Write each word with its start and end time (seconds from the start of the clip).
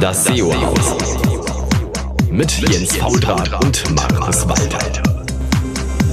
Das 0.00 0.24
SEO-Haus. 0.24 0.96
Mit 2.30 2.50
Jens 2.60 2.96
Faudrat 2.96 3.52
und 3.62 3.84
Markus 3.94 4.48
Walter. 4.48 5.02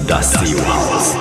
Das 0.05 0.33
SEO-Haus. 0.33 1.15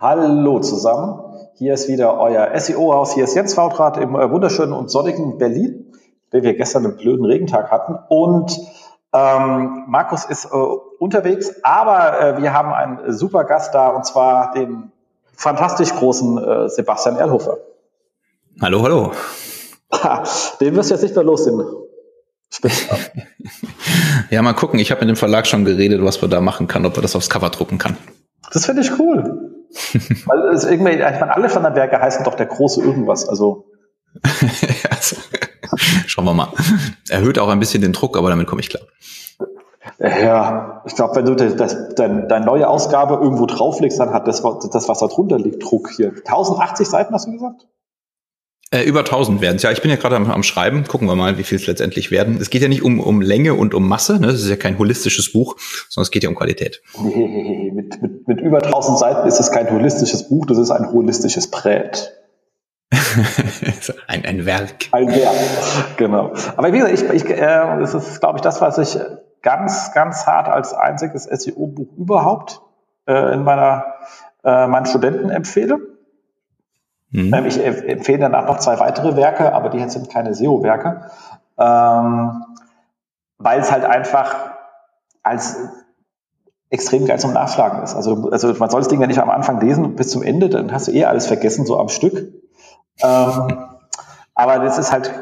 Hallo 0.00 0.58
zusammen. 0.58 1.20
Hier 1.54 1.74
ist 1.74 1.86
wieder 1.86 2.18
euer 2.18 2.50
SEO-Haus. 2.58 3.14
Hier 3.14 3.22
ist 3.22 3.36
Jens 3.36 3.54
Faudrat 3.54 3.96
im 3.98 4.16
äh, 4.16 4.28
wunderschönen 4.28 4.72
und 4.72 4.90
sonnigen 4.90 5.38
Berlin, 5.38 5.92
den 6.32 6.42
wir 6.42 6.56
gestern 6.56 6.84
einen 6.84 6.96
blöden 6.96 7.24
Regentag 7.24 7.70
hatten. 7.70 7.96
Und 8.08 8.58
ähm, 9.12 9.84
Markus 9.86 10.24
ist 10.24 10.46
äh, 10.46 10.48
unterwegs, 10.98 11.54
aber 11.62 12.20
äh, 12.20 12.42
wir 12.42 12.52
haben 12.52 12.72
einen 12.72 13.12
super 13.12 13.44
Gast 13.44 13.72
da 13.72 13.90
und 13.90 14.04
zwar 14.04 14.50
den 14.54 14.90
fantastisch 15.36 15.94
großen 15.94 16.38
äh, 16.38 16.68
Sebastian 16.68 17.14
Erlhofer. 17.14 17.58
Hallo, 18.60 18.82
hallo. 18.82 19.12
Den 20.60 20.74
wirst 20.74 20.90
du 20.90 20.94
jetzt 20.94 21.02
nicht 21.02 21.14
mehr 21.14 21.22
los, 21.22 21.44
den 21.44 21.62
Ja, 24.30 24.42
mal 24.42 24.52
gucken. 24.52 24.80
Ich 24.80 24.90
habe 24.90 25.00
mit 25.02 25.10
dem 25.10 25.16
Verlag 25.16 25.46
schon 25.46 25.64
geredet, 25.64 26.02
was 26.02 26.20
wir 26.20 26.28
da 26.28 26.40
machen 26.40 26.66
kann, 26.66 26.84
ob 26.84 26.96
wir 26.96 27.02
das 27.02 27.14
aufs 27.14 27.30
Cover 27.30 27.50
drucken 27.50 27.78
kann. 27.78 27.96
Das 28.52 28.66
finde 28.66 28.82
ich 28.82 28.98
cool. 28.98 29.54
Weil 30.26 30.54
es 30.54 30.64
irgendwie, 30.64 30.94
ich 30.94 30.98
meine, 30.98 31.36
alle 31.36 31.48
Standardwerke 31.48 32.00
heißen 32.00 32.24
doch 32.24 32.34
der 32.34 32.46
große 32.46 32.82
irgendwas. 32.82 33.28
Also. 33.28 33.66
also 34.90 35.16
schauen 36.06 36.24
wir 36.24 36.34
mal. 36.34 36.48
Erhöht 37.08 37.38
auch 37.38 37.48
ein 37.48 37.60
bisschen 37.60 37.80
den 37.80 37.92
Druck, 37.92 38.16
aber 38.16 38.28
damit 38.28 38.48
komme 38.48 38.60
ich 38.60 38.70
klar. 38.70 38.82
Ja, 40.00 40.82
ich 40.84 40.96
glaube, 40.96 41.14
wenn 41.14 41.26
du 41.26 41.36
das, 41.36 41.94
deine, 41.94 42.26
deine 42.26 42.44
neue 42.44 42.68
Ausgabe 42.68 43.14
irgendwo 43.22 43.46
drauflegst, 43.46 44.00
dann 44.00 44.12
hat 44.12 44.26
das, 44.26 44.42
das, 44.72 44.88
was 44.88 44.98
da 44.98 45.06
drunter 45.06 45.38
liegt, 45.38 45.62
Druck 45.62 45.90
hier. 45.94 46.08
1080 46.08 46.88
Seiten 46.88 47.14
hast 47.14 47.28
du 47.28 47.32
gesagt? 47.32 47.67
Äh, 48.70 48.82
über 48.82 49.00
1000 49.00 49.40
werden 49.40 49.56
es. 49.56 49.62
Ja, 49.62 49.70
ich 49.70 49.80
bin 49.80 49.90
ja 49.90 49.96
gerade 49.96 50.16
am, 50.16 50.30
am, 50.30 50.42
Schreiben. 50.42 50.84
Gucken 50.84 51.08
wir 51.08 51.14
mal, 51.14 51.38
wie 51.38 51.42
viel 51.42 51.56
es 51.56 51.66
letztendlich 51.66 52.10
werden. 52.10 52.38
Es 52.38 52.50
geht 52.50 52.60
ja 52.60 52.68
nicht 52.68 52.82
um, 52.82 53.00
um 53.00 53.22
Länge 53.22 53.54
und 53.54 53.72
um 53.72 53.88
Masse. 53.88 54.20
Ne? 54.20 54.26
Das 54.26 54.42
ist 54.42 54.50
ja 54.50 54.56
kein 54.56 54.78
holistisches 54.78 55.32
Buch, 55.32 55.56
sondern 55.88 56.04
es 56.04 56.10
geht 56.10 56.22
ja 56.22 56.28
um 56.28 56.34
Qualität. 56.34 56.82
Nee, 57.02 57.72
mit, 57.74 58.02
mit, 58.02 58.28
mit 58.28 58.40
über 58.40 58.62
1000 58.62 58.98
Seiten 58.98 59.26
ist 59.26 59.40
es 59.40 59.50
kein 59.50 59.70
holistisches 59.70 60.28
Buch, 60.28 60.44
das 60.44 60.58
ist 60.58 60.70
ein 60.70 60.92
holistisches 60.92 61.50
Brett. 61.50 62.12
ein, 64.06 64.24
ein 64.24 64.44
Werk. 64.44 64.88
Ein 64.92 65.08
Werk, 65.08 65.96
genau. 65.96 66.32
Aber 66.56 66.72
wie 66.72 66.78
gesagt, 66.78 66.94
ich, 66.94 67.24
ich, 67.24 67.30
äh, 67.30 67.78
das 67.80 67.94
ist, 67.94 68.20
glaube 68.20 68.36
ich, 68.36 68.42
das, 68.42 68.60
was 68.60 68.76
ich 68.78 68.98
ganz, 69.42 69.92
ganz 69.94 70.26
hart 70.26 70.48
als 70.48 70.74
einziges 70.74 71.24
SEO-Buch 71.24 71.96
überhaupt 71.96 72.60
äh, 73.06 73.32
in 73.32 73.44
meiner 73.44 73.94
äh, 74.44 74.66
meinen 74.66 74.86
Studenten 74.86 75.30
empfehle. 75.30 75.97
Mhm. 77.10 77.32
Ähm, 77.32 77.46
ich 77.46 77.64
empfehle 77.64 78.18
danach 78.18 78.46
noch 78.46 78.58
zwei 78.58 78.78
weitere 78.80 79.16
Werke, 79.16 79.52
aber 79.52 79.70
die 79.70 79.88
sind 79.88 80.10
keine 80.10 80.34
SEO-Werke, 80.34 81.10
ähm, 81.58 82.44
weil 83.38 83.60
es 83.60 83.72
halt 83.72 83.84
einfach 83.84 84.52
als 85.22 85.56
extrem 86.70 87.06
geil 87.06 87.18
zum 87.18 87.32
Nachschlagen 87.32 87.82
ist. 87.82 87.94
Also, 87.94 88.30
also 88.30 88.52
man 88.54 88.68
soll 88.68 88.80
das 88.80 88.88
Ding 88.88 89.00
ja 89.00 89.06
nicht 89.06 89.20
am 89.20 89.30
Anfang 89.30 89.60
lesen 89.60 89.96
bis 89.96 90.10
zum 90.10 90.22
Ende, 90.22 90.48
dann 90.48 90.72
hast 90.72 90.88
du 90.88 90.92
eh 90.92 91.04
alles 91.04 91.26
vergessen, 91.26 91.64
so 91.64 91.78
am 91.78 91.88
Stück. 91.88 92.32
Ähm, 93.02 93.66
aber 94.34 94.58
das 94.58 94.78
ist 94.78 94.92
halt, 94.92 95.12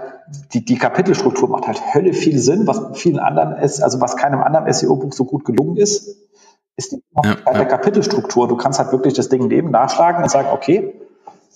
die, 0.53 0.65
die 0.65 0.77
Kapitelstruktur 0.77 1.49
macht 1.49 1.69
halt 1.69 1.95
Hölle 1.95 2.13
viel 2.13 2.39
Sinn, 2.39 2.67
was 2.67 2.99
vielen 2.99 3.21
anderen 3.21 3.57
ist, 3.57 3.81
also 3.81 4.01
was 4.01 4.17
keinem 4.17 4.43
anderen 4.43 4.73
SEO-Buch 4.73 5.13
so 5.13 5.25
gut 5.25 5.45
gelungen 5.45 5.77
ist, 5.77 6.17
ist 6.77 6.93
die 6.93 7.03
ja, 7.25 7.37
ja. 7.47 7.53
der 7.53 7.67
Kapitelstruktur. 7.67 8.49
Du 8.49 8.57
kannst 8.57 8.79
halt 8.79 8.93
wirklich 8.93 9.15
das 9.15 9.29
Ding 9.29 9.47
neben 9.47 9.71
nachschlagen 9.71 10.23
und 10.23 10.31
sagen, 10.31 10.49
okay, 10.53 10.93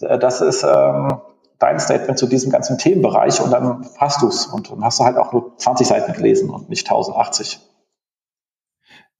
das 0.00 0.40
ist 0.40 0.62
ähm, 0.64 1.20
dein 1.58 1.78
Statement 1.78 2.18
zu 2.18 2.26
diesem 2.26 2.50
ganzen 2.50 2.78
Themenbereich 2.78 3.40
und 3.40 3.50
dann 3.50 3.86
hast 3.98 4.22
du 4.22 4.28
es. 4.28 4.46
Und 4.46 4.70
dann 4.70 4.82
hast 4.82 4.98
du 4.98 5.04
halt 5.04 5.16
auch 5.16 5.32
nur 5.32 5.56
20 5.56 5.86
Seiten 5.86 6.12
gelesen 6.12 6.50
und 6.50 6.68
nicht 6.68 6.86
1080. 6.86 7.60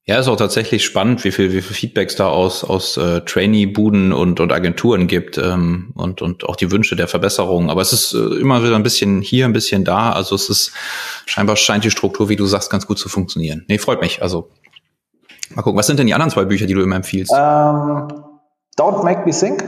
Ja, 0.03 0.17
ist 0.17 0.27
auch 0.27 0.35
tatsächlich 0.35 0.83
spannend, 0.83 1.23
wie 1.23 1.31
viel, 1.31 1.53
wie 1.53 1.61
viel 1.61 1.75
Feedbacks 1.75 2.15
da 2.15 2.27
aus, 2.27 2.63
aus 2.63 2.97
äh, 2.97 3.21
Trainee-Buden 3.21 4.11
und, 4.11 4.39
und 4.39 4.51
Agenturen 4.51 5.05
gibt 5.05 5.37
ähm, 5.37 5.91
und, 5.95 6.23
und 6.23 6.43
auch 6.49 6.55
die 6.55 6.71
Wünsche 6.71 6.95
der 6.95 7.07
Verbesserung. 7.07 7.69
Aber 7.69 7.81
es 7.81 7.93
ist 7.93 8.13
äh, 8.13 8.39
immer 8.39 8.63
wieder 8.63 8.75
ein 8.75 8.81
bisschen 8.81 9.21
hier, 9.21 9.45
ein 9.45 9.53
bisschen 9.53 9.85
da. 9.85 10.11
Also 10.11 10.33
es 10.33 10.49
ist 10.49 10.73
scheinbar 11.27 11.55
scheint 11.55 11.83
die 11.83 11.91
Struktur, 11.91 12.29
wie 12.29 12.35
du 12.35 12.47
sagst, 12.47 12.71
ganz 12.71 12.87
gut 12.87 12.97
zu 12.97 13.09
funktionieren. 13.09 13.63
Nee, 13.67 13.77
freut 13.77 14.01
mich. 14.01 14.23
Also 14.23 14.49
mal 15.53 15.61
gucken, 15.61 15.77
was 15.77 15.85
sind 15.85 15.99
denn 15.99 16.07
die 16.07 16.15
anderen 16.15 16.31
zwei 16.31 16.45
Bücher, 16.45 16.65
die 16.65 16.73
du 16.73 16.81
immer 16.81 16.95
empfiehlst? 16.95 17.31
Ähm, 17.31 18.23
Don't 18.75 19.03
Make 19.03 19.23
Me 19.25 19.31
Think 19.31 19.63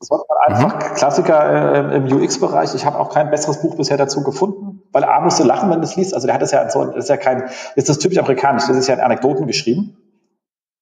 das 0.00 0.10
war 0.10 0.24
einfach 0.46 0.74
mhm. 0.74 0.94
Klassiker 0.94 1.92
äh, 1.92 1.96
im 1.96 2.04
UX-Bereich. 2.04 2.74
Ich 2.74 2.86
habe 2.86 2.98
auch 2.98 3.12
kein 3.12 3.30
besseres 3.30 3.60
Buch 3.60 3.76
bisher 3.76 3.96
dazu 3.96 4.22
gefunden, 4.22 4.82
weil 4.92 5.02
A 5.04 5.20
musste 5.20 5.42
lachen, 5.42 5.70
wenn 5.70 5.80
du 5.80 5.84
es 5.84 5.96
liest. 5.96 6.14
Also 6.14 6.26
der 6.26 6.34
hat 6.34 6.42
es 6.42 6.52
ja 6.52 6.70
so, 6.70 6.84
das 6.84 7.04
ist 7.04 7.08
ja 7.08 7.16
kein, 7.16 7.50
ist 7.74 7.88
das 7.88 7.98
typisch 7.98 8.18
amerikanisch, 8.18 8.66
das 8.68 8.76
ist 8.76 8.86
ja 8.86 8.94
in 8.94 9.00
Anekdoten 9.00 9.46
geschrieben. 9.46 9.96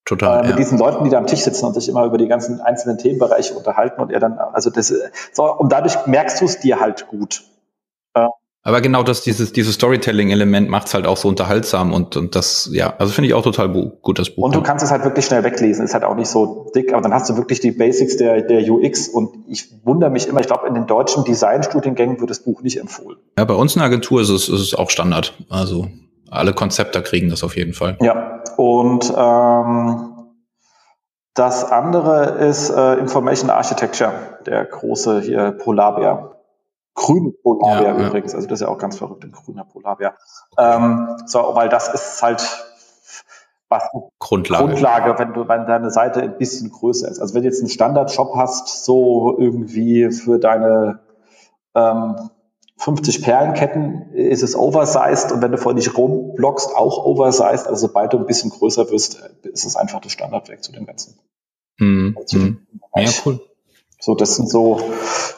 Total. 0.05 0.37
Äh, 0.37 0.41
mit 0.41 0.49
ja. 0.51 0.55
diesen 0.57 0.77
Leuten, 0.77 1.03
die 1.03 1.09
da 1.09 1.17
am 1.17 1.25
Tisch 1.25 1.41
sitzen 1.41 1.65
und 1.65 1.73
sich 1.73 1.89
immer 1.89 2.05
über 2.05 2.17
die 2.17 2.27
ganzen 2.27 2.61
einzelnen 2.61 2.99
Themenbereiche 2.99 3.55
unterhalten 3.55 3.99
und 4.01 4.11
er 4.11 4.19
dann, 4.19 4.37
also 4.37 4.69
das, 4.69 4.93
so, 5.33 5.51
und 5.51 5.71
dadurch 5.71 6.05
merkst 6.05 6.39
du 6.39 6.45
es 6.45 6.59
dir 6.59 6.79
halt 6.79 7.07
gut. 7.07 7.43
Äh, 8.13 8.27
aber 8.67 8.81
genau 8.81 9.01
das, 9.01 9.21
dieses, 9.21 9.53
dieses 9.53 9.75
Storytelling-Element 9.75 10.69
macht 10.69 10.87
es 10.87 10.93
halt 10.93 11.07
auch 11.07 11.15
so 11.15 11.29
unterhaltsam 11.29 11.93
und, 11.93 12.17
und 12.17 12.35
das, 12.35 12.69
ja, 12.73 12.93
also 12.97 13.13
finde 13.13 13.29
ich 13.29 13.33
auch 13.33 13.41
total 13.41 13.69
gut, 13.69 14.19
das 14.19 14.31
Buch. 14.31 14.43
Und 14.43 14.55
du 14.55 14.61
kannst 14.61 14.83
es 14.83 14.91
halt 14.91 15.05
wirklich 15.05 15.23
schnell 15.23 15.45
weglesen, 15.45 15.85
ist 15.85 15.93
halt 15.93 16.03
auch 16.03 16.15
nicht 16.15 16.27
so 16.27 16.69
dick, 16.75 16.91
aber 16.91 17.01
dann 17.01 17.13
hast 17.13 17.29
du 17.29 17.37
wirklich 17.37 17.61
die 17.61 17.71
Basics 17.71 18.17
der, 18.17 18.41
der 18.41 18.69
UX 18.69 19.07
und 19.07 19.45
ich 19.47 19.69
wundere 19.85 20.09
mich 20.09 20.27
immer, 20.27 20.41
ich 20.41 20.47
glaube, 20.47 20.67
in 20.67 20.73
den 20.73 20.85
deutschen 20.85 21.23
Designstudiengängen 21.23 22.19
wird 22.19 22.29
das 22.29 22.43
Buch 22.43 22.61
nicht 22.61 22.77
empfohlen. 22.77 23.17
Ja, 23.37 23.45
bei 23.45 23.53
uns 23.53 23.73
in 23.73 23.79
der 23.79 23.85
Agentur 23.85 24.19
ist 24.19 24.27
es, 24.27 24.49
ist 24.49 24.59
es 24.59 24.75
auch 24.75 24.89
Standard. 24.89 25.33
Also 25.49 25.87
alle 26.29 26.51
Konzepte 26.51 27.01
kriegen 27.01 27.29
das 27.29 27.45
auf 27.45 27.55
jeden 27.55 27.71
Fall. 27.71 27.97
Ja, 28.01 28.43
und 28.57 29.13
ähm, 29.15 30.09
das 31.35 31.71
andere 31.71 32.45
ist 32.45 32.69
äh, 32.69 32.95
Information 32.95 33.49
Architecture, 33.49 34.11
der 34.45 34.65
große 34.65 35.21
hier 35.21 35.51
Polarbär 35.51 36.36
grüne 36.97 37.31
Polarbär 37.31 37.95
ja, 37.95 38.07
übrigens. 38.07 38.35
Also 38.35 38.47
das 38.47 38.59
ist 38.59 38.67
ja 38.67 38.73
auch 38.73 38.79
ganz 38.79 38.97
verrückt, 38.97 39.23
ein 39.23 39.31
grüner 39.31 39.63
Polarbär. 39.63 40.17
Ähm, 40.57 41.15
so, 41.25 41.39
weil 41.53 41.69
das 41.69 41.93
ist 41.93 42.21
halt 42.21 42.41
was 43.69 43.83
Grundlage. 44.19 44.65
Grundlage, 44.65 45.19
wenn 45.19 45.33
du, 45.33 45.47
wenn 45.47 45.65
deine 45.67 45.91
Seite 45.91 46.21
ein 46.21 46.37
bisschen 46.37 46.71
größer 46.71 47.07
ist. 47.07 47.19
Also 47.19 47.35
wenn 47.35 47.43
du 47.43 47.47
jetzt 47.47 47.59
einen 47.59 47.69
Standard-Shop 47.69 48.35
hast, 48.35 48.83
so 48.83 49.37
irgendwie 49.37 50.11
für 50.11 50.39
deine 50.39 50.99
ähm, 51.75 52.29
50 52.77 53.23
Perlenketten 53.23 54.13
ist 54.13 54.43
es 54.43 54.55
oversized 54.55 55.31
und 55.31 55.41
wenn 55.41 55.51
du 55.51 55.57
vor 55.57 55.73
dich 55.73 55.97
rumblockst, 55.97 56.75
auch 56.75 57.05
oversized. 57.05 57.67
Also 57.67 57.87
sobald 57.87 58.13
du 58.13 58.17
ein 58.17 58.25
bisschen 58.25 58.49
größer 58.49 58.89
wirst, 58.89 59.21
ist 59.43 59.65
es 59.65 59.75
einfach 59.75 59.99
das 60.01 60.11
Standardwerk 60.11 60.63
zu 60.63 60.71
dem 60.71 60.85
Ganzen. 60.85 61.19
Mhm. 61.79 62.15
Ja, 62.95 63.09
cool. 63.25 63.39
So, 63.99 64.15
das 64.15 64.35
sind 64.35 64.49
so 64.49 64.79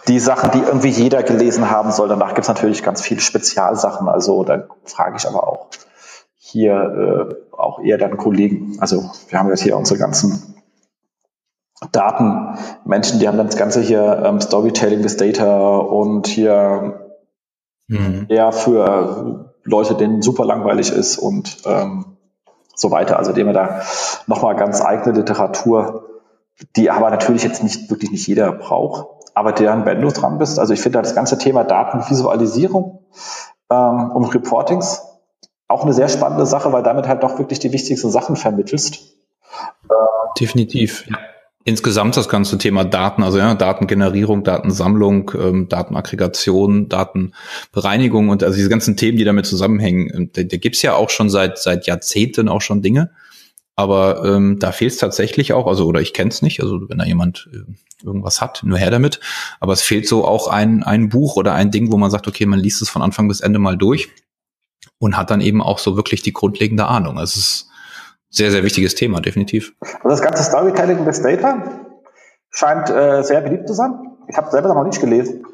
die 0.08 0.20
Sachen, 0.20 0.52
die 0.52 0.60
irgendwie 0.60 0.90
jeder 0.90 1.24
gelesen 1.24 1.70
haben 1.70 1.92
soll. 1.92 2.10
Danach 2.10 2.30
gibt 2.30 2.42
es 2.42 2.48
natürlich 2.48 2.84
ganz 2.84 3.02
viele 3.02 3.22
Spezialsachen. 3.22 4.10
Also 4.10 4.44
da 4.44 4.68
frage 4.84 5.18
ich 5.18 5.28
aber 5.28 5.48
auch 5.48 5.68
hier 6.38 6.74
äh, 6.74 7.56
auch 7.56 7.80
eher 7.80 7.98
dann 7.98 8.18
Kollegen. 8.18 8.78
Also 8.80 9.12
wir 9.30 9.40
haben 9.40 9.50
jetzt 9.50 9.62
hier 9.62 9.78
unsere 9.78 10.00
ganzen 10.00 10.56
Datenmenschen, 11.92 13.20
die 13.20 13.28
haben 13.28 13.38
dann 13.38 13.48
das 13.48 13.56
Ganze 13.56 13.82
hier 13.82 14.24
ähm, 14.26 14.42
Storytelling 14.42 15.04
with 15.04 15.16
Data 15.16 15.78
und 15.78 16.28
hier 16.28 17.16
mhm. 17.88 18.26
eher 18.28 18.52
für 18.52 19.54
Leute, 19.64 19.96
denen 19.96 20.22
super 20.22 20.44
langweilig 20.44 20.92
ist 20.92 21.18
und 21.18 21.58
ähm, 21.66 22.18
so 22.76 22.92
weiter. 22.92 23.18
Also 23.18 23.32
dem 23.32 23.48
wir 23.48 23.54
da 23.54 23.82
nochmal 24.28 24.56
ganz 24.56 24.82
eigene 24.82 25.18
Literatur 25.18 26.09
die 26.76 26.90
aber 26.90 27.10
natürlich 27.10 27.44
jetzt 27.44 27.64
nicht 27.64 27.90
wirklich 27.90 28.12
nicht 28.12 28.28
jeder 28.28 28.52
braucht. 28.52 29.08
Aber 29.34 29.52
deren, 29.52 29.86
wenn 29.86 30.02
du 30.02 30.10
dran 30.10 30.38
bist, 30.38 30.60
also 30.60 30.74
ich 30.74 30.82
finde 30.82 31.02
das 31.02 31.16
ganze 31.16 31.38
Thema 31.38 31.64
Datenvisualisierung 31.64 33.06
ähm, 33.70 34.12
und 34.12 34.34
Reportings 34.34 35.02
auch 35.68 35.84
eine 35.84 35.94
sehr 35.94 36.10
spannende 36.10 36.46
Sache, 36.46 36.74
weil 36.74 36.84
damit 36.84 37.08
halt 37.08 37.24
doch 37.24 37.38
wirklich 37.38 37.60
die 37.60 37.72
wichtigsten 37.72 38.10
Sachen 38.10 38.36
vermittelst. 38.36 39.16
Definitiv. 40.40 41.06
Insgesamt 41.64 42.18
das 42.18 42.28
ganze 42.28 42.58
Thema 42.58 42.84
Daten, 42.84 43.22
also 43.22 43.38
ja, 43.38 43.54
Datengenerierung, 43.54 44.44
Datensammlung, 44.44 45.32
ähm, 45.36 45.68
Datenaggregation, 45.70 46.90
Datenbereinigung 46.90 48.30
und 48.30 48.44
also 48.44 48.56
diese 48.56 48.70
ganzen 48.70 48.98
Themen, 48.98 49.18
die 49.18 49.26
damit 49.26 49.46
zusammenhängen, 49.46 50.32
da, 50.34 50.42
da 50.42 50.58
gibt's 50.58 50.82
ja 50.82 50.96
auch 50.96 51.10
schon 51.10 51.30
seit 51.30 51.60
seit 51.60 51.86
Jahrzehnten 51.86 52.50
auch 52.50 52.62
schon 52.62 52.82
Dinge. 52.82 53.12
Aber 53.80 54.26
ähm, 54.26 54.60
da 54.60 54.74
fehlt 54.74 54.92
es 54.92 54.98
tatsächlich 54.98 55.54
auch, 55.54 55.66
also 55.66 55.86
oder 55.86 56.02
ich 56.02 56.14
kenne 56.14 56.32
es 56.32 56.42
nicht, 56.42 56.62
also 56.62 56.82
wenn 56.90 56.98
da 56.98 57.06
jemand 57.06 57.50
äh, 57.54 58.06
irgendwas 58.06 58.42
hat, 58.42 58.60
nur 58.66 58.78
her 58.78 58.92
damit. 58.92 59.22
Aber 59.62 59.72
es 59.72 59.82
fehlt 59.82 60.06
so 60.06 60.26
auch 60.26 60.50
ein, 60.50 60.84
ein 60.84 61.08
Buch 61.08 61.38
oder 61.38 61.54
ein 61.54 61.72
Ding, 61.72 61.90
wo 61.90 61.96
man 61.96 62.12
sagt, 62.12 62.28
okay, 62.28 62.46
man 62.46 62.60
liest 62.60 62.82
es 62.82 62.90
von 62.90 63.02
Anfang 63.02 63.30
bis 63.30 63.40
Ende 63.40 63.58
mal 63.58 63.78
durch 63.78 64.10
und 64.98 65.16
hat 65.16 65.32
dann 65.32 65.40
eben 65.40 65.64
auch 65.64 65.80
so 65.80 65.96
wirklich 65.96 66.22
die 66.22 66.34
grundlegende 66.34 66.88
Ahnung. 66.88 67.20
Es 67.20 67.38
ist 67.38 67.70
sehr, 68.30 68.52
sehr 68.52 68.66
wichtiges 68.66 68.96
Thema, 68.96 69.22
definitiv. 69.22 69.72
Und 70.04 70.10
das 70.10 70.22
ganze 70.22 70.44
Storytelling 70.44 71.06
with 71.06 71.22
Data 71.22 71.64
scheint 72.50 72.90
äh, 72.90 73.24
sehr 73.24 73.40
beliebt 73.40 73.66
zu 73.70 73.76
sein. 73.76 73.94
Ich 74.28 74.36
habe 74.36 74.52
selber 74.52 74.74
noch 74.74 74.84
nicht 74.84 75.00
gelesen. 75.00 75.46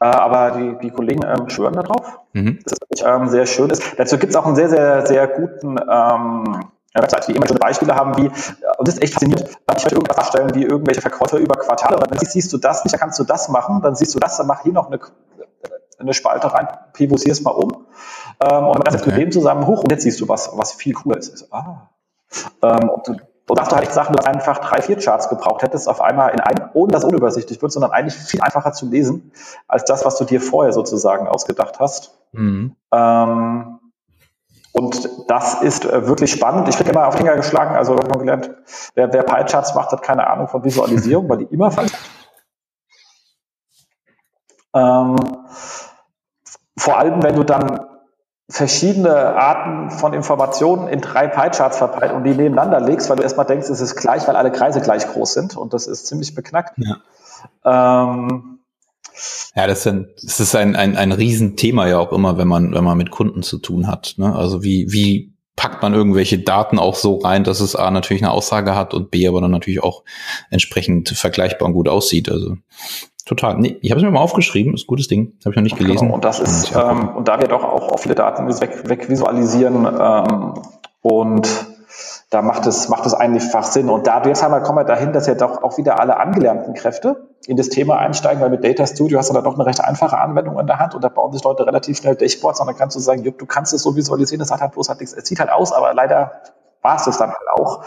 Äh, 0.00 0.06
aber 0.06 0.52
die, 0.58 0.78
die 0.78 0.90
Kollegen 0.90 1.26
ähm, 1.26 1.50
schwören 1.50 1.74
darauf. 1.74 2.20
Mhm. 2.32 2.60
Das 2.64 2.78
ist 2.88 3.04
ähm, 3.06 3.28
sehr 3.28 3.44
schön 3.44 3.68
ist. 3.68 3.82
Dazu 3.98 4.16
gibt 4.16 4.30
es 4.30 4.36
auch 4.36 4.46
einen 4.46 4.56
sehr, 4.56 4.70
sehr, 4.70 5.06
sehr 5.06 5.28
guten 5.28 5.76
ähm, 5.78 6.70
Website, 7.02 7.28
die 7.28 7.32
immer 7.32 7.46
schöne 7.46 7.58
Beispiele 7.58 7.94
haben, 7.94 8.16
wie, 8.16 8.28
und 8.28 8.88
das 8.88 8.94
ist 8.94 9.02
echt 9.02 9.14
faszinierend, 9.14 9.48
ich 9.48 9.66
möchte 9.66 9.94
irgendwas 9.94 10.16
darstellen, 10.16 10.54
wie 10.54 10.64
irgendwelche 10.64 11.00
Verkäufer 11.00 11.38
über 11.38 11.54
Quartale, 11.54 11.96
dann 11.96 12.18
siehst 12.18 12.52
du 12.52 12.58
das 12.58 12.84
nicht, 12.84 12.92
dann 12.92 13.00
kannst 13.00 13.18
du 13.18 13.24
das 13.24 13.48
machen, 13.48 13.82
dann 13.82 13.94
siehst 13.94 14.14
du 14.14 14.18
das, 14.18 14.36
dann 14.36 14.46
mach 14.46 14.62
hier 14.62 14.72
noch 14.72 14.86
eine, 14.86 14.98
eine 15.98 16.14
Spalte 16.14 16.52
rein, 16.52 16.68
pivotierst 16.92 17.40
es 17.40 17.44
mal 17.44 17.52
um, 17.52 17.86
ähm, 18.40 18.64
und 18.66 18.86
dann 18.86 18.92
setzt 18.92 19.06
okay. 19.06 19.14
du 19.14 19.20
dem 19.20 19.32
zusammen 19.32 19.66
hoch 19.66 19.82
und 19.82 19.90
jetzt 19.90 20.02
siehst 20.02 20.20
du 20.20 20.28
was, 20.28 20.50
was 20.56 20.72
viel 20.72 20.92
cooler 20.92 21.16
ist. 21.16 21.48
Ah. 21.52 21.88
Ähm, 22.62 22.90
und 22.90 23.08
du, 23.08 23.16
und 23.48 23.60
hast 23.60 23.70
du 23.70 23.76
halt 23.76 23.92
Sachen, 23.92 24.16
du 24.16 24.26
einfach 24.26 24.58
drei, 24.58 24.82
vier 24.82 24.96
Charts 24.96 25.28
gebraucht 25.28 25.62
hättest, 25.62 25.88
auf 25.88 26.00
einmal 26.00 26.32
in 26.32 26.40
einem, 26.40 26.68
ohne 26.74 26.92
dass 26.92 27.04
unübersichtlich 27.04 27.62
wird, 27.62 27.70
sondern 27.70 27.92
eigentlich 27.92 28.14
viel 28.14 28.40
einfacher 28.40 28.72
zu 28.72 28.88
lesen, 28.88 29.30
als 29.68 29.84
das, 29.84 30.04
was 30.04 30.18
du 30.18 30.24
dir 30.24 30.40
vorher 30.40 30.72
sozusagen 30.72 31.28
ausgedacht 31.28 31.78
hast. 31.78 32.18
Mhm. 32.32 32.74
Ähm, 32.92 33.75
und 34.76 35.08
das 35.28 35.62
ist 35.62 35.86
äh, 35.86 36.06
wirklich 36.06 36.30
spannend. 36.30 36.68
Ich 36.68 36.76
kriege 36.76 36.90
immer 36.90 37.06
auf 37.06 37.16
Finger 37.16 37.34
geschlagen, 37.34 37.74
also 37.74 37.96
ich 37.96 38.18
gelernt, 38.18 38.50
wer, 38.94 39.10
wer 39.10 39.22
Pie-Charts 39.22 39.74
macht, 39.74 39.90
hat 39.90 40.02
keine 40.02 40.26
Ahnung 40.26 40.48
von 40.48 40.62
Visualisierung, 40.64 41.28
weil 41.30 41.38
die 41.38 41.44
immer 41.44 41.70
falsch. 41.70 41.92
Ähm, 44.74 45.16
vor 46.76 46.98
allem, 46.98 47.22
wenn 47.22 47.36
du 47.36 47.42
dann 47.42 47.86
verschiedene 48.50 49.16
Arten 49.16 49.90
von 49.90 50.12
Informationen 50.12 50.88
in 50.88 51.00
drei 51.00 51.26
Pie-Charts 51.26 51.78
verteilt 51.78 52.12
und 52.12 52.24
die 52.24 52.34
nebeneinander 52.34 52.80
legst, 52.80 53.08
weil 53.08 53.16
du 53.16 53.22
erstmal 53.22 53.46
denkst, 53.46 53.70
es 53.70 53.80
ist 53.80 53.96
gleich, 53.96 54.28
weil 54.28 54.36
alle 54.36 54.52
Kreise 54.52 54.82
gleich 54.82 55.08
groß 55.08 55.32
sind 55.32 55.56
und 55.56 55.72
das 55.72 55.86
ist 55.86 56.06
ziemlich 56.06 56.34
beknackt. 56.34 56.76
Ja, 56.76 58.04
ähm, 58.04 58.55
ja 59.54 59.66
das, 59.66 59.82
sind, 59.82 60.08
das 60.22 60.40
ist 60.40 60.54
ein, 60.54 60.76
ein, 60.76 60.96
ein 60.96 61.12
Riesenthema 61.12 61.86
ja 61.88 61.98
auch 61.98 62.12
immer, 62.12 62.38
wenn 62.38 62.48
man, 62.48 62.74
wenn 62.74 62.84
man 62.84 62.98
mit 62.98 63.10
Kunden 63.10 63.42
zu 63.42 63.58
tun 63.58 63.86
hat. 63.86 64.14
Ne? 64.16 64.34
Also 64.34 64.62
wie, 64.62 64.92
wie 64.92 65.36
packt 65.56 65.82
man 65.82 65.94
irgendwelche 65.94 66.38
Daten 66.38 66.78
auch 66.78 66.94
so 66.94 67.16
rein, 67.16 67.42
dass 67.42 67.60
es 67.60 67.74
A 67.74 67.90
natürlich 67.90 68.22
eine 68.22 68.30
Aussage 68.30 68.74
hat 68.74 68.94
und 68.94 69.10
B 69.10 69.26
aber 69.26 69.40
dann 69.40 69.50
natürlich 69.50 69.82
auch 69.82 70.04
entsprechend 70.50 71.08
vergleichbar 71.08 71.68
und 71.68 71.74
gut 71.74 71.88
aussieht. 71.88 72.30
Also 72.30 72.56
total. 73.24 73.58
Nee, 73.58 73.78
ich 73.80 73.90
habe 73.90 73.98
es 73.98 74.04
mir 74.04 74.10
mal 74.10 74.20
aufgeschrieben, 74.20 74.74
ist 74.74 74.84
ein 74.84 74.86
gutes 74.86 75.08
Ding. 75.08 75.32
Habe 75.40 75.50
ich 75.50 75.56
noch 75.56 75.62
nicht 75.62 75.78
gelesen. 75.78 76.06
Genau, 76.06 76.14
und 76.14 76.24
das 76.24 76.40
ist, 76.40 76.72
ähm, 76.76 77.08
und 77.08 77.26
da 77.26 77.40
wir 77.40 77.48
doch 77.48 77.64
auch, 77.64 77.98
viele 77.98 78.14
Daten 78.14 78.46
weg, 78.60 78.82
wegvisualisieren 78.86 79.86
ähm, 79.86 80.54
und 81.00 81.48
da 82.36 82.42
macht 82.42 82.66
es, 82.66 82.90
macht 82.90 83.06
es 83.06 83.14
einfach 83.14 83.62
Sinn. 83.62 83.88
Und 83.88 84.06
da 84.06 84.22
jetzt 84.24 84.42
haben 84.42 84.52
wir, 84.52 84.60
kommen 84.60 84.76
wir 84.76 84.84
dahin, 84.84 85.14
dass 85.14 85.26
ja 85.26 85.34
doch 85.34 85.62
auch 85.62 85.78
wieder 85.78 85.98
alle 85.98 86.18
angelernten 86.18 86.74
Kräfte 86.74 87.30
in 87.46 87.56
das 87.56 87.70
Thema 87.70 87.96
einsteigen, 87.96 88.42
weil 88.42 88.50
mit 88.50 88.62
Data 88.62 88.86
Studio 88.86 89.18
hast 89.18 89.30
du 89.30 89.34
da 89.34 89.40
doch 89.40 89.54
eine 89.54 89.64
recht 89.64 89.80
einfache 89.80 90.18
Anwendung 90.18 90.58
in 90.58 90.66
der 90.66 90.78
Hand 90.78 90.94
und 90.94 91.02
da 91.02 91.08
bauen 91.08 91.32
sich 91.32 91.42
Leute 91.44 91.66
relativ 91.66 91.96
schnell 91.96 92.14
Dashboards 92.14 92.60
und 92.60 92.66
dann 92.66 92.76
kannst 92.76 92.94
du 92.94 93.00
sagen, 93.00 93.24
Jupp, 93.24 93.38
du 93.38 93.46
kannst 93.46 93.72
es 93.72 93.82
so 93.82 93.96
visualisieren, 93.96 94.40
das 94.40 94.50
hat 94.50 94.60
halt 94.60 94.72
bloß 94.72 94.90
halt 94.90 95.00
nichts, 95.00 95.16
es 95.16 95.26
sieht 95.26 95.40
halt 95.40 95.50
aus, 95.50 95.72
aber 95.72 95.94
leider 95.94 96.32
war 96.82 96.96
es 96.96 97.06
das 97.06 97.16
dann 97.16 97.30
halt 97.30 97.48
auch. 97.54 97.84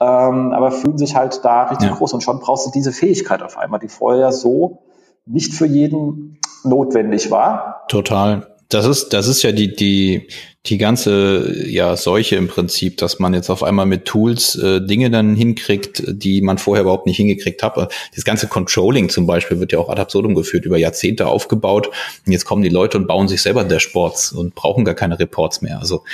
Ähm, 0.00 0.54
aber 0.54 0.70
fühlen 0.70 0.96
sich 0.96 1.14
halt 1.14 1.44
da 1.44 1.64
richtig 1.64 1.90
ja. 1.90 1.94
groß 1.94 2.14
und 2.14 2.22
schon 2.22 2.38
brauchst 2.38 2.66
du 2.66 2.70
diese 2.70 2.92
Fähigkeit 2.92 3.42
auf 3.42 3.58
einmal, 3.58 3.78
die 3.78 3.88
vorher 3.88 4.32
so 4.32 4.84
nicht 5.26 5.52
für 5.52 5.66
jeden 5.66 6.40
notwendig 6.64 7.30
war. 7.30 7.84
Total. 7.88 8.51
Das 8.72 8.86
ist, 8.86 9.10
das 9.10 9.28
ist 9.28 9.42
ja 9.42 9.52
die, 9.52 9.74
die, 9.74 10.28
die 10.66 10.78
ganze 10.78 11.68
ja, 11.68 11.96
Seuche 11.96 12.36
im 12.36 12.48
Prinzip, 12.48 12.96
dass 12.96 13.18
man 13.18 13.34
jetzt 13.34 13.50
auf 13.50 13.62
einmal 13.62 13.86
mit 13.86 14.04
Tools 14.04 14.54
äh, 14.54 14.80
Dinge 14.80 15.10
dann 15.10 15.34
hinkriegt, 15.34 16.02
die 16.06 16.40
man 16.40 16.58
vorher 16.58 16.82
überhaupt 16.82 17.06
nicht 17.06 17.16
hingekriegt 17.16 17.62
hat. 17.62 17.92
Das 18.14 18.24
ganze 18.24 18.46
Controlling 18.46 19.08
zum 19.08 19.26
Beispiel 19.26 19.58
wird 19.60 19.72
ja 19.72 19.78
auch 19.78 19.88
ad 19.88 20.00
absurdum 20.00 20.34
geführt, 20.34 20.64
über 20.64 20.78
Jahrzehnte 20.78 21.26
aufgebaut. 21.26 21.88
Und 22.26 22.32
jetzt 22.32 22.44
kommen 22.44 22.62
die 22.62 22.68
Leute 22.68 22.96
und 22.96 23.08
bauen 23.08 23.28
sich 23.28 23.42
selber 23.42 23.64
Dashboards 23.64 24.32
und 24.32 24.54
brauchen 24.54 24.84
gar 24.84 24.94
keine 24.94 25.18
Reports 25.18 25.62
mehr. 25.62 25.78
Also 25.78 26.04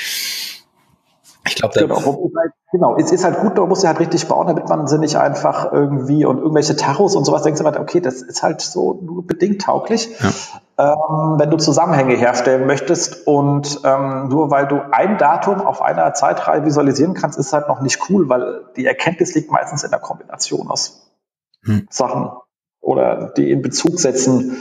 ich 1.48 1.56
glaube, 1.56 1.74
genau, 1.78 2.30
genau, 2.70 2.96
es 2.96 3.10
ist 3.10 3.24
halt 3.24 3.40
gut, 3.40 3.56
man 3.56 3.68
muss 3.68 3.82
ja 3.82 3.88
halt 3.88 4.00
richtig 4.00 4.28
bauen, 4.28 4.46
damit 4.46 4.68
man 4.68 4.86
sie 4.86 4.98
nicht 4.98 5.16
einfach 5.16 5.72
irgendwie 5.72 6.24
und 6.24 6.38
irgendwelche 6.38 6.76
Taros 6.76 7.16
und 7.16 7.24
sowas 7.24 7.44
mal, 7.62 7.76
okay, 7.78 8.00
das 8.00 8.22
ist 8.22 8.42
halt 8.42 8.60
so 8.60 9.00
nur 9.02 9.26
bedingt 9.26 9.62
tauglich, 9.62 10.08
ja. 10.20 10.92
ähm, 10.92 11.38
wenn 11.38 11.50
du 11.50 11.56
Zusammenhänge 11.56 12.14
herstellen 12.14 12.66
möchtest 12.66 13.26
und 13.26 13.80
ähm, 13.84 14.28
nur 14.28 14.50
weil 14.50 14.66
du 14.68 14.80
ein 14.92 15.18
Datum 15.18 15.60
auf 15.62 15.82
einer 15.82 16.14
Zeitreihe 16.14 16.64
visualisieren 16.64 17.14
kannst, 17.14 17.38
ist 17.38 17.52
halt 17.52 17.68
noch 17.68 17.80
nicht 17.80 18.08
cool, 18.10 18.28
weil 18.28 18.64
die 18.76 18.86
Erkenntnis 18.86 19.34
liegt 19.34 19.50
meistens 19.50 19.84
in 19.84 19.90
der 19.90 20.00
Kombination 20.00 20.70
aus 20.70 21.10
hm. 21.64 21.86
Sachen 21.90 22.30
oder 22.80 23.32
die 23.36 23.50
in 23.50 23.62
Bezug 23.62 23.98
setzen. 23.98 24.56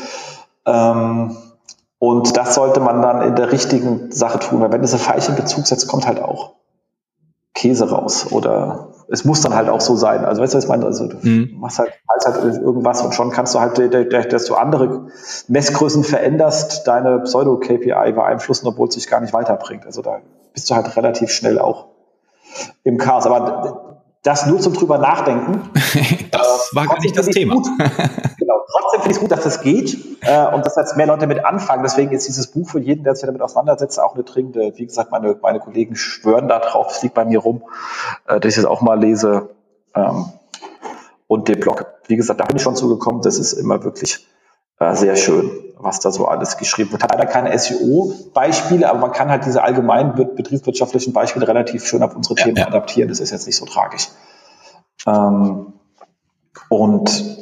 Ähm, 0.65 1.37
und 1.99 2.37
das 2.37 2.55
sollte 2.55 2.79
man 2.79 3.01
dann 3.01 3.21
in 3.21 3.35
der 3.35 3.51
richtigen 3.51 4.11
Sache 4.11 4.39
tun, 4.39 4.61
weil 4.61 4.71
wenn 4.71 4.83
es 4.83 4.93
ein 4.93 4.99
falsch 4.99 5.29
in 5.29 5.35
Bezug 5.35 5.65
setzt, 5.65 5.87
kommt 5.87 6.05
halt 6.05 6.21
auch 6.21 6.53
Käse 7.57 7.89
raus 7.89 8.31
oder 8.31 8.89
es 9.09 9.25
muss 9.25 9.41
dann 9.41 9.55
halt 9.55 9.67
auch 9.67 9.81
so 9.81 9.95
sein. 9.95 10.25
Also 10.25 10.41
weißt 10.41 10.53
du, 10.53 10.57
was 10.57 10.65
ich 10.65 10.69
meine? 10.69 10.85
Also 10.85 11.07
du 11.07 11.17
mhm. 11.21 11.57
machst 11.59 11.79
halt, 11.79 11.91
halt, 12.23 12.61
irgendwas 12.61 13.01
und 13.01 13.15
schon 13.15 13.31
kannst 13.31 13.55
du 13.55 13.59
halt, 13.59 13.77
dass 14.31 14.45
du 14.45 14.55
andere 14.55 15.07
Messgrößen 15.47 16.03
veränderst, 16.03 16.87
deine 16.87 17.19
Pseudo-KPI 17.21 18.11
beeinflussen, 18.13 18.67
obwohl 18.67 18.89
es 18.89 18.93
sich 18.93 19.07
gar 19.07 19.21
nicht 19.21 19.33
weiterbringt. 19.33 19.87
Also 19.87 20.03
da 20.03 20.19
bist 20.53 20.69
du 20.69 20.75
halt 20.75 20.95
relativ 20.95 21.31
schnell 21.31 21.57
auch 21.57 21.87
im 22.83 22.99
Chaos. 22.99 23.25
Aber 23.25 23.86
das 24.27 24.45
nur 24.45 24.59
zum 24.59 24.73
drüber 24.73 24.97
nachdenken. 24.97 25.69
das 26.31 26.69
war 26.73 26.85
gar 26.85 26.99
nicht 26.99 27.17
das 27.17 27.27
Thema. 27.27 27.55
genau. 28.37 28.59
Trotzdem 28.69 29.01
finde 29.01 29.11
ich 29.11 29.15
es 29.15 29.19
gut, 29.21 29.31
dass 29.31 29.43
das 29.43 29.61
geht 29.61 29.97
äh, 30.21 30.53
und 30.53 30.65
dass 30.65 30.75
jetzt 30.75 30.97
mehr 30.97 31.07
Leute 31.07 31.27
mit 31.27 31.45
anfangen. 31.45 31.81
Deswegen 31.83 32.11
ist 32.11 32.27
dieses 32.27 32.47
Buch 32.47 32.69
für 32.69 32.79
jeden, 32.79 33.05
der 33.05 33.15
sich 33.15 33.25
damit 33.25 33.41
auseinandersetzt, 33.41 33.99
auch 34.01 34.15
eine 34.15 34.23
dringende. 34.23 34.73
Wie 34.75 34.85
gesagt, 34.85 35.11
meine, 35.11 35.37
meine 35.41 35.61
Kollegen 35.61 35.95
schwören 35.95 36.49
da 36.49 36.59
drauf, 36.59 36.91
es 36.91 37.01
liegt 37.01 37.15
bei 37.15 37.23
mir 37.23 37.39
rum, 37.39 37.63
äh, 38.27 38.41
dass 38.41 38.51
ich 38.51 38.57
es 38.57 38.65
auch 38.65 38.81
mal 38.81 38.99
lese. 38.99 39.49
Ähm, 39.95 40.25
und 41.27 41.47
den 41.47 41.59
Blog. 41.59 41.85
Wie 42.07 42.17
gesagt, 42.17 42.39
da 42.41 42.45
bin 42.45 42.57
ich 42.57 42.63
schon 42.63 42.75
zugekommen. 42.75 43.21
Das 43.21 43.39
ist 43.39 43.53
immer 43.53 43.83
wirklich 43.83 44.27
äh, 44.79 44.95
sehr 44.95 45.15
schön, 45.15 45.51
was 45.77 45.99
da 45.99 46.11
so 46.11 46.27
alles 46.27 46.57
geschrieben 46.57 46.91
wird. 46.91 47.01
Leider 47.01 47.25
keine 47.25 47.57
SEO-Beispiele, 47.57 48.89
aber 48.89 48.99
man 48.99 49.11
kann 49.11 49.29
halt 49.29 49.45
diese 49.45 49.63
allgemeinen 49.63 50.15
betriebswirtschaftlichen 50.15 51.13
Beispiele 51.13 51.47
relativ 51.47 51.85
schön 51.85 52.03
auf 52.03 52.15
unsere 52.15 52.35
Themen 52.35 52.57
ja. 52.57 52.67
adaptieren. 52.67 53.09
Das 53.09 53.19
ist 53.19 53.31
jetzt 53.31 53.47
nicht 53.47 53.57
so 53.57 53.65
tragisch. 53.65 54.09
Ähm, 55.05 55.73
und 56.69 57.37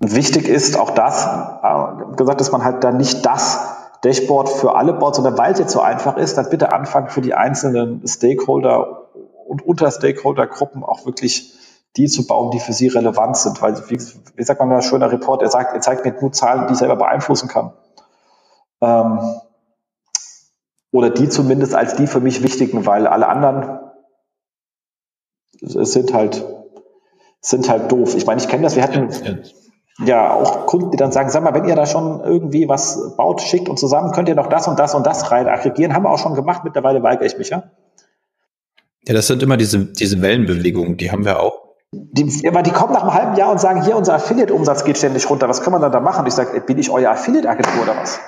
Wichtig 0.00 0.48
ist 0.48 0.78
auch 0.78 0.90
das, 0.90 1.26
äh, 1.26 2.16
gesagt, 2.16 2.40
dass 2.40 2.52
man 2.52 2.64
halt 2.64 2.84
dann 2.84 2.98
nicht 2.98 3.26
das 3.26 3.58
Dashboard 4.04 4.48
für 4.48 4.76
alle 4.76 4.92
baut, 4.92 5.16
sondern 5.16 5.36
weil 5.36 5.52
es 5.52 5.58
jetzt 5.58 5.72
so 5.72 5.80
einfach 5.80 6.16
ist, 6.16 6.38
dann 6.38 6.48
bitte 6.50 6.72
anfangen 6.72 7.08
für 7.08 7.20
die 7.20 7.34
einzelnen 7.34 8.06
Stakeholder 8.06 9.08
und 9.48 9.66
unter 9.66 9.90
Stakeholder-Gruppen 9.90 10.84
auch 10.84 11.04
wirklich 11.04 11.57
die 11.98 12.06
zu 12.06 12.26
bauen, 12.26 12.50
die 12.50 12.60
für 12.60 12.72
sie 12.72 12.88
relevant 12.88 13.36
sind. 13.36 13.60
Weil, 13.60 13.76
wie, 13.90 13.98
wie 14.36 14.44
sagt 14.44 14.60
man, 14.60 14.72
ein 14.72 14.82
schöner 14.82 15.12
Report, 15.12 15.42
er 15.42 15.50
sagt, 15.50 15.74
er 15.74 15.80
zeigt 15.80 16.04
mir 16.04 16.14
nur 16.20 16.32
Zahlen, 16.32 16.66
die 16.68 16.72
ich 16.72 16.78
selber 16.78 16.96
beeinflussen 16.96 17.48
kann. 17.48 17.72
Ähm, 18.80 19.18
oder 20.92 21.10
die 21.10 21.28
zumindest 21.28 21.74
als 21.74 21.96
die 21.96 22.06
für 22.06 22.20
mich 22.20 22.42
wichtigen, 22.42 22.86
weil 22.86 23.06
alle 23.06 23.28
anderen 23.28 23.80
sind 25.60 26.14
halt, 26.14 26.46
sind 27.40 27.68
halt 27.68 27.92
doof. 27.92 28.14
Ich 28.14 28.24
meine, 28.24 28.40
ich 28.40 28.48
kenne 28.48 28.62
das, 28.62 28.76
wir 28.76 28.84
hatten, 28.84 29.10
ja 30.04 30.32
auch 30.32 30.66
Kunden, 30.66 30.92
die 30.92 30.96
dann 30.96 31.12
sagen, 31.12 31.28
sag 31.30 31.42
mal, 31.42 31.54
wenn 31.54 31.64
ihr 31.64 31.74
da 31.74 31.84
schon 31.84 32.20
irgendwie 32.20 32.68
was 32.68 33.16
baut, 33.16 33.42
schickt 33.42 33.68
und 33.68 33.78
zusammen 33.78 34.12
könnt 34.12 34.28
ihr 34.28 34.36
noch 34.36 34.46
das 34.46 34.68
und 34.68 34.78
das 34.78 34.94
und 34.94 35.04
das 35.06 35.30
rein 35.30 35.48
aggregieren. 35.48 35.94
Haben 35.94 36.04
wir 36.04 36.10
auch 36.10 36.18
schon 36.18 36.34
gemacht, 36.34 36.62
mittlerweile 36.64 37.02
weigere 37.02 37.26
ich 37.26 37.36
mich, 37.36 37.50
ja. 37.50 37.64
Ja, 39.06 39.14
das 39.14 39.26
sind 39.26 39.42
immer 39.42 39.56
diese, 39.56 39.86
diese 39.86 40.22
Wellenbewegungen, 40.22 40.96
die 40.96 41.10
haben 41.10 41.24
wir 41.24 41.40
auch. 41.40 41.57
Die, 41.92 42.46
aber 42.46 42.62
die 42.62 42.70
kommen 42.70 42.92
nach 42.92 43.02
einem 43.02 43.14
halben 43.14 43.36
Jahr 43.36 43.50
und 43.50 43.60
sagen, 43.60 43.82
hier, 43.82 43.96
unser 43.96 44.14
Affiliate-Umsatz 44.14 44.84
geht 44.84 44.98
ständig 44.98 45.28
runter, 45.30 45.48
was 45.48 45.62
kann 45.62 45.72
man 45.72 45.80
dann 45.80 45.92
da 45.92 46.00
machen? 46.00 46.20
Und 46.20 46.26
ich 46.26 46.34
sage, 46.34 46.60
bin 46.60 46.78
ich 46.78 46.90
euer 46.90 47.10
Affiliate-Agentur 47.10 47.82
oder 47.82 47.96
was? 47.96 48.20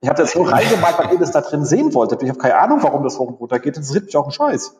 Ich 0.00 0.08
habe 0.08 0.20
das 0.20 0.32
so 0.32 0.42
reingemalt, 0.42 0.98
weil 0.98 1.12
ihr 1.12 1.18
das 1.18 1.32
da 1.32 1.40
drin 1.40 1.64
sehen 1.64 1.94
wolltet. 1.94 2.22
Ich 2.22 2.28
habe 2.28 2.38
keine 2.38 2.58
Ahnung, 2.58 2.82
warum 2.82 3.02
das 3.02 3.18
hoch 3.18 3.28
und 3.28 3.40
runter 3.40 3.58
geht. 3.58 3.76
Das 3.76 3.84
interessiert 3.84 4.04
mich 4.06 4.16
auch 4.16 4.26
ein 4.26 4.32
Scheiß. 4.32 4.76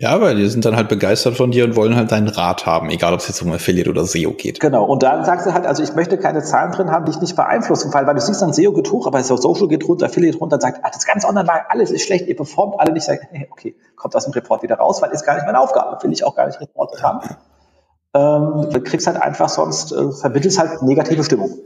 Ja, 0.00 0.18
weil 0.18 0.34
die 0.34 0.48
sind 0.48 0.64
dann 0.64 0.76
halt 0.76 0.88
begeistert 0.88 1.36
von 1.36 1.50
dir 1.50 1.62
und 1.66 1.76
wollen 1.76 1.94
halt 1.94 2.10
deinen 2.10 2.28
Rat 2.28 2.64
haben, 2.64 2.88
egal 2.88 3.12
ob 3.12 3.20
es 3.20 3.28
jetzt 3.28 3.42
um 3.42 3.52
Affiliate 3.52 3.90
oder 3.90 4.06
SEO 4.06 4.32
geht. 4.32 4.58
Genau. 4.58 4.86
Und 4.86 5.02
dann 5.02 5.26
sagst 5.26 5.46
du 5.46 5.52
halt, 5.52 5.66
also 5.66 5.82
ich 5.82 5.94
möchte 5.94 6.16
keine 6.16 6.42
Zahlen 6.42 6.72
drin 6.72 6.90
haben, 6.90 7.04
die 7.04 7.10
ich 7.10 7.20
nicht 7.20 7.36
beeinflussen, 7.36 7.92
weil, 7.92 8.06
weil 8.06 8.14
du 8.14 8.22
siehst 8.22 8.40
dann 8.40 8.54
SEO 8.54 8.72
geht 8.72 8.90
hoch, 8.90 9.06
aber 9.06 9.22
Social 9.22 9.68
geht 9.68 9.86
runter, 9.86 10.06
Affiliate 10.06 10.38
runter, 10.38 10.54
und 10.54 10.62
sagt, 10.62 10.80
ah, 10.82 10.90
das 10.90 11.04
ganze 11.04 11.28
Online, 11.28 11.50
alles 11.68 11.90
ist 11.90 12.06
schlecht, 12.06 12.28
ihr 12.28 12.34
performt 12.34 12.76
alle 12.78 12.94
nicht, 12.94 13.04
sagt, 13.04 13.26
hey, 13.30 13.46
okay, 13.50 13.76
kommt 13.94 14.16
aus 14.16 14.24
dem 14.24 14.32
Report 14.32 14.62
wieder 14.62 14.76
raus, 14.76 15.02
weil 15.02 15.10
ist 15.10 15.26
gar 15.26 15.34
nicht 15.34 15.44
meine 15.44 15.60
Aufgabe, 15.60 16.02
will 16.02 16.12
ich 16.12 16.24
auch 16.24 16.34
gar 16.34 16.46
nicht 16.46 16.62
reportet 16.62 17.02
haben. 17.02 17.20
Ähm, 18.14 18.70
du 18.72 18.80
kriegst 18.80 19.06
halt 19.06 19.20
einfach 19.20 19.50
sonst, 19.50 19.92
äh, 19.92 20.12
vermittelst 20.12 20.58
halt 20.58 20.80
negative 20.80 21.24
Stimmung. 21.24 21.58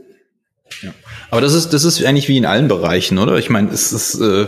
Ja. 0.81 0.91
Aber 1.31 1.41
das 1.41 1.53
ist, 1.53 1.73
das 1.73 1.83
ist 1.83 2.03
eigentlich 2.03 2.27
wie 2.29 2.37
in 2.37 2.45
allen 2.45 2.67
Bereichen, 2.67 3.17
oder? 3.17 3.37
Ich 3.37 3.49
meine, 3.49 3.71
es 3.71 3.91
ist 3.91 4.15
äh, 4.19 4.47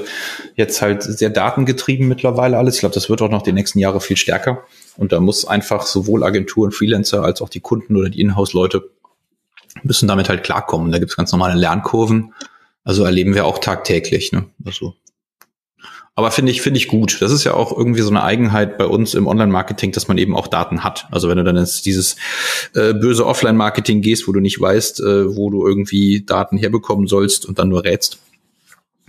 jetzt 0.55 0.81
halt 0.81 1.03
sehr 1.03 1.29
datengetrieben 1.29 2.07
mittlerweile 2.07 2.57
alles. 2.57 2.75
Ich 2.75 2.79
glaube, 2.81 2.95
das 2.95 3.09
wird 3.09 3.21
auch 3.21 3.29
noch 3.29 3.41
die 3.41 3.53
nächsten 3.53 3.79
Jahre 3.79 3.99
viel 3.99 4.17
stärker. 4.17 4.63
Und 4.95 5.11
da 5.11 5.19
muss 5.19 5.45
einfach 5.45 5.85
sowohl 5.85 6.23
Agenturen, 6.23 6.71
Freelancer 6.71 7.23
als 7.23 7.41
auch 7.41 7.49
die 7.49 7.59
Kunden 7.59 7.95
oder 7.95 8.09
die 8.09 8.21
Inhouse-Leute 8.21 8.89
müssen 9.83 10.07
damit 10.07 10.29
halt 10.29 10.43
klarkommen. 10.43 10.91
Da 10.91 10.99
gibt 10.99 11.11
es 11.11 11.17
ganz 11.17 11.31
normale 11.31 11.55
Lernkurven. 11.55 12.33
Also 12.83 13.03
erleben 13.03 13.35
wir 13.35 13.45
auch 13.45 13.59
tagtäglich. 13.59 14.31
Ne? 14.31 14.45
Also 14.65 14.95
aber 16.17 16.31
finde 16.31 16.51
ich, 16.51 16.63
finde 16.63 16.79
ich 16.79 16.87
gut. 16.87 17.21
Das 17.21 17.31
ist 17.31 17.43
ja 17.43 17.53
auch 17.53 17.71
irgendwie 17.71 18.01
so 18.01 18.09
eine 18.09 18.23
Eigenheit 18.23 18.79
bei 18.79 18.87
uns 18.87 19.13
im 19.13 19.27
Online-Marketing, 19.27 19.91
dass 19.91 20.07
man 20.07 20.17
eben 20.17 20.35
auch 20.35 20.47
Daten 20.47 20.83
hat. 20.83 21.07
Also 21.11 21.29
wenn 21.29 21.37
du 21.37 21.43
dann 21.43 21.57
jetzt 21.57 21.85
dieses 21.85 22.15
äh, 22.73 22.95
böse 22.95 23.23
Offline-Marketing 23.23 24.01
gehst, 24.01 24.27
wo 24.27 24.31
du 24.31 24.39
nicht 24.39 24.59
weißt, 24.59 24.99
äh, 25.01 25.37
wo 25.37 25.51
du 25.51 25.67
irgendwie 25.67 26.25
Daten 26.25 26.57
herbekommen 26.57 27.05
sollst 27.05 27.45
und 27.45 27.59
dann 27.59 27.69
nur 27.69 27.83
rätst. 27.83 28.17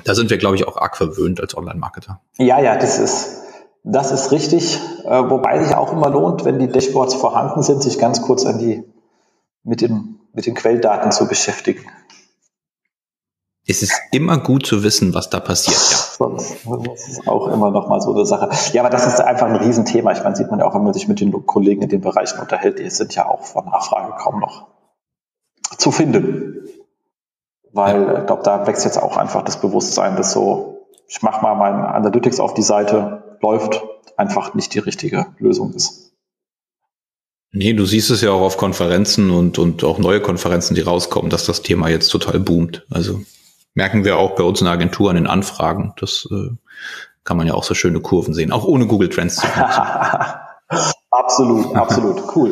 Da 0.05 0.15
sind 0.15 0.29
wir, 0.29 0.37
glaube 0.37 0.57
ich, 0.57 0.69
auch 0.69 0.77
arg 0.77 0.99
verwöhnt 0.99 1.41
als 1.41 1.57
Online-Marketer. 1.57 2.21
Ja, 2.37 2.61
ja, 2.61 2.77
das 2.77 2.99
ist, 2.99 3.39
das 3.85 4.13
ist 4.13 4.31
richtig. 4.31 4.79
Äh, 5.07 5.31
wobei 5.31 5.65
sich 5.65 5.75
auch 5.75 5.95
immer 5.95 6.11
lohnt, 6.11 6.45
wenn 6.45 6.59
die 6.59 6.69
Dashboards 6.69 7.15
vorhanden 7.15 7.63
sind, 7.63 7.83
sich 7.83 7.99
ganz 7.99 8.21
kurz 8.21 8.45
an 8.45 8.59
die, 8.59 8.85
mit 9.65 9.81
den, 9.81 10.21
mit 10.35 10.45
den 10.45 10.55
Quelldaten 10.55 11.11
zu 11.11 11.27
beschäftigen 11.27 11.87
es 13.71 13.83
ist 13.83 14.01
immer 14.13 14.39
gut 14.39 14.67
zu 14.67 14.83
wissen, 14.83 15.13
was 15.13 15.29
da 15.29 15.41
passiert. 15.41 15.77
Ja. 16.19 16.29
Das 16.31 17.09
ist 17.09 17.29
auch 17.29 17.49
immer 17.49 17.71
noch 17.71 17.89
mal 17.89 18.01
so 18.01 18.15
eine 18.15 18.25
Sache. 18.25 18.49
Ja, 18.73 18.83
aber 18.83 18.91
das 18.91 19.07
ist 19.07 19.21
einfach 19.21 19.47
ein 19.47 19.57
Riesenthema. 19.57 20.13
Ich 20.13 20.25
meine, 20.25 20.35
sieht 20.35 20.51
man 20.51 20.61
ja 20.61 20.67
auch, 20.67 20.75
wenn 20.75 20.85
man 20.85 20.95
sich 20.95 21.07
mit 21.07 21.21
den 21.21 21.31
Kollegen 21.45 21.83
in 21.83 21.91
den 21.91 22.01
Bereichen 22.01 22.41
unterhält, 22.41 22.79
die 22.79 22.89
sind 22.89 23.15
ja 23.15 23.29
auch 23.29 23.45
von 23.45 23.67
Nachfrage 23.67 24.15
kaum 24.17 24.41
noch 24.41 24.69
zu 25.77 25.91
finden. 25.91 26.67
Weil 27.71 28.03
ja. 28.03 28.19
ich 28.21 28.27
glaube, 28.27 28.43
da 28.43 28.67
wächst 28.67 28.87
jetzt 28.87 28.97
auch 28.97 29.19
einfach 29.19 29.43
das 29.43 29.61
Bewusstsein, 29.61 30.17
dass 30.17 30.33
so, 30.33 30.87
ich 31.07 31.21
mache 31.21 31.43
mal 31.43 31.55
mein 31.55 31.75
Analytics 31.75 32.41
auf 32.41 32.55
die 32.55 32.63
Seite, 32.63 33.37
läuft, 33.43 33.83
einfach 34.17 34.55
nicht 34.55 34.73
die 34.73 34.79
richtige 34.79 35.27
Lösung 35.39 35.75
ist. 35.75 36.15
Nee, 37.53 37.75
du 37.75 37.85
siehst 37.85 38.11
es 38.11 38.23
ja 38.23 38.31
auch 38.31 38.41
auf 38.41 38.57
Konferenzen 38.57 39.31
und, 39.31 39.59
und 39.59 39.85
auch 39.85 39.99
neue 39.99 40.21
Konferenzen, 40.21 40.75
die 40.75 40.81
rauskommen, 40.81 41.31
dass 41.31 41.45
das 41.45 41.61
Thema 41.61 41.89
jetzt 41.89 42.09
total 42.09 42.41
boomt. 42.41 42.87
Also 42.91 43.21
merken 43.79 44.05
wir 44.05 44.19
auch 44.19 44.35
bei 44.35 44.43
uns 44.43 44.61
in 44.61 44.65
der 44.65 44.75
Agentur 44.75 45.09
an 45.09 45.15
den 45.15 45.29
Anfragen. 45.29 45.95
Das 46.01 46.27
äh, 46.33 46.51
kann 47.23 47.37
man 47.37 47.47
ja 47.47 47.55
auch 47.55 47.63
so 47.63 47.75
schöne 47.75 48.01
Kurven 48.01 48.35
sehen, 48.35 48.51
auch 48.51 48.65
ohne 48.65 48.89
Google 48.89 49.09
Trends 49.09 49.37
zu 49.37 49.47
Absolut, 51.11 51.75
absolut, 51.75 52.37
cool. 52.37 52.51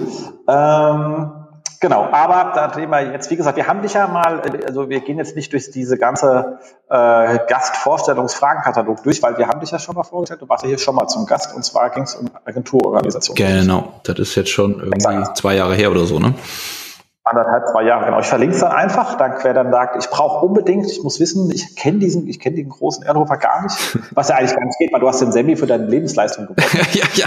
Ähm, 0.49 1.33
genau, 1.81 2.09
aber 2.11 2.53
da 2.55 2.69
Thema 2.69 3.01
jetzt, 3.01 3.31
wie 3.31 3.37
gesagt, 3.37 3.57
wir 3.57 3.67
haben 3.67 3.83
dich 3.83 3.93
ja 3.93 4.07
mal, 4.07 4.41
also 4.67 4.89
wir 4.89 5.01
gehen 5.01 5.19
jetzt 5.19 5.37
nicht 5.37 5.53
durch 5.53 5.71
diese 5.71 5.99
ganze 5.99 6.61
äh, 6.89 7.39
Gastvorstellungsfragenkatalog 7.49 9.03
durch, 9.03 9.23
weil 9.23 9.37
wir 9.37 9.49
haben 9.49 9.61
dich 9.61 9.71
ja 9.71 9.79
schon 9.79 9.97
mal 9.97 10.05
vorgestellt, 10.05 10.41
du 10.41 10.49
warst 10.49 10.63
ja 10.65 10.69
hier 10.69 10.79
schon 10.79 10.95
mal 10.95 11.09
zum 11.09 11.27
Gast 11.27 11.55
und 11.55 11.65
zwar 11.65 11.91
ging 11.91 12.05
es 12.05 12.15
um 12.15 12.31
Agenturorganisation. 12.47 13.35
Genau, 13.37 14.01
das 14.05 14.19
ist 14.19 14.35
jetzt 14.37 14.51
schon 14.51 14.81
irgendwie 14.81 14.95
Exakt. 14.95 15.37
zwei 15.37 15.57
Jahre 15.57 15.75
her 15.75 15.91
oder 15.91 16.07
so, 16.07 16.19
ne? 16.19 16.35
Anderthalb, 17.27 17.67
zwei 17.69 17.83
Jahre, 17.83 18.05
genau. 18.05 18.21
Ich 18.21 18.27
verlinke 18.27 18.55
es 18.55 18.61
dann 18.61 18.71
einfach, 18.71 19.17
dann 19.17 19.35
wer 19.43 19.53
dann 19.53 19.73
sagt, 19.73 20.03
ich 20.03 20.09
brauche 20.09 20.47
unbedingt, 20.47 20.89
ich 20.91 21.03
muss 21.03 21.19
wissen, 21.19 21.51
ich 21.51 21.75
kenne 21.75 21.99
diesen, 21.99 22.29
ich 22.29 22.39
kenne 22.39 22.57
den 22.57 22.69
großen 22.69 23.05
Erdover 23.05 23.37
gar 23.37 23.65
nicht, 23.65 23.77
was 24.15 24.29
ja 24.29 24.37
eigentlich 24.37 24.55
gar 24.55 24.65
nicht 24.65 24.79
geht, 24.79 24.93
weil 24.93 25.01
du 25.01 25.09
hast 25.09 25.21
den 25.21 25.33
Semi 25.33 25.57
für 25.57 25.67
deine 25.67 25.87
Lebensleistung 25.87 26.47
gewonnen. 26.47 26.87
ja, 26.93 27.05
ja. 27.15 27.27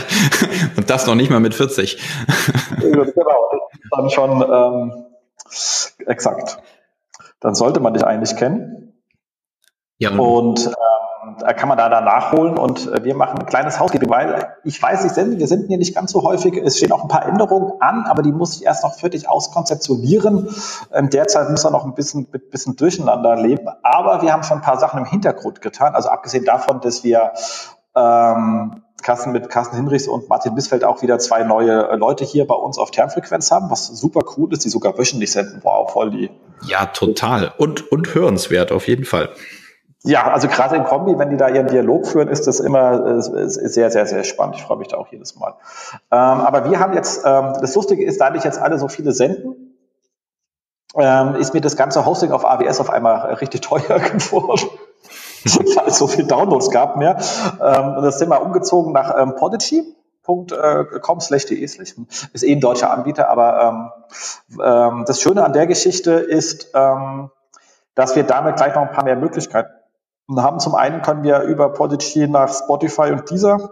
Und 0.77 0.89
das 0.89 1.05
noch 1.05 1.15
nicht 1.15 1.29
mal 1.29 1.41
mit 1.41 1.53
40. 1.53 2.01
genau, 2.79 3.03
das 3.03 3.09
ist 3.09 3.89
dann 3.91 4.09
schon 4.09 4.41
ähm, 4.41 5.05
exakt. 6.07 6.59
Dann 7.41 7.55
sollte 7.55 7.81
man 7.81 7.93
dich 7.93 8.05
eigentlich 8.05 8.35
kennen. 8.37 8.93
Ja, 9.97 10.11
und, 10.11 10.19
und 10.19 10.65
äh, 10.65 10.69
äh, 10.69 10.73
kann 11.57 11.67
man 11.67 11.77
da, 11.77 11.89
da 11.89 12.01
nachholen 12.01 12.57
und 12.57 12.91
äh, 12.91 13.03
wir 13.03 13.15
machen 13.15 13.39
ein 13.39 13.45
kleines 13.45 13.79
Housekeeping, 13.79 14.09
weil 14.09 14.55
ich 14.63 14.81
weiß, 14.81 15.03
ich 15.05 15.11
sende, 15.11 15.37
wir 15.37 15.47
sind 15.47 15.67
hier 15.67 15.77
nicht 15.77 15.93
ganz 15.93 16.11
so 16.11 16.23
häufig, 16.23 16.55
es 16.55 16.77
stehen 16.77 16.91
auch 16.91 17.01
ein 17.01 17.07
paar 17.07 17.25
Änderungen 17.25 17.73
an, 17.81 18.05
aber 18.05 18.21
die 18.21 18.31
muss 18.31 18.55
ich 18.55 18.65
erst 18.65 18.83
noch 18.83 18.95
fertig 18.95 19.27
auskonzeptionieren. 19.29 20.49
Ähm, 20.93 21.09
derzeit 21.09 21.49
muss 21.49 21.65
er 21.65 21.71
noch 21.71 21.85
ein 21.85 21.93
bisschen, 21.93 22.25
bisschen 22.25 22.75
durcheinander 22.75 23.35
leben, 23.35 23.67
aber 23.83 24.21
wir 24.21 24.31
haben 24.31 24.43
schon 24.43 24.59
ein 24.59 24.63
paar 24.63 24.79
Sachen 24.79 24.99
im 24.99 25.05
Hintergrund 25.05 25.61
getan, 25.61 25.93
also 25.93 26.09
abgesehen 26.09 26.45
davon, 26.45 26.79
dass 26.81 27.03
wir 27.03 27.33
ähm, 27.95 28.83
Carsten 29.01 29.31
mit 29.31 29.49
Carsten 29.49 29.75
Hinrichs 29.75 30.07
und 30.07 30.29
Martin 30.29 30.55
Bissfeld 30.55 30.83
auch 30.83 31.01
wieder 31.01 31.19
zwei 31.19 31.43
neue 31.43 31.89
äh, 31.89 31.95
Leute 31.95 32.25
hier 32.25 32.45
bei 32.47 32.55
uns 32.55 32.77
auf 32.77 32.91
Termfrequenz 32.91 33.51
haben, 33.51 33.69
was 33.69 33.87
super 33.87 34.21
cool 34.37 34.51
ist, 34.53 34.63
die 34.65 34.69
sogar 34.69 34.97
wöchentlich 34.97 35.31
senden. 35.31 35.59
Wow, 35.63 35.91
voll 35.91 36.11
die. 36.11 36.29
Ja, 36.65 36.85
total. 36.87 37.53
Und, 37.57 37.91
und 37.91 38.13
hörenswert 38.13 38.71
auf 38.71 38.87
jeden 38.87 39.05
Fall. 39.05 39.29
Ja, 40.03 40.31
also 40.31 40.47
gerade 40.47 40.77
in 40.77 40.85
Kombi, 40.85 41.17
wenn 41.19 41.29
die 41.29 41.35
da 41.35 41.49
ihren 41.49 41.67
Dialog 41.67 42.07
führen, 42.07 42.29
ist 42.29 42.47
das 42.47 42.61
immer 42.61 43.17
äh, 43.17 43.21
sehr, 43.21 43.91
sehr, 43.91 44.05
sehr 44.05 44.23
spannend. 44.23 44.55
Ich 44.55 44.63
freue 44.63 44.77
mich 44.77 44.87
da 44.87 44.97
auch 44.97 45.07
jedes 45.07 45.35
Mal. 45.35 45.55
Ähm, 46.09 46.17
aber 46.17 46.69
wir 46.69 46.79
haben 46.79 46.93
jetzt, 46.93 47.25
ähm, 47.25 47.53
das 47.59 47.75
Lustige 47.75 48.05
ist, 48.05 48.21
da 48.21 48.33
ich 48.33 48.43
jetzt 48.45 48.59
alle 48.59 48.79
so 48.79 48.87
viele 48.87 49.11
senden, 49.11 49.75
ähm, 50.95 51.35
ist 51.35 51.53
mir 51.53 51.59
das 51.59 51.75
ganze 51.75 52.05
Hosting 52.05 52.31
auf 52.31 52.45
AWS 52.45 52.79
auf 52.79 52.89
einmal 52.89 53.33
richtig 53.35 53.61
teuer 53.61 53.99
geworden. 53.99 54.69
weil 55.75 55.87
es 55.87 55.97
so 55.97 56.07
viele 56.07 56.27
Downloads 56.27 56.69
gab 56.69 56.97
mehr. 56.97 57.15
Und 57.15 58.03
das 58.03 58.19
sind 58.19 58.29
wir 58.29 58.41
umgezogen 58.41 58.91
nach 58.91 59.17
ähm, 59.17 59.35
Podigy.com 59.35 60.47
äh, 60.49 61.21
slash 61.21 61.45
de 61.45 61.65
slash 61.65 61.95
ist 62.33 62.43
eh 62.43 62.51
ein 62.53 62.59
deutscher 62.59 62.91
Anbieter, 62.91 63.29
aber 63.29 63.93
ähm, 64.61 65.05
das 65.05 65.21
Schöne 65.21 65.45
an 65.45 65.53
der 65.53 65.65
Geschichte 65.65 66.11
ist, 66.11 66.71
ähm, 66.73 67.31
dass 67.95 68.17
wir 68.17 68.23
damit 68.23 68.57
gleich 68.57 68.75
noch 68.75 68.81
ein 68.81 68.91
paar 68.91 69.05
mehr 69.05 69.15
Möglichkeiten 69.15 69.78
und 70.29 70.43
haben 70.43 70.59
zum 70.59 70.75
einen 70.75 71.01
können 71.01 71.23
wir 71.23 71.41
über 71.41 71.73
Podigy 71.73 72.27
nach 72.27 72.53
Spotify 72.53 73.11
und 73.11 73.29
Deezer 73.31 73.71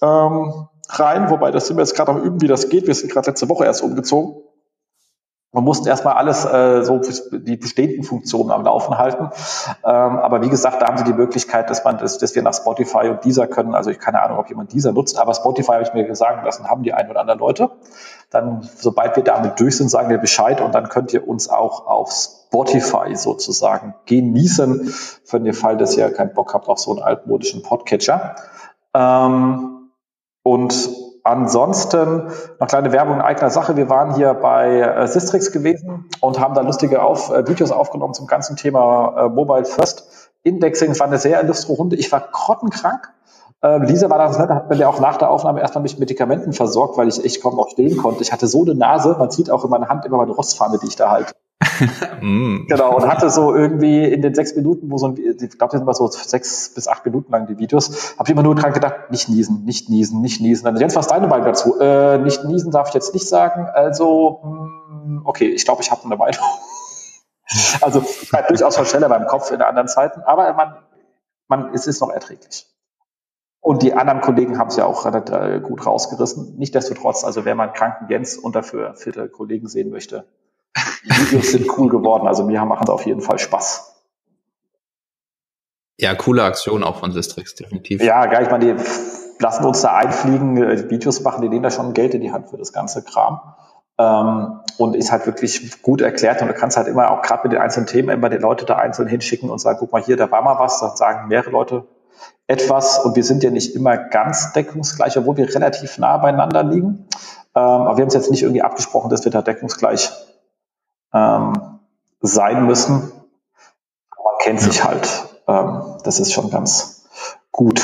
ähm, 0.00 0.68
rein, 0.88 1.28
wobei 1.28 1.50
das 1.50 1.66
sind 1.66 1.76
wir 1.76 1.82
jetzt 1.82 1.94
gerade 1.94 2.12
am 2.12 2.22
üben, 2.22 2.40
wie 2.40 2.46
das 2.46 2.70
geht. 2.70 2.86
Wir 2.86 2.94
sind 2.94 3.12
gerade 3.12 3.28
letzte 3.28 3.50
Woche 3.50 3.66
erst 3.66 3.82
umgezogen. 3.82 4.42
Man 5.52 5.64
musste 5.64 5.90
erstmal 5.90 6.14
alles 6.14 6.46
äh, 6.46 6.82
so 6.82 7.00
die 7.30 7.56
bestehenden 7.58 8.04
Funktionen 8.04 8.50
am 8.50 8.64
Laufen 8.64 8.96
halten. 8.96 9.28
Ähm, 9.84 10.18
aber 10.18 10.40
wie 10.40 10.48
gesagt, 10.48 10.80
da 10.80 10.86
haben 10.86 10.96
sie 10.96 11.04
die 11.04 11.12
Möglichkeit, 11.12 11.68
dass 11.68 11.84
man 11.84 11.98
das, 11.98 12.16
dass 12.16 12.34
wir 12.34 12.42
nach 12.42 12.54
Spotify 12.54 13.08
und 13.08 13.24
Deezer 13.26 13.46
können. 13.46 13.74
Also 13.74 13.90
ich 13.90 13.98
keine 13.98 14.22
Ahnung, 14.22 14.38
ob 14.38 14.48
jemand 14.48 14.72
Deezer 14.72 14.92
nutzt, 14.92 15.18
aber 15.18 15.34
Spotify 15.34 15.72
habe 15.72 15.82
ich 15.82 15.92
mir 15.92 16.14
sagen 16.16 16.42
lassen, 16.42 16.68
haben 16.68 16.84
die 16.84 16.94
ein 16.94 17.10
oder 17.10 17.20
anderen 17.20 17.40
Leute. 17.40 17.70
Dann, 18.30 18.66
sobald 18.76 19.14
wir 19.16 19.24
damit 19.24 19.60
durch 19.60 19.76
sind, 19.76 19.90
sagen 19.90 20.08
wir 20.08 20.18
Bescheid 20.18 20.62
und 20.62 20.74
dann 20.74 20.88
könnt 20.88 21.12
ihr 21.12 21.28
uns 21.28 21.50
auch 21.50 21.86
auf 21.86 22.10
Spotify 22.46 23.14
sozusagen 23.14 23.94
genießen, 24.06 24.88
für 25.24 25.40
den 25.40 25.52
Fall, 25.52 25.76
dass 25.76 25.96
ihr 25.96 26.10
keinen 26.10 26.34
Bock 26.34 26.54
habt 26.54 26.68
auf 26.68 26.78
so 26.78 26.92
einen 26.92 27.02
altmodischen 27.02 27.62
Podcatcher. 27.62 28.36
Ähm, 28.94 29.90
und 30.42 31.06
Ansonsten 31.26 32.30
noch 32.60 32.68
kleine 32.68 32.92
Werbung 32.92 33.16
in 33.16 33.20
eigener 33.20 33.50
Sache. 33.50 33.76
Wir 33.76 33.90
waren 33.90 34.14
hier 34.14 34.32
bei 34.32 34.78
äh, 34.78 35.08
Sistrix 35.08 35.50
gewesen 35.50 36.08
und 36.20 36.38
haben 36.38 36.54
da 36.54 36.60
lustige 36.60 37.02
auf, 37.02 37.32
äh, 37.32 37.48
Videos 37.48 37.72
aufgenommen 37.72 38.14
zum 38.14 38.28
ganzen 38.28 38.54
Thema 38.54 39.24
äh, 39.24 39.28
Mobile 39.28 39.64
First 39.64 40.30
Indexing. 40.44 40.92
Es 40.92 41.00
war 41.00 41.08
eine 41.08 41.18
sehr 41.18 41.42
illustre 41.42 41.72
Runde. 41.72 41.96
Ich 41.96 42.12
war 42.12 42.28
grottenkrank. 42.30 43.12
Ähm, 43.60 43.82
Lisa 43.82 44.08
war 44.08 44.18
das 44.18 44.38
nett, 44.38 44.50
hat 44.50 44.70
mir 44.70 44.88
auch 44.88 45.00
nach 45.00 45.16
der 45.16 45.30
Aufnahme 45.30 45.60
erstmal 45.60 45.82
mit 45.82 45.98
Medikamenten 45.98 46.52
versorgt, 46.52 46.96
weil 46.96 47.08
ich 47.08 47.24
echt 47.24 47.42
kaum 47.42 47.56
noch 47.56 47.70
stehen 47.70 47.96
konnte. 47.96 48.22
Ich 48.22 48.32
hatte 48.32 48.46
so 48.46 48.62
eine 48.62 48.76
Nase, 48.76 49.16
man 49.18 49.32
sieht 49.32 49.50
auch 49.50 49.64
in 49.64 49.70
meiner 49.70 49.88
Hand 49.88 50.04
immer 50.04 50.18
meine 50.18 50.30
Rostfahne, 50.30 50.78
die 50.78 50.86
ich 50.86 50.94
da 50.94 51.10
halte. 51.10 51.32
Mm. 52.20 52.66
genau, 52.68 52.96
und 52.96 53.06
hatte 53.08 53.30
so 53.30 53.54
irgendwie 53.54 54.04
in 54.04 54.22
den 54.22 54.34
sechs 54.34 54.54
Minuten, 54.56 54.90
wo 54.90 54.98
so 54.98 55.08
ein, 55.08 55.16
ich 55.16 55.36
glaube, 55.36 55.56
das 55.58 55.72
sind 55.72 55.82
immer 55.82 55.94
so 55.94 56.08
sechs 56.08 56.72
bis 56.74 56.88
acht 56.88 57.04
Minuten 57.04 57.32
lang 57.32 57.46
die 57.46 57.58
Videos, 57.58 58.14
habe 58.18 58.28
ich 58.28 58.30
immer 58.30 58.42
nur 58.42 58.54
dran 58.54 58.72
gedacht, 58.72 59.10
nicht 59.10 59.28
niesen, 59.28 59.64
nicht 59.64 59.88
niesen, 59.88 60.20
nicht 60.20 60.40
niesen. 60.40 60.64
Dann 60.64 60.76
Jens, 60.76 60.96
was 60.96 61.06
deine 61.06 61.26
Meinung 61.26 61.46
dazu? 61.46 61.78
Äh, 61.78 62.18
nicht 62.18 62.44
niesen 62.44 62.72
darf 62.72 62.88
ich 62.88 62.94
jetzt 62.94 63.14
nicht 63.14 63.28
sagen, 63.28 63.66
also, 63.72 64.40
mh, 64.42 64.50
mm, 64.50 65.22
okay, 65.24 65.48
ich 65.48 65.64
glaube, 65.64 65.82
ich 65.82 65.90
habe 65.90 66.04
eine 66.04 66.16
Meinung. 66.16 66.42
also, 67.80 68.02
halt 68.32 68.50
durchaus 68.50 68.76
schon 68.76 68.86
schneller 68.86 69.08
beim 69.08 69.26
Kopf 69.26 69.50
in 69.50 69.62
anderen 69.62 69.88
Zeiten, 69.88 70.20
aber 70.22 70.52
man, 70.54 70.76
man, 71.48 71.74
es 71.74 71.86
ist 71.86 72.00
noch 72.00 72.10
erträglich. 72.10 72.66
Und 73.60 73.82
die 73.82 73.94
anderen 73.94 74.20
Kollegen 74.20 74.58
haben 74.58 74.68
es 74.68 74.76
ja 74.76 74.86
auch 74.86 75.04
relativ 75.04 75.64
gut 75.64 75.84
rausgerissen. 75.84 76.56
Nichtsdestotrotz, 76.56 77.24
also 77.24 77.44
wer 77.44 77.56
mal 77.56 77.64
einen 77.64 77.72
kranken 77.72 78.08
Jens 78.08 78.36
und 78.36 78.54
dafür 78.54 78.94
fitte 78.94 79.28
Kollegen 79.28 79.66
sehen 79.66 79.90
möchte, 79.90 80.24
die 81.04 81.10
Videos 81.10 81.50
sind 81.50 81.78
cool 81.78 81.88
geworden. 81.88 82.26
Also 82.26 82.44
mir 82.44 82.64
machen 82.64 82.84
es 82.84 82.90
auf 82.90 83.06
jeden 83.06 83.20
Fall 83.20 83.38
Spaß. 83.38 83.94
Ja, 85.98 86.14
coole 86.14 86.44
Aktion 86.44 86.84
auch 86.84 86.96
von 86.96 87.12
Sistrix, 87.12 87.54
definitiv. 87.54 88.02
Ja, 88.02 88.26
geil. 88.26 88.42
Ich 88.44 88.50
meine, 88.50 88.74
die 88.74 88.84
lassen 89.38 89.64
uns 89.64 89.80
da 89.80 89.94
einfliegen, 89.94 90.56
äh, 90.62 90.90
Videos 90.90 91.22
machen, 91.22 91.42
die 91.42 91.48
nehmen 91.48 91.62
da 91.62 91.70
schon 91.70 91.94
Geld 91.94 92.14
in 92.14 92.20
die 92.20 92.32
Hand 92.32 92.50
für 92.50 92.58
das 92.58 92.72
ganze 92.72 93.02
Kram. 93.02 93.40
Ähm, 93.98 94.60
und 94.76 94.94
ist 94.94 95.10
halt 95.10 95.24
wirklich 95.24 95.80
gut 95.80 96.02
erklärt 96.02 96.42
und 96.42 96.48
du 96.48 96.54
kannst 96.54 96.76
halt 96.76 96.86
immer 96.86 97.10
auch 97.10 97.22
gerade 97.22 97.44
mit 97.44 97.52
den 97.52 97.60
einzelnen 97.60 97.86
Themen 97.86 98.10
immer 98.10 98.28
die 98.28 98.36
Leute 98.36 98.66
da 98.66 98.76
einzeln 98.76 99.08
hinschicken 99.08 99.48
und 99.48 99.58
sagen, 99.58 99.78
guck 99.80 99.90
mal 99.90 100.02
hier, 100.02 100.18
da 100.18 100.30
war 100.30 100.42
mal 100.42 100.58
was, 100.58 100.80
da 100.80 100.94
sagen 100.94 101.28
mehrere 101.28 101.50
Leute 101.50 101.86
etwas 102.46 102.98
und 102.98 103.16
wir 103.16 103.24
sind 103.24 103.42
ja 103.42 103.50
nicht 103.50 103.74
immer 103.74 103.96
ganz 103.96 104.52
deckungsgleich, 104.52 105.16
obwohl 105.16 105.38
wir 105.38 105.54
relativ 105.54 105.96
nah 105.96 106.18
beieinander 106.18 106.62
liegen. 106.62 107.08
Ähm, 107.54 107.62
aber 107.62 107.96
wir 107.96 108.02
haben 108.02 108.08
es 108.08 108.14
jetzt 108.14 108.30
nicht 108.30 108.42
irgendwie 108.42 108.60
abgesprochen, 108.60 109.08
dass 109.08 109.24
wir 109.24 109.32
da 109.32 109.40
deckungsgleich 109.40 110.12
ähm, 111.12 111.78
sein 112.20 112.66
müssen. 112.66 113.12
Man 114.10 114.34
kennt 114.42 114.60
sich 114.60 114.84
halt. 114.84 115.08
Ähm, 115.46 115.96
das 116.04 116.20
ist 116.20 116.32
schon 116.32 116.50
ganz 116.50 117.04
gut. 117.52 117.82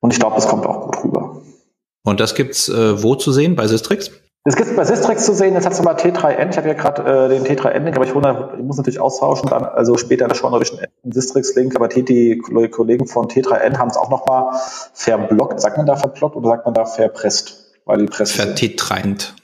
Und 0.00 0.12
ich 0.12 0.18
glaube, 0.18 0.36
das 0.36 0.48
kommt 0.48 0.66
auch 0.66 0.82
gut 0.82 1.04
rüber. 1.04 1.42
Und 2.04 2.20
das 2.20 2.34
gibt's 2.34 2.68
äh, 2.68 3.02
wo 3.02 3.16
zu 3.16 3.32
sehen? 3.32 3.56
Bei 3.56 3.66
Sistrix? 3.66 4.10
Es 4.48 4.54
gibt 4.54 4.76
bei 4.76 4.84
Sistrix 4.84 5.24
zu 5.26 5.34
sehen, 5.34 5.54
jetzt 5.54 5.66
hat 5.66 5.72
es 5.72 5.82
mal 5.82 5.96
T3N, 5.96 6.50
ich 6.50 6.56
habe 6.56 6.68
ja 6.68 6.74
gerade 6.74 7.02
äh, 7.02 7.28
den 7.28 7.42
T3N-Link, 7.42 7.96
aber 7.96 8.04
ich, 8.04 8.14
wundere, 8.14 8.54
ich 8.56 8.62
muss 8.62 8.76
natürlich 8.76 9.00
austauschen, 9.00 9.48
dann 9.50 9.64
also 9.64 9.96
später 9.96 10.24
in 10.24 10.28
der 10.28 10.36
Show 10.36 10.48
natürlich 10.48 10.80
einen 10.80 11.12
Sistrix-Link, 11.12 11.74
aber 11.74 11.88
die 11.88 12.38
Kollegen 12.70 13.08
von 13.08 13.26
T3N 13.26 13.76
haben 13.76 13.90
es 13.90 13.96
auch 13.96 14.08
nochmal 14.08 14.52
verblockt, 14.92 15.60
sagt 15.60 15.78
man 15.78 15.86
da 15.86 15.96
verblockt 15.96 16.36
oder 16.36 16.50
sagt 16.50 16.64
man 16.64 16.74
da 16.74 16.84
verpresst? 16.84 17.74
Weil 17.86 17.98
die 17.98 18.06
Presse 18.06 18.34
Vertetreint. 18.34 19.34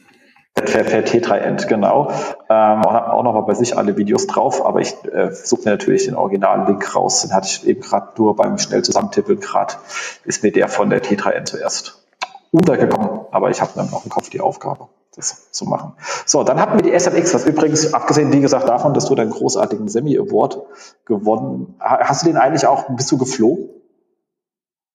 T3N, 0.57 1.67
genau. 1.67 2.11
Ähm, 2.49 2.81
und 2.85 2.93
habe 2.93 3.13
auch 3.13 3.23
nochmal 3.23 3.43
bei 3.43 3.55
sich 3.55 3.77
alle 3.77 3.97
Videos 3.97 4.27
drauf, 4.27 4.65
aber 4.65 4.81
ich 4.81 4.95
äh, 5.13 5.33
suche 5.33 5.63
mir 5.65 5.71
natürlich 5.73 6.05
den 6.05 6.15
Original-Link 6.15 6.95
raus. 6.95 7.23
Den 7.23 7.33
hatte 7.33 7.49
ich 7.49 7.67
eben 7.67 7.81
gerade 7.81 8.09
nur 8.19 8.37
beim 8.37 8.59
schnell 8.59 8.83
zusammentippeln 8.83 9.41
gerade, 9.41 9.75
ist 10.25 10.43
mir 10.43 10.53
der 10.53 10.69
von 10.69 10.91
der 10.91 11.03
T3N 11.03 11.45
zuerst 11.45 12.03
untergekommen, 12.51 13.23
aber 13.31 13.51
ich 13.51 13.61
habe 13.61 13.73
dann 13.75 13.91
noch 13.91 14.05
im 14.05 14.11
Kopf 14.11 14.29
die 14.29 14.41
Aufgabe, 14.41 14.89
das 15.17 15.51
zu 15.51 15.65
machen. 15.65 15.95
So, 16.27 16.45
dann 16.45 16.61
hatten 16.61 16.77
wir 16.77 16.83
die 16.83 16.99
SLX, 16.99 17.33
was 17.33 17.47
übrigens, 17.47 17.95
abgesehen, 17.95 18.31
wie 18.33 18.41
gesagt, 18.41 18.69
davon, 18.69 18.93
dass 18.93 19.07
du 19.07 19.15
deinen 19.15 19.31
großartigen 19.31 19.89
Semi-Award 19.89 20.61
gewonnen 21.07 21.75
hast, 21.81 22.23
du 22.23 22.27
den 22.27 22.37
eigentlich 22.37 22.67
auch, 22.67 22.85
bist 22.91 23.11
du 23.11 23.17
geflogen? 23.17 23.71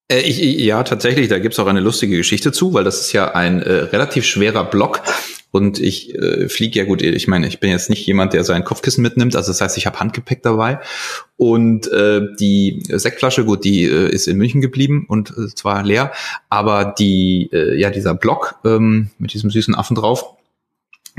Äh, 0.10 0.20
ich, 0.20 0.40
ja, 0.40 0.84
tatsächlich, 0.84 1.30
da 1.30 1.40
gibt's 1.40 1.58
auch 1.58 1.66
eine 1.66 1.80
lustige 1.80 2.16
Geschichte 2.16 2.52
zu, 2.52 2.76
weil 2.76 2.84
das 2.84 3.02
ist 3.02 3.14
ja 3.14 3.32
ein 3.32 3.62
äh, 3.64 3.72
relativ 3.72 4.26
schwerer 4.26 4.64
Block 4.64 5.02
und 5.52 5.80
ich 5.80 6.14
äh, 6.16 6.50
fliege 6.50 6.80
ja 6.80 6.86
gut, 6.86 7.02
ich 7.02 7.28
meine, 7.28 7.48
ich 7.48 7.60
bin 7.60 7.70
jetzt 7.70 7.90
nicht 7.90 8.06
jemand, 8.06 8.34
der 8.34 8.44
sein 8.44 8.64
Kopfkissen 8.64 9.02
mitnimmt, 9.02 9.36
also 9.36 9.52
das 9.52 9.62
heißt, 9.62 9.78
ich 9.78 9.86
habe 9.86 10.00
Handgepäck 10.00 10.44
dabei. 10.44 10.80
Und 11.38 11.92
äh, 11.92 12.22
die 12.40 12.84
Sektflasche, 12.88 13.46
gut, 13.46 13.64
die 13.64 13.84
äh, 13.84 14.10
ist 14.10 14.28
in 14.28 14.38
München 14.38 14.62
geblieben 14.62 15.06
und 15.08 15.32
äh, 15.32 15.48
zwar 15.54 15.84
leer, 15.84 16.12
aber 16.50 16.96
die, 16.98 17.50
äh, 17.54 17.80
ja, 17.80 17.90
dieser 17.90 18.14
Block 18.14 18.56
ähm, 18.66 19.10
mit 19.18 19.34
diesem 19.34 19.50
süßen 19.50 19.76
Affen 19.76 19.96
drauf, 19.96 20.37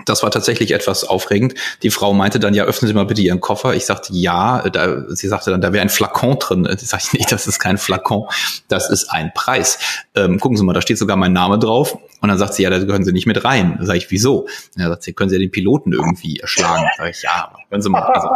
das 0.05 0.23
war 0.23 0.31
tatsächlich 0.31 0.73
etwas 0.73 1.05
aufregend. 1.05 1.55
Die 1.83 1.91
Frau 1.91 2.13
meinte 2.13 2.39
dann, 2.39 2.55
ja, 2.55 2.65
öffnen 2.65 2.89
Sie 2.89 2.95
mal 2.95 3.05
bitte 3.05 3.21
Ihren 3.21 3.41
Koffer. 3.41 3.75
Ich 3.75 3.87
sagte, 3.87 4.13
ja. 4.13 4.69
Da, 4.69 5.03
sie 5.09 5.29
sagte 5.29 5.51
dann, 5.51 5.61
da 5.61 5.73
wäre 5.73 5.83
ein 5.83 5.89
Flakon 5.89 6.39
drin. 6.39 6.69
Ich 6.71 6.89
sagte, 6.89 7.09
nee, 7.17 7.25
das 7.29 7.47
ist 7.47 7.59
kein 7.59 7.79
Flakon, 7.79 8.27
das 8.69 8.91
ist 8.91 9.11
ein 9.11 9.33
Preis. 9.35 9.79
Ähm, 10.15 10.39
gucken 10.39 10.57
Sie 10.57 10.65
mal, 10.65 10.73
da 10.73 10.83
steht 10.83 10.99
sogar 10.99 11.17
mein 11.17 11.33
Name 11.33 11.59
drauf. 11.59 11.99
Und 12.21 12.29
dann 12.29 12.39
sagt 12.39 12.55
sie, 12.55 12.65
ja, 12.65 12.71
da 12.71 12.79
gehören 12.79 13.05
Sie 13.05 13.13
nicht 13.13 13.27
mit 13.27 13.45
rein. 13.45 13.77
Da 13.79 13.87
sage 13.87 13.99
ich, 13.99 14.11
wieso? 14.11 14.49
Ja, 14.77 14.89
sagt 14.89 15.05
sie, 15.05 15.13
können 15.13 15.31
Sie 15.31 15.37
ja 15.37 15.41
den 15.41 15.51
Piloten 15.51 15.93
irgendwie 15.93 16.41
erschlagen. 16.41 16.85
Sag 16.97 17.11
ich, 17.11 17.23
ja, 17.23 17.53
können 17.71 17.83
Sie 17.83 17.89
mal. 17.89 18.03
Also, 18.03 18.29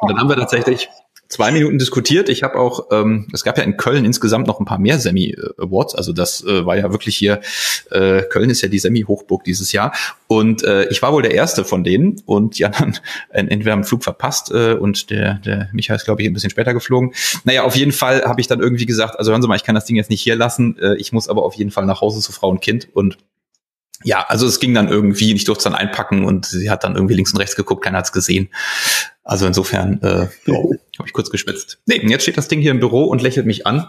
und 0.00 0.10
dann 0.10 0.18
haben 0.18 0.28
wir 0.28 0.36
tatsächlich 0.36 0.88
zwei 1.28 1.50
Minuten 1.50 1.78
diskutiert. 1.78 2.28
Ich 2.28 2.42
habe 2.42 2.58
auch, 2.58 2.88
ähm, 2.90 3.28
es 3.32 3.44
gab 3.44 3.58
ja 3.58 3.64
in 3.64 3.76
Köln 3.76 4.04
insgesamt 4.04 4.46
noch 4.46 4.60
ein 4.60 4.64
paar 4.64 4.78
mehr 4.78 4.98
Semi-Awards. 4.98 5.94
Also 5.94 6.12
das 6.12 6.42
äh, 6.44 6.64
war 6.64 6.76
ja 6.76 6.90
wirklich 6.90 7.16
hier, 7.16 7.40
äh, 7.90 8.22
Köln 8.22 8.50
ist 8.50 8.62
ja 8.62 8.68
die 8.68 8.78
Semi-Hochburg 8.78 9.44
dieses 9.44 9.72
Jahr. 9.72 9.92
Und 10.26 10.64
äh, 10.64 10.88
ich 10.88 11.02
war 11.02 11.12
wohl 11.12 11.22
der 11.22 11.32
Erste 11.32 11.64
von 11.64 11.84
denen. 11.84 12.22
Und 12.24 12.62
anderen 12.62 12.98
äh, 13.30 13.40
entweder 13.40 13.72
haben 13.72 13.84
Flug 13.84 14.04
verpasst 14.04 14.50
äh, 14.50 14.74
und 14.74 15.10
der, 15.10 15.34
der 15.34 15.68
Michael 15.72 15.96
ist, 15.96 16.04
glaube 16.04 16.22
ich, 16.22 16.28
ein 16.28 16.32
bisschen 16.32 16.50
später 16.50 16.72
geflogen. 16.72 17.12
Naja, 17.44 17.62
auf 17.62 17.76
jeden 17.76 17.92
Fall 17.92 18.22
habe 18.22 18.40
ich 18.40 18.46
dann 18.46 18.60
irgendwie 18.60 18.86
gesagt, 18.86 19.18
also 19.18 19.30
hören 19.30 19.42
Sie 19.42 19.48
mal, 19.48 19.56
ich 19.56 19.64
kann 19.64 19.74
das 19.74 19.84
Ding 19.84 19.96
jetzt 19.96 20.10
nicht 20.10 20.22
hier 20.22 20.36
lassen. 20.36 20.78
Äh, 20.78 20.96
ich 20.96 21.12
muss 21.12 21.28
aber 21.28 21.44
auf 21.44 21.54
jeden 21.54 21.70
Fall 21.70 21.84
nach 21.84 22.00
Hause 22.00 22.20
zu 22.20 22.32
Frau 22.32 22.48
und 22.48 22.60
Kind. 22.60 22.88
Und 22.94 23.18
ja, 24.04 24.24
also 24.28 24.46
es 24.46 24.60
ging 24.60 24.74
dann 24.74 24.88
irgendwie, 24.88 25.34
ich 25.34 25.44
durfte 25.44 25.60
es 25.60 25.64
dann 25.64 25.74
einpacken 25.74 26.24
und 26.24 26.46
sie 26.46 26.70
hat 26.70 26.84
dann 26.84 26.94
irgendwie 26.94 27.14
links 27.14 27.32
und 27.32 27.38
rechts 27.38 27.56
geguckt, 27.56 27.84
keiner 27.84 27.98
hat's 27.98 28.12
gesehen. 28.12 28.48
Also 29.24 29.46
insofern 29.46 30.00
äh, 30.02 30.28
ja, 30.46 30.54
habe 30.98 31.06
ich 31.06 31.12
kurz 31.12 31.30
geschwitzt. 31.30 31.80
Nee, 31.86 32.00
jetzt 32.06 32.22
steht 32.22 32.38
das 32.38 32.48
Ding 32.48 32.60
hier 32.60 32.70
im 32.70 32.80
Büro 32.80 33.04
und 33.04 33.22
lächelt 33.22 33.46
mich 33.46 33.66
an. 33.66 33.88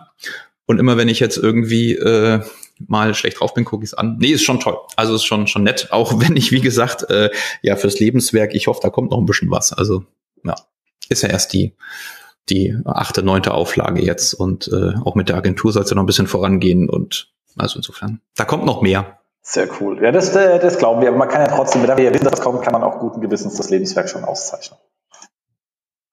Und 0.65 0.79
immer 0.79 0.97
wenn 0.97 1.09
ich 1.09 1.19
jetzt 1.19 1.37
irgendwie 1.37 1.93
äh, 1.95 2.41
mal 2.87 3.13
schlecht 3.13 3.39
drauf 3.39 3.53
bin, 3.53 3.65
gucke 3.65 3.83
ich 3.83 3.89
es 3.89 3.93
an. 3.93 4.17
Nee, 4.19 4.29
ist 4.29 4.43
schon 4.43 4.59
toll. 4.59 4.77
Also 4.95 5.15
ist 5.15 5.25
schon 5.25 5.47
schon 5.47 5.63
nett, 5.63 5.87
auch 5.91 6.19
wenn 6.19 6.35
ich, 6.35 6.51
wie 6.51 6.61
gesagt, 6.61 7.09
äh, 7.09 7.29
ja, 7.61 7.75
fürs 7.75 7.99
Lebenswerk, 7.99 8.53
ich 8.53 8.67
hoffe, 8.67 8.79
da 8.81 8.89
kommt 8.89 9.11
noch 9.11 9.17
ein 9.17 9.25
bisschen 9.25 9.51
was. 9.51 9.73
Also, 9.73 10.05
ja, 10.43 10.55
ist 11.09 11.23
ja 11.23 11.29
erst 11.29 11.53
die 11.53 11.73
die 12.49 12.75
achte, 12.85 13.21
neunte 13.23 13.53
Auflage 13.53 14.01
jetzt 14.01 14.33
und 14.33 14.67
äh, 14.69 14.93
auch 15.03 15.15
mit 15.15 15.29
der 15.29 15.37
Agentur 15.37 15.71
soll 15.71 15.83
es 15.83 15.89
ja 15.89 15.95
noch 15.95 16.03
ein 16.03 16.07
bisschen 16.07 16.27
vorangehen 16.27 16.89
und 16.89 17.31
also 17.55 17.77
insofern, 17.77 18.21
da 18.35 18.45
kommt 18.45 18.65
noch 18.65 18.81
mehr. 18.81 19.18
Sehr 19.41 19.67
cool. 19.79 20.03
Ja, 20.03 20.11
das, 20.11 20.35
äh, 20.35 20.59
das 20.59 20.77
glauben 20.77 21.01
wir. 21.01 21.09
Aber 21.09 21.17
man 21.17 21.29
kann 21.29 21.41
ja 21.41 21.47
trotzdem, 21.47 21.87
wenn 21.87 21.97
wir 21.97 22.13
wissen, 22.13 22.25
dass 22.25 22.41
kommt, 22.41 22.61
kann 22.61 22.73
man 22.73 22.83
auch 22.83 22.99
guten 22.99 23.21
Gewissens 23.21 23.55
das 23.55 23.69
Lebenswerk 23.69 24.09
schon 24.09 24.23
auszeichnen. 24.23 24.79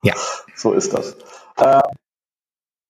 Ja. 0.03 0.15
So 0.55 0.73
ist 0.73 0.93
das. 0.93 1.17
Äh, 1.57 1.81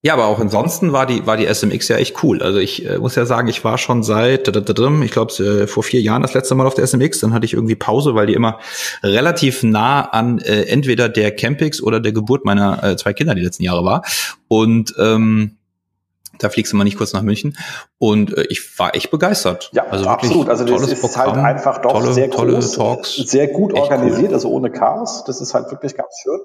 ja, 0.06 0.12
aber 0.12 0.26
auch 0.26 0.38
ansonsten 0.38 0.92
war 0.92 1.04
die, 1.04 1.26
war 1.26 1.36
die 1.36 1.52
SMX 1.52 1.88
ja 1.88 1.96
echt 1.96 2.22
cool. 2.22 2.40
Also 2.40 2.60
ich 2.60 2.86
äh, 2.86 2.98
muss 2.98 3.16
ja 3.16 3.26
sagen, 3.26 3.48
ich 3.48 3.64
war 3.64 3.76
schon 3.76 4.04
seit, 4.04 4.46
ich 4.46 5.10
glaube, 5.10 5.32
äh, 5.42 5.66
vor 5.66 5.82
vier 5.82 6.00
Jahren 6.00 6.22
das 6.22 6.32
letzte 6.32 6.54
Mal 6.54 6.66
auf 6.66 6.74
der 6.74 6.86
SMX. 6.86 7.18
Dann 7.18 7.32
hatte 7.32 7.44
ich 7.44 7.54
irgendwie 7.54 7.74
Pause, 7.74 8.14
weil 8.14 8.28
die 8.28 8.34
immer 8.34 8.60
relativ 9.02 9.64
nah 9.64 10.02
an 10.02 10.38
äh, 10.38 10.62
entweder 10.66 11.08
der 11.08 11.34
Campix 11.34 11.82
oder 11.82 11.98
der 11.98 12.12
Geburt 12.12 12.44
meiner 12.44 12.84
äh, 12.84 12.96
zwei 12.96 13.14
Kinder 13.14 13.34
die 13.34 13.42
letzten 13.42 13.64
Jahre 13.64 13.84
war. 13.84 14.04
Und 14.46 14.94
ähm, 14.96 15.56
da 16.38 16.48
fliegst 16.48 16.72
du 16.72 16.76
mal 16.76 16.84
nicht 16.84 16.98
kurz 16.98 17.12
nach 17.12 17.22
München. 17.22 17.56
Und 17.98 18.36
äh, 18.36 18.46
ich 18.48 18.78
war 18.78 18.94
echt 18.94 19.10
begeistert. 19.10 19.70
Ja, 19.72 19.86
also 19.90 20.06
absolut. 20.06 20.48
Also 20.48 20.64
das 20.64 20.82
ist 20.82 21.00
Programm, 21.00 21.36
halt 21.36 21.44
einfach 21.44 21.78
doch 21.78 21.92
tolle, 21.92 22.12
sehr 22.12 22.30
tolle 22.30 22.54
groß, 22.54 22.72
Talks. 22.72 23.16
sehr 23.16 23.48
gut 23.48 23.72
organisiert, 23.72 24.28
cool. 24.28 24.34
also 24.34 24.50
ohne 24.50 24.70
Chaos. 24.70 25.24
Das 25.24 25.40
ist 25.40 25.54
halt 25.54 25.70
wirklich 25.70 25.96
ganz 25.96 26.14
schön. 26.22 26.40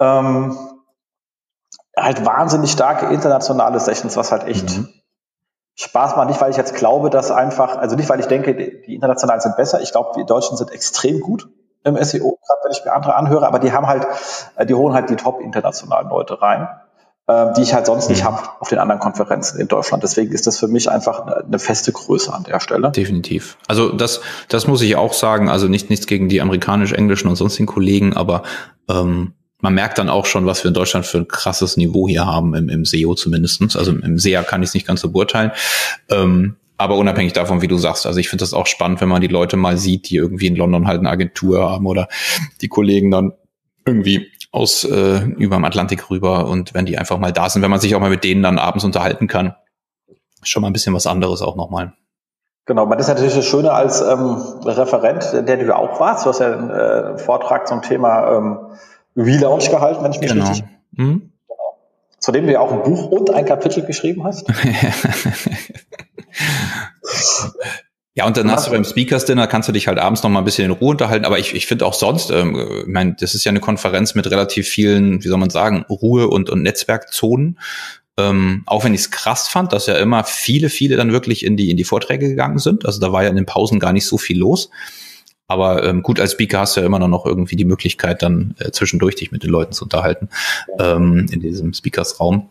Ähm, 0.00 0.56
halt 1.96 2.24
wahnsinnig 2.24 2.70
starke 2.70 3.06
internationale 3.06 3.80
Sessions, 3.80 4.16
was 4.16 4.32
halt 4.32 4.44
echt 4.44 4.78
mhm. 4.78 4.88
Spaß 5.74 6.16
macht. 6.16 6.28
Nicht, 6.28 6.40
weil 6.40 6.50
ich 6.50 6.56
jetzt 6.56 6.74
glaube, 6.74 7.10
dass 7.10 7.30
einfach, 7.30 7.76
also 7.76 7.96
nicht, 7.96 8.08
weil 8.08 8.20
ich 8.20 8.26
denke, 8.26 8.54
die 8.54 8.94
internationalen 8.94 9.40
sind 9.40 9.56
besser. 9.56 9.80
Ich 9.80 9.92
glaube, 9.92 10.12
die 10.16 10.26
Deutschen 10.26 10.56
sind 10.56 10.70
extrem 10.70 11.20
gut 11.20 11.48
im 11.84 11.96
SEO, 12.02 12.38
gerade 12.46 12.60
wenn 12.64 12.72
ich 12.72 12.84
mir 12.84 12.92
andere 12.92 13.14
anhöre, 13.14 13.46
aber 13.46 13.58
die 13.58 13.72
haben 13.72 13.86
halt, 13.86 14.06
äh, 14.56 14.66
die 14.66 14.74
holen 14.74 14.94
halt 14.94 15.08
die 15.10 15.16
top 15.16 15.40
internationalen 15.40 16.08
Leute 16.08 16.40
rein. 16.40 16.68
Ähm, 17.30 17.54
die 17.56 17.62
ich 17.62 17.74
halt 17.74 17.86
sonst 17.86 18.08
nicht 18.08 18.22
mhm. 18.22 18.28
habe 18.28 18.42
auf 18.58 18.68
den 18.70 18.78
anderen 18.78 19.00
Konferenzen 19.00 19.60
in 19.60 19.68
Deutschland. 19.68 20.02
Deswegen 20.02 20.32
ist 20.32 20.48
das 20.48 20.58
für 20.58 20.66
mich 20.66 20.90
einfach 20.90 21.26
eine 21.26 21.60
feste 21.60 21.92
Größe 21.92 22.32
an 22.32 22.42
der 22.42 22.58
Stelle. 22.58 22.90
Definitiv. 22.90 23.56
Also 23.68 23.92
das, 23.92 24.20
das 24.48 24.66
muss 24.66 24.82
ich 24.82 24.96
auch 24.96 25.12
sagen. 25.12 25.48
Also 25.48 25.68
nicht 25.68 25.90
nichts 25.90 26.06
gegen 26.06 26.28
die 26.28 26.40
amerikanisch-englischen 26.40 27.28
und 27.28 27.36
sonstigen 27.36 27.66
Kollegen, 27.66 28.16
aber 28.16 28.42
ähm, 28.88 29.34
man 29.60 29.74
merkt 29.74 29.98
dann 29.98 30.08
auch 30.08 30.26
schon, 30.26 30.46
was 30.46 30.64
wir 30.64 30.70
in 30.70 30.74
Deutschland 30.74 31.06
für 31.06 31.18
ein 31.18 31.28
krasses 31.28 31.76
Niveau 31.76 32.08
hier 32.08 32.26
haben, 32.26 32.54
im, 32.54 32.68
im 32.68 32.84
SEO 32.84 33.14
zumindestens. 33.14 33.76
Also 33.76 33.92
im 33.92 34.18
SEA 34.18 34.42
kann 34.42 34.62
ich 34.62 34.70
es 34.70 34.74
nicht 34.74 34.86
ganz 34.86 35.00
so 35.00 35.10
beurteilen. 35.10 35.52
Ähm, 36.08 36.56
aber 36.78 36.96
unabhängig 36.96 37.34
davon, 37.34 37.62
wie 37.62 37.68
du 37.68 37.76
sagst, 37.76 38.06
also 38.06 38.18
ich 38.18 38.28
finde 38.28 38.42
das 38.42 38.54
auch 38.54 38.66
spannend, 38.66 39.00
wenn 39.02 39.08
man 39.08 39.20
die 39.20 39.28
Leute 39.28 39.56
mal 39.56 39.76
sieht, 39.76 40.10
die 40.10 40.16
irgendwie 40.16 40.48
in 40.48 40.56
London 40.56 40.88
halt 40.88 40.98
eine 40.98 41.10
Agentur 41.10 41.70
haben 41.70 41.86
oder 41.86 42.08
die 42.60 42.68
Kollegen 42.68 43.10
dann 43.12 43.34
irgendwie 43.86 44.30
aus 44.52 44.84
äh, 44.84 45.22
über 45.38 45.56
dem 45.56 45.64
Atlantik 45.64 46.10
rüber 46.10 46.46
und 46.46 46.74
wenn 46.74 46.86
die 46.86 46.98
einfach 46.98 47.18
mal 47.18 47.32
da 47.32 47.48
sind, 47.48 47.62
wenn 47.62 47.70
man 47.70 47.80
sich 47.80 47.94
auch 47.94 48.00
mal 48.00 48.10
mit 48.10 48.24
denen 48.24 48.42
dann 48.42 48.58
abends 48.58 48.84
unterhalten 48.84 49.26
kann, 49.26 49.54
schon 50.42 50.62
mal 50.62 50.68
ein 50.68 50.72
bisschen 50.72 50.94
was 50.94 51.06
anderes 51.06 51.42
auch 51.42 51.56
nochmal. 51.56 51.92
Genau, 52.66 52.86
man 52.86 52.98
ist 52.98 53.08
natürlich 53.08 53.34
das 53.34 53.46
Schöne 53.46 53.72
als 53.72 54.00
ähm, 54.00 54.36
Referent, 54.64 55.32
der 55.32 55.56
du 55.56 55.66
ja 55.66 55.76
auch 55.76 55.98
warst. 55.98 56.24
Du 56.24 56.30
hast 56.30 56.40
ja 56.40 56.52
einen 56.52 56.70
äh, 56.70 57.18
Vortrag 57.18 57.66
zum 57.66 57.82
Thema 57.82 58.36
ähm, 58.36 58.58
Relaunch 59.16 59.70
gehalten, 59.70 60.04
wenn 60.04 60.12
ich 60.12 60.20
mich 60.20 60.30
genau. 60.30 60.48
richtig. 60.48 60.68
Mhm. 60.92 61.32
Genau. 61.48 61.78
Zu 62.18 62.32
dem 62.32 62.46
du 62.46 62.52
ja 62.52 62.60
auch 62.60 62.70
ein 62.72 62.82
Buch 62.82 63.10
und 63.10 63.30
ein 63.30 63.44
Kapitel 63.44 63.84
geschrieben 63.84 64.24
hast. 64.24 64.46
Ja, 68.14 68.26
und 68.26 68.36
dann 68.36 68.50
hast 68.50 68.66
du 68.66 68.72
beim 68.72 68.84
Speakers 68.84 69.24
Dinner, 69.24 69.46
kannst 69.46 69.68
du 69.68 69.72
dich 69.72 69.86
halt 69.86 69.98
abends 69.98 70.22
noch 70.22 70.30
mal 70.30 70.40
ein 70.40 70.44
bisschen 70.44 70.64
in 70.64 70.72
Ruhe 70.72 70.90
unterhalten. 70.90 71.24
Aber 71.24 71.38
ich, 71.38 71.54
ich 71.54 71.66
finde 71.66 71.86
auch 71.86 71.94
sonst, 71.94 72.30
ähm, 72.30 72.80
ich 72.80 72.86
meine, 72.86 73.14
das 73.18 73.34
ist 73.34 73.44
ja 73.44 73.50
eine 73.50 73.60
Konferenz 73.60 74.14
mit 74.16 74.28
relativ 74.30 74.66
vielen, 74.66 75.22
wie 75.22 75.28
soll 75.28 75.38
man 75.38 75.50
sagen, 75.50 75.84
Ruhe- 75.88 76.28
und, 76.28 76.50
und 76.50 76.62
Netzwerkzonen. 76.62 77.58
Ähm, 78.18 78.64
auch 78.66 78.84
wenn 78.84 78.94
ich 78.94 79.02
es 79.02 79.10
krass 79.12 79.46
fand, 79.46 79.72
dass 79.72 79.86
ja 79.86 79.94
immer 79.94 80.24
viele, 80.24 80.70
viele 80.70 80.96
dann 80.96 81.12
wirklich 81.12 81.44
in 81.44 81.56
die, 81.56 81.70
in 81.70 81.76
die 81.76 81.84
Vorträge 81.84 82.28
gegangen 82.28 82.58
sind. 82.58 82.84
Also 82.84 83.00
da 83.00 83.12
war 83.12 83.22
ja 83.22 83.30
in 83.30 83.36
den 83.36 83.46
Pausen 83.46 83.78
gar 83.78 83.92
nicht 83.92 84.06
so 84.06 84.18
viel 84.18 84.38
los. 84.38 84.70
Aber 85.46 85.84
ähm, 85.84 86.02
gut, 86.02 86.20
als 86.20 86.32
Speaker 86.32 86.60
hast 86.60 86.76
du 86.76 86.80
ja 86.80 86.86
immer 86.86 86.98
noch 86.98 87.26
irgendwie 87.26 87.56
die 87.56 87.64
Möglichkeit, 87.64 88.22
dann 88.22 88.54
äh, 88.58 88.70
zwischendurch 88.72 89.16
dich 89.16 89.32
mit 89.32 89.42
den 89.42 89.50
Leuten 89.50 89.72
zu 89.72 89.84
unterhalten 89.84 90.28
ähm, 90.78 91.26
in 91.30 91.40
diesem 91.40 91.72
Speakers-Raum. 91.72 92.50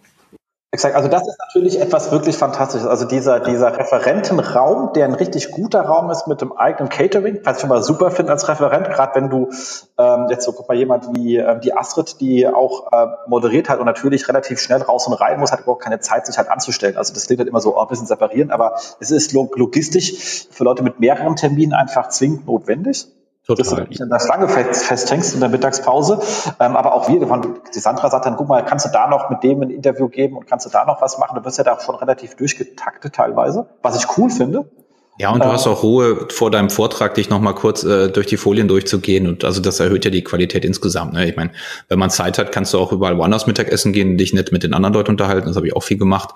Exakt, 0.71 0.95
also 0.95 1.08
das 1.08 1.27
ist 1.27 1.39
natürlich 1.39 1.82
etwas 1.82 2.12
wirklich 2.12 2.38
Fantastisches. 2.38 2.86
Also 2.86 3.05
dieser, 3.05 3.39
dieser 3.39 3.75
Referentenraum, 3.75 4.93
der 4.93 5.05
ein 5.05 5.15
richtig 5.15 5.49
guter 5.49 5.82
Raum 5.82 6.12
ist 6.12 6.27
mit 6.27 6.41
dem 6.41 6.55
eigenen 6.55 6.89
Catering, 6.89 7.39
ich 7.43 7.60
schon 7.60 7.69
mal 7.69 7.82
super 7.82 8.12
finde 8.12 8.34
als 8.34 8.47
Referent, 8.47 8.88
gerade 8.88 9.15
wenn 9.15 9.32
du 9.32 9.49
ähm, 9.97 10.27
jetzt 10.29 10.45
so 10.45 10.51
guck 10.51 10.67
mal 10.67 10.77
jemand 10.77 11.15
wie 11.15 11.38
äh, 11.38 11.60
die 11.60 11.75
Astrid, 11.75 12.21
die 12.21 12.47
auch 12.47 12.91
äh, 12.91 13.08
moderiert 13.25 13.67
hat 13.67 13.79
und 13.79 13.88
natürlich 13.88 14.27
relativ 14.27 14.60
schnell 14.60 14.84
raus 14.84 15.08
und 15.08 15.13
rein 15.13 15.39
muss, 15.39 15.51
hat 15.51 15.62
überhaupt 15.62 15.82
keine 15.82 16.01
Zeit, 16.01 16.27
sich 16.27 16.38
halt 16.38 16.49
anzustellen. 16.49 16.97
Also 16.97 17.15
das 17.15 17.25
klingt 17.25 17.39
halt 17.39 17.49
immer 17.49 17.62
so 17.62 17.75
oh, 17.75 17.82
ein 17.82 17.88
bisschen 17.88 18.05
separieren, 18.05 18.51
aber 18.51 18.75
es 18.99 19.10
ist 19.10 19.34
logistisch 19.34 20.47
für 20.51 20.63
Leute 20.63 20.84
mit 20.84 20.99
mehreren 20.99 21.36
Terminen 21.36 21.73
einfach 21.73 22.10
zwingend 22.10 22.45
notwendig. 22.45 23.08
Total. 23.45 23.86
dass 23.86 23.97
du 23.97 24.04
in 24.04 24.10
der 24.10 24.19
Schlange 24.19 24.47
fest, 24.47 24.84
festhängst 24.84 25.34
in 25.34 25.39
der 25.39 25.49
Mittagspause. 25.49 26.19
Ähm, 26.60 26.75
aber 26.75 26.93
auch 26.93 27.10
wir, 27.10 27.19
die 27.73 27.80
Sandra 27.80 28.10
sagt 28.10 28.25
dann, 28.25 28.36
guck 28.36 28.47
mal, 28.47 28.63
kannst 28.63 28.86
du 28.86 28.89
da 28.91 29.08
noch 29.08 29.30
mit 29.30 29.41
dem 29.43 29.62
ein 29.62 29.69
Interview 29.71 30.08
geben 30.08 30.38
und 30.38 30.45
kannst 30.45 30.65
du 30.65 30.69
da 30.69 30.86
noch 30.86 31.02
was 31.02 31.17
machen? 31.17 31.36
Du 31.36 31.43
wirst 31.43 31.58
ja 31.58 31.63
da 31.63 31.80
schon 31.80 31.95
relativ 31.95 32.36
durchgetaktet 32.36 33.15
teilweise, 33.15 33.67
was 33.82 33.95
ich 33.95 34.17
cool 34.17 34.30
finde. 34.30 34.69
Ja, 35.19 35.32
und 35.32 35.43
du 35.43 35.51
hast 35.51 35.67
auch 35.67 35.84
Ruhe 35.84 36.27
vor 36.29 36.49
deinem 36.49 36.69
Vortrag, 36.69 37.13
dich 37.15 37.29
nochmal 37.29 37.53
kurz 37.53 37.84
äh, 37.84 38.10
durch 38.10 38.25
die 38.25 38.38
Folien 38.38 38.69
durchzugehen. 38.69 39.27
Und 39.27 39.43
also 39.43 39.62
das 39.62 39.82
erhöht 39.82 40.05
ja 40.05 40.12
die 40.12 40.23
Qualität 40.23 40.63
insgesamt. 40.63 41.12
Ne? 41.12 41.27
Ich 41.27 41.36
meine, 41.36 41.51
wenn 41.89 41.99
man 41.99 42.10
Zeit 42.10 42.38
hat, 42.38 42.53
kannst 42.53 42.73
du 42.73 42.79
auch 42.79 42.93
überall 42.93 43.17
woanders 43.17 43.45
Mittagessen 43.45 43.91
gehen, 43.91 44.17
dich 44.17 44.34
nicht 44.34 44.53
mit 44.53 44.63
den 44.63 44.73
anderen 44.73 44.93
Leuten 44.93 45.12
unterhalten. 45.12 45.47
Das 45.47 45.58
habe 45.58 45.67
ich 45.67 45.75
auch 45.75 45.84
viel 45.84 45.97
gemacht. 45.97 46.34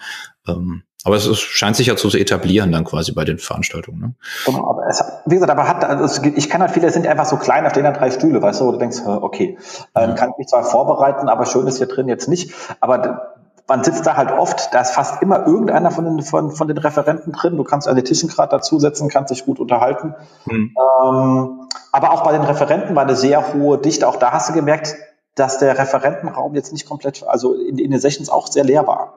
Ähm, 0.50 0.84
aber 1.06 1.16
es, 1.16 1.26
es 1.26 1.40
scheint 1.40 1.78
sich 1.78 1.88
ja 1.88 1.96
zu 1.96 2.10
etablieren 2.10 2.74
dann 2.74 2.84
quasi 2.84 3.14
bei 3.14 3.24
den 3.24 3.38
Veranstaltungen. 3.38 4.00
Ne? 4.00 4.16
Genau, 4.46 4.70
aber 4.70 4.88
es, 4.90 5.02
wie 5.26 5.36
gesagt, 5.36 5.52
aber 5.52 5.68
hat, 5.68 5.84
also 5.86 6.22
ich 6.24 6.50
kann 6.50 6.62
halt 6.62 6.72
viele 6.72 6.92
sind 6.92 7.08
einfach 7.08 7.26
so 7.26 7.38
klein, 7.38 7.66
auf 7.66 7.74
denen 7.74 7.94
drei 7.94 8.12
Stühle, 8.12 8.42
weißt 8.42 8.62
du, 8.62 8.66
wo 8.66 8.72
du 8.74 8.78
denkst, 8.80 9.00
okay, 9.06 9.58
ähm, 9.96 10.10
ja. 10.10 10.16
kann 10.16 10.32
ich 10.32 10.38
mich 10.38 10.48
zwar 10.48 10.64
vorbereiten, 10.64 11.28
aber 11.30 11.46
schön 11.46 11.68
ist 11.68 11.78
hier 11.78 11.88
drin 11.88 12.08
jetzt 12.08 12.28
nicht. 12.28 12.54
Aber 12.80 13.33
man 13.68 13.84
sitzt 13.84 14.06
da 14.06 14.18
halt 14.18 14.32
oft, 14.32 14.74
da 14.74 14.82
ist 14.82 14.92
fast 14.92 15.22
immer 15.22 15.48
irgendeiner 15.48 15.92
von 15.92 16.06
den, 16.06 16.22
von, 16.22 16.52
von 16.52 16.68
den 16.68 16.78
Referenten 16.78 17.32
drin. 17.32 17.56
Du 17.56 17.64
kannst 17.64 17.88
an 17.88 17.96
die 17.96 18.04
Tischen 18.04 18.30
gerade 18.30 18.50
dazusetzen, 18.50 19.10
kannst 19.10 19.32
dich 19.32 19.46
gut 19.46 19.60
unterhalten. 19.60 20.16
Mhm. 20.46 20.76
Ähm, 20.76 21.70
aber 21.92 22.12
auch 22.12 22.24
bei 22.24 22.34
den 22.34 22.42
Referenten 22.42 22.96
war 22.96 23.04
eine 23.04 23.16
sehr 23.16 23.54
hohe 23.54 23.78
Dichte. 23.78 24.08
Auch 24.08 24.18
da 24.18 24.32
hast 24.32 24.50
du 24.50 24.54
gemerkt, 24.54 24.96
dass 25.36 25.60
der 25.60 25.78
Referentenraum 25.78 26.56
jetzt 26.56 26.74
nicht 26.74 26.88
komplett, 26.88 27.24
also 27.24 27.54
in, 27.54 27.78
in 27.78 27.92
den 27.92 28.00
Sessions 28.00 28.30
auch 28.30 28.48
sehr 28.48 28.64
leer 28.64 28.86
war. 28.86 29.14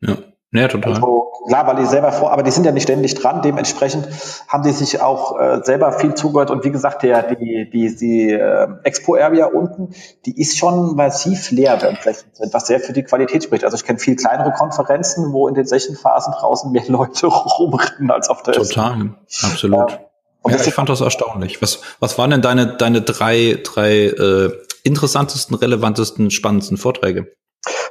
Ja. 0.00 0.16
Ja, 0.52 0.68
total. 0.68 0.94
Also, 0.94 1.32
klar, 1.46 1.66
weil 1.66 1.76
die 1.76 1.86
selber 1.86 2.12
vor, 2.12 2.30
aber 2.30 2.42
die 2.42 2.50
sind 2.50 2.64
ja 2.64 2.72
nicht 2.72 2.82
ständig 2.82 3.14
dran. 3.14 3.40
Dementsprechend 3.40 4.06
haben 4.48 4.62
die 4.62 4.72
sich 4.72 5.00
auch 5.00 5.38
äh, 5.40 5.60
selber 5.62 5.92
viel 5.92 6.14
zugehört. 6.14 6.50
Und 6.50 6.62
wie 6.64 6.70
gesagt, 6.70 7.02
der, 7.02 7.22
die, 7.22 7.70
die, 7.70 7.96
die 7.96 8.30
äh, 8.30 8.68
Expo-Area 8.82 9.46
unten, 9.46 9.94
die 10.26 10.38
ist 10.38 10.58
schon 10.58 10.94
massiv 10.94 11.50
leer, 11.50 11.80
wenn 11.80 11.96
Flächen 11.96 12.28
sind, 12.34 12.52
was 12.52 12.66
sehr 12.66 12.80
für 12.80 12.92
die 12.92 13.02
Qualität 13.02 13.44
spricht. 13.44 13.64
Also 13.64 13.76
ich 13.76 13.84
kenne 13.84 13.98
viel 13.98 14.14
kleinere 14.14 14.52
Konferenzen, 14.52 15.32
wo 15.32 15.48
in 15.48 15.54
den 15.54 15.64
Sessionphasen 15.64 16.34
draußen 16.34 16.70
mehr 16.70 16.84
Leute 16.86 17.26
rumrennen 17.58 18.10
als 18.10 18.28
auf 18.28 18.42
der 18.42 18.52
Total, 18.52 19.14
S 19.26 19.44
absolut. 19.44 20.00
Und 20.42 20.52
ja, 20.52 20.60
ich 20.60 20.74
fand 20.74 20.88
das 20.88 21.00
erstaunlich. 21.00 21.62
Was, 21.62 21.80
was 21.98 22.18
waren 22.18 22.30
denn 22.30 22.42
deine, 22.42 22.76
deine 22.76 23.00
drei, 23.00 23.58
drei 23.64 24.06
äh, 24.06 24.50
interessantesten, 24.82 25.56
relevantesten, 25.56 26.30
spannendsten 26.30 26.76
Vorträge? 26.76 27.32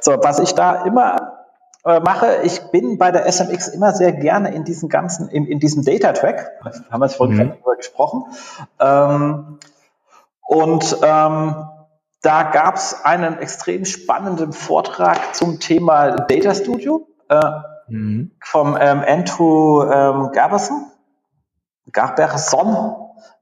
So, 0.00 0.12
was 0.22 0.38
ich 0.38 0.52
da 0.52 0.84
immer 0.84 1.41
äh, 1.84 2.00
mache. 2.00 2.42
Ich 2.44 2.70
bin 2.70 2.98
bei 2.98 3.10
der 3.10 3.30
SMX 3.30 3.68
immer 3.68 3.92
sehr 3.92 4.12
gerne 4.12 4.54
in 4.54 4.64
diesen 4.64 4.88
ganzen, 4.88 5.28
in, 5.28 5.46
in 5.46 5.58
diesem 5.58 5.84
Data 5.84 6.12
Track, 6.12 6.50
haben 6.90 7.00
wir 7.00 7.06
es 7.06 7.14
vorhin 7.14 7.36
mhm. 7.36 7.48
darüber 7.50 7.76
gesprochen. 7.76 8.24
Ähm, 8.78 9.58
und 10.46 10.96
ähm, 11.02 11.68
da 12.22 12.42
gab 12.44 12.76
es 12.76 13.04
einen 13.04 13.38
extrem 13.38 13.84
spannenden 13.84 14.52
Vortrag 14.52 15.34
zum 15.34 15.58
Thema 15.58 16.12
Data 16.12 16.54
Studio 16.54 17.08
äh, 17.28 17.40
mhm. 17.88 18.30
vom 18.40 18.76
ähm, 18.80 19.02
Andrew 19.06 19.82
ähm, 19.82 20.30
Garberson, 20.32 20.86
Garberson, 21.90 22.94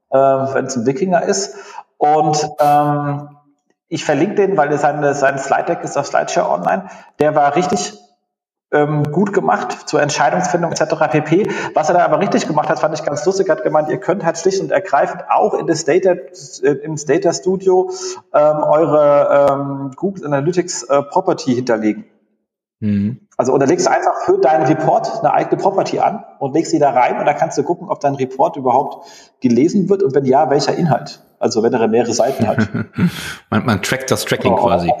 äh, 0.09 0.17
wenn 0.17 0.65
es 0.65 0.75
ein 0.75 0.85
Wikinger 0.87 1.21
ist. 1.23 1.55
Und 1.97 2.49
ähm, 2.59 3.37
ich 3.87 4.03
verlinke 4.03 4.35
den, 4.35 4.57
weil 4.57 4.75
seine, 4.79 5.13
sein 5.13 5.37
Slide 5.37 5.65
Deck 5.65 5.83
ist 5.83 5.97
auf 5.97 6.07
Slideshare 6.07 6.49
online. 6.49 6.89
Der 7.19 7.35
war 7.35 7.55
richtig 7.55 8.00
ähm, 8.71 9.11
gut 9.11 9.33
gemacht 9.33 9.89
zur 9.89 10.01
Entscheidungsfindung 10.01 10.71
etc. 10.71 10.95
pp. 11.11 11.49
Was 11.73 11.89
er 11.89 11.95
da 11.95 12.05
aber 12.05 12.19
richtig 12.19 12.47
gemacht 12.47 12.69
hat, 12.69 12.79
fand 12.79 12.97
ich 12.97 13.03
ganz 13.03 13.25
lustig. 13.25 13.47
Er 13.47 13.57
hat 13.57 13.63
gemeint, 13.63 13.89
ihr 13.89 13.99
könnt 13.99 14.23
halt 14.23 14.37
schlicht 14.37 14.61
und 14.61 14.71
ergreifend 14.71 15.23
auch 15.29 15.53
in 15.53 15.67
das 15.67 15.85
Data, 15.85 16.11
äh, 16.11 16.71
ins 16.83 17.05
Data 17.05 17.33
Studio 17.33 17.91
ähm, 18.33 18.57
eure 18.63 19.49
ähm, 19.51 19.91
Google 19.95 20.25
Analytics 20.25 20.83
äh, 20.83 21.03
Property 21.03 21.55
hinterlegen. 21.55 22.05
Mhm. 22.79 23.27
Also 23.37 23.53
und 23.53 23.65
legst 23.67 23.87
einfach 23.87 24.21
für 24.25 24.39
deinen 24.39 24.65
Report 24.65 25.19
eine 25.19 25.33
eigene 25.33 25.61
Property 25.61 25.99
an 25.99 26.23
und 26.39 26.53
legst 26.53 26.71
sie 26.71 26.79
da 26.79 26.91
rein 26.91 27.19
und 27.19 27.25
da 27.25 27.33
kannst 27.33 27.57
du 27.57 27.63
gucken, 27.63 27.89
ob 27.89 27.99
dein 27.99 28.15
Report 28.15 28.57
überhaupt 28.57 29.07
gelesen 29.39 29.89
wird 29.89 30.03
und 30.03 30.15
wenn 30.15 30.25
ja, 30.25 30.49
welcher 30.49 30.75
Inhalt. 30.75 31.23
Also 31.39 31.63
wenn 31.63 31.73
er 31.73 31.87
mehrere 31.87 32.13
Seiten 32.13 32.47
hat. 32.47 32.69
man, 33.49 33.65
man 33.65 33.81
trackt 33.81 34.11
das 34.11 34.25
Tracking 34.25 34.53
oh, 34.53 34.57
quasi. 34.57 34.91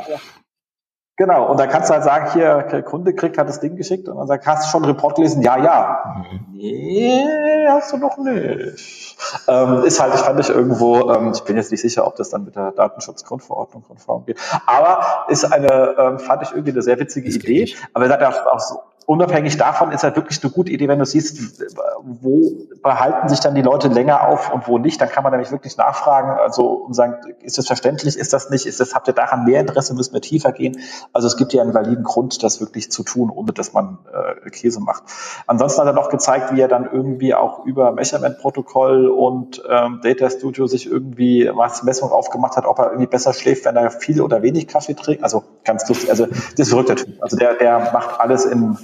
Genau, 1.21 1.51
und 1.51 1.59
dann 1.59 1.69
kannst 1.69 1.87
du 1.87 1.93
halt 1.93 2.03
sagen, 2.03 2.31
hier, 2.33 2.63
der 2.71 2.81
Kunde 2.81 3.13
kriegt 3.13 3.37
hat 3.37 3.47
das 3.47 3.59
Ding 3.59 3.75
geschickt 3.75 4.09
und 4.09 4.17
dann 4.17 4.25
sagt, 4.25 4.47
hast 4.47 4.65
du 4.65 4.71
schon 4.71 4.81
einen 4.81 4.91
Report 4.91 5.13
gelesen? 5.15 5.43
Ja, 5.43 5.55
ja. 5.55 6.15
Mhm. 6.17 6.47
Nee, 6.53 7.67
hast 7.69 7.93
du 7.93 7.97
noch 7.97 8.17
nicht. 8.17 9.17
Ähm, 9.47 9.83
ist 9.83 10.01
halt, 10.01 10.15
ich 10.15 10.21
fand 10.21 10.39
ich 10.39 10.49
irgendwo, 10.49 11.11
ähm, 11.11 11.31
ich 11.35 11.43
bin 11.43 11.57
jetzt 11.57 11.69
nicht 11.69 11.81
sicher, 11.81 12.07
ob 12.07 12.15
das 12.15 12.31
dann 12.31 12.43
mit 12.43 12.55
der 12.55 12.71
Datenschutzgrundverordnung 12.71 13.83
konform 13.83 14.25
geht, 14.25 14.39
aber 14.65 15.25
ist 15.27 15.45
eine, 15.45 15.93
ähm, 15.95 16.17
fand 16.17 16.41
ich 16.41 16.53
irgendwie 16.53 16.71
eine 16.71 16.81
sehr 16.81 16.99
witzige 16.99 17.29
Idee. 17.29 17.71
Aber 17.93 18.05
er 18.05 18.09
sagt 18.09 18.23
auch, 18.23 18.45
auch 18.47 18.59
so, 18.59 18.79
unabhängig 19.11 19.57
davon 19.57 19.91
ist 19.91 20.03
halt 20.03 20.15
wirklich 20.15 20.41
eine 20.41 20.53
gute 20.53 20.71
Idee, 20.71 20.87
wenn 20.87 20.99
du 20.99 21.05
siehst, 21.05 21.61
wo 22.01 22.53
behalten 22.81 23.27
sich 23.27 23.41
dann 23.41 23.55
die 23.55 23.61
Leute 23.61 23.89
länger 23.89 24.25
auf 24.29 24.53
und 24.53 24.69
wo 24.69 24.77
nicht, 24.77 25.01
dann 25.01 25.09
kann 25.09 25.21
man 25.23 25.33
nämlich 25.33 25.51
wirklich 25.51 25.75
nachfragen, 25.75 26.39
also 26.39 26.63
und 26.67 26.93
sagen, 26.93 27.15
ist 27.41 27.57
das 27.57 27.67
verständlich, 27.67 28.17
ist 28.17 28.31
das 28.31 28.49
nicht, 28.49 28.65
ist 28.65 28.79
das, 28.79 28.95
habt 28.95 29.09
ihr 29.09 29.13
daran 29.13 29.43
mehr 29.43 29.59
Interesse, 29.59 29.93
müssen 29.95 30.13
wir 30.13 30.21
tiefer 30.21 30.53
gehen? 30.53 30.79
Also 31.11 31.27
es 31.27 31.35
gibt 31.35 31.51
ja 31.51 31.61
einen 31.61 31.73
validen 31.73 32.05
Grund, 32.05 32.41
das 32.41 32.61
wirklich 32.61 32.89
zu 32.89 33.03
tun, 33.03 33.29
ohne 33.29 33.51
dass 33.51 33.73
man 33.73 33.97
äh, 34.13 34.49
Käse 34.49 34.79
macht. 34.79 35.03
Ansonsten 35.45 35.81
hat 35.81 35.87
er 35.87 35.93
noch 35.93 36.09
gezeigt, 36.09 36.55
wie 36.55 36.61
er 36.61 36.69
dann 36.69 36.89
irgendwie 36.89 37.35
auch 37.35 37.65
über 37.65 37.91
Measurement-Protokoll 37.91 39.09
und 39.09 39.61
ähm, 39.69 39.99
Data 40.01 40.29
Studio 40.29 40.67
sich 40.67 40.89
irgendwie 40.89 41.51
was 41.53 41.83
Messung 41.83 42.11
aufgemacht 42.11 42.55
hat, 42.55 42.65
ob 42.65 42.79
er 42.79 42.85
irgendwie 42.91 43.07
besser 43.07 43.33
schläft, 43.33 43.65
wenn 43.65 43.75
er 43.75 43.91
viel 43.91 44.21
oder 44.21 44.41
wenig 44.41 44.69
Kaffee 44.69 44.93
trinkt. 44.93 45.21
Also 45.21 45.43
ganz 45.65 45.89
lustig, 45.89 46.09
also 46.09 46.27
das 46.27 46.59
ist 46.59 46.69
verrückter 46.69 46.95
Typ. 46.95 47.21
Also 47.21 47.35
der, 47.35 47.55
der 47.55 47.91
macht 47.91 48.21
alles 48.21 48.45
in 48.45 48.77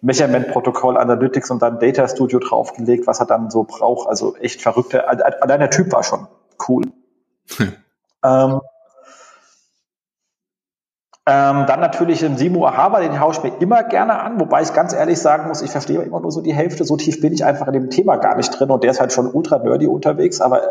Measurement-Protokoll, 0.00 0.96
Analytics 0.96 1.50
und 1.50 1.62
dann 1.62 1.78
Data 1.78 2.06
Studio 2.08 2.38
draufgelegt, 2.38 3.06
was 3.06 3.20
er 3.20 3.26
dann 3.26 3.50
so 3.50 3.64
braucht. 3.64 4.08
Also 4.08 4.36
echt 4.36 4.62
verrückte. 4.62 5.08
Allein 5.08 5.60
der 5.60 5.70
Typ 5.70 5.92
war 5.92 6.02
schon 6.02 6.26
cool. 6.68 6.84
Hm. 7.56 7.72
Ähm, 8.26 8.62
ähm, 11.26 11.64
dann 11.66 11.80
natürlich 11.80 12.22
im 12.22 12.36
Simo 12.36 12.66
Ahaba, 12.66 13.00
den 13.00 13.18
haue 13.18 13.32
ich 13.32 13.42
mir 13.42 13.56
immer 13.58 13.82
gerne 13.82 14.18
an, 14.18 14.38
wobei 14.40 14.60
ich 14.60 14.74
ganz 14.74 14.92
ehrlich 14.92 15.18
sagen 15.18 15.48
muss, 15.48 15.62
ich 15.62 15.70
verstehe 15.70 16.02
immer 16.02 16.20
nur 16.20 16.30
so 16.30 16.42
die 16.42 16.52
Hälfte, 16.52 16.84
so 16.84 16.98
tief 16.98 17.22
bin 17.22 17.32
ich 17.32 17.46
einfach 17.46 17.66
in 17.66 17.72
dem 17.72 17.88
Thema 17.88 18.16
gar 18.16 18.36
nicht 18.36 18.50
drin 18.50 18.70
und 18.70 18.84
der 18.84 18.90
ist 18.90 19.00
halt 19.00 19.12
schon 19.12 19.30
ultra 19.30 19.58
nerdy 19.58 19.86
unterwegs, 19.86 20.42
aber 20.42 20.62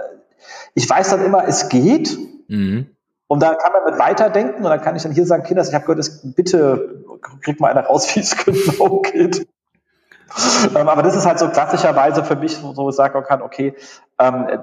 ich 0.75 0.87
weiß 0.87 1.09
dann 1.09 1.25
immer, 1.25 1.47
es 1.47 1.69
geht. 1.69 2.17
Mhm. 2.47 2.87
Und 3.25 3.41
da 3.41 3.55
kann 3.55 3.71
man 3.71 3.85
mit 3.85 3.99
weiterdenken 3.99 4.63
und 4.63 4.69
dann 4.69 4.81
kann 4.81 4.95
ich 4.95 5.01
dann 5.01 5.11
hier 5.11 5.25
sagen, 5.25 5.41
Kinder, 5.41 5.63
ich 5.63 5.73
habe 5.73 5.85
gehört, 5.85 5.97
das, 5.97 6.21
bitte 6.35 6.92
kriegt 7.41 7.59
mal 7.59 7.71
einer 7.71 7.85
raus, 7.85 8.07
wie 8.15 8.19
es 8.19 8.35
genau 8.37 8.99
geht. 9.01 9.47
ähm, 10.75 10.87
aber 10.87 11.03
das 11.03 11.15
ist 11.15 11.25
halt 11.25 11.39
so 11.39 11.49
klassischerweise 11.49 12.23
für 12.23 12.35
mich, 12.35 12.55
so 12.55 12.89
ich 12.89 12.95
sagen 12.95 13.23
kann, 13.23 13.41
okay, 13.41 13.75
ähm, 14.19 14.47
äh, 14.47 14.57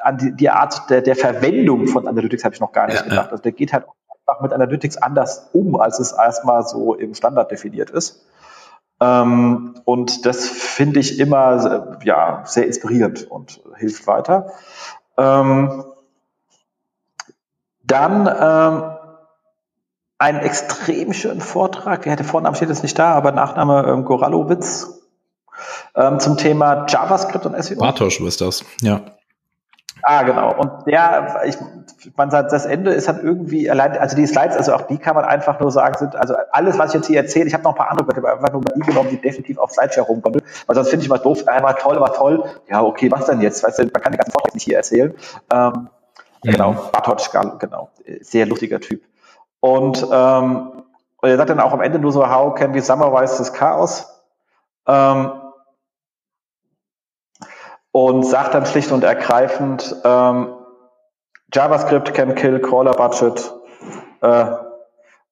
an 0.00 0.18
die, 0.18 0.32
die 0.32 0.50
Art 0.50 0.88
der, 0.90 1.02
der 1.02 1.16
Verwendung 1.16 1.88
von 1.88 2.06
Analytics 2.06 2.44
habe 2.44 2.54
ich 2.54 2.60
noch 2.60 2.72
gar 2.72 2.86
nicht 2.86 3.00
ja, 3.00 3.08
gedacht. 3.08 3.32
Also 3.32 3.42
der 3.42 3.52
geht 3.52 3.72
halt 3.72 3.84
einfach 4.26 4.42
mit 4.42 4.52
Analytics 4.52 4.96
anders 4.96 5.50
um, 5.52 5.76
als 5.76 5.98
es 5.98 6.12
erstmal 6.12 6.66
so 6.66 6.94
im 6.94 7.14
Standard 7.14 7.50
definiert 7.50 7.90
ist. 7.90 8.24
Ähm, 9.00 9.80
und 9.84 10.26
das 10.26 10.48
finde 10.48 11.00
ich 11.00 11.18
immer 11.18 11.98
ja, 12.04 12.42
sehr 12.44 12.66
inspirierend 12.66 13.30
und 13.30 13.60
hilft 13.76 14.06
weiter. 14.06 14.52
Ähm, 15.16 15.84
dann 17.84 18.26
ähm, 18.26 18.97
einen 20.18 20.40
extrem 20.40 21.12
schönen 21.12 21.40
Vortrag, 21.40 22.02
der 22.02 22.24
Vorname 22.24 22.56
steht 22.56 22.68
jetzt 22.68 22.82
nicht 22.82 22.98
da, 22.98 23.14
aber 23.14 23.32
Nachname 23.32 23.86
ähm, 23.88 24.04
Goralowitz 24.04 25.00
ähm, 25.94 26.18
zum 26.18 26.36
Thema 26.36 26.86
JavaScript 26.88 27.46
und 27.46 27.62
SEO. 27.62 27.78
Bartosch 27.78 28.20
ist 28.20 28.40
das, 28.40 28.64
ja. 28.80 29.00
Ah, 30.02 30.22
genau. 30.22 30.54
Und 30.54 30.86
der, 30.86 31.42
ich, 31.44 31.56
man 32.16 32.30
sagt, 32.30 32.52
das 32.52 32.66
Ende 32.66 32.92
ist 32.92 33.08
dann 33.08 33.20
irgendwie 33.20 33.68
allein, 33.68 33.98
also 33.98 34.16
die 34.16 34.26
Slides, 34.26 34.56
also 34.56 34.74
auch 34.74 34.82
die 34.82 34.96
kann 34.96 35.16
man 35.16 35.24
einfach 35.24 35.58
nur 35.60 35.72
sagen, 35.72 35.96
sind, 35.98 36.14
also 36.14 36.34
alles, 36.52 36.78
was 36.78 36.90
ich 36.90 36.94
jetzt 36.94 37.06
hier 37.08 37.18
erzähle, 37.18 37.46
ich 37.46 37.54
habe 37.54 37.64
noch 37.64 37.72
ein 37.72 37.76
paar 37.76 37.90
andere, 37.90 38.16
aber 38.16 38.32
einfach 38.34 38.52
nur 38.52 38.62
die 38.62 38.80
genommen, 38.80 39.10
die 39.10 39.20
definitiv 39.20 39.58
auf 39.58 39.72
Slideshare 39.72 40.06
rumkommen. 40.06 40.40
Weil 40.66 40.76
sonst 40.76 40.90
finde 40.90 41.02
ich 41.02 41.08
mal 41.08 41.18
doof, 41.18 41.46
einmal 41.48 41.74
toll, 41.74 42.00
war 42.00 42.12
toll. 42.12 42.44
Ja, 42.70 42.82
okay, 42.82 43.10
was 43.10 43.26
denn 43.26 43.40
jetzt? 43.40 43.64
Weißt 43.64 43.80
du, 43.80 43.82
man 43.82 44.02
kann 44.02 44.12
den 44.12 44.18
ganzen 44.18 44.32
Vortrag 44.32 44.54
nicht 44.54 44.64
hier 44.64 44.76
erzählen. 44.76 45.14
Ähm, 45.52 45.88
Mhm. 46.44 46.50
Genau, 46.52 46.72
Bartosz, 46.92 47.30
genau. 47.58 47.90
Sehr 48.20 48.46
lustiger 48.46 48.80
Typ. 48.80 49.02
Und, 49.60 50.06
ähm, 50.10 50.84
er 51.22 51.36
sagt 51.36 51.50
dann 51.50 51.60
auch 51.60 51.72
am 51.72 51.80
Ende 51.80 51.98
nur 51.98 52.12
so, 52.12 52.28
how 52.28 52.54
can 52.54 52.74
we 52.74 52.80
summarize 52.80 53.36
this 53.38 53.52
chaos? 53.52 54.06
Ähm, 54.86 55.32
und 57.90 58.24
sagt 58.24 58.54
dann 58.54 58.66
schlicht 58.66 58.92
und 58.92 59.02
ergreifend, 59.02 59.96
ähm, 60.04 60.54
JavaScript 61.52 62.14
can 62.14 62.34
kill 62.34 62.60
crawler 62.60 62.92
budget 62.92 63.52
äh, 64.20 64.46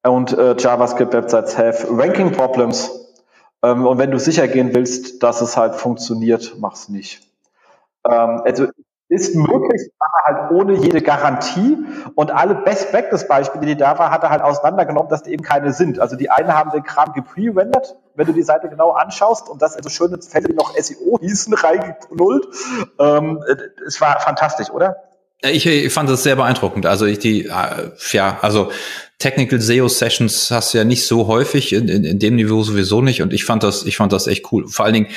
und 0.09 0.37
äh, 0.37 0.57
JavaScript 0.57 1.13
Websites 1.13 1.57
have 1.59 1.87
ranking 1.91 2.33
problems. 2.33 2.91
Ähm, 3.63 3.87
und 3.87 3.99
wenn 3.99 4.11
du 4.11 4.19
sicher 4.19 4.49
gehen 4.49 4.75
willst, 4.75 5.23
dass 5.23 5.41
es 5.41 5.57
halt 5.57 5.75
funktioniert, 5.75 6.57
mach's 6.59 6.89
nicht. 6.89 7.23
Ähm, 8.05 8.43
also 8.45 8.69
ist 9.09 9.35
möglich, 9.37 9.91
aber 9.99 10.39
halt 10.39 10.51
ohne 10.51 10.75
jede 10.75 11.01
Garantie. 11.01 11.79
Und 12.15 12.33
alle 12.33 12.57
Best 12.57 12.91
Practice 12.91 13.29
Beispiele, 13.29 13.67
die 13.67 13.77
da 13.77 13.99
waren, 13.99 14.11
hat 14.11 14.25
er 14.25 14.31
halt 14.31 14.43
auseinandergenommen, 14.43 15.09
dass 15.09 15.23
die 15.23 15.33
eben 15.33 15.45
keine 15.45 15.73
sind. 15.73 16.01
Also 16.01 16.17
die 16.17 16.29
einen 16.31 16.53
haben 16.53 16.71
den 16.73 16.83
Kram 16.83 17.13
gepre-rendert, 17.13 17.97
wenn 18.17 18.27
du 18.27 18.33
die 18.33 18.43
Seite 18.43 18.69
genau 18.69 18.91
anschaust 18.91 19.49
und 19.49 19.63
das 19.63 19.77
in 19.77 19.83
so 19.83 19.91
schöne 19.91 20.21
Fälle, 20.21 20.53
noch 20.55 20.75
SEO 20.77 21.19
hießen, 21.21 21.55
reingeknullt. 21.55 22.47
Ähm, 22.99 23.43
es 23.87 24.01
war 24.01 24.21
fantastisch, 24.21 24.71
oder? 24.71 24.97
Ich, 25.43 25.67
ich 25.67 25.93
fand 25.93 26.09
das 26.09 26.23
sehr 26.23 26.35
beeindruckend. 26.35 26.87
Also 26.87 27.05
ich 27.05 27.19
die, 27.19 27.45
äh, 27.45 27.91
ja, 28.13 28.39
also 28.41 28.73
Technical 29.19 29.61
SEO 29.61 29.89
Sessions 29.89 30.51
hast 30.51 30.75
du 30.75 30.79
ja 30.79 30.85
nicht 30.85 31.07
so 31.07 31.27
häufig 31.27 31.73
in, 31.73 31.89
in, 31.89 32.05
in 32.05 32.19
dem 32.19 32.37
Niveau 32.37 32.63
sowieso 32.63 33.03
nicht. 33.03 33.23
Und 33.23 33.33
ich 33.33 33.45
fand 33.45 33.63
das, 33.63 33.85
ich 33.85 33.97
fand 33.97 34.13
das 34.13 34.27
echt 34.27 34.51
cool. 34.51 34.67
Vor 34.67 34.85
allen 34.85 34.95
Dingen, 34.95 35.09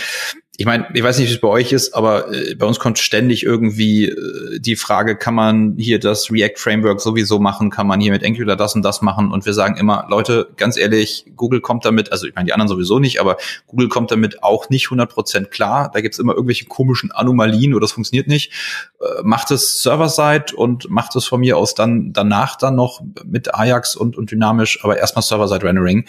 ich 0.60 0.66
meine, 0.66 0.88
ich 0.94 1.02
weiß 1.02 1.18
nicht, 1.20 1.30
wie 1.30 1.34
es 1.34 1.40
bei 1.40 1.48
euch 1.48 1.72
ist, 1.72 1.94
aber 1.94 2.34
äh, 2.34 2.54
bei 2.54 2.66
uns 2.66 2.80
kommt 2.80 3.00
ständig 3.00 3.44
irgendwie 3.44 4.10
äh, 4.10 4.60
die 4.60 4.76
Frage, 4.76 5.16
kann 5.16 5.34
man 5.34 5.76
hier 5.78 6.00
das 6.00 6.30
React 6.34 6.58
Framework 6.58 7.00
sowieso 7.00 7.40
machen, 7.40 7.70
kann 7.70 7.88
man 7.88 8.02
hier 8.02 8.12
mit 8.12 8.26
Angular 8.26 8.58
das 8.58 8.76
und 8.76 8.82
das 8.82 9.02
machen? 9.02 9.32
Und 9.32 9.46
wir 9.46 9.54
sagen 9.54 9.78
immer, 9.78 10.06
Leute, 10.10 10.50
ganz 10.58 10.76
ehrlich, 10.76 11.32
Google 11.38 11.62
kommt 11.62 11.86
damit, 11.86 12.12
also 12.12 12.28
ich 12.28 12.36
meine, 12.36 12.48
die 12.48 12.52
anderen 12.52 12.68
sowieso 12.68 13.00
nicht, 13.00 13.22
aber 13.22 13.38
Google 13.68 13.88
kommt 13.88 14.12
damit 14.12 14.44
auch 14.44 14.70
nicht 14.70 14.88
100% 14.88 15.46
klar, 15.46 15.92
da 15.94 16.02
gibt's 16.02 16.20
immer 16.20 16.34
irgendwelche 16.34 16.66
komischen 16.66 17.14
Anomalien 17.14 17.74
oder 17.74 17.86
das 17.86 17.94
funktioniert 17.94 18.28
nicht. 18.28 18.52
Äh, 19.00 19.24
macht 19.24 19.52
es 19.52 19.82
Server-Side 19.82 20.58
und 20.58 20.90
macht 20.90 21.16
es 21.16 21.26
von 21.26 21.40
mir 21.40 21.56
aus 21.56 21.74
dann 21.74 22.12
danach 22.12 22.58
dann 22.58 22.76
noch 22.76 23.00
mit 23.24 23.56
Ajax 23.56 23.96
und, 23.96 24.18
und 24.18 24.30
dynamisch, 24.30 24.84
aber 24.84 24.98
erstmal 24.98 25.24
Server-Side-Rendering 25.24 26.06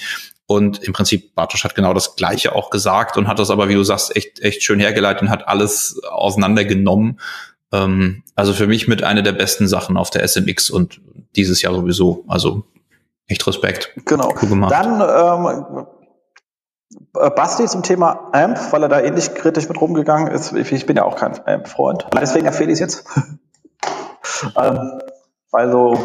und 0.51 0.83
im 0.83 0.93
Prinzip, 0.93 1.37
Bartosch 1.37 1.63
hat 1.63 1.77
genau 1.77 1.95
das 1.95 2.17
Gleiche 2.17 2.57
auch 2.57 2.71
gesagt 2.71 3.17
und 3.17 3.29
hat 3.29 3.39
das 3.39 3.51
aber, 3.51 3.69
wie 3.69 3.75
du 3.75 3.85
sagst, 3.85 4.17
echt, 4.17 4.41
echt 4.41 4.65
schön 4.65 4.81
hergeleitet 4.81 5.23
und 5.23 5.31
hat 5.31 5.47
alles 5.47 6.01
auseinandergenommen. 6.11 7.21
Ähm, 7.71 8.25
also 8.35 8.53
für 8.53 8.67
mich 8.67 8.89
mit 8.89 9.05
einer 9.05 9.23
der 9.23 9.31
besten 9.31 9.69
Sachen 9.69 9.97
auf 9.97 10.11
der 10.11 10.27
SMX 10.27 10.69
und 10.69 11.01
dieses 11.37 11.63
Jahr 11.63 11.73
sowieso. 11.73 12.25
Also 12.27 12.65
echt 13.29 13.47
Respekt. 13.47 13.93
Genau. 14.07 14.35
Cool 14.43 14.69
Dann 14.69 15.01
ähm, 15.01 15.87
Basti 17.13 17.67
zum 17.67 17.85
Thema 17.85 18.31
AMP, 18.33 18.59
weil 18.73 18.83
er 18.83 18.89
da 18.89 19.01
ähnlich 19.01 19.33
kritisch 19.37 19.69
mit 19.69 19.81
rumgegangen 19.81 20.33
ist. 20.33 20.53
Ich 20.53 20.85
bin 20.85 20.97
ja 20.97 21.05
auch 21.05 21.15
kein 21.15 21.39
AMP-Freund. 21.47 22.09
Deswegen 22.21 22.47
empfehle 22.47 22.73
ich 22.73 22.81
es 22.81 22.81
jetzt. 22.81 23.05
ähm, 24.61 25.01
weil 25.53 25.71
so 25.71 25.97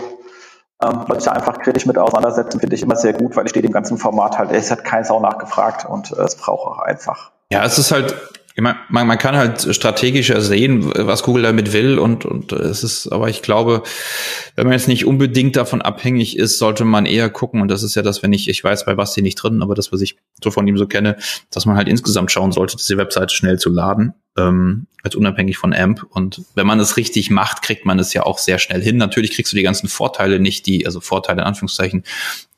ähm, 0.82 1.06
sich 1.18 1.30
einfach 1.30 1.60
kritisch 1.60 1.86
mit 1.86 1.98
auseinandersetzen, 1.98 2.60
finde 2.60 2.76
ich 2.76 2.82
immer 2.82 2.96
sehr 2.96 3.14
gut, 3.14 3.36
weil 3.36 3.46
ich 3.46 3.52
stehe 3.52 3.64
dem 3.64 3.72
ganzen 3.72 3.98
Format 3.98 4.38
halt, 4.38 4.52
es 4.52 4.72
hat 4.72 4.84
kein 4.84 5.04
Sau 5.04 5.20
nachgefragt 5.20 5.86
und 5.86 6.12
äh, 6.12 6.22
es 6.22 6.36
braucht 6.36 6.68
auch 6.68 6.80
einfach. 6.80 7.32
Ja, 7.52 7.64
es 7.64 7.78
ist 7.78 7.92
halt, 7.92 8.16
mein, 8.62 8.76
man, 8.90 9.06
man 9.06 9.18
kann 9.18 9.36
halt 9.36 9.76
strategischer 9.76 10.40
sehen, 10.40 10.90
was 10.96 11.24
Google 11.24 11.44
damit 11.44 11.74
will 11.74 12.00
und, 12.00 12.24
und 12.24 12.54
es 12.54 12.84
ist, 12.84 13.08
aber 13.12 13.28
ich 13.28 13.42
glaube, 13.42 13.84
wenn 14.56 14.66
man 14.66 14.74
jetzt 14.74 14.88
nicht 14.88 15.06
unbedingt 15.06 15.58
davon 15.58 15.82
abhängig 15.82 16.38
ist, 16.38 16.58
sollte 16.58 16.86
man 16.86 17.06
eher 17.06 17.30
gucken, 17.30 17.62
und 17.62 17.70
das 17.70 17.84
ist 17.84 17.96
ja 17.96 18.02
das, 18.02 18.24
wenn 18.24 18.32
ich, 18.32 18.48
ich 18.48 18.64
weiß 18.64 18.86
bei 18.86 18.96
Basti 18.96 19.22
nicht 19.22 19.36
drin, 19.36 19.62
aber 19.62 19.76
das, 19.76 19.92
was 19.92 20.00
ich 20.00 20.18
so 20.42 20.52
von 20.52 20.66
ihm 20.68 20.78
so 20.78 20.88
kenne, 20.88 21.18
dass 21.52 21.66
man 21.66 21.76
halt 21.76 21.90
insgesamt 21.90 22.32
schauen 22.32 22.54
sollte, 22.54 22.78
diese 22.78 22.98
Webseite 22.98 23.36
schnell 23.36 23.60
zu 23.60 23.70
laden, 23.70 24.14
ähm, 24.38 24.88
als 25.04 25.16
unabhängig 25.16 25.58
von 25.58 25.74
AMP. 25.74 26.06
Und 26.10 26.42
wenn 26.56 26.66
man 26.66 26.80
es 26.80 26.96
richtig 26.96 27.30
macht, 27.30 27.62
kriegt 27.62 27.86
man 27.86 28.00
es 28.00 28.14
ja 28.14 28.24
auch 28.24 28.38
sehr 28.38 28.58
schnell 28.58 28.82
hin. 28.82 28.96
Natürlich 28.96 29.32
kriegst 29.32 29.52
du 29.52 29.58
die 29.58 29.64
ganzen 29.64 29.90
Vorteile 29.90 30.40
nicht, 30.40 30.66
die, 30.66 30.86
also 30.86 31.02
Vorteile 31.02 31.42
in 31.42 31.48
Anführungszeichen, 31.48 32.04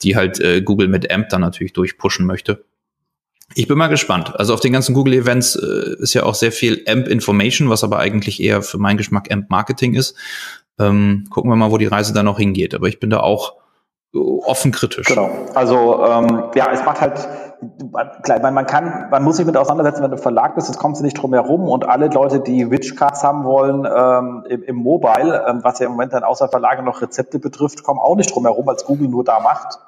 die 0.04 0.16
halt 0.16 0.40
äh, 0.40 0.62
Google 0.62 0.90
mit 0.90 1.12
AMP 1.12 1.30
dann 1.30 1.42
natürlich 1.42 1.74
durchpushen 1.74 2.26
möchte. 2.26 2.64
Ich 3.58 3.68
bin 3.68 3.76
mal 3.76 3.88
gespannt. 3.88 4.40
Also 4.40 4.54
auf 4.54 4.60
den 4.60 4.72
ganzen 4.72 4.94
Google-Events 4.94 5.56
äh, 5.56 5.96
ist 6.00 6.14
ja 6.14 6.24
auch 6.24 6.36
sehr 6.36 6.52
viel 6.52 6.84
AMP-Information, 6.88 7.72
was 7.72 7.84
aber 7.84 7.98
eigentlich 7.98 8.40
eher 8.40 8.62
für 8.62 8.78
meinen 8.78 8.98
Geschmack 8.98 9.32
AMP-Marketing 9.32 9.96
ist. 9.96 10.16
Ähm, 10.80 11.26
gucken 11.32 11.50
wir 11.50 11.56
mal, 11.56 11.72
wo 11.72 11.80
die 11.80 11.88
Reise 11.88 12.14
da 12.14 12.22
noch 12.22 12.38
hingeht. 12.38 12.76
Aber 12.76 12.88
ich 12.88 13.00
bin 13.00 13.10
da 13.10 13.22
auch 13.22 13.56
äh, 14.14 14.20
offen 14.20 14.72
kritisch. 14.72 15.08
Genau. 15.08 15.32
Also 15.56 16.06
ähm, 16.06 16.44
ja, 16.54 16.72
es 16.72 16.86
macht 16.86 17.02
halt 17.02 17.28
klar, 18.22 18.52
man, 18.52 18.68
kann, 18.68 19.08
man 19.10 19.24
muss 19.24 19.38
sich 19.38 19.46
mit 19.48 19.58
auseinandersetzen, 19.58 20.04
wenn 20.04 20.12
du 20.12 20.18
Verlag 20.18 20.54
bist, 20.54 20.68
jetzt 20.68 20.78
kommst 20.78 21.02
du 21.02 21.04
nicht 21.04 21.16
drum 21.16 21.34
herum 21.34 21.68
und 21.68 21.90
alle 21.90 22.10
Leute, 22.10 22.40
die 22.40 22.70
Witchcards 22.70 23.24
haben 23.24 23.44
wollen 23.44 23.88
ähm, 23.92 24.46
im, 24.48 24.62
im 24.62 24.76
Mobile, 24.76 25.46
ähm, 25.50 25.62
was 25.64 25.80
ja 25.80 25.88
im 25.88 25.94
Moment 25.94 26.14
dann 26.14 26.24
außer 26.24 26.48
Verlage 26.50 26.84
noch 26.84 27.02
Rezepte 27.02 27.40
betrifft, 27.40 27.82
kommen 27.82 28.00
auch 28.00 28.16
nicht 28.16 28.32
drum 28.36 28.46
herum, 28.46 28.70
als 28.70 28.86
Google 28.86 29.08
nur 29.08 29.24
da 29.24 29.40
macht. 29.40 29.80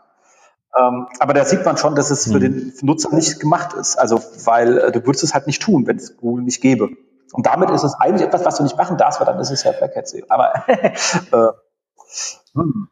Ähm, 0.78 1.08
aber 1.20 1.34
da 1.34 1.46
sieht 1.46 1.66
man 1.66 1.78
schon, 1.78 1.96
dass 1.96 2.12
es 2.12 2.26
für 2.26 2.38
mhm. 2.38 2.42
den 2.42 2.74
Nutzer 2.82 3.14
nicht 3.14 3.40
gemacht 3.40 3.74
ist. 3.74 3.98
Also, 3.98 4.22
weil 4.46 4.78
äh, 4.78 4.92
du 4.92 5.06
würdest 5.06 5.24
es 5.24 5.34
halt 5.34 5.48
nicht 5.48 5.62
tun, 5.62 5.88
wenn 5.88 5.98
es 5.98 6.18
Google 6.18 6.44
nicht 6.44 6.62
gäbe. 6.62 6.90
Und 7.32 7.46
damit 7.46 7.70
ist 7.70 7.84
es 7.84 7.94
eigentlich 7.96 8.28
etwas, 8.28 8.46
was 8.46 8.58
du 8.58 8.64
nicht 8.64 8.78
machen 8.78 8.98
darfst, 8.98 9.20
weil 9.20 9.28
dann 9.28 9.40
ist 9.40 9.52
es 9.52 9.64
ja 9.64 9.72
Black 9.72 9.96
Hat 9.96 10.12
Aber 10.30 10.64
äh, 10.68 11.52
hm. 12.56 12.90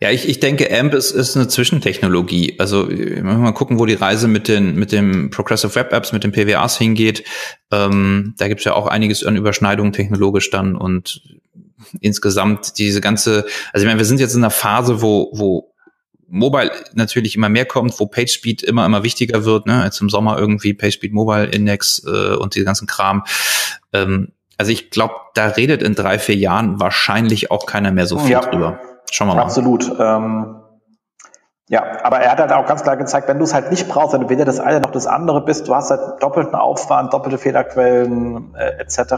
Ja, 0.00 0.10
ich, 0.10 0.28
ich 0.28 0.40
denke, 0.40 0.68
AMP 0.70 0.94
ist, 0.94 1.12
ist 1.12 1.36
eine 1.36 1.48
Zwischentechnologie. 1.48 2.56
Also 2.58 2.88
mal 3.22 3.52
gucken, 3.52 3.78
wo 3.78 3.86
die 3.86 3.94
Reise 3.94 4.26
mit 4.26 4.48
den 4.48 4.74
mit 4.74 4.90
dem 4.92 5.30
Progressive 5.30 5.74
Web 5.74 5.92
Apps, 5.92 6.12
mit 6.12 6.24
den 6.24 6.32
PWAs 6.32 6.76
hingeht. 6.76 7.24
Ähm, 7.70 8.34
da 8.38 8.48
gibt's 8.48 8.64
ja 8.64 8.74
auch 8.74 8.86
einiges 8.86 9.24
an 9.24 9.36
Überschneidungen 9.36 9.92
technologisch 9.92 10.50
dann 10.50 10.76
und 10.76 11.22
insgesamt 12.00 12.78
diese 12.78 13.00
ganze, 13.00 13.44
also 13.72 13.84
ich 13.84 13.88
meine, 13.88 13.98
wir 13.98 14.04
sind 14.04 14.20
jetzt 14.20 14.34
in 14.34 14.42
einer 14.42 14.50
Phase, 14.50 15.02
wo, 15.02 15.30
wo 15.32 15.71
Mobile 16.32 16.70
natürlich 16.94 17.36
immer 17.36 17.50
mehr 17.50 17.66
kommt, 17.66 18.00
wo 18.00 18.06
PageSpeed 18.06 18.62
immer, 18.62 18.86
immer 18.86 19.02
wichtiger 19.02 19.44
wird, 19.44 19.66
ne? 19.66 19.82
Jetzt 19.84 20.00
im 20.00 20.08
Sommer 20.08 20.38
irgendwie 20.38 20.72
PageSpeed 20.72 21.12
Mobile 21.12 21.44
Index 21.44 22.02
äh, 22.06 22.34
und 22.36 22.54
die 22.54 22.64
ganzen 22.64 22.86
Kram. 22.86 23.24
Ähm, 23.92 24.32
also 24.56 24.72
ich 24.72 24.90
glaube, 24.90 25.14
da 25.34 25.48
redet 25.48 25.82
in 25.82 25.94
drei, 25.94 26.18
vier 26.18 26.36
Jahren 26.36 26.80
wahrscheinlich 26.80 27.50
auch 27.50 27.66
keiner 27.66 27.92
mehr 27.92 28.06
so 28.06 28.18
viel 28.18 28.30
ja, 28.30 28.40
drüber. 28.40 28.80
Schauen 29.10 29.28
wir 29.28 29.34
mal. 29.34 29.42
Absolut. 29.42 29.92
Ähm, 29.98 30.56
ja, 31.68 32.02
aber 32.02 32.20
er 32.20 32.32
hat 32.32 32.40
halt 32.40 32.52
auch 32.52 32.66
ganz 32.66 32.82
klar 32.82 32.96
gezeigt, 32.96 33.28
wenn 33.28 33.38
du 33.38 33.44
es 33.44 33.52
halt 33.52 33.70
nicht 33.70 33.88
brauchst, 33.88 34.14
wenn 34.14 34.22
du 34.22 34.30
weder 34.30 34.46
das 34.46 34.58
eine 34.58 34.80
noch 34.80 34.90
das 34.90 35.06
andere 35.06 35.44
bist, 35.44 35.68
du 35.68 35.74
hast 35.74 35.90
halt 35.90 36.22
doppelten 36.22 36.54
Aufwand, 36.54 37.12
doppelte 37.12 37.36
Fehlerquellen 37.36 38.54
äh, 38.54 38.80
etc. 38.80 39.16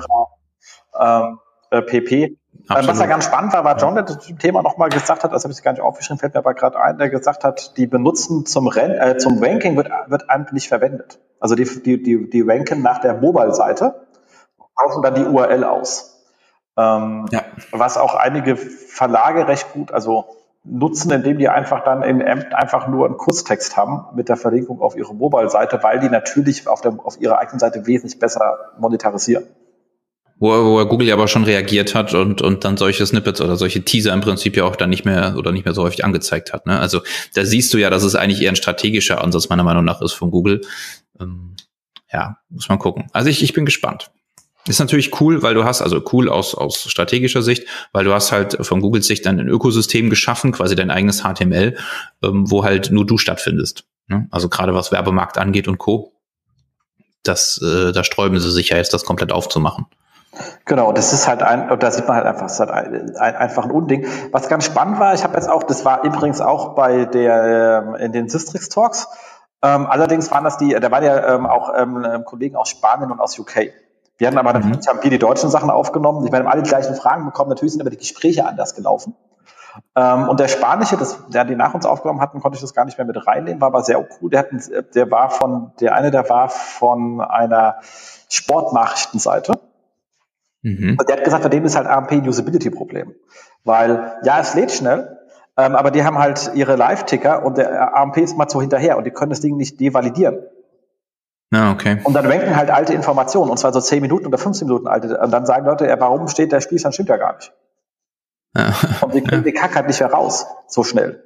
Ähm, 1.01 1.39
äh, 1.71 1.83
pp. 1.83 2.39
Absolut. 2.69 2.91
Was 2.91 2.99
da 2.99 3.07
ganz 3.07 3.27
spannend 3.27 3.53
war, 3.53 3.65
war 3.65 3.77
John, 3.77 3.95
der 3.95 4.05
das 4.05 4.27
Thema 4.39 4.63
nochmal 4.63 4.89
gesagt 4.89 5.23
hat, 5.23 5.33
das 5.33 5.45
habe 5.45 5.53
ich 5.53 5.63
gar 5.63 5.73
nicht 5.73 5.83
aufgeschrieben, 5.83 6.19
fällt 6.19 6.33
mir 6.33 6.39
aber 6.39 6.55
gerade 6.55 6.81
ein, 6.81 6.97
der 6.97 7.11
gesagt 7.11 7.45
hat, 7.45 7.77
die 7.77 7.87
benutzen 7.87 8.47
zum, 8.47 8.69
Ren 8.69 8.93
äh, 8.93 9.19
zum 9.19 9.43
Ranking 9.43 9.77
wird, 9.77 9.91
wird 10.07 10.31
AMP 10.31 10.53
nicht 10.53 10.69
verwendet. 10.69 11.19
Also 11.41 11.57
die, 11.57 11.65
die, 11.65 12.03
die, 12.03 12.31
die 12.31 12.41
ranken 12.41 12.81
nach 12.81 13.01
der 13.01 13.15
Mobile-Seite, 13.15 14.07
tauschen 14.79 15.03
dann 15.03 15.15
die 15.15 15.25
URL 15.25 15.63
aus. 15.65 16.25
Ähm, 16.79 17.27
ja. 17.31 17.43
Was 17.71 17.99
auch 17.99 18.15
einige 18.15 18.57
Verlage 18.57 19.47
recht 19.47 19.73
gut, 19.75 19.93
also 19.93 20.25
nutzen, 20.65 21.11
indem 21.11 21.39
die 21.39 21.51
einfach 21.51 21.85
dann 21.85 22.03
in 22.03 22.27
AMP 22.27 22.55
einfach 22.55 22.89
nur 22.89 23.05
einen 23.05 23.19
Kurztext 23.19 23.77
haben 23.77 24.07
mit 24.15 24.31
der 24.31 24.37
Verlinkung 24.37 24.81
auf 24.81 24.97
ihre 24.97 25.15
Mobile-Seite, 25.15 25.83
weil 25.83 26.01
die 26.01 26.09
natürlich 26.09 26.67
auf, 26.67 26.81
der, 26.81 26.97
auf 27.05 27.21
ihrer 27.21 27.39
eigenen 27.39 27.59
Seite 27.59 27.87
wesentlich 27.87 28.19
besser 28.19 28.73
monetarisieren 28.79 29.45
wo, 30.45 30.51
wo 30.51 30.85
Google 30.85 31.09
ja 31.09 31.15
aber 31.15 31.27
schon 31.27 31.45
reagiert 31.45 31.95
hat 31.95 32.13
und, 32.13 32.43
und 32.43 32.65
dann 32.65 32.77
solche 32.77 33.07
Snippets 33.07 33.41
oder 33.41 33.57
solche 33.57 33.83
Teaser 33.83 34.13
im 34.13 34.21
Prinzip 34.21 34.57
ja 34.57 34.65
auch 34.65 34.77
dann 34.77 34.91
nicht 34.91 35.07
mehr 35.07 35.37
oder 35.39 35.53
nicht 35.53 35.65
mehr 35.65 35.73
so 35.73 35.83
häufig 35.83 36.05
angezeigt 36.05 36.53
hat. 36.53 36.67
Ne? 36.67 36.79
Also 36.79 37.01
da 37.33 37.47
siehst 37.47 37.73
du 37.73 37.79
ja, 37.79 37.89
dass 37.89 38.03
es 38.03 38.15
eigentlich 38.15 38.43
eher 38.43 38.51
ein 38.51 38.57
strategischer 38.57 39.25
Ansatz 39.25 39.49
meiner 39.49 39.65
Meinung 39.65 39.85
nach 39.87 40.03
ist 40.03 40.13
von 40.13 40.31
Google. 40.31 40.61
Ähm, 41.19 41.57
ja, 42.13 42.37
muss 42.51 42.69
man 42.69 42.79
gucken. 42.79 43.07
Also 43.13 43.31
ich, 43.31 43.43
ich 43.43 43.55
bin 43.55 43.65
gespannt. 43.65 44.11
Ist 44.67 44.81
natürlich 44.81 45.19
cool, 45.21 45.43
weil 45.43 45.55
du 45.55 45.65
hast, 45.65 45.81
also 45.81 46.03
cool 46.13 46.29
aus, 46.29 46.55
aus 46.55 46.91
strategischer 46.91 47.43
Sicht, 47.43 47.67
weil 47.93 48.05
du 48.05 48.13
hast 48.13 48.31
halt 48.31 48.59
von 48.67 48.81
Googles 48.81 49.07
Sicht 49.07 49.25
dann 49.25 49.41
ein 49.41 49.49
Ökosystem 49.49 50.11
geschaffen, 50.11 50.53
quasi 50.53 50.75
dein 50.75 50.91
eigenes 50.91 51.23
HTML, 51.23 51.77
ähm, 52.23 52.51
wo 52.51 52.65
halt 52.65 52.91
nur 52.91 53.07
du 53.07 53.17
stattfindest. 53.17 53.85
Ne? 54.09 54.29
Also 54.31 54.51
gerade 54.51 54.75
was 54.75 54.93
Werbemarkt 54.93 55.39
angeht 55.39 55.69
und 55.69 55.79
Co. 55.79 56.13
Das, 57.23 57.63
äh, 57.63 57.93
da 57.93 58.05
sträuben 58.05 58.39
sie 58.39 58.51
sich 58.51 58.69
ja 58.69 58.77
jetzt, 58.77 58.93
das 58.93 59.05
komplett 59.05 59.33
aufzumachen. 59.33 59.87
Genau, 60.65 60.93
das 60.93 61.13
ist 61.13 61.29
halt 61.29 61.43
ein, 61.43 61.79
da 61.79 61.91
sieht 61.91 62.07
man 62.07 62.17
halt 62.17 62.27
einfach, 62.27 62.47
es 62.47 62.55
ist 62.55 62.61
halt 62.61 62.71
ein, 62.71 63.17
ein, 63.17 63.37
einfach 63.37 63.65
ein 63.65 63.71
Unding. 63.71 64.07
Was 64.33 64.49
ganz 64.49 64.65
spannend 64.65 64.99
war, 64.99 65.15
ich 65.15 65.25
habe 65.25 65.35
jetzt 65.35 65.49
auch, 65.49 65.63
das 65.63 65.85
war 65.85 66.05
übrigens 66.05 66.41
auch 66.41 66.75
bei 66.75 67.05
der 67.05 67.85
ähm, 67.87 67.95
in 67.97 68.13
den 68.13 68.29
Sistrix 68.29 68.69
Talks. 68.69 69.09
Ähm, 69.63 69.87
allerdings 69.87 70.31
waren 70.31 70.45
das 70.45 70.59
die, 70.59 70.71
da 70.71 70.91
waren 70.91 71.05
ja 71.05 71.35
ähm, 71.35 71.47
auch 71.47 71.73
ähm, 71.77 72.25
Kollegen 72.25 72.57
aus 72.57 72.69
Spanien 72.69 73.11
und 73.11 73.21
aus 73.21 73.39
UK. 73.39 73.71
Wir 74.19 74.29
hatten 74.29 74.39
aber 74.39 74.55
mhm. 74.55 74.61
natürlich 74.61 74.89
haben 74.89 75.03
wir 75.03 75.11
die 75.11 75.19
deutschen 75.19 75.51
Sachen 75.51 75.71
aufgenommen. 75.71 76.25
Ich 76.25 76.31
meine, 76.31 76.49
alle 76.49 76.63
die 76.63 76.69
gleichen 76.69 76.95
Fragen 76.95 77.25
bekommen. 77.25 77.51
Natürlich 77.51 77.73
sind 77.73 77.81
aber 77.81 77.91
die 77.91 77.97
Gespräche 77.97 78.47
anders 78.47 78.75
gelaufen. 78.75 79.17
Ähm, 79.97 80.29
und 80.29 80.39
der 80.39 80.49
Spanische, 80.49 80.97
das, 80.97 81.19
der 81.29 81.45
die 81.45 81.57
nach 81.57 81.75
uns 81.75 81.87
aufgenommen 81.87 82.21
hatten, 82.21 82.41
konnte 82.41 82.57
ich 82.57 82.63
das 82.63 82.75
gar 82.75 82.85
nicht 82.85 82.99
mehr 82.99 83.07
mit 83.07 83.27
reinnehmen, 83.27 83.61
war 83.61 83.69
aber 83.69 83.83
sehr 83.83 83.99
cool. 83.99 84.31
Der, 84.31 84.41
hatten, 84.41 84.63
der 84.95 85.11
war 85.11 85.31
von, 85.31 85.73
der 85.81 85.95
eine, 85.95 86.11
der 86.11 86.29
war 86.29 86.49
von 86.49 87.21
einer 87.21 87.77
Sportnachrichtenseite. 88.29 89.55
Mhm. 90.65 90.97
Und 90.99 91.09
der 91.09 91.19
hat 91.19 91.25
gesagt, 91.25 91.43
bei 91.43 91.51
dem 91.51 91.65
ist 91.65 91.77
halt 91.77 91.87
AMP 91.87 92.13
ein 92.13 92.29
Usability-Problem. 92.29 93.15
Weil, 93.65 94.15
ja, 94.25 94.41
es 94.41 94.55
lädt 94.55 94.73
schnell, 94.73 95.19
ähm, 95.57 95.77
aber 95.77 95.91
die 95.91 96.05
haben 96.05 96.19
halt 96.19 96.53
ihre 96.55 96.75
Live-Ticker 96.75 97.45
und 97.45 97.59
der 97.59 97.97
AMP 97.97 98.17
ist 98.17 98.37
mal 98.37 98.49
so 98.49 98.61
hinterher 98.61 98.97
und 98.97 99.05
die 99.05 99.11
können 99.11 99.31
das 99.31 99.41
Ding 99.41 99.57
nicht 99.57 99.79
devalidieren. 99.79 100.39
Ja, 101.53 101.71
okay. 101.71 102.01
Und 102.05 102.15
dann 102.15 102.27
ranken 102.27 102.57
halt 102.57 102.71
alte 102.71 102.95
Informationen, 102.95 103.51
und 103.51 103.59
zwar 103.59 103.73
so 103.73 103.81
10 103.81 104.01
Minuten 104.01 104.27
oder 104.27 104.39
15 104.39 104.67
Minuten 104.67 104.89
alte. 104.89 105.19
Und 105.19 105.31
dann 105.31 105.45
sagen 105.47 105.67
Leute, 105.67 105.87
ja, 105.87 106.01
warum 106.01 106.27
steht 106.29 106.51
der 106.51 106.63
Spielstand 106.63 106.95
stimmt 106.95 107.11
ja 107.11 107.19
gar 107.19 107.37
nicht. 107.37 107.53
Ja. 108.57 108.75
Und 109.03 109.15
wir 109.15 109.23
kriegen 109.23 109.37
ja. 109.37 109.43
den 109.43 109.55
Kack 109.55 109.77
halt 109.77 109.87
nicht 109.87 110.01
mehr 110.01 110.11
raus, 110.11 110.47
so 110.67 110.83
schnell. 110.83 111.23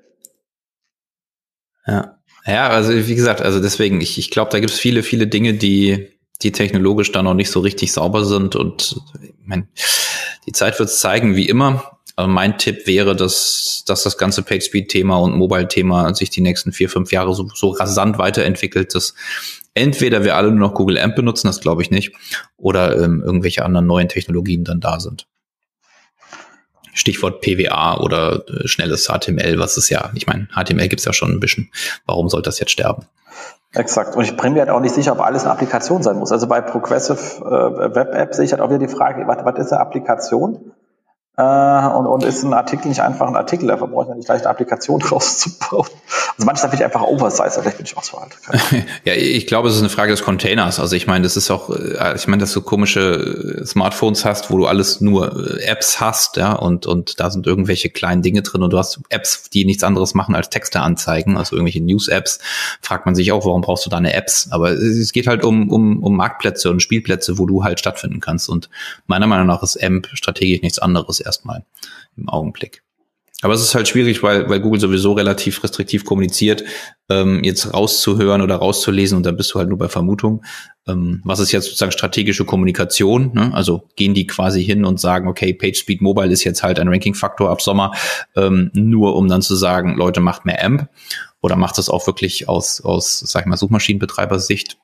Ja. 1.87 2.17
Ja, 2.45 2.69
also 2.69 2.93
wie 2.93 3.15
gesagt, 3.15 3.41
also 3.43 3.61
deswegen, 3.61 4.01
ich, 4.01 4.19
ich 4.19 4.31
glaube, 4.31 4.51
da 4.51 4.59
gibt 4.59 4.73
es 4.73 4.79
viele, 4.79 5.03
viele 5.03 5.27
Dinge, 5.27 5.55
die, 5.55 6.18
die 6.43 6.53
technologisch 6.53 7.13
da 7.13 7.23
noch 7.23 7.35
nicht 7.35 7.51
so 7.51 7.61
richtig 7.61 7.93
sauber 7.93 8.25
sind. 8.25 8.57
Und 8.57 9.01
ich 9.23 9.35
mein, 9.45 9.69
die 10.47 10.53
Zeit 10.53 10.79
wird 10.79 10.89
es 10.89 11.01
zeigen, 11.01 11.37
wie 11.37 11.49
immer. 11.49 11.99
Also 12.17 12.29
mein 12.29 12.59
Tipp 12.59 12.87
wäre, 12.87 13.15
dass, 13.15 13.85
dass 13.87 14.03
das 14.03 14.19
ganze 14.19 14.43
PageSpeed-Thema 14.43 15.17
und 15.19 15.37
Mobile-Thema 15.37 16.15
sich 16.15 16.31
die 16.31 16.41
nächsten 16.41 16.73
vier, 16.73 16.89
fünf 16.89 17.13
Jahre 17.13 17.35
so, 17.35 17.49
so 17.55 17.71
rasant 17.71 18.19
weiterentwickelt, 18.19 18.95
dass 18.95 19.15
entweder 19.75 20.25
wir 20.25 20.35
alle 20.35 20.51
nur 20.51 20.69
noch 20.69 20.75
Google 20.75 20.99
AMP 20.99 21.17
benutzen, 21.17 21.47
das 21.47 21.61
glaube 21.61 21.83
ich 21.83 21.91
nicht, 21.91 22.13
oder 22.57 23.01
ähm, 23.01 23.23
irgendwelche 23.25 23.65
anderen 23.65 23.87
neuen 23.87 24.09
Technologien 24.09 24.65
dann 24.65 24.81
da 24.81 24.99
sind. 24.99 25.29
Stichwort 26.93 27.41
PWA 27.41 27.99
oder 27.99 28.45
äh, 28.49 28.67
schnelles 28.67 29.07
HTML, 29.07 29.59
was 29.59 29.77
ist 29.77 29.89
ja, 29.89 30.11
ich 30.15 30.27
meine, 30.27 30.49
HTML 30.49 30.89
gibt 30.89 30.99
es 31.01 31.05
ja 31.05 31.13
schon 31.13 31.31
ein 31.31 31.41
bisschen. 31.41 31.71
Warum 32.07 32.29
soll 32.29 32.43
das 32.43 32.59
jetzt 32.59 32.73
sterben? 32.73 33.07
Exakt. 33.79 34.17
Und 34.17 34.25
ich 34.25 34.37
bin 34.37 34.55
mir 34.55 34.61
halt 34.61 34.71
auch 34.71 34.81
nicht 34.81 34.95
sicher, 34.95 35.13
ob 35.13 35.21
alles 35.21 35.45
eine 35.45 35.53
Applikation 35.53 36.03
sein 36.03 36.19
muss. 36.19 36.33
Also 36.33 36.49
bei 36.49 36.61
Progressive 36.61 37.45
äh, 37.45 37.95
Web 37.95 38.13
App 38.13 38.35
sehe 38.35 38.45
ich 38.45 38.53
halt 38.53 38.61
auch 38.61 38.71
wieder 38.71 38.81
die 38.81 38.89
Frage, 38.89 39.27
was, 39.27 39.45
was 39.45 39.59
ist 39.59 39.73
eine 39.73 39.81
Applikation? 39.81 40.73
Äh, 41.39 41.43
und, 41.43 42.07
und 42.09 42.25
ist 42.25 42.43
ein 42.43 42.53
Artikel 42.53 42.89
nicht 42.89 43.01
einfach 43.01 43.29
ein 43.29 43.37
Artikel, 43.37 43.69
dafür 43.69 43.87
brauche 43.87 44.11
ich 44.11 44.17
nicht 44.17 44.27
gleich 44.27 44.41
eine 44.41 44.51
Applikation 44.51 45.01
rauszubauen. 45.13 45.87
Also 46.37 46.45
manchmal 46.45 46.71
bin 46.71 46.81
ich 46.81 46.85
einfach 46.85 47.03
Oversize, 47.03 47.61
vielleicht 47.61 47.77
bin 47.77 47.87
ich 47.87 47.97
auch 47.97 48.03
so 48.03 48.19
alt. 48.19 48.33
ja, 49.05 49.15
ich 49.15 49.47
glaube, 49.47 49.69
es 49.69 49.77
ist 49.77 49.81
eine 49.81 49.89
Frage 49.89 50.11
des 50.11 50.25
Containers. 50.25 50.81
Also 50.81 50.97
ich 50.97 51.07
meine, 51.07 51.23
das 51.23 51.37
ist 51.37 51.49
auch, 51.53 51.71
äh, 51.71 52.17
ich 52.17 52.27
meine, 52.27 52.41
dass 52.41 52.53
du 52.53 52.61
komische 52.61 53.61
äh, 53.61 53.65
Smartphones 53.65 54.25
hast, 54.25 54.51
wo 54.51 54.59
du 54.59 54.67
alles 54.67 55.01
nur 55.01 55.61
Apps 55.61 56.01
hast, 56.01 56.39
ja, 56.39 56.55
und, 56.55 56.87
und 56.87 57.21
da 57.21 57.31
sind 57.31 57.47
irgendwelche 57.47 57.89
kleinen 57.89 58.23
Dinge 58.23 58.43
drin 58.43 58.65
und 58.65 58.73
du 58.73 58.79
hast 58.79 58.99
Apps, 59.09 59.49
die 59.49 59.65
nichts 59.65 59.85
anderes 59.85 60.15
machen 60.15 60.35
als 60.35 60.51
Texte 60.51 60.81
anzeigen, 60.81 61.37
also 61.37 61.55
irgendwelche 61.55 61.85
News-Apps, 61.85 62.41
fragt 62.83 63.07
man 63.07 63.15
sich 63.15 63.31
auch, 63.31 63.45
warum 63.45 63.61
brauchst 63.61 63.87
du 63.87 63.91
da 63.91 63.99
eine 63.99 64.13
Apps? 64.13 64.49
Aber 64.51 64.73
es 64.73 65.13
geht 65.13 65.29
halt 65.29 65.45
um, 65.45 65.71
um, 65.71 66.03
um 66.03 66.17
Marktplätze 66.17 66.69
und 66.69 66.83
Spielplätze, 66.83 67.39
wo 67.39 67.47
du 67.47 67.63
halt 67.63 67.79
stattfinden 67.79 68.19
kannst. 68.19 68.49
Und 68.49 68.69
meiner 69.07 69.29
Meinung 69.29 69.47
nach 69.47 69.63
ist 69.63 69.81
AMP 69.81 70.09
strategisch 70.15 70.63
nichts 70.63 70.81
anderes 70.81 71.28
erstmal 71.29 71.65
im 72.17 72.29
Augenblick. 72.29 72.83
Aber 73.41 73.55
es 73.55 73.63
ist 73.63 73.77
halt 73.77 73.87
schwierig, 73.87 74.25
weil, 74.25 74.49
weil 74.49 74.61
Google 74.61 74.81
sowieso 74.81 75.13
relativ 75.13 75.63
restriktiv 75.63 76.05
kommuniziert, 76.05 76.65
ähm, 77.09 77.45
jetzt 77.45 77.73
rauszuhören 77.73 78.43
oder 78.43 78.57
rauszulesen 78.57 79.17
und 79.17 79.25
dann 79.25 79.37
bist 79.37 79.55
du 79.55 79.61
halt 79.61 79.69
nur 79.69 79.79
bei 79.79 79.89
Vermutung. 79.89 80.45
Ähm, 80.89 81.23
was 81.25 81.39
ist 81.39 81.53
jetzt 81.53 81.67
sozusagen 81.67 81.93
strategische 81.93 82.45
Kommunikation? 82.45 83.33
Ne? 83.35 83.55
Also 83.55 83.85
gehen 83.95 84.13
die 84.13 84.27
quasi 84.27 84.65
hin 84.65 84.85
und 84.85 84.99
sagen, 84.99 85.29
okay, 85.29 85.55
PageSpeed 85.55 86.01
Mobile 86.01 86.33
ist 86.33 86.43
jetzt 86.43 86.65
halt 86.65 86.81
ein 86.81 86.89
Ranking-Faktor 86.89 87.49
ab 87.49 87.63
Sommer, 87.63 87.93
ähm, 88.35 88.73
nur 88.75 89.15
um 89.15 89.29
dann 89.29 89.43
zu 89.43 89.55
sagen, 89.55 89.97
Leute, 89.97 90.21
macht 90.21 90.45
mehr 90.45 90.65
AMP. 90.65 90.89
Oder 91.41 91.55
macht 91.55 91.79
das 91.79 91.89
auch 91.89 92.09
wirklich 92.09 92.49
aus, 92.49 92.81
aus, 92.81 93.21
sag 93.21 93.43
ich 93.43 93.47
mal, 93.47 93.57
Suchmaschinenbetreibersicht? 93.57 94.79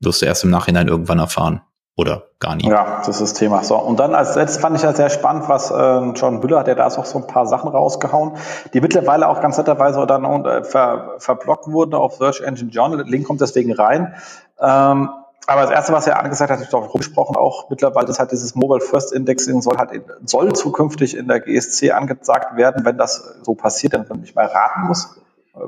Wirst 0.00 0.20
du 0.20 0.26
erst 0.26 0.42
im 0.42 0.50
Nachhinein 0.50 0.88
irgendwann 0.88 1.20
erfahren. 1.20 1.60
Oder 1.94 2.22
gar 2.38 2.56
nie. 2.56 2.68
Ja, 2.68 2.98
das 2.98 3.08
ist 3.08 3.20
das 3.20 3.34
Thema. 3.34 3.62
So, 3.64 3.76
und 3.76 4.00
dann 4.00 4.14
als 4.14 4.34
letztes 4.34 4.62
fand 4.62 4.76
ich 4.76 4.82
ja 4.82 4.94
sehr 4.94 5.10
spannend, 5.10 5.48
was 5.48 5.70
äh, 5.70 6.00
John 6.14 6.40
Büller 6.40 6.60
hat 6.60 6.68
ja 6.68 6.74
da 6.74 6.86
auch 6.86 7.04
so 7.04 7.18
ein 7.18 7.26
paar 7.26 7.46
Sachen 7.46 7.68
rausgehauen, 7.68 8.32
die 8.72 8.80
mittlerweile 8.80 9.28
auch 9.28 9.42
ganz 9.42 9.58
netterweise 9.58 10.06
dann 10.06 10.24
äh, 10.46 10.64
ver, 10.64 11.16
verblockt 11.18 11.68
wurden 11.68 11.94
auf 11.94 12.14
Search 12.14 12.40
Engine 12.40 12.70
Journal. 12.70 13.02
Link 13.06 13.26
kommt 13.26 13.42
deswegen 13.42 13.74
rein. 13.74 14.14
Ähm, 14.58 15.10
aber 15.46 15.62
das 15.62 15.70
erste, 15.70 15.92
was 15.92 16.06
er 16.06 16.18
angesagt 16.18 16.50
hat, 16.50 16.62
ich 16.62 16.70
glaube 16.70 16.86
rumgesprochen 16.86 17.36
auch 17.36 17.68
mittlerweile, 17.68 18.08
ist 18.08 18.18
halt 18.18 18.32
dieses 18.32 18.54
Mobile 18.54 18.80
First 18.80 19.12
Indexing 19.12 19.60
soll 19.60 19.76
halt 19.76 19.90
soll 20.24 20.52
zukünftig 20.54 21.16
in 21.16 21.28
der 21.28 21.40
GSC 21.40 21.90
angesagt 21.90 22.56
werden, 22.56 22.86
wenn 22.86 22.96
das 22.96 23.38
so 23.42 23.54
passiert, 23.54 23.92
dann 23.92 24.06
man 24.08 24.20
nicht 24.20 24.34
mehr 24.34 24.50
raten 24.50 24.86
muss, 24.86 25.20
äh, 25.54 25.58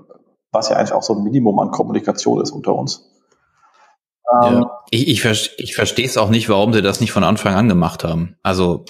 was 0.52 0.70
ja 0.70 0.76
eigentlich 0.76 0.92
auch 0.92 1.02
so 1.02 1.14
ein 1.14 1.22
Minimum 1.22 1.58
an 1.58 1.70
Kommunikation 1.70 2.40
ist 2.40 2.52
unter 2.52 2.74
uns. 2.74 3.10
Ähm, 4.32 4.54
ja. 4.54 4.70
Ich, 4.90 5.08
ich, 5.08 5.50
ich 5.58 5.74
verstehe 5.74 6.06
es 6.06 6.16
auch 6.16 6.30
nicht, 6.30 6.48
warum 6.48 6.72
sie 6.72 6.82
das 6.82 7.00
nicht 7.00 7.12
von 7.12 7.24
Anfang 7.24 7.54
an 7.54 7.68
gemacht 7.68 8.04
haben. 8.04 8.36
Also 8.42 8.84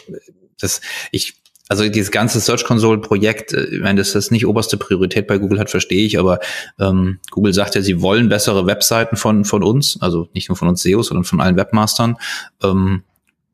das, 0.61 0.81
ich, 1.11 1.35
also 1.69 1.89
dieses 1.89 2.11
ganze 2.11 2.41
Search 2.41 2.65
Console 2.65 3.01
Projekt, 3.01 3.53
äh, 3.53 3.65
ich 3.65 3.81
meine, 3.81 4.01
dass 4.01 4.13
das 4.13 4.31
nicht 4.31 4.47
oberste 4.47 4.77
Priorität 4.77 5.27
bei 5.27 5.39
Google 5.39 5.59
hat, 5.59 5.71
verstehe 5.71 6.05
ich, 6.05 6.19
aber 6.19 6.41
ähm, 6.79 7.21
Google 7.31 7.53
sagt 7.53 7.75
ja, 7.75 7.83
sie 7.83 8.01
wollen 8.03 8.29
bessere 8.29 8.67
Webseiten 8.67 9.17
von 9.17 9.45
von 9.45 9.63
uns, 9.63 9.99
also 10.01 10.29
nicht 10.35 10.49
nur 10.49 10.57
von 10.57 10.69
uns 10.69 10.83
SEOs, 10.83 11.09
sondern 11.09 11.25
von 11.25 11.41
allen 11.41 11.57
Webmastern. 11.57 12.17
Ähm, 12.63 13.03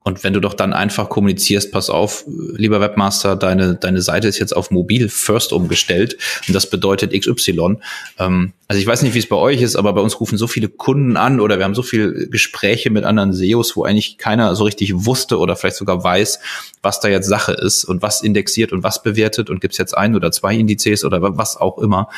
und 0.03 0.25
wenn 0.25 0.33
du 0.33 0.41
doch 0.41 0.55
dann 0.55 0.73
einfach 0.73 1.11
kommunizierst, 1.11 1.73
pass 1.73 1.91
auf, 1.91 2.25
lieber 2.27 2.81
Webmaster, 2.81 3.37
deine, 3.37 3.75
deine 3.75 4.01
Seite 4.01 4.29
ist 4.29 4.39
jetzt 4.39 4.57
auf 4.57 4.71
mobil 4.71 5.11
first 5.11 5.53
umgestellt 5.53 6.17
und 6.49 6.55
das 6.55 6.71
bedeutet 6.71 7.13
XY. 7.13 7.77
Ähm, 8.19 8.55
also 8.67 8.81
ich 8.81 8.87
weiß 8.87 9.03
nicht, 9.03 9.13
wie 9.13 9.19
es 9.19 9.29
bei 9.29 9.37
euch 9.37 9.61
ist, 9.61 9.77
aber 9.77 9.93
bei 9.93 10.01
uns 10.01 10.19
rufen 10.19 10.39
so 10.39 10.47
viele 10.47 10.69
Kunden 10.69 11.19
an 11.19 11.39
oder 11.39 11.59
wir 11.59 11.67
haben 11.67 11.75
so 11.75 11.83
viele 11.83 12.29
Gespräche 12.29 12.89
mit 12.89 13.05
anderen 13.05 13.35
SEOs, 13.35 13.77
wo 13.77 13.85
eigentlich 13.85 14.17
keiner 14.17 14.55
so 14.55 14.65
richtig 14.65 15.05
wusste 15.05 15.39
oder 15.39 15.55
vielleicht 15.55 15.77
sogar 15.77 16.03
weiß, 16.03 16.41
was 16.81 17.01
da 17.01 17.09
jetzt 17.09 17.29
Sache 17.29 17.53
ist 17.53 17.85
und 17.85 18.01
was 18.01 18.23
indexiert 18.23 18.73
und 18.73 18.83
was 18.83 19.03
bewertet 19.03 19.51
und 19.51 19.61
gibt's 19.61 19.77
jetzt 19.77 19.95
ein 19.95 20.17
oder 20.17 20.33
zwei 20.33 20.55
Indizes 20.55 21.05
oder 21.05 21.37
was 21.37 21.59
auch 21.59 21.77
immer. 21.77 22.09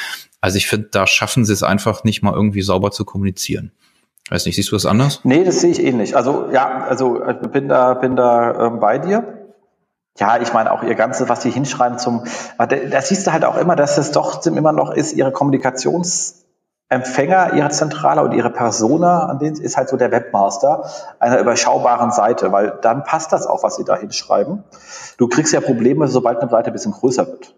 Also 0.41 0.57
ich 0.57 0.69
finde, 0.69 0.89
da 0.93 1.09
schaffen 1.09 1.45
sie 1.45 1.53
es 1.53 1.65
einfach 1.65 2.05
nicht 2.05 2.23
mal 2.23 2.33
irgendwie 2.33 2.63
sauber 2.63 2.93
zu 2.93 3.05
kommunizieren. 3.05 3.73
Weiß 4.31 4.47
nicht, 4.47 4.57
siehst 4.57 4.71
du 4.71 4.77
das 4.77 4.87
anders? 4.87 5.21
Nee, 5.25 5.45
das 5.45 5.61
sehe 5.61 5.71
ich 5.71 5.83
ähnlich. 5.83 6.17
Also 6.17 6.51
ja, 6.51 6.85
also 6.85 7.23
äh, 7.23 7.35
bin 7.35 7.69
da, 7.69 7.93
bin 7.95 8.17
da 8.17 8.67
ähm, 8.67 8.81
bei 8.81 8.99
dir. 8.99 9.39
Ja, 10.19 10.39
ich 10.41 10.53
meine 10.53 10.73
auch 10.73 10.83
ihr 10.83 10.95
Ganze, 10.95 11.31
was 11.31 11.43
sie 11.43 11.51
hinschreiben 11.51 11.99
zum, 11.99 12.25
da 12.59 13.01
siehst 13.01 13.27
du 13.27 13.33
halt 13.33 13.47
auch 13.47 13.57
immer, 13.57 13.77
dass 13.77 13.97
es 13.97 14.13
doch 14.13 14.45
immer 14.45 14.73
noch 14.73 14.91
ist, 14.91 15.15
ihre 15.15 15.33
Kommunikationsempfänger, 15.33 17.55
ihre 17.55 17.71
Zentrale 17.71 18.23
und 18.23 18.33
ihre 18.33 18.51
Persona, 18.51 19.25
an 19.25 19.39
denen 19.39 19.57
ist 19.57 19.79
halt 19.79 19.89
so 19.89 19.97
der 19.97 20.13
Webmaster 20.13 20.85
einer 21.19 21.39
überschaubaren 21.39 22.11
Seite, 22.11 22.53
weil 22.53 22.79
dann 22.83 23.05
passt 23.05 23.33
das 23.33 23.47
auch, 23.47 23.63
was 23.63 23.77
sie 23.77 23.85
da 23.85 23.97
hinschreiben. 23.97 24.65
Du 25.17 25.29
kriegst 25.29 25.55
ja 25.55 25.63
Probleme, 25.63 26.07
sobald 26.09 26.41
eine 26.41 26.51
Seite 26.51 26.71
ein 26.71 26.75
bisschen 26.75 26.93
größer 26.93 27.27
wird 27.27 27.55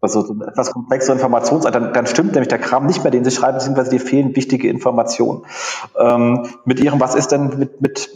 also 0.00 0.22
so 0.22 0.34
etwas 0.44 0.72
komplexe 0.72 1.12
Informations, 1.12 1.64
dann, 1.64 1.92
dann 1.92 2.06
stimmt 2.06 2.32
nämlich 2.32 2.48
der 2.48 2.58
Kram 2.58 2.86
nicht 2.86 3.02
mehr, 3.02 3.10
den 3.10 3.24
sie 3.24 3.30
schreiben, 3.30 3.58
beziehungsweise 3.58 3.90
dir 3.90 4.00
fehlen 4.00 4.34
wichtige 4.34 4.68
Informationen. 4.68 5.44
Ähm, 5.98 6.46
mit 6.64 6.80
ihrem, 6.80 7.00
was 7.00 7.14
ist 7.14 7.32
denn 7.32 7.58
mit, 7.58 7.80
mit 7.80 8.10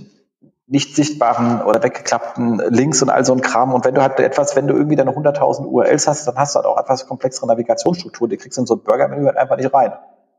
nicht 0.66 0.96
sichtbaren 0.96 1.62
oder 1.62 1.82
weggeklappten 1.82 2.62
Links 2.70 3.02
und 3.02 3.10
all 3.10 3.24
so 3.24 3.34
ein 3.34 3.42
Kram. 3.42 3.74
Und 3.74 3.84
wenn 3.84 3.94
du 3.94 4.00
halt 4.00 4.18
etwas, 4.18 4.56
wenn 4.56 4.66
du 4.66 4.74
irgendwie 4.74 4.96
deine 4.96 5.10
100.000 5.10 5.66
URLs 5.66 6.08
hast, 6.08 6.26
dann 6.26 6.36
hast 6.36 6.54
du 6.54 6.58
halt 6.58 6.66
auch 6.66 6.78
etwas 6.78 7.06
komplexere 7.06 7.46
Navigationsstruktur. 7.46 8.28
Die 8.28 8.38
kriegst 8.38 8.56
du 8.56 8.62
in 8.62 8.66
so 8.66 8.76
ein 8.76 8.80
Burger-Menü 8.80 9.26
halt 9.26 9.36
einfach 9.36 9.56
nicht 9.56 9.72
rein. 9.74 9.92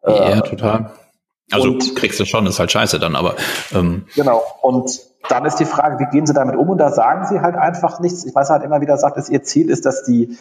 Ja, 0.03 0.38
äh, 0.38 0.41
total. 0.41 0.91
Also 1.51 1.69
und, 1.69 1.95
kriegst 1.95 2.19
du 2.19 2.25
schon, 2.25 2.45
ist 2.47 2.60
halt 2.60 2.71
scheiße 2.71 2.99
dann, 2.99 3.15
aber 3.15 3.36
ähm, 3.73 4.05
genau. 4.15 4.41
Und 4.62 4.99
dann 5.29 5.45
ist 5.45 5.55
die 5.55 5.65
Frage, 5.65 5.99
wie 5.99 6.10
gehen 6.12 6.25
Sie 6.25 6.34
damit 6.34 6.55
um? 6.55 6.69
Und 6.69 6.77
da 6.77 6.91
sagen 6.91 7.25
Sie 7.25 7.41
halt 7.41 7.55
einfach 7.55 7.99
nichts. 7.99 8.25
Ich 8.25 8.34
weiß 8.34 8.49
halt 8.49 8.63
immer 8.63 8.81
wieder 8.81 8.97
sagt, 8.97 9.17
dass 9.17 9.29
Ihr 9.29 9.43
Ziel 9.43 9.69
ist, 9.69 9.86
dass 9.86 10.03
die 10.03 10.38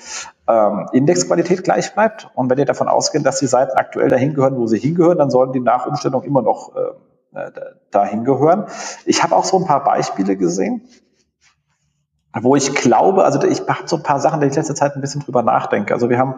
ähm, 0.49 0.89
Indexqualität 0.93 1.65
gleich 1.65 1.95
bleibt. 1.95 2.31
Und 2.35 2.51
wenn 2.51 2.59
ihr 2.59 2.65
davon 2.65 2.89
ausgehen, 2.89 3.25
dass 3.25 3.39
die 3.39 3.47
Seiten 3.47 3.77
aktuell 3.77 4.09
dahin 4.09 4.35
gehören, 4.35 4.57
wo 4.57 4.67
sie 4.67 4.79
hingehören, 4.79 5.19
dann 5.19 5.31
sollen 5.31 5.53
die 5.53 5.61
nach 5.61 5.87
Umstellung 5.87 6.23
immer 6.23 6.43
noch 6.43 6.75
äh, 6.75 7.39
äh 7.39 7.51
dahin 7.91 8.25
gehören. 8.25 8.67
Ich 9.05 9.23
habe 9.23 9.37
auch 9.37 9.45
so 9.45 9.59
ein 9.59 9.67
paar 9.67 9.85
Beispiele 9.85 10.37
gesehen 10.37 10.83
wo 12.43 12.57
ich 12.57 12.75
glaube, 12.75 13.25
also 13.25 13.43
ich 13.45 13.61
habe 13.69 13.87
so 13.87 13.97
ein 13.97 14.03
paar 14.03 14.19
Sachen, 14.19 14.41
die 14.41 14.49
ich 14.49 14.55
letzte 14.55 14.75
Zeit 14.75 14.97
ein 14.97 15.01
bisschen 15.01 15.21
drüber 15.23 15.43
nachdenke. 15.43 15.95
Also 15.95 16.11
wir 16.11 16.19
haben 16.19 16.37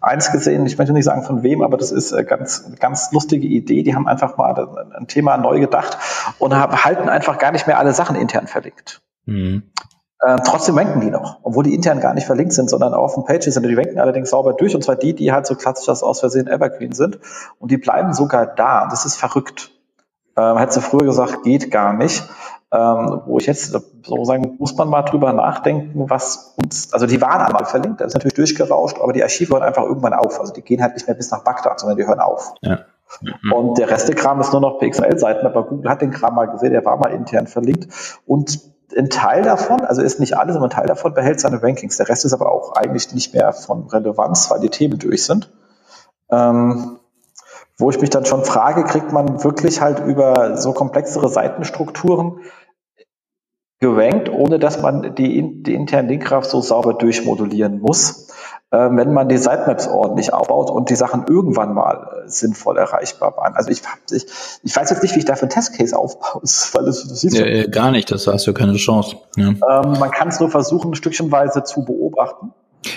eins 0.00 0.32
gesehen, 0.32 0.64
ich 0.64 0.78
möchte 0.78 0.94
nicht 0.94 1.04
sagen 1.04 1.22
von 1.22 1.42
wem, 1.42 1.62
aber 1.62 1.76
das 1.76 1.92
ist 1.92 2.14
eine 2.14 2.24
ganz, 2.24 2.70
ganz 2.80 3.12
lustige 3.12 3.46
Idee. 3.46 3.82
Die 3.82 3.94
haben 3.94 4.08
einfach 4.08 4.38
mal 4.38 4.54
ein 4.96 5.06
Thema 5.06 5.36
neu 5.36 5.60
gedacht 5.60 5.98
und 6.38 6.54
haben, 6.54 6.84
halten 6.84 7.08
einfach 7.08 7.38
gar 7.38 7.52
nicht 7.52 7.66
mehr 7.66 7.78
alle 7.78 7.92
Sachen 7.92 8.16
intern 8.16 8.46
verlinkt. 8.46 9.02
Mhm. 9.26 9.64
Äh, 10.20 10.36
trotzdem 10.44 10.78
ranken 10.78 11.00
die 11.00 11.10
noch, 11.10 11.40
obwohl 11.42 11.64
die 11.64 11.74
intern 11.74 12.00
gar 12.00 12.14
nicht 12.14 12.26
verlinkt 12.26 12.54
sind, 12.54 12.70
sondern 12.70 12.94
auf 12.94 13.14
den 13.14 13.24
Pages 13.24 13.52
sind. 13.52 13.66
Die 13.66 13.74
ranken 13.74 14.00
allerdings 14.00 14.30
sauber 14.30 14.54
durch 14.54 14.74
und 14.74 14.82
zwar 14.82 14.96
die, 14.96 15.12
die 15.14 15.32
halt 15.32 15.46
so 15.46 15.54
klassisch 15.56 15.86
das 15.86 16.02
aus 16.02 16.20
Versehen 16.20 16.46
Evergreen 16.46 16.92
sind 16.92 17.18
und 17.58 17.70
die 17.70 17.76
bleiben 17.76 18.14
sogar 18.14 18.46
da. 18.46 18.86
Das 18.88 19.04
ist 19.04 19.16
verrückt. 19.16 19.72
Ähm, 20.36 20.56
hätte 20.56 20.72
sie 20.72 20.80
früher 20.80 21.04
gesagt, 21.04 21.42
geht 21.42 21.70
gar 21.70 21.92
nicht 21.92 22.24
ähm, 22.74 23.22
wo 23.26 23.38
ich 23.38 23.46
jetzt 23.46 23.72
so 24.04 24.24
sagen, 24.24 24.56
muss 24.58 24.76
man 24.76 24.88
mal 24.88 25.02
drüber 25.02 25.32
nachdenken, 25.32 26.10
was 26.10 26.56
uns, 26.62 26.92
also 26.92 27.06
die 27.06 27.20
waren 27.20 27.40
einmal 27.40 27.66
verlinkt, 27.66 28.00
das 28.00 28.08
ist 28.08 28.14
natürlich 28.14 28.34
durchgerauscht, 28.34 28.98
aber 29.00 29.12
die 29.12 29.22
Archive 29.22 29.54
hören 29.54 29.62
einfach 29.62 29.84
irgendwann 29.84 30.12
auf. 30.12 30.40
Also 30.40 30.52
die 30.52 30.62
gehen 30.62 30.82
halt 30.82 30.94
nicht 30.94 31.06
mehr 31.06 31.14
bis 31.14 31.30
nach 31.30 31.44
Bagdad, 31.44 31.78
sondern 31.78 31.96
die 31.96 32.06
hören 32.06 32.18
auf. 32.18 32.54
Ja. 32.62 32.80
Mhm. 33.20 33.52
Und 33.52 33.78
der 33.78 33.88
Rest 33.88 34.08
der 34.08 34.16
Kram 34.16 34.40
ist 34.40 34.50
nur 34.52 34.60
noch 34.60 34.80
PXL-Seiten, 34.80 35.46
aber 35.46 35.64
Google 35.66 35.88
hat 35.88 36.02
den 36.02 36.10
Kram 36.10 36.34
mal 36.34 36.46
gesehen, 36.46 36.72
der 36.72 36.84
war 36.84 36.96
mal 36.96 37.12
intern 37.12 37.46
verlinkt. 37.46 37.86
Und 38.26 38.58
ein 38.96 39.08
Teil 39.08 39.42
davon, 39.42 39.82
also 39.82 40.02
ist 40.02 40.18
nicht 40.18 40.36
alles, 40.36 40.56
aber 40.56 40.66
ein 40.66 40.70
Teil 40.70 40.86
davon 40.86 41.14
behält 41.14 41.38
seine 41.38 41.62
Rankings. 41.62 41.96
Der 41.98 42.08
Rest 42.08 42.24
ist 42.24 42.32
aber 42.32 42.50
auch 42.50 42.72
eigentlich 42.72 43.14
nicht 43.14 43.34
mehr 43.34 43.52
von 43.52 43.86
Relevanz, 43.86 44.50
weil 44.50 44.58
die 44.58 44.70
Themen 44.70 44.98
durch 44.98 45.24
sind. 45.24 45.52
Ähm, 46.28 46.98
wo 47.78 47.90
ich 47.90 48.00
mich 48.00 48.10
dann 48.10 48.24
schon 48.24 48.44
frage, 48.44 48.84
kriegt 48.84 49.12
man 49.12 49.42
wirklich 49.42 49.80
halt 49.80 50.00
über 50.00 50.56
so 50.56 50.72
komplexere 50.72 51.28
Seitenstrukturen 51.28 52.40
gerankt, 53.84 54.30
ohne 54.30 54.58
dass 54.58 54.80
man 54.80 55.14
die, 55.14 55.62
die 55.62 55.74
internen 55.74 56.08
Linkkraft 56.08 56.48
so 56.48 56.62
sauber 56.62 56.94
durchmodulieren 56.94 57.80
muss, 57.80 58.28
äh, 58.70 58.76
wenn 58.78 59.12
man 59.12 59.28
die 59.28 59.36
Sitemaps 59.36 59.86
ordentlich 59.86 60.32
aufbaut 60.32 60.70
und 60.70 60.88
die 60.88 60.94
Sachen 60.94 61.26
irgendwann 61.28 61.74
mal 61.74 62.24
äh, 62.24 62.28
sinnvoll 62.28 62.78
erreichbar 62.78 63.36
waren. 63.36 63.54
Also 63.54 63.70
ich, 63.70 63.82
ich, 64.10 64.26
ich 64.62 64.74
weiß 64.74 64.88
jetzt 64.88 65.02
nicht, 65.02 65.14
wie 65.14 65.18
ich 65.18 65.24
dafür 65.26 65.42
einen 65.42 65.50
Testcase 65.50 65.98
aufbaue, 65.98 66.40
weil 66.72 66.84
das, 66.86 67.06
das 67.06 67.20
siehst 67.20 67.36
ja, 67.36 67.44
du. 67.44 67.70
Gar 67.70 67.90
nicht, 67.90 68.10
das 68.10 68.26
hast 68.26 68.46
du 68.46 68.54
keine 68.54 68.74
Chance. 68.76 69.16
Ja. 69.36 69.48
Ähm, 69.48 69.98
man 69.98 70.10
kann 70.10 70.28
es 70.28 70.40
nur 70.40 70.50
versuchen, 70.50 70.94
stückchenweise 70.94 71.62
zu 71.64 71.84
beobachten. 71.84 72.52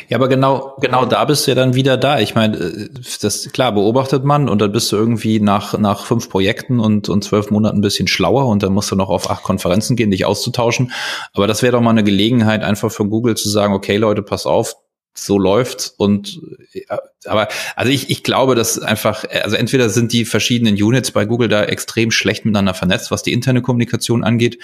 Ja, 0.09 0.17
aber 0.17 0.27
genau, 0.27 0.75
genau 0.81 1.05
da 1.05 1.25
bist 1.25 1.45
du 1.45 1.51
ja 1.51 1.55
dann 1.55 1.73
wieder 1.73 1.97
da. 1.97 2.19
Ich 2.19 2.35
meine, 2.35 2.57
äh, 2.57 2.89
das 3.21 3.49
klar 3.51 3.71
beobachtet 3.71 4.23
man 4.23 4.49
und 4.49 4.61
dann 4.61 4.71
bist 4.71 4.91
du 4.91 4.95
irgendwie 4.95 5.39
nach 5.39 5.77
nach 5.77 6.05
fünf 6.05 6.29
Projekten 6.29 6.79
und 6.79 7.09
und 7.09 7.23
zwölf 7.23 7.51
Monaten 7.51 7.77
ein 7.77 7.81
bisschen 7.81 8.07
schlauer 8.07 8.47
und 8.47 8.63
dann 8.63 8.73
musst 8.73 8.91
du 8.91 8.95
noch 8.95 9.09
auf 9.09 9.29
acht 9.29 9.43
Konferenzen 9.43 9.95
gehen, 9.95 10.11
dich 10.11 10.25
auszutauschen. 10.25 10.91
Aber 11.33 11.47
das 11.47 11.61
wäre 11.61 11.73
doch 11.73 11.81
mal 11.81 11.91
eine 11.91 12.03
Gelegenheit, 12.03 12.63
einfach 12.63 12.91
für 12.91 13.05
Google 13.05 13.35
zu 13.35 13.49
sagen: 13.49 13.73
Okay, 13.73 13.97
Leute, 13.97 14.23
pass 14.23 14.45
auf, 14.45 14.75
so 15.17 15.39
läuft 15.39 15.93
und 15.97 16.39
ja, 16.73 16.99
aber 17.25 17.47
also 17.75 17.91
ich, 17.91 18.09
ich 18.09 18.23
glaube, 18.23 18.55
dass 18.55 18.79
einfach 18.79 19.25
also 19.43 19.55
entweder 19.55 19.89
sind 19.89 20.13
die 20.13 20.25
verschiedenen 20.25 20.75
Units 20.75 21.11
bei 21.11 21.25
Google 21.25 21.47
da 21.47 21.63
extrem 21.63 22.11
schlecht 22.11 22.45
miteinander 22.45 22.73
vernetzt, 22.73 23.11
was 23.11 23.23
die 23.23 23.33
interne 23.33 23.61
Kommunikation 23.61 24.23
angeht, 24.23 24.59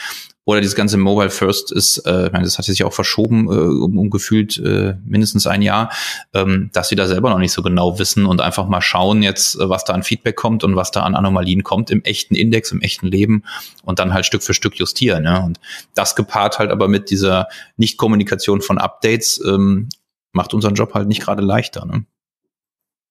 oder 0.46 0.60
dieses 0.60 0.76
ganze 0.76 0.98
Mobile 0.98 1.30
First 1.30 1.72
ist, 1.72 2.00
äh, 2.06 2.28
ich 2.28 2.32
meine, 2.34 2.44
das 2.44 2.58
hat 2.58 2.66
sich 2.66 2.84
auch 2.84 2.94
verschoben 2.94 3.48
äh, 3.48 3.52
um, 3.52 3.98
um 3.98 4.10
gefühlt 4.10 4.58
äh, 4.58 4.96
mindestens 5.06 5.48
ein 5.48 5.62
Jahr, 5.62 5.90
ähm, 6.34 6.70
dass 6.74 6.90
sie 6.90 6.96
da 6.96 7.08
selber 7.08 7.30
noch 7.30 7.40
nicht 7.40 7.54
so 7.54 7.62
genau 7.62 7.98
wissen 7.98 8.26
und 8.26 8.42
einfach 8.42 8.68
mal 8.68 8.82
schauen 8.82 9.24
jetzt, 9.24 9.56
äh, 9.56 9.70
was 9.70 9.86
da 9.86 9.94
an 9.94 10.04
Feedback 10.04 10.36
kommt 10.36 10.64
und 10.66 10.76
was 10.76 10.92
da 10.92 11.04
an 11.04 11.16
Anomalien 11.16 11.64
kommt 11.64 11.92
im 11.92 12.04
echten 12.04 12.36
Index, 12.36 12.72
im 12.72 12.82
echten 12.82 13.08
Leben 13.08 13.44
und 13.84 14.00
dann 14.00 14.14
halt 14.14 14.26
Stück 14.26 14.44
für 14.44 14.54
Stück 14.54 14.76
justieren. 14.76 15.24
Ja? 15.24 15.40
Und 15.40 15.60
das 15.96 16.16
gepaart 16.16 16.60
halt 16.60 16.72
aber 16.72 16.90
mit 16.90 17.10
dieser 17.10 17.48
Nicht-Kommunikation 17.78 18.62
von 18.62 18.78
Updates 18.78 19.42
ähm, 19.46 19.88
macht 20.34 20.54
unseren 20.54 20.74
Job 20.74 20.94
halt 20.94 21.08
nicht 21.08 21.22
gerade 21.22 21.42
leichter. 21.42 21.86
Ne? 21.86 22.06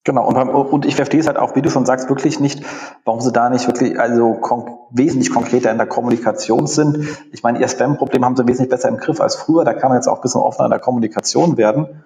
Genau, 0.05 0.27
und, 0.27 0.37
und 0.37 0.85
ich 0.85 0.97
verstehe 0.97 1.21
es 1.21 1.29
halt 1.29 1.37
auch, 1.37 1.55
wie 1.55 1.63
du 1.63 1.71
schon 1.71 1.87
sagst, 1.87 2.09
wirklich 2.09 2.41
nicht, 2.41 2.65
warum 3.05 3.21
sie 3.21 3.33
da 3.33 3.49
nicht 3.49 3.69
wirklich 3.69 3.99
also 3.99 4.35
kon 4.35 4.79
wesentlich 4.91 5.31
konkreter 5.31 5.71
in 5.71 5.79
der 5.79 5.87
Kommunikation 5.87 6.67
sind. 6.67 7.07
Ich 7.31 7.45
meine, 7.45 7.61
ihr 7.61 7.69
Spam-Problem 7.69 8.25
haben 8.25 8.37
sie 8.37 8.47
wesentlich 8.47 8.69
besser 8.69 8.89
im 8.89 8.97
Griff 8.97 9.21
als 9.21 9.37
früher, 9.37 9.65
da 9.65 9.73
kann 9.73 9.91
man 9.91 9.99
jetzt 9.99 10.09
auch 10.09 10.17
ein 10.17 10.23
bisschen 10.23 10.41
offener 10.41 10.67
in 10.67 10.71
der 10.71 10.81
Kommunikation 10.81 11.57
werden. 11.57 12.03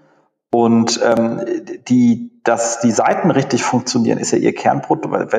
Und 0.53 1.01
ähm, 1.03 1.41
die, 1.89 2.31
dass 2.45 2.81
die 2.81 2.91
Seiten 2.91 3.31
richtig 3.31 3.62
funktionieren, 3.64 4.19
ist 4.19 4.31
ja 4.31 4.39
ihr 4.39 4.55
Kernprodukt, 4.55 5.33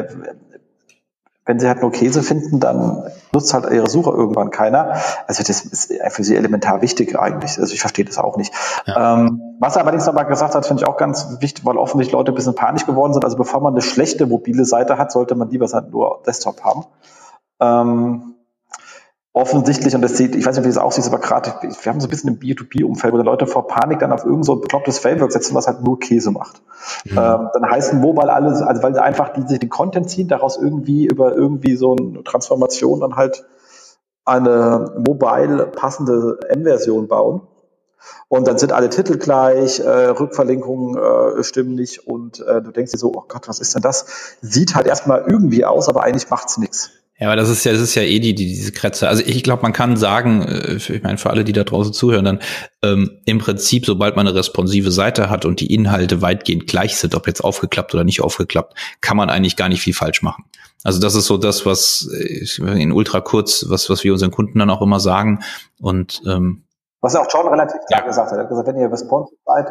wenn 1.47 1.59
sie 1.59 1.67
halt 1.67 1.81
nur 1.81 1.91
Käse 1.91 2.21
finden, 2.21 2.59
dann 2.59 3.03
nutzt 3.31 3.53
halt 3.53 3.71
ihre 3.71 3.89
Suche 3.89 4.11
irgendwann 4.11 4.51
keiner. 4.51 4.97
Also 5.27 5.43
das 5.43 5.61
ist 5.61 5.93
für 6.09 6.23
sie 6.23 6.35
elementar 6.35 6.81
wichtig 6.81 7.17
eigentlich. 7.17 7.57
Also 7.57 7.73
ich 7.73 7.79
verstehe 7.79 8.05
das 8.05 8.17
auch 8.17 8.37
nicht. 8.37 8.53
Ja. 8.85 9.15
Ähm, 9.15 9.41
was 9.59 9.75
er 9.75 9.83
allerdings 9.83 10.05
nochmal 10.05 10.25
gesagt 10.25 10.53
hat, 10.53 10.65
finde 10.65 10.83
ich 10.83 10.87
auch 10.87 10.97
ganz 10.97 11.37
wichtig, 11.39 11.65
weil 11.65 11.77
offensichtlich 11.77 12.13
Leute 12.13 12.31
ein 12.31 12.35
bisschen 12.35 12.53
panisch 12.53 12.85
geworden 12.85 13.13
sind. 13.13 13.23
Also 13.23 13.37
bevor 13.37 13.61
man 13.61 13.73
eine 13.73 13.81
schlechte 13.81 14.27
mobile 14.27 14.65
Seite 14.65 14.97
hat, 14.97 15.11
sollte 15.11 15.35
man 15.35 15.49
lieber 15.49 15.65
halt 15.67 15.89
nur 15.91 16.21
Desktop 16.27 16.61
haben. 16.63 16.85
Ähm, 17.59 18.35
offensichtlich, 19.37 19.95
und 19.95 20.01
das 20.01 20.17
sieht, 20.17 20.35
ich 20.35 20.45
weiß 20.45 20.57
nicht, 20.57 20.65
wie 20.65 20.69
das 20.69 20.77
aussieht, 20.77 21.05
aber 21.05 21.19
gerade, 21.19 21.53
wir 21.61 21.91
haben 21.91 21.99
so 21.99 22.07
ein 22.07 22.09
bisschen 22.09 22.33
im 22.33 22.39
B2B-Umfeld, 22.39 23.13
wo 23.13 23.17
die 23.17 23.23
Leute 23.23 23.47
vor 23.47 23.67
Panik 23.67 23.99
dann 23.99 24.11
auf 24.11 24.25
irgend 24.25 24.45
so 24.45 24.53
ein 24.53 24.61
beklopptes 24.61 24.99
Framework 24.99 25.31
setzen, 25.31 25.55
was 25.55 25.67
halt 25.67 25.83
nur 25.83 25.99
Käse 25.99 26.31
macht. 26.31 26.61
Mhm. 27.05 27.17
Ähm, 27.17 27.49
dann 27.53 27.69
heißen 27.69 27.99
Mobile 27.99 28.33
alles, 28.33 28.61
also 28.61 28.83
weil 28.83 28.93
sie 28.93 29.01
einfach 29.01 29.29
die, 29.33 29.47
sich 29.47 29.59
den 29.59 29.69
Content 29.69 30.09
ziehen, 30.09 30.27
daraus 30.27 30.57
irgendwie 30.57 31.05
über 31.05 31.35
irgendwie 31.35 31.75
so 31.75 31.95
eine 31.95 32.23
Transformation 32.23 32.99
dann 32.99 33.15
halt 33.15 33.45
eine 34.25 34.95
mobile 34.97 35.67
passende 35.67 36.39
M-Version 36.49 37.07
bauen. 37.07 37.41
Und 38.29 38.47
dann 38.47 38.57
sind 38.57 38.73
alle 38.73 38.89
Titel 38.89 39.17
gleich, 39.17 39.79
äh, 39.79 39.89
Rückverlinkungen 39.89 40.97
äh, 40.97 41.43
stimmen 41.43 41.75
nicht 41.75 42.07
und 42.07 42.39
äh, 42.39 42.61
du 42.61 42.71
denkst 42.71 42.91
dir 42.91 42.97
so, 42.97 43.11
oh 43.13 43.23
Gott, 43.27 43.47
was 43.47 43.59
ist 43.59 43.75
denn 43.75 43.81
das? 43.81 44.37
Sieht 44.41 44.75
halt 44.75 44.87
erstmal 44.87 45.25
irgendwie 45.27 45.65
aus, 45.65 45.89
aber 45.89 46.03
eigentlich 46.03 46.29
macht's 46.29 46.57
nichts. 46.57 46.91
Ja, 47.19 47.27
aber 47.27 47.35
das 47.35 47.49
ist 47.49 47.63
ja, 47.63 47.71
das 47.71 47.81
ist 47.81 47.95
ja 47.95 48.03
eh 48.03 48.19
die, 48.19 48.35
die 48.35 48.45
diese 48.45 48.71
Kretze. 48.71 49.09
Also 49.09 49.23
ich 49.25 49.41
glaube, 49.41 49.63
man 49.63 49.73
kann 49.73 49.97
sagen, 49.97 50.43
äh, 50.43 50.75
ich 50.75 51.01
meine, 51.01 51.17
für 51.17 51.31
alle, 51.31 51.43
die 51.43 51.53
da 51.53 51.63
draußen 51.63 51.91
zuhören, 51.91 52.25
dann 52.25 52.39
ähm, 52.83 53.21
im 53.25 53.39
Prinzip, 53.39 53.87
sobald 53.87 54.15
man 54.15 54.27
eine 54.27 54.37
responsive 54.37 54.91
Seite 54.91 55.29
hat 55.29 55.43
und 55.43 55.59
die 55.59 55.73
Inhalte 55.73 56.21
weitgehend 56.21 56.67
gleich 56.67 56.95
sind, 56.97 57.15
ob 57.15 57.25
jetzt 57.25 57.43
aufgeklappt 57.43 57.95
oder 57.95 58.03
nicht 58.03 58.21
aufgeklappt, 58.21 58.77
kann 59.01 59.17
man 59.17 59.31
eigentlich 59.31 59.55
gar 59.55 59.67
nicht 59.67 59.81
viel 59.81 59.95
falsch 59.95 60.21
machen. 60.21 60.43
Also 60.83 60.99
das 60.99 61.15
ist 61.15 61.25
so 61.25 61.37
das, 61.37 61.65
was 61.65 62.07
äh, 62.13 62.81
in 62.81 62.91
ultra 62.91 63.19
kurz, 63.19 63.65
was, 63.67 63.89
was 63.89 64.03
wir 64.03 64.13
unseren 64.13 64.31
Kunden 64.31 64.59
dann 64.59 64.69
auch 64.69 64.83
immer 64.83 64.99
sagen. 64.99 65.39
Und 65.79 66.21
ähm, 66.27 66.63
was 67.07 67.15
auch 67.15 67.27
John 67.31 67.47
relativ 67.47 67.79
klar 67.87 68.01
ja. 68.01 68.05
gesagt 68.05 68.31
hat. 68.31 68.37
Er 68.37 68.43
hat 68.43 68.49
gesagt, 68.49 68.67
wenn 68.67 68.77
ihr 68.77 68.91
responsive 68.91 69.37
seid, 69.45 69.67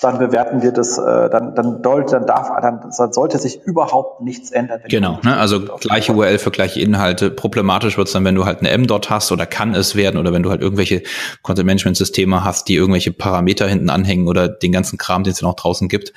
dann 0.00 0.18
bewerten 0.18 0.62
wir 0.62 0.72
das, 0.72 0.98
äh, 0.98 1.30
dann, 1.30 1.54
dann, 1.54 1.82
sollte, 1.82 2.12
dann 2.12 2.26
darf, 2.26 2.48
dann, 2.60 2.80
dann 2.96 3.12
sollte 3.12 3.38
sich 3.38 3.62
überhaupt 3.62 4.20
nichts 4.20 4.50
ändern. 4.50 4.80
Genau, 4.88 5.18
ne? 5.22 5.36
also 5.36 5.60
gleiche 5.60 6.12
URL 6.12 6.38
für 6.38 6.50
gleiche 6.50 6.80
Inhalte. 6.80 7.30
Problematisch 7.30 7.96
wird 7.96 8.08
es 8.08 8.12
dann, 8.12 8.24
wenn 8.24 8.34
du 8.34 8.44
halt 8.44 8.60
eine 8.60 8.70
M 8.70 8.86
dort 8.86 9.10
hast 9.10 9.32
oder 9.32 9.46
kann 9.46 9.74
es 9.74 9.96
werden 9.96 10.18
oder 10.18 10.32
wenn 10.32 10.42
du 10.42 10.50
halt 10.50 10.60
irgendwelche 10.60 11.02
Content-Management-Systeme 11.42 12.44
hast, 12.44 12.68
die 12.68 12.74
irgendwelche 12.74 13.12
Parameter 13.12 13.66
hinten 13.66 13.90
anhängen 13.90 14.28
oder 14.28 14.48
den 14.48 14.72
ganzen 14.72 14.98
Kram, 14.98 15.24
den 15.24 15.32
es 15.32 15.42
noch 15.42 15.54
draußen 15.54 15.88
gibt. 15.88 16.12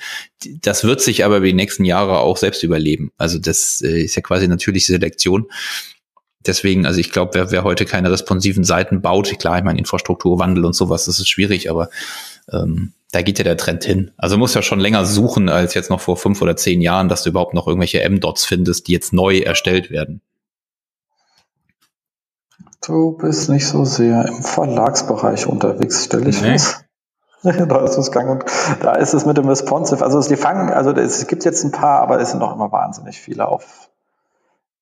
Das 0.62 0.84
wird 0.84 1.00
sich 1.00 1.24
aber 1.24 1.38
über 1.38 1.46
die 1.46 1.54
nächsten 1.54 1.84
Jahre 1.84 2.18
auch 2.18 2.36
selbst 2.36 2.62
überleben. 2.62 3.10
Also 3.16 3.38
das 3.38 3.80
äh, 3.82 4.02
ist 4.02 4.14
ja 4.16 4.22
quasi 4.22 4.46
natürliche 4.46 4.92
Selektion 4.92 5.46
deswegen, 6.46 6.86
also 6.86 7.00
ich 7.00 7.10
glaube, 7.10 7.34
wer, 7.34 7.50
wer 7.50 7.64
heute 7.64 7.84
keine 7.84 8.10
responsiven 8.10 8.64
Seiten 8.64 9.00
baut, 9.00 9.38
klar, 9.38 9.58
ich 9.58 9.64
meine, 9.64 9.78
Infrastrukturwandel 9.78 10.64
und 10.64 10.74
sowas, 10.74 11.04
das 11.06 11.18
ist 11.18 11.28
schwierig, 11.28 11.70
aber 11.70 11.90
ähm, 12.52 12.92
da 13.12 13.22
geht 13.22 13.38
ja 13.38 13.44
der 13.44 13.56
Trend 13.56 13.84
hin. 13.84 14.10
Also 14.16 14.36
muss 14.36 14.54
ja 14.54 14.62
schon 14.62 14.80
länger 14.80 15.04
suchen 15.04 15.48
als 15.48 15.74
jetzt 15.74 15.90
noch 15.90 16.00
vor 16.00 16.16
fünf 16.16 16.42
oder 16.42 16.56
zehn 16.56 16.80
Jahren, 16.80 17.08
dass 17.08 17.22
du 17.22 17.30
überhaupt 17.30 17.54
noch 17.54 17.66
irgendwelche 17.66 18.02
M-Dots 18.02 18.44
findest, 18.44 18.88
die 18.88 18.92
jetzt 18.92 19.12
neu 19.12 19.38
erstellt 19.38 19.90
werden. 19.90 20.20
Du 22.86 23.12
bist 23.12 23.48
nicht 23.48 23.66
so 23.66 23.84
sehr 23.84 24.26
im 24.26 24.42
Verlagsbereich 24.42 25.46
unterwegs, 25.46 26.04
stelle 26.04 26.30
ich 26.30 26.40
nee. 26.40 26.52
fest. 26.52 26.84
da 27.42 27.84
ist 27.84 27.96
es 27.96 28.10
gang 28.10 28.30
und 28.30 28.44
da 28.82 28.94
ist 28.94 29.14
es 29.14 29.24
mit 29.24 29.36
dem 29.36 29.48
Responsive. 29.48 30.04
Also 30.04 30.20
die 30.20 30.36
fangen, 30.36 30.70
also 30.70 30.90
es 30.92 31.26
gibt 31.26 31.44
jetzt 31.44 31.64
ein 31.64 31.70
paar, 31.70 32.00
aber 32.00 32.20
es 32.20 32.30
sind 32.30 32.40
noch 32.40 32.54
immer 32.54 32.72
wahnsinnig 32.72 33.20
viele 33.20 33.46
auf 33.46 33.87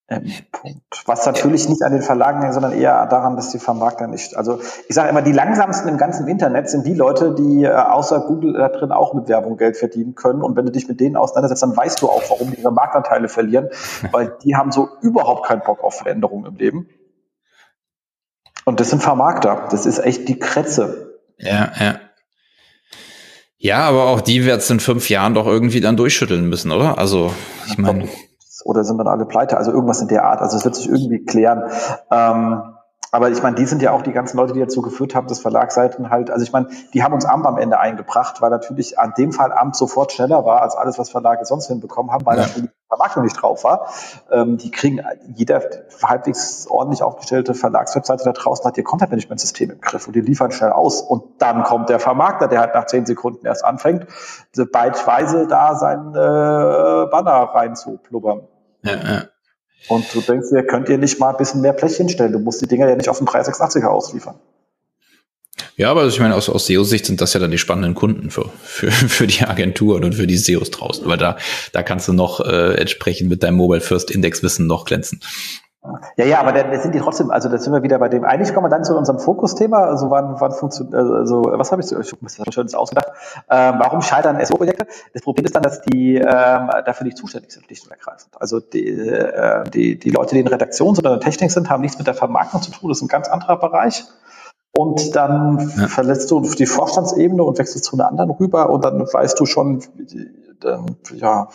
Punkt. 0.09 1.03
Was 1.07 1.27
natürlich 1.27 1.69
nicht 1.69 1.83
an 1.83 1.91
den 1.91 2.03
Verlagen 2.03 2.41
hängt, 2.41 2.55
sondern 2.55 2.73
eher 2.73 3.07
daran, 3.07 3.35
dass 3.35 3.51
die 3.51 3.59
Vermarkter 3.59 4.07
nicht. 4.07 4.37
Also 4.37 4.61
ich 4.89 4.95
sage 4.95 5.09
immer, 5.09 5.21
die 5.21 5.33
langsamsten 5.33 5.89
im 5.89 5.99
ganzen 5.99 6.29
Internet 6.29 6.71
sind 6.71 6.87
die 6.87 6.95
Leute, 6.95 7.35
die 7.35 7.65
äh, 7.65 7.73
außer 7.73 8.21
Google 8.21 8.53
da 8.53 8.69
drin 8.69 8.93
auch 8.93 9.15
mit 9.15 9.29
Werbung 9.29 9.57
Geld 9.57 9.77
verdienen 9.77 10.15
können. 10.15 10.43
Und 10.43 10.57
wenn 10.57 10.65
du 10.65 10.71
dich 10.71 10.87
mit 10.87 11.01
denen 11.01 11.17
auseinandersetzt, 11.17 11.65
dann 11.65 11.77
weißt 11.77 12.03
du 12.03 12.09
auch, 12.09 12.23
warum 12.29 12.53
die 12.53 12.61
ihre 12.61 12.73
Marktanteile 12.73 13.29
verlieren, 13.29 13.69
weil 14.13 14.37
die 14.45 14.55
haben 14.55 14.71
so 14.71 14.89
überhaupt 15.03 15.45
keinen 15.45 15.63
Bock 15.63 15.83
auf 15.83 15.97
Veränderungen 15.97 16.47
im 16.47 16.55
Leben. 16.55 16.89
Und 18.65 18.79
das 18.79 18.91
sind 18.91 19.03
Vermarkter. 19.03 19.67
Das 19.71 19.87
ist 19.87 19.99
echt 19.99 20.29
die 20.29 20.39
Kretze. 20.39 21.19
Ja, 21.39 21.73
ja. 21.81 22.01
Ja, 23.59 23.79
aber 23.89 24.05
auch 24.05 24.21
die 24.21 24.45
wird 24.45 24.61
es 24.61 24.71
in 24.71 24.79
fünf 24.79 25.09
Jahren 25.09 25.35
doch 25.35 25.47
irgendwie 25.47 25.81
dann 25.81 25.97
durchschütteln 25.97 26.49
müssen, 26.49 26.71
oder? 26.71 26.99
Also, 26.99 27.33
ich 27.67 27.79
meine 27.79 28.07
oder 28.65 28.85
sind 28.85 28.99
dann 28.99 29.09
alle 29.09 29.27
pleite? 29.27 29.57
Also 29.57 29.73
irgendwas 29.73 30.01
in 30.01 30.09
der 30.09 30.25
Art. 30.25 30.41
Also 30.41 30.57
es 30.57 30.65
wird 30.65 30.75
sich 30.75 30.89
irgendwie 30.89 31.25
klären. 31.25 31.71
Ähm, 32.11 32.76
aber 33.13 33.31
ich 33.31 33.43
meine, 33.43 33.57
die 33.57 33.67
sind 33.67 33.83
ja 33.83 33.93
auch 33.93 34.03
die 34.03 34.13
ganzen 34.13 34.37
Leute, 34.37 34.53
die 34.53 34.61
dazu 34.61 34.83
geführt 34.83 35.15
haben, 35.15 35.27
dass 35.27 35.41
Verlagsseiten 35.41 36.11
halt, 36.11 36.31
also 36.31 36.43
ich 36.43 36.53
meine, 36.53 36.69
die 36.93 37.03
haben 37.03 37.15
uns 37.15 37.25
Amt 37.25 37.47
am 37.47 37.59
Ende 37.59 37.79
eingebracht, 37.79 38.41
weil 38.41 38.51
natürlich 38.51 38.99
an 38.99 39.15
dem 39.17 39.33
Fall 39.33 39.53
Amt 39.53 39.77
sofort 39.77 40.13
schneller 40.13 40.45
war 40.45 40.63
als 40.63 40.77
alles, 40.77 40.99
was 40.99 41.11
Verlage 41.11 41.45
sonst 41.45 41.69
hinbekommen 41.69 42.13
haben, 42.13 42.27
weil 42.27 42.37
ja. 42.37 42.43
natürlich 42.43 42.71
die 42.71 42.89
Vermarktung 42.89 43.25
nicht 43.25 43.41
drauf 43.41 43.65
war. 43.65 43.89
Ähm, 44.31 44.59
die 44.59 44.71
kriegen 44.71 45.01
jeder 45.35 45.63
halbwegs 46.03 46.67
ordentlich 46.69 47.03
aufgestellte 47.03 47.55
Verlagswebseite 47.55 48.25
da 48.25 48.33
draußen 48.33 48.65
hat 48.65 48.77
ihr 48.77 48.85
Content-Management-System 48.85 49.71
im 49.71 49.81
Griff 49.81 50.07
und 50.07 50.15
die 50.15 50.21
liefern 50.21 50.53
schnell 50.53 50.73
aus. 50.73 51.01
Und 51.01 51.23
dann 51.39 51.63
kommt 51.65 51.89
der 51.89 52.01
Vermarkter, 52.01 52.49
der 52.49 52.61
halt 52.61 52.75
nach 52.75 52.87
zehn 52.87 53.07
Sekunden 53.07 53.47
erst 53.47 53.65
anfängt, 53.65 54.07
beidweise 54.73 55.47
da 55.47 55.75
seinen 55.75 56.11
äh, 56.15 57.11
Banner 57.11 57.51
reinzuplubbern. 57.55 58.49
Ja, 58.83 58.93
ja. 58.93 59.23
Und 59.89 60.13
du 60.15 60.21
denkst 60.21 60.49
dir, 60.51 60.65
könnt 60.65 60.89
ihr 60.89 60.99
nicht 60.99 61.21
mal 61.21 61.31
ein 61.31 61.37
bisschen 61.37 61.61
mehr 61.61 61.73
Blech 61.73 61.97
hinstellen? 61.97 62.33
Du 62.33 62.39
musst 62.39 62.61
die 62.61 62.67
Dinger 62.67 62.89
ja 62.89 62.97
nicht 62.97 63.09
auf 63.09 63.19
dem 63.19 63.27
386er 63.27 63.87
ausliefern. 63.87 64.37
Ja, 65.77 65.91
aber 65.91 66.07
ich 66.07 66.19
meine, 66.19 66.35
aus, 66.35 66.49
aus 66.49 66.67
SEO-Sicht 66.67 67.05
sind 67.05 67.21
das 67.21 67.35
ja 67.35 67.41
dann 67.41 67.51
die 67.51 67.59
spannenden 67.59 67.95
Kunden 67.95 68.31
für, 68.31 68.51
für, 68.63 68.91
für 68.91 69.27
die 69.27 69.43
Agenturen 69.45 70.05
und 70.05 70.15
für 70.15 70.27
die 70.27 70.39
SEOs 70.39 70.71
draußen. 70.71 71.07
Weil 71.07 71.19
da, 71.19 71.37
da 71.73 71.83
kannst 71.83 72.09
du 72.09 72.13
noch 72.13 72.41
äh, 72.41 72.75
entsprechend 72.75 73.29
mit 73.29 73.43
deinem 73.43 73.57
Mobile 73.57 73.81
First 73.81 74.11
Index 74.11 74.43
Wissen 74.43 74.67
noch 74.67 74.87
glänzen. 74.87 75.21
Ja, 76.17 76.25
ja, 76.25 76.41
aber 76.41 76.53
dann 76.53 76.79
sind 76.81 76.95
die 76.95 77.01
trotzdem, 77.01 77.31
also 77.31 77.49
da 77.49 77.59
sind 77.59 77.73
wir 77.73 77.83
wieder 77.83 77.99
bei 77.99 78.09
dem, 78.09 78.25
eigentlich 78.25 78.55
kommen 78.55 78.67
wir 78.67 78.71
dann 78.71 78.85
zu 78.85 78.97
unserem 78.97 79.19
Fokusthema, 79.19 79.85
also 79.85 80.11
wann, 80.11 80.37
wann 80.39 80.53
funktioniert, 80.53 80.95
also 80.95 81.43
was 81.47 81.73
habe 81.73 81.83
ich 81.83 81.89
so, 81.89 81.99
ich 82.01 82.13
habe 82.13 82.25
mir 82.25 82.31
das 82.45 82.55
schönes 82.55 82.75
ausgedacht, 82.75 83.09
ähm, 83.51 83.77
warum 83.79 84.03
scheitern 84.03 84.45
SO-Projekte? 84.45 84.87
Das 85.13 85.23
Problem 85.23 85.45
ist 85.47 85.55
dann, 85.55 85.63
dass 85.63 85.83
die 85.83 86.17
ähm, 86.17 86.25
dafür 86.85 87.05
nicht 87.05 87.17
zuständig 87.17 87.53
sind, 87.53 87.65
schlicht 87.67 87.85
und 87.85 87.93
ergreifend. 87.93 88.31
Also 88.39 88.61
die, 88.61 88.87
äh, 88.89 89.65
die, 89.71 89.99
die 89.99 90.11
Leute, 90.11 90.35
die 90.35 90.41
in 90.41 90.49
Redaktion 90.49 90.97
oder 90.97 91.15
in 91.15 91.21
Technik 91.21 91.51
sind, 91.51 91.71
haben 91.71 91.81
nichts 91.81 91.99
mit 91.99 92.07
der 92.07 92.15
Vermarktung 92.15 92.63
zu 92.63 92.71
tun, 92.71 92.89
das 92.89 92.99
ist 92.99 93.03
ein 93.03 93.09
ganz 93.09 93.29
anderer 93.29 93.59
Bereich. 93.59 94.05
Und 94.73 95.17
dann 95.17 95.73
ja. 95.79 95.89
verletzt 95.89 96.31
du 96.31 96.41
die 96.41 96.67
Vorstandsebene 96.67 97.43
und 97.43 97.59
wechselst 97.59 97.85
zu 97.85 97.97
einer 97.97 98.09
anderen 98.09 98.31
rüber 98.31 98.69
und 98.69 98.85
dann 98.85 99.01
weißt 99.01 99.41
du 99.41 99.47
schon, 99.47 99.83
dann, 100.61 100.97
ja, 101.15 101.49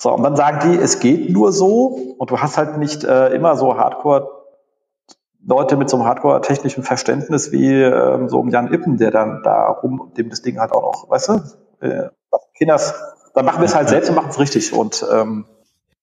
so, 0.00 0.14
und 0.14 0.22
dann 0.22 0.34
sagen 0.34 0.70
die, 0.72 0.78
es 0.78 0.98
geht 0.98 1.28
nur 1.28 1.52
so 1.52 2.14
und 2.16 2.30
du 2.30 2.38
hast 2.38 2.56
halt 2.56 2.78
nicht 2.78 3.04
äh, 3.04 3.34
immer 3.34 3.54
so 3.56 3.76
Hardcore 3.76 4.30
Leute 5.46 5.76
mit 5.76 5.90
so 5.90 5.98
einem 5.98 6.06
Hardcore-technischen 6.06 6.82
Verständnis 6.84 7.52
wie 7.52 7.70
ähm, 7.70 8.30
so 8.30 8.42
ein 8.42 8.48
Jan 8.48 8.72
Ippen, 8.72 8.96
der 8.96 9.10
dann 9.10 9.42
da 9.42 9.68
rum, 9.68 10.12
dem 10.16 10.30
das 10.30 10.40
Ding 10.40 10.58
halt 10.58 10.72
auch 10.72 10.82
noch, 10.82 11.10
weißt 11.10 11.28
du, 11.28 11.32
äh, 11.86 12.08
Kinders, 12.56 12.94
dann 13.34 13.44
machen 13.44 13.60
wir 13.60 13.66
es 13.66 13.74
halt 13.74 13.90
selbst 13.90 14.08
und 14.08 14.16
machen 14.16 14.30
es 14.30 14.38
richtig. 14.38 14.72
Und 14.72 15.04
ähm, 15.12 15.44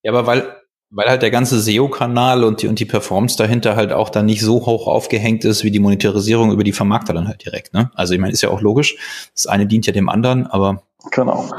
ja, 0.04 0.12
aber 0.12 0.28
weil 0.28 0.44
weil 0.90 1.08
halt 1.08 1.22
der 1.22 1.32
ganze 1.32 1.58
SEO-Kanal 1.58 2.44
und 2.44 2.62
die, 2.62 2.68
und 2.68 2.78
die 2.78 2.86
Performance 2.86 3.36
dahinter 3.36 3.74
halt 3.74 3.92
auch 3.92 4.10
dann 4.10 4.26
nicht 4.26 4.42
so 4.42 4.64
hoch 4.64 4.86
aufgehängt 4.86 5.44
ist 5.44 5.64
wie 5.64 5.72
die 5.72 5.80
Monetarisierung 5.80 6.52
über 6.52 6.64
die 6.64 6.72
Vermarkter 6.72 7.12
dann 7.12 7.26
halt 7.26 7.44
direkt. 7.44 7.74
Ne? 7.74 7.90
Also 7.94 8.14
ich 8.14 8.20
meine, 8.20 8.32
ist 8.32 8.42
ja 8.42 8.48
auch 8.48 8.62
logisch. 8.62 8.96
Das 9.34 9.46
eine 9.48 9.66
dient 9.66 9.86
ja 9.86 9.92
dem 9.92 10.08
anderen, 10.08 10.46
aber 10.46 10.82
genau 11.10 11.50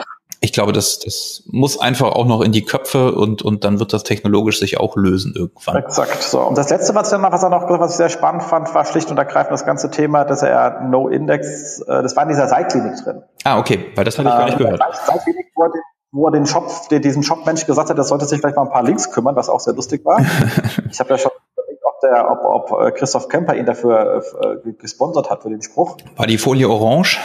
ich 0.41 0.53
glaube, 0.53 0.71
das, 0.71 0.99
das 0.99 1.43
muss 1.47 1.79
einfach 1.79 2.13
auch 2.13 2.25
noch 2.25 2.41
in 2.41 2.53
die 2.53 2.63
Köpfe 2.63 3.13
und, 3.13 3.41
und 3.41 3.65
dann 3.65 3.79
wird 3.79 3.91
das 3.91 4.03
technologisch 4.03 4.59
sich 4.59 4.79
auch 4.79 4.95
lösen 4.95 5.33
irgendwann. 5.35 5.75
Exakt. 5.77 6.23
So. 6.23 6.39
Und 6.41 6.57
das 6.57 6.69
letzte, 6.69 6.95
was, 6.95 7.09
dann 7.09 7.21
noch, 7.21 7.31
was 7.31 7.43
er 7.43 7.49
noch, 7.49 7.69
was 7.69 7.91
ich 7.91 7.97
sehr 7.97 8.09
spannend 8.09 8.43
fand, 8.43 8.73
war 8.73 8.85
schlicht 8.85 9.11
und 9.11 9.17
ergreifend 9.17 9.51
das 9.51 9.65
ganze 9.65 9.91
Thema, 9.91 10.23
dass 10.23 10.41
er 10.41 10.81
No-Index, 10.81 11.81
äh, 11.81 12.03
das 12.03 12.15
war 12.15 12.23
in 12.23 12.29
dieser 12.29 12.47
Seilklinik 12.47 13.03
drin. 13.03 13.23
Ah, 13.43 13.59
okay, 13.59 13.91
weil 13.95 14.05
das 14.05 14.17
hatte 14.17 14.29
ich 14.29 14.35
gar 14.35 14.45
nicht 14.45 14.55
äh, 14.55 14.63
gehört. 14.63 14.81
Seilklinik, 15.05 15.47
wo 15.55 15.63
er, 15.63 15.71
den, 15.71 15.81
wo 16.11 16.27
er 16.27 16.31
den 16.31 16.45
Shop, 16.45 16.71
den, 16.89 17.01
diesen 17.01 17.23
Shop-Mensch 17.23 17.65
gesagt 17.65 17.89
hat, 17.89 17.97
das 17.97 18.07
sollte 18.07 18.25
sich 18.25 18.39
vielleicht 18.39 18.55
mal 18.55 18.63
ein 18.63 18.71
paar 18.71 18.83
Links 18.83 19.11
kümmern, 19.11 19.35
was 19.35 19.49
auch 19.49 19.59
sehr 19.59 19.73
lustig 19.73 20.05
war. 20.05 20.19
ich 20.89 21.01
habe 21.01 21.09
ja 21.09 21.17
schon 21.17 21.31
überlegt, 21.53 21.83
ob, 21.83 21.99
der, 21.99 22.31
ob, 22.31 22.71
ob 22.71 22.81
äh, 22.81 22.91
Christoph 22.91 23.27
Kemper 23.27 23.55
ihn 23.55 23.65
dafür 23.65 24.23
äh, 24.41 24.71
gesponsert 24.71 25.29
hat 25.29 25.43
für 25.43 25.49
den 25.49 25.61
Spruch. 25.61 25.97
War 26.15 26.27
die 26.27 26.37
Folie 26.37 26.69
orange? 26.69 27.19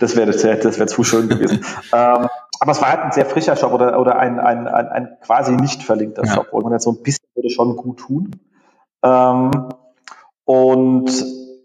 das 0.00 0.16
wäre 0.16 0.26
das 0.26 0.44
wär, 0.78 0.86
zu 0.86 1.02
schön 1.02 1.28
gewesen. 1.28 1.64
ähm, 1.92 2.28
aber 2.60 2.72
es 2.72 2.82
war 2.82 2.90
halt 2.90 3.00
ein 3.00 3.12
sehr 3.12 3.26
frischer 3.26 3.56
Shop 3.56 3.72
oder, 3.72 3.98
oder 3.98 4.18
ein, 4.18 4.38
ein, 4.38 4.68
ein, 4.68 4.88
ein 4.88 5.16
quasi 5.22 5.52
nicht 5.52 5.82
verlinkter 5.82 6.24
ja. 6.24 6.34
Shop, 6.34 6.48
wo 6.52 6.60
man 6.60 6.72
jetzt 6.72 6.84
so 6.84 6.92
ein 6.92 7.02
bisschen 7.02 7.24
würde 7.34 7.50
schon 7.50 7.76
gut 7.76 8.00
tun. 8.00 8.30
Ähm, 9.02 9.50
und 10.44 11.10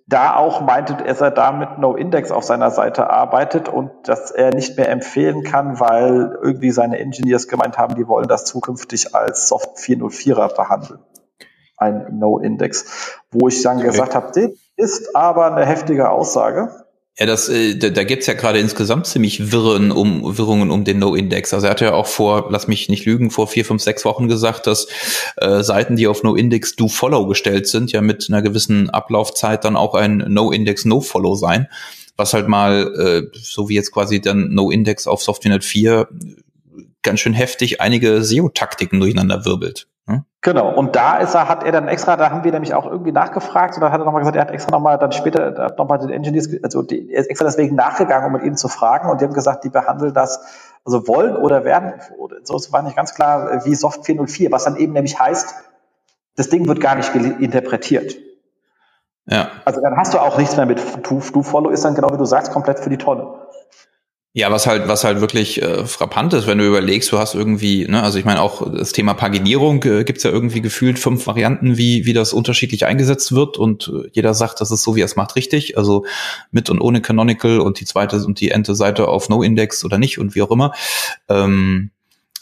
da 0.07 0.35
auch 0.35 0.61
meinte, 0.61 0.97
er 1.03 1.15
sei 1.15 1.31
damit 1.31 1.79
No 1.79 1.95
Index 1.95 2.31
auf 2.31 2.43
seiner 2.43 2.69
Seite 2.69 3.09
arbeitet 3.09 3.69
und 3.69 3.89
dass 4.03 4.29
er 4.29 4.53
nicht 4.53 4.77
mehr 4.77 4.89
empfehlen 4.89 5.43
kann, 5.43 5.79
weil 5.79 6.37
irgendwie 6.43 6.71
seine 6.71 6.99
Engineers 6.99 7.47
gemeint 7.47 7.77
haben, 7.77 7.95
die 7.95 8.07
wollen 8.07 8.27
das 8.27 8.45
zukünftig 8.45 9.15
als 9.15 9.47
Soft 9.47 9.77
404er 9.77 10.55
behandeln. 10.55 10.99
Ein 11.77 12.19
No-Index. 12.19 13.19
Wo 13.31 13.47
ich 13.47 13.61
dann 13.63 13.77
okay. 13.77 13.87
gesagt 13.87 14.15
habe, 14.15 14.53
ist 14.77 15.15
aber 15.15 15.53
eine 15.53 15.65
heftige 15.65 16.09
Aussage. 16.09 16.85
Ja, 17.17 17.25
das, 17.25 17.47
äh, 17.47 17.77
da, 17.77 17.89
da 17.89 18.03
gibt's 18.03 18.27
ja 18.27 18.33
gerade 18.33 18.59
insgesamt 18.59 19.07
ziemlich 19.07 19.53
Wirren 19.53 19.93
um, 19.93 20.37
Wirrungen 20.37 20.69
um 20.69 20.83
den 20.83 20.99
No-Index. 20.99 21.53
Also 21.53 21.67
er 21.67 21.71
hat 21.71 21.79
ja 21.79 21.93
auch 21.93 22.07
vor, 22.07 22.47
lass 22.49 22.67
mich 22.67 22.89
nicht 22.89 23.05
lügen, 23.05 23.31
vor 23.31 23.47
vier, 23.47 23.63
fünf, 23.63 23.81
sechs 23.81 24.03
Wochen 24.03 24.27
gesagt, 24.27 24.67
dass 24.67 24.87
äh, 25.37 25.63
Seiten, 25.63 25.95
die 25.95 26.07
auf 26.07 26.23
No-Index 26.23 26.75
Do-Follow 26.75 27.27
gestellt 27.27 27.67
sind, 27.67 27.93
ja 27.93 28.01
mit 28.01 28.25
einer 28.27 28.41
gewissen 28.41 28.89
Ablaufzeit 28.89 29.63
dann 29.63 29.77
auch 29.77 29.93
ein 29.93 30.25
No-Index 30.27 30.83
No-Follow 30.83 31.35
sein. 31.35 31.69
Was 32.17 32.33
halt 32.33 32.49
mal, 32.49 33.31
äh, 33.33 33.37
so 33.39 33.69
wie 33.69 33.75
jetzt 33.75 33.93
quasi 33.93 34.19
dann 34.19 34.53
No-Index 34.53 35.07
auf 35.07 35.21
Software 35.23 35.61
4 35.61 36.09
ganz 37.05 37.21
schön 37.21 37.33
heftig 37.33 37.79
einige 37.79 38.21
SEO-Taktiken 38.21 38.99
durcheinander 38.99 39.45
wirbelt. 39.45 39.87
Hm? 40.07 40.25
Genau, 40.41 40.69
und 40.71 40.95
da 40.95 41.17
ist 41.17 41.33
er, 41.33 41.47
hat 41.47 41.63
er 41.63 41.71
dann 41.71 41.87
extra, 41.87 42.17
da 42.17 42.29
haben 42.29 42.43
wir 42.43 42.51
nämlich 42.51 42.73
auch 42.73 42.85
irgendwie 42.85 43.13
nachgefragt 43.13 43.75
und 43.75 43.81
dann 43.81 43.91
hat 43.91 44.01
er 44.01 44.05
nochmal 44.05 44.21
gesagt, 44.21 44.35
er 44.35 44.41
hat 44.41 44.51
extra 44.51 44.71
nochmal 44.71 44.99
dann 44.99 45.11
später 45.11 45.73
nochmal 45.77 45.99
den 45.99 46.09
Engineers, 46.09 46.49
also 46.61 46.81
die, 46.81 47.11
er 47.11 47.21
ist 47.21 47.29
extra 47.29 47.45
deswegen 47.45 47.75
nachgegangen, 47.75 48.27
um 48.27 48.33
mit 48.33 48.43
ihnen 48.43 48.57
zu 48.57 48.67
fragen 48.67 49.09
und 49.09 49.21
die 49.21 49.25
haben 49.25 49.33
gesagt, 49.33 49.63
die 49.63 49.69
behandeln 49.69 50.13
das, 50.13 50.41
also 50.83 51.07
wollen 51.07 51.35
oder 51.35 51.63
werden, 51.63 51.93
oder, 52.17 52.37
so 52.43 52.55
es 52.57 52.71
war 52.73 52.83
nicht 52.83 52.95
ganz 52.95 53.15
klar, 53.15 53.65
wie 53.65 53.73
Soft 53.73 54.05
404, 54.05 54.51
was 54.51 54.65
dann 54.65 54.75
eben 54.75 54.93
nämlich 54.93 55.17
heißt, 55.19 55.55
das 56.35 56.49
Ding 56.49 56.67
wird 56.67 56.81
gar 56.81 56.95
nicht 56.95 57.15
interpretiert. 57.15 58.15
Ja. 59.25 59.49
Also 59.65 59.81
dann 59.81 59.97
hast 59.97 60.13
du 60.13 60.19
auch 60.19 60.37
nichts 60.37 60.55
mehr 60.55 60.65
mit 60.65 60.79
Do-Follow, 61.03 61.69
ist 61.69 61.83
dann 61.83 61.95
genau 61.95 62.11
wie 62.11 62.17
du 62.17 62.25
sagst, 62.25 62.51
komplett 62.51 62.79
für 62.79 62.89
die 62.89 62.97
Tonne. 62.97 63.33
Ja, 64.37 64.51
was 64.51 64.67
halt, 64.67 64.89
was 64.89 65.05
halt 65.05 65.21
wirklich 65.21 65.61
äh, 65.61 65.85
frappant 65.85 66.33
ist, 66.33 66.45
wenn 66.45 66.57
du 66.57 66.67
überlegst, 66.67 67.09
du 67.09 67.17
hast 67.17 67.35
irgendwie, 67.35 67.87
ne, 67.87 68.03
also 68.03 68.19
ich 68.19 68.25
meine 68.25 68.41
auch 68.41 68.69
das 68.69 68.91
Thema 68.91 69.13
Paginierung 69.13 69.81
äh, 69.85 70.03
gibt's 70.03 70.23
ja 70.23 70.29
irgendwie 70.29 70.59
gefühlt 70.59 70.99
fünf 70.99 71.25
Varianten, 71.25 71.77
wie, 71.77 72.05
wie 72.05 72.11
das 72.11 72.33
unterschiedlich 72.33 72.85
eingesetzt 72.85 73.31
wird 73.31 73.57
und 73.57 73.87
äh, 73.87 74.09
jeder 74.11 74.33
sagt, 74.33 74.59
das 74.59 74.71
ist 74.71 74.83
so, 74.83 74.93
wie 74.97 75.03
er 75.03 75.05
es 75.05 75.15
macht, 75.15 75.37
richtig. 75.37 75.77
Also 75.77 76.05
mit 76.51 76.69
und 76.69 76.81
ohne 76.81 77.01
Canonical 77.01 77.61
und 77.61 77.79
die 77.79 77.85
zweite 77.85 78.17
und 78.25 78.41
die 78.41 78.51
ente 78.51 78.75
Seite 78.75 79.07
auf 79.07 79.29
No-Index 79.29 79.85
oder 79.85 79.97
nicht 79.97 80.19
und 80.19 80.35
wie 80.35 80.41
auch 80.41 80.51
immer. 80.51 80.73
Ähm, 81.29 81.91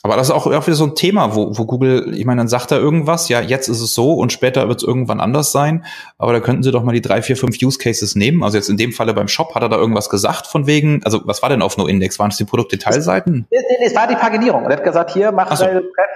aber 0.05 0.17
das 0.17 0.27
ist 0.27 0.35
auch 0.35 0.45
irgendwie 0.47 0.73
so 0.73 0.83
ein 0.83 0.95
Thema, 0.95 1.33
wo, 1.33 1.57
wo 1.57 1.63
Google, 1.63 2.13
ich 2.13 2.25
meine, 2.25 2.41
dann 2.41 2.49
sagt 2.49 2.71
er 2.71 2.77
irgendwas, 2.77 3.29
ja, 3.29 3.39
jetzt 3.39 3.69
ist 3.69 3.79
es 3.79 3.93
so 3.93 4.15
und 4.15 4.33
später 4.33 4.67
wird 4.67 4.81
es 4.81 4.87
irgendwann 4.87 5.21
anders 5.21 5.53
sein. 5.53 5.85
Aber 6.17 6.33
da 6.33 6.41
könnten 6.41 6.61
Sie 6.61 6.71
doch 6.71 6.83
mal 6.83 6.91
die 6.91 6.99
drei, 6.99 7.21
vier, 7.21 7.37
fünf 7.37 7.55
Use 7.63 7.79
Cases 7.79 8.13
nehmen. 8.13 8.43
Also 8.43 8.57
jetzt 8.57 8.69
in 8.69 8.75
dem 8.75 8.91
Falle 8.91 9.13
beim 9.13 9.29
Shop, 9.29 9.55
hat 9.55 9.63
er 9.63 9.69
da 9.69 9.77
irgendwas 9.77 10.09
gesagt 10.09 10.47
von 10.47 10.67
wegen, 10.67 11.01
also 11.05 11.21
was 11.23 11.41
war 11.41 11.47
denn 11.47 11.61
auf 11.61 11.77
No-Index? 11.77 12.19
Waren 12.19 12.31
es 12.31 12.37
die 12.37 12.43
Produktdetailseiten? 12.43 13.47
Nee, 13.49 13.57
nee, 13.57 13.85
es 13.85 13.95
war 13.95 14.07
die 14.07 14.15
Paginierung. 14.15 14.65
Er 14.65 14.75
hat 14.75 14.83
gesagt, 14.83 15.11
hier, 15.11 15.31
mach 15.31 15.55
so. 15.55 15.65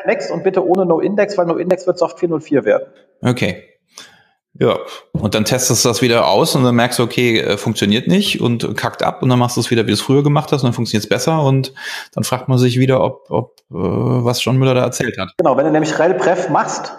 Next 0.06 0.32
und 0.32 0.44
bitte 0.44 0.68
ohne 0.68 0.86
No-Index, 0.86 1.38
weil 1.38 1.46
No-Index 1.46 1.88
wird 1.88 1.98
Soft 1.98 2.20
404 2.20 2.66
werden. 2.66 2.88
Okay. 3.22 3.77
Ja, 4.60 4.78
und 5.12 5.36
dann 5.36 5.46
testest 5.46 5.86
du 5.86 5.90
das 5.90 6.02
wieder 6.02 6.28
aus 6.28 6.56
und 6.56 6.64
dann 6.64 6.76
merkst 6.76 6.98
du, 7.00 7.04
okay, 7.04 7.40
äh, 7.40 7.58
funktioniert 7.58 8.08
nicht 8.08 8.42
und 8.42 8.76
kackt 8.76 9.04
ab 9.04 9.22
und 9.22 9.30
dann 9.30 9.38
machst 9.38 9.58
du 9.58 9.62
es 9.62 9.70
wieder, 9.70 9.84
wie 9.84 9.92
du 9.92 9.94
es 9.94 10.02
früher 10.02 10.24
gemacht 10.24 10.52
hast 10.52 10.64
und 10.64 10.68
dann 10.68 10.74
funktioniert 10.74 11.04
es 11.04 11.10
besser 11.10 11.44
und 11.44 11.74
dann 12.14 12.24
fragt 12.24 12.48
man 12.48 12.58
sich 12.58 12.80
wieder, 12.80 13.04
ob, 13.04 13.30
ob 13.30 13.60
äh, 13.70 13.76
was 13.76 14.44
John 14.44 14.58
Müller 14.58 14.74
da 14.74 14.82
erzählt 14.82 15.18
hat. 15.20 15.34
Genau, 15.38 15.58
wenn 15.58 15.66
du 15.66 15.72
nämlich 15.72 15.98
rel 16.00 16.16
pref 16.16 16.50
machst, 16.50 16.94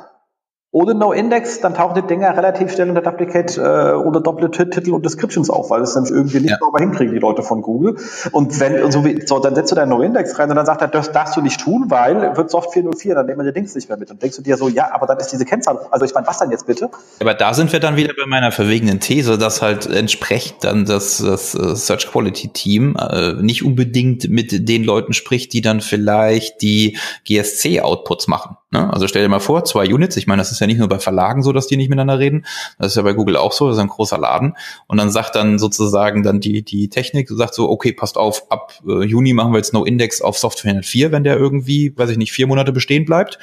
ohne 0.70 0.94
No-Index, 0.94 1.60
dann 1.60 1.72
tauchen 1.72 1.94
die 1.94 2.06
Dinger 2.06 2.36
relativ 2.36 2.70
schnell 2.72 2.90
unter 2.90 3.00
Duplicate 3.00 3.56
äh, 3.56 3.94
oder 3.94 4.20
doppelte 4.20 4.68
Titel 4.68 4.92
und 4.92 5.02
Descriptions 5.02 5.48
auf, 5.48 5.70
weil 5.70 5.80
es 5.80 5.94
nämlich 5.94 6.12
irgendwie 6.12 6.40
nicht 6.40 6.50
ja. 6.50 6.58
sauber 6.60 6.78
hinkriegen, 6.78 7.14
die 7.14 7.20
Leute 7.20 7.42
von 7.42 7.62
Google. 7.62 7.96
Und 8.32 8.60
wenn, 8.60 8.82
und 8.82 8.92
so, 8.92 9.02
wie, 9.02 9.26
so 9.26 9.38
dann 9.38 9.54
setzt 9.54 9.72
du 9.72 9.76
deinen 9.76 9.88
No-Index 9.88 10.38
rein 10.38 10.50
und 10.50 10.56
dann 10.56 10.66
sagt 10.66 10.82
er, 10.82 10.88
das 10.88 11.10
darfst 11.10 11.36
du 11.36 11.40
nicht 11.40 11.58
tun, 11.58 11.86
weil 11.88 12.36
wird 12.36 12.50
Soft 12.50 12.74
404, 12.74 13.14
dann 13.14 13.26
nehmen 13.26 13.38
wir 13.38 13.46
die 13.46 13.54
Dings 13.54 13.74
nicht 13.74 13.88
mehr 13.88 13.96
mit. 13.96 14.10
Und 14.10 14.22
denkst 14.22 14.36
du 14.36 14.42
dir 14.42 14.58
so, 14.58 14.68
ja, 14.68 14.90
aber 14.92 15.06
dann 15.06 15.16
ist 15.16 15.28
diese 15.28 15.46
Kennzahl, 15.46 15.78
also 15.90 16.04
ich 16.04 16.12
meine, 16.12 16.26
was 16.26 16.38
dann 16.38 16.50
jetzt 16.50 16.66
bitte? 16.66 16.90
Aber 17.18 17.32
da 17.32 17.54
sind 17.54 17.72
wir 17.72 17.80
dann 17.80 17.96
wieder 17.96 18.12
bei 18.14 18.26
meiner 18.26 18.52
verwegenen 18.52 19.00
These, 19.00 19.38
dass 19.38 19.62
halt 19.62 19.86
entsprechend 19.86 20.64
dann 20.64 20.84
das, 20.84 21.16
das 21.18 21.54
äh, 21.54 21.76
Search 21.76 22.10
Quality 22.10 22.48
Team 22.48 22.94
äh, 22.96 23.32
nicht 23.40 23.64
unbedingt 23.64 24.28
mit 24.28 24.68
den 24.68 24.84
Leuten 24.84 25.14
spricht, 25.14 25.54
die 25.54 25.62
dann 25.62 25.80
vielleicht 25.80 26.60
die 26.60 26.98
GSC-Outputs 27.24 28.28
machen. 28.28 28.58
Ne? 28.70 28.92
Also 28.92 29.08
stell 29.08 29.22
dir 29.22 29.28
mal 29.30 29.40
vor, 29.40 29.64
zwei 29.64 29.86
Units, 29.86 30.16
ich 30.18 30.26
meine, 30.26 30.40
das 30.40 30.52
ist 30.52 30.60
ja 30.60 30.66
nicht 30.68 30.78
nur 30.78 30.88
bei 30.88 31.00
Verlagen 31.00 31.42
so, 31.42 31.52
dass 31.52 31.66
die 31.66 31.76
nicht 31.76 31.88
miteinander 31.88 32.20
reden, 32.20 32.46
das 32.78 32.92
ist 32.92 32.96
ja 32.96 33.02
bei 33.02 33.12
Google 33.12 33.36
auch 33.36 33.52
so, 33.52 33.66
das 33.66 33.76
ist 33.76 33.82
ein 33.82 33.88
großer 33.88 34.18
Laden. 34.18 34.54
Und 34.86 34.98
dann 34.98 35.10
sagt 35.10 35.34
dann 35.34 35.58
sozusagen 35.58 36.22
dann 36.22 36.38
die, 36.38 36.62
die 36.62 36.88
Technik, 36.88 37.28
sagt 37.28 37.54
so, 37.54 37.68
okay, 37.68 37.92
passt 37.92 38.16
auf, 38.16 38.50
ab 38.50 38.74
äh, 38.86 39.04
Juni 39.04 39.32
machen 39.32 39.52
wir 39.52 39.58
jetzt 39.58 39.72
No 39.72 39.84
Index 39.84 40.22
auf 40.22 40.38
Software 40.38 40.70
104, 40.70 41.10
wenn 41.10 41.24
der 41.24 41.36
irgendwie, 41.36 41.92
weiß 41.96 42.10
ich 42.10 42.18
nicht, 42.18 42.32
vier 42.32 42.46
Monate 42.46 42.72
bestehen 42.72 43.04
bleibt. 43.04 43.38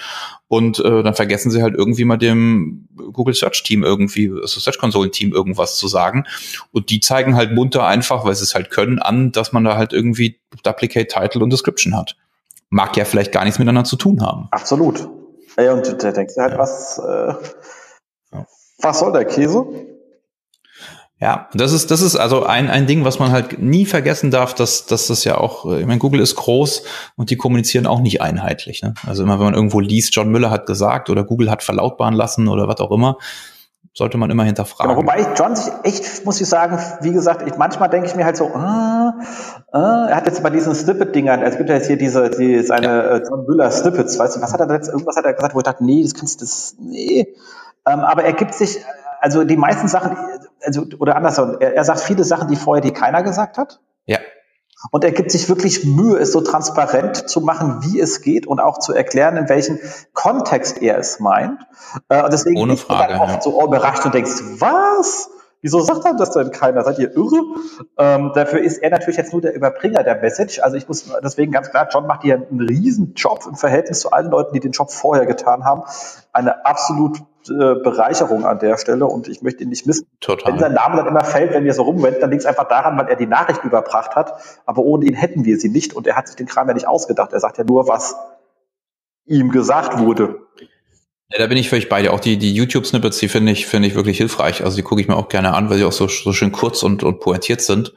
Und 0.47 0.79
äh, 0.79 1.03
dann 1.03 1.15
vergessen 1.15 1.51
sie 1.51 1.61
halt 1.61 1.75
irgendwie 1.75 2.05
mal 2.05 2.17
dem 2.17 2.87
Google 3.13 3.33
Search 3.33 3.63
Team 3.63 3.83
irgendwie, 3.83 4.29
also 4.29 4.59
Search 4.59 4.77
Konsolen 4.77 5.11
Team 5.11 5.33
irgendwas 5.33 5.75
zu 5.75 5.87
sagen. 5.87 6.25
Und 6.71 6.89
die 6.89 6.99
zeigen 6.99 7.35
halt 7.35 7.51
munter 7.53 7.85
einfach, 7.85 8.23
weil 8.23 8.35
sie 8.35 8.43
es 8.43 8.55
halt 8.55 8.69
können, 8.69 8.99
an, 8.99 9.31
dass 9.31 9.51
man 9.51 9.63
da 9.63 9.75
halt 9.75 9.91
irgendwie 9.91 10.39
Duplicate 10.63 11.07
Title 11.07 11.43
und 11.43 11.51
Description 11.51 11.95
hat 11.95 12.15
mag 12.69 12.97
ja 12.97 13.05
vielleicht 13.05 13.31
gar 13.31 13.43
nichts 13.45 13.59
miteinander 13.59 13.85
zu 13.85 13.95
tun 13.95 14.21
haben. 14.21 14.47
Absolut. 14.51 15.07
Ja, 15.57 15.73
und 15.73 16.03
da 16.03 16.11
denkst 16.11 16.35
du 16.35 16.41
halt, 16.41 16.57
was, 16.57 16.99
äh, 16.99 17.33
was 18.79 18.99
soll 18.99 19.13
der 19.13 19.25
Käse? 19.25 19.65
Ja, 21.17 21.49
das 21.53 21.71
ist, 21.71 21.91
das 21.91 22.01
ist 22.01 22.17
also 22.17 22.43
ein, 22.43 22.69
ein 22.69 22.87
Ding, 22.87 23.05
was 23.05 23.19
man 23.19 23.31
halt 23.31 23.57
nie 23.57 23.85
vergessen 23.85 24.31
darf, 24.31 24.53
dass, 24.53 24.85
dass 24.85 25.07
das 25.07 25.23
ja 25.23 25.37
auch, 25.37 25.65
ich 25.65 25.85
meine, 25.85 25.99
Google 25.99 26.19
ist 26.19 26.35
groß 26.35 26.83
und 27.15 27.29
die 27.29 27.37
kommunizieren 27.37 27.87
auch 27.87 28.01
nicht 28.01 28.21
einheitlich. 28.21 28.81
Ne? 28.83 28.93
Also 29.07 29.23
immer 29.23 29.39
wenn 29.39 29.45
man 29.45 29.53
irgendwo 29.53 29.79
liest, 29.79 30.13
John 30.13 30.29
Müller 30.29 30.51
hat 30.51 30.65
gesagt 30.65 31.09
oder 31.09 31.23
Google 31.23 31.49
hat 31.49 31.63
verlautbaren 31.63 32.13
lassen 32.13 32.49
oder 32.49 32.67
was 32.67 32.81
auch 32.81 32.91
immer, 32.91 33.17
sollte 33.97 34.17
man 34.17 34.29
immer 34.29 34.43
hinterfragen. 34.43 34.93
Genau, 34.93 35.01
wobei 35.01 35.25
John 35.35 35.55
sich 35.55 35.71
echt, 35.83 36.25
muss 36.25 36.41
ich 36.41 36.49
sagen, 36.49 36.77
wie 37.01 37.13
gesagt, 37.13 37.47
ich, 37.47 37.55
manchmal 37.57 37.89
denke 37.89 38.07
ich 38.07 38.15
mir 38.15 38.25
halt 38.25 38.35
so, 38.35 38.45
äh, 38.45 38.49
äh, 38.49 40.09
er 40.09 40.15
hat 40.15 40.25
jetzt 40.25 40.43
bei 40.43 40.49
diesen 40.49 40.75
Snippet-Dingern, 40.75 41.41
es 41.41 41.57
gibt 41.57 41.69
ja 41.69 41.75
jetzt 41.75 41.87
hier 41.87 41.97
diese, 41.97 42.29
die, 42.29 42.61
seine 42.61 42.87
ja. 42.87 43.15
äh, 43.15 43.23
John 43.27 43.45
Müller 43.45 43.71
Snippets, 43.71 44.19
weißt 44.19 44.35
du, 44.35 44.41
was 44.41 44.51
hat 44.51 44.59
er 44.59 44.69
jetzt, 44.73 44.89
irgendwas 44.89 45.15
hat 45.15 45.25
er 45.25 45.33
gesagt, 45.33 45.55
wo 45.55 45.59
ich 45.59 45.63
dachte, 45.63 45.85
nee, 45.85 46.03
das 46.03 46.13
kannst 46.13 46.41
du, 46.41 46.45
das, 46.45 46.75
nee. 46.77 47.33
Ähm, 47.87 47.99
aber 48.01 48.25
er 48.25 48.33
gibt 48.33 48.53
sich, 48.53 48.83
also 49.21 49.45
die 49.45 49.55
meisten 49.55 49.87
Sachen, 49.87 50.17
also, 50.61 50.85
oder 50.99 51.15
andersrum, 51.15 51.55
er, 51.61 51.75
er 51.75 51.83
sagt 51.85 52.01
viele 52.01 52.25
Sachen, 52.25 52.49
die 52.49 52.57
vorher 52.57 52.81
die 52.81 52.91
keiner 52.91 53.23
gesagt 53.23 53.57
hat. 53.57 53.79
Ja. 54.05 54.19
Und 54.91 55.03
er 55.03 55.11
gibt 55.11 55.31
sich 55.31 55.49
wirklich 55.49 55.85
Mühe, 55.85 56.17
es 56.17 56.31
so 56.31 56.41
transparent 56.41 57.29
zu 57.29 57.41
machen, 57.41 57.79
wie 57.81 57.99
es 57.99 58.21
geht 58.21 58.47
und 58.47 58.59
auch 58.59 58.79
zu 58.79 58.93
erklären, 58.93 59.37
in 59.37 59.49
welchem 59.49 59.79
Kontext 60.13 60.81
er 60.81 60.97
es 60.97 61.19
meint. 61.19 61.59
Äh, 62.09 62.23
und 62.23 62.33
deswegen 62.33 62.57
Ohne 62.57 62.77
Frage, 62.77 63.13
du 63.13 63.19
dann 63.19 63.21
oft 63.21 63.35
ja. 63.35 63.41
so 63.41 63.63
überrascht 63.63 64.05
und 64.05 64.13
denkst, 64.13 64.33
was? 64.59 65.29
Wieso 65.65 65.81
sagt 65.81 66.05
er 66.05 66.13
das 66.13 66.29
denn 66.29 66.51
keiner? 66.51 66.83
Seid 66.83 66.99
ihr 66.99 67.15
irre? 67.15 67.41
Ähm, 67.97 68.33
dafür 68.35 68.59
ist 68.59 68.77
er 68.83 68.91
natürlich 68.91 69.17
jetzt 69.17 69.31
nur 69.31 69.41
der 69.41 69.55
Überbringer 69.55 70.03
der 70.03 70.21
Message. 70.21 70.59
Also 70.59 70.77
ich 70.77 70.87
muss 70.87 71.11
deswegen 71.23 71.51
ganz 71.51 71.71
klar, 71.71 71.87
John 71.91 72.05
macht 72.05 72.21
hier 72.21 72.35
einen 72.35 72.59
riesen 72.59 73.15
Job 73.15 73.39
im 73.49 73.55
Verhältnis 73.55 74.01
zu 74.01 74.11
allen 74.11 74.29
Leuten, 74.29 74.53
die 74.53 74.59
den 74.59 74.73
Job 74.73 74.91
vorher 74.91 75.25
getan 75.25 75.65
haben. 75.65 75.81
Eine 76.31 76.67
absolut 76.67 77.17
äh, 77.49 77.73
Bereicherung 77.81 78.45
an 78.45 78.59
der 78.59 78.77
Stelle 78.77 79.07
und 79.07 79.27
ich 79.27 79.41
möchte 79.41 79.63
ihn 79.63 79.69
nicht 79.69 79.87
missen. 79.87 80.05
Total. 80.19 80.53
Wenn 80.53 80.59
sein 80.59 80.73
Name 80.73 80.97
dann 80.97 81.07
immer 81.07 81.23
fällt, 81.23 81.51
wenn 81.51 81.63
wir 81.63 81.73
so 81.73 81.81
rumwenden, 81.81 82.21
dann 82.21 82.29
liegt 82.29 82.43
es 82.43 82.45
einfach 82.45 82.67
daran, 82.67 82.95
weil 82.99 83.07
er 83.07 83.15
die 83.15 83.25
Nachricht 83.25 83.63
überbracht 83.63 84.15
hat. 84.15 84.33
Aber 84.67 84.83
ohne 84.83 85.05
ihn 85.05 85.15
hätten 85.15 85.45
wir 85.45 85.57
sie 85.57 85.69
nicht 85.69 85.95
und 85.95 86.05
er 86.05 86.15
hat 86.15 86.27
sich 86.27 86.35
den 86.35 86.45
Kram 86.45 86.67
ja 86.67 86.75
nicht 86.75 86.87
ausgedacht. 86.87 87.33
Er 87.33 87.39
sagt 87.39 87.57
ja 87.57 87.63
nur, 87.63 87.87
was 87.87 88.15
ihm 89.25 89.49
gesagt 89.49 89.97
wurde. 89.97 90.41
Ja, 91.31 91.39
da 91.39 91.47
bin 91.47 91.57
ich 91.57 91.69
völlig 91.69 91.89
bei 91.89 92.01
dir. 92.01 92.13
Auch 92.13 92.19
die, 92.19 92.37
die 92.37 92.53
YouTube-Snippets, 92.53 93.17
die 93.17 93.27
finde 93.27 93.51
ich, 93.51 93.65
finde 93.65 93.87
ich 93.87 93.95
wirklich 93.95 94.17
hilfreich. 94.17 94.63
Also 94.63 94.75
die 94.77 94.83
gucke 94.83 95.01
ich 95.01 95.07
mir 95.07 95.15
auch 95.15 95.27
gerne 95.27 95.53
an, 95.53 95.69
weil 95.69 95.77
sie 95.77 95.83
auch 95.83 95.91
so, 95.91 96.07
so 96.07 96.33
schön 96.33 96.51
kurz 96.51 96.83
und, 96.83 97.03
und 97.03 97.19
pointiert 97.19 97.61
sind. 97.61 97.93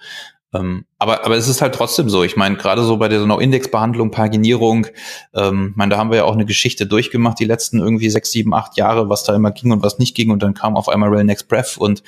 Ähm, 0.55 0.87
aber, 0.99 1.27
aber 1.27 1.37
es 1.37 1.47
ist 1.47 1.61
halt 1.61 1.75
trotzdem 1.75 2.09
so. 2.09 2.25
Ich 2.25 2.37
meine, 2.37 2.57
gerade 2.57 2.83
so 2.83 2.97
bei 2.97 3.09
der 3.09 3.25
No-Index-Behandlung, 3.27 4.11
Paginierung, 4.11 4.87
ähm, 5.35 5.75
meine, 5.77 5.91
da 5.91 5.99
haben 5.99 6.11
wir 6.11 6.17
ja 6.17 6.25
auch 6.25 6.33
eine 6.33 6.47
Geschichte 6.47 6.87
durchgemacht, 6.87 7.39
die 7.39 7.45
letzten 7.45 7.81
irgendwie 7.81 8.09
sechs, 8.09 8.31
sieben, 8.31 8.55
acht 8.55 8.79
Jahre, 8.79 9.11
was 9.11 9.25
da 9.25 9.35
immer 9.35 9.51
ging 9.51 9.73
und 9.73 9.83
was 9.83 9.99
nicht 9.99 10.17
ging. 10.17 10.31
Und 10.31 10.43
dann 10.43 10.55
kam 10.55 10.75
auf 10.75 10.89
einmal 10.89 11.11
Rail 11.11 11.25
Next 11.25 11.49
Breath. 11.49 11.77
Und 11.77 12.03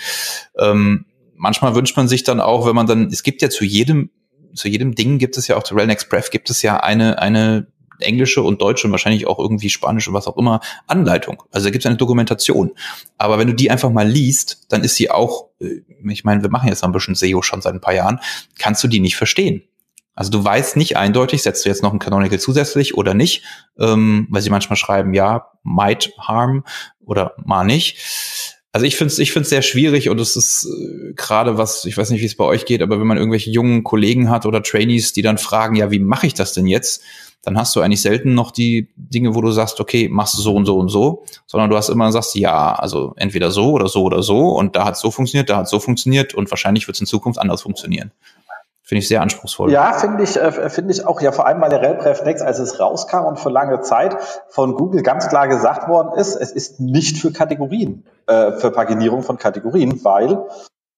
ähm, 0.59 1.05
manchmal 1.37 1.75
wünscht 1.75 1.99
man 1.99 2.09
sich 2.09 2.25
dann 2.25 2.41
auch, 2.41 2.66
wenn 2.66 2.75
man 2.75 2.87
dann, 2.87 3.09
es 3.09 3.23
gibt 3.23 3.43
ja 3.43 3.51
zu 3.51 3.64
jedem, 3.64 4.11
zu 4.55 4.68
jedem 4.68 4.95
Ding 4.95 5.18
gibt 5.18 5.37
es 5.37 5.49
ja 5.49 5.57
auch 5.57 5.62
zu 5.62 5.75
Rail 5.75 5.87
Next 5.87 6.09
Breath 6.09 6.31
gibt 6.31 6.49
es 6.49 6.62
ja 6.62 6.79
eine, 6.79 7.18
eine 7.18 7.66
englische 8.03 8.42
und 8.42 8.61
deutsche 8.62 8.86
und 8.86 8.92
wahrscheinlich 8.92 9.26
auch 9.26 9.38
irgendwie 9.38 9.70
spanische, 9.70 10.12
was 10.12 10.26
auch 10.26 10.36
immer, 10.36 10.61
Anleitung. 10.86 11.42
Also 11.51 11.66
da 11.66 11.70
gibt 11.70 11.84
es 11.84 11.86
eine 11.86 11.96
Dokumentation. 11.96 12.72
Aber 13.18 13.38
wenn 13.38 13.48
du 13.48 13.55
die 13.55 13.70
einfach 13.70 13.90
mal 13.90 14.09
liest, 14.09 14.66
dann 14.68 14.82
ist 14.82 14.96
sie 14.96 15.11
auch, 15.11 15.48
äh, 15.61 15.82
ich 16.09 16.24
meine, 16.24 16.42
wir 16.42 16.51
machen 16.51 16.68
jetzt 16.68 16.84
ein 16.84 16.92
bisschen 16.92 17.14
SEO 17.14 17.42
schon 17.42 17.62
seit 17.62 17.74
ein 17.74 17.80
paar 17.80 17.94
Jahren, 17.94 18.20
kannst 18.59 18.82
du 18.84 18.88
die 18.88 19.01
nicht 19.01 19.16
verstehen. 19.16 19.62
Also 20.14 20.30
du 20.30 20.44
weißt 20.44 20.76
nicht 20.76 20.96
eindeutig, 20.96 21.42
setzt 21.42 21.64
du 21.64 21.68
jetzt 21.68 21.82
noch 21.82 21.92
ein 21.92 21.98
Canonical 21.98 22.38
zusätzlich 22.38 22.94
oder 22.94 23.14
nicht, 23.14 23.42
ähm, 23.78 24.26
weil 24.28 24.42
sie 24.42 24.51
manchmal 24.51 24.76
schreiben, 24.76 25.14
ja, 25.14 25.46
might 25.62 26.12
harm 26.18 26.64
oder 27.05 27.34
mal 27.42 27.64
nicht. 27.64 27.98
Also 28.72 28.86
ich 28.86 28.96
finde 28.96 29.12
es 29.12 29.18
ich 29.18 29.32
find's 29.32 29.48
sehr 29.48 29.62
schwierig 29.62 30.11
und 30.11 30.20
es 30.20 30.36
ist 30.36 30.66
äh, 30.66 31.12
gerade 31.14 31.59
was, 31.59 31.84
ich 31.86 31.96
weiß 31.96 32.11
nicht, 32.11 32.20
wie 32.20 32.26
es 32.26 32.36
bei 32.36 32.44
euch 32.44 32.66
geht, 32.66 32.82
aber 32.82 33.01
wenn 33.01 33.07
man 33.07 33.16
irgendwelche 33.16 33.51
jungen 33.51 33.82
Kollegen 33.82 34.30
hat 34.30 34.46
oder 34.46 34.62
Trainees, 34.62 35.12
die 35.12 35.22
dann 35.22 35.38
fragen, 35.38 35.74
ja, 35.74 35.90
wie 35.90 35.98
mache 35.98 36.26
ich 36.26 36.34
das 36.34 36.53
denn 36.53 36.66
jetzt? 36.66 37.03
Dann 37.43 37.59
hast 37.59 37.74
du 37.74 37.80
eigentlich 37.80 38.03
selten 38.03 38.34
noch 38.34 38.51
die 38.51 38.88
Dinge, 38.97 39.34
wo 39.34 39.41
du 39.41 39.51
sagst, 39.51 39.80
okay, 39.80 40.09
machst 40.11 40.36
du 40.36 40.43
so 40.43 40.55
und 40.55 40.66
so 40.66 40.78
und 40.78 40.88
so, 40.88 41.24
sondern 41.47 41.70
du 41.70 41.76
hast 41.76 41.88
immer 41.88 42.12
sagst, 42.12 42.34
ja, 42.34 42.74
also 42.74 43.14
entweder 43.16 43.51
so 43.51 43.72
oder 43.72 43.88
so 43.88 44.03
oder 44.03 44.22
so 44.22 44.51
und 44.51 44.76
da 44.76 44.84
hat 44.84 44.97
so 44.97 45.11
funktioniert, 45.11 45.49
da 45.49 45.59
hat 45.59 45.68
so 45.68 45.80
funktioniert 45.80 46.34
und 46.34 46.51
wahrscheinlich 46.51 46.86
wird 46.86 46.97
es 46.97 47.01
in 47.01 47.07
Zukunft 47.07 47.41
anders 47.41 47.62
funktionieren. 47.62 48.12
Finde 48.82 49.03
ich 49.03 49.09
sehr 49.09 49.22
anspruchsvoll. 49.22 49.70
Ja, 49.70 49.93
finde 49.93 50.24
ich, 50.24 50.36
äh, 50.36 50.68
finde 50.68 50.93
ich 50.93 51.07
auch, 51.07 51.20
ja, 51.20 51.30
vor 51.30 51.47
allem, 51.47 51.61
weil 51.61 51.70
der 51.70 51.80
RelPref 51.80 52.24
Next, 52.24 52.43
als 52.43 52.59
es 52.59 52.80
rauskam 52.80 53.24
und 53.24 53.38
für 53.38 53.49
lange 53.49 53.82
Zeit 53.82 54.16
von 54.49 54.74
Google 54.74 55.03
ganz 55.03 55.28
klar 55.28 55.47
gesagt 55.47 55.88
worden 55.88 56.18
ist, 56.18 56.34
es 56.34 56.51
ist 56.51 56.80
nicht 56.80 57.16
für 57.16 57.32
Kategorien, 57.32 58.05
äh, 58.26 58.51
für 58.51 58.72
Paginierung 58.72 59.22
von 59.22 59.38
Kategorien, 59.38 60.05
weil 60.05 60.45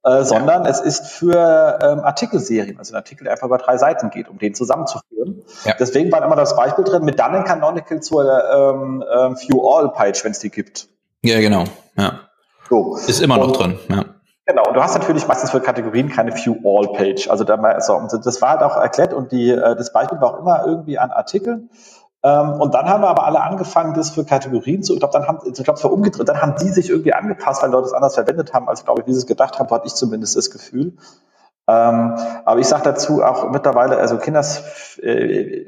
äh, 0.05 0.25
sondern 0.25 0.65
ja. 0.65 0.71
es 0.71 0.81
ist 0.81 1.07
für 1.07 1.79
ähm, 1.83 2.01
Artikelserien, 2.01 2.79
also 2.79 2.93
ein 2.93 2.97
Artikel, 2.97 3.25
der 3.25 3.33
einfach 3.33 3.47
über 3.47 3.59
drei 3.59 3.77
Seiten 3.77 4.11
geht, 4.11 4.29
um 4.29 4.39
den 4.39 4.55
zusammenzuführen. 4.55 5.43
Ja. 5.65 5.75
Deswegen 5.79 6.11
war 6.11 6.25
immer 6.25 6.37
das 6.37 6.57
Beispiel 6.57 6.85
drin 6.85 7.05
mit 7.05 7.19
dann 7.19 7.35
in 7.35 7.45
Canonical 7.45 8.01
zur 8.01 8.25
ähm, 8.25 9.05
ähm, 9.09 9.37
View-All-Page, 9.37 10.25
wenn 10.25 10.33
es 10.33 10.41
die 10.41 10.51
gibt. 10.51 10.89
Ja, 11.23 11.39
genau. 11.41 11.65
Ja. 11.97 12.21
So. 12.69 12.97
Ist 12.97 13.21
immer 13.21 13.39
noch 13.39 13.49
und, 13.49 13.59
drin. 13.59 13.79
Ja. 13.89 14.05
Genau, 14.45 14.65
und 14.67 14.75
du 14.75 14.83
hast 14.83 14.99
natürlich 14.99 15.29
meistens 15.29 15.53
für 15.53 15.61
Kategorien 15.61 16.09
keine 16.09 16.35
View-All-Page. 16.35 17.31
Also 17.31 17.45
da, 17.45 17.55
also, 17.55 18.01
das 18.25 18.43
war 18.43 18.51
halt 18.51 18.63
auch 18.63 18.77
erklärt 18.77 19.15
und 19.15 19.31
die, 19.31 19.51
äh, 19.51 19.77
das 19.77 19.93
Beispiel 19.93 20.21
war 20.21 20.35
auch 20.35 20.41
immer 20.41 20.67
irgendwie 20.67 20.99
an 20.99 21.13
Artikeln. 21.13 21.71
Ähm, 22.25 22.61
und 22.61 22.75
dann 22.75 22.89
haben 22.89 23.03
wir 23.03 23.09
aber 23.09 23.25
alle 23.25 23.41
angefangen, 23.41 23.95
das 23.95 24.11
für 24.11 24.25
Kategorien 24.25 24.83
zu, 24.83 24.93
ich 24.95 25.01
glaube, 25.01 25.13
dann 25.13 25.27
haben, 25.27 25.39
ich 25.45 25.55
glaube, 25.65 25.79
es 25.79 25.85
war 25.85 25.93
umgedreht, 25.93 26.29
dann 26.29 26.41
haben 26.41 26.55
die 26.61 26.69
sich 26.69 26.89
irgendwie 26.89 27.15
angepasst, 27.15 27.63
weil 27.63 27.71
Leute 27.71 27.87
es 27.87 27.93
anders 27.93 28.15
verwendet 28.15 28.55
haben, 28.55 28.69
als, 28.69 28.85
glaube 28.85 29.01
ich, 29.01 29.07
wie 29.07 29.13
sie 29.13 29.19
es 29.19 29.27
gedacht 29.27 29.59
haben, 29.59 29.69
hatte 29.71 29.87
ich 29.87 29.95
zumindest 29.95 30.37
das 30.37 30.51
Gefühl. 30.51 30.97
Ähm, 31.69 32.17
aber 32.45 32.61
ich 32.61 32.69
sage 32.69 32.85
dazu 32.85 33.23
auch 33.23 33.51
mittlerweile, 33.51 33.97
also 33.99 34.19
Kinders, 34.19 34.99
äh, 34.99 35.67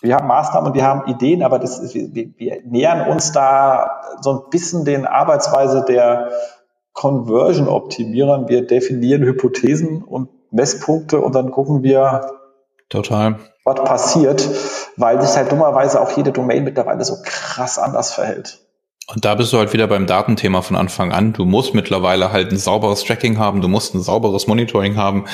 wir 0.00 0.16
haben 0.16 0.26
Maßnahmen 0.26 0.68
und 0.70 0.74
wir 0.74 0.84
haben 0.84 1.06
Ideen, 1.06 1.42
aber 1.42 1.58
das 1.58 1.94
wir, 1.94 2.12
wir 2.36 2.62
nähern 2.64 3.10
uns 3.10 3.32
da 3.32 4.02
so 4.20 4.32
ein 4.32 4.50
bisschen 4.50 4.84
den 4.84 5.06
Arbeitsweise 5.06 5.84
der 5.86 6.30
Conversion-Optimierern. 6.92 8.48
Wir 8.48 8.66
definieren 8.66 9.22
Hypothesen 9.22 10.02
und 10.02 10.28
Messpunkte 10.52 11.20
und 11.20 11.34
dann 11.34 11.50
gucken 11.50 11.82
wir, 11.82 12.30
Total. 12.94 13.38
was 13.64 13.84
passiert 13.84 14.48
weil 14.96 15.20
sich 15.20 15.36
halt 15.36 15.50
dummerweise 15.50 16.00
auch 16.00 16.16
jede 16.16 16.32
Domain 16.32 16.64
mittlerweile 16.64 17.04
so 17.04 17.16
krass 17.24 17.78
anders 17.78 18.12
verhält. 18.12 18.60
Und 19.06 19.24
da 19.24 19.34
bist 19.34 19.52
du 19.52 19.58
halt 19.58 19.72
wieder 19.72 19.86
beim 19.86 20.06
Datenthema 20.06 20.62
von 20.62 20.76
Anfang 20.76 21.12
an. 21.12 21.32
Du 21.32 21.44
musst 21.44 21.74
mittlerweile 21.74 22.32
halt 22.32 22.52
ein 22.52 22.56
sauberes 22.56 23.04
Tracking 23.04 23.38
haben, 23.38 23.60
du 23.60 23.68
musst 23.68 23.94
ein 23.94 24.02
sauberes 24.02 24.46
Monitoring 24.46 24.96
haben. 24.96 25.26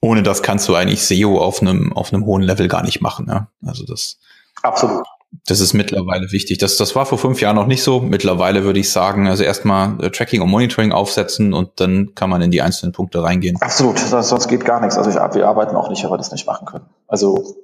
Ohne 0.00 0.22
das 0.22 0.42
kannst 0.42 0.68
du 0.68 0.74
eigentlich 0.74 1.04
SEO 1.04 1.38
auf 1.38 1.60
einem, 1.60 1.92
auf 1.92 2.12
einem 2.12 2.24
hohen 2.24 2.42
Level 2.42 2.68
gar 2.68 2.82
nicht 2.82 3.00
machen. 3.00 3.26
Ja? 3.28 3.48
Also 3.66 3.84
das. 3.84 4.18
Absolut. 4.62 5.04
Das 5.46 5.60
ist 5.60 5.74
mittlerweile 5.74 6.32
wichtig. 6.32 6.58
Das, 6.58 6.76
das 6.76 6.96
war 6.96 7.06
vor 7.06 7.18
fünf 7.18 7.40
Jahren 7.40 7.56
noch 7.56 7.66
nicht 7.66 7.82
so. 7.82 8.00
Mittlerweile 8.00 8.64
würde 8.64 8.80
ich 8.80 8.90
sagen, 8.90 9.28
also 9.28 9.44
erstmal 9.44 10.02
äh, 10.04 10.10
Tracking 10.10 10.42
und 10.42 10.50
Monitoring 10.50 10.92
aufsetzen 10.92 11.52
und 11.52 11.78
dann 11.80 12.14
kann 12.14 12.30
man 12.30 12.42
in 12.42 12.50
die 12.50 12.62
einzelnen 12.62 12.92
Punkte 12.92 13.22
reingehen. 13.22 13.56
Absolut, 13.60 13.98
sonst 13.98 14.48
geht 14.48 14.64
gar 14.64 14.80
nichts. 14.80 14.98
Also 14.98 15.10
ich, 15.10 15.16
wir 15.16 15.46
arbeiten 15.46 15.76
auch 15.76 15.88
nicht, 15.88 16.04
aber 16.04 16.16
das 16.16 16.32
nicht 16.32 16.46
machen 16.46 16.66
können. 16.66 16.86
Also 17.06 17.56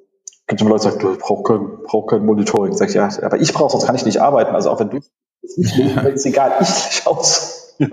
gibt 0.46 0.60
immer 0.60 0.70
Leute, 0.70 0.84
die 0.84 0.90
sagen, 0.92 1.00
du 1.00 1.18
brauchst 1.18 1.44
kein, 1.46 1.68
brauch 1.84 2.06
kein 2.06 2.24
Monitoring. 2.24 2.72
Sag 2.72 2.88
ich, 2.88 2.94
ja, 2.94 3.08
aber 3.22 3.40
ich 3.40 3.52
brauche, 3.52 3.72
sonst 3.72 3.86
kann 3.86 3.96
ich 3.96 4.04
nicht 4.04 4.20
arbeiten. 4.20 4.54
Also 4.54 4.70
auch 4.70 4.78
wenn 4.78 4.90
du 4.90 4.98
es 4.98 5.56
nicht 5.56 5.76
willst, 5.76 6.24
ist 6.24 6.26
egal, 6.26 6.52
ich 6.60 6.68
schaue 6.68 7.22
ja. 7.78 7.88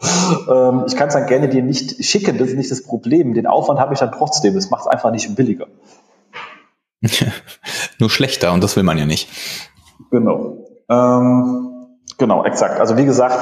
ähm, 0.70 0.84
Ich 0.86 0.96
kann 0.96 1.08
es 1.08 1.14
dann 1.14 1.26
gerne 1.26 1.48
dir 1.48 1.62
nicht 1.62 2.04
schicken, 2.04 2.38
das 2.38 2.50
ist 2.50 2.56
nicht 2.56 2.70
das 2.70 2.84
Problem. 2.84 3.34
Den 3.34 3.46
Aufwand 3.46 3.80
habe 3.80 3.94
ich 3.94 4.00
dann 4.00 4.12
trotzdem. 4.12 4.54
Das 4.54 4.70
macht 4.70 4.82
es 4.82 4.86
einfach 4.86 5.10
nicht 5.10 5.34
billiger. 5.34 5.66
Nur 7.98 8.10
schlechter 8.10 8.52
und 8.52 8.62
das 8.62 8.76
will 8.76 8.82
man 8.82 8.98
ja 8.98 9.06
nicht. 9.06 9.28
Genau. 10.10 10.64
Ähm, 10.88 11.88
genau, 12.16 12.44
exakt. 12.44 12.80
Also 12.80 12.96
wie 12.96 13.04
gesagt, 13.04 13.38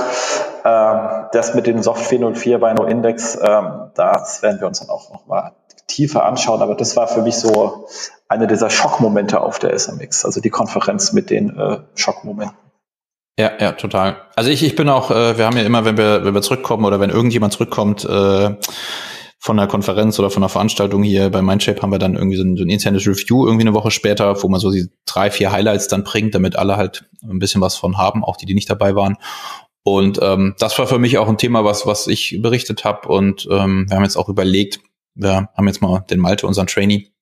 ähm, 0.65 1.27
das 1.33 1.55
mit 1.55 1.67
dem 1.67 1.83
Soft 1.83 2.07
404 2.07 2.59
bei 2.59 2.73
NoIndex, 2.73 3.39
ähm, 3.41 3.91
das 3.95 4.43
werden 4.43 4.61
wir 4.61 4.67
uns 4.67 4.81
dann 4.81 4.89
auch 4.89 5.13
nochmal 5.13 5.53
tiefer 5.87 6.25
anschauen. 6.25 6.63
Aber 6.63 6.75
das 6.75 6.97
war 6.97 7.09
für 7.09 7.23
mich 7.23 7.37
so 7.37 7.87
einer 8.29 8.47
dieser 8.47 8.71
Schockmomente 8.71 9.41
auf 9.41 9.59
der 9.59 9.79
SMX, 9.79 10.25
also 10.25 10.41
die 10.41 10.51
Konferenz 10.51 11.13
mit 11.13 11.31
den 11.31 11.57
äh, 11.57 11.79
Schockmomenten. 11.95 12.57
Ja, 13.39 13.53
ja, 13.61 13.73
total. 13.73 14.17
Also 14.35 14.51
ich, 14.51 14.65
ich 14.65 14.77
bin 14.77 14.89
auch, 14.89 15.11
äh, 15.11 15.37
wir 15.37 15.45
haben 15.45 15.57
ja 15.57 15.63
immer, 15.63 15.85
wenn 15.85 15.99
wir, 15.99 16.25
wenn 16.25 16.35
wir 16.35 16.41
zurückkommen 16.41 16.87
oder 16.87 17.01
wenn 17.01 17.11
irgendjemand 17.11 17.53
zurückkommt 17.53 18.05
äh, 18.05 18.57
von 19.47 19.61
einer 19.61 19.69
Konferenz 19.69 20.19
oder 20.19 20.29
von 20.29 20.43
einer 20.43 20.49
Veranstaltung 20.49 21.05
hier 21.05 21.31
bei 21.31 21.41
Mindshape, 21.41 21.81
haben 21.81 21.93
wir 21.93 22.01
dann 22.01 22.17
irgendwie 22.17 22.37
so 22.37 22.43
ein, 22.43 22.57
so 22.57 22.65
ein 22.65 22.69
internes 22.69 23.07
Review 23.07 23.47
irgendwie 23.47 23.63
eine 23.63 23.75
Woche 23.75 23.93
später, 23.93 24.43
wo 24.43 24.49
man 24.49 24.59
so 24.59 24.73
die 24.73 24.89
drei, 25.05 25.31
vier 25.31 25.53
Highlights 25.53 25.87
dann 25.87 26.03
bringt, 26.03 26.35
damit 26.35 26.57
alle 26.57 26.77
halt 26.77 27.09
ein 27.23 27.39
bisschen 27.39 27.61
was 27.61 27.77
von 27.77 27.97
haben, 27.97 28.25
auch 28.25 28.37
die, 28.37 28.45
die 28.45 28.55
nicht 28.55 28.69
dabei 28.69 28.97
waren. 28.97 29.19
Und 29.85 30.19
ähm, 30.21 30.57
das 30.59 30.77
war 30.81 30.89
für 30.89 30.99
mich 30.99 31.17
auch 31.19 31.29
ein 31.29 31.39
Thema, 31.39 31.65
was, 31.65 31.87
was 31.87 32.09
ich 32.09 32.41
berichtet 32.43 32.85
habe. 32.85 33.07
Und 33.07 33.47
ähm, 33.49 33.87
wir 33.89 33.97
haben 33.97 34.03
jetzt 34.03 34.17
auch 34.17 34.29
überlegt, 34.29 34.81
wir 35.15 35.49
haben 35.57 35.69
jetzt 35.69 35.81
mal 35.81 36.05
den 36.11 36.19
Malte, 36.19 36.49
unseren 36.49 36.67
Trainee, 36.67 37.13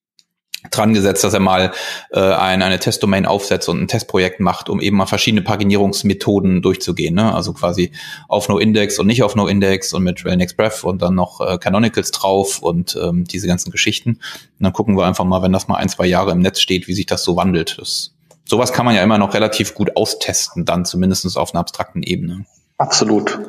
dran 0.71 0.93
gesetzt, 0.93 1.23
dass 1.23 1.33
er 1.33 1.39
mal 1.39 1.71
äh, 2.11 2.19
ein, 2.19 2.61
eine 2.61 2.79
Testdomain 2.79 3.25
aufsetzt 3.25 3.69
und 3.69 3.81
ein 3.81 3.87
Testprojekt 3.87 4.39
macht, 4.39 4.69
um 4.69 4.81
eben 4.81 4.97
mal 4.97 5.05
verschiedene 5.05 5.41
Paginierungsmethoden 5.41 6.61
durchzugehen. 6.61 7.15
Ne? 7.15 7.33
Also 7.33 7.53
quasi 7.53 7.91
auf 8.27 8.49
No-Index 8.49 8.99
und 8.99 9.07
nicht 9.07 9.23
auf 9.23 9.35
No-Index 9.35 9.93
und 9.93 10.03
mit 10.03 10.25
RailNextBreath 10.25 10.83
und 10.83 11.01
dann 11.01 11.15
noch 11.15 11.41
äh, 11.41 11.57
Canonicals 11.57 12.11
drauf 12.11 12.59
und 12.59 12.97
ähm, 13.01 13.25
diese 13.25 13.47
ganzen 13.47 13.71
Geschichten. 13.71 14.11
Und 14.11 14.21
dann 14.59 14.73
gucken 14.73 14.97
wir 14.97 15.05
einfach 15.05 15.25
mal, 15.25 15.41
wenn 15.41 15.51
das 15.51 15.67
mal 15.67 15.75
ein, 15.75 15.89
zwei 15.89 16.05
Jahre 16.05 16.31
im 16.31 16.39
Netz 16.39 16.59
steht, 16.59 16.87
wie 16.87 16.93
sich 16.93 17.05
das 17.05 17.23
so 17.23 17.35
wandelt. 17.35 17.77
Das, 17.79 18.13
sowas 18.45 18.73
kann 18.73 18.85
man 18.85 18.95
ja 18.95 19.03
immer 19.03 19.17
noch 19.17 19.33
relativ 19.33 19.73
gut 19.73 19.95
austesten, 19.95 20.65
dann 20.65 20.85
zumindest 20.85 21.37
auf 21.37 21.53
einer 21.53 21.61
abstrakten 21.61 22.03
Ebene. 22.03 22.45
Absolut. 22.77 23.39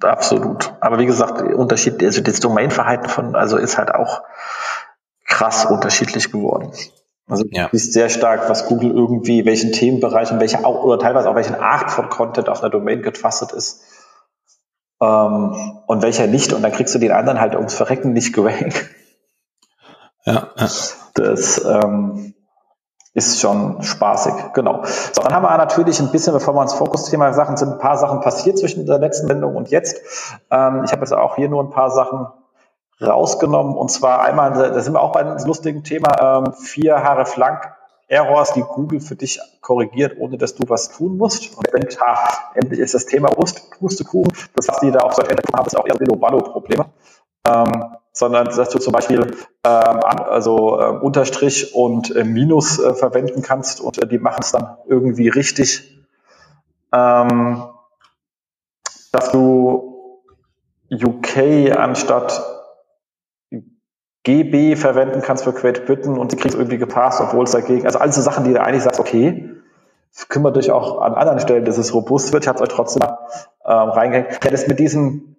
Absolut. 0.00 0.72
Aber 0.80 0.98
wie 0.98 1.06
gesagt, 1.06 1.42
Unterschied, 1.42 2.02
also 2.02 2.20
das 2.22 2.38
Domainverhalten 2.38 3.08
von, 3.08 3.34
also 3.34 3.56
ist 3.56 3.76
halt 3.76 3.92
auch 3.92 4.22
krass 5.30 5.64
unterschiedlich 5.64 6.30
geworden. 6.30 6.72
Also 7.26 7.44
ja. 7.50 7.68
ist 7.70 7.92
sehr 7.92 8.08
stark, 8.08 8.50
was 8.50 8.66
Google 8.66 8.90
irgendwie, 8.90 9.46
welchen 9.46 9.72
Themenbereichen, 9.72 10.40
welche 10.40 10.64
auch, 10.64 10.82
oder 10.82 10.98
teilweise 10.98 11.30
auch 11.30 11.36
welchen 11.36 11.54
Art 11.54 11.90
von 11.90 12.08
Content 12.10 12.48
auf 12.48 12.60
einer 12.60 12.70
Domain 12.70 13.02
gefasst 13.02 13.52
ist 13.52 13.82
ähm, 15.00 15.80
und 15.86 16.02
welcher 16.02 16.26
nicht. 16.26 16.52
Und 16.52 16.62
dann 16.62 16.72
kriegst 16.72 16.94
du 16.94 16.98
den 16.98 17.12
anderen 17.12 17.40
halt 17.40 17.54
ums 17.54 17.74
Verrecken 17.74 18.12
nicht 18.12 18.34
gerankt. 18.34 18.90
Ja, 20.26 20.50
ja. 20.56 20.68
Das 21.14 21.64
ähm, 21.64 22.34
ist 23.14 23.40
schon 23.40 23.82
spaßig, 23.82 24.34
genau. 24.54 24.82
So, 24.84 25.22
dann 25.22 25.32
haben 25.32 25.42
wir 25.42 25.56
natürlich 25.56 26.00
ein 26.00 26.10
bisschen, 26.10 26.32
bevor 26.32 26.54
wir 26.54 26.60
uns 26.60 26.74
Fokusthema 26.74 27.32
Sachen 27.32 27.56
sind, 27.56 27.72
ein 27.72 27.78
paar 27.78 27.96
Sachen 27.96 28.20
passiert 28.20 28.58
zwischen 28.58 28.86
der 28.86 28.98
letzten 28.98 29.28
Wendung 29.28 29.56
und 29.56 29.70
jetzt. 29.70 30.00
Ähm, 30.50 30.82
ich 30.84 30.92
habe 30.92 31.02
jetzt 31.02 31.12
auch 31.12 31.36
hier 31.36 31.48
nur 31.48 31.62
ein 31.62 31.70
paar 31.70 31.90
Sachen 31.90 32.26
rausgenommen 33.00 33.76
und 33.76 33.90
zwar 33.90 34.22
einmal, 34.22 34.52
da 34.52 34.80
sind 34.80 34.92
wir 34.92 35.00
auch 35.00 35.12
bei 35.12 35.20
einem 35.20 35.38
lustigen 35.44 35.84
Thema, 35.84 36.44
ähm, 36.46 36.52
vier 36.52 37.02
Haare 37.02 37.26
Flank 37.26 37.72
Errors, 38.10 38.52
die 38.54 38.62
Google 38.62 39.00
für 39.00 39.14
dich 39.14 39.38
korrigiert, 39.60 40.16
ohne 40.18 40.36
dass 40.36 40.56
du 40.56 40.68
was 40.68 40.90
tun 40.90 41.16
musst. 41.16 41.56
Und 41.56 41.72
wenn, 41.72 41.86
ha, 42.00 42.28
endlich 42.54 42.80
ist 42.80 42.92
das 42.92 43.06
Thema 43.06 43.28
Pustekuchen, 43.28 44.32
das 44.56 44.66
was 44.66 44.80
die 44.80 44.90
da 44.90 45.08
so 45.12 45.22
ändert 45.22 45.46
haben, 45.54 45.64
ist 45.64 45.78
auch 45.78 45.86
eher 45.86 45.94
Billo-Ballo-Probleme. 45.94 46.86
Ähm, 47.46 47.96
sondern 48.12 48.46
dass 48.46 48.68
du 48.68 48.80
zum 48.80 48.92
Beispiel 48.92 49.20
ähm, 49.64 50.00
also 50.02 50.80
äh, 50.80 50.88
Unterstrich 50.98 51.72
und 51.74 52.14
äh, 52.14 52.24
Minus 52.24 52.80
äh, 52.80 52.94
verwenden 52.94 53.42
kannst 53.42 53.80
und 53.80 54.02
äh, 54.02 54.08
die 54.08 54.18
machen 54.18 54.40
es 54.42 54.50
dann 54.50 54.76
irgendwie 54.88 55.28
richtig. 55.28 55.96
Ähm, 56.92 57.62
dass 59.12 59.30
du 59.30 60.20
UK 60.90 61.76
anstatt 61.76 62.59
GB 64.24 64.76
verwenden 64.76 65.22
kannst 65.22 65.44
für 65.44 65.52
Great 65.52 65.86
Britain 65.86 66.18
und 66.18 66.32
die 66.32 66.36
kriegst 66.36 66.56
irgendwie 66.56 66.78
gepasst, 66.78 67.20
obwohl 67.20 67.44
es 67.44 67.52
dagegen, 67.52 67.86
also 67.86 67.98
all 67.98 68.12
so 68.12 68.20
Sachen, 68.20 68.44
die 68.44 68.52
du 68.52 68.60
eigentlich 68.60 68.82
sagst, 68.82 69.00
okay, 69.00 69.50
kümmert 70.28 70.56
dich 70.56 70.70
auch 70.70 71.00
an 71.00 71.14
anderen 71.14 71.40
Stellen, 71.40 71.64
dass 71.64 71.78
es 71.78 71.94
robust 71.94 72.32
wird. 72.32 72.44
Ich 72.44 72.48
habe 72.48 72.56
es 72.56 72.62
euch 72.62 72.68
trotzdem 72.68 73.02
ähm, 73.64 73.88
reingehängt. 73.88 74.44
Ja, 74.44 74.50
das 74.50 74.66
mit 74.66 74.78
diesem 74.78 75.36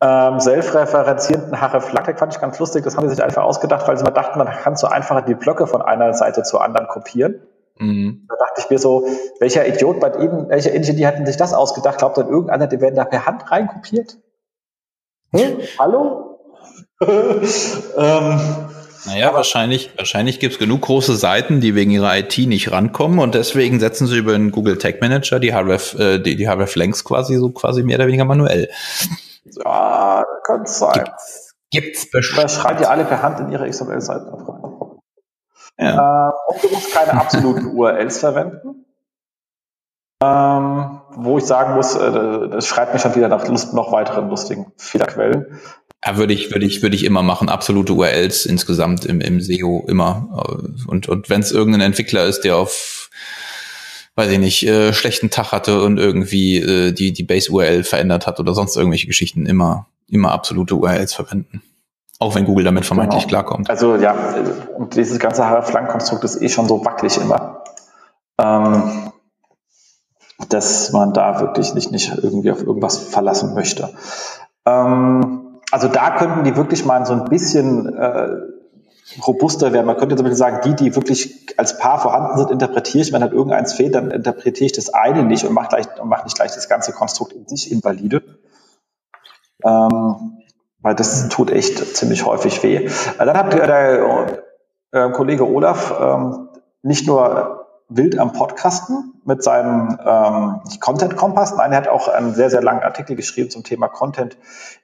ähm, 0.00 0.40
selbstreferenzierenden 0.40 1.60
Hreflagtag 1.60 2.18
fand 2.18 2.34
ich 2.34 2.40
ganz 2.40 2.58
lustig. 2.58 2.84
Das 2.84 2.96
haben 2.96 3.08
sie 3.08 3.14
sich 3.14 3.24
einfach 3.24 3.42
ausgedacht, 3.42 3.86
weil 3.88 3.96
sie 3.96 4.04
mal 4.04 4.10
dachten, 4.10 4.38
man 4.38 4.48
kann 4.48 4.76
so 4.76 4.86
einfach 4.86 5.24
die 5.24 5.34
Blöcke 5.34 5.66
von 5.66 5.82
einer 5.82 6.12
Seite 6.14 6.42
zur 6.42 6.62
anderen 6.62 6.86
kopieren. 6.86 7.40
Mhm. 7.78 8.26
Da 8.28 8.36
dachte 8.36 8.60
ich 8.60 8.70
mir 8.70 8.78
so, 8.78 9.06
welcher 9.40 9.66
Idiot 9.66 10.00
bei 10.00 10.10
Ihnen, 10.12 10.48
welcher 10.48 10.72
Ingenieur 10.72 11.08
hatten 11.08 11.26
sich 11.26 11.36
das 11.36 11.52
ausgedacht? 11.52 11.98
Glaubt 11.98 12.16
dann 12.16 12.28
irgendeiner, 12.28 12.66
die 12.66 12.80
werden 12.80 12.94
da 12.94 13.04
per 13.04 13.26
Hand 13.26 13.50
reinkopiert? 13.50 14.18
Hm? 15.32 15.58
Hallo? 15.78 16.25
ähm, 17.96 18.40
naja, 19.06 19.34
wahrscheinlich, 19.34 19.92
wahrscheinlich 19.96 20.40
gibt 20.40 20.54
es 20.54 20.58
genug 20.58 20.82
große 20.82 21.14
Seiten, 21.14 21.60
die 21.60 21.74
wegen 21.74 21.90
ihrer 21.90 22.16
IT 22.16 22.38
nicht 22.38 22.72
rankommen 22.72 23.18
und 23.18 23.34
deswegen 23.34 23.78
setzen 23.78 24.06
sie 24.06 24.16
über 24.16 24.32
den 24.32 24.50
Google 24.50 24.78
Tag 24.78 25.00
Manager 25.00 25.38
die 25.38 25.52
Href, 25.52 25.94
äh, 25.98 26.18
die, 26.18 26.36
die 26.36 26.48
Href-Links 26.48 27.04
quasi 27.04 27.36
so 27.36 27.50
quasi 27.50 27.82
mehr 27.82 27.98
oder 27.98 28.06
weniger 28.06 28.24
manuell. 28.24 28.68
Ja, 29.44 30.24
kann 30.44 30.66
sein. 30.66 31.04
Gibt's, 31.04 31.54
gibt's 31.70 32.10
bestimmt. 32.10 32.50
Schreibt 32.50 32.80
ihr 32.80 32.90
alle 32.90 33.04
per 33.04 33.22
Hand 33.22 33.38
in 33.40 33.50
ihre 33.50 33.68
XML-Seiten. 33.68 34.26
Ja. 35.78 36.30
Äh, 36.30 36.32
und 36.52 36.64
du 36.64 36.68
musst 36.74 36.92
keine 36.92 37.20
absoluten 37.20 37.66
URLs 37.76 38.18
verwenden. 38.18 38.86
Ähm, 40.22 41.00
wo 41.10 41.36
ich 41.36 41.44
sagen 41.44 41.74
muss, 41.74 41.94
äh, 41.94 42.48
das 42.48 42.66
schreibt 42.66 42.94
mich 42.94 43.02
schon 43.02 43.14
wieder 43.14 43.28
nach 43.28 43.46
Lust, 43.46 43.74
noch 43.74 43.92
weiteren 43.92 44.30
lustigen 44.30 44.72
Fehlerquellen. 44.78 45.60
Ja, 46.06 46.16
würde 46.16 46.32
ich, 46.32 46.52
würde 46.52 46.64
ich, 46.64 46.82
würde 46.82 46.94
ich 46.94 47.04
immer 47.04 47.22
machen. 47.22 47.48
Absolute 47.48 47.92
URLs 47.92 48.46
insgesamt 48.46 49.04
im, 49.04 49.20
im 49.20 49.40
SEO 49.40 49.84
immer. 49.88 50.62
Und, 50.86 51.08
und 51.08 51.28
wenn 51.28 51.40
es 51.40 51.50
irgendein 51.50 51.80
Entwickler 51.80 52.24
ist, 52.26 52.42
der 52.42 52.56
auf 52.56 53.10
weiß 54.16 54.30
ich 54.30 54.38
nicht, 54.38 54.66
äh, 54.66 54.94
schlechten 54.94 55.30
Tag 55.30 55.52
hatte 55.52 55.82
und 55.82 55.98
irgendwie 55.98 56.56
äh, 56.56 56.92
die, 56.92 57.12
die 57.12 57.22
Base-URL 57.22 57.84
verändert 57.84 58.26
hat 58.26 58.40
oder 58.40 58.54
sonst 58.54 58.74
irgendwelche 58.74 59.06
Geschichten, 59.06 59.44
immer, 59.44 59.88
immer 60.08 60.32
absolute 60.32 60.74
URLs 60.74 61.12
verwenden. 61.12 61.62
Auch 62.18 62.34
wenn 62.34 62.46
Google 62.46 62.64
damit 62.64 62.86
vermeintlich 62.86 63.26
genau. 63.26 63.42
klarkommt. 63.42 63.68
Also 63.68 63.96
ja, 63.96 64.14
und 64.74 64.96
dieses 64.96 65.18
ganze 65.18 65.42
Flankkonstrukt 65.62 66.24
ist 66.24 66.40
eh 66.40 66.48
schon 66.48 66.66
so 66.66 66.82
wackelig 66.82 67.18
immer. 67.18 67.62
Ähm, 68.40 69.12
dass 70.48 70.92
man 70.92 71.12
da 71.12 71.40
wirklich 71.40 71.74
nicht, 71.74 71.90
nicht 71.92 72.10
irgendwie 72.22 72.50
auf 72.50 72.62
irgendwas 72.62 72.96
verlassen 72.96 73.54
möchte. 73.54 73.90
Ähm, 74.64 75.45
also 75.70 75.88
da 75.88 76.16
könnten 76.16 76.44
die 76.44 76.56
wirklich 76.56 76.84
mal 76.84 77.04
so 77.06 77.12
ein 77.12 77.24
bisschen 77.24 77.94
äh, 77.96 78.28
robuster 79.26 79.72
werden. 79.72 79.86
Man 79.86 79.96
könnte 79.96 80.16
zum 80.16 80.24
Beispiel 80.24 80.36
sagen, 80.36 80.60
die, 80.64 80.74
die 80.74 80.96
wirklich 80.96 81.54
als 81.56 81.78
Paar 81.78 82.00
vorhanden 82.00 82.38
sind, 82.38 82.50
interpretiere 82.50 83.02
ich. 83.02 83.12
Wenn 83.12 83.22
halt 83.22 83.32
irgendeins 83.32 83.74
fehlt, 83.74 83.94
dann 83.94 84.10
interpretiere 84.10 84.66
ich 84.66 84.72
das 84.72 84.92
eine 84.92 85.22
nicht 85.22 85.44
und 85.44 85.54
mache 85.54 85.68
gleich, 85.68 85.86
und 86.00 86.08
mach 86.08 86.24
nicht 86.24 86.36
gleich 86.36 86.52
das 86.52 86.68
ganze 86.68 86.92
Konstrukt 86.92 87.32
in 87.32 87.46
sich 87.46 87.70
invalide. 87.72 88.22
Ähm, 89.64 90.42
weil 90.80 90.94
das 90.94 91.28
tut 91.28 91.50
echt 91.50 91.96
ziemlich 91.96 92.24
häufig 92.26 92.62
weh. 92.62 92.88
Dann 93.18 93.36
hat 93.36 93.52
der 93.52 94.42
äh, 94.92 95.10
Kollege 95.10 95.48
Olaf 95.48 95.94
ähm, 96.00 96.48
nicht 96.82 97.06
nur 97.06 97.55
wild 97.88 98.18
am 98.18 98.32
Podcasten 98.32 99.14
mit 99.24 99.42
seinem 99.42 99.98
ähm, 100.04 100.60
Content 100.80 101.16
Kompass. 101.16 101.56
Nein, 101.56 101.72
er 101.72 101.78
hat 101.78 101.88
auch 101.88 102.08
einen 102.08 102.34
sehr, 102.34 102.50
sehr 102.50 102.62
langen 102.62 102.82
Artikel 102.82 103.16
geschrieben 103.16 103.50
zum 103.50 103.62
Thema 103.62 103.88
Content 103.88 104.36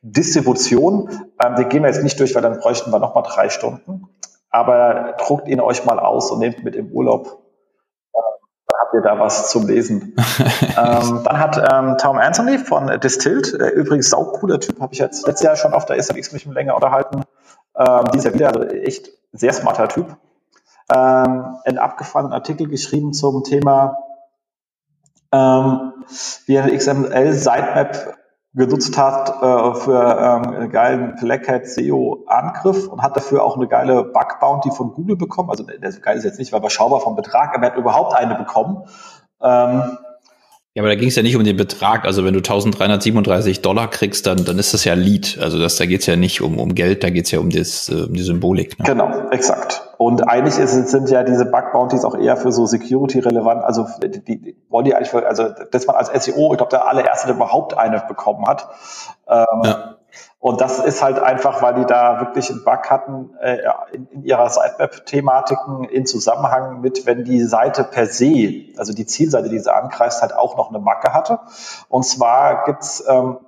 Distribution. 0.02 1.10
Ähm, 1.44 1.56
den 1.56 1.68
gehen 1.68 1.82
wir 1.82 1.90
jetzt 1.90 2.02
nicht 2.02 2.18
durch, 2.20 2.34
weil 2.34 2.42
dann 2.42 2.58
bräuchten 2.58 2.92
wir 2.92 2.98
nochmal 2.98 3.24
drei 3.26 3.48
Stunden. 3.48 4.08
Aber 4.50 5.14
druckt 5.18 5.48
ihn 5.48 5.60
euch 5.60 5.84
mal 5.84 5.98
aus 5.98 6.30
und 6.30 6.38
nehmt 6.38 6.62
mit 6.62 6.76
im 6.76 6.92
Urlaub. 6.92 7.26
Ähm, 8.14 8.22
dann 8.68 8.78
habt 8.80 8.94
ihr 8.94 9.00
da 9.02 9.18
was 9.18 9.50
zum 9.50 9.66
Lesen. 9.66 10.14
ähm, 10.62 11.22
dann 11.24 11.38
hat 11.38 11.72
ähm, 11.72 11.96
Tom 11.98 12.18
Anthony 12.18 12.58
von 12.58 12.86
Distilled, 13.00 13.52
äh, 13.54 13.68
übrigens 13.70 14.10
saucooler 14.10 14.60
Typ, 14.60 14.80
habe 14.80 14.92
ich 14.92 15.00
jetzt 15.00 15.26
letztes 15.26 15.44
Jahr 15.44 15.56
schon 15.56 15.72
auf 15.72 15.86
der 15.86 16.00
SMX 16.00 16.32
mich 16.32 16.46
länger 16.46 16.76
unterhalten. 16.76 17.24
Ähm, 17.76 18.04
dieser 18.14 18.34
wieder, 18.34 18.48
also 18.48 18.62
echt 18.62 19.10
sehr 19.32 19.52
smarter 19.52 19.88
Typ 19.88 20.16
ähm, 20.94 21.56
einen 21.64 21.78
abgefahrenen 21.78 22.32
Artikel 22.32 22.68
geschrieben 22.68 23.12
zum 23.12 23.44
Thema, 23.44 23.98
ähm, 25.32 25.92
wie 26.46 26.54
er 26.54 26.64
eine 26.64 26.76
XML-Sitemap 26.76 28.16
genutzt 28.54 28.98
hat 28.98 29.30
äh, 29.30 29.80
für 29.80 30.42
ähm, 30.44 30.54
einen 30.54 30.70
geilen 30.70 31.16
Black 31.16 31.48
Hat 31.48 31.66
SEO 31.66 32.24
Angriff 32.26 32.86
und 32.86 33.02
hat 33.02 33.16
dafür 33.16 33.42
auch 33.42 33.56
eine 33.56 33.66
geile 33.66 34.04
Bug 34.04 34.40
Bounty 34.40 34.70
von 34.70 34.92
Google 34.92 35.16
bekommen. 35.16 35.48
Also 35.48 35.64
der, 35.64 35.78
geil 35.92 36.18
ist 36.18 36.24
jetzt 36.24 36.38
nicht, 36.38 36.52
weil 36.52 36.60
überschaubar 36.60 37.00
vom 37.00 37.16
Betrag, 37.16 37.54
aber 37.54 37.66
er 37.66 37.72
hat 37.72 37.78
überhaupt 37.78 38.14
eine 38.14 38.34
bekommen. 38.34 38.84
Ähm, 39.42 39.96
ja, 40.74 40.82
aber 40.82 40.88
da 40.88 40.94
ging 40.94 41.08
es 41.08 41.16
ja 41.16 41.22
nicht 41.22 41.36
um 41.36 41.44
den 41.44 41.56
Betrag. 41.56 42.04
Also 42.06 42.24
wenn 42.24 42.32
du 42.32 42.38
1337 42.38 43.60
Dollar 43.60 43.88
kriegst, 43.88 44.26
dann, 44.26 44.44
dann 44.44 44.58
ist 44.58 44.72
das 44.72 44.84
ja 44.84 44.94
Lead. 44.94 45.38
Also 45.40 45.58
das, 45.58 45.76
da 45.76 45.84
geht's 45.84 46.06
ja 46.06 46.16
nicht 46.16 46.40
um, 46.40 46.58
um 46.58 46.74
Geld, 46.74 47.04
da 47.04 47.10
geht's 47.10 47.30
ja 47.30 47.40
um, 47.40 47.50
das, 47.50 47.90
äh, 47.90 48.04
um 48.04 48.14
die 48.14 48.22
Symbolik. 48.22 48.78
Ne? 48.78 48.86
Genau, 48.86 49.30
exakt. 49.30 49.91
Und 50.04 50.28
eigentlich 50.28 50.58
ist, 50.58 50.88
sind 50.88 51.10
ja 51.10 51.22
diese 51.22 51.44
Bug 51.44 51.72
Bounties 51.72 52.04
auch 52.04 52.16
eher 52.16 52.36
für 52.36 52.50
so 52.50 52.66
Security 52.66 53.20
relevant. 53.20 53.62
Also 53.62 53.86
die, 54.02 54.24
die 54.24 54.56
wollen 54.68 54.84
die 54.84 54.94
eigentlich, 54.94 55.10
für, 55.10 55.26
also 55.26 55.48
dass 55.70 55.86
man 55.86 55.94
als 55.94 56.08
SEO, 56.24 56.52
ich 56.52 56.56
glaube, 56.56 56.70
der 56.70 56.88
allererste, 56.88 57.28
der 57.28 57.36
überhaupt 57.36 57.78
eine 57.78 58.00
bekommen 58.00 58.46
hat. 58.48 58.68
Ähm, 59.28 59.46
ja. 59.62 59.96
Und 60.40 60.60
das 60.60 60.80
ist 60.80 61.04
halt 61.04 61.20
einfach, 61.20 61.62
weil 61.62 61.74
die 61.74 61.86
da 61.86 62.20
wirklich 62.20 62.50
einen 62.50 62.64
Bug 62.64 62.90
hatten 62.90 63.30
äh, 63.40 63.58
in, 63.92 64.08
in 64.08 64.24
ihrer 64.24 64.50
Sitemap-Thematiken 64.50 65.84
in 65.84 66.04
Zusammenhang 66.04 66.80
mit, 66.80 67.06
wenn 67.06 67.22
die 67.22 67.44
Seite 67.44 67.84
per 67.84 68.06
se, 68.06 68.64
also 68.76 68.92
die 68.92 69.06
Zielseite, 69.06 69.48
die 69.48 69.60
sie 69.60 69.72
angreifst, 69.72 70.20
halt 70.20 70.34
auch 70.34 70.56
noch 70.56 70.70
eine 70.70 70.80
Macke 70.80 71.14
hatte. 71.14 71.38
Und 71.88 72.04
zwar 72.04 72.64
gibt's 72.64 73.04
ähm, 73.08 73.38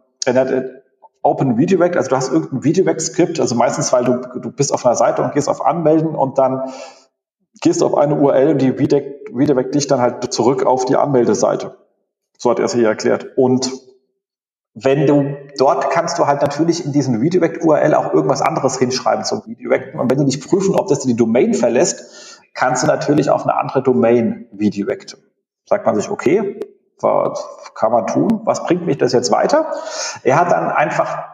Open 1.25 1.53
Redirect, 1.53 1.97
also 1.97 2.11
du 2.11 2.17
hast 2.17 2.31
irgendein 2.31 2.59
Redirect-Skript, 2.59 3.41
also 3.41 3.55
meistens, 3.55 3.93
weil 3.95 4.05
du, 4.05 4.21
du 4.39 4.51
bist 4.51 4.73
auf 4.73 4.85
einer 4.85 4.95
Seite 4.95 5.23
und 5.23 5.33
gehst 5.33 5.49
auf 5.49 5.65
Anmelden 5.65 6.15
und 6.15 6.37
dann 6.37 6.71
gehst 7.63 7.81
du 7.81 7.87
auf 7.87 7.97
eine 7.97 8.15
URL 8.15 8.51
und 8.51 8.61
die 8.61 8.69
redirect 8.69 9.75
dich 9.75 9.87
dann 9.87 10.01
halt 10.01 10.33
zurück 10.35 10.67
auf 10.67 10.85
die 10.85 10.97
Anmeldeseite. 10.97 11.79
So 12.37 12.51
hat 12.51 12.59
er 12.59 12.67
es 12.67 12.75
hier 12.75 12.87
erklärt. 12.87 13.39
Und 13.39 13.73
wenn 14.75 15.07
du 15.07 15.37
dort 15.57 15.89
kannst 15.91 16.19
du 16.19 16.27
halt 16.27 16.43
natürlich 16.43 16.85
in 16.85 16.93
diesen 16.93 17.17
Redirect-URL 17.17 17.95
auch 17.95 18.13
irgendwas 18.13 18.43
anderes 18.43 18.79
hinschreiben 18.79 19.25
zum 19.25 19.39
Redirecten. 19.41 19.99
Und 19.99 20.11
wenn 20.11 20.19
du 20.19 20.25
nicht 20.25 20.47
prüfen, 20.47 20.75
ob 20.75 20.89
das 20.89 21.01
die 21.01 21.17
Domain 21.17 21.55
verlässt, 21.55 22.43
kannst 22.53 22.83
du 22.83 22.87
natürlich 22.87 23.31
auf 23.31 23.45
eine 23.45 23.57
andere 23.57 23.83
Domain 23.83 24.47
redirecten. 24.59 25.21
Sagt 25.67 25.87
man 25.87 25.97
sich, 25.97 26.11
okay, 26.11 26.61
was 27.01 27.73
kann 27.75 27.93
man 27.93 28.07
tun? 28.07 28.41
Was 28.45 28.65
bringt 28.65 28.87
mich 28.87 28.99
das 28.99 29.13
jetzt 29.13 29.31
weiter? 29.31 29.67
Er 30.23 30.39
hat 30.39 30.51
dann 30.53 30.71
einfach 30.71 31.25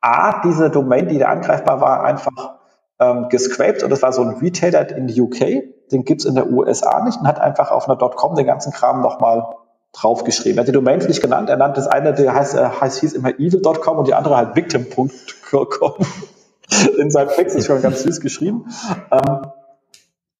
A, 0.00 0.40
diese 0.42 0.70
Domain, 0.70 1.08
die 1.08 1.18
da 1.18 1.26
angreifbar 1.26 1.80
war, 1.80 2.02
einfach 2.02 2.54
ähm, 2.98 3.28
gescraped 3.28 3.82
und 3.82 3.90
das 3.90 4.02
war 4.02 4.12
so 4.12 4.22
ein 4.22 4.38
Retailer 4.40 4.88
in 4.94 5.08
the 5.08 5.20
UK, 5.20 5.90
den 5.92 6.04
gibt's 6.04 6.24
in 6.24 6.34
der 6.34 6.50
USA 6.50 7.02
nicht 7.04 7.20
und 7.20 7.26
hat 7.26 7.40
einfach 7.40 7.70
auf 7.70 7.88
einer 7.88 7.96
.com 7.96 8.34
den 8.34 8.46
ganzen 8.46 8.72
Kram 8.72 9.02
nochmal 9.02 9.56
draufgeschrieben. 9.92 10.58
Er 10.58 10.60
hat 10.60 10.68
die 10.68 10.72
Domains 10.72 11.08
nicht 11.08 11.20
genannt, 11.20 11.50
er 11.50 11.56
nannte 11.56 11.80
das 11.80 11.88
eine, 11.88 12.14
der 12.14 12.34
heißt, 12.34 12.54
äh, 12.54 12.68
heißt 12.80 13.00
hieß 13.00 13.12
immer 13.14 13.30
evil.com 13.38 13.98
und 13.98 14.08
die 14.08 14.14
andere 14.14 14.36
halt 14.36 14.54
victim.com. 14.54 15.94
In 16.98 17.10
seinem 17.10 17.30
Text 17.30 17.56
ist 17.56 17.66
schon 17.66 17.82
ganz 17.82 18.02
süß 18.02 18.20
geschrieben. 18.20 18.66
Ähm, 19.10 19.40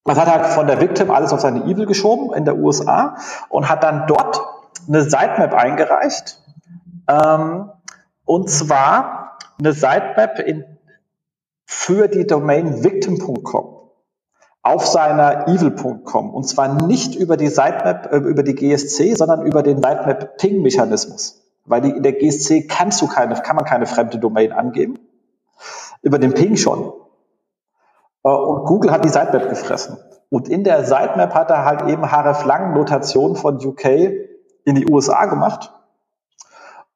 man 0.05 0.16
hat 0.16 0.31
halt 0.31 0.47
von 0.47 0.66
der 0.66 0.81
Victim 0.81 1.11
alles 1.11 1.33
auf 1.33 1.41
seine 1.41 1.64
Evil 1.64 1.87
geschoben 1.87 2.33
in 2.35 2.45
der 2.45 2.57
USA 2.57 3.16
und 3.49 3.68
hat 3.68 3.83
dann 3.83 4.07
dort 4.07 4.41
eine 4.89 5.03
Sitemap 5.03 5.55
eingereicht. 5.55 6.41
Ähm, 7.09 7.70
und 8.24 8.51
zwar 8.51 9.39
eine 9.59 9.72
Sitemap 9.72 10.39
in, 10.39 10.64
für 11.64 12.09
die 12.09 12.26
Domain 12.26 12.85
victim.com 12.85 13.81
auf 14.62 14.87
seiner 14.87 15.49
evil.com 15.49 16.35
und 16.35 16.45
zwar 16.45 16.83
nicht 16.83 17.14
über 17.14 17.37
die 17.37 17.49
Sitemap, 17.49 18.12
äh, 18.12 18.16
über 18.16 18.43
die 18.43 18.55
GSC, 18.55 19.14
sondern 19.14 19.47
über 19.47 19.62
den 19.62 19.76
Sitemap 19.76 20.37
Ping 20.37 20.62
Mechanismus. 20.62 21.43
Weil 21.64 21.81
die, 21.83 21.91
in 21.91 22.03
der 22.03 22.12
GSC 22.12 22.66
kannst 22.66 23.01
du 23.01 23.07
keine, 23.07 23.35
kann 23.37 23.57
man 23.57 23.64
keine 23.64 23.87
fremde 23.87 24.18
Domain 24.18 24.53
angeben. 24.53 24.99
Über 26.03 26.18
den 26.18 26.35
Ping 26.35 26.57
schon. 26.57 26.93
Äh, 28.24 28.28
und 28.28 28.66
Google 28.66 28.91
hat 28.91 29.05
die 29.05 29.09
Sitemap 29.09 29.49
gefressen. 29.49 29.99
Und 30.28 30.49
in 30.49 30.62
der 30.62 30.85
Sitemap 30.85 31.35
hat 31.35 31.51
er 31.51 31.64
halt 31.64 31.89
eben 31.89 32.05
href-lang-Notation 32.05 33.37
von 33.37 33.57
UK 33.57 34.30
in 34.65 34.75
die 34.75 34.91
USA 34.91 35.27
gemacht. 35.27 35.73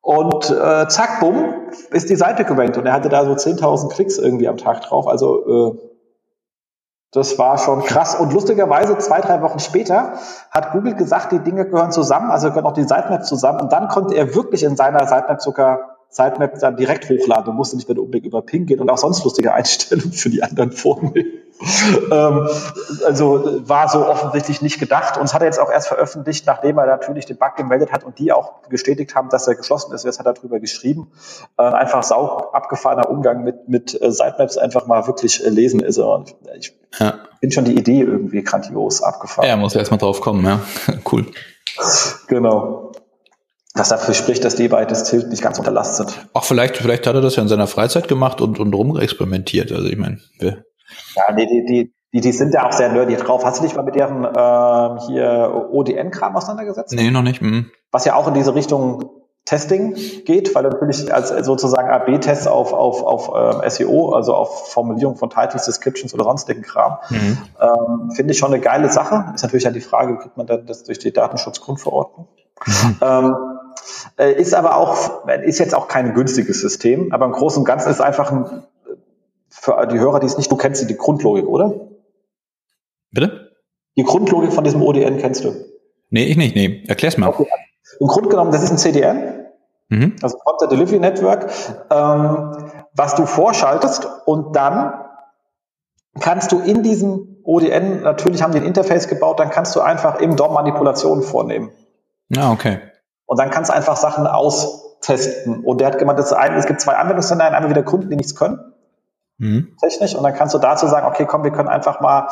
Und 0.01 0.51
äh, 0.51 0.87
zack, 0.89 1.21
bumm, 1.21 1.71
ist 1.91 2.11
die 2.11 2.17
Seite 2.17 2.45
gerankt. 2.45 2.77
Und 2.77 2.87
er 2.87 2.93
hatte 2.93 3.09
da 3.09 3.25
so 3.25 3.33
10.000 3.33 3.89
Klicks 3.89 4.19
irgendwie 4.19 4.49
am 4.49 4.59
Tag 4.59 4.83
drauf. 4.83 5.09
Also 5.09 5.73
äh, 5.73 5.79
das 7.11 7.39
war 7.39 7.59
schon 7.59 7.85
krass. 7.85 8.17
Und 8.17 8.33
lustigerweise, 8.33 8.99
zwei, 8.99 9.21
drei 9.21 9.41
Wochen 9.41 9.61
später, 9.61 10.19
hat 10.51 10.73
Google 10.73 10.95
gesagt, 10.95 11.33
die 11.33 11.39
Dinge 11.39 11.65
gehören 11.65 11.93
zusammen, 11.93 12.31
also 12.31 12.49
gehören 12.49 12.67
auch 12.67 12.73
die 12.73 12.83
Sitemap 12.83 13.25
zusammen. 13.25 13.61
Und 13.61 13.73
dann 13.73 13.89
konnte 13.89 14.15
er 14.15 14.35
wirklich 14.35 14.65
in 14.65 14.77
seiner 14.77 15.07
Sitemap 15.07 15.41
sogar 15.41 15.97
Sitemap 16.11 16.59
dann 16.59 16.77
direkt 16.77 17.09
hochladen 17.09 17.51
und 17.51 17.57
musste 17.57 17.77
nicht 17.77 17.89
mehr 17.89 17.99
unbedingt 17.99 18.27
über 18.27 18.43
Ping 18.43 18.67
gehen 18.67 18.81
und 18.81 18.91
auch 18.91 18.99
sonst 18.99 19.25
lustige 19.25 19.55
Einstellungen 19.55 20.13
für 20.13 20.29
die 20.29 20.43
anderen 20.43 20.73
vornehmen. 20.73 21.44
Ähm, 22.11 22.49
also 23.07 23.63
war 23.69 23.89
so 23.89 24.07
offensichtlich 24.07 24.61
nicht 24.61 24.81
gedacht 24.81 25.17
und 25.17 25.25
es 25.25 25.35
hat 25.35 25.43
er 25.43 25.47
jetzt 25.47 25.61
auch 25.61 25.71
erst 25.71 25.89
veröffentlicht, 25.89 26.47
nachdem 26.47 26.79
er 26.79 26.87
natürlich 26.87 27.27
den 27.27 27.37
Bug 27.37 27.57
gemeldet 27.57 27.93
hat 27.93 28.05
und 28.05 28.19
die 28.19 28.33
auch 28.33 28.61
bestätigt 28.69 29.15
haben, 29.15 29.29
dass 29.29 29.47
er 29.47 29.55
geschlossen 29.55 29.93
ist. 29.95 30.05
Jetzt 30.05 30.19
hat 30.19 30.27
er 30.27 30.35
darüber 30.35 30.59
geschrieben. 30.59 31.13
Äh, 31.57 31.63
einfach 31.63 32.03
sau 32.03 32.51
abgefahrener 32.53 33.09
Umgang 33.09 33.45
mit, 33.45 33.69
mit 33.69 34.01
äh, 34.01 34.11
Sitemaps 34.11 34.59
einfach 34.59 34.87
mal 34.87 35.07
wirklich 35.07 35.45
äh, 35.45 35.49
lesen 35.49 35.81
ist. 35.81 35.99
Und 35.99 36.35
ich 36.57 36.77
ja. 36.99 37.15
finde 37.41 37.55
schon 37.55 37.65
die 37.65 37.79
Idee 37.79 38.01
irgendwie 38.01 38.43
grandios 38.43 39.03
abgefahren. 39.03 39.49
Ja, 39.49 39.57
muss 39.57 39.75
erstmal 39.75 39.99
drauf 39.99 40.21
kommen, 40.21 40.45
ja. 40.45 40.61
cool. 41.13 41.27
Genau 42.29 42.93
was 43.77 43.89
dafür 43.89 44.15
spricht, 44.15 44.45
dass 44.45 44.55
die 44.55 44.69
bei 44.69 44.85
das 44.85 45.03
Tilt 45.03 45.31
nicht 45.31 45.43
ganz 45.43 45.59
unterlastet 45.59 46.11
sind. 46.11 46.29
Ach, 46.33 46.45
vielleicht, 46.45 46.77
vielleicht 46.77 47.09
hat 47.09 47.17
er 47.17 47.21
das 47.21 47.35
ja 47.35 47.43
in 47.43 47.49
seiner 47.49 47.67
Freizeit 47.67 48.07
gemacht 48.07 48.41
und, 48.41 48.61
und 48.61 48.73
rumexperimentiert. 48.73 49.73
Also 49.73 49.89
ich 49.89 49.99
meine, 49.99 50.21
ja, 51.17 51.35
die, 51.35 51.47
die, 51.47 51.65
die, 51.65 51.95
die, 52.13 52.21
die 52.21 52.33
sind 52.33 52.55
ja 52.55 52.67
auch 52.67 52.73
sehr 52.73 52.91
nerdy 52.93 53.17
drauf. 53.17 53.45
Hast 53.45 53.61
du 53.61 53.65
dich 53.65 53.75
mal 53.75 53.83
mit 53.83 53.97
deren 53.97 54.25
ähm, 54.25 54.99
hier 55.07 55.69
ODN-Kram 55.73 56.37
auseinandergesetzt? 56.37 56.95
Nee, 56.95 57.11
noch 57.11 57.23
nicht. 57.23 57.43
Mhm. 57.43 57.71
Was 57.91 58.05
ja 58.05 58.15
auch 58.15 58.29
in 58.29 58.35
diese 58.35 58.55
Richtung 58.55 59.11
Testing 59.45 59.95
geht, 60.25 60.55
weil 60.55 60.63
natürlich 60.63 61.13
als 61.13 61.29
sozusagen 61.29 61.91
AB-Tests 61.91 62.47
auf, 62.47 62.73
auf, 62.73 63.03
auf 63.03 63.31
ähm, 63.63 63.69
SEO, 63.69 64.13
also 64.13 64.35
auf 64.35 64.73
Formulierung 64.73 65.17
von 65.17 65.29
Titles, 65.29 65.67
Descriptions 65.67 66.15
oder 66.15 66.25
sonstigen 66.25 66.63
Kram, 66.63 66.97
mhm. 67.11 67.39
ähm, 67.61 68.11
finde 68.13 68.33
ich 68.33 68.39
schon 68.39 68.53
eine 68.55 68.61
geile 68.61 68.91
Sache. 68.91 69.33
Ist 69.35 69.43
natürlich 69.43 69.65
dann 69.65 69.75
die 69.75 69.83
Frage, 69.83 70.17
kriegt 70.17 70.39
man 70.39 70.47
dann 70.47 70.65
das 70.65 70.85
durch 70.85 70.99
die 70.99 71.13
Datenschutzgrundverordnung? 71.13 72.27
Mhm. 72.65 72.97
Ähm, 73.03 73.37
äh, 74.17 74.33
ist 74.33 74.55
aber 74.55 74.77
auch, 74.77 75.27
ist 75.45 75.59
jetzt 75.59 75.75
auch 75.75 75.89
kein 75.89 76.15
günstiges 76.15 76.61
System, 76.61 77.13
aber 77.13 77.27
im 77.27 77.33
Großen 77.33 77.61
und 77.61 77.65
Ganzen 77.67 77.91
ist 77.91 78.01
einfach 78.01 78.33
ein, 78.33 78.63
für 79.65 79.87
die 79.87 79.99
Hörer, 79.99 80.21
die 80.21 80.27
es 80.27 80.37
nicht, 80.37 80.53
du 80.53 80.57
kennst 80.57 80.89
die 80.89 80.97
Grundlogik, 80.97 81.47
oder? 81.47 81.73
Bitte? 83.11 83.53
Die 83.97 84.03
Grundlogik 84.03 84.53
von 84.53 84.63
diesem 84.63 84.83
ODN 84.83 85.17
kennst 85.17 85.43
du? 85.45 85.55
Nee, 86.11 86.25
ich 86.25 86.37
nicht, 86.37 86.55
nee. 86.55 86.85
Erklär's 86.87 87.17
mal. 87.17 87.29
Okay. 87.29 87.47
Im 87.99 88.07
Grunde 88.07 88.29
genommen, 88.29 88.53
das 88.53 88.63
ist 88.63 88.71
ein 88.71 88.79
CDN, 88.79 89.47
mhm. 89.89 90.17
also 90.23 90.37
Content 90.37 90.71
Delivery 90.71 90.99
Network, 90.99 91.51
ähm, 91.91 92.71
was 92.95 93.15
du 93.15 93.25
vorschaltest 93.25 94.07
und 94.27 94.55
dann 94.55 94.93
kannst 96.21 96.53
du 96.53 96.61
in 96.61 96.83
diesem 96.83 97.39
ODN, 97.43 98.03
natürlich 98.03 98.43
haben 98.43 98.53
die 98.53 98.59
ein 98.59 98.67
Interface 98.67 99.09
gebaut, 99.09 99.41
dann 99.41 99.49
kannst 99.49 99.75
du 99.77 99.81
einfach 99.81 100.21
im 100.21 100.37
DOM 100.37 100.53
Manipulationen 100.53 101.23
vornehmen. 101.23 101.71
Ah, 102.37 102.53
okay. 102.53 102.81
Und 103.25 103.39
dann 103.39 103.51
kannst 103.51 103.71
du 103.71 103.75
einfach 103.75 103.97
Sachen 103.97 104.27
austesten. 104.27 105.65
Und 105.65 105.81
der 105.81 105.89
hat 105.89 105.99
gemeint, 105.99 106.19
es 106.19 106.67
gibt 106.67 106.81
zwei 106.83 106.97
Anwendungsszenarien, 106.97 107.55
einmal 107.55 107.71
wieder 107.71 107.83
Kunden, 107.83 108.11
die 108.11 108.17
nichts 108.17 108.35
können. 108.35 108.74
Mhm. 109.45 109.77
Technisch. 109.79 110.15
Und 110.15 110.23
dann 110.23 110.33
kannst 110.33 110.55
du 110.55 110.59
dazu 110.59 110.87
sagen, 110.87 111.07
okay, 111.07 111.27
komm, 111.27 111.45
wir 111.45 111.51
können 111.51 111.69
einfach 111.69 112.01
mal 112.01 112.29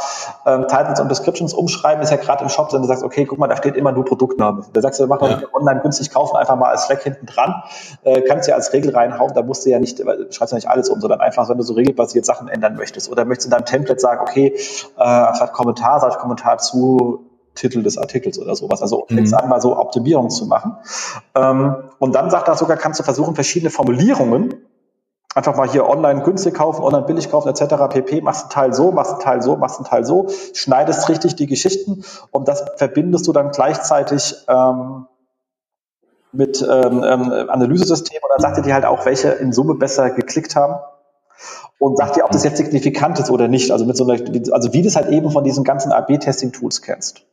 ähm, 0.47 0.67
Titles 0.67 0.99
und 0.99 1.11
Descriptions 1.11 1.53
umschreiben. 1.53 2.03
Ist 2.03 2.11
ja 2.11 2.17
gerade 2.17 2.43
im 2.43 2.49
Shop, 2.49 2.73
wenn 2.73 2.81
du 2.81 2.89
sagst, 2.89 3.05
okay, 3.05 3.27
guck 3.27 3.39
mal, 3.39 3.49
da 3.49 3.57
steht 3.59 3.77
immer 3.77 3.93
nur 3.93 4.07
Produktname. 4.07 4.65
Da 4.73 4.81
sagst 4.81 4.99
du, 4.99 5.07
mach 5.07 5.21
mal 5.21 5.31
ja. 5.31 5.49
online 5.53 5.81
günstig 5.81 6.11
kaufen, 6.11 6.39
einfach 6.39 6.57
mal 6.57 6.71
als 6.71 6.87
Fleck 6.87 7.03
hinten 7.03 7.27
dran. 7.27 7.63
Äh, 8.03 8.23
kannst 8.23 8.49
ja 8.49 8.55
als 8.55 8.73
Regel 8.73 8.97
reinhauen, 8.97 9.35
da 9.35 9.43
musst 9.43 9.67
du 9.67 9.71
ja 9.71 9.79
nicht, 9.79 9.99
schreibst 9.99 10.53
ja 10.53 10.55
nicht 10.55 10.71
alles 10.71 10.89
um, 10.89 11.03
sondern 11.03 11.21
einfach, 11.21 11.51
wenn 11.51 11.59
du 11.59 11.65
so 11.65 11.75
regelbasiert 11.75 12.25
Sachen 12.25 12.49
ändern 12.49 12.77
möchtest. 12.77 13.11
Oder 13.13 13.27
möchtest 13.27 13.49
in 13.49 13.51
deinem 13.51 13.67
Template 13.67 14.01
sagen, 14.01 14.23
okay, 14.23 14.57
äh, 14.97 15.03
anstatt 15.03 15.53
Kommentar, 15.53 16.01
sag 16.01 16.13
ich 16.13 16.19
Kommentar 16.19 16.59
zu 16.59 17.27
Titel 17.55 17.83
des 17.83 17.99
Artikels 17.99 18.39
oder 18.39 18.55
sowas. 18.55 18.81
Also 18.81 19.07
mhm. 19.11 19.17
fängst 19.17 19.35
an, 19.35 19.51
mal 19.51 19.61
so 19.61 19.77
Optimierung 19.77 20.31
zu 20.31 20.47
machen. 20.47 20.79
Ähm, 21.35 21.75
und 21.99 22.15
dann 22.15 22.31
sagt 22.31 22.49
er 22.49 22.57
sogar, 22.57 22.79
kannst 22.79 23.01
du 23.01 23.05
versuchen, 23.05 23.35
verschiedene 23.35 23.69
Formulierungen 23.69 24.55
einfach 25.35 25.57
mal 25.57 25.69
hier 25.69 25.89
online 25.89 26.23
günstig 26.23 26.55
kaufen, 26.55 26.83
online 26.83 27.05
billig 27.05 27.31
kaufen 27.31 27.49
etc. 27.49 27.75
pp. 27.89 28.21
Machst 28.21 28.43
einen 28.43 28.51
Teil 28.51 28.75
so, 28.75 28.93
machst 28.93 29.13
einen 29.13 29.21
Teil 29.21 29.43
so, 29.43 29.57
machst 29.57 29.79
einen 29.79 29.87
Teil 29.87 30.05
so, 30.05 30.29
schneidest 30.55 31.09
richtig 31.09 31.37
die 31.37 31.47
Geschichten 31.47 32.05
und 32.31 32.49
das 32.49 32.65
verbindest 32.77 33.27
du 33.27 33.33
dann 33.33 33.51
gleichzeitig 33.51 34.35
ähm, 34.49 35.07
mit 36.33 36.63
ähm, 36.63 37.05
ähm, 37.05 37.33
Analysesystem 37.49 38.19
und 38.23 38.31
dann 38.31 38.41
sagt 38.41 38.59
er 38.59 38.63
dir 38.63 38.75
halt 38.75 38.85
auch, 38.85 39.05
welche 39.05 39.29
in 39.29 39.53
Summe 39.53 39.75
besser 39.75 40.11
geklickt 40.11 40.57
haben 40.57 40.77
und 41.79 41.99
sagt 41.99 42.17
dir, 42.17 42.25
ob 42.25 42.31
das 42.31 42.45
jetzt 42.45 42.57
signifikant 42.59 43.19
ist 43.19 43.31
oder 43.31 43.49
nicht. 43.49 43.71
Also 43.71 43.85
mit 43.85 43.97
so 43.97 44.09
einer, 44.09 44.23
also 44.53 44.73
wie 44.73 44.83
du 44.83 44.89
es 44.89 44.97
halt 44.97 45.09
eben 45.09 45.31
von 45.31 45.45
diesen 45.45 45.65
ganzen 45.65 45.93
AB-Testing-Tools 45.93 46.81
kennst. 46.83 47.27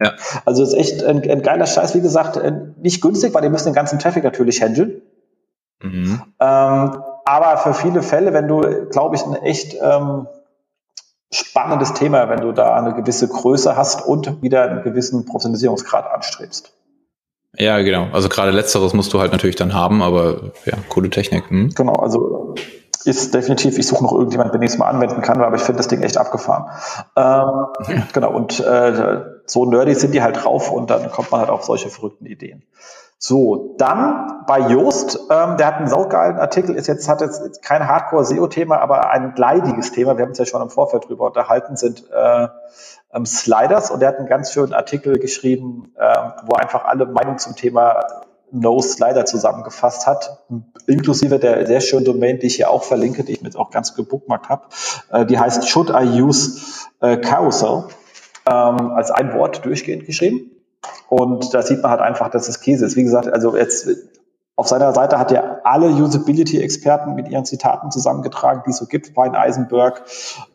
Ja. 0.00 0.12
Also 0.44 0.62
das 0.62 0.74
ist 0.74 0.78
echt 0.78 1.04
ein, 1.04 1.22
ein 1.28 1.42
geiler 1.42 1.66
Scheiß, 1.66 1.94
wie 1.94 2.00
gesagt, 2.00 2.36
äh, 2.36 2.52
nicht 2.78 3.00
günstig, 3.00 3.32
weil 3.32 3.42
die 3.42 3.48
müssen 3.48 3.68
den 3.68 3.74
ganzen 3.74 3.98
Traffic 3.98 4.24
natürlich 4.24 4.60
handeln. 4.60 5.02
Mhm. 5.82 6.22
Ähm, 6.40 7.02
aber 7.26 7.58
für 7.58 7.74
viele 7.74 8.02
Fälle, 8.02 8.32
wenn 8.32 8.48
du, 8.48 8.60
glaube 8.88 9.16
ich, 9.16 9.26
ein 9.26 9.34
echt 9.34 9.76
ähm, 9.82 10.28
spannendes 11.30 11.92
Thema, 11.92 12.28
wenn 12.28 12.40
du 12.40 12.52
da 12.52 12.74
eine 12.76 12.94
gewisse 12.94 13.28
Größe 13.28 13.76
hast 13.76 14.06
und 14.06 14.42
wieder 14.42 14.62
einen 14.62 14.82
gewissen 14.82 15.26
Professionalisierungsgrad 15.26 16.10
anstrebst. 16.10 16.72
Ja, 17.58 17.80
genau. 17.80 18.08
Also 18.12 18.28
gerade 18.28 18.52
letzteres 18.52 18.92
musst 18.92 19.12
du 19.12 19.20
halt 19.20 19.32
natürlich 19.32 19.56
dann 19.56 19.74
haben, 19.74 20.02
aber 20.02 20.52
ja, 20.66 20.74
coole 20.88 21.10
Technik. 21.10 21.50
Hm? 21.50 21.70
Genau, 21.74 21.94
also 21.94 22.54
ist 23.04 23.34
definitiv, 23.34 23.78
ich 23.78 23.86
suche 23.86 24.02
noch 24.02 24.12
irgendjemand, 24.12 24.52
den 24.52 24.62
ich 24.62 24.72
es 24.72 24.78
mal 24.78 24.88
anwenden 24.88 25.22
kann, 25.22 25.40
aber 25.40 25.56
ich 25.56 25.62
finde 25.62 25.78
das 25.78 25.88
Ding 25.88 26.02
echt 26.02 26.18
abgefahren. 26.18 26.66
Ähm, 27.16 27.94
ja. 27.96 28.06
Genau, 28.12 28.32
und 28.32 28.60
äh, 28.60 29.22
so 29.46 29.64
nerdy 29.64 29.94
sind 29.94 30.12
die 30.12 30.22
halt 30.22 30.44
drauf 30.44 30.70
und 30.70 30.90
dann 30.90 31.10
kommt 31.10 31.30
man 31.30 31.40
halt 31.40 31.50
auf 31.50 31.64
solche 31.64 31.88
verrückten 31.88 32.26
Ideen. 32.26 32.64
So, 33.18 33.74
dann 33.78 34.44
bei 34.46 34.60
Joost, 34.60 35.18
ähm, 35.30 35.56
der 35.56 35.66
hat 35.66 35.76
einen 35.76 35.88
saugeilen 35.88 36.38
Artikel, 36.38 36.76
ist 36.76 36.86
jetzt, 36.86 37.08
hat 37.08 37.22
jetzt 37.22 37.62
kein 37.62 37.88
Hardcore-SEO-Thema, 37.88 38.78
aber 38.78 39.10
ein 39.10 39.34
leidiges 39.36 39.92
Thema, 39.92 40.16
wir 40.16 40.22
haben 40.22 40.30
uns 40.30 40.38
ja 40.38 40.44
schon 40.44 40.60
im 40.60 40.68
Vorfeld 40.68 41.08
drüber 41.08 41.26
unterhalten, 41.26 41.76
sind 41.76 42.04
äh, 42.12 42.48
ähm, 43.12 43.24
Sliders 43.24 43.90
und 43.90 44.00
der 44.00 44.10
hat 44.10 44.18
einen 44.18 44.28
ganz 44.28 44.52
schönen 44.52 44.74
Artikel 44.74 45.18
geschrieben, 45.18 45.94
äh, 45.96 46.14
wo 46.44 46.56
einfach 46.56 46.84
alle 46.84 47.06
Meinungen 47.06 47.38
zum 47.38 47.56
Thema 47.56 48.04
No 48.52 48.80
Slider 48.80 49.24
zusammengefasst 49.24 50.06
hat, 50.06 50.44
inklusive 50.86 51.38
der 51.38 51.66
sehr 51.66 51.80
schönen 51.80 52.04
Domain, 52.04 52.38
die 52.38 52.46
ich 52.46 52.56
hier 52.56 52.70
auch 52.70 52.84
verlinke, 52.84 53.24
die 53.24 53.32
ich 53.32 53.40
mir 53.40 53.48
jetzt 53.48 53.56
auch 53.56 53.70
ganz 53.70 53.94
gebookmarkt 53.94 54.50
habe. 54.50 54.66
Äh, 55.10 55.24
die 55.24 55.38
heißt 55.38 55.68
Should 55.68 55.90
I 55.90 56.20
Use 56.20 56.60
äh, 57.00 57.16
Carousel? 57.16 57.84
Ähm, 58.48 58.92
als 58.92 59.10
ein 59.10 59.34
Wort 59.34 59.64
durchgehend 59.64 60.06
geschrieben. 60.06 60.55
Und 61.08 61.54
da 61.54 61.62
sieht 61.62 61.82
man 61.82 61.90
halt 61.90 62.00
einfach, 62.00 62.30
dass 62.30 62.48
es 62.48 62.60
Käse 62.60 62.84
ist. 62.84 62.96
Wie 62.96 63.04
gesagt, 63.04 63.32
also 63.32 63.56
jetzt 63.56 63.88
auf 64.58 64.68
seiner 64.68 64.94
Seite 64.94 65.18
hat 65.18 65.30
er 65.32 65.60
alle 65.64 65.88
Usability-Experten 65.88 67.14
mit 67.14 67.28
ihren 67.28 67.44
Zitaten 67.44 67.90
zusammengetragen, 67.90 68.62
die 68.64 68.70
es 68.70 68.78
so 68.78 68.86
gibt, 68.86 69.14
Brian 69.14 69.36
Eisenberg 69.36 70.02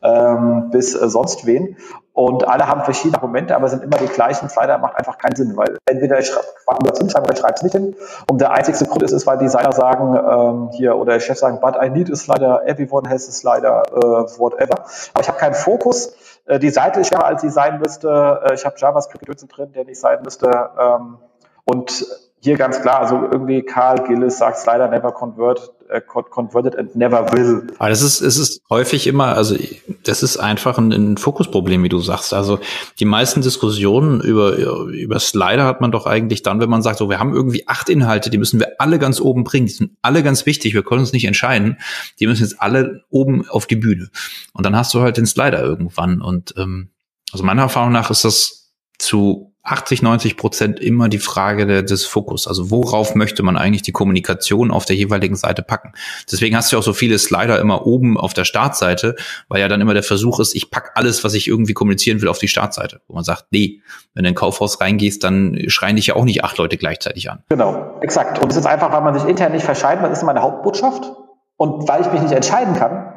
ähm, 0.02 0.72
bis 0.72 0.96
äh, 0.96 1.08
sonst 1.08 1.46
wen. 1.46 1.78
Und 2.14 2.48
alle 2.48 2.68
haben 2.68 2.82
verschiedene 2.82 3.18
Argumente, 3.18 3.56
aber 3.56 3.70
sind 3.70 3.84
immer 3.84 3.98
die 3.98 4.08
gleichen. 4.08 4.50
Slider 4.50 4.80
macht 4.80 4.98
einfach 4.98 5.20
keinen 5.20 5.36
Sinn, 5.36 5.56
weil 5.56 5.78
entweder 5.86 6.20
ich 6.20 6.28
schreibe 6.28 6.84
das 6.84 6.98
hinschreibe 6.98 7.26
oder 7.26 7.34
ich 7.34 7.40
schreibe 7.40 7.54
es 7.54 7.64
nicht 7.64 7.74
hin. 7.74 7.96
Und 8.30 8.42
der 8.42 8.52
einzigste 8.52 8.86
Grund 8.86 9.04
ist, 9.04 9.12
ist, 9.12 9.28
weil 9.28 9.38
Designer 9.38 9.72
sagen 9.72 10.16
ähm, 10.16 10.70
hier 10.74 10.98
oder 10.98 11.14
der 11.14 11.20
Chef 11.20 11.38
sagen, 11.38 11.60
but 11.62 11.76
I 11.82 11.90
need 11.90 12.12
a 12.12 12.16
slider, 12.16 12.64
everyone 12.66 13.08
has 13.08 13.30
a 13.30 13.32
slider, 13.32 13.84
uh, 13.96 14.28
whatever. 14.40 14.84
Aber 15.14 15.22
ich 15.22 15.28
habe 15.28 15.38
keinen 15.38 15.54
Fokus. 15.54 16.14
Äh, 16.46 16.60
die 16.60 16.70
Seite 16.70 17.02
ist 17.02 17.08
schwerer, 17.08 17.26
als 17.26 17.42
sie 17.42 17.50
sein 17.50 17.80
müsste. 17.80 18.42
Äh, 18.46 18.54
ich 18.54 18.66
habe 18.66 18.76
JavaScript 18.78 19.26
drin, 19.58 19.72
der 19.74 19.86
nicht 19.86 20.00
sein 20.00 20.22
müsste. 20.24 20.50
Ähm, 20.80 21.18
Und 21.66 22.06
hier 22.42 22.58
ganz 22.58 22.82
klar, 22.82 23.02
also 23.02 23.18
irgendwie 23.22 23.62
Karl 23.64 24.04
Gillis 24.04 24.40
sagt 24.40 24.58
Slider 24.58 24.88
never 24.88 25.12
convert, 25.12 25.74
converted 26.00 26.78
and 26.78 26.96
never 26.96 27.32
will. 27.34 27.68
Aber 27.78 27.90
das 27.90 28.02
ist, 28.02 28.22
es 28.22 28.38
ist 28.38 28.62
häufig 28.70 29.08
immer, 29.08 29.36
also 29.36 29.56
das 30.04 30.24
ist 30.24 30.38
einfach 30.38 30.78
ein, 30.78 30.92
ein 30.92 31.18
Fokusproblem, 31.18 31.84
wie 31.84 31.90
du 31.90 32.00
sagst. 32.00 32.34
Also 32.34 32.60
die 33.00 33.06
meisten 33.06 33.42
Diskussionen 33.42 34.22
über, 34.22 34.56
über 34.56 35.20
Slider 35.20 35.66
hat 35.66 35.82
man 35.82 35.92
doch 35.92 36.06
eigentlich 36.06 36.44
dann, 36.44 36.62
wenn 36.62 36.70
man 36.70 36.82
sagt, 36.82 37.00
so 37.00 37.10
wir 37.10 37.20
haben 37.20 37.34
irgendwie 37.34 37.68
acht 37.68 37.90
Inhalte, 37.90 38.30
die 38.30 38.38
müssen 38.38 38.60
wir 38.60 38.80
alle 38.80 39.00
ganz 39.00 39.20
oben 39.20 39.44
bringen, 39.44 39.66
die 39.66 39.74
sind 39.74 39.92
alle 40.02 40.24
ganz 40.24 40.46
wichtig, 40.46 40.74
wir 40.74 40.84
können 40.84 41.02
uns 41.02 41.14
nicht 41.14 41.26
entscheiden, 41.26 41.78
die 42.20 42.28
müssen 42.28 42.44
jetzt 42.44 42.62
alle 42.62 43.04
oben 43.10 43.48
auf 43.50 43.68
die 43.68 43.76
Bühne. 43.76 44.10
Und 44.54 44.66
dann 44.66 44.76
hast 44.76 44.94
du 44.94 45.02
halt 45.02 45.18
den 45.18 45.26
Slider 45.26 45.62
irgendwann. 45.62 46.22
Und 46.22 46.54
ähm, 46.58 46.92
also 47.32 47.44
meiner 47.44 47.64
Erfahrung 47.64 47.92
nach 47.92 48.10
ist 48.12 48.24
das 48.24 48.74
zu 48.98 49.51
80, 49.64 50.02
90 50.02 50.38
Prozent 50.38 50.80
immer 50.80 51.08
die 51.08 51.20
Frage 51.20 51.84
des 51.84 52.06
Fokus. 52.06 52.48
Also 52.48 52.72
worauf 52.72 53.14
möchte 53.14 53.44
man 53.44 53.58
eigentlich 53.58 53.84
die 53.84 53.92
Kommunikation 53.92 54.72
auf 54.72 54.86
der 54.86 54.96
jeweiligen 54.96 55.36
Seite 55.36 55.62
packen? 55.62 55.94
Deswegen 56.32 56.56
hast 56.56 56.72
du 56.72 56.78
auch 56.80 56.84
so 56.84 56.94
viele 56.94 57.20
Slider 57.20 57.60
immer 57.60 57.86
oben 57.86 58.18
auf 58.18 58.34
der 58.34 58.44
Startseite, 58.44 59.16
weil 59.50 59.62
ja 59.62 59.68
dann 59.68 59.80
immer 59.80 59.94
der 59.94 60.02
Versuch 60.02 60.40
ist, 60.40 60.56
ich 60.56 60.72
pack 60.72 60.92
alles, 60.96 61.24
was 61.24 61.36
ich 61.36 61.48
irgendwie 61.48 61.74
kommunizieren 61.74 62.22
will, 62.22 62.28
auf 62.28 62.40
die 62.40 62.48
Startseite. 62.48 63.02
Wo 63.08 63.14
man 63.14 63.24
sagt, 63.24 63.46
nee, 63.52 63.82
wenn 64.16 64.24
du 64.24 64.30
in 64.30 64.34
ein 64.34 64.36
Kaufhaus 64.36 64.82
reingehst, 64.82 65.24
dann 65.24 65.58
schreien 65.68 65.96
dich 65.96 66.08
ja 66.08 66.16
auch 66.16 66.26
nicht 66.26 66.44
acht 66.44 66.58
Leute 66.58 66.78
gleichzeitig 66.78 67.30
an. 67.30 67.44
Genau, 67.50 68.00
exakt. 68.02 68.40
Und 68.40 68.52
es 68.52 68.58
ist 68.58 68.66
einfach, 68.66 68.92
weil 68.92 69.02
man 69.02 69.14
sich 69.14 69.30
intern 69.30 69.52
nicht 69.52 69.66
verscheidet, 69.66 70.04
was 70.04 70.18
ist 70.18 70.24
meine 70.24 70.42
Hauptbotschaft? 70.42 71.12
Und 71.58 71.88
weil 71.88 72.02
ich 72.02 72.12
mich 72.12 72.22
nicht 72.24 72.34
entscheiden 72.34 72.76
kann, 72.76 73.14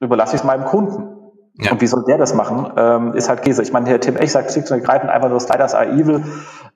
überlasse 0.00 0.36
ich 0.36 0.40
es 0.40 0.46
meinem 0.46 0.64
Kunden. 0.64 1.11
Ja. 1.54 1.72
Und 1.72 1.80
wie 1.80 1.86
soll 1.86 2.04
der 2.04 2.18
das 2.18 2.34
machen? 2.34 2.72
Ähm, 2.76 3.14
ist 3.14 3.28
halt 3.28 3.42
Käse. 3.42 3.62
Ich 3.62 3.72
meine, 3.72 3.88
Herr 3.88 4.00
Tim 4.00 4.16
Ech 4.16 4.32
sagt 4.32 4.52
schlicht 4.52 4.70
und 4.70 4.78
ergreifend 4.78 5.10
einfach 5.10 5.28
nur 5.28 5.40
Sliders 5.40 5.74
are 5.74 5.86
evil. 5.86 6.24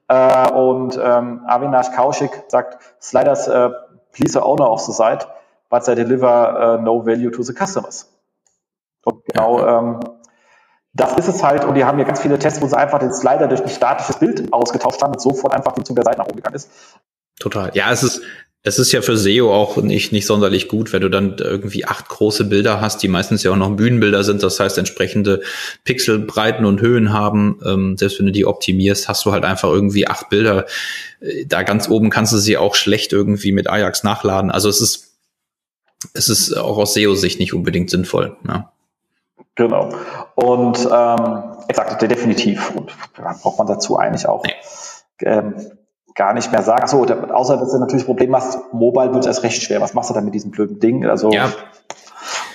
Äh, 0.09 0.51
und 0.53 1.01
ähm, 1.03 1.43
Avinash 1.47 1.93
Kaushik 1.93 2.45
sagt 2.49 2.79
Sliders 3.01 3.49
uh, 3.49 3.71
please 4.13 4.33
the 4.33 4.41
owner 4.41 4.71
of 4.71 4.81
the 4.81 4.93
site, 4.93 5.27
but 5.71 5.85
they 5.85 5.95
deliver 5.95 6.79
uh, 6.79 6.83
no 6.83 7.05
value 7.05 7.31
to 7.31 7.43
the 7.43 7.55
customers. 7.55 8.13
Und 9.05 9.25
genau 9.25 9.61
ja. 9.61 9.79
ähm, 9.79 10.01
das 10.93 11.15
ist 11.17 11.29
es 11.29 11.43
halt. 11.43 11.65
Und 11.65 11.75
die 11.75 11.85
haben 11.85 11.97
hier 11.97 12.07
ganz 12.07 12.21
viele 12.21 12.39
Tests, 12.39 12.63
wo 12.63 12.67
sie 12.67 12.77
einfach 12.77 12.99
den 12.99 13.13
Slider 13.13 13.49
durch 13.49 13.63
ein 13.63 13.69
statisches 13.69 14.19
Bild 14.19 14.53
ausgetauscht 14.53 15.03
haben 15.03 15.13
und 15.13 15.21
sofort 15.21 15.55
einfach 15.55 15.73
die 15.73 15.83
Zunge 15.85 15.97
der 15.97 16.05
Seite 16.05 16.19
nach 16.19 16.27
oben 16.27 16.37
gegangen 16.37 16.57
ist. 16.57 16.71
Total. 17.39 17.71
Ja, 17.75 17.93
es 17.93 18.03
ist, 18.03 18.23
es 18.67 18.81
ist 18.81 18.91
ja 18.91 19.01
für 19.01 19.17
SEO 19.17 19.55
auch 19.55 19.77
nicht, 19.77 20.11
nicht 20.11 20.27
sonderlich 20.27 20.67
gut, 20.67 20.93
wenn 20.93 21.01
du 21.01 21.09
dann 21.09 21.37
irgendwie 21.39 21.85
acht 21.85 22.09
große 22.09 22.47
Bilder 22.47 22.81
hast, 22.81 23.01
die 23.01 23.07
meistens 23.07 23.45
ja 23.45 23.53
auch 23.53 23.57
noch 23.57 23.71
Bühnenbilder 23.71 24.25
sind, 24.25 24.43
das 24.43 24.59
heißt 24.59 24.77
entsprechende 24.77 25.43
Pixelbreiten 25.85 26.65
und 26.65 26.81
Höhen 26.81 27.13
haben. 27.13 27.61
Ähm, 27.65 27.97
selbst 27.97 28.19
wenn 28.19 28.27
du 28.27 28.33
die 28.33 28.45
optimierst, 28.45 29.09
hast 29.09 29.25
du 29.25 29.31
halt 29.31 29.45
einfach 29.45 29.69
irgendwie 29.69 30.09
acht 30.09 30.31
Bilder. 30.31 30.67
Äh, 31.21 31.47
da 31.47 31.63
ganz 31.63 31.89
oben 31.89 32.11
kannst 32.11 32.33
du 32.33 32.39
sie 32.39 32.57
auch 32.57 32.75
schlecht 32.75 33.13
irgendwie 33.13 33.53
mit 33.53 33.71
Ajax 33.71 34.03
nachladen. 34.03 34.51
Also 34.51 34.69
es 34.69 34.81
ist, 34.81 35.17
es 36.15 36.29
ist 36.29 36.57
auch 36.57 36.77
aus 36.77 36.95
SEO-Sicht 36.95 37.39
nicht 37.39 37.55
unbedingt 37.55 37.89
sinnvoll. 37.89 38.37
Ja. 38.49 38.73
Genau. 39.55 39.95
Und 40.35 40.89
ähm, 40.93 41.45
exakt, 41.69 42.03
definitiv. 42.03 42.71
Und 42.71 42.93
braucht 43.15 43.59
man 43.59 43.69
dazu 43.69 43.97
eigentlich 43.97 44.27
auch. 44.27 44.43
Nee. 44.43 44.55
Ähm, 45.21 45.55
gar 46.17 46.33
nicht 46.33 46.51
mehr 46.51 46.63
sagen. 46.63 46.89
So, 46.89 47.05
außer 47.05 47.59
dass 47.59 47.71
du 47.71 47.79
natürlich 47.79 48.07
Problem 48.07 48.35
hast, 48.35 48.59
Mobile 48.73 49.13
wird 49.13 49.21
es 49.21 49.27
erst 49.27 49.43
recht 49.43 49.63
schwer. 49.63 49.81
Was 49.81 49.95
machst 49.95 50.11
du 50.11 50.15
dann 50.15 50.25
mit 50.25 50.35
diesem 50.35 50.51
blöden 50.51 50.81
Ding? 50.81 51.07
Also 51.07 51.31
ja. 51.31 51.53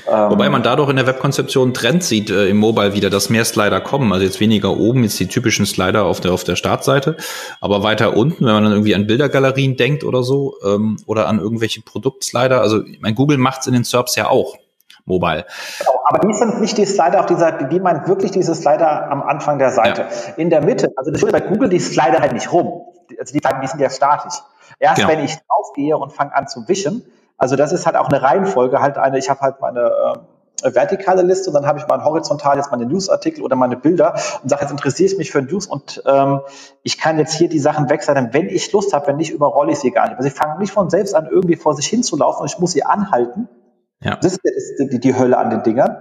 Ähm, 0.10 0.32
Wobei 0.32 0.50
man 0.50 0.64
dadurch 0.64 0.90
in 0.90 0.96
der 0.96 1.06
Webkonzeption 1.06 1.68
einen 1.68 1.74
Trend 1.76 2.04
sieht 2.04 2.32
äh, 2.32 2.48
im 2.48 2.58
Mobile 2.58 2.96
wieder, 2.96 3.12
dass 3.12 3.30
mehr 3.30 3.46
Slider 3.46 3.80
kommen. 3.80 4.12
Also 4.12 4.26
jetzt 4.26 4.40
weniger 4.40 4.76
oben, 4.76 5.04
jetzt 5.04 5.20
die 5.20 5.28
typischen 5.28 5.68
Slider 5.68 6.06
auf 6.06 6.20
der 6.20 6.34
auf 6.34 6.44
der 6.44 6.56
Startseite, 6.56 7.18
aber 7.62 7.84
weiter 7.84 8.18
unten, 8.18 8.46
wenn 8.46 8.54
man 8.54 8.64
dann 8.64 8.74
irgendwie 8.74 8.96
an 8.96 9.06
Bildergalerien 9.06 9.78
denkt 9.78 10.04
oder 10.04 10.24
so 10.24 10.56
ähm, 10.66 10.98
oder 11.06 11.28
an 11.28 11.40
irgendwelche 11.40 11.82
Produktslider. 11.82 12.62
Also 12.62 12.82
mein 13.00 13.14
Google 13.14 13.38
macht's 13.38 13.68
in 13.68 13.74
den 13.74 13.84
SERPs 13.84 14.16
ja 14.16 14.28
auch 14.28 14.58
mobile. 15.06 15.46
Genau, 15.80 16.00
aber 16.06 16.28
die 16.28 16.34
sind 16.34 16.62
nicht 16.62 16.78
die 16.78 16.86
Slider 16.86 17.20
auf 17.20 17.26
dieser, 17.26 17.52
die 17.52 17.80
meinen 17.80 18.08
wirklich 18.08 18.32
diese 18.32 18.56
Slider 18.56 19.10
am 19.10 19.22
Anfang 19.22 19.60
der 19.60 19.72
Seite. 19.72 20.02
Ja. 20.02 20.34
In 20.38 20.50
der 20.50 20.62
Mitte, 20.62 20.92
also 20.96 21.12
das 21.12 21.22
bei 21.22 21.40
Google 21.40 21.70
die 21.70 21.80
Slider 21.80 22.20
halt 22.20 22.34
nicht 22.34 22.52
rum. 22.52 22.86
Also 23.20 23.34
die, 23.34 23.42
die 23.42 23.68
sind 23.68 23.80
ja 23.80 23.90
statisch. 23.90 24.40
Erst 24.80 24.98
genau. 24.98 25.10
wenn 25.10 25.24
ich 25.24 25.38
draufgehe 25.48 25.98
und 25.98 26.12
fange 26.12 26.34
an 26.36 26.48
zu 26.48 26.68
wischen, 26.68 27.04
also 27.38 27.56
das 27.56 27.72
ist 27.72 27.86
halt 27.86 27.96
auch 27.96 28.08
eine 28.08 28.22
Reihenfolge, 28.22 28.82
halt 28.82 28.98
eine, 28.98 29.18
ich 29.18 29.30
habe 29.30 29.42
halt 29.42 29.62
meine 29.62 30.16
äh, 30.64 30.76
vertikale 30.76 31.24
Liste 31.24 31.50
und 31.50 31.56
dann 31.56 31.66
habe 31.66 31.80
ich 31.80 31.88
mal 31.88 32.04
horizontal 32.04 32.58
jetzt 32.58 32.72
meine 32.72 32.86
Newsartikel 32.86 33.44
oder 33.44 33.56
meine 33.56 33.76
Bilder 33.78 34.14
und 34.44 34.50
sage, 34.50 34.62
jetzt 34.62 34.72
interessiere 34.72 35.12
ich 35.12 35.18
mich 35.18 35.32
für 35.32 35.42
News 35.42 35.66
und 35.66 36.04
ähm, 36.06 36.42
ich 36.84 37.00
kann 37.00 37.18
jetzt 37.18 37.34
hier 37.34 37.50
die 37.50 37.60
Sachen 37.60 37.90
wegseiten, 37.90 38.30
wenn 38.32 38.48
ich 38.48 38.72
Lust 38.72 38.94
habe, 38.94 39.08
wenn 39.08 39.18
nicht, 39.18 39.32
überrolle 39.32 39.72
ich 39.72 39.80
sie 39.80 39.92
gar 39.92 40.08
nicht. 40.08 40.18
Also 40.18 40.28
ich 40.28 40.36
fange 40.36 40.60
nicht 40.60 40.72
von 40.72 40.90
selbst 40.90 41.16
an, 41.16 41.28
irgendwie 41.30 41.56
vor 41.56 41.74
sich 41.74 41.88
hinzulaufen 41.88 42.42
und 42.42 42.52
ich 42.52 42.60
muss 42.60 42.74
sie 42.74 42.84
anhalten 42.84 43.50
ja. 44.04 44.18
Das 44.18 44.34
ist 44.34 44.76
die, 44.92 45.00
die 45.00 45.16
Hölle 45.16 45.38
an 45.38 45.50
den 45.50 45.64
Dingern. 45.64 45.98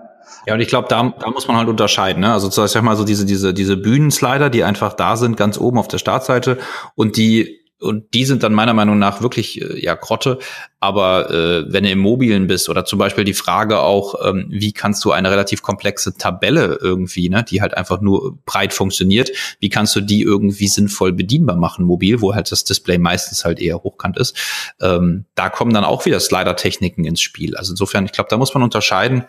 Ja, 0.47 0.55
und 0.55 0.61
ich 0.61 0.69
glaube, 0.69 0.89
da, 0.89 1.15
da 1.19 1.31
muss 1.31 1.49
man 1.49 1.57
halt 1.57 1.69
unterscheiden. 1.69 2.21
Ne? 2.21 2.33
Also 2.33 2.49
ich 2.49 2.71
sag 2.71 2.83
mal 2.83 2.97
so 2.97 3.05
diese, 3.05 3.25
diese, 3.25 3.53
diese 3.55 3.77
Bühnenslider, 3.77 4.51
die 4.51 4.65
einfach 4.65 4.93
da 4.93 5.17
sind, 5.17 5.37
ganz 5.37 5.59
oben 5.59 5.79
auf 5.79 5.89
der 5.89 5.99
Startseite 5.99 6.59
und 6.95 7.17
die 7.17 7.60
und 7.81 8.15
die 8.15 8.25
sind 8.25 8.43
dann 8.43 8.53
meiner 8.53 8.75
Meinung 8.75 8.99
nach 8.99 9.23
wirklich 9.23 9.61
äh, 9.61 9.83
ja 9.83 9.97
Krotte. 9.97 10.39
Aber 10.79 11.31
äh, 11.31 11.73
wenn 11.73 11.85
du 11.85 11.91
im 11.91 11.99
Mobilen 11.99 12.47
bist 12.47 12.69
oder 12.69 12.85
zum 12.85 12.99
Beispiel 12.99 13.25
die 13.25 13.35
Frage 13.35 13.81
auch, 13.81 14.15
ähm, 14.25 14.47
wie 14.49 14.73
kannst 14.73 15.05
du 15.05 15.13
eine 15.13 15.31
relativ 15.31 15.63
komplexe 15.63 16.17
Tabelle 16.17 16.79
irgendwie, 16.81 17.29
ne, 17.29 17.43
die 17.43 17.61
halt 17.61 17.77
einfach 17.77 18.01
nur 18.01 18.39
breit 18.47 18.73
funktioniert, 18.73 19.31
wie 19.61 19.69
kannst 19.69 19.97
du 19.97 20.01
die 20.01 20.23
irgendwie 20.23 20.69
sinnvoll 20.69 21.13
bedienbar 21.13 21.57
machen 21.57 21.85
mobil, 21.85 22.21
wo 22.21 22.35
halt 22.35 22.51
das 22.53 22.65
Display 22.65 22.99
meistens 22.99 23.45
halt 23.45 23.61
eher 23.61 23.83
hochkant 23.83 24.19
ist. 24.19 24.37
Ähm, 24.81 25.25
da 25.35 25.49
kommen 25.49 25.75
dann 25.75 25.85
auch 25.85 26.07
wieder 26.07 26.21
Slider-Techniken 26.21 27.05
ins 27.05 27.21
Spiel. 27.21 27.57
Also 27.57 27.73
insofern, 27.73 28.05
ich 28.05 28.13
glaube, 28.13 28.29
da 28.31 28.37
muss 28.37 28.55
man 28.55 28.63
unterscheiden. 28.63 29.25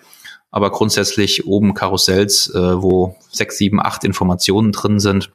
Aber 0.53 0.69
grundsätzlich 0.71 1.47
oben 1.47 1.73
Karussells, 1.73 2.53
äh, 2.53 2.81
wo 2.81 3.15
sechs, 3.31 3.57
sieben, 3.57 3.79
acht 3.79 4.03
Informationen 4.03 4.73
drin 4.73 4.99
sind, 4.99 5.31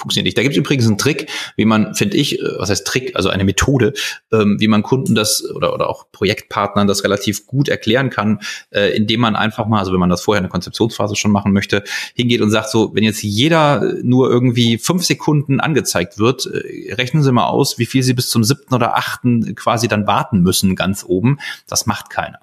funktioniert 0.00 0.26
nicht. 0.26 0.38
Da 0.38 0.42
gibt 0.42 0.54
es 0.54 0.58
übrigens 0.58 0.86
einen 0.86 0.98
Trick, 0.98 1.28
wie 1.56 1.64
man, 1.64 1.94
finde 1.94 2.16
ich, 2.16 2.40
äh, 2.40 2.58
was 2.58 2.70
heißt 2.70 2.86
Trick, 2.86 3.14
also 3.14 3.28
eine 3.28 3.44
Methode, 3.44 3.92
ähm, 4.32 4.56
wie 4.58 4.68
man 4.68 4.82
Kunden 4.82 5.14
das 5.14 5.48
oder, 5.54 5.72
oder 5.74 5.88
auch 5.88 6.10
Projektpartnern 6.12 6.86
das 6.86 7.04
relativ 7.04 7.46
gut 7.46 7.68
erklären 7.68 8.10
kann, 8.10 8.40
äh, 8.70 8.96
indem 8.96 9.20
man 9.20 9.36
einfach 9.36 9.66
mal, 9.66 9.78
also 9.78 9.92
wenn 9.92 10.00
man 10.00 10.10
das 10.10 10.22
vorher 10.22 10.40
in 10.40 10.44
der 10.44 10.50
Konzeptionsphase 10.50 11.16
schon 11.16 11.30
machen 11.30 11.52
möchte, 11.52 11.84
hingeht 12.14 12.40
und 12.40 12.50
sagt 12.50 12.70
so, 12.70 12.94
wenn 12.94 13.04
jetzt 13.04 13.22
jeder 13.22 13.94
nur 14.02 14.30
irgendwie 14.30 14.78
fünf 14.78 15.04
Sekunden 15.04 15.60
angezeigt 15.60 16.18
wird, 16.18 16.46
äh, 16.46 16.94
rechnen 16.94 17.22
Sie 17.22 17.32
mal 17.32 17.46
aus, 17.46 17.78
wie 17.78 17.86
viel 17.86 18.02
Sie 18.02 18.14
bis 18.14 18.30
zum 18.30 18.44
siebten 18.44 18.74
oder 18.74 18.96
achten 18.96 19.54
quasi 19.54 19.88
dann 19.88 20.06
warten 20.06 20.40
müssen 20.40 20.74
ganz 20.76 21.04
oben. 21.06 21.38
Das 21.68 21.86
macht 21.86 22.10
keiner. 22.10 22.40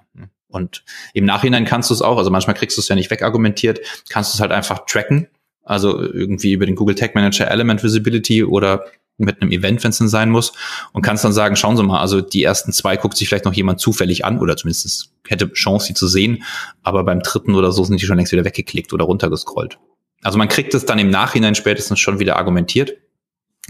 Und 0.50 0.84
im 1.14 1.26
Nachhinein 1.26 1.66
kannst 1.66 1.90
du 1.90 1.94
es 1.94 2.02
auch, 2.02 2.18
also 2.18 2.32
manchmal 2.32 2.56
kriegst 2.56 2.78
du 2.78 2.82
es 2.82 2.88
ja 2.88 2.96
nicht 2.96 3.12
wegargumentiert, 3.12 3.80
kannst 4.10 4.34
du 4.34 4.38
es 4.38 4.42
halt 4.42 4.52
einfach 4.52 4.86
tracken 4.86 5.28
also 5.68 6.02
irgendwie 6.02 6.54
über 6.54 6.66
den 6.66 6.76
Google 6.76 6.96
Tag 6.96 7.16
Manager 7.16 7.50
Element 7.50 7.84
Visibility 7.84 8.44
oder 8.44 8.86
mit 9.18 9.42
einem 9.42 9.52
Event, 9.52 9.84
wenn 9.84 9.90
es 9.90 9.98
denn 9.98 10.08
sein 10.08 10.30
muss, 10.30 10.54
und 10.94 11.02
kannst 11.02 11.24
dann 11.24 11.34
sagen, 11.34 11.56
schauen 11.56 11.76
Sie 11.76 11.84
mal, 11.84 12.00
also 12.00 12.22
die 12.22 12.44
ersten 12.44 12.72
zwei 12.72 12.98
guckt 12.98 13.18
sich 13.18 13.28
vielleicht 13.28 13.46
noch 13.46 13.54
jemand 13.54 13.80
zufällig 13.80 14.26
an 14.26 14.40
oder 14.40 14.56
zumindest 14.56 15.12
hätte 15.28 15.52
Chance, 15.54 15.88
sie 15.88 15.94
zu 15.96 16.08
sehen, 16.08 16.44
aber 16.84 17.04
beim 17.04 17.22
dritten 17.22 17.56
oder 17.56 17.72
so 17.72 17.84
sind 17.84 18.00
die 18.00 18.06
schon 18.06 18.18
längst 18.18 18.32
wieder 18.32 18.46
weggeklickt 18.46 18.94
oder 18.94 19.06
runtergescrollt. 19.06 19.80
Also 20.24 20.38
man 20.38 20.48
kriegt 20.48 20.74
es 20.74 20.86
dann 20.86 21.00
im 21.00 21.10
Nachhinein 21.10 21.56
spätestens 21.56 22.00
schon 22.00 22.20
wieder 22.20 22.38
argumentiert, 22.38 22.94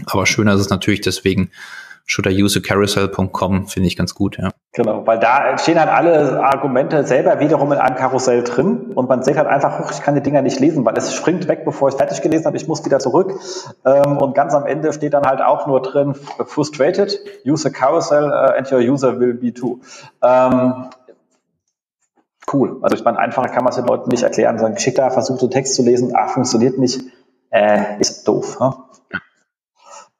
aber 0.06 0.26
schöner 0.26 0.54
ist 0.54 0.60
es 0.60 0.70
natürlich 0.70 1.00
deswegen, 1.00 1.50
should 2.08 2.26
I 2.26 2.30
use 2.30 2.58
a 2.58 2.62
carousel.com 2.62 3.66
finde 3.66 3.86
ich 3.86 3.96
ganz 3.96 4.14
gut, 4.14 4.38
ja. 4.38 4.50
Genau, 4.72 5.06
weil 5.06 5.18
da 5.18 5.58
stehen 5.58 5.78
halt 5.78 5.90
alle 5.90 6.42
Argumente 6.42 7.04
selber 7.04 7.38
wiederum 7.38 7.70
in 7.72 7.78
einem 7.78 7.96
Karussell 7.96 8.42
drin 8.44 8.92
und 8.94 9.08
man 9.08 9.22
sieht 9.22 9.36
halt 9.36 9.46
einfach, 9.46 9.90
ich 9.92 10.00
kann 10.00 10.14
die 10.14 10.22
Dinger 10.22 10.40
nicht 10.40 10.58
lesen, 10.58 10.84
weil 10.86 10.96
es 10.96 11.14
springt 11.14 11.48
weg, 11.48 11.64
bevor 11.64 11.90
ich 11.90 11.96
fertig 11.96 12.22
gelesen 12.22 12.46
habe, 12.46 12.56
ich 12.56 12.66
muss 12.66 12.84
wieder 12.84 12.98
zurück. 12.98 13.34
Ähm, 13.84 14.16
und 14.16 14.34
ganz 14.34 14.54
am 14.54 14.66
Ende 14.66 14.92
steht 14.92 15.12
dann 15.12 15.26
halt 15.26 15.42
auch 15.42 15.66
nur 15.66 15.82
drin, 15.82 16.14
frustrated, 16.14 17.20
use 17.44 17.68
a 17.68 17.70
carousel 17.70 18.24
uh, 18.24 18.56
and 18.56 18.72
your 18.72 18.80
user 18.80 19.20
will 19.20 19.34
be 19.34 19.52
too. 19.52 19.80
Ähm, 20.22 20.90
cool. 22.52 22.78
Also 22.80 22.96
ich 22.96 23.04
meine, 23.04 23.18
einfacher 23.18 23.48
kann 23.48 23.64
man 23.64 23.70
es 23.70 23.76
den 23.76 23.86
Leuten 23.86 24.08
nicht 24.08 24.22
erklären, 24.22 24.56
sondern 24.56 24.76
geschickter 24.76 25.10
versucht, 25.10 25.42
den 25.42 25.50
Text 25.50 25.74
zu 25.74 25.82
lesen, 25.82 26.14
ah, 26.14 26.28
funktioniert 26.28 26.78
nicht, 26.78 27.02
äh, 27.50 28.00
ist 28.00 28.26
doof. 28.26 28.58
Ne? 28.60 28.74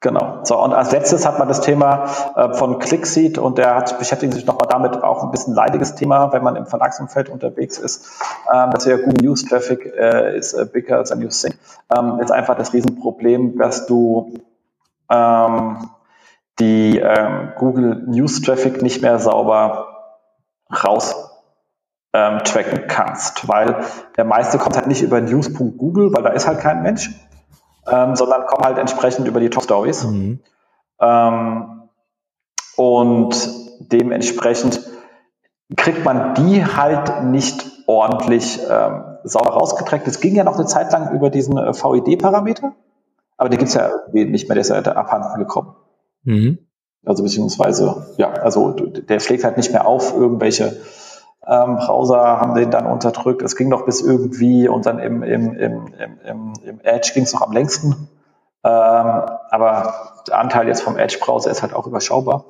Genau. 0.00 0.44
So, 0.44 0.62
und 0.62 0.72
als 0.72 0.92
letztes 0.92 1.26
hat 1.26 1.40
man 1.40 1.48
das 1.48 1.60
Thema 1.60 2.04
äh, 2.36 2.54
von 2.54 2.78
ClickSeed 2.78 3.36
und 3.36 3.58
der 3.58 3.74
hat, 3.74 3.98
beschäftigt 3.98 4.32
sich 4.32 4.46
nochmal 4.46 4.68
damit, 4.70 5.02
auch 5.02 5.24
ein 5.24 5.32
bisschen 5.32 5.54
leidiges 5.54 5.96
Thema, 5.96 6.32
wenn 6.32 6.44
man 6.44 6.54
im 6.54 6.66
Verlagsumfeld 6.66 7.28
unterwegs 7.28 7.78
ist, 7.78 8.08
ähm, 8.52 8.70
dass 8.70 8.84
ja 8.84 8.96
Google 8.96 9.24
News 9.24 9.44
Traffic 9.44 9.86
äh, 9.86 10.36
ist 10.38 10.54
äh, 10.54 10.66
bigger 10.66 11.02
than 11.02 11.20
you 11.20 11.28
think. 11.28 11.58
Ähm, 11.92 12.20
ist 12.20 12.30
einfach 12.30 12.56
das 12.56 12.72
Riesenproblem, 12.72 13.58
dass 13.58 13.86
du 13.86 14.34
ähm, 15.10 15.90
die 16.60 16.98
ähm, 16.98 17.52
Google 17.56 18.04
News 18.06 18.40
Traffic 18.42 18.82
nicht 18.82 19.02
mehr 19.02 19.18
sauber 19.18 19.86
raus 20.84 21.28
ähm, 22.12 22.38
tracken 22.44 22.86
kannst, 22.86 23.48
weil 23.48 23.84
der 24.16 24.24
meiste 24.24 24.58
kommt 24.58 24.76
halt 24.76 24.86
nicht 24.86 25.02
über 25.02 25.20
news.google, 25.20 26.12
weil 26.12 26.22
da 26.22 26.30
ist 26.30 26.46
halt 26.46 26.60
kein 26.60 26.82
Mensch 26.82 27.10
ähm, 27.90 28.16
sondern 28.16 28.46
kommen 28.46 28.64
halt 28.64 28.78
entsprechend 28.78 29.26
über 29.26 29.40
die 29.40 29.50
Top 29.50 29.64
Stories. 29.64 30.04
Mhm. 30.04 30.40
Ähm, 31.00 31.88
und 32.76 33.48
dementsprechend 33.80 34.80
kriegt 35.76 36.04
man 36.04 36.34
die 36.34 36.64
halt 36.64 37.24
nicht 37.24 37.66
ordentlich 37.86 38.60
ähm, 38.70 39.04
sauber 39.24 39.50
rausgeträgt. 39.50 40.06
Es 40.06 40.20
ging 40.20 40.34
ja 40.34 40.44
noch 40.44 40.56
eine 40.56 40.66
Zeit 40.66 40.92
lang 40.92 41.12
über 41.14 41.30
diesen 41.30 41.56
äh, 41.58 41.72
VID-Parameter, 41.72 42.72
aber 43.36 43.48
den 43.48 43.58
gibt's 43.58 43.74
ja 43.74 43.88
irgendwie 43.88 44.24
nicht 44.26 44.48
mehr, 44.48 44.54
der 44.54 44.60
ist 44.62 44.70
ja 44.70 44.78
abhanden 44.78 45.38
gekommen. 45.38 45.74
Mhm. 46.24 46.58
Also 47.04 47.22
beziehungsweise, 47.22 48.14
ja, 48.16 48.32
also 48.32 48.72
der 48.72 49.20
schlägt 49.20 49.44
halt 49.44 49.56
nicht 49.56 49.72
mehr 49.72 49.86
auf, 49.86 50.14
irgendwelche 50.14 50.76
ähm, 51.48 51.76
Browser 51.76 52.40
haben 52.40 52.54
den 52.54 52.70
dann 52.70 52.86
unterdrückt. 52.86 53.42
Es 53.42 53.56
ging 53.56 53.68
noch 53.68 53.86
bis 53.86 54.02
irgendwie 54.02 54.68
und 54.68 54.84
dann 54.86 54.98
im, 54.98 55.22
im, 55.22 55.54
im, 55.54 55.94
im, 56.24 56.52
im 56.62 56.80
Edge 56.80 57.12
ging 57.14 57.24
es 57.24 57.32
noch 57.32 57.42
am 57.42 57.52
längsten. 57.52 58.08
Ähm, 58.64 59.22
aber 59.50 59.94
der 60.26 60.38
Anteil 60.38 60.68
jetzt 60.68 60.82
vom 60.82 60.98
Edge-Browser 60.98 61.50
ist 61.50 61.62
halt 61.62 61.72
auch 61.72 61.86
überschaubar. 61.86 62.44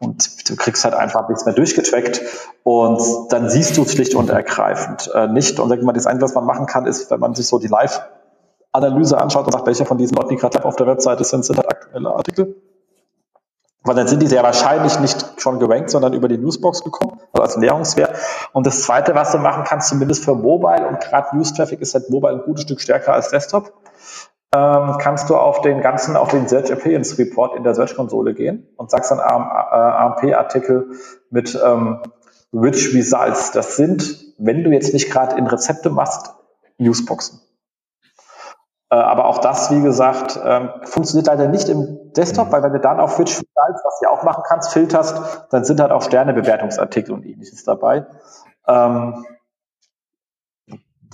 Und 0.00 0.48
du 0.48 0.56
kriegst 0.56 0.82
halt 0.84 0.94
einfach 0.94 1.28
nichts 1.28 1.44
mehr 1.44 1.54
durchgetrackt. 1.54 2.22
Und 2.64 3.00
dann 3.28 3.48
siehst 3.48 3.76
du 3.76 3.82
es 3.82 3.92
schlicht 3.92 4.14
und 4.16 4.30
ergreifend 4.30 5.10
äh, 5.14 5.28
nicht. 5.28 5.60
Und 5.60 5.68
sag 5.68 5.82
mal, 5.82 5.92
das 5.92 6.06
Einzige, 6.06 6.24
was 6.24 6.34
man 6.34 6.46
machen 6.46 6.66
kann, 6.66 6.86
ist, 6.86 7.10
wenn 7.10 7.20
man 7.20 7.34
sich 7.34 7.46
so 7.46 7.60
die 7.60 7.68
Live-Analyse 7.68 9.20
anschaut 9.20 9.46
und 9.46 9.52
sagt, 9.52 9.66
welche 9.66 9.84
von 9.84 9.98
diesen 9.98 10.16
Leuten, 10.16 10.30
die 10.30 10.36
gerade 10.36 10.64
auf 10.64 10.74
der 10.74 10.88
Webseite 10.88 11.22
sind, 11.22 11.44
sind 11.44 11.58
halt 11.58 11.70
aktuelle 11.70 12.10
Artikel. 12.10 12.56
Weil 13.84 13.96
dann 13.96 14.06
sind 14.06 14.22
die 14.22 14.28
sehr 14.28 14.42
wahrscheinlich 14.42 15.00
nicht 15.00 15.40
schon 15.40 15.58
gerankt, 15.58 15.90
sondern 15.90 16.12
über 16.12 16.28
die 16.28 16.38
Newsbox 16.38 16.84
gekommen, 16.84 17.18
also 17.32 17.42
als 17.42 17.56
Näherungswert. 17.56 18.16
Und 18.52 18.66
das 18.66 18.82
Zweite, 18.82 19.14
was 19.14 19.32
du 19.32 19.38
machen 19.38 19.64
kannst, 19.64 19.88
zumindest 19.88 20.24
für 20.24 20.34
Mobile, 20.34 20.86
und 20.86 21.00
gerade 21.00 21.36
News-Traffic 21.36 21.80
ist 21.80 21.94
halt 21.94 22.08
Mobile 22.08 22.34
ein 22.34 22.42
gutes 22.42 22.62
Stück 22.62 22.80
stärker 22.80 23.12
als 23.12 23.30
Desktop, 23.30 23.72
ähm, 24.54 24.96
kannst 24.98 25.30
du 25.30 25.36
auf 25.36 25.62
den 25.62 25.80
ganzen, 25.80 26.16
auf 26.16 26.28
den 26.28 26.46
Search 26.46 26.70
Appearance 26.70 27.18
Report 27.18 27.56
in 27.56 27.64
der 27.64 27.74
Search-Konsole 27.74 28.34
gehen 28.34 28.68
und 28.76 28.90
sagst 28.90 29.10
dann 29.10 29.18
AMP-Artikel 29.18 30.90
mit 31.30 31.58
ähm, 31.64 32.00
Rich 32.52 32.94
Results. 32.94 33.52
Das 33.52 33.76
sind, 33.76 34.34
wenn 34.38 34.62
du 34.62 34.70
jetzt 34.70 34.92
nicht 34.92 35.10
gerade 35.10 35.36
in 35.36 35.46
Rezepte 35.46 35.90
machst, 35.90 36.34
Newsboxen. 36.78 37.40
Äh, 38.92 38.96
aber 38.96 39.24
auch 39.24 39.38
das, 39.38 39.70
wie 39.70 39.80
gesagt, 39.80 40.38
ähm, 40.44 40.68
funktioniert 40.82 41.26
leider 41.26 41.48
nicht 41.48 41.70
im 41.70 42.12
Desktop, 42.12 42.52
weil 42.52 42.62
wenn 42.62 42.74
du 42.74 42.78
dann 42.78 43.00
auf 43.00 43.18
Results, 43.18 43.46
was 43.56 44.00
du 44.00 44.10
auch 44.10 44.22
machen 44.22 44.42
kannst, 44.46 44.70
filterst, 44.70 45.46
dann 45.48 45.64
sind 45.64 45.80
halt 45.80 45.90
auch 45.92 46.02
Sternebewertungsartikel 46.02 47.14
und 47.14 47.24
ähnliches 47.24 47.64
dabei. 47.64 48.04
Ähm, 48.68 49.24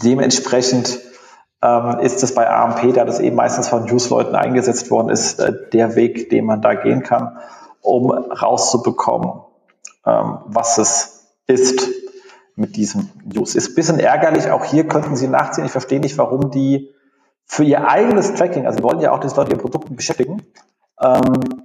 dementsprechend 0.03 0.99
ähm, 1.63 2.01
ist 2.01 2.21
es 2.25 2.35
bei 2.35 2.51
AMP, 2.51 2.95
da 2.95 3.05
das 3.05 3.21
eben 3.21 3.37
meistens 3.37 3.69
von 3.69 3.85
Newsleuten 3.85 4.35
eingesetzt 4.35 4.91
worden 4.91 5.11
ist, 5.11 5.39
äh, 5.39 5.53
der 5.73 5.95
Weg, 5.95 6.31
den 6.31 6.47
man 6.47 6.61
da 6.61 6.75
gehen 6.75 7.05
kann, 7.05 7.39
um 7.81 8.11
rauszubekommen, 8.11 9.43
was 10.05 10.79
es 10.79 11.35
ist 11.47 11.89
mit 12.57 12.77
diesem 12.77 13.11
News. 13.25 13.55
Ist 13.55 13.71
ein 13.71 13.75
bisschen 13.75 14.01
ärgerlich, 14.01 14.51
auch 14.51 14.65
hier 14.65 14.89
könnten 14.89 15.17
Sie 15.17 15.29
nachziehen. 15.29 15.65
Ich 15.65 15.71
verstehe 15.71 16.01
nicht, 16.01 16.19
warum 16.19 16.51
die 16.51 16.93
für 17.49 17.65
ihr 17.65 17.89
eigenes 17.89 18.35
Tracking, 18.35 18.67
also 18.67 18.79
sie 18.79 18.85
wollen 18.85 19.01
ja 19.01 19.13
auch, 19.13 19.21
dass 19.21 19.35
Leute 19.35 19.53
ihre 19.53 19.61
Produkten 19.61 19.97
beschäftigen, 19.97 20.43
ähm, 21.01 21.65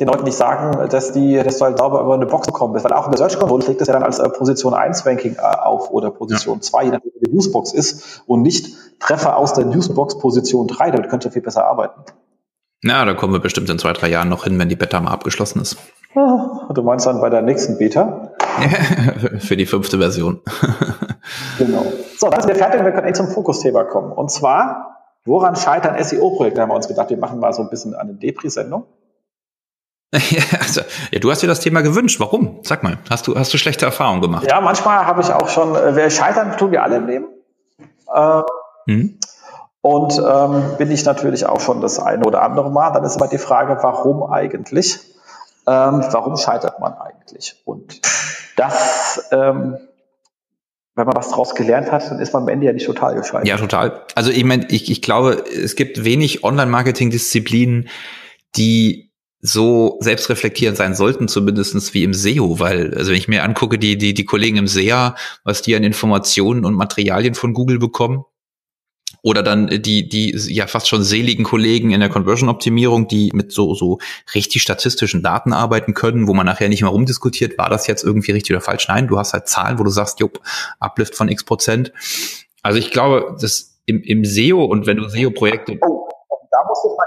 den 0.00 0.08
Leuten 0.08 0.24
nicht 0.24 0.36
sagen, 0.36 0.88
dass 0.88 1.12
die, 1.12 1.40
dass 1.42 1.58
du 1.58 1.64
halt 1.66 1.78
sauber 1.78 2.00
über 2.00 2.14
eine 2.14 2.26
Box 2.26 2.46
bekommen 2.46 2.72
bist. 2.72 2.84
Weil 2.84 2.92
auch 2.92 3.06
in 3.06 3.12
der 3.12 3.18
Search 3.18 3.38
Console 3.38 3.62
schlägt 3.62 3.80
das 3.80 3.88
ja 3.88 3.94
dann 3.94 4.02
als 4.02 4.18
äh, 4.18 4.28
Position 4.28 4.74
1 4.74 5.06
Ranking 5.06 5.36
äh, 5.36 5.40
auf 5.40 5.90
oder 5.90 6.10
Position 6.10 6.56
ja. 6.56 6.62
2, 6.62 6.84
je 6.84 6.90
nachdem, 6.90 7.12
wie 7.14 7.26
die 7.26 7.32
Newsbox 7.32 7.72
ist 7.72 8.22
und 8.26 8.42
nicht 8.42 8.74
Treffer 8.98 9.36
aus 9.36 9.52
der 9.52 9.66
Newsbox 9.66 10.18
Position 10.18 10.66
3. 10.66 10.90
Damit 10.90 11.10
könnt 11.10 11.24
ihr 11.24 11.30
viel 11.30 11.42
besser 11.42 11.64
arbeiten. 11.64 12.00
Na, 12.82 13.04
da 13.04 13.14
kommen 13.14 13.32
wir 13.32 13.40
bestimmt 13.40 13.70
in 13.70 13.78
zwei, 13.78 13.92
drei 13.92 14.08
Jahren 14.08 14.28
noch 14.28 14.44
hin, 14.44 14.58
wenn 14.58 14.68
die 14.68 14.76
Beta 14.76 15.00
mal 15.00 15.12
abgeschlossen 15.12 15.62
ist. 15.62 15.76
Ah, 16.14 16.68
du 16.72 16.82
meinst 16.82 17.06
dann 17.06 17.20
bei 17.20 17.30
der 17.30 17.42
nächsten 17.42 17.78
Beta? 17.78 18.32
Für 19.38 19.56
die 19.56 19.66
fünfte 19.66 19.98
Version. 19.98 20.40
genau. 21.58 21.86
So, 22.18 22.28
dann 22.28 22.40
sind 22.40 22.48
wir 22.48 22.56
fertig 22.56 22.80
und 22.80 22.86
wir 22.86 22.92
können 22.92 23.06
echt 23.06 23.16
zum 23.16 23.28
Fokusthema 23.28 23.84
kommen. 23.84 24.12
Und 24.12 24.30
zwar, 24.30 25.03
woran 25.24 25.56
scheitern 25.56 26.02
SEO-Projekte? 26.02 26.60
Haben 26.60 26.70
wir 26.70 26.76
uns 26.76 26.88
gedacht, 26.88 27.10
wir 27.10 27.16
machen 27.16 27.40
mal 27.40 27.52
so 27.52 27.62
ein 27.62 27.70
bisschen 27.70 27.94
eine 27.94 28.14
Depri-Sendung. 28.14 28.86
Ja, 30.30 30.42
also, 30.60 30.80
ja, 31.10 31.18
du 31.18 31.28
hast 31.28 31.42
dir 31.42 31.48
das 31.48 31.58
Thema 31.58 31.80
gewünscht. 31.80 32.20
Warum? 32.20 32.60
Sag 32.62 32.84
mal, 32.84 32.98
hast 33.10 33.26
du, 33.26 33.34
hast 33.34 33.52
du 33.52 33.58
schlechte 33.58 33.84
Erfahrungen 33.84 34.20
gemacht? 34.20 34.46
Ja, 34.48 34.60
manchmal 34.60 35.06
habe 35.06 35.22
ich 35.22 35.32
auch 35.32 35.48
schon, 35.48 35.74
äh, 35.74 35.96
wer 35.96 36.08
scheitern, 36.08 36.56
tun 36.56 36.70
wir 36.70 36.84
alle 36.84 36.98
im 36.98 37.06
Leben. 37.08 37.26
Äh, 38.14 38.42
mhm. 38.86 39.18
Und 39.80 40.16
ähm, 40.16 40.76
bin 40.78 40.90
ich 40.92 41.04
natürlich 41.04 41.46
auch 41.46 41.60
schon 41.60 41.80
das 41.80 41.98
eine 41.98 42.24
oder 42.24 42.42
andere 42.42 42.70
Mal. 42.70 42.92
Dann 42.92 43.02
ist 43.04 43.16
aber 43.16 43.26
die 43.26 43.38
Frage, 43.38 43.76
warum 43.82 44.22
eigentlich? 44.22 45.00
Ähm, 45.66 46.04
warum 46.10 46.36
scheitert 46.36 46.78
man 46.78 46.94
eigentlich? 46.94 47.60
Und 47.64 48.00
das, 48.56 49.28
ähm, 49.32 49.78
wenn 50.96 51.06
man 51.06 51.16
was 51.16 51.30
daraus 51.30 51.54
gelernt 51.54 51.90
hat, 51.90 52.08
dann 52.10 52.20
ist 52.20 52.32
man 52.32 52.44
am 52.44 52.48
Ende 52.48 52.66
ja 52.66 52.72
nicht 52.72 52.86
total 52.86 53.16
gescheitert. 53.16 53.48
Ja, 53.48 53.56
total. 53.56 54.04
Also 54.14 54.30
ich 54.30 54.44
meine, 54.44 54.66
ich, 54.70 54.90
ich 54.90 55.02
glaube, 55.02 55.44
es 55.50 55.74
gibt 55.74 56.04
wenig 56.04 56.44
Online-Marketing-Disziplinen, 56.44 57.88
die 58.56 59.10
so 59.40 59.98
selbstreflektierend 60.00 60.78
sein 60.78 60.94
sollten, 60.94 61.28
zumindestens 61.28 61.92
wie 61.92 62.04
im 62.04 62.14
SEO, 62.14 62.60
weil, 62.60 62.94
also 62.94 63.10
wenn 63.10 63.18
ich 63.18 63.28
mir 63.28 63.42
angucke, 63.42 63.78
die, 63.78 63.98
die, 63.98 64.14
die 64.14 64.24
Kollegen 64.24 64.56
im 64.56 64.68
SEA, 64.68 65.16
was 65.42 65.60
die 65.60 65.74
an 65.76 65.84
Informationen 65.84 66.64
und 66.64 66.74
Materialien 66.74 67.34
von 67.34 67.52
Google 67.52 67.78
bekommen, 67.78 68.24
oder 69.24 69.42
dann 69.42 69.68
die, 69.68 70.06
die 70.06 70.36
ja 70.52 70.66
fast 70.66 70.86
schon 70.86 71.02
seligen 71.02 71.44
Kollegen 71.46 71.92
in 71.92 72.00
der 72.00 72.10
Conversion-Optimierung, 72.10 73.08
die 73.08 73.30
mit 73.32 73.52
so, 73.52 73.74
so 73.74 73.98
richtig 74.34 74.60
statistischen 74.60 75.22
Daten 75.22 75.54
arbeiten 75.54 75.94
können, 75.94 76.28
wo 76.28 76.34
man 76.34 76.44
nachher 76.44 76.68
nicht 76.68 76.82
mehr 76.82 76.90
rumdiskutiert, 76.90 77.56
war 77.56 77.70
das 77.70 77.86
jetzt 77.86 78.04
irgendwie 78.04 78.32
richtig 78.32 78.54
oder 78.54 78.60
falsch? 78.60 78.86
Nein, 78.86 79.08
du 79.08 79.18
hast 79.18 79.32
halt 79.32 79.48
Zahlen, 79.48 79.78
wo 79.78 79.82
du 79.82 79.88
sagst, 79.88 80.20
jupp, 80.20 80.40
Uplift 80.78 81.14
von 81.14 81.30
x 81.30 81.42
Prozent. 81.42 81.90
Also 82.62 82.78
ich 82.78 82.90
glaube, 82.90 83.34
das 83.40 83.78
im, 83.86 84.02
im 84.02 84.26
SEO 84.26 84.62
und 84.62 84.86
wenn 84.86 84.98
du 84.98 85.08
SEO-Projekte. 85.08 85.78
Oh, 85.80 86.06
da 86.50 86.58
muss 86.68 86.84
ich 86.84 86.96
mal 86.98 87.06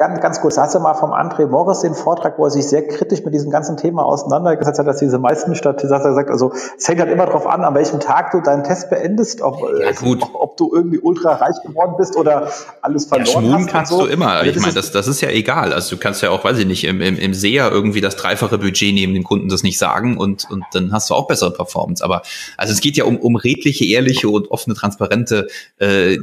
ganz 0.00 0.20
Ganz, 0.30 0.40
kurz, 0.40 0.56
hast 0.58 0.74
du 0.74 0.78
mal 0.78 0.94
vom 0.94 1.10
André 1.12 1.46
Morris 1.46 1.80
den 1.80 1.94
Vortrag, 1.94 2.38
wo 2.38 2.44
er 2.44 2.50
sich 2.50 2.66
sehr 2.66 2.86
kritisch 2.86 3.24
mit 3.24 3.34
diesem 3.34 3.50
ganzen 3.50 3.76
Thema 3.76 4.04
auseinandergesetzt 4.04 4.78
hat, 4.78 4.86
dass 4.86 4.98
diese 4.98 5.18
meisten 5.18 5.54
Statistiken, 5.54 5.94
hat 5.94 6.04
er 6.04 6.10
gesagt, 6.10 6.30
also 6.30 6.52
es 6.78 6.86
hängt 6.88 7.00
halt 7.00 7.10
immer 7.10 7.26
darauf 7.26 7.46
an, 7.46 7.64
an 7.64 7.74
welchem 7.74 8.00
Tag 8.00 8.30
du 8.30 8.40
deinen 8.40 8.64
Test 8.64 8.90
beendest, 8.90 9.42
ob, 9.42 9.60
ja, 9.78 9.92
gut. 9.92 10.22
ob, 10.22 10.34
ob 10.34 10.56
du 10.56 10.72
irgendwie 10.74 11.00
ultra 11.00 11.34
reich 11.34 11.56
geworden 11.66 11.96
bist 11.98 12.16
oder 12.16 12.48
alles 12.80 13.06
verloren 13.06 13.44
ja, 13.44 13.58
hast. 13.58 13.66
kannst 13.68 13.92
so. 13.92 14.00
du 14.00 14.06
immer. 14.06 14.44
Ich 14.44 14.58
meine, 14.60 14.72
das, 14.72 14.92
das 14.92 15.08
ist 15.08 15.20
ja 15.20 15.30
egal. 15.30 15.72
Also 15.72 15.96
du 15.96 16.00
kannst 16.00 16.22
ja 16.22 16.30
auch, 16.30 16.44
weiß 16.44 16.58
ich 16.58 16.66
nicht, 16.66 16.84
im, 16.84 17.00
im, 17.00 17.18
im 17.18 17.34
SEA 17.34 17.68
irgendwie 17.68 18.00
das 18.00 18.16
dreifache 18.16 18.58
Budget 18.58 18.94
nehmen, 18.94 19.14
dem 19.14 19.24
Kunden 19.24 19.48
das 19.48 19.62
nicht 19.62 19.78
sagen 19.78 20.16
und, 20.16 20.48
und 20.50 20.64
dann 20.72 20.92
hast 20.92 21.10
du 21.10 21.14
auch 21.14 21.26
bessere 21.26 21.52
Performance. 21.52 22.04
Aber 22.04 22.22
also 22.56 22.72
es 22.72 22.80
geht 22.80 22.96
ja 22.96 23.04
um, 23.04 23.18
um 23.18 23.36
redliche, 23.36 23.84
ehrliche 23.84 24.28
und 24.28 24.50
offene, 24.50 24.76
transparente 24.76 25.48
äh, 25.78 26.18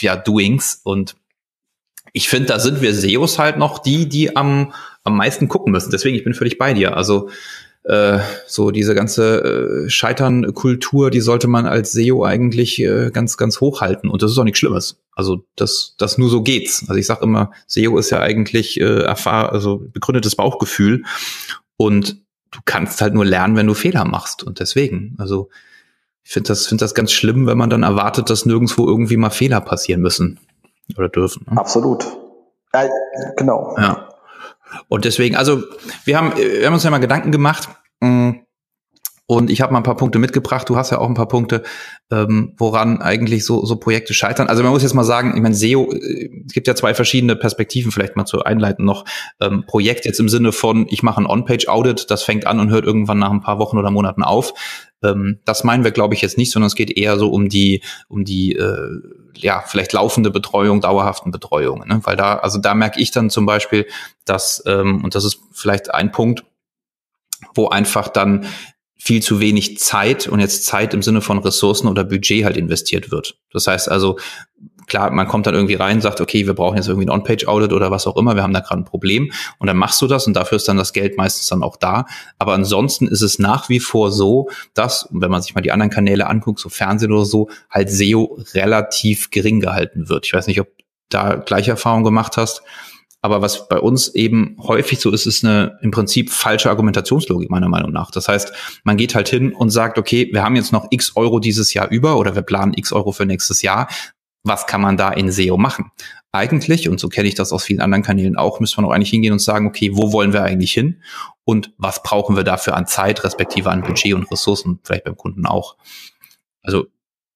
ja, 0.00 0.16
Doings 0.16 0.80
und 0.82 1.14
ich 2.12 2.28
finde, 2.28 2.48
da 2.48 2.58
sind 2.58 2.80
wir 2.80 2.94
SEOs 2.94 3.38
halt 3.38 3.58
noch 3.58 3.78
die, 3.78 4.08
die 4.08 4.36
am, 4.36 4.72
am 5.04 5.16
meisten 5.16 5.48
gucken 5.48 5.72
müssen. 5.72 5.90
Deswegen, 5.90 6.16
ich 6.16 6.24
bin 6.24 6.34
völlig 6.34 6.58
bei 6.58 6.72
dir. 6.74 6.96
Also 6.96 7.30
äh, 7.84 8.18
so 8.46 8.70
diese 8.70 8.94
ganze 8.94 9.84
äh, 9.86 9.90
Scheitern-Kultur, 9.90 11.10
die 11.10 11.20
sollte 11.20 11.48
man 11.48 11.66
als 11.66 11.92
SEO 11.92 12.24
eigentlich 12.24 12.80
äh, 12.80 13.10
ganz, 13.10 13.36
ganz 13.36 13.60
hochhalten. 13.60 14.10
Und 14.10 14.22
das 14.22 14.30
ist 14.30 14.38
auch 14.38 14.44
nichts 14.44 14.58
Schlimmes. 14.58 15.00
Also 15.12 15.44
das, 15.56 15.94
das 15.98 16.18
nur 16.18 16.28
so 16.28 16.42
geht's. 16.42 16.84
Also 16.88 16.96
ich 16.96 17.06
sage 17.06 17.24
immer, 17.24 17.52
SEO 17.66 17.98
ist 17.98 18.10
ja 18.10 18.20
eigentlich 18.20 18.80
äh, 18.80 19.02
erfahr 19.02 19.52
also 19.52 19.82
begründetes 19.92 20.36
Bauchgefühl. 20.36 21.04
Und 21.76 22.18
du 22.50 22.60
kannst 22.64 23.00
halt 23.00 23.14
nur 23.14 23.24
lernen, 23.24 23.56
wenn 23.56 23.66
du 23.66 23.74
Fehler 23.74 24.04
machst. 24.04 24.42
Und 24.42 24.60
deswegen, 24.60 25.14
also 25.18 25.48
ich 26.24 26.32
finde 26.32 26.48
das, 26.48 26.66
finde 26.66 26.84
das 26.84 26.94
ganz 26.94 27.12
schlimm, 27.12 27.46
wenn 27.46 27.56
man 27.56 27.70
dann 27.70 27.84
erwartet, 27.84 28.28
dass 28.28 28.44
nirgendwo 28.44 28.86
irgendwie 28.86 29.16
mal 29.16 29.30
Fehler 29.30 29.62
passieren 29.62 30.02
müssen 30.02 30.38
oder 30.96 31.08
dürfen. 31.08 31.46
Ne? 31.50 31.60
Absolut. 31.60 32.06
Ja, 32.74 32.84
genau. 33.36 33.74
Ja. 33.78 34.08
Und 34.88 35.04
deswegen, 35.04 35.36
also 35.36 35.62
wir 36.04 36.16
haben, 36.16 36.36
wir 36.36 36.66
haben 36.66 36.74
uns 36.74 36.84
ja 36.84 36.90
mal 36.90 36.98
Gedanken 36.98 37.32
gemacht. 37.32 37.68
Mm, 38.00 38.32
und 39.30 39.50
ich 39.50 39.60
habe 39.60 39.74
mal 39.74 39.80
ein 39.80 39.84
paar 39.84 39.96
Punkte 39.96 40.18
mitgebracht. 40.18 40.70
Du 40.70 40.76
hast 40.76 40.90
ja 40.90 40.98
auch 40.98 41.06
ein 41.06 41.14
paar 41.14 41.28
Punkte, 41.28 41.62
ähm, 42.10 42.54
woran 42.56 43.02
eigentlich 43.02 43.44
so, 43.44 43.62
so 43.66 43.76
Projekte 43.76 44.14
scheitern. 44.14 44.48
Also 44.48 44.62
man 44.62 44.72
muss 44.72 44.82
jetzt 44.82 44.94
mal 44.94 45.04
sagen, 45.04 45.34
ich 45.36 45.42
meine, 45.42 45.54
SEO, 45.54 45.92
äh, 45.92 46.30
es 46.46 46.54
gibt 46.54 46.66
ja 46.66 46.74
zwei 46.74 46.94
verschiedene 46.94 47.36
Perspektiven, 47.36 47.92
vielleicht 47.92 48.16
mal 48.16 48.24
zu 48.24 48.42
einleiten 48.42 48.86
noch. 48.86 49.04
Ähm, 49.38 49.64
Projekt 49.66 50.06
jetzt 50.06 50.18
im 50.18 50.30
Sinne 50.30 50.52
von, 50.52 50.86
ich 50.88 51.02
mache 51.02 51.20
ein 51.20 51.26
On-Page-Audit, 51.26 52.10
das 52.10 52.22
fängt 52.22 52.46
an 52.46 52.58
und 52.58 52.70
hört 52.70 52.86
irgendwann 52.86 53.18
nach 53.18 53.30
ein 53.30 53.42
paar 53.42 53.58
Wochen 53.58 53.76
oder 53.76 53.90
Monaten 53.90 54.22
auf. 54.22 54.54
Ähm, 55.02 55.40
das 55.44 55.62
meinen 55.62 55.84
wir, 55.84 55.90
glaube 55.90 56.14
ich, 56.14 56.22
jetzt 56.22 56.38
nicht, 56.38 56.50
sondern 56.50 56.68
es 56.68 56.74
geht 56.74 56.96
eher 56.96 57.18
so 57.18 57.28
um 57.28 57.50
die, 57.50 57.82
um 58.08 58.24
die, 58.24 58.54
äh, 58.56 59.00
ja, 59.40 59.62
vielleicht 59.66 59.92
laufende 59.92 60.30
Betreuung, 60.30 60.80
dauerhaften 60.80 61.30
Betreuung. 61.30 61.86
Ne? 61.86 62.00
Weil 62.04 62.16
da, 62.16 62.36
also 62.36 62.58
da 62.58 62.74
merke 62.74 63.00
ich 63.00 63.10
dann 63.10 63.30
zum 63.30 63.46
Beispiel, 63.46 63.86
dass, 64.24 64.62
ähm, 64.66 65.04
und 65.04 65.14
das 65.14 65.24
ist 65.24 65.40
vielleicht 65.52 65.92
ein 65.94 66.12
Punkt, 66.12 66.44
wo 67.54 67.68
einfach 67.68 68.08
dann 68.08 68.46
viel 68.96 69.22
zu 69.22 69.40
wenig 69.40 69.78
Zeit 69.78 70.26
und 70.26 70.40
jetzt 70.40 70.64
Zeit 70.64 70.92
im 70.92 71.02
Sinne 71.02 71.20
von 71.20 71.38
Ressourcen 71.38 71.86
oder 71.86 72.04
Budget 72.04 72.44
halt 72.44 72.56
investiert 72.56 73.10
wird. 73.10 73.38
Das 73.52 73.66
heißt 73.66 73.88
also, 73.88 74.18
klar, 74.88 75.10
man 75.10 75.28
kommt 75.28 75.46
dann 75.46 75.54
irgendwie 75.54 75.74
rein, 75.74 76.00
sagt, 76.00 76.20
okay, 76.20 76.46
wir 76.46 76.54
brauchen 76.54 76.76
jetzt 76.76 76.88
irgendwie 76.88 77.06
ein 77.06 77.10
On-Page-Audit 77.10 77.72
oder 77.72 77.90
was 77.90 78.06
auch 78.06 78.16
immer, 78.16 78.34
wir 78.34 78.42
haben 78.42 78.52
da 78.52 78.60
gerade 78.60 78.80
ein 78.80 78.84
Problem 78.84 79.30
und 79.58 79.66
dann 79.66 79.76
machst 79.76 80.00
du 80.02 80.06
das 80.06 80.26
und 80.26 80.34
dafür 80.34 80.56
ist 80.56 80.68
dann 80.68 80.76
das 80.76 80.92
Geld 80.92 81.16
meistens 81.16 81.46
dann 81.46 81.62
auch 81.62 81.76
da. 81.76 82.06
Aber 82.38 82.54
ansonsten 82.54 83.06
ist 83.06 83.22
es 83.22 83.38
nach 83.38 83.68
wie 83.68 83.80
vor 83.80 84.10
so, 84.10 84.48
dass, 84.74 85.08
wenn 85.10 85.30
man 85.30 85.42
sich 85.42 85.54
mal 85.54 85.60
die 85.60 85.72
anderen 85.72 85.90
Kanäle 85.90 86.26
anguckt, 86.26 86.58
so 86.60 86.68
Fernsehen 86.68 87.12
oder 87.12 87.24
so, 87.24 87.48
halt 87.70 87.90
SEO 87.90 88.38
relativ 88.54 89.30
gering 89.30 89.60
gehalten 89.60 90.08
wird. 90.08 90.26
Ich 90.26 90.32
weiß 90.32 90.46
nicht, 90.46 90.60
ob 90.60 90.68
da 91.08 91.36
gleiche 91.36 91.70
Erfahrung 91.70 92.04
gemacht 92.04 92.36
hast. 92.36 92.62
Aber 93.20 93.42
was 93.42 93.68
bei 93.68 93.80
uns 93.80 94.14
eben 94.14 94.56
häufig 94.60 95.00
so 95.00 95.10
ist, 95.10 95.26
ist 95.26 95.44
eine 95.44 95.76
im 95.82 95.90
Prinzip 95.90 96.30
falsche 96.30 96.70
Argumentationslogik 96.70 97.50
meiner 97.50 97.68
Meinung 97.68 97.90
nach. 97.90 98.12
Das 98.12 98.28
heißt, 98.28 98.52
man 98.84 98.96
geht 98.96 99.16
halt 99.16 99.28
hin 99.28 99.52
und 99.52 99.70
sagt, 99.70 99.98
okay, 99.98 100.28
wir 100.32 100.44
haben 100.44 100.54
jetzt 100.54 100.72
noch 100.72 100.86
x 100.90 101.16
Euro 101.16 101.40
dieses 101.40 101.74
Jahr 101.74 101.88
über 101.88 102.16
oder 102.16 102.36
wir 102.36 102.42
planen 102.42 102.74
x 102.76 102.92
Euro 102.92 103.10
für 103.10 103.26
nächstes 103.26 103.62
Jahr 103.62 103.88
was 104.42 104.66
kann 104.66 104.80
man 104.80 104.96
da 104.96 105.10
in 105.10 105.30
SEO 105.30 105.56
machen? 105.56 105.90
Eigentlich, 106.32 106.88
und 106.88 107.00
so 107.00 107.08
kenne 107.08 107.28
ich 107.28 107.34
das 107.34 107.52
aus 107.52 107.64
vielen 107.64 107.80
anderen 107.80 108.02
Kanälen 108.02 108.36
auch, 108.36 108.60
müssen 108.60 108.78
wir 108.78 108.82
noch 108.82 108.90
eigentlich 108.90 109.10
hingehen 109.10 109.32
und 109.32 109.40
sagen, 109.40 109.66
okay, 109.66 109.90
wo 109.94 110.12
wollen 110.12 110.32
wir 110.32 110.42
eigentlich 110.42 110.72
hin? 110.72 111.02
Und 111.44 111.72
was 111.78 112.02
brauchen 112.02 112.36
wir 112.36 112.44
dafür 112.44 112.76
an 112.76 112.86
Zeit, 112.86 113.24
respektive 113.24 113.70
an 113.70 113.82
Budget 113.82 114.14
und 114.14 114.30
Ressourcen, 114.30 114.80
vielleicht 114.84 115.04
beim 115.04 115.16
Kunden 115.16 115.46
auch? 115.46 115.76
Also 116.62 116.86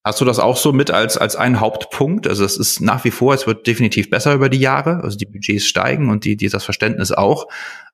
Hast 0.05 0.21
du 0.21 0.25
das 0.25 0.41
auch 0.41 0.57
so 0.57 0.73
mit 0.73 0.91
als, 0.91 1.17
als 1.17 1.37
einen 1.37 1.61
Hauptpunkt? 1.61 2.27
Also 2.27 2.45
es 2.45 2.57
ist 2.57 2.81
nach 2.81 3.05
wie 3.05 3.13
vor, 3.13 3.35
es 3.35 3.47
wird 3.47 3.69
definitiv 3.69 4.11
besser 4.11 4.35
über 4.35 4.49
die 4.49 4.59
Jahre, 4.59 5.01
also 5.05 5.17
die 5.17 5.27
Budgets 5.27 5.65
steigen 5.65 6.11
und 6.11 6.25
die, 6.25 6.37
die 6.37 6.49
das 6.49 6.65
Verständnis 6.65 7.13
auch. 7.13 7.47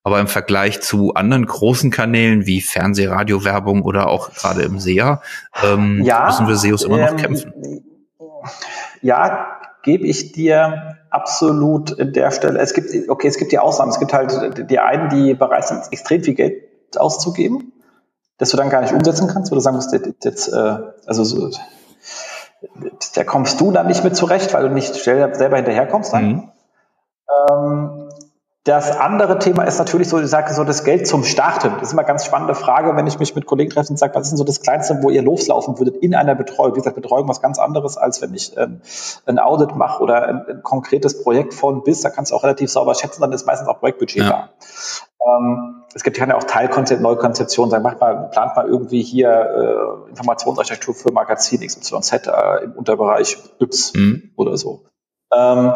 Aber 0.05 0.19
im 0.19 0.27
Vergleich 0.27 0.81
zu 0.81 1.13
anderen 1.13 1.45
großen 1.45 1.91
Kanälen 1.91 2.47
wie 2.47 2.63
Fernseh, 2.63 3.09
Radio, 3.09 3.45
Werbung 3.45 3.83
oder 3.83 4.07
auch 4.07 4.33
gerade 4.33 4.63
im 4.63 4.79
SEA, 4.79 5.21
ähm, 5.63 6.03
ja, 6.03 6.25
müssen 6.25 6.49
wir 6.49 6.57
SEOs 6.57 6.83
immer 6.83 6.97
noch 6.97 7.11
ähm, 7.11 7.17
kämpfen 7.19 7.53
ja, 9.03 9.59
gebe 9.83 10.07
ich 10.07 10.33
dir 10.33 10.97
absolut 11.11 11.91
in 11.93 12.12
der 12.12 12.31
Stelle. 12.31 12.59
Es 12.59 12.75
gibt, 12.75 12.91
okay, 13.09 13.29
es 13.29 13.39
gibt 13.39 13.53
die 13.53 13.59
Ausnahmen. 13.59 13.91
Es 13.91 13.99
gibt 13.99 14.12
halt 14.12 14.70
die 14.70 14.79
einen, 14.79 15.09
die 15.09 15.35
bereit 15.35 15.66
sind, 15.66 15.83
extrem 15.91 16.23
viel 16.23 16.35
Geld 16.35 16.65
auszugeben, 16.97 17.73
das 18.39 18.51
du 18.51 18.57
dann 18.57 18.70
gar 18.70 18.83
nicht 18.83 18.93
umsetzen 18.93 19.29
kannst, 19.29 19.51
wo 19.51 19.55
du 19.55 19.61
sagen 19.61 19.77
musst, 19.77 19.93
jetzt, 20.25 20.49
äh, 20.49 20.77
also 21.07 21.25
so, 21.25 21.51
da 23.15 23.25
kommst 23.25 23.61
du 23.61 23.70
dann 23.70 23.87
nicht 23.87 24.05
mit 24.05 24.16
zurecht, 24.16 24.53
weil 24.55 24.69
du 24.69 24.75
nicht 24.75 24.95
selber 24.95 25.57
hinterherkommst 25.57 26.12
dann. 26.12 26.29
Mhm. 26.29 26.53
Ähm, 27.51 27.98
das 28.69 28.99
andere 28.99 29.39
Thema 29.39 29.62
ist 29.62 29.78
natürlich 29.78 30.11
so, 30.11 30.20
ich 30.20 30.28
sage 30.28 30.53
so, 30.53 30.62
das 30.62 30.85
Geld 30.85 31.07
zum 31.07 31.24
Starten. 31.24 31.73
Das 31.78 31.89
ist 31.89 31.93
immer 31.95 32.03
eine 32.03 32.09
ganz 32.09 32.27
spannende 32.27 32.55
Frage, 32.55 32.95
wenn 32.97 33.07
ich 33.07 33.19
mich 33.19 33.35
mit 33.35 33.47
Kollegen 33.47 33.70
treffe 33.70 33.89
und 33.89 33.99
sage, 33.99 34.15
was 34.15 34.24
ist 34.24 34.31
denn 34.32 34.36
so 34.36 34.45
das 34.45 34.61
Kleinste, 34.61 35.03
wo 35.03 35.09
ihr 35.09 35.23
loslaufen 35.23 35.78
würdet 35.78 35.97
in 35.97 36.15
einer 36.15 36.35
Betreuung? 36.35 36.73
Wie 36.74 36.81
gesagt, 36.81 36.95
Betreuung 36.95 37.27
was 37.28 37.40
ganz 37.40 37.59
anderes, 37.59 37.97
als 37.97 38.20
wenn 38.20 38.35
ich 38.35 38.55
ähm, 38.59 38.82
ein 39.24 39.39
Audit 39.39 39.74
mache 39.74 40.03
oder 40.03 40.27
ein, 40.27 40.45
ein, 40.47 40.62
konkretes 40.62 41.23
Projekt 41.23 41.55
von 41.55 41.82
bis. 41.82 42.03
Da 42.03 42.11
kannst 42.11 42.31
du 42.31 42.36
auch 42.36 42.45
relativ 42.45 42.70
sauber 42.70 42.95
schätzen, 42.95 43.23
dann 43.23 43.32
ist 43.32 43.47
meistens 43.47 43.69
auch 43.69 43.81
Projektbudget 43.81 44.24
ja. 44.24 44.28
da. 44.28 44.49
Ähm, 45.27 45.85
es 45.95 46.03
gibt 46.03 46.19
ja 46.19 46.36
auch 46.36 46.45
Teilkonzept, 46.45 47.01
Neukonzeption, 47.01 47.70
sagen, 47.70 47.82
macht 47.82 48.01
mal, 48.01 48.28
plant 48.31 48.55
mal 48.55 48.66
irgendwie 48.66 49.03
hier 49.03 49.31
äh, 50.07 50.11
Informationsarchitektur 50.11 50.95
für 50.95 51.11
Magazin 51.11 51.66
XYZ 51.66 52.12
äh, 52.27 52.65
im 52.65 52.73
Unterbereich 52.73 53.39
Y 53.61 54.01
mhm. 54.01 54.31
oder 54.36 54.59
so. 54.59 54.85
Ähm, 55.35 55.73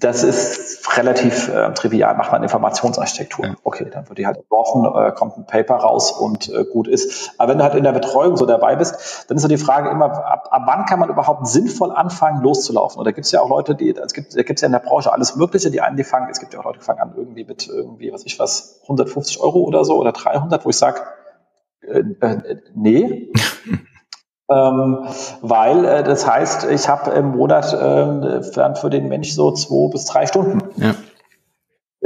das 0.00 0.22
ist 0.22 0.96
relativ 0.96 1.48
äh, 1.48 1.72
trivial. 1.74 2.16
Macht 2.16 2.30
man 2.30 2.42
Informationsarchitektur. 2.42 3.46
Ja. 3.46 3.54
Okay, 3.64 3.90
dann 3.92 4.08
wird 4.08 4.18
die 4.18 4.26
halt 4.26 4.36
entworfen, 4.36 4.84
äh, 4.84 5.12
kommt 5.12 5.36
ein 5.36 5.46
Paper 5.46 5.76
raus 5.76 6.12
und 6.12 6.48
äh, 6.48 6.64
gut 6.64 6.86
ist. 6.86 7.32
Aber 7.38 7.50
wenn 7.50 7.58
du 7.58 7.64
halt 7.64 7.74
in 7.74 7.82
der 7.82 7.92
Betreuung 7.92 8.36
so 8.36 8.46
dabei 8.46 8.76
bist, 8.76 9.26
dann 9.28 9.36
ist 9.36 9.42
so 9.42 9.48
die 9.48 9.58
Frage 9.58 9.90
immer, 9.90 10.06
ab, 10.06 10.48
ab 10.50 10.62
wann 10.66 10.86
kann 10.86 11.00
man 11.00 11.08
überhaupt 11.08 11.48
sinnvoll 11.48 11.90
anfangen, 11.90 12.42
loszulaufen? 12.42 12.98
Und 12.98 13.04
da 13.04 13.10
gibt 13.10 13.26
es 13.26 13.32
ja 13.32 13.40
auch 13.40 13.48
Leute, 13.48 13.74
die, 13.74 13.90
es 13.90 14.12
gibt, 14.12 14.36
da 14.36 14.42
gibt 14.42 14.58
es 14.58 14.62
ja 14.62 14.66
in 14.66 14.72
der 14.72 14.78
Branche 14.78 15.12
alles 15.12 15.34
Mögliche. 15.34 15.70
Die 15.70 15.80
einen, 15.80 15.96
die 15.96 16.04
fangen, 16.04 16.28
es 16.30 16.38
gibt 16.38 16.54
ja 16.54 16.60
auch 16.60 16.64
Leute, 16.64 16.78
die 16.78 16.84
fangen 16.84 17.00
an 17.00 17.14
irgendwie 17.16 17.44
mit 17.44 17.66
irgendwie, 17.66 18.12
was 18.12 18.24
ich 18.24 18.38
was, 18.38 18.80
150 18.82 19.40
Euro 19.40 19.60
oder 19.60 19.84
so 19.84 19.96
oder 19.96 20.12
300, 20.12 20.64
wo 20.64 20.70
ich 20.70 20.76
sage, 20.76 21.00
äh, 21.82 22.00
äh, 22.20 22.58
nee. 22.74 23.32
Ähm, 24.50 25.06
weil 25.40 25.84
äh, 25.84 26.02
das 26.02 26.26
heißt, 26.26 26.64
ich 26.70 26.88
habe 26.88 27.10
im 27.12 27.36
Monat 27.36 27.72
äh, 27.72 28.42
für 28.74 28.90
den 28.90 29.08
Mensch 29.08 29.32
so 29.32 29.52
zwei 29.52 29.90
bis 29.90 30.04
drei 30.04 30.26
Stunden. 30.26 30.60
Ja. 30.76 30.94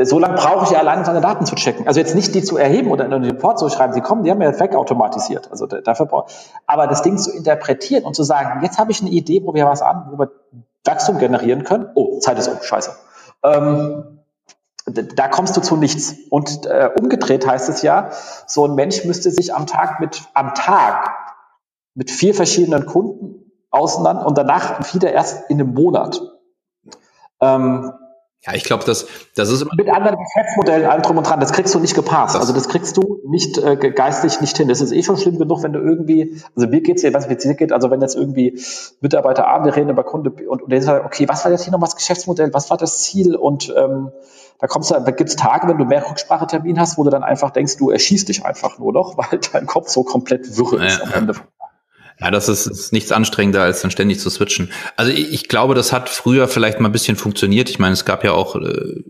So 0.04 0.20
lange 0.20 0.36
brauche 0.36 0.64
ich 0.64 0.70
ja 0.70 0.78
allein, 0.78 1.00
um 1.00 1.04
seine 1.04 1.20
Daten 1.20 1.44
zu 1.44 1.56
checken. 1.56 1.88
Also 1.88 1.98
jetzt 1.98 2.14
nicht 2.14 2.32
die 2.32 2.44
zu 2.44 2.56
erheben 2.56 2.92
oder 2.92 3.04
in 3.04 3.10
den 3.10 3.24
Report 3.24 3.58
zu 3.58 3.68
schreiben, 3.68 3.92
sie 3.92 4.00
kommen, 4.00 4.22
die 4.22 4.30
haben 4.30 4.40
ja 4.40 4.56
wegautomatisiert. 4.58 5.50
Also 5.50 5.66
dafür 5.66 6.06
brauche 6.06 6.30
Aber 6.68 6.86
das 6.86 7.02
Ding 7.02 7.18
zu 7.18 7.32
interpretieren 7.32 8.04
und 8.04 8.14
zu 8.14 8.22
sagen, 8.22 8.62
jetzt 8.62 8.78
habe 8.78 8.92
ich 8.92 9.00
eine 9.00 9.10
Idee, 9.10 9.42
wo 9.44 9.54
wir 9.54 9.66
was 9.66 9.82
an, 9.82 10.06
wo 10.12 10.18
wir 10.20 10.30
Wachstum 10.84 11.18
generieren 11.18 11.64
können. 11.64 11.90
Oh, 11.96 12.20
Zeit 12.20 12.38
ist 12.38 12.46
um, 12.46 12.62
scheiße. 12.62 12.92
Ähm, 13.42 14.20
da 14.86 15.26
kommst 15.26 15.56
du 15.56 15.60
zu 15.60 15.76
nichts. 15.76 16.14
Und 16.30 16.66
äh, 16.66 16.90
umgedreht 16.96 17.44
heißt 17.44 17.68
es 17.68 17.82
ja, 17.82 18.10
so 18.46 18.66
ein 18.66 18.76
Mensch 18.76 19.04
müsste 19.04 19.32
sich 19.32 19.52
am 19.52 19.66
Tag 19.66 19.98
mit, 19.98 20.22
am 20.32 20.54
Tag 20.54 21.27
mit 21.98 22.12
vier 22.12 22.32
verschiedenen 22.32 22.86
Kunden 22.86 23.50
auseinander 23.70 24.24
und 24.24 24.38
danach 24.38 24.94
wieder 24.94 25.12
erst 25.12 25.50
in 25.50 25.60
einem 25.60 25.74
Monat. 25.74 26.22
Ähm, 27.40 27.92
ja, 28.46 28.54
ich 28.54 28.62
glaube, 28.62 28.84
das, 28.84 29.08
das 29.34 29.50
ist 29.50 29.62
immer 29.62 29.72
mit 29.76 29.88
anderen 29.90 30.16
Geschäftsmodellen, 30.16 30.88
allem 30.88 31.02
drum 31.02 31.18
und 31.18 31.28
dran. 31.28 31.40
Das 31.40 31.52
kriegst 31.52 31.74
du 31.74 31.80
nicht 31.80 31.96
gepasst. 31.96 32.36
Das 32.36 32.40
also 32.40 32.52
das 32.52 32.68
kriegst 32.68 32.96
du 32.96 33.18
nicht 33.26 33.58
äh, 33.58 33.76
geistig 33.76 34.40
nicht 34.40 34.56
hin. 34.56 34.68
Das 34.68 34.80
ist 34.80 34.92
eh 34.92 35.02
schon 35.02 35.16
schlimm 35.16 35.38
genug, 35.38 35.64
wenn 35.64 35.72
du 35.72 35.80
irgendwie, 35.80 36.40
also 36.54 36.68
mir 36.68 36.82
geht's 36.82 37.02
ja, 37.02 37.12
was 37.12 37.28
mir 37.28 37.34
geht, 37.34 37.72
also 37.72 37.90
wenn 37.90 38.00
jetzt 38.00 38.14
irgendwie 38.14 38.62
Mitarbeiter 39.00 39.48
A, 39.48 39.64
wir 39.64 39.74
reden 39.74 39.90
über 39.90 40.04
Kunde 40.04 40.30
und, 40.30 40.62
und 40.62 40.70
der 40.70 40.80
sagt, 40.80 41.04
okay, 41.04 41.28
was 41.28 41.44
war 41.44 41.50
jetzt 41.50 41.64
hier 41.64 41.72
noch 41.72 41.80
das 41.80 41.96
Geschäftsmodell, 41.96 42.54
was 42.54 42.70
war 42.70 42.76
das 42.76 43.02
Ziel 43.02 43.34
und 43.34 43.74
ähm, 43.76 44.12
da 44.60 44.66
kommst 44.68 44.92
du, 44.92 44.94
da 44.94 45.10
gibt's 45.10 45.34
Tage, 45.34 45.68
wenn 45.68 45.78
du 45.78 45.84
mehr 45.84 46.08
Rücksprachetermin 46.08 46.78
hast, 46.78 46.96
wo 46.96 47.04
du 47.04 47.10
dann 47.10 47.24
einfach 47.24 47.50
denkst, 47.50 47.76
du 47.76 47.90
erschießt 47.90 48.28
dich 48.28 48.44
einfach 48.44 48.78
nur 48.78 48.92
noch, 48.92 49.16
weil 49.32 49.40
dein 49.52 49.66
Kopf 49.66 49.88
so 49.88 50.04
komplett 50.04 50.56
wirre 50.56 50.86
ist 50.86 50.98
ja, 50.98 51.04
am 51.04 51.12
Ende. 51.12 51.32
Ja, 51.34 51.57
das 52.20 52.48
ist, 52.48 52.66
ist 52.66 52.92
nichts 52.92 53.12
anstrengender, 53.12 53.62
als 53.62 53.80
dann 53.80 53.90
ständig 53.90 54.18
zu 54.20 54.28
switchen. 54.30 54.70
Also 54.96 55.12
ich, 55.12 55.32
ich, 55.32 55.48
glaube, 55.48 55.74
das 55.74 55.92
hat 55.92 56.08
früher 56.08 56.48
vielleicht 56.48 56.80
mal 56.80 56.88
ein 56.88 56.92
bisschen 56.92 57.16
funktioniert. 57.16 57.70
Ich 57.70 57.78
meine, 57.78 57.92
es 57.92 58.04
gab 58.04 58.24
ja 58.24 58.32
auch 58.32 58.56
äh, 58.56 59.02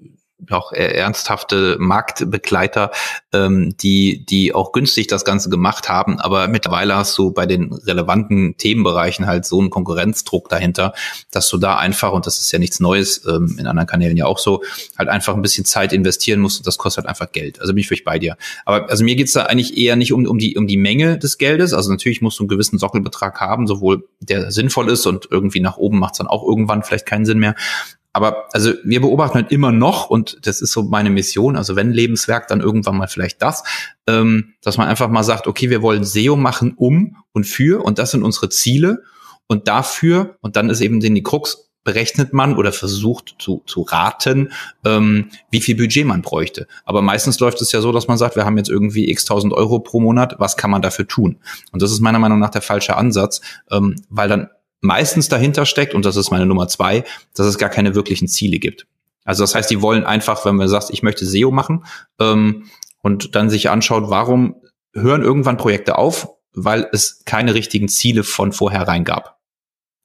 auch 0.50 0.72
ernsthafte 0.72 1.76
Marktbegleiter, 1.78 2.90
ähm, 3.32 3.76
die, 3.80 4.24
die 4.24 4.54
auch 4.54 4.72
günstig 4.72 5.08
das 5.08 5.24
Ganze 5.24 5.50
gemacht 5.50 5.88
haben. 5.88 6.20
Aber 6.20 6.48
mittlerweile 6.48 6.96
hast 6.96 7.18
du 7.18 7.32
bei 7.32 7.46
den 7.46 7.72
relevanten 7.72 8.56
Themenbereichen 8.56 9.26
halt 9.26 9.44
so 9.44 9.58
einen 9.60 9.70
Konkurrenzdruck 9.70 10.48
dahinter, 10.48 10.94
dass 11.30 11.48
du 11.48 11.58
da 11.58 11.76
einfach, 11.76 12.12
und 12.12 12.26
das 12.26 12.40
ist 12.40 12.52
ja 12.52 12.58
nichts 12.58 12.80
Neues, 12.80 13.24
ähm, 13.26 13.56
in 13.58 13.66
anderen 13.66 13.88
Kanälen 13.88 14.16
ja 14.16 14.26
auch 14.26 14.38
so, 14.38 14.62
halt 14.96 15.08
einfach 15.08 15.34
ein 15.34 15.42
bisschen 15.42 15.64
Zeit 15.64 15.92
investieren 15.92 16.40
musst 16.40 16.58
und 16.58 16.66
das 16.66 16.78
kostet 16.78 17.04
halt 17.04 17.08
einfach 17.08 17.32
Geld. 17.32 17.60
Also 17.60 17.74
bin 17.74 17.80
ich 17.80 17.90
wirklich 17.90 18.04
bei 18.04 18.18
dir. 18.18 18.36
Aber 18.64 18.88
also 18.88 19.04
mir 19.04 19.16
geht's 19.16 19.32
da 19.32 19.44
eigentlich 19.44 19.76
eher 19.76 19.96
nicht 19.96 20.12
um, 20.12 20.24
um, 20.26 20.38
die, 20.38 20.56
um 20.56 20.66
die 20.66 20.76
Menge 20.76 21.18
des 21.18 21.38
Geldes. 21.38 21.74
Also 21.74 21.90
natürlich 21.90 22.22
musst 22.22 22.38
du 22.38 22.44
einen 22.44 22.48
gewissen 22.48 22.78
Sockelbetrag 22.78 23.40
haben, 23.40 23.66
sowohl 23.66 24.08
der 24.20 24.50
sinnvoll 24.52 24.88
ist 24.88 25.06
und 25.06 25.28
irgendwie 25.30 25.60
nach 25.60 25.76
oben 25.76 25.98
macht's 25.98 26.18
dann 26.18 26.26
auch 26.26 26.46
irgendwann 26.46 26.82
vielleicht 26.82 27.06
keinen 27.06 27.24
Sinn 27.24 27.38
mehr. 27.38 27.54
Aber 28.12 28.46
also 28.52 28.72
wir 28.84 29.00
beobachten 29.00 29.34
halt 29.34 29.52
immer 29.52 29.72
noch, 29.72 30.10
und 30.10 30.38
das 30.46 30.60
ist 30.60 30.72
so 30.72 30.82
meine 30.82 31.10
Mission, 31.10 31.56
also 31.56 31.76
wenn 31.76 31.92
Lebenswerk, 31.92 32.48
dann 32.48 32.60
irgendwann 32.60 32.96
mal 32.96 33.08
vielleicht 33.08 33.42
das, 33.42 33.64
ähm, 34.06 34.54
dass 34.62 34.78
man 34.78 34.88
einfach 34.88 35.08
mal 35.08 35.24
sagt, 35.24 35.46
okay, 35.46 35.70
wir 35.70 35.82
wollen 35.82 36.04
SEO 36.04 36.36
machen 36.36 36.74
um 36.76 37.16
und 37.32 37.44
für, 37.44 37.84
und 37.84 37.98
das 37.98 38.10
sind 38.10 38.22
unsere 38.22 38.48
Ziele. 38.48 39.02
Und 39.46 39.66
dafür, 39.66 40.36
und 40.40 40.56
dann 40.56 40.68
ist 40.68 40.82
eben 40.82 41.00
den 41.00 41.14
die 41.14 41.22
Krux, 41.22 41.68
berechnet 41.88 42.34
man 42.34 42.56
oder 42.56 42.70
versucht 42.70 43.36
zu, 43.38 43.62
zu 43.66 43.80
raten, 43.80 44.52
ähm, 44.84 45.30
wie 45.50 45.60
viel 45.62 45.74
Budget 45.74 46.04
man 46.04 46.20
bräuchte. 46.20 46.66
Aber 46.84 47.00
meistens 47.00 47.40
läuft 47.40 47.62
es 47.62 47.72
ja 47.72 47.80
so, 47.80 47.92
dass 47.92 48.08
man 48.08 48.18
sagt, 48.18 48.36
wir 48.36 48.44
haben 48.44 48.58
jetzt 48.58 48.68
irgendwie 48.68 49.10
x 49.10 49.24
tausend 49.24 49.54
Euro 49.54 49.78
pro 49.78 49.98
Monat, 49.98 50.34
was 50.38 50.58
kann 50.58 50.70
man 50.70 50.82
dafür 50.82 51.08
tun? 51.08 51.38
Und 51.72 51.80
das 51.80 51.90
ist 51.90 52.00
meiner 52.00 52.18
Meinung 52.18 52.40
nach 52.40 52.50
der 52.50 52.60
falsche 52.60 52.96
Ansatz, 52.96 53.40
ähm, 53.70 53.96
weil 54.10 54.28
dann 54.28 54.50
meistens 54.80 55.28
dahinter 55.28 55.66
steckt, 55.66 55.94
und 55.94 56.04
das 56.04 56.16
ist 56.16 56.30
meine 56.30 56.46
Nummer 56.46 56.68
zwei, 56.68 57.04
dass 57.34 57.46
es 57.46 57.58
gar 57.58 57.70
keine 57.70 57.94
wirklichen 57.94 58.28
Ziele 58.28 58.58
gibt. 58.58 58.86
Also 59.24 59.42
das 59.42 59.54
heißt, 59.54 59.70
die 59.70 59.82
wollen 59.82 60.04
einfach, 60.04 60.44
wenn 60.44 60.56
man 60.56 60.68
sagt, 60.68 60.90
ich 60.90 61.02
möchte 61.02 61.26
SEO 61.26 61.50
machen, 61.50 61.84
ähm, 62.18 62.64
und 63.02 63.34
dann 63.34 63.50
sich 63.50 63.70
anschaut, 63.70 64.04
warum 64.08 64.56
hören 64.92 65.22
irgendwann 65.22 65.56
Projekte 65.56 65.96
auf, 65.96 66.28
weil 66.52 66.88
es 66.92 67.24
keine 67.24 67.54
richtigen 67.54 67.88
Ziele 67.88 68.24
von 68.24 68.52
vornherein 68.52 69.04
gab. 69.04 69.38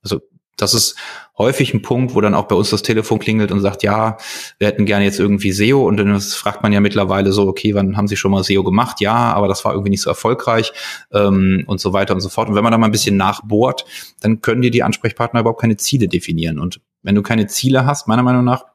Also 0.04 0.22
das 0.58 0.74
ist 0.74 0.96
häufig 1.38 1.74
ein 1.74 1.82
Punkt, 1.82 2.14
wo 2.14 2.22
dann 2.22 2.36
auch 2.36 2.48
bei 2.48 2.56
uns 2.56 2.70
das 2.70 2.84
Telefon 2.84 3.20
klingelt 3.20 3.52
und 3.52 3.62
sagt, 3.62 3.82
ja, 3.82 4.18
wir 4.60 4.68
hätten 4.68 4.86
gerne 4.86 5.06
jetzt 5.06 5.20
irgendwie 5.20 5.52
SEO 5.52 5.88
und 5.88 5.98
dann 5.98 6.20
fragt 6.22 6.62
man 6.62 6.72
ja 6.72 6.80
mittlerweile 6.80 7.32
so, 7.32 7.48
okay, 7.48 7.74
wann 7.74 7.98
haben 7.98 8.08
Sie 8.08 8.18
schon 8.18 8.32
mal 8.32 8.44
SEO 8.44 8.64
gemacht? 8.64 9.02
Ja, 9.02 9.34
aber 9.34 9.48
das 9.48 9.66
war 9.66 9.74
irgendwie 9.74 9.90
nicht 9.90 10.02
so 10.02 10.10
erfolgreich 10.10 10.72
ähm, 11.12 11.64
und 11.66 11.82
so 11.82 11.92
weiter 11.94 12.14
und 12.14 12.22
so 12.22 12.30
fort. 12.30 12.50
Und 12.50 12.56
wenn 12.56 12.64
man 12.64 12.72
da 12.72 12.78
mal 12.78 12.86
ein 12.86 12.92
bisschen 12.92 13.18
nachbohrt, 13.18 13.86
dann 14.22 14.42
können 14.42 14.62
dir 14.62 14.72
die 14.72 14.84
Ansprechpartner 14.84 15.40
überhaupt 15.40 15.62
keine 15.62 15.78
Ziele 15.78 16.08
definieren. 16.08 16.60
Und 16.60 16.82
wenn 17.02 17.16
du 17.16 17.24
keine 17.24 17.48
Ziele 17.48 17.86
hast, 17.86 18.08
meiner 18.08 18.24
Meinung 18.24 18.44
nach, 18.44 18.66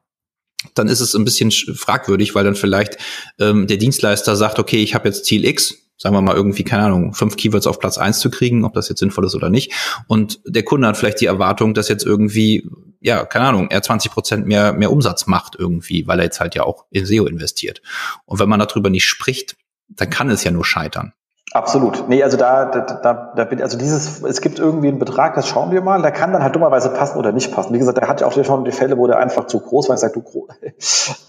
dann 0.74 0.88
ist 0.88 1.00
es 1.00 1.14
ein 1.14 1.24
bisschen 1.24 1.52
fragwürdig, 1.52 2.34
weil 2.34 2.44
dann 2.44 2.56
vielleicht 2.56 2.98
ähm, 3.38 3.68
der 3.68 3.76
Dienstleister 3.76 4.34
sagt, 4.34 4.58
okay, 4.58 4.82
ich 4.82 4.96
habe 4.96 5.08
jetzt 5.08 5.24
Ziel 5.24 5.44
X, 5.44 5.87
sagen 5.98 6.14
wir 6.14 6.22
mal 6.22 6.36
irgendwie, 6.36 6.64
keine 6.64 6.84
Ahnung, 6.84 7.12
fünf 7.12 7.36
Keywords 7.36 7.66
auf 7.66 7.80
Platz 7.80 7.98
eins 7.98 8.20
zu 8.20 8.30
kriegen, 8.30 8.64
ob 8.64 8.72
das 8.72 8.88
jetzt 8.88 9.00
sinnvoll 9.00 9.26
ist 9.26 9.34
oder 9.34 9.50
nicht. 9.50 9.72
Und 10.06 10.40
der 10.46 10.62
Kunde 10.62 10.86
hat 10.86 10.96
vielleicht 10.96 11.20
die 11.20 11.26
Erwartung, 11.26 11.74
dass 11.74 11.88
jetzt 11.88 12.06
irgendwie, 12.06 12.70
ja, 13.00 13.24
keine 13.24 13.46
Ahnung, 13.46 13.68
er 13.70 13.82
20 13.82 14.12
Prozent 14.12 14.46
mehr, 14.46 14.72
mehr 14.72 14.92
Umsatz 14.92 15.26
macht 15.26 15.56
irgendwie, 15.58 16.06
weil 16.06 16.20
er 16.20 16.26
jetzt 16.26 16.40
halt 16.40 16.54
ja 16.54 16.62
auch 16.62 16.86
in 16.90 17.04
SEO 17.04 17.26
investiert. 17.26 17.82
Und 18.24 18.38
wenn 18.38 18.48
man 18.48 18.60
darüber 18.60 18.90
nicht 18.90 19.06
spricht, 19.06 19.56
dann 19.88 20.08
kann 20.08 20.30
es 20.30 20.44
ja 20.44 20.52
nur 20.52 20.64
scheitern. 20.64 21.12
Absolut. 21.52 22.08
Nee, 22.08 22.22
also 22.22 22.36
da, 22.36 22.66
da, 22.66 22.80
da, 22.80 23.32
da 23.34 23.44
bin, 23.44 23.62
also 23.62 23.78
dieses, 23.78 24.22
es 24.22 24.40
gibt 24.42 24.58
irgendwie 24.58 24.88
einen 24.88 24.98
Betrag, 24.98 25.34
das 25.34 25.48
schauen 25.48 25.70
wir 25.70 25.80
mal, 25.80 26.02
der 26.02 26.12
kann 26.12 26.32
dann 26.32 26.42
halt 26.42 26.54
dummerweise 26.54 26.90
passen 26.90 27.18
oder 27.18 27.32
nicht 27.32 27.52
passen. 27.52 27.72
Wie 27.72 27.78
gesagt, 27.78 27.96
der 27.96 28.06
hat 28.06 28.20
ja 28.20 28.26
auch 28.26 28.32
schon 28.32 28.64
die 28.64 28.72
Fälle, 28.72 28.98
wo 28.98 29.06
der 29.06 29.18
einfach 29.18 29.46
zu 29.46 29.58
groß 29.58 29.88
war. 29.88 29.94
Ich 29.94 30.00
sage, 30.00 30.20
du, 30.20 30.46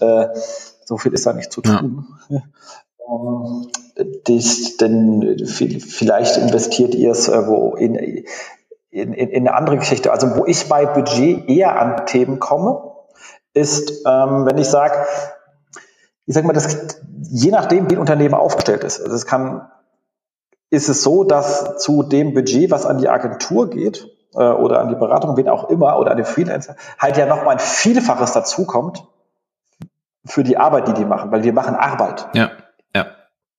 äh, 0.04 0.28
so 0.84 0.98
viel 0.98 1.12
ist 1.14 1.26
da 1.26 1.32
nicht 1.32 1.50
zu 1.50 1.62
tun. 1.62 2.06
Ja. 2.28 2.42
Ähm, 3.10 3.66
das, 4.24 4.76
denn 4.76 5.46
vielleicht 5.46 6.36
investiert 6.36 6.94
ihr 6.94 7.10
es 7.12 7.28
äh, 7.28 7.46
wo 7.46 7.74
in, 7.76 7.94
in, 7.94 8.24
in, 8.90 9.12
in 9.12 9.48
eine 9.48 9.56
andere 9.56 9.78
Geschichte. 9.78 10.12
Also 10.12 10.36
wo 10.36 10.46
ich 10.46 10.68
bei 10.68 10.86
Budget 10.86 11.48
eher 11.48 11.80
an 11.80 12.06
Themen 12.06 12.38
komme, 12.38 12.82
ist, 13.54 14.04
ähm, 14.06 14.46
wenn 14.46 14.58
ich 14.58 14.68
sage, 14.68 14.94
ich 16.26 16.34
sage 16.34 16.46
mal, 16.46 16.52
das, 16.52 16.96
je 17.30 17.50
nachdem, 17.50 17.90
wie 17.90 17.94
ein 17.94 18.00
Unternehmen 18.00 18.34
aufgestellt 18.34 18.84
ist. 18.84 19.00
Also 19.00 19.14
es 19.14 19.26
kann 19.26 19.68
ist 20.70 20.88
es 20.88 21.02
so, 21.02 21.24
dass 21.24 21.78
zu 21.78 22.04
dem 22.04 22.32
Budget, 22.32 22.70
was 22.70 22.86
an 22.86 22.98
die 22.98 23.08
Agentur 23.08 23.68
geht 23.68 24.08
äh, 24.34 24.38
oder 24.38 24.80
an 24.80 24.88
die 24.88 24.94
Beratung, 24.94 25.36
wen 25.36 25.48
auch 25.48 25.68
immer, 25.68 25.98
oder 25.98 26.12
an 26.12 26.16
den 26.16 26.26
Freelancer, 26.26 26.76
halt 26.98 27.16
ja 27.16 27.26
nochmal 27.26 27.54
ein 27.54 27.58
Vielfaches 27.58 28.32
dazukommt 28.32 29.04
für 30.24 30.44
die 30.44 30.56
Arbeit, 30.56 30.86
die 30.86 30.94
die 30.94 31.04
machen, 31.04 31.32
weil 31.32 31.42
wir 31.42 31.52
machen 31.52 31.74
Arbeit. 31.74 32.28
Ja. 32.34 32.50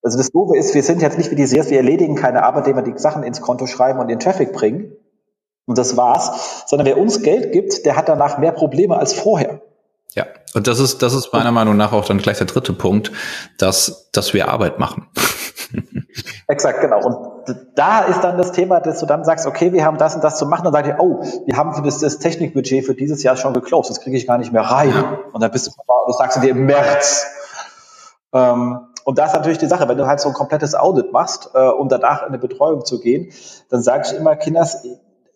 Also 0.04 0.18
das 0.18 0.32
Doofe 0.32 0.58
ist, 0.58 0.74
wir 0.74 0.84
sind 0.84 1.02
jetzt 1.02 1.18
nicht 1.18 1.32
wie 1.32 1.36
die 1.36 1.46
Series, 1.46 1.70
wir 1.70 1.78
erledigen 1.78 2.16
keine 2.16 2.44
Arbeit, 2.44 2.68
indem 2.68 2.84
wir 2.84 2.94
die 2.94 3.00
Sachen 3.00 3.24
ins 3.24 3.42
Konto 3.42 3.68
schreiben 3.68 4.00
und 4.00 4.08
den 4.08 4.20
Traffic 4.20 4.52
bringen. 4.52 4.96
Und 5.66 5.78
das 5.78 5.96
war's. 5.96 6.64
Sondern 6.66 6.88
wer 6.88 6.98
uns 6.98 7.22
Geld 7.22 7.52
gibt, 7.52 7.86
der 7.86 7.96
hat 7.96 8.10
danach 8.10 8.38
mehr 8.38 8.52
Probleme 8.52 8.98
als 8.98 9.14
vorher. 9.14 9.62
Ja, 10.14 10.26
und 10.54 10.68
das 10.68 10.80
ist, 10.80 11.02
das 11.02 11.14
ist 11.14 11.32
meiner 11.32 11.52
Meinung 11.52 11.78
nach 11.78 11.94
auch 11.94 12.04
dann 12.04 12.18
gleich 12.18 12.38
der 12.38 12.48
dritte 12.48 12.74
Punkt, 12.74 13.12
dass, 13.58 14.10
dass 14.12 14.34
wir 14.34 14.50
Arbeit 14.50 14.80
machen. 14.80 15.08
Exakt, 16.48 16.82
genau. 16.82 17.06
Und 17.06 17.58
da 17.76 18.02
ist 18.02 18.22
dann 18.22 18.38
das 18.38 18.52
Thema, 18.52 18.82
dass 18.82 19.00
du 19.00 19.06
dann 19.06 19.24
sagst, 19.24 19.48
okay, 19.48 19.72
wir 19.72 19.86
haben 19.86 19.98
das 19.98 20.16
und 20.16 20.24
das 20.24 20.38
zu 20.38 20.46
machen, 20.46 20.66
dann 20.66 20.74
sagst 20.74 20.92
du, 20.92 20.96
oh, 21.02 21.24
wir 21.46 21.56
haben 21.56 21.74
für 21.74 21.82
das, 21.82 22.00
das 22.00 22.20
Technikbudget 22.20 22.86
für 22.86 22.94
dieses 22.94 23.24
Jahr 23.24 23.38
schon 23.38 23.54
geclosed, 23.54 23.90
das 23.90 24.02
kriege 24.02 24.18
ich 24.18 24.28
gar 24.28 24.38
nicht 24.38 24.52
mehr 24.52 24.64
rein. 24.64 24.94
Und 25.32 25.42
dann 25.42 25.52
bist 25.52 25.68
du, 25.68 25.72
du 25.72 26.14
sagst 26.14 26.44
dir 26.44 26.50
im 26.50 26.66
März. 26.66 27.28
Ähm, 28.34 28.80
und 29.04 29.18
da 29.18 29.26
ist 29.26 29.34
natürlich 29.34 29.58
die 29.58 29.68
Sache, 29.68 29.88
wenn 29.88 29.98
du 29.98 30.08
halt 30.08 30.20
so 30.20 30.30
ein 30.30 30.34
komplettes 30.34 30.76
Audit 30.76 31.12
machst, 31.12 31.52
äh, 31.54 31.60
um 31.60 31.90
danach 31.90 32.22
in 32.22 32.30
eine 32.30 32.40
Betreuung 32.40 32.86
zu 32.86 33.00
gehen, 33.00 33.32
dann 33.70 33.82
sage 33.82 34.04
ich 34.08 34.14
immer, 34.14 34.36
Kinders, 34.36 34.86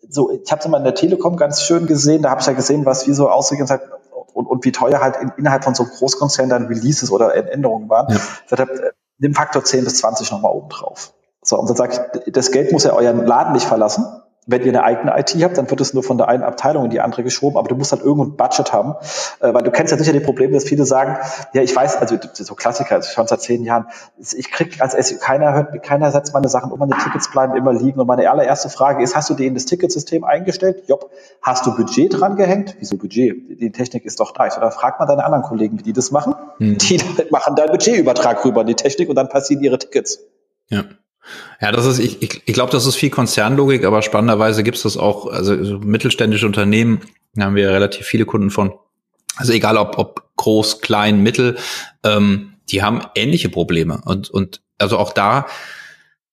so, 0.08 0.30
ich 0.30 0.50
habe 0.50 0.60
es 0.60 0.66
immer 0.66 0.78
in 0.78 0.84
der 0.84 0.94
Telekom 0.94 1.36
ganz 1.36 1.62
schön 1.62 1.86
gesehen, 1.86 2.22
da 2.22 2.30
habe 2.30 2.40
ich 2.40 2.46
ja 2.46 2.52
gesehen, 2.52 2.86
was 2.86 3.06
wie 3.06 3.12
so 3.12 3.28
aussieht 3.28 3.60
und, 3.60 3.80
und, 4.34 4.46
und 4.46 4.64
wie 4.64 4.72
teuer 4.72 5.00
halt 5.00 5.16
in, 5.16 5.32
innerhalb 5.36 5.64
von 5.64 5.74
so 5.74 5.82
einem 5.82 5.92
Großkonzern 5.92 6.48
dann 6.48 6.66
Releases 6.66 7.10
oder 7.10 7.34
Änderungen 7.34 7.88
waren. 7.88 8.12
Ja. 8.12 8.20
Ich 8.46 8.52
habe 8.52 8.92
nimm 9.18 9.34
Faktor 9.34 9.64
10 9.64 9.84
bis 9.84 9.96
20 9.96 10.30
nochmal 10.30 10.52
oben 10.52 10.68
drauf. 10.68 11.12
So, 11.42 11.58
und 11.58 11.68
dann 11.68 11.76
sage 11.76 12.08
ich, 12.26 12.32
das 12.32 12.50
Geld 12.50 12.72
muss 12.72 12.84
ja 12.84 12.92
euren 12.92 13.24
Laden 13.26 13.52
nicht 13.52 13.66
verlassen. 13.66 14.04
Wenn 14.48 14.62
ihr 14.62 14.68
eine 14.68 14.84
eigene 14.84 15.18
IT 15.18 15.34
habt, 15.42 15.58
dann 15.58 15.68
wird 15.68 15.80
es 15.80 15.92
nur 15.92 16.04
von 16.04 16.18
der 16.18 16.28
einen 16.28 16.44
Abteilung 16.44 16.84
in 16.84 16.90
die 16.90 17.00
andere 17.00 17.24
geschoben, 17.24 17.56
aber 17.58 17.68
du 17.68 17.74
musst 17.74 17.92
halt 17.92 18.02
irgendein 18.02 18.36
Budget 18.36 18.72
haben, 18.72 18.94
äh, 19.40 19.52
weil 19.52 19.62
du 19.62 19.70
kennst 19.70 19.90
ja 19.90 19.98
sicher 19.98 20.12
die 20.12 20.20
Probleme, 20.20 20.54
dass 20.54 20.64
viele 20.64 20.84
sagen, 20.84 21.18
ja, 21.52 21.62
ich 21.62 21.74
weiß, 21.74 21.96
also 21.96 22.16
so 22.32 22.54
Klassiker, 22.54 22.94
also 22.94 23.10
schon 23.10 23.26
seit 23.26 23.40
zehn 23.40 23.64
Jahren, 23.64 23.86
ich 24.18 24.50
krieg 24.50 24.80
als 24.80 24.92
SEO, 24.92 25.18
keiner 25.18 25.52
hört, 25.52 25.82
keiner 25.82 26.10
setzt 26.12 26.32
meine 26.32 26.48
Sachen 26.48 26.70
um, 26.70 26.78
meine 26.78 26.96
Tickets 26.96 27.30
bleiben 27.30 27.56
immer 27.56 27.72
liegen 27.72 28.00
und 28.00 28.06
meine 28.06 28.30
allererste 28.30 28.68
Frage 28.68 29.02
ist, 29.02 29.16
hast 29.16 29.28
du 29.30 29.34
die 29.34 29.46
in 29.46 29.54
das 29.54 29.64
Ticketsystem 29.64 30.24
eingestellt? 30.24 30.84
Jopp. 30.86 31.10
Hast 31.42 31.66
du 31.66 31.74
Budget 31.74 32.20
dran 32.20 32.36
gehängt? 32.36 32.76
Wieso 32.78 32.96
Budget? 32.96 33.60
Die 33.60 33.72
Technik 33.72 34.04
ist 34.04 34.20
doch 34.20 34.32
da. 34.32 34.46
Oder 34.56 34.70
frag 34.70 35.00
mal 35.00 35.06
deine 35.06 35.24
anderen 35.24 35.42
Kollegen, 35.42 35.78
wie 35.78 35.82
die 35.82 35.92
das 35.92 36.10
machen. 36.10 36.34
Mhm. 36.58 36.78
Die 36.78 37.00
machen 37.30 37.56
deinen 37.56 37.70
Budgetübertrag 37.70 38.44
rüber 38.44 38.60
in 38.60 38.68
die 38.68 38.74
Technik 38.74 39.08
und 39.08 39.16
dann 39.16 39.28
passieren 39.28 39.62
ihre 39.62 39.78
Tickets. 39.78 40.20
Ja. 40.68 40.84
Ja, 41.60 41.72
das 41.72 41.86
ist, 41.86 41.98
ich, 41.98 42.22
ich, 42.22 42.42
ich 42.44 42.54
glaube, 42.54 42.72
das 42.72 42.86
ist 42.86 42.96
viel 42.96 43.10
Konzernlogik, 43.10 43.84
aber 43.84 44.02
spannenderweise 44.02 44.62
gibt 44.62 44.76
es 44.76 44.82
das 44.82 44.96
auch, 44.96 45.26
also 45.26 45.62
so 45.64 45.78
mittelständische 45.78 46.46
Unternehmen, 46.46 47.00
da 47.34 47.44
haben 47.44 47.56
wir 47.56 47.70
relativ 47.70 48.06
viele 48.06 48.24
Kunden 48.26 48.50
von. 48.50 48.72
Also 49.36 49.52
egal 49.52 49.76
ob, 49.76 49.98
ob 49.98 50.30
groß, 50.36 50.80
klein, 50.80 51.22
mittel, 51.22 51.56
ähm, 52.04 52.54
die 52.70 52.82
haben 52.82 53.02
ähnliche 53.14 53.48
Probleme. 53.48 54.00
Und, 54.04 54.30
und 54.30 54.62
also 54.78 54.98
auch 54.98 55.12
da, 55.12 55.46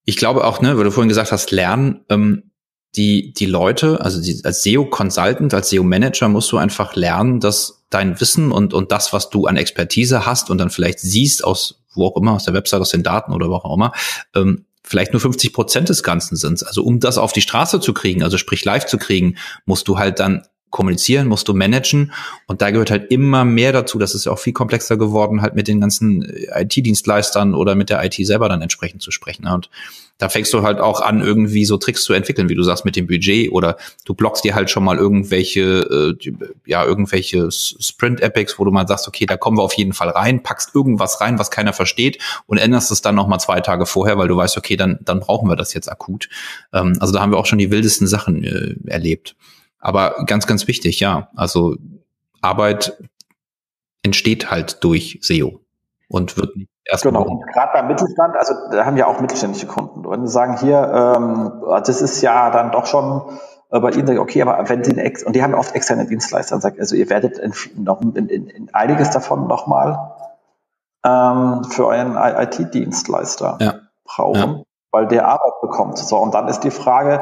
ich 0.06 0.18
glaube 0.18 0.46
auch, 0.46 0.62
ne, 0.62 0.78
weil 0.78 0.86
du 0.86 0.92
vorhin 0.92 1.10
gesagt 1.10 1.32
hast, 1.32 1.52
lernen, 1.52 2.06
ähm, 2.10 2.52
die, 2.96 3.34
die 3.34 3.46
Leute, 3.46 4.00
also 4.02 4.22
die, 4.22 4.42
als 4.46 4.64
SEO-Consultant, 4.64 5.54
als 5.54 5.70
SEO-Manager 5.70 6.30
musst 6.30 6.52
du 6.52 6.58
einfach 6.58 6.96
lernen, 6.96 7.40
dass 7.40 7.84
dein 7.90 8.22
Wissen 8.22 8.52
und, 8.52 8.74
und 8.74 8.92
das, 8.92 9.12
was 9.12 9.30
du 9.30 9.48
an 9.48 9.58
Expertise 9.58 10.26
hast 10.26 10.50
und 10.50 10.60
dann 10.60 10.70
vielleicht 10.70 11.00
siehst 11.00 11.44
aus 11.44 11.84
wo 11.96 12.08
auch 12.08 12.18
immer, 12.18 12.34
aus 12.34 12.46
der 12.46 12.54
Website, 12.54 12.82
aus 12.82 12.90
den 12.90 13.04
Daten 13.04 13.34
oder 13.34 13.50
wo 13.50 13.56
auch 13.56 13.76
immer, 13.76 13.94
ähm, 14.36 14.66
vielleicht 14.84 15.14
nur 15.14 15.20
50 15.20 15.54
Prozent 15.54 15.90
des 15.90 16.04
Ganzen 16.04 16.36
sind. 16.36 16.66
Also 16.66 16.84
um 16.84 17.00
das 17.00 17.18
auf 17.18 17.34
die 17.34 17.42
Straße 17.42 17.80
zu 17.80 17.94
kriegen, 17.94 18.24
also 18.24 18.38
sprich 18.38 18.66
live 18.66 18.86
zu 18.86 18.98
kriegen, 18.98 19.38
musst 19.66 19.88
du 19.88 19.98
halt 19.98 20.20
dann 20.20 20.44
kommunizieren, 20.74 21.28
musst 21.28 21.48
du 21.48 21.54
managen. 21.54 22.12
Und 22.48 22.62
da 22.62 22.72
gehört 22.72 22.92
halt 22.92 23.12
immer 23.12 23.46
mehr 23.46 23.72
dazu. 23.72 24.00
Das 24.00 24.16
ist 24.16 24.26
ja 24.26 24.32
auch 24.32 24.40
viel 24.40 24.54
komplexer 24.54 24.98
geworden, 24.98 25.42
halt 25.42 25.54
mit 25.54 25.68
den 25.68 25.80
ganzen 25.80 26.24
äh, 26.24 26.64
IT-Dienstleistern 26.64 27.54
oder 27.54 27.76
mit 27.76 27.90
der 27.90 28.04
IT 28.04 28.16
selber 28.16 28.50
dann 28.50 28.62
entsprechend 28.62 29.02
zu 29.02 29.12
sprechen. 29.12 29.48
Und 29.48 29.70
da 30.18 30.30
fängst 30.30 30.54
du 30.54 30.62
halt 30.62 30.80
auch 30.80 31.02
an, 31.02 31.22
irgendwie 31.22 31.66
so 31.66 31.78
Tricks 31.78 32.04
zu 32.04 32.14
entwickeln, 32.14 32.48
wie 32.48 32.56
du 32.56 32.64
sagst, 32.64 32.86
mit 32.86 32.96
dem 32.96 33.08
Budget 33.08 33.52
oder 33.52 33.78
du 34.06 34.14
blockst 34.14 34.44
dir 34.44 34.56
halt 34.56 34.70
schon 34.70 34.84
mal 34.84 34.98
irgendwelche, 34.98 36.16
äh, 36.22 36.32
ja, 36.66 36.86
irgendwelche 36.86 37.50
Sprint-Epics, 37.52 38.60
wo 38.60 38.66
du 38.66 38.72
mal 38.72 38.88
sagst, 38.88 39.08
okay, 39.08 39.26
da 39.26 39.38
kommen 39.38 39.58
wir 39.58 39.64
auf 39.64 39.74
jeden 39.74 39.94
Fall 39.94 40.10
rein, 40.10 40.44
packst 40.44 40.76
irgendwas 40.76 41.20
rein, 41.20 41.40
was 41.40 41.52
keiner 41.52 41.74
versteht 41.74 42.20
und 42.46 42.58
änderst 42.58 42.92
es 42.92 43.02
dann 43.02 43.16
nochmal 43.16 43.40
zwei 43.40 43.60
Tage 43.62 43.86
vorher, 43.86 44.18
weil 44.18 44.28
du 44.28 44.38
weißt, 44.38 44.58
okay, 44.58 44.78
dann, 44.78 45.00
dann 45.02 45.20
brauchen 45.20 45.50
wir 45.50 45.56
das 45.56 45.74
jetzt 45.74 45.92
akut. 45.92 46.30
Ähm, 46.72 46.96
also 47.00 47.12
da 47.14 47.22
haben 47.22 47.32
wir 47.32 47.38
auch 47.38 47.48
schon 47.48 47.60
die 47.60 47.72
wildesten 47.72 48.08
Sachen 48.08 48.44
äh, 48.44 48.76
erlebt. 48.86 49.36
Aber 49.80 50.24
ganz, 50.26 50.48
ganz 50.48 50.68
wichtig, 50.68 51.00
ja. 51.00 51.30
Also 51.36 51.76
Arbeit 52.40 52.98
entsteht 54.04 54.52
halt 54.52 54.84
durch 54.84 55.20
SEO 55.22 55.60
und 56.08 56.38
wird 56.38 56.56
nicht 56.56 56.73
erst 56.86 57.04
Genau, 57.04 57.24
und 57.24 57.48
gerade 57.48 57.72
beim 57.74 57.88
Mittelstand, 57.88 58.36
also 58.36 58.54
da 58.72 58.86
haben 58.86 58.98
ja 58.98 59.08
auch 59.08 59.20
mittelständische 59.20 59.68
Kunden. 59.68 60.04
Wenn 60.10 60.26
sie 60.26 60.32
sagen, 60.32 60.58
hier, 60.58 61.16
ähm, 61.18 61.64
das 61.86 62.02
ist 62.02 62.22
ja 62.22 62.50
dann 62.50 62.72
doch 62.72 62.86
schon 62.86 63.22
äh, 63.72 63.80
bei 63.80 63.92
Ihnen, 63.92 64.18
okay, 64.20 64.42
aber 64.42 64.70
wenn 64.70 64.84
Sie 64.84 64.98
Ex 64.98 65.24
und 65.24 65.36
die 65.36 65.44
haben 65.44 65.54
oft 65.54 65.76
externe 65.76 66.06
Dienstleister, 66.06 66.60
sagt, 66.60 66.80
also 66.80 66.96
ihr 66.96 67.10
werdet 67.10 67.38
in, 67.38 67.54
noch 67.76 68.02
in, 68.02 68.28
in, 68.28 68.48
in 68.48 68.74
einiges 68.74 69.10
davon 69.12 69.48
nochmal 69.48 70.12
ähm, 71.06 71.64
für 71.66 71.88
euren 71.88 72.16
IT-Dienstleister 72.18 73.58
ja. 73.60 73.74
brauchen. 74.06 74.58
Ja 74.58 74.64
weil 74.94 75.08
der 75.08 75.28
Arbeit 75.28 75.60
bekommt. 75.60 75.98
So, 75.98 76.18
und 76.18 76.36
dann 76.36 76.48
ist 76.48 76.60
die 76.60 76.70
Frage, 76.70 77.22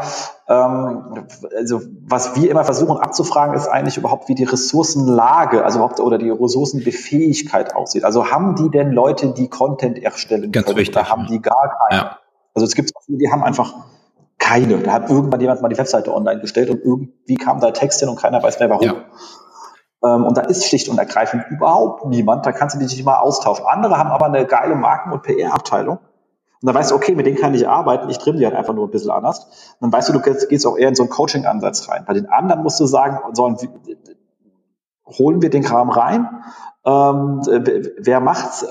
ähm, 0.49 1.26
also 1.57 1.80
was 2.02 2.35
wir 2.35 2.52
immer 2.52 2.65
versuchen 2.65 2.98
abzufragen, 2.98 3.56
ist 3.56 3.68
eigentlich 3.68 3.98
überhaupt, 3.98 4.27
wie 4.27 4.35
die 4.35 4.43
Ressourcenlage, 4.43 5.64
also 5.64 5.80
überhaupt 5.80 6.02
oder 6.02 6.18
die 6.18 6.30
Ressourcenbefähigkeit 6.30 7.73
aussieht. 7.73 8.03
Also 8.03 8.30
haben 8.30 8.56
die 8.56 8.69
denn 8.69 8.91
Leute, 8.91 9.27
die 9.27 9.49
Content 9.49 10.03
erstellen 10.03 10.52
Ganz 10.52 10.65
können? 10.65 10.77
Wichtig, 10.77 10.98
oder 10.98 11.10
haben 11.10 11.27
die 11.27 11.41
gar 11.41 11.77
keine? 11.89 12.02
Ja. 12.02 12.18
Also 12.53 12.65
es 12.65 12.76
gibt 12.76 12.91
viele, 13.06 13.18
die 13.18 13.31
haben 13.31 13.41
einfach 13.41 13.73
keine. 14.38 14.80
Da 14.80 14.91
hat 14.91 15.10
irgendwann 15.10 15.39
jemand 15.39 15.61
mal 15.61 15.69
die 15.69 15.77
Webseite 15.77 16.14
online 16.14 16.41
gestellt 16.41 16.69
und 16.69 16.81
irgendwie 16.84 17.35
kam 17.35 17.61
da 17.61 17.72
Text 17.72 18.02
hin 18.02 18.10
und 18.10 18.18
keiner 18.18 18.43
weiß 18.43 18.60
mehr 18.60 18.69
warum. 18.69 18.84
Ja. 18.84 18.95
Ähm, 20.03 20.26
und 20.26 20.38
da 20.38 20.41
ist 20.41 20.68
schlicht 20.68 20.89
und 20.89 20.98
ergreifend 20.98 21.45
überhaupt 21.49 22.06
niemand. 22.06 22.45
Da 22.45 22.52
kannst 22.52 22.76
du 22.76 22.80
dich 22.80 22.91
nicht 22.91 23.06
mal 23.06 23.19
austauschen. 23.19 23.65
Andere 23.65 23.98
haben 23.98 24.10
aber 24.10 24.26
eine 24.26 24.45
geile 24.45 24.76
Marken- 24.76 25.14
und 25.14 25.23
PR-Abteilung 25.23 25.99
und 26.61 26.67
dann 26.67 26.75
weißt 26.75 26.91
du, 26.91 26.95
okay, 26.95 27.15
mit 27.15 27.25
denen 27.25 27.38
kann 27.38 27.55
ich 27.55 27.67
arbeiten, 27.67 28.07
ich 28.09 28.19
trimme 28.19 28.38
die 28.38 28.45
halt 28.45 28.55
einfach 28.55 28.75
nur 28.75 28.88
ein 28.88 28.91
bisschen 28.91 29.09
anders. 29.09 29.45
Und 29.79 29.91
dann 29.91 29.93
weißt 29.93 30.09
du, 30.09 30.13
du 30.13 30.19
gehst 30.19 30.67
auch 30.67 30.77
eher 30.77 30.89
in 30.89 30.95
so 30.95 31.01
einen 31.01 31.09
Coaching-Ansatz 31.09 31.89
rein. 31.89 32.05
Bei 32.05 32.13
den 32.13 32.29
anderen 32.29 32.61
musst 32.61 32.79
du 32.79 32.85
sagen, 32.85 33.17
sollen, 33.33 33.57
holen 35.07 35.41
wir 35.41 35.49
den 35.49 35.63
Kram 35.63 35.89
rein, 35.89 36.43
ähm, 36.85 37.41
wer 37.97 38.19
macht's 38.19 38.65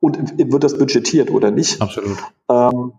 und 0.00 0.38
wird 0.38 0.64
das 0.64 0.78
budgetiert 0.78 1.30
oder 1.30 1.50
nicht? 1.50 1.82
Absolut. 1.82 2.16
Ähm, 2.48 2.94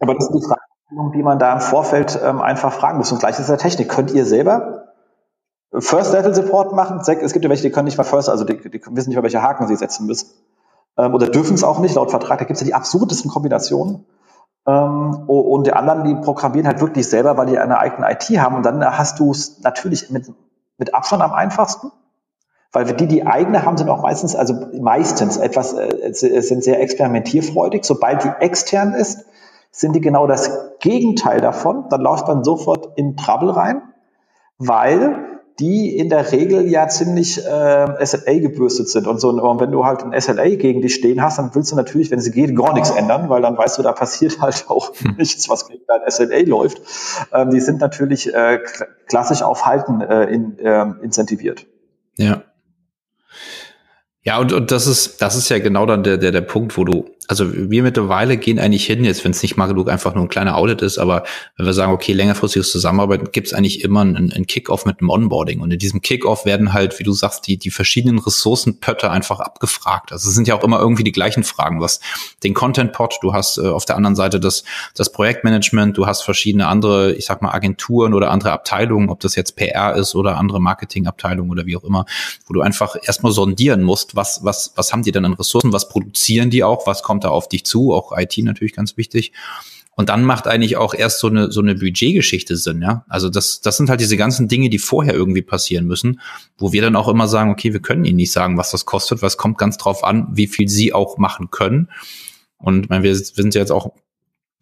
aber 0.00 0.14
das 0.14 0.26
sind 0.26 0.42
die 0.42 0.46
Fragen, 0.46 1.12
die 1.12 1.22
man 1.22 1.38
da 1.38 1.52
im 1.52 1.60
Vorfeld 1.60 2.18
ähm, 2.22 2.40
einfach 2.40 2.72
fragen 2.72 2.96
muss. 2.96 3.12
Und 3.12 3.18
gleich 3.18 3.38
ist 3.38 3.48
der 3.48 3.58
Technik. 3.58 3.90
Könnt 3.90 4.10
ihr 4.10 4.24
selber 4.24 4.94
First 5.72 6.14
Level 6.14 6.34
Support 6.34 6.72
machen? 6.72 7.00
Es 7.00 7.32
gibt 7.34 7.44
ja 7.44 7.50
welche, 7.50 7.62
die 7.62 7.70
können 7.70 7.84
nicht 7.84 7.98
mal 7.98 8.04
First, 8.04 8.30
also 8.30 8.44
die, 8.44 8.56
die 8.56 8.80
wissen 8.90 9.10
nicht 9.10 9.16
mal, 9.16 9.22
welche 9.22 9.42
Haken 9.42 9.66
sie 9.66 9.76
setzen 9.76 10.06
müssen 10.06 10.30
ähm, 10.98 11.14
oder 11.14 11.28
dürfen 11.28 11.54
es 11.54 11.64
auch 11.64 11.78
nicht 11.78 11.94
laut 11.94 12.10
Vertrag. 12.10 12.38
Da 12.38 12.44
gibt 12.44 12.56
es 12.56 12.60
ja 12.60 12.66
die 12.66 12.74
absurdesten 12.74 13.30
Kombinationen. 13.30 14.04
Ähm, 14.66 15.24
und 15.28 15.66
die 15.66 15.72
anderen, 15.72 16.04
die 16.04 16.14
programmieren 16.16 16.66
halt 16.66 16.80
wirklich 16.80 17.08
selber, 17.08 17.36
weil 17.36 17.46
die 17.46 17.58
eine 17.58 17.78
eigene 17.78 18.10
IT 18.10 18.24
haben. 18.38 18.56
Und 18.56 18.66
dann 18.66 18.84
hast 18.84 19.18
du 19.20 19.30
es 19.30 19.60
natürlich 19.60 20.10
mit, 20.10 20.30
mit 20.76 20.94
Abstand 20.94 21.22
am 21.22 21.32
einfachsten. 21.32 21.90
Weil 22.72 22.84
die, 22.84 23.06
die 23.06 23.26
eigene 23.26 23.64
haben, 23.64 23.78
sind 23.78 23.88
auch 23.88 24.02
meistens, 24.02 24.36
also 24.36 24.54
meistens 24.78 25.38
etwas, 25.38 25.72
äh, 25.72 26.12
sind 26.12 26.62
sehr 26.62 26.82
experimentierfreudig. 26.82 27.84
Sobald 27.84 28.24
die 28.24 28.32
extern 28.40 28.92
ist, 28.92 29.24
sind 29.70 29.94
die 29.94 30.00
genau 30.00 30.26
das 30.26 30.50
Gegenteil 30.80 31.40
davon. 31.40 31.86
Dann 31.88 32.02
läuft 32.02 32.26
man 32.26 32.44
sofort 32.44 32.98
in 32.98 33.16
Trouble 33.16 33.50
rein, 33.50 33.82
weil 34.58 35.37
die 35.58 35.96
in 35.96 36.08
der 36.08 36.30
Regel 36.30 36.68
ja 36.68 36.86
ziemlich 36.88 37.38
äh, 37.38 38.06
SLA 38.06 38.38
gebürstet 38.38 38.88
sind 38.88 39.06
und 39.06 39.20
so. 39.20 39.30
Und 39.30 39.60
wenn 39.60 39.72
du 39.72 39.84
halt 39.84 40.02
ein 40.04 40.18
SLA 40.18 40.50
gegen 40.54 40.82
dich 40.82 40.94
stehen 40.94 41.20
hast, 41.20 41.38
dann 41.38 41.50
willst 41.54 41.72
du 41.72 41.76
natürlich, 41.76 42.10
wenn 42.10 42.20
sie 42.20 42.30
geht, 42.30 42.54
gar 42.56 42.74
nichts 42.74 42.90
ändern, 42.90 43.28
weil 43.28 43.42
dann 43.42 43.58
weißt 43.58 43.78
du, 43.78 43.82
da 43.82 43.92
passiert 43.92 44.40
halt 44.40 44.66
auch 44.68 44.94
hm. 44.94 45.16
nichts, 45.18 45.48
was 45.48 45.66
gegen 45.66 45.82
dein 45.88 46.08
SLA 46.08 46.40
läuft. 46.46 46.80
Ähm, 47.32 47.50
die 47.50 47.60
sind 47.60 47.80
natürlich 47.80 48.32
äh, 48.32 48.60
klassisch 49.06 49.42
auf 49.42 49.66
Halten 49.66 50.00
äh, 50.00 50.24
in, 50.26 50.58
äh, 50.58 50.86
incentiviert. 51.02 51.66
Ja. 52.16 52.42
Ja, 54.22 54.38
und, 54.38 54.52
und 54.52 54.70
das 54.70 54.86
ist, 54.86 55.22
das 55.22 55.36
ist 55.36 55.48
ja 55.48 55.58
genau 55.58 55.86
dann 55.86 56.02
der, 56.02 56.18
der, 56.18 56.32
der 56.32 56.40
Punkt, 56.42 56.76
wo 56.76 56.84
du 56.84 57.06
also 57.28 57.52
wir 57.52 57.82
mittlerweile 57.82 58.38
gehen 58.38 58.58
eigentlich 58.58 58.86
hin, 58.86 59.04
jetzt 59.04 59.22
wenn 59.22 59.32
es 59.32 59.42
nicht 59.42 59.58
mal 59.58 59.66
genug 59.66 59.90
einfach 59.90 60.14
nur 60.14 60.24
ein 60.24 60.30
kleiner 60.30 60.56
Audit 60.56 60.80
ist, 60.80 60.96
aber 60.96 61.24
wenn 61.58 61.66
wir 61.66 61.74
sagen, 61.74 61.92
okay, 61.92 62.14
längerfristiges 62.14 62.72
Zusammenarbeiten, 62.72 63.28
gibt 63.32 63.48
es 63.48 63.52
eigentlich 63.52 63.84
immer 63.84 64.00
einen, 64.00 64.32
einen 64.32 64.46
Kick-off 64.46 64.86
mit 64.86 65.00
einem 65.00 65.10
Onboarding. 65.10 65.60
Und 65.60 65.70
in 65.70 65.78
diesem 65.78 66.00
Kick-off 66.00 66.46
werden 66.46 66.72
halt, 66.72 66.98
wie 66.98 67.04
du 67.04 67.12
sagst, 67.12 67.46
die, 67.46 67.58
die 67.58 67.70
verschiedenen 67.70 68.18
Ressourcenpötte 68.18 69.10
einfach 69.10 69.40
abgefragt. 69.40 70.10
Also 70.10 70.30
es 70.30 70.34
sind 70.34 70.48
ja 70.48 70.54
auch 70.54 70.64
immer 70.64 70.80
irgendwie 70.80 71.04
die 71.04 71.12
gleichen 71.12 71.44
Fragen. 71.44 71.82
Was 71.82 72.00
den 72.42 72.54
Content-Pot, 72.54 73.18
du 73.20 73.34
hast 73.34 73.58
äh, 73.58 73.68
auf 73.68 73.84
der 73.84 73.96
anderen 73.96 74.16
Seite 74.16 74.40
das, 74.40 74.64
das 74.94 75.12
Projektmanagement, 75.12 75.98
du 75.98 76.06
hast 76.06 76.22
verschiedene 76.22 76.66
andere, 76.66 77.12
ich 77.12 77.26
sag 77.26 77.42
mal, 77.42 77.52
Agenturen 77.52 78.14
oder 78.14 78.30
andere 78.30 78.52
Abteilungen, 78.52 79.10
ob 79.10 79.20
das 79.20 79.34
jetzt 79.34 79.54
PR 79.54 79.94
ist 79.96 80.14
oder 80.14 80.38
andere 80.38 80.62
Marketingabteilungen 80.62 81.50
oder 81.50 81.66
wie 81.66 81.76
auch 81.76 81.84
immer, 81.84 82.06
wo 82.46 82.54
du 82.54 82.62
einfach 82.62 82.96
erstmal 83.02 83.32
sondieren 83.32 83.82
musst, 83.82 84.16
was, 84.16 84.44
was, 84.44 84.72
was 84.76 84.94
haben 84.94 85.02
die 85.02 85.12
denn 85.12 85.26
an 85.26 85.34
Ressourcen, 85.34 85.74
was 85.74 85.90
produzieren 85.90 86.48
die 86.48 86.64
auch, 86.64 86.86
was 86.86 87.02
kommt 87.02 87.17
kommt 87.18 87.24
da 87.24 87.30
auf 87.30 87.48
dich 87.48 87.64
zu, 87.64 87.92
auch 87.92 88.16
IT 88.16 88.38
natürlich 88.38 88.74
ganz 88.74 88.96
wichtig. 88.96 89.32
Und 89.96 90.10
dann 90.10 90.22
macht 90.22 90.46
eigentlich 90.46 90.76
auch 90.76 90.94
erst 90.94 91.18
so 91.18 91.26
eine, 91.26 91.50
so 91.50 91.60
eine 91.60 91.74
Budgetgeschichte 91.74 92.56
Sinn, 92.56 92.80
ja. 92.80 93.04
Also 93.08 93.28
das, 93.28 93.60
das 93.60 93.76
sind 93.76 93.90
halt 93.90 94.00
diese 94.00 94.16
ganzen 94.16 94.46
Dinge, 94.46 94.70
die 94.70 94.78
vorher 94.78 95.12
irgendwie 95.12 95.42
passieren 95.42 95.86
müssen, 95.86 96.20
wo 96.56 96.72
wir 96.72 96.82
dann 96.82 96.94
auch 96.94 97.08
immer 97.08 97.26
sagen, 97.26 97.50
okay, 97.50 97.72
wir 97.72 97.80
können 97.80 98.04
Ihnen 98.04 98.16
nicht 98.16 98.30
sagen, 98.30 98.56
was 98.56 98.70
das 98.70 98.86
kostet, 98.86 99.22
weil 99.22 99.26
es 99.26 99.36
kommt 99.36 99.58
ganz 99.58 99.76
drauf 99.76 100.04
an, 100.04 100.28
wie 100.30 100.46
viel 100.46 100.68
Sie 100.68 100.92
auch 100.92 101.18
machen 101.18 101.50
können. 101.50 101.90
Und 102.58 102.90
meine, 102.90 103.02
wir, 103.02 103.16
sind 103.16 103.56
jetzt 103.56 103.72
auch 103.72 103.86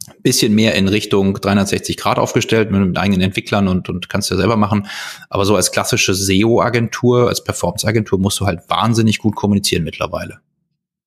ein 0.07 0.23
bisschen 0.23 0.55
mehr 0.55 0.75
in 0.75 0.89
Richtung 0.89 1.35
360 1.35 1.99
Grad 1.99 2.19
aufgestellt 2.19 2.71
mit, 2.71 2.81
mit 2.81 2.97
eigenen 2.97 3.21
Entwicklern 3.21 3.69
und, 3.69 3.91
und 3.91 4.09
kannst 4.09 4.31
ja 4.31 4.39
selber 4.39 4.57
machen. 4.57 4.87
Aber 5.29 5.45
so 5.45 5.55
als 5.55 5.71
klassische 5.71 6.15
SEO-Agentur, 6.15 7.29
als 7.29 7.45
Performance-Agentur 7.45 8.19
musst 8.19 8.41
du 8.41 8.47
halt 8.47 8.61
wahnsinnig 8.71 9.19
gut 9.19 9.37
kommunizieren 9.37 9.85
mittlerweile. 9.85 10.41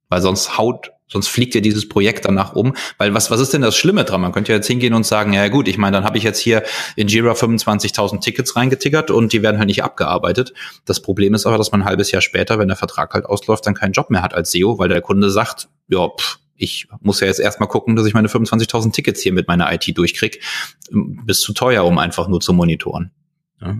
Weil 0.09 0.21
sonst 0.21 0.57
haut 0.57 0.91
Sonst 1.11 1.27
fliegt 1.27 1.55
ja 1.55 1.61
dieses 1.61 1.89
Projekt 1.89 2.25
danach 2.25 2.53
um. 2.53 2.75
Weil 2.99 3.13
was, 3.13 3.31
was 3.31 3.39
ist 3.39 3.51
denn 3.51 3.63
das 3.63 3.75
Schlimme 3.75 4.05
dran? 4.05 4.21
Man 4.21 4.31
könnte 4.31 4.51
ja 4.51 4.57
jetzt 4.57 4.67
hingehen 4.67 4.93
und 4.93 5.05
sagen, 5.05 5.33
ja 5.33 5.47
gut, 5.47 5.67
ich 5.67 5.77
meine, 5.77 5.97
dann 5.97 6.05
habe 6.05 6.17
ich 6.17 6.23
jetzt 6.23 6.39
hier 6.39 6.63
in 6.95 7.07
Jira 7.07 7.33
25.000 7.33 8.21
Tickets 8.21 8.55
reingetickert 8.55 9.09
und 9.09 9.33
die 9.33 9.41
werden 9.41 9.57
halt 9.57 9.67
nicht 9.67 9.83
abgearbeitet. 9.83 10.53
Das 10.85 11.01
Problem 11.01 11.33
ist 11.33 11.47
aber, 11.47 11.57
dass 11.57 11.71
man 11.71 11.81
ein 11.81 11.85
halbes 11.85 12.11
Jahr 12.11 12.21
später, 12.21 12.59
wenn 12.59 12.67
der 12.67 12.77
Vertrag 12.77 13.13
halt 13.15 13.25
ausläuft, 13.25 13.65
dann 13.65 13.73
keinen 13.73 13.93
Job 13.93 14.11
mehr 14.11 14.21
hat 14.21 14.35
als 14.35 14.51
SEO, 14.51 14.77
weil 14.77 14.87
der 14.87 15.01
Kunde 15.01 15.31
sagt, 15.31 15.67
ja, 15.87 16.07
pff, 16.07 16.37
ich 16.55 16.87
muss 17.01 17.21
ja 17.21 17.27
jetzt 17.27 17.39
erstmal 17.39 17.69
gucken, 17.69 17.95
dass 17.95 18.05
ich 18.05 18.13
meine 18.13 18.27
25.000 18.27 18.91
Tickets 18.91 19.21
hier 19.21 19.33
mit 19.33 19.47
meiner 19.47 19.73
IT 19.73 19.97
durchkrieg. 19.97 20.43
Bist 20.91 21.41
zu 21.41 21.53
teuer, 21.53 21.85
um 21.85 21.97
einfach 21.97 22.27
nur 22.27 22.41
zu 22.41 22.53
monitoren. 22.53 23.11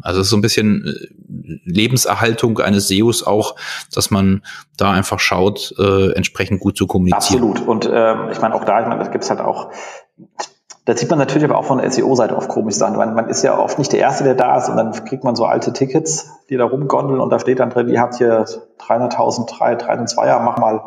Also 0.02 0.20
es 0.20 0.28
ist 0.28 0.32
so 0.32 0.38
ein 0.38 0.42
bisschen 0.42 0.86
äh, 0.86 1.60
Lebenserhaltung 1.64 2.60
eines 2.60 2.88
SEOs 2.88 3.26
auch, 3.26 3.56
dass 3.94 4.12
man 4.12 4.44
da 4.78 4.92
einfach 4.92 5.20
schaut, 5.20 5.74
äh, 5.78 6.12
entsprechend 6.14 6.60
gut 6.60 6.78
zu 6.78 6.88
kommunizieren. 6.88 7.44
Absolut. 7.44 7.68
Und 7.68 7.90
ähm, 7.92 8.30
ich 8.32 8.42
meine, 8.42 8.56
auch 8.56 8.66
da, 8.66 8.82
ich 8.82 8.88
meine, 8.88 9.00
das 9.00 9.12
gibt's 9.12 9.30
halt 9.30 9.40
auch, 9.40 9.72
da 10.86 10.98
sieht 10.98 11.10
man 11.10 11.20
natürlich 11.20 11.44
aber 11.44 11.58
auch 11.58 11.66
von 11.66 11.78
der 11.78 11.92
SEO-Seite 11.92 12.36
auf 12.36 12.48
komisch 12.48 12.76
Sachen. 12.76 12.98
Man, 12.98 13.14
man 13.14 13.30
ist 13.30 13.44
ja 13.44 13.58
oft 13.58 13.78
nicht 13.78 13.94
der 13.94 14.00
Erste, 14.00 14.24
der 14.24 14.36
da 14.36 14.58
ist 14.58 14.70
und 14.70 14.78
dann 14.78 14.92
kriegt 15.06 15.24
man 15.24 15.36
so 15.36 15.46
alte 15.46 15.72
Tickets, 15.72 16.32
die 16.50 16.58
da 16.58 16.66
rumgondeln 16.66 17.22
und 17.22 17.30
da 17.30 17.40
steht 17.40 17.60
dann 17.60 17.70
drin, 17.70 17.90
ihr 17.90 18.02
habt 18.02 18.16
hier 18.16 18.46
300.000, 18.80 19.58
3, 19.58 19.76
3 19.76 19.98
und 20.00 20.10
2er, 20.10 20.40
mach 20.40 20.58
mal, 20.58 20.82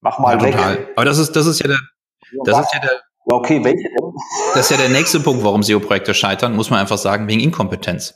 mach 0.00 0.18
mal 0.18 0.36
ja, 0.36 0.42
weg. 0.42 0.56
Total. 0.56 0.78
Aber 0.96 1.04
das 1.04 1.18
ist, 1.18 1.36
das 1.36 1.46
ist 1.46 1.60
ja 1.60 1.68
der, 1.68 1.78
das 2.44 2.60
ist 2.60 2.74
ja 2.74 2.80
der, 2.80 2.90
Okay, 3.30 3.62
welche? 3.62 3.88
Das 4.54 4.70
ist 4.70 4.70
ja 4.70 4.76
der 4.76 4.88
nächste 4.88 5.20
Punkt, 5.20 5.44
warum 5.44 5.62
SEO-Projekte 5.62 6.14
scheitern, 6.14 6.56
muss 6.56 6.70
man 6.70 6.80
einfach 6.80 6.98
sagen, 6.98 7.28
wegen 7.28 7.40
Inkompetenz. 7.40 8.14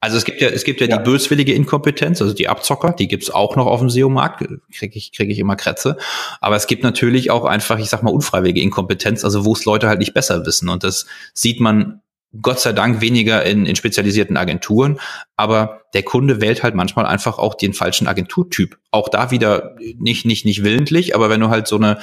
Also 0.00 0.18
es 0.18 0.24
gibt 0.24 0.40
ja, 0.40 0.48
es 0.48 0.64
gibt 0.64 0.80
ja, 0.80 0.86
ja. 0.86 0.98
die 0.98 1.04
böswillige 1.04 1.54
Inkompetenz, 1.54 2.20
also 2.20 2.34
die 2.34 2.48
Abzocker, 2.48 2.92
die 2.92 3.08
gibt's 3.08 3.30
auch 3.30 3.56
noch 3.56 3.66
auf 3.66 3.80
dem 3.80 3.88
SEO-Markt, 3.88 4.46
kriege 4.72 4.96
ich, 4.96 5.12
krieg 5.12 5.30
ich 5.30 5.38
immer 5.38 5.56
Krätze. 5.56 5.96
Aber 6.40 6.54
es 6.56 6.66
gibt 6.66 6.82
natürlich 6.82 7.30
auch 7.30 7.44
einfach, 7.44 7.78
ich 7.78 7.88
sag 7.88 8.02
mal, 8.02 8.12
unfreiwillige 8.12 8.60
Inkompetenz, 8.60 9.24
also 9.24 9.44
wo 9.44 9.54
es 9.54 9.64
Leute 9.64 9.88
halt 9.88 9.98
nicht 9.98 10.12
besser 10.12 10.44
wissen. 10.44 10.68
Und 10.68 10.84
das 10.84 11.06
sieht 11.32 11.60
man 11.60 12.02
Gott 12.42 12.60
sei 12.60 12.72
Dank 12.72 13.00
weniger 13.00 13.44
in, 13.44 13.66
in 13.66 13.76
spezialisierten 13.76 14.36
Agenturen, 14.36 15.00
aber 15.36 15.82
der 15.94 16.02
Kunde 16.02 16.40
wählt 16.40 16.62
halt 16.62 16.74
manchmal 16.74 17.06
einfach 17.06 17.38
auch 17.38 17.54
den 17.54 17.72
falschen 17.72 18.06
Agenturtyp. 18.06 18.76
Auch 18.90 19.08
da 19.08 19.30
wieder 19.30 19.76
nicht, 19.98 20.26
nicht, 20.26 20.44
nicht 20.44 20.62
willentlich, 20.64 21.14
aber 21.14 21.30
wenn 21.30 21.40
du 21.40 21.48
halt 21.48 21.66
so 21.66 21.76
eine, 21.76 21.98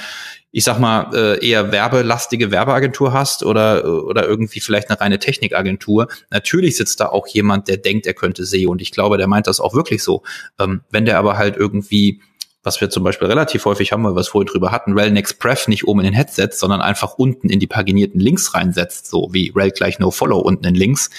ich 0.50 0.64
sag 0.64 0.78
mal, 0.78 1.10
äh, 1.14 1.46
eher 1.46 1.72
werbelastige 1.72 2.50
Werbeagentur 2.50 3.12
hast 3.12 3.44
oder, 3.44 4.04
oder 4.04 4.26
irgendwie 4.26 4.60
vielleicht 4.60 4.90
eine 4.90 5.00
reine 5.00 5.18
Technikagentur, 5.18 6.08
natürlich 6.30 6.76
sitzt 6.76 7.00
da 7.00 7.06
auch 7.06 7.26
jemand, 7.26 7.68
der 7.68 7.76
denkt, 7.76 8.06
er 8.06 8.14
könnte 8.14 8.44
SEO 8.44 8.70
und 8.70 8.82
ich 8.82 8.92
glaube, 8.92 9.18
der 9.18 9.28
meint 9.28 9.46
das 9.46 9.60
auch 9.60 9.74
wirklich 9.74 10.02
so. 10.02 10.22
Ähm, 10.58 10.82
wenn 10.90 11.04
der 11.04 11.18
aber 11.18 11.36
halt 11.36 11.56
irgendwie 11.56 12.20
was 12.64 12.80
wir 12.80 12.90
zum 12.90 13.04
Beispiel 13.04 13.28
relativ 13.28 13.64
häufig 13.66 13.92
haben, 13.92 14.02
weil 14.04 14.16
wir 14.16 14.20
es 14.20 14.28
vorhin 14.28 14.50
drüber 14.50 14.72
hatten, 14.72 14.98
Rel 14.98 15.12
Next 15.12 15.38
Pref 15.38 15.68
nicht 15.68 15.86
oben 15.86 16.00
in 16.00 16.06
den 16.06 16.14
Head 16.14 16.54
sondern 16.54 16.80
einfach 16.80 17.14
unten 17.14 17.48
in 17.50 17.60
die 17.60 17.66
paginierten 17.66 18.18
Links 18.18 18.54
reinsetzt, 18.54 19.06
so 19.06 19.28
wie 19.32 19.52
Rel 19.54 19.70
gleich 19.70 19.98
No 19.98 20.10
Follow 20.10 20.38
unten 20.38 20.64
in 20.64 20.74
Links, 20.74 21.10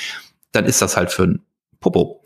dann 0.52 0.66
ist 0.66 0.82
das 0.82 0.98
halt 0.98 1.12
für 1.12 1.24
ein 1.24 1.46
Popo. 1.80 2.24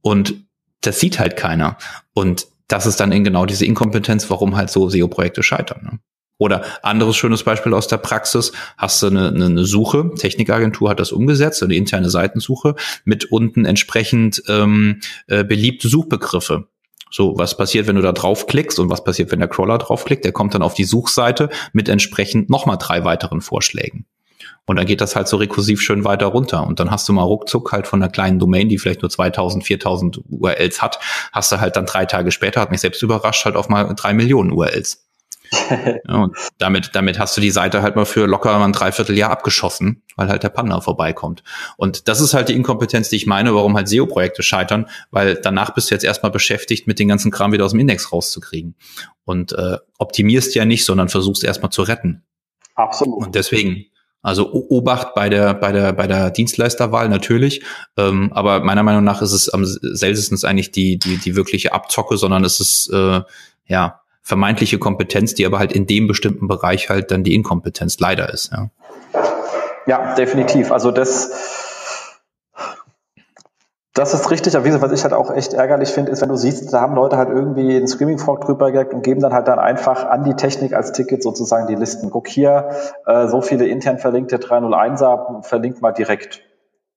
Und 0.00 0.34
das 0.80 1.00
sieht 1.00 1.18
halt 1.18 1.36
keiner. 1.36 1.76
Und 2.14 2.46
das 2.68 2.86
ist 2.86 3.00
dann 3.00 3.12
in 3.12 3.24
genau 3.24 3.44
diese 3.44 3.66
Inkompetenz, 3.66 4.30
warum 4.30 4.56
halt 4.56 4.70
so 4.70 4.88
SEO-Projekte 4.88 5.42
scheitern. 5.42 5.82
Ne? 5.82 5.98
Oder 6.38 6.64
anderes 6.82 7.16
schönes 7.16 7.42
Beispiel 7.42 7.74
aus 7.74 7.88
der 7.88 7.98
Praxis, 7.98 8.52
hast 8.78 9.02
du 9.02 9.08
eine, 9.08 9.28
eine 9.28 9.64
Suche, 9.64 10.12
Technikagentur 10.16 10.88
hat 10.88 10.98
das 10.98 11.12
umgesetzt, 11.12 11.62
eine 11.62 11.74
interne 11.74 12.08
Seitensuche 12.08 12.76
mit 13.04 13.26
unten 13.26 13.66
entsprechend 13.66 14.42
ähm, 14.48 15.00
äh, 15.26 15.44
beliebte 15.44 15.88
Suchbegriffe. 15.88 16.66
So, 17.10 17.36
was 17.36 17.56
passiert, 17.56 17.86
wenn 17.86 17.96
du 17.96 18.02
da 18.02 18.12
draufklickst 18.12 18.78
und 18.78 18.90
was 18.90 19.02
passiert, 19.02 19.32
wenn 19.32 19.40
der 19.40 19.48
Crawler 19.48 19.78
draufklickt? 19.78 20.24
Der 20.24 20.32
kommt 20.32 20.54
dann 20.54 20.62
auf 20.62 20.74
die 20.74 20.84
Suchseite 20.84 21.50
mit 21.72 21.88
entsprechend 21.88 22.48
nochmal 22.50 22.78
drei 22.78 23.04
weiteren 23.04 23.40
Vorschlägen. 23.40 24.06
Und 24.66 24.76
dann 24.76 24.86
geht 24.86 25.00
das 25.00 25.16
halt 25.16 25.26
so 25.26 25.36
rekursiv 25.36 25.80
schön 25.80 26.04
weiter 26.04 26.26
runter. 26.26 26.64
Und 26.64 26.78
dann 26.78 26.92
hast 26.92 27.08
du 27.08 27.12
mal 27.12 27.24
ruckzuck 27.24 27.72
halt 27.72 27.88
von 27.88 28.00
einer 28.00 28.10
kleinen 28.10 28.38
Domain, 28.38 28.68
die 28.68 28.78
vielleicht 28.78 29.02
nur 29.02 29.10
2000, 29.10 29.64
4000 29.64 30.20
URLs 30.28 30.80
hat, 30.80 31.00
hast 31.32 31.50
du 31.50 31.60
halt 31.60 31.76
dann 31.76 31.86
drei 31.86 32.06
Tage 32.06 32.30
später, 32.30 32.60
hat 32.60 32.70
mich 32.70 32.80
selbst 32.80 33.02
überrascht, 33.02 33.44
halt 33.44 33.56
auf 33.56 33.68
mal 33.68 33.92
drei 33.96 34.14
Millionen 34.14 34.52
URLs. 34.52 35.09
Ja, 35.52 36.14
und 36.14 36.36
damit, 36.58 36.90
damit 36.94 37.18
hast 37.18 37.36
du 37.36 37.40
die 37.40 37.50
Seite 37.50 37.82
halt 37.82 37.96
mal 37.96 38.04
für 38.04 38.26
locker 38.26 38.56
mal 38.58 38.64
ein 38.64 38.72
Dreivierteljahr 38.72 39.30
abgeschossen, 39.30 40.02
weil 40.16 40.28
halt 40.28 40.42
der 40.42 40.48
Panda 40.48 40.80
vorbeikommt. 40.80 41.42
Und 41.76 42.08
das 42.08 42.20
ist 42.20 42.34
halt 42.34 42.48
die 42.48 42.54
Inkompetenz, 42.54 43.08
die 43.08 43.16
ich 43.16 43.26
meine, 43.26 43.54
warum 43.54 43.76
halt 43.76 43.88
SEO-Projekte 43.88 44.42
scheitern, 44.42 44.86
weil 45.10 45.34
danach 45.34 45.74
bist 45.74 45.90
du 45.90 45.94
jetzt 45.94 46.04
erstmal 46.04 46.30
beschäftigt, 46.30 46.86
mit 46.86 46.98
den 46.98 47.08
ganzen 47.08 47.30
Kram 47.30 47.52
wieder 47.52 47.64
aus 47.64 47.72
dem 47.72 47.80
Index 47.80 48.12
rauszukriegen. 48.12 48.76
Und 49.24 49.52
äh, 49.52 49.78
optimierst 49.98 50.54
ja 50.54 50.64
nicht, 50.64 50.84
sondern 50.84 51.08
versuchst 51.08 51.42
erstmal 51.42 51.72
zu 51.72 51.82
retten. 51.82 52.22
Absolut. 52.74 53.26
Und 53.26 53.34
deswegen, 53.34 53.86
also 54.22 54.52
Obacht 54.52 55.14
bei 55.14 55.28
der, 55.28 55.54
bei 55.54 55.72
der, 55.72 55.92
bei 55.92 56.06
der 56.06 56.30
Dienstleisterwahl 56.30 57.08
natürlich. 57.08 57.62
Ähm, 57.96 58.32
aber 58.32 58.60
meiner 58.60 58.82
Meinung 58.82 59.04
nach 59.04 59.22
ist 59.22 59.32
es 59.32 59.48
am 59.48 59.64
seltensten 59.64 60.38
eigentlich 60.44 60.70
die, 60.70 60.98
die, 60.98 61.16
die 61.16 61.36
wirkliche 61.36 61.72
Abzocke, 61.72 62.16
sondern 62.16 62.44
es 62.44 62.60
ist, 62.60 62.90
äh, 62.92 63.22
ja, 63.66 63.99
vermeintliche 64.22 64.78
Kompetenz, 64.78 65.34
die 65.34 65.46
aber 65.46 65.58
halt 65.58 65.72
in 65.72 65.86
dem 65.86 66.06
bestimmten 66.06 66.48
Bereich 66.48 66.88
halt 66.88 67.10
dann 67.10 67.24
die 67.24 67.34
Inkompetenz 67.34 67.98
leider 68.00 68.32
ist. 68.32 68.52
Ja, 68.52 68.70
ja 69.86 70.14
definitiv. 70.14 70.70
Also 70.72 70.90
das, 70.90 71.30
das 73.94 74.14
ist 74.14 74.30
richtig, 74.30 74.54
aber 74.54 74.64
wie 74.64 74.68
gesagt, 74.68 74.84
was 74.84 74.92
ich 74.92 75.02
halt 75.02 75.14
auch 75.14 75.34
echt 75.34 75.52
ärgerlich 75.52 75.90
finde, 75.90 76.12
ist, 76.12 76.22
wenn 76.22 76.28
du 76.28 76.36
siehst, 76.36 76.72
da 76.72 76.80
haben 76.80 76.94
Leute 76.94 77.16
halt 77.16 77.28
irgendwie 77.28 77.76
einen 77.76 77.88
Screaming 77.88 78.18
Frog 78.18 78.42
drüber 78.42 78.70
gelegt 78.70 78.94
und 78.94 79.02
geben 79.02 79.20
dann 79.20 79.32
halt 79.32 79.48
dann 79.48 79.58
einfach 79.58 80.04
an 80.04 80.22
die 80.24 80.34
Technik 80.34 80.74
als 80.74 80.92
Ticket 80.92 81.22
sozusagen 81.22 81.66
die 81.66 81.74
Listen. 81.74 82.10
Guck 82.10 82.28
hier, 82.28 82.70
äh, 83.06 83.26
so 83.26 83.42
viele 83.42 83.66
intern 83.66 83.98
verlinkte 83.98 84.36
301er, 84.36 85.42
verlinkt 85.42 85.82
mal 85.82 85.92
direkt. 85.92 86.42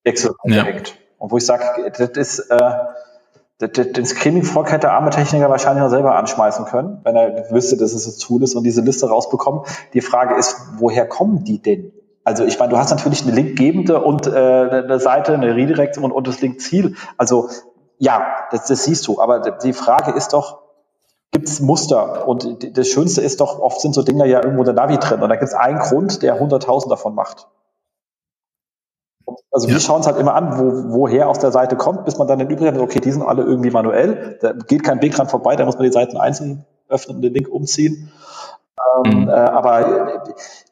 Excel 0.03 0.35
direkt. 0.45 0.89
Ja. 0.89 0.95
Und 1.17 1.31
wo 1.31 1.37
ich 1.37 1.45
sage, 1.45 1.63
das 1.97 2.09
ist, 2.09 2.39
äh, 2.51 2.71
den 3.61 4.05
Screening-Frog 4.05 4.71
hätte 4.71 4.87
der 4.87 4.93
arme 4.93 5.09
Techniker 5.09 5.49
wahrscheinlich 5.49 5.83
noch 5.83 5.89
selber 5.89 6.15
anschmeißen 6.15 6.65
können, 6.65 6.99
wenn 7.03 7.15
er 7.15 7.51
wüsste, 7.51 7.77
dass 7.77 7.93
es 7.93 8.03
so 8.03 8.27
Tool 8.27 8.43
ist 8.43 8.55
und 8.55 8.63
diese 8.63 8.81
Liste 8.81 9.07
rausbekommen. 9.07 9.61
Die 9.93 10.01
Frage 10.01 10.35
ist, 10.35 10.57
woher 10.77 11.07
kommen 11.07 11.43
die 11.43 11.61
denn? 11.61 11.93
Also 12.23 12.45
ich 12.45 12.57
meine, 12.57 12.71
du 12.71 12.77
hast 12.77 12.89
natürlich 12.89 13.23
eine 13.23 13.31
linkgebende 13.31 14.01
und 14.01 14.27
äh, 14.27 14.31
eine 14.31 14.99
Seite, 14.99 15.33
eine 15.33 15.55
Redirect 15.55 15.97
und, 15.97 16.11
und 16.11 16.27
das 16.27 16.41
Link-Ziel. 16.41 16.95
Also 17.17 17.49
ja, 17.99 18.25
das, 18.51 18.65
das 18.65 18.85
siehst 18.85 19.07
du. 19.07 19.19
Aber 19.19 19.39
die 19.39 19.73
Frage 19.73 20.11
ist 20.11 20.33
doch, 20.33 20.59
gibt 21.31 21.47
es 21.47 21.59
Muster? 21.59 22.27
Und 22.27 22.77
das 22.77 22.87
Schönste 22.87 23.21
ist 23.21 23.41
doch, 23.41 23.59
oft 23.59 23.81
sind 23.81 23.93
so 23.93 24.03
Dinge 24.03 24.25
ja 24.25 24.43
irgendwo 24.43 24.63
der 24.63 24.73
Navi 24.73 24.97
drin. 24.97 25.21
Und 25.21 25.29
da 25.29 25.35
gibt 25.35 25.49
es 25.49 25.53
einen 25.53 25.79
Grund, 25.79 26.21
der 26.21 26.41
100.000 26.41 26.89
davon 26.89 27.13
macht. 27.13 27.47
Also 29.51 29.67
ja. 29.67 29.73
wir 29.73 29.79
schauen 29.79 30.01
es 30.01 30.07
halt 30.07 30.17
immer 30.17 30.35
an, 30.35 30.57
wo, 30.57 30.95
woher 30.95 31.29
aus 31.29 31.39
der 31.39 31.51
Seite 31.51 31.75
kommt, 31.75 32.05
bis 32.05 32.17
man 32.17 32.27
dann 32.27 32.39
den 32.39 32.49
übrigen, 32.49 32.79
okay, 32.79 32.99
die 32.99 33.11
sind 33.11 33.21
alle 33.21 33.43
irgendwie 33.43 33.71
manuell. 33.71 34.37
Da 34.41 34.53
geht 34.53 34.83
kein 34.83 35.01
Weg 35.01 35.13
dran 35.13 35.27
vorbei, 35.27 35.55
da 35.55 35.65
muss 35.65 35.75
man 35.75 35.85
die 35.85 35.91
Seiten 35.91 36.17
einzeln 36.17 36.65
öffnen 36.89 37.17
und 37.17 37.21
den 37.21 37.33
Link 37.33 37.47
umziehen. 37.47 38.11
Ähm, 39.05 39.21
mhm. 39.21 39.29
äh, 39.29 39.31
aber 39.31 40.23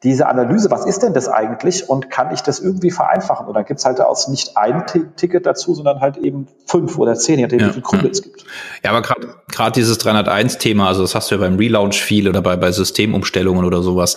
diese 0.02 0.26
Analyse, 0.26 0.70
was 0.70 0.84
ist 0.84 1.02
denn 1.02 1.14
das 1.14 1.28
eigentlich 1.28 1.88
und 1.88 2.10
kann 2.10 2.34
ich 2.34 2.42
das 2.42 2.58
irgendwie 2.58 2.90
vereinfachen? 2.90 3.46
Und 3.46 3.54
dann 3.54 3.64
gibt 3.64 3.78
es 3.78 3.86
halt 3.86 4.00
aus 4.00 4.28
nicht 4.28 4.56
ein 4.56 4.84
Ticket 5.16 5.46
dazu, 5.46 5.74
sondern 5.74 6.00
halt 6.00 6.16
eben 6.16 6.48
fünf 6.66 6.98
oder 6.98 7.14
zehn, 7.14 7.38
je 7.38 7.44
nachdem, 7.44 7.60
ja, 7.60 7.68
wie 7.68 7.70
viele 7.70 7.82
Gründe 7.82 8.06
ja. 8.06 8.12
es 8.12 8.22
gibt. 8.22 8.44
Ja, 8.84 8.90
aber 8.90 9.02
gerade 9.02 9.72
dieses 9.72 10.00
301-Thema, 10.00 10.88
also 10.88 11.02
das 11.02 11.14
hast 11.14 11.30
du 11.30 11.36
ja 11.36 11.40
beim 11.40 11.56
Relaunch 11.56 12.02
viel 12.02 12.28
oder 12.28 12.42
bei, 12.42 12.56
bei 12.56 12.72
Systemumstellungen 12.72 13.64
oder 13.64 13.82
sowas, 13.82 14.16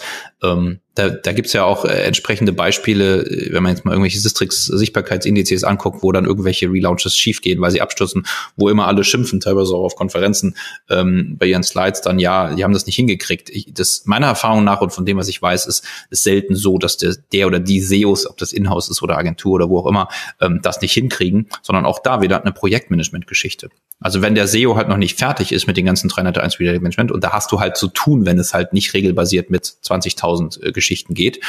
ähm, 0.54 0.80
da, 0.96 1.10
da 1.10 1.34
gibt 1.34 1.52
ja 1.54 1.66
auch 1.66 1.86
äh, 1.86 2.04
entsprechende 2.04 2.54
Beispiele, 2.54 3.24
äh, 3.24 3.54
wenn 3.54 3.64
man 3.64 3.74
jetzt 3.74 3.84
mal 3.84 3.92
irgendwelche 3.92 4.20
Sistrix-Sichtbarkeitsindizes 4.20 5.64
anguckt, 5.64 6.02
wo 6.02 6.12
dann 6.12 6.26
irgendwelche 6.26 6.72
Relaunches 6.72 7.18
schiefgehen, 7.18 7.60
weil 7.62 7.72
sie 7.72 7.82
abstürzen, 7.82 8.26
wo 8.56 8.70
immer 8.70 8.88
alle 8.88 9.04
schimpfen, 9.04 9.42
teilweise 9.42 9.74
auch 9.74 9.84
auf 9.84 9.96
Konferenzen 9.96 10.56
ähm, 10.90 11.36
bei 11.38 11.48
ihren 11.48 11.64
Slides 11.64 12.02
dann, 12.02 12.18
ja, 12.18 12.56
die 12.56 12.64
haben 12.64 12.74
das 12.74 12.86
nicht 12.86 12.96
hingekriegt. 12.96 13.50
Ich, 13.50 13.74
das 13.74 14.04
meiner 14.06 14.28
Erfahrung 14.28 14.64
nach 14.64 14.82
und 14.82 14.92
von 14.92 15.06
dem, 15.06 15.18
was 15.18 15.28
ich 15.28 15.42
weiß, 15.42 15.68
ist, 15.68 15.84
ist 16.10 16.24
selten 16.24 16.56
so, 16.56 16.78
dass 16.78 16.98
der, 16.98 17.16
der 17.34 17.48
oder 17.48 17.60
die 17.60 17.82
SEOs, 17.82 18.28
ob 18.28 18.38
das 18.38 18.54
Inhouse 18.54 18.90
ist 18.90 19.02
oder 19.02 19.18
Agentur 19.18 19.54
oder 19.54 19.70
wo 19.70 19.80
auch 19.80 19.88
immer, 19.88 20.08
ähm, 20.40 20.62
das 20.64 20.82
nicht 20.82 20.94
hinkriegen, 20.94 21.50
sondern 21.62 21.86
auch 21.86 22.00
da 22.00 22.22
wieder 22.22 22.42
eine 22.42 22.54
Projektmanagement-Geschichte. 22.54 23.70
Also 24.00 24.22
wenn 24.22 24.36
der 24.36 24.48
SEO 24.48 24.76
halt 24.76 24.90
noch 24.90 24.98
nicht 24.98 25.18
fertig 25.18 25.52
ist 25.52 25.68
mit 25.68 25.78
den 25.78 25.86
ganzen 25.86 26.10
301 26.10 26.60
Reader 26.60 26.80
Management 26.80 27.12
und 27.12 27.24
da 27.24 27.32
hast 27.32 27.52
du 27.52 27.60
halt 27.60 27.78
zu 27.78 27.88
tun, 27.88 28.26
wenn 28.26 28.38
es 28.38 28.54
halt 28.54 28.74
nicht 28.74 28.94
regelbasiert 28.94 29.50
mit 29.50 29.66
20.000 29.66 30.35
äh, 30.42 30.72
Geschichten 30.72 31.14
geht, 31.14 31.44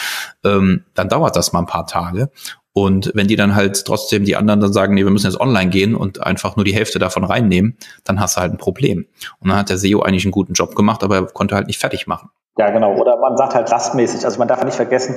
ähm, 0.44 0.84
dann 0.94 1.08
dauert 1.08 1.36
das 1.36 1.52
mal 1.52 1.60
ein 1.60 1.66
paar 1.66 1.86
Tage. 1.86 2.30
Und 2.72 3.10
wenn 3.14 3.26
die 3.26 3.36
dann 3.36 3.54
halt 3.54 3.86
trotzdem 3.86 4.26
die 4.26 4.36
anderen 4.36 4.60
dann 4.60 4.72
sagen, 4.72 4.92
nee, 4.92 5.02
wir 5.02 5.10
müssen 5.10 5.26
jetzt 5.26 5.40
online 5.40 5.70
gehen 5.70 5.94
und 5.94 6.22
einfach 6.22 6.56
nur 6.56 6.64
die 6.66 6.74
Hälfte 6.74 6.98
davon 6.98 7.24
reinnehmen, 7.24 7.78
dann 8.04 8.20
hast 8.20 8.36
du 8.36 8.42
halt 8.42 8.52
ein 8.52 8.58
Problem. 8.58 9.06
Und 9.40 9.48
dann 9.48 9.58
hat 9.58 9.70
der 9.70 9.78
SEO 9.78 10.02
eigentlich 10.02 10.26
einen 10.26 10.32
guten 10.32 10.52
Job 10.52 10.74
gemacht, 10.74 11.02
aber 11.02 11.16
er 11.16 11.26
konnte 11.26 11.54
halt 11.54 11.68
nicht 11.68 11.80
fertig 11.80 12.06
machen. 12.06 12.28
Ja, 12.58 12.70
genau. 12.70 12.94
Oder 12.96 13.16
man 13.16 13.38
sagt 13.38 13.54
halt 13.54 13.70
lastmäßig. 13.70 14.26
Also 14.26 14.38
man 14.38 14.48
darf 14.48 14.62
nicht 14.62 14.74
vergessen, 14.74 15.16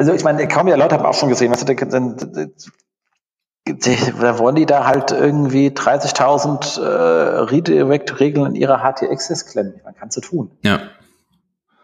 also 0.00 0.12
ich 0.14 0.24
meine, 0.24 0.48
kaum 0.48 0.66
ja 0.66 0.76
Leute 0.76 0.94
haben 0.94 1.04
auch 1.04 1.14
schon 1.14 1.28
gesehen, 1.28 1.52
was 1.52 1.62
da 1.62 1.74
wollen 4.38 4.56
die 4.56 4.64
da 4.64 4.86
halt 4.86 5.12
irgendwie 5.12 5.68
30.000 5.68 6.80
äh, 6.80 7.40
Redirect-Regeln 7.40 8.46
in 8.46 8.54
ihrer 8.54 8.82
HT-Access 8.82 9.44
klemmen. 9.44 9.78
Man 9.84 9.94
kann 9.94 10.08
es 10.08 10.14
tun. 10.14 10.52
Ja 10.62 10.80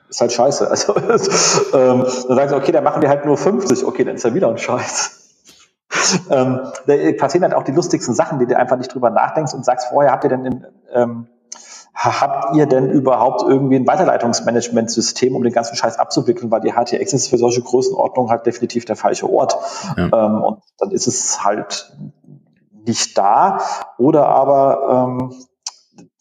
ist 0.08 0.20
halt 0.20 0.32
scheiße. 0.32 0.70
Also 0.70 0.94
ähm, 1.76 2.04
dann 2.28 2.36
sagen 2.36 2.48
sie, 2.48 2.56
okay, 2.56 2.72
dann 2.72 2.84
machen 2.84 3.02
wir 3.02 3.08
halt 3.08 3.24
nur 3.24 3.36
50. 3.36 3.84
Okay, 3.84 4.04
dann 4.04 4.16
ist 4.16 4.24
ja 4.24 4.34
wieder 4.34 4.48
ein 4.48 4.58
Scheiß. 4.58 5.22
ähm, 6.30 6.60
da 6.86 6.94
passieren 7.18 7.44
halt 7.44 7.54
auch 7.54 7.62
die 7.62 7.72
lustigsten 7.72 8.14
Sachen, 8.14 8.38
die 8.38 8.46
du 8.46 8.56
einfach 8.56 8.76
nicht 8.76 8.92
drüber 8.92 9.10
nachdenkst 9.10 9.54
und 9.54 9.64
sagst, 9.64 9.88
vorher 9.88 10.12
habt 10.12 10.24
ihr 10.24 10.30
denn 10.30 10.44
in, 10.44 10.66
ähm, 10.92 11.28
habt 11.94 12.54
ihr 12.54 12.66
denn 12.66 12.90
überhaupt 12.90 13.42
irgendwie 13.42 13.76
ein 13.76 13.86
Weiterleitungsmanagementsystem, 13.86 15.34
um 15.34 15.42
den 15.42 15.52
ganzen 15.52 15.76
Scheiß 15.76 15.98
abzuwickeln, 15.98 16.50
weil 16.50 16.60
die 16.60 16.72
HTX 16.72 17.12
ist 17.12 17.28
für 17.28 17.38
solche 17.38 17.62
Größenordnungen 17.62 18.30
halt 18.30 18.46
definitiv 18.46 18.84
der 18.84 18.96
falsche 18.96 19.30
Ort. 19.30 19.56
Ja. 19.96 20.26
Ähm, 20.26 20.42
und 20.42 20.62
dann 20.78 20.90
ist 20.90 21.06
es 21.06 21.42
halt 21.42 21.96
nicht 22.86 23.16
da. 23.16 23.60
Oder 23.98 24.28
aber 24.28 25.08
ähm, 25.08 25.34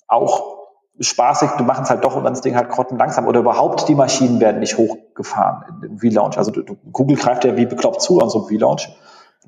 auch 0.08 0.55
spaßig, 1.00 1.50
du 1.58 1.64
machst 1.64 1.84
es 1.84 1.90
halt 1.90 2.04
doch 2.04 2.16
und 2.16 2.24
dann 2.24 2.34
das 2.34 2.42
Ding 2.42 2.56
halt 2.56 2.70
grotten 2.70 2.98
langsam 2.98 3.28
oder 3.28 3.42
überhaupt 3.42 3.88
die 3.88 3.96
Maschinen 3.96 4.40
werden 4.40 4.60
nicht 4.60 4.78
hochgefahren 4.78 5.82
den 5.82 6.00
V-Launch. 6.00 6.38
Also 6.38 6.52
Google 6.92 7.18
greift 7.18 7.44
ja 7.44 7.58
wie 7.58 7.66
bekloppt 7.66 8.02
zu 8.02 8.22
an 8.22 8.30
so 8.30 8.40
einem 8.40 8.48
V-Launch. 8.48 8.90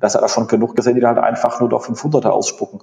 Das 0.00 0.14
hat 0.14 0.22
er 0.22 0.28
schon 0.28 0.46
genug 0.46 0.76
gesehen, 0.76 0.94
die 0.94 1.00
da 1.00 1.08
halt 1.08 1.18
einfach 1.18 1.60
nur 1.60 1.68
doch 1.68 1.84
500er 1.86 2.28
ausspucken. 2.28 2.80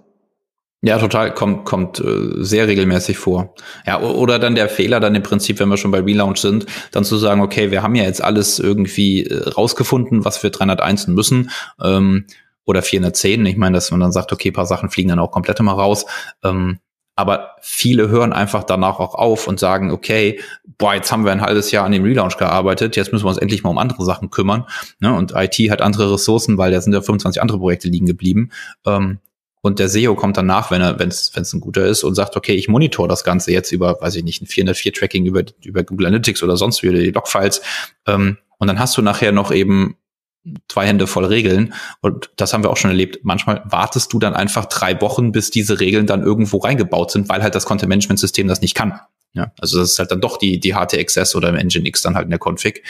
Ja, 0.82 1.00
total, 1.00 1.34
kommt, 1.34 1.66
kommt 1.66 2.00
äh, 2.00 2.44
sehr 2.44 2.68
regelmäßig 2.68 3.18
vor. 3.18 3.56
Ja, 3.88 4.02
oder 4.02 4.38
dann 4.38 4.54
der 4.54 4.70
Fehler 4.70 5.00
dann 5.00 5.16
im 5.16 5.24
Prinzip, 5.24 5.60
wenn 5.60 5.70
wir 5.70 5.78
schon 5.78 5.90
bei 5.90 6.02
Relaunch 6.02 6.38
sind, 6.38 6.68
dann 6.92 7.04
zu 7.04 7.18
sagen, 7.18 7.42
okay, 7.42 7.72
wir 7.72 7.82
haben 7.82 7.96
ja 7.96 8.04
jetzt 8.04 8.24
alles 8.24 8.60
irgendwie 8.60 9.24
äh, 9.24 9.50
rausgefunden, 9.50 10.26
was 10.26 10.44
wir 10.44 10.52
301 10.52 11.08
müssen. 11.08 11.50
Ähm, 11.82 12.28
oder 12.66 12.82
410. 12.82 13.46
Ich 13.46 13.58
meine, 13.58 13.76
dass 13.76 13.92
man 13.92 14.00
dann 14.00 14.12
sagt, 14.12 14.34
okay, 14.34 14.52
paar 14.52 14.66
Sachen 14.66 14.90
fliegen 14.90 15.10
dann 15.10 15.20
auch 15.20 15.32
komplett 15.32 15.60
immer 15.60 15.74
raus. 15.74 16.06
Ähm, 16.44 16.80
aber 17.16 17.56
viele 17.62 18.10
hören 18.10 18.34
einfach 18.34 18.64
danach 18.64 19.00
auch 19.00 19.16
auf 19.16 19.48
und 19.48 19.60
sagen, 19.60 19.92
okay, 19.92 20.40
boah, 20.78 20.94
jetzt 20.94 21.12
haben 21.12 21.24
wir 21.24 21.32
ein 21.32 21.42
halbes 21.42 21.72
Jahr 21.72 21.86
an 21.86 21.94
dem 21.94 22.04
Relaunch 22.04 22.38
gearbeitet, 22.38 22.96
jetzt 22.96 23.14
müssen 23.14 23.26
wir 23.26 23.30
uns 23.30 23.38
endlich 23.38 23.64
mal 23.64 23.70
um 23.70 23.78
andere 23.78 24.04
Sachen 24.04 24.30
kümmern. 24.30 24.66
Ne? 25.00 25.14
Und 25.14 25.34
IT 25.36 25.56
hat 25.72 25.82
andere 25.82 26.14
Ressourcen, 26.14 26.58
weil 26.58 26.72
da 26.72 26.82
sind 26.82 26.94
ja 26.94 27.02
25 27.02 27.42
andere 27.42 27.60
Projekte 27.60 27.88
liegen 27.88 28.06
geblieben. 28.06 28.52
Ähm, 28.86 29.20
und 29.62 29.80
der 29.80 29.90
SEO 29.90 30.14
kommt 30.14 30.38
danach, 30.38 30.70
wenn 30.70 30.82
er, 30.82 31.00
wenn 31.00 31.10
es 31.10 31.32
ein 31.36 31.60
guter 31.60 31.86
ist 31.86 32.04
und 32.04 32.14
sagt, 32.14 32.38
okay, 32.38 32.54
ich 32.54 32.68
monitor 32.68 33.08
das 33.08 33.24
Ganze 33.24 33.52
jetzt 33.52 33.72
über, 33.72 34.00
weiß 34.00 34.16
ich 34.16 34.24
nicht, 34.24 34.42
ein 34.42 34.46
404 34.46 34.94
Tracking 34.94 35.26
über, 35.26 35.44
über 35.64 35.84
Google 35.84 36.06
Analytics 36.08 36.44
oder 36.44 36.56
sonst 36.56 36.84
wie, 36.84 36.92
die 36.92 37.12
Logfiles. 37.12 37.62
Ähm, 38.06 38.38
und 38.60 38.68
dann 38.68 38.78
hast 38.78 38.96
du 38.98 39.02
nachher 39.02 39.32
noch 39.32 39.52
eben 39.52 39.98
zwei 40.68 40.86
Hände 40.86 41.08
voll 41.08 41.26
Regeln. 41.26 41.74
Und 42.02 42.30
das 42.38 42.54
haben 42.54 42.64
wir 42.64 42.70
auch 42.70 42.78
schon 42.78 42.92
erlebt. 42.92 43.20
Manchmal 43.24 43.64
wartest 43.66 44.14
du 44.14 44.20
dann 44.20 44.34
einfach 44.34 44.66
drei 44.66 45.00
Wochen, 45.02 45.32
bis 45.32 45.52
diese 45.52 45.80
Regeln 45.80 46.08
dann 46.08 46.24
irgendwo 46.24 46.58
reingebaut 46.58 47.12
sind, 47.12 47.30
weil 47.30 47.44
halt 47.44 47.56
das 47.56 47.66
Content 47.66 47.90
Management 47.90 48.20
System 48.20 48.48
das 48.48 48.62
nicht 48.62 48.76
kann. 48.76 49.00
Ja, 49.34 49.52
also 49.60 49.80
das 49.80 49.92
ist 49.92 50.00
halt 50.00 50.12
dann 50.12 50.22
doch 50.22 50.38
die, 50.38 50.60
die 50.60 50.74
HTXS 50.74 51.36
oder 51.36 51.50
im 51.50 51.56
Nginx 51.56 52.02
dann 52.02 52.16
halt 52.16 52.26
in 52.26 52.30
der 52.30 52.40
Config. 52.40 52.84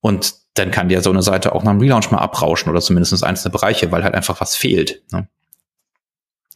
Und 0.00 0.34
dann 0.54 0.70
kann 0.70 0.88
dir 0.88 1.02
so 1.02 1.10
eine 1.10 1.22
Seite 1.22 1.54
auch 1.54 1.64
nach 1.64 1.72
dem 1.72 1.80
Relaunch 1.80 2.10
mal 2.10 2.18
abrauschen 2.18 2.70
oder 2.70 2.80
zumindest 2.80 3.22
einzelne 3.22 3.52
Bereiche, 3.52 3.92
weil 3.92 4.04
halt 4.04 4.14
einfach 4.14 4.40
was 4.40 4.56
fehlt. 4.56 5.02
Ne? 5.12 5.28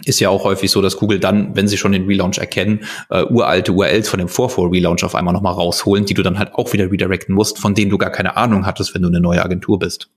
Ist 0.05 0.21
ja 0.21 0.29
auch 0.29 0.45
häufig 0.45 0.71
so, 0.71 0.83
dass 0.83 0.97
Google 0.97 1.21
dann, 1.21 1.55
wenn 1.57 1.69
sie 1.69 1.77
schon 1.77 1.93
den 1.93 2.07
Relaunch 2.07 2.39
erkennen, 2.39 2.85
äh, 3.11 3.25
uralte 3.25 3.73
URLs 3.73 4.09
von 4.09 4.19
dem 4.19 4.29
Vorvor-Relaunch 4.29 5.05
auf 5.05 5.15
einmal 5.15 5.35
nochmal 5.35 5.55
rausholen, 5.55 6.05
die 6.05 6.15
du 6.15 6.23
dann 6.23 6.39
halt 6.39 6.55
auch 6.55 6.73
wieder 6.73 6.91
redirecten 6.91 7.35
musst, 7.35 7.59
von 7.59 7.75
denen 7.75 7.91
du 7.91 7.99
gar 7.99 8.11
keine 8.11 8.37
Ahnung 8.37 8.67
hattest, 8.67 8.95
wenn 8.95 9.03
du 9.03 9.09
eine 9.09 9.21
neue 9.21 9.43
Agentur 9.43 9.79
bist. 9.79 10.09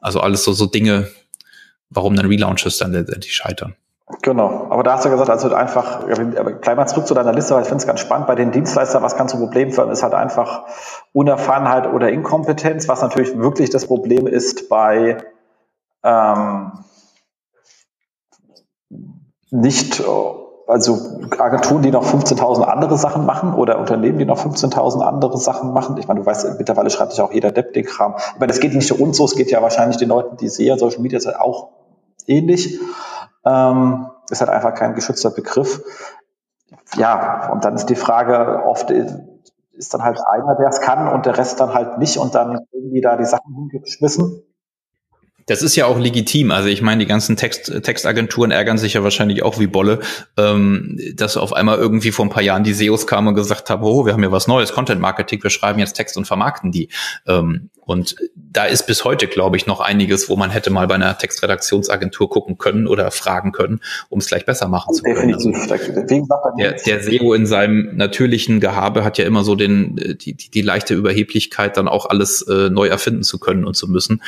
Also 0.00 0.20
alles 0.20 0.44
so, 0.44 0.52
so 0.52 0.66
Dinge, 0.66 1.08
warum 1.90 2.16
dann 2.16 2.26
Relaunches 2.26 2.78
dann 2.78 2.92
letztendlich 2.92 3.34
scheitern. 3.34 3.74
Genau, 4.22 4.68
aber 4.70 4.82
da 4.82 4.94
hast 4.94 5.04
du 5.04 5.10
gesagt, 5.10 5.28
also 5.28 5.54
einfach, 5.54 6.06
gleich 6.06 6.76
mal 6.76 6.86
zurück 6.86 7.06
zu 7.06 7.12
deiner 7.12 7.34
Liste, 7.34 7.54
weil 7.54 7.62
ich 7.62 7.68
finde 7.68 7.82
es 7.82 7.86
ganz 7.86 8.00
spannend, 8.00 8.26
bei 8.26 8.34
den 8.34 8.52
Dienstleistern, 8.52 9.02
was 9.02 9.16
kann 9.16 9.28
zum 9.28 9.40
Problem 9.40 9.70
führen, 9.70 9.90
ist 9.90 10.02
halt 10.02 10.14
einfach 10.14 10.64
Unerfahrenheit 11.12 11.92
oder 11.92 12.08
Inkompetenz, 12.08 12.88
was 12.88 13.02
natürlich 13.02 13.36
wirklich 13.36 13.68
das 13.68 13.86
Problem 13.86 14.26
ist 14.26 14.70
bei 14.70 15.18
ähm, 16.02 16.72
nicht, 19.50 20.00
äh, 20.00 20.04
also 20.66 21.20
Agenturen, 21.38 21.82
die 21.82 21.90
noch 21.90 22.04
15.000 22.04 22.62
andere 22.62 22.98
Sachen 22.98 23.24
machen 23.24 23.54
oder 23.54 23.78
Unternehmen, 23.78 24.18
die 24.18 24.26
noch 24.26 24.38
15.000 24.38 25.00
andere 25.00 25.38
Sachen 25.38 25.72
machen. 25.72 25.96
Ich 25.96 26.08
meine, 26.08 26.20
du 26.20 26.26
weißt, 26.26 26.58
mittlerweile 26.58 26.90
schreibt 26.90 27.12
sich 27.12 27.22
auch 27.22 27.32
jeder 27.32 27.50
Depp 27.50 27.72
den 27.72 27.86
Kram. 27.86 28.14
Ich 28.16 28.38
meine, 28.38 28.48
das 28.48 28.60
geht 28.60 28.74
nicht 28.74 28.90
nur 28.90 29.00
uns 29.00 29.16
so, 29.16 29.24
es 29.24 29.34
geht 29.34 29.50
ja 29.50 29.62
wahrscheinlich 29.62 29.96
den 29.96 30.10
Leuten, 30.10 30.36
die 30.36 30.48
sehen, 30.48 30.78
Social 30.78 31.00
Media 31.00 31.16
ist 31.16 31.26
auch 31.26 31.70
ähnlich. 32.26 32.78
Ähm, 33.46 34.08
ist 34.30 34.40
halt 34.40 34.50
einfach 34.50 34.74
kein 34.74 34.94
geschützter 34.94 35.30
Begriff. 35.30 35.82
Ja, 36.96 37.50
und 37.50 37.64
dann 37.64 37.74
ist 37.74 37.86
die 37.86 37.96
Frage, 37.96 38.62
oft 38.64 38.90
ist 38.90 39.94
dann 39.94 40.02
halt 40.02 40.20
einer, 40.26 40.54
der 40.56 40.68
es 40.68 40.80
kann 40.80 41.08
und 41.08 41.24
der 41.24 41.38
Rest 41.38 41.60
dann 41.60 41.72
halt 41.72 41.98
nicht 41.98 42.18
und 42.18 42.34
dann 42.34 42.58
irgendwie 42.72 43.00
da 43.00 43.16
die 43.16 43.24
Sachen 43.24 43.54
hingeschmissen. 43.54 44.42
Das 45.48 45.62
ist 45.62 45.74
ja 45.76 45.86
auch 45.86 45.98
legitim. 45.98 46.50
Also 46.50 46.68
ich 46.68 46.82
meine, 46.82 47.00
die 47.00 47.08
ganzen 47.08 47.36
Text, 47.36 47.82
Textagenturen 47.82 48.50
ärgern 48.50 48.78
sich 48.78 48.94
ja 48.94 49.02
wahrscheinlich 49.02 49.42
auch 49.42 49.58
wie 49.58 49.66
Bolle, 49.66 50.00
ähm, 50.36 50.98
dass 51.14 51.36
auf 51.36 51.52
einmal 51.52 51.78
irgendwie 51.78 52.12
vor 52.12 52.26
ein 52.26 52.30
paar 52.30 52.42
Jahren 52.42 52.64
die 52.64 52.74
SEOs 52.74 53.06
kamen 53.06 53.28
und 53.28 53.34
gesagt 53.34 53.70
haben, 53.70 53.82
oh, 53.82 54.06
wir 54.06 54.12
haben 54.12 54.22
ja 54.22 54.30
was 54.30 54.46
Neues, 54.46 54.72
Content 54.72 55.00
Marketing, 55.00 55.42
wir 55.42 55.50
schreiben 55.50 55.78
jetzt 55.78 55.94
Text 55.94 56.16
und 56.16 56.26
vermarkten 56.26 56.70
die. 56.70 56.90
Ähm, 57.26 57.70
und 57.88 58.16
da 58.34 58.66
ist 58.66 58.86
bis 58.86 59.04
heute, 59.04 59.26
glaube 59.28 59.56
ich, 59.56 59.66
noch 59.66 59.80
einiges, 59.80 60.28
wo 60.28 60.36
man 60.36 60.50
hätte 60.50 60.68
mal 60.68 60.86
bei 60.86 60.96
einer 60.96 61.16
Textredaktionsagentur 61.16 62.28
gucken 62.28 62.58
können 62.58 62.86
oder 62.86 63.10
fragen 63.10 63.50
können, 63.50 63.80
um 64.10 64.18
es 64.18 64.26
gleich 64.26 64.44
besser 64.44 64.68
machen 64.68 64.92
zu 64.92 65.02
können. 65.02 65.32
Also 65.32 65.50
der, 66.58 66.74
der 66.74 67.02
SEO 67.02 67.32
in 67.32 67.46
seinem 67.46 67.96
natürlichen 67.96 68.60
Gehabe 68.60 69.04
hat 69.04 69.16
ja 69.16 69.24
immer 69.24 69.42
so 69.42 69.54
den, 69.54 69.96
die, 69.96 70.34
die, 70.34 70.50
die 70.50 70.60
leichte 70.60 70.92
Überheblichkeit, 70.94 71.78
dann 71.78 71.88
auch 71.88 72.04
alles 72.04 72.42
äh, 72.42 72.68
neu 72.68 72.88
erfinden 72.88 73.22
zu 73.22 73.38
können 73.38 73.64
und 73.64 73.74
zu 73.74 73.88
müssen. 73.88 74.22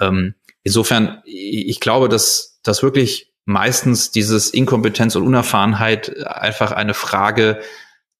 Ähm, 0.00 0.34
Insofern, 0.64 1.22
ich 1.24 1.78
glaube, 1.78 2.08
dass 2.08 2.58
das 2.62 2.82
wirklich 2.82 3.32
meistens 3.44 4.10
dieses 4.10 4.50
Inkompetenz 4.50 5.14
und 5.16 5.26
Unerfahrenheit 5.26 6.26
einfach 6.26 6.72
eine 6.72 6.94
Frage 6.94 7.60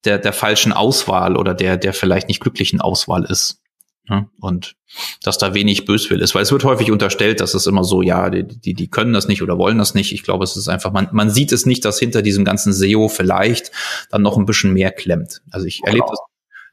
der, 0.05 0.19
der 0.19 0.35
falschen 0.35 0.73
Auswahl 0.73 1.37
oder 1.37 1.55
der, 1.55 1.79
der 1.79 1.95
vielleicht 1.95 2.29
nicht 2.29 2.41
glücklichen 2.41 2.81
Auswahl 2.83 3.25
ist. 3.25 3.63
Ne? 4.09 4.29
Und 4.39 4.77
dass 5.23 5.39
da 5.39 5.55
wenig 5.55 5.87
Böswill 5.87 6.21
ist, 6.21 6.35
weil 6.35 6.43
es 6.43 6.53
wird 6.53 6.65
häufig 6.65 6.91
unterstellt, 6.91 7.41
dass 7.41 7.55
es 7.55 7.67
immer 7.67 7.85
so, 7.85 8.03
ja, 8.03 8.29
die, 8.29 8.45
die, 8.47 8.75
die 8.75 8.89
können 8.89 9.15
das 9.15 9.29
nicht 9.29 9.43
oder 9.43 9.57
wollen 9.57 9.79
das 9.79 9.95
nicht. 9.95 10.13
Ich 10.13 10.23
glaube, 10.23 10.45
es 10.45 10.57
ist 10.57 10.69
einfach, 10.69 10.93
man, 10.93 11.09
man 11.13 11.31
sieht 11.31 11.53
es 11.53 11.65
nicht, 11.65 11.87
dass 11.87 11.99
hinter 11.99 12.21
diesem 12.21 12.45
ganzen 12.45 12.75
SEO 12.75 13.09
vielleicht 13.09 13.73
dann 14.11 14.21
noch 14.21 14.37
ein 14.37 14.45
bisschen 14.45 14.75
mehr 14.75 14.93
klemmt. 14.93 15.41
Also 15.51 15.67
ich 15.67 15.83
erlebe 15.85 16.07
das 16.11 16.19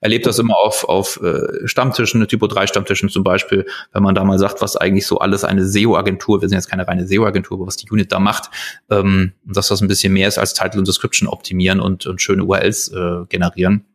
erlebe 0.02 0.24
das 0.24 0.40
immer 0.40 0.58
auf, 0.58 0.84
auf 0.84 1.22
äh, 1.24 1.68
Stammtischen, 1.68 2.28
Typo 2.28 2.48
3 2.48 2.68
Stammtischen 2.68 3.10
zum 3.10 3.24
Beispiel, 3.24 3.66
wenn 3.94 4.04
man 4.04 4.16
da 4.16 4.24
mal 4.24 4.38
sagt, 4.38 4.62
was 4.62 4.76
eigentlich 4.76 5.08
so 5.08 5.20
alles 5.20 5.44
eine 5.44 5.66
SEO-Agentur, 5.66 6.42
wir 6.42 6.50
sind 6.50 6.58
jetzt 6.58 6.70
keine 6.70 6.88
reine 6.88 7.08
SEO-Agentur, 7.08 7.58
aber 7.58 7.68
was 7.68 7.78
die 7.78 7.90
Unit 7.90 8.12
da 8.12 8.20
macht, 8.20 8.50
ähm, 8.90 9.32
dass 9.46 9.70
das 9.70 9.82
ein 9.82 9.88
bisschen 9.88 10.12
mehr 10.12 10.28
ist 10.28 10.38
als 10.38 10.54
Title 10.54 10.80
und 10.80 10.88
Description 10.88 11.30
optimieren 11.30 11.80
und, 11.80 12.06
und 12.06 12.22
schöne 12.22 12.44
URLs 12.44 12.90
äh, 12.90 13.26
generieren 13.30 13.86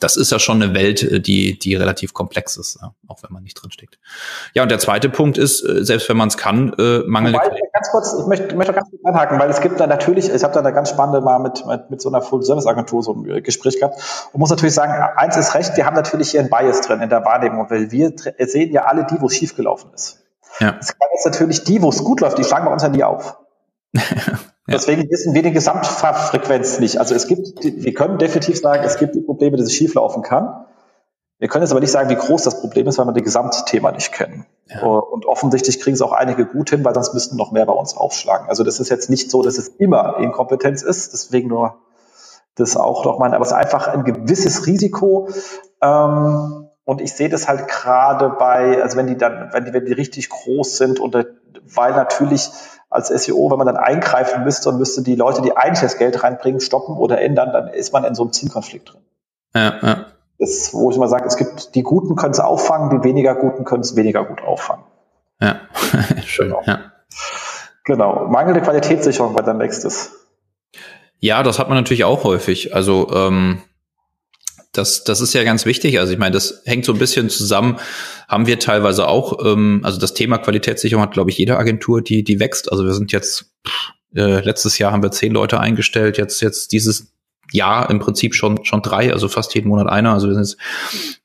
das 0.00 0.16
ist 0.16 0.32
ja 0.32 0.38
schon 0.38 0.62
eine 0.62 0.74
Welt, 0.74 1.02
äh, 1.02 1.20
die, 1.20 1.58
die 1.58 1.74
relativ 1.74 2.12
komplex 2.12 2.56
ist, 2.56 2.78
auch 3.08 3.22
wenn 3.22 3.32
man 3.32 3.42
nicht 3.42 3.54
drin 3.54 3.70
steckt. 3.70 3.98
Ja, 4.54 4.62
und 4.62 4.70
der 4.70 4.78
zweite 4.78 5.08
Punkt 5.08 5.38
ist, 5.38 5.62
äh, 5.62 5.84
selbst 5.84 6.08
wenn 6.08 6.16
man 6.16 6.28
es 6.28 6.36
kann, 6.36 6.72
äh, 6.78 7.00
mangelnde 7.06 7.38
Wobei, 7.38 7.60
Ganz 7.72 7.90
kurz, 7.90 8.16
ich 8.18 8.26
möchte, 8.26 8.56
möchte 8.56 8.72
ganz 8.72 8.88
kurz 8.90 9.02
einhaken, 9.04 9.38
weil 9.38 9.50
es 9.50 9.60
gibt 9.60 9.78
da 9.80 9.86
natürlich, 9.86 10.32
ich 10.32 10.42
habe 10.42 10.54
da 10.54 10.60
eine 10.60 10.72
ganz 10.72 10.90
spannende 10.90 11.20
mal 11.20 11.38
mit, 11.38 11.66
mit, 11.66 11.90
mit 11.90 12.00
so 12.00 12.08
einer 12.08 12.22
Full-Service-Agentur 12.22 13.02
so 13.02 13.12
ein 13.12 13.42
Gespräch 13.42 13.78
gehabt 13.78 13.96
und 14.32 14.40
muss 14.40 14.50
natürlich 14.50 14.74
sagen, 14.74 14.92
eins 15.16 15.36
ist 15.36 15.54
recht, 15.54 15.76
wir 15.76 15.84
haben 15.84 15.94
natürlich 15.94 16.30
hier 16.30 16.40
ein 16.40 16.50
Bias 16.50 16.80
drin 16.80 17.00
in 17.02 17.10
der 17.10 17.24
Wahrnehmung, 17.24 17.66
weil 17.68 17.90
wir 17.90 18.12
sehen 18.38 18.72
ja 18.72 18.84
alle 18.84 19.04
die, 19.04 19.20
wo 19.20 19.26
es 19.26 19.34
schiefgelaufen 19.34 19.92
ist. 19.94 20.24
Ja. 20.60 20.76
Es 20.80 20.98
kann 20.98 21.08
jetzt 21.12 21.26
natürlich 21.26 21.64
die, 21.64 21.82
wo 21.82 21.90
es 21.90 22.02
gut 22.02 22.20
läuft, 22.20 22.38
die 22.38 22.44
schlagen 22.44 22.64
bei 22.64 22.72
uns 22.72 22.82
ja 22.82 22.88
nie 22.88 23.04
auf. 23.04 23.36
Deswegen 24.68 25.08
wissen 25.10 25.32
wir 25.32 25.42
die 25.42 25.52
Gesamtfrequenz 25.52 26.80
nicht. 26.80 26.98
Also 26.98 27.14
es 27.14 27.28
gibt, 27.28 27.62
wir 27.62 27.94
können 27.94 28.18
definitiv 28.18 28.58
sagen, 28.58 28.82
es 28.84 28.96
gibt 28.96 29.14
die 29.14 29.20
Probleme, 29.20 29.56
dass 29.56 29.66
es 29.66 29.74
schieflaufen 29.74 30.22
kann. 30.22 30.66
Wir 31.38 31.48
können 31.48 31.62
jetzt 31.62 31.70
aber 31.70 31.80
nicht 31.80 31.92
sagen, 31.92 32.08
wie 32.08 32.16
groß 32.16 32.42
das 32.42 32.60
Problem 32.60 32.86
ist, 32.86 32.98
weil 32.98 33.06
wir 33.06 33.12
das 33.12 33.22
Gesamtthema 33.22 33.92
nicht 33.92 34.10
kennen. 34.12 34.46
Ja. 34.68 34.82
Und 34.82 35.26
offensichtlich 35.26 35.80
kriegen 35.80 35.94
es 35.94 36.02
auch 36.02 36.12
einige 36.12 36.46
gut 36.46 36.70
hin, 36.70 36.84
weil 36.84 36.94
sonst 36.94 37.14
müssten 37.14 37.36
noch 37.36 37.52
mehr 37.52 37.66
bei 37.66 37.74
uns 37.74 37.96
aufschlagen. 37.96 38.48
Also 38.48 38.64
das 38.64 38.80
ist 38.80 38.88
jetzt 38.88 39.10
nicht 39.10 39.30
so, 39.30 39.42
dass 39.42 39.58
es 39.58 39.68
immer 39.68 40.18
Inkompetenz 40.18 40.82
ist, 40.82 41.12
deswegen 41.12 41.48
nur 41.48 41.76
das 42.56 42.76
auch 42.76 43.04
noch 43.04 43.18
mal, 43.18 43.34
aber 43.34 43.42
es 43.42 43.50
ist 43.50 43.56
einfach 43.56 43.86
ein 43.86 44.04
gewisses 44.04 44.66
Risiko. 44.66 45.28
Ähm, 45.82 46.68
und 46.84 47.00
ich 47.00 47.12
sehe 47.12 47.28
das 47.28 47.48
halt 47.48 47.68
gerade 47.68 48.30
bei, 48.30 48.82
also 48.82 48.96
wenn 48.96 49.06
die 49.06 49.16
dann, 49.16 49.50
wenn 49.52 49.66
die, 49.66 49.72
wenn 49.74 49.84
die 49.84 49.92
richtig 49.92 50.30
groß 50.30 50.78
sind 50.78 51.00
und 51.00 51.14
weil 51.74 51.92
natürlich 51.92 52.50
als 52.88 53.08
SEO, 53.08 53.50
wenn 53.50 53.58
man 53.58 53.66
dann 53.66 53.76
eingreifen 53.76 54.44
müsste 54.44 54.68
und 54.68 54.78
müsste 54.78 55.02
die 55.02 55.16
Leute, 55.16 55.42
die 55.42 55.56
eigentlich 55.56 55.80
das 55.80 55.98
Geld 55.98 56.22
reinbringen, 56.22 56.60
stoppen 56.60 56.96
oder 56.96 57.20
ändern, 57.20 57.52
dann 57.52 57.68
ist 57.68 57.92
man 57.92 58.04
in 58.04 58.14
so 58.14 58.22
einem 58.22 58.32
Zielkonflikt 58.32 58.92
drin. 58.92 59.02
Ja, 59.54 59.74
ja. 59.82 60.06
Das, 60.38 60.72
wo 60.72 60.90
ich 60.90 60.96
immer 60.96 61.08
sage, 61.08 61.24
es 61.26 61.36
gibt 61.36 61.74
die 61.74 61.82
Guten 61.82 62.14
können 62.14 62.32
es 62.32 62.40
auffangen, 62.40 62.90
die 62.90 63.04
weniger 63.04 63.34
Guten 63.34 63.64
können 63.64 63.82
es 63.82 63.96
weniger 63.96 64.24
gut 64.24 64.42
auffangen. 64.42 64.84
Ja, 65.40 65.60
schön. 66.24 66.48
Genau. 66.48 66.62
Ja. 66.66 66.78
genau. 67.84 68.26
Mangelnde 68.26 68.60
Qualitätssicherung 68.60 69.34
bei 69.34 69.42
deinem 69.42 69.58
nächstes. 69.58 70.12
Ja, 71.18 71.42
das 71.42 71.58
hat 71.58 71.68
man 71.68 71.78
natürlich 71.78 72.04
auch 72.04 72.24
häufig. 72.24 72.74
Also 72.74 73.10
ähm, 73.12 73.62
das, 74.76 75.04
das 75.04 75.20
ist 75.20 75.34
ja 75.34 75.44
ganz 75.44 75.66
wichtig. 75.66 75.98
Also 75.98 76.12
ich 76.12 76.18
meine, 76.18 76.32
das 76.32 76.62
hängt 76.64 76.84
so 76.84 76.92
ein 76.92 76.98
bisschen 76.98 77.28
zusammen, 77.28 77.78
haben 78.28 78.46
wir 78.46 78.58
teilweise 78.58 79.08
auch, 79.08 79.44
ähm, 79.44 79.80
also 79.82 79.98
das 79.98 80.14
Thema 80.14 80.38
Qualitätssicherung 80.38 81.02
hat, 81.02 81.12
glaube 81.12 81.30
ich, 81.30 81.38
jede 81.38 81.56
Agentur, 81.56 82.02
die, 82.02 82.24
die 82.24 82.40
wächst. 82.40 82.70
Also 82.70 82.84
wir 82.84 82.92
sind 82.92 83.12
jetzt, 83.12 83.52
äh, 84.14 84.40
letztes 84.40 84.78
Jahr 84.78 84.92
haben 84.92 85.02
wir 85.02 85.10
zehn 85.10 85.32
Leute 85.32 85.60
eingestellt, 85.60 86.18
jetzt, 86.18 86.40
jetzt 86.40 86.72
dieses 86.72 87.12
Jahr 87.52 87.90
im 87.90 88.00
Prinzip 88.00 88.34
schon, 88.34 88.64
schon 88.64 88.82
drei, 88.82 89.12
also 89.12 89.28
fast 89.28 89.54
jeden 89.54 89.68
Monat 89.68 89.88
einer. 89.88 90.12
Also 90.12 90.28
wir 90.28 90.34
sind 90.34 90.44
jetzt 90.44 90.56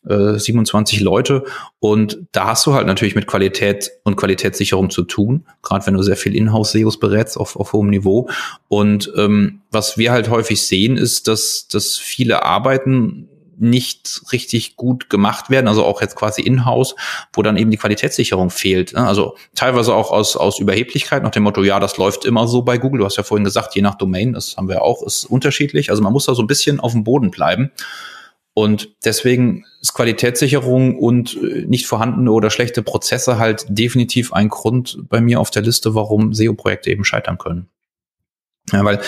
äh, 0.07 0.37
27 0.37 0.99
Leute. 0.99 1.43
Und 1.79 2.19
da 2.31 2.47
hast 2.47 2.65
du 2.65 2.73
halt 2.73 2.87
natürlich 2.87 3.15
mit 3.15 3.27
Qualität 3.27 3.91
und 4.03 4.17
Qualitätssicherung 4.17 4.89
zu 4.89 5.03
tun, 5.03 5.45
gerade 5.61 5.85
wenn 5.87 5.95
du 5.95 6.03
sehr 6.03 6.17
viel 6.17 6.35
Inhouse-SEOs 6.35 6.99
berätst 6.99 7.37
auf, 7.37 7.55
auf 7.55 7.73
hohem 7.73 7.89
Niveau. 7.89 8.29
Und 8.67 9.11
ähm, 9.17 9.61
was 9.71 9.97
wir 9.97 10.11
halt 10.11 10.29
häufig 10.29 10.65
sehen, 10.65 10.97
ist, 10.97 11.27
dass, 11.27 11.67
dass 11.67 11.97
viele 11.97 12.43
Arbeiten 12.43 13.27
nicht 13.57 14.21
richtig 14.31 14.75
gut 14.75 15.09
gemacht 15.09 15.49
werden, 15.49 15.67
also 15.67 15.85
auch 15.85 16.01
jetzt 16.01 16.15
quasi 16.15 16.41
in-house, 16.41 16.95
wo 17.33 17.41
dann 17.41 17.57
eben 17.57 17.71
die 17.71 17.77
Qualitätssicherung 17.77 18.49
fehlt. 18.49 18.93
Ne? 18.93 19.05
Also 19.05 19.35
teilweise 19.55 19.93
auch 19.93 20.11
aus, 20.11 20.35
aus 20.35 20.59
Überheblichkeit 20.59 21.23
nach 21.23 21.31
dem 21.31 21.43
Motto, 21.43 21.63
ja, 21.63 21.79
das 21.79 21.97
läuft 21.97 22.25
immer 22.25 22.47
so 22.47 22.61
bei 22.63 22.77
Google. 22.77 22.99
Du 22.99 23.05
hast 23.05 23.17
ja 23.17 23.23
vorhin 23.23 23.43
gesagt, 23.43 23.75
je 23.75 23.81
nach 23.81 23.95
Domain, 23.95 24.33
das 24.33 24.57
haben 24.57 24.67
wir 24.67 24.81
auch, 24.81 25.03
ist 25.03 25.25
unterschiedlich. 25.25 25.89
Also 25.89 26.01
man 26.01 26.13
muss 26.13 26.25
da 26.25 26.35
so 26.35 26.41
ein 26.41 26.47
bisschen 26.47 26.79
auf 26.79 26.93
dem 26.93 27.03
Boden 27.03 27.31
bleiben. 27.31 27.71
Und 28.53 28.89
deswegen 29.05 29.65
ist 29.81 29.93
Qualitätssicherung 29.93 30.97
und 30.97 31.37
äh, 31.37 31.65
nicht 31.67 31.85
vorhandene 31.85 32.31
oder 32.31 32.49
schlechte 32.49 32.83
Prozesse 32.83 33.39
halt 33.39 33.65
definitiv 33.69 34.33
ein 34.33 34.49
Grund 34.49 34.99
bei 35.07 35.21
mir 35.21 35.39
auf 35.39 35.51
der 35.51 35.61
Liste, 35.61 35.95
warum 35.95 36.33
SEO-Projekte 36.33 36.89
eben 36.89 37.05
scheitern 37.05 37.37
können. 37.37 37.69
Ja, 38.71 38.83
weil 38.83 39.01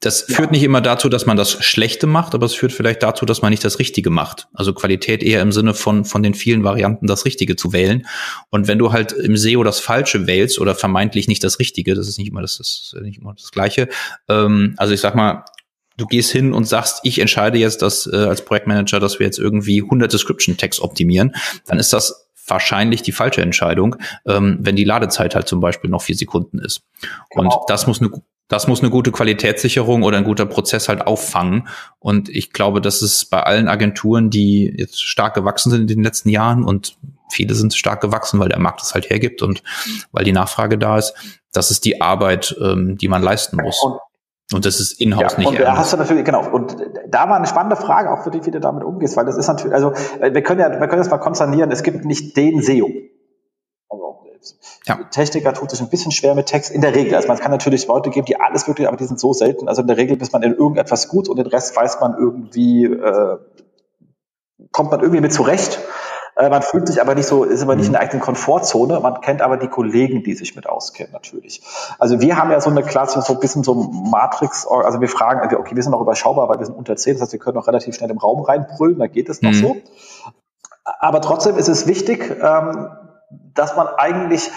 das 0.00 0.26
ja. 0.28 0.36
führt 0.36 0.52
nicht 0.52 0.62
immer 0.62 0.80
dazu, 0.80 1.08
dass 1.08 1.26
man 1.26 1.36
das 1.36 1.64
Schlechte 1.64 2.06
macht, 2.06 2.34
aber 2.34 2.46
es 2.46 2.54
führt 2.54 2.72
vielleicht 2.72 3.02
dazu, 3.02 3.26
dass 3.26 3.42
man 3.42 3.50
nicht 3.50 3.64
das 3.64 3.78
Richtige 3.80 4.10
macht. 4.10 4.48
Also 4.54 4.72
Qualität 4.72 5.22
eher 5.22 5.42
im 5.42 5.50
Sinne 5.50 5.74
von, 5.74 6.04
von 6.04 6.22
den 6.22 6.34
vielen 6.34 6.62
Varianten 6.62 7.06
das 7.06 7.24
Richtige 7.24 7.56
zu 7.56 7.72
wählen. 7.72 8.06
Und 8.50 8.68
wenn 8.68 8.78
du 8.78 8.92
halt 8.92 9.12
im 9.12 9.36
SEO 9.36 9.64
das 9.64 9.80
Falsche 9.80 10.26
wählst 10.26 10.60
oder 10.60 10.76
vermeintlich 10.76 11.26
nicht 11.26 11.42
das 11.42 11.58
Richtige, 11.58 11.94
das 11.94 12.08
ist 12.08 12.18
nicht 12.18 12.28
immer 12.28 12.42
das, 12.42 12.60
ist 12.60 12.96
nicht 13.02 13.18
immer 13.18 13.34
das 13.34 13.50
Gleiche. 13.50 13.88
Ähm, 14.28 14.74
also 14.76 14.94
ich 14.94 15.00
sag 15.00 15.16
mal, 15.16 15.44
du 15.96 16.06
gehst 16.06 16.30
hin 16.30 16.52
und 16.52 16.64
sagst, 16.64 17.00
ich 17.02 17.18
entscheide 17.18 17.58
jetzt 17.58 17.82
dass 17.82 18.06
äh, 18.06 18.16
als 18.16 18.44
Projektmanager, 18.44 19.00
dass 19.00 19.18
wir 19.18 19.26
jetzt 19.26 19.40
irgendwie 19.40 19.82
100 19.82 20.12
Description 20.12 20.56
Tags 20.56 20.80
optimieren, 20.80 21.34
dann 21.66 21.80
ist 21.80 21.92
das 21.92 22.27
wahrscheinlich 22.48 23.02
die 23.02 23.12
falsche 23.12 23.42
Entscheidung, 23.42 23.96
ähm, 24.26 24.58
wenn 24.60 24.76
die 24.76 24.84
Ladezeit 24.84 25.34
halt 25.34 25.48
zum 25.48 25.60
Beispiel 25.60 25.90
noch 25.90 26.02
vier 26.02 26.16
Sekunden 26.16 26.58
ist. 26.58 26.82
Genau. 27.30 27.42
Und 27.42 27.54
das 27.68 27.86
muss 27.86 28.00
eine 28.00 28.10
das 28.48 28.66
muss 28.66 28.80
eine 28.80 28.88
gute 28.88 29.12
Qualitätssicherung 29.12 30.02
oder 30.02 30.16
ein 30.16 30.24
guter 30.24 30.46
Prozess 30.46 30.88
halt 30.88 31.06
auffangen. 31.06 31.68
Und 31.98 32.30
ich 32.30 32.52
glaube, 32.52 32.80
das 32.80 33.02
ist 33.02 33.26
bei 33.26 33.42
allen 33.42 33.68
Agenturen, 33.68 34.30
die 34.30 34.74
jetzt 34.74 35.02
stark 35.02 35.34
gewachsen 35.34 35.70
sind 35.70 35.82
in 35.82 35.98
den 35.98 36.02
letzten 36.02 36.30
Jahren 36.30 36.64
und 36.64 36.96
viele 37.30 37.54
sind 37.54 37.74
stark 37.74 38.00
gewachsen, 38.00 38.40
weil 38.40 38.48
der 38.48 38.58
Markt 38.58 38.80
es 38.80 38.94
halt 38.94 39.10
hergibt 39.10 39.42
und 39.42 39.62
weil 40.12 40.24
die 40.24 40.32
Nachfrage 40.32 40.78
da 40.78 40.96
ist. 40.96 41.14
Das 41.52 41.70
ist 41.70 41.84
die 41.84 42.00
Arbeit, 42.00 42.56
ähm, 42.60 42.96
die 42.96 43.08
man 43.08 43.22
leisten 43.22 43.58
muss. 43.62 43.82
Und, 43.82 43.98
und 44.52 44.64
das 44.64 44.80
ist 44.80 45.00
in-house 45.00 45.32
ja, 45.32 45.38
nicht. 45.38 45.48
Und 45.48 45.60
da 45.60 45.76
hast 45.76 45.92
du 45.92 45.98
natürlich, 45.98 46.24
genau. 46.24 46.48
Und 46.48 46.76
da 47.06 47.28
war 47.28 47.36
eine 47.36 47.46
spannende 47.46 47.76
Frage, 47.76 48.10
auch 48.10 48.24
für 48.24 48.30
dich, 48.30 48.46
wie 48.46 48.50
du 48.50 48.60
damit 48.60 48.82
umgehst, 48.82 49.16
weil 49.16 49.26
das 49.26 49.36
ist 49.36 49.46
natürlich, 49.46 49.74
also 49.74 49.92
wir 50.20 50.42
können 50.42 50.60
ja, 50.60 50.70
wir 50.70 50.88
können 50.88 51.02
das 51.02 51.10
mal 51.10 51.18
konsternieren, 51.18 51.70
es 51.70 51.82
gibt 51.82 52.04
nicht 52.04 52.36
den 52.36 52.62
SEO. 52.62 52.88
Ja. 54.86 54.98
Techniker 55.10 55.52
tut 55.52 55.70
sich 55.70 55.80
ein 55.80 55.90
bisschen 55.90 56.12
schwer 56.12 56.34
mit 56.34 56.46
Text 56.46 56.70
in 56.70 56.80
der 56.80 56.94
Regel. 56.94 57.14
Also 57.14 57.28
man 57.28 57.38
kann 57.38 57.50
natürlich 57.50 57.86
Leute 57.86 58.08
geben, 58.08 58.24
die 58.24 58.40
alles 58.40 58.66
wirklich, 58.66 58.88
aber 58.88 58.96
die 58.96 59.04
sind 59.04 59.20
so 59.20 59.34
selten. 59.34 59.68
Also 59.68 59.82
in 59.82 59.88
der 59.88 59.98
Regel 59.98 60.16
ist 60.16 60.32
man 60.32 60.42
in 60.42 60.54
irgendetwas 60.54 61.08
gut 61.08 61.28
und 61.28 61.36
den 61.36 61.46
Rest 61.46 61.76
weiß 61.76 62.00
man 62.00 62.16
irgendwie, 62.18 62.84
äh, 62.84 63.36
kommt 64.72 64.90
man 64.90 65.00
irgendwie 65.00 65.20
mit 65.20 65.32
zurecht. 65.32 65.78
Äh, 66.38 66.48
man 66.50 66.62
fühlt 66.62 66.86
sich 66.86 67.02
aber 67.02 67.16
nicht 67.16 67.26
so, 67.26 67.42
ist 67.42 67.62
aber 67.62 67.74
nicht 67.74 67.86
in 67.86 67.92
der 67.92 68.00
eigenen 68.00 68.22
Komfortzone. 68.22 69.00
Man 69.00 69.20
kennt 69.20 69.42
aber 69.42 69.56
die 69.56 69.66
Kollegen, 69.66 70.22
die 70.22 70.34
sich 70.34 70.54
mit 70.54 70.68
auskennen, 70.68 71.12
natürlich. 71.12 71.62
Also 71.98 72.20
wir 72.20 72.36
haben 72.36 72.52
ja 72.52 72.60
so 72.60 72.70
eine 72.70 72.84
Klasse, 72.84 73.20
so 73.22 73.34
ein 73.34 73.40
bisschen 73.40 73.64
so 73.64 73.74
Matrix, 73.74 74.66
also 74.66 75.00
wir 75.00 75.08
fragen, 75.08 75.54
okay, 75.56 75.74
wir 75.74 75.82
sind 75.82 75.92
noch 75.92 76.00
überschaubar, 76.00 76.48
weil 76.48 76.60
wir 76.60 76.66
sind 76.66 76.76
unter 76.76 76.94
10, 76.94 77.14
das 77.14 77.22
heißt, 77.22 77.32
wir 77.32 77.40
können 77.40 77.56
noch 77.56 77.66
relativ 77.66 77.96
schnell 77.96 78.10
im 78.10 78.18
Raum 78.18 78.40
reinbrüllen, 78.42 79.00
da 79.00 79.08
geht 79.08 79.28
es 79.28 79.42
noch 79.42 79.50
mhm. 79.50 79.54
so. 79.54 79.76
Aber 81.00 81.20
trotzdem 81.20 81.56
ist 81.56 81.68
es 81.68 81.88
wichtig, 81.88 82.30
ähm, 82.40 82.88
dass 83.54 83.76
man 83.76 83.88
eigentlich 83.88 84.50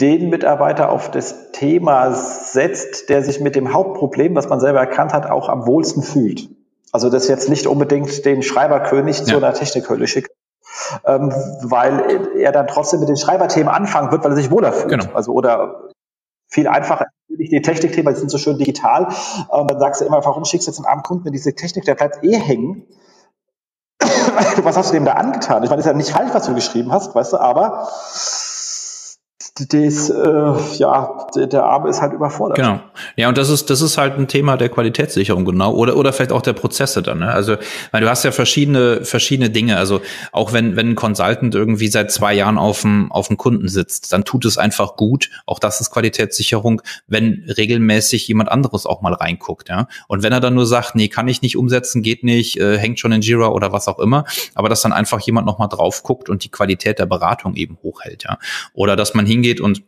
den 0.00 0.28
Mitarbeiter 0.28 0.90
auf 0.90 1.10
das 1.10 1.52
Thema 1.52 2.12
setzt, 2.12 3.08
der 3.08 3.22
sich 3.22 3.40
mit 3.40 3.56
dem 3.56 3.72
Hauptproblem, 3.72 4.34
was 4.34 4.48
man 4.48 4.60
selber 4.60 4.80
erkannt 4.80 5.14
hat, 5.14 5.30
auch 5.30 5.48
am 5.48 5.66
wohlsten 5.66 6.02
fühlt. 6.02 6.50
Also 6.94 7.10
das 7.10 7.26
jetzt 7.26 7.48
nicht 7.48 7.66
unbedingt 7.66 8.24
den 8.24 8.44
Schreiberkönig 8.44 9.18
ja. 9.18 9.24
zu 9.24 9.36
einer 9.38 9.52
Technikhölle 9.52 10.06
schickt, 10.06 10.30
ähm, 11.04 11.32
weil 11.62 12.28
er 12.36 12.52
dann 12.52 12.68
trotzdem 12.68 13.00
mit 13.00 13.08
den 13.08 13.16
Schreiberthemen 13.16 13.68
anfangen 13.68 14.12
wird, 14.12 14.22
weil 14.22 14.30
er 14.30 14.36
sich 14.36 14.52
wohler 14.52 14.72
fühlt. 14.72 14.90
Genau. 14.90 15.12
Also 15.12 15.32
oder 15.32 15.88
viel 16.48 16.68
einfacher 16.68 17.06
die 17.28 17.62
Technikthemen, 17.62 18.14
die 18.14 18.20
sind 18.20 18.30
so 18.30 18.38
schön 18.38 18.58
digital. 18.58 19.12
Und 19.48 19.68
dann 19.72 19.80
sagst 19.80 20.02
du 20.02 20.04
immer, 20.04 20.24
warum 20.24 20.44
schickst 20.44 20.68
du 20.68 20.70
jetzt 20.70 20.78
einen 20.78 20.86
armen 20.86 21.02
Kunden 21.02 21.32
diese 21.32 21.52
Technik, 21.52 21.84
der 21.84 21.96
bleibt 21.96 22.22
eh 22.22 22.38
hängen. 22.38 22.86
was 24.62 24.76
hast 24.76 24.90
du 24.90 24.94
dem 24.94 25.04
da 25.04 25.14
angetan? 25.14 25.64
Ich 25.64 25.70
meine, 25.70 25.82
das 25.82 25.86
ist 25.86 25.90
ja 25.90 25.96
nicht 25.96 26.10
falsch, 26.10 26.32
was 26.32 26.46
du 26.46 26.54
geschrieben 26.54 26.92
hast, 26.92 27.12
weißt 27.12 27.32
du, 27.32 27.38
aber 27.38 27.88
das, 29.56 30.10
äh, 30.10 30.76
ja, 30.78 31.28
der 31.36 31.62
Arme 31.62 31.88
ist 31.88 32.02
halt 32.02 32.12
überfordert. 32.12 32.56
Genau. 32.56 32.80
Ja, 33.14 33.28
und 33.28 33.38
das 33.38 33.50
ist, 33.50 33.70
das 33.70 33.82
ist 33.82 33.98
halt 33.98 34.18
ein 34.18 34.26
Thema 34.26 34.56
der 34.56 34.68
Qualitätssicherung, 34.68 35.44
genau. 35.44 35.72
Oder, 35.74 35.96
oder 35.96 36.12
vielleicht 36.12 36.32
auch 36.32 36.42
der 36.42 36.54
Prozesse 36.54 37.02
dann. 37.02 37.20
Ne? 37.20 37.30
Also, 37.30 37.56
weil 37.92 38.00
du 38.00 38.10
hast 38.10 38.24
ja 38.24 38.32
verschiedene, 38.32 39.04
verschiedene 39.04 39.50
Dinge. 39.50 39.76
Also, 39.76 40.00
auch 40.32 40.52
wenn, 40.52 40.74
wenn 40.74 40.90
ein 40.90 40.94
Consultant 40.96 41.54
irgendwie 41.54 41.86
seit 41.86 42.10
zwei 42.10 42.34
Jahren 42.34 42.58
auf 42.58 42.80
dem, 42.80 43.12
auf 43.12 43.28
dem 43.28 43.36
Kunden 43.36 43.68
sitzt, 43.68 44.12
dann 44.12 44.24
tut 44.24 44.44
es 44.44 44.58
einfach 44.58 44.96
gut. 44.96 45.30
Auch 45.46 45.60
das 45.60 45.80
ist 45.80 45.92
Qualitätssicherung, 45.92 46.82
wenn 47.06 47.44
regelmäßig 47.56 48.26
jemand 48.26 48.50
anderes 48.50 48.86
auch 48.86 49.02
mal 49.02 49.14
reinguckt, 49.14 49.68
ja. 49.68 49.86
Und 50.08 50.24
wenn 50.24 50.32
er 50.32 50.40
dann 50.40 50.54
nur 50.54 50.66
sagt, 50.66 50.96
nee, 50.96 51.06
kann 51.06 51.28
ich 51.28 51.42
nicht 51.42 51.56
umsetzen, 51.56 52.02
geht 52.02 52.24
nicht, 52.24 52.58
äh, 52.58 52.76
hängt 52.76 52.98
schon 52.98 53.12
in 53.12 53.20
Jira 53.20 53.48
oder 53.50 53.70
was 53.70 53.86
auch 53.86 54.00
immer, 54.00 54.24
aber 54.56 54.68
dass 54.68 54.82
dann 54.82 54.92
einfach 54.92 55.20
jemand 55.20 55.46
nochmal 55.46 55.68
drauf 55.68 56.02
guckt 56.02 56.28
und 56.28 56.42
die 56.42 56.48
Qualität 56.48 56.98
der 56.98 57.06
Beratung 57.06 57.54
eben 57.54 57.78
hochhält, 57.84 58.24
ja. 58.24 58.38
Oder 58.72 58.96
dass 58.96 59.14
man 59.14 59.26
hingeht 59.26 59.43
und 59.60 59.82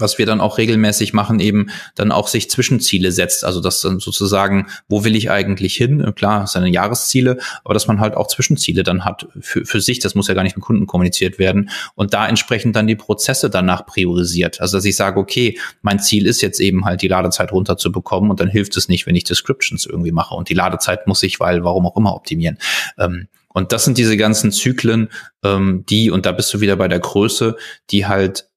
was 0.00 0.18
wir 0.18 0.26
dann 0.26 0.40
auch 0.40 0.58
regelmäßig 0.58 1.12
machen, 1.12 1.40
eben 1.40 1.70
dann 1.94 2.12
auch 2.12 2.28
sich 2.28 2.50
Zwischenziele 2.50 3.12
setzt. 3.12 3.44
Also 3.44 3.60
das 3.60 3.80
dann 3.80 4.00
sozusagen, 4.00 4.68
wo 4.88 5.04
will 5.04 5.16
ich 5.16 5.30
eigentlich 5.30 5.74
hin? 5.74 6.12
Klar, 6.14 6.46
seine 6.46 6.68
Jahresziele, 6.68 7.38
aber 7.64 7.74
dass 7.74 7.86
man 7.86 8.00
halt 8.00 8.14
auch 8.14 8.28
Zwischenziele 8.28 8.82
dann 8.82 9.04
hat 9.04 9.28
für, 9.40 9.64
für 9.64 9.80
sich. 9.80 9.98
Das 9.98 10.14
muss 10.14 10.28
ja 10.28 10.34
gar 10.34 10.42
nicht 10.42 10.56
mit 10.56 10.64
Kunden 10.64 10.86
kommuniziert 10.86 11.38
werden. 11.38 11.70
Und 11.94 12.14
da 12.14 12.26
entsprechend 12.28 12.76
dann 12.76 12.86
die 12.86 12.96
Prozesse 12.96 13.50
danach 13.50 13.86
priorisiert. 13.86 14.60
Also 14.60 14.78
dass 14.78 14.84
ich 14.84 14.96
sage, 14.96 15.20
okay, 15.20 15.58
mein 15.82 15.98
Ziel 16.00 16.26
ist 16.26 16.40
jetzt 16.40 16.60
eben 16.60 16.84
halt 16.84 17.02
die 17.02 17.08
Ladezeit 17.08 17.52
runterzubekommen 17.52 18.30
und 18.30 18.40
dann 18.40 18.48
hilft 18.48 18.76
es 18.76 18.88
nicht, 18.88 19.06
wenn 19.06 19.16
ich 19.16 19.24
Descriptions 19.24 19.86
irgendwie 19.86 20.12
mache. 20.12 20.34
Und 20.34 20.48
die 20.48 20.54
Ladezeit 20.54 21.06
muss 21.06 21.22
ich, 21.22 21.40
weil 21.40 21.64
warum 21.64 21.86
auch 21.86 21.96
immer 21.96 22.14
optimieren. 22.14 22.58
Ähm, 22.98 23.28
und 23.52 23.72
das 23.72 23.84
sind 23.84 23.98
diese 23.98 24.16
ganzen 24.16 24.52
Zyklen, 24.52 25.08
ähm, 25.42 25.84
die, 25.88 26.10
und 26.10 26.24
da 26.24 26.30
bist 26.30 26.54
du 26.54 26.60
wieder 26.60 26.76
bei 26.76 26.86
der 26.86 27.00
Größe, 27.00 27.56
die 27.90 28.06
halt 28.06 28.49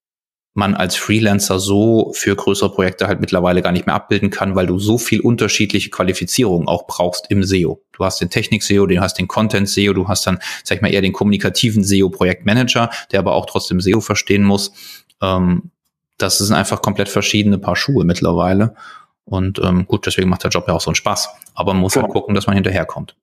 man 0.55 0.75
als 0.75 0.95
Freelancer 0.95 1.59
so 1.59 2.11
für 2.13 2.35
größere 2.35 2.71
Projekte 2.71 3.07
halt 3.07 3.19
mittlerweile 3.19 3.63
gar 3.63 3.71
nicht 3.71 3.87
mehr 3.87 3.95
abbilden 3.95 4.29
kann, 4.29 4.55
weil 4.55 4.67
du 4.67 4.77
so 4.77 4.99
viel 4.99 5.19
unterschiedliche 5.19 5.89
Qualifizierungen 5.89 6.67
auch 6.67 6.85
brauchst 6.85 7.31
im 7.31 7.43
SEO. 7.43 7.81
Du 7.91 8.05
hast 8.05 8.21
den 8.21 8.29
Technik-SEO, 8.29 8.85
du 8.85 8.99
hast 9.01 9.17
den 9.17 9.27
Content-SEO, 9.27 9.93
du 9.93 10.07
hast 10.07 10.27
dann, 10.27 10.39
sag 10.63 10.75
ich 10.75 10.81
mal, 10.83 10.93
eher 10.93 11.01
den 11.01 11.13
kommunikativen 11.13 11.83
SEO-Projektmanager, 11.83 12.91
der 13.11 13.19
aber 13.19 13.33
auch 13.33 13.47
trotzdem 13.47 13.81
SEO 13.81 13.99
verstehen 13.99 14.43
muss. 14.43 14.73
Ähm, 15.21 15.71
das 16.19 16.37
sind 16.37 16.55
einfach 16.55 16.83
komplett 16.83 17.09
verschiedene 17.09 17.57
Paar 17.57 17.75
Schuhe 17.75 18.05
mittlerweile. 18.05 18.75
Und 19.25 19.59
ähm, 19.59 19.87
gut, 19.87 20.05
deswegen 20.05 20.29
macht 20.29 20.43
der 20.43 20.51
Job 20.51 20.67
ja 20.67 20.75
auch 20.75 20.81
so 20.81 20.91
einen 20.91 20.95
Spaß. 20.95 21.29
Aber 21.55 21.73
man 21.73 21.81
muss 21.81 21.95
halt 21.95 22.03
genau. 22.03 22.13
halt 22.13 22.21
gucken, 22.21 22.35
dass 22.35 22.45
man 22.45 22.55
hinterherkommt. 22.55 23.15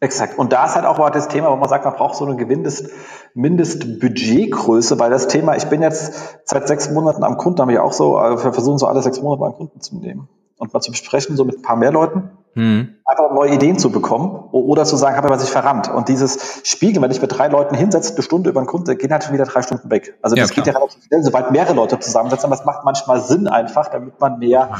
Exakt. 0.00 0.38
Und 0.38 0.52
da 0.52 0.66
ist 0.66 0.74
halt 0.74 0.84
auch 0.84 0.98
mal 0.98 1.10
das 1.10 1.28
Thema, 1.28 1.50
wo 1.50 1.56
man 1.56 1.68
sagt, 1.68 1.84
man 1.84 1.94
braucht 1.94 2.16
so 2.16 2.26
eine 2.26 2.34
Mindest, 2.44 2.90
Mindestbudgetgröße, 3.34 4.98
weil 4.98 5.10
das 5.10 5.28
Thema, 5.28 5.56
ich 5.56 5.66
bin 5.66 5.82
jetzt 5.82 6.12
seit 6.44 6.68
sechs 6.68 6.90
Monaten 6.90 7.24
am 7.24 7.36
Kunden, 7.36 7.60
haben 7.60 7.68
wir 7.68 7.84
auch 7.84 7.92
so, 7.92 8.16
also 8.16 8.44
wir 8.44 8.52
versuchen 8.52 8.78
so 8.78 8.86
alle 8.86 9.02
sechs 9.02 9.20
Monate 9.20 9.40
mal 9.40 9.46
einen 9.46 9.56
Kunden 9.56 9.80
zu 9.80 9.96
nehmen 9.96 10.28
und 10.58 10.72
mal 10.72 10.80
zu 10.80 10.90
besprechen, 10.90 11.36
so 11.36 11.44
mit 11.44 11.58
ein 11.58 11.62
paar 11.62 11.76
mehr 11.76 11.92
Leuten. 11.92 12.30
Hm. 12.54 12.94
Einfach 13.04 13.32
neue 13.32 13.52
Ideen 13.52 13.78
zu 13.78 13.90
bekommen 13.90 14.48
oder 14.52 14.84
zu 14.84 14.94
sagen, 14.96 15.16
habe 15.16 15.28
man 15.28 15.40
sich 15.40 15.50
verrannt. 15.50 15.92
Und 15.92 16.08
dieses 16.08 16.62
Spiegeln, 16.64 17.02
wenn 17.02 17.10
ich 17.10 17.20
mit 17.20 17.36
drei 17.36 17.48
Leuten 17.48 17.74
hinsetze, 17.74 18.14
eine 18.14 18.22
Stunde 18.22 18.50
über 18.50 18.60
einen 18.60 18.68
Kunden, 18.68 18.96
gehen 18.96 19.10
halt 19.10 19.24
schon 19.24 19.34
wieder 19.34 19.44
drei 19.44 19.62
Stunden 19.62 19.90
weg. 19.90 20.16
Also 20.22 20.36
das 20.36 20.50
ja, 20.50 20.54
geht 20.54 20.66
ja 20.66 20.72
relativ 20.72 21.02
schnell, 21.02 21.22
sobald 21.24 21.50
mehrere 21.50 21.74
Leute 21.74 21.98
zusammensetzen. 21.98 22.46
Aber 22.46 22.54
es 22.54 22.64
macht 22.64 22.84
manchmal 22.84 23.20
Sinn 23.20 23.48
einfach, 23.48 23.88
damit 23.88 24.20
man 24.20 24.38
mehr 24.38 24.70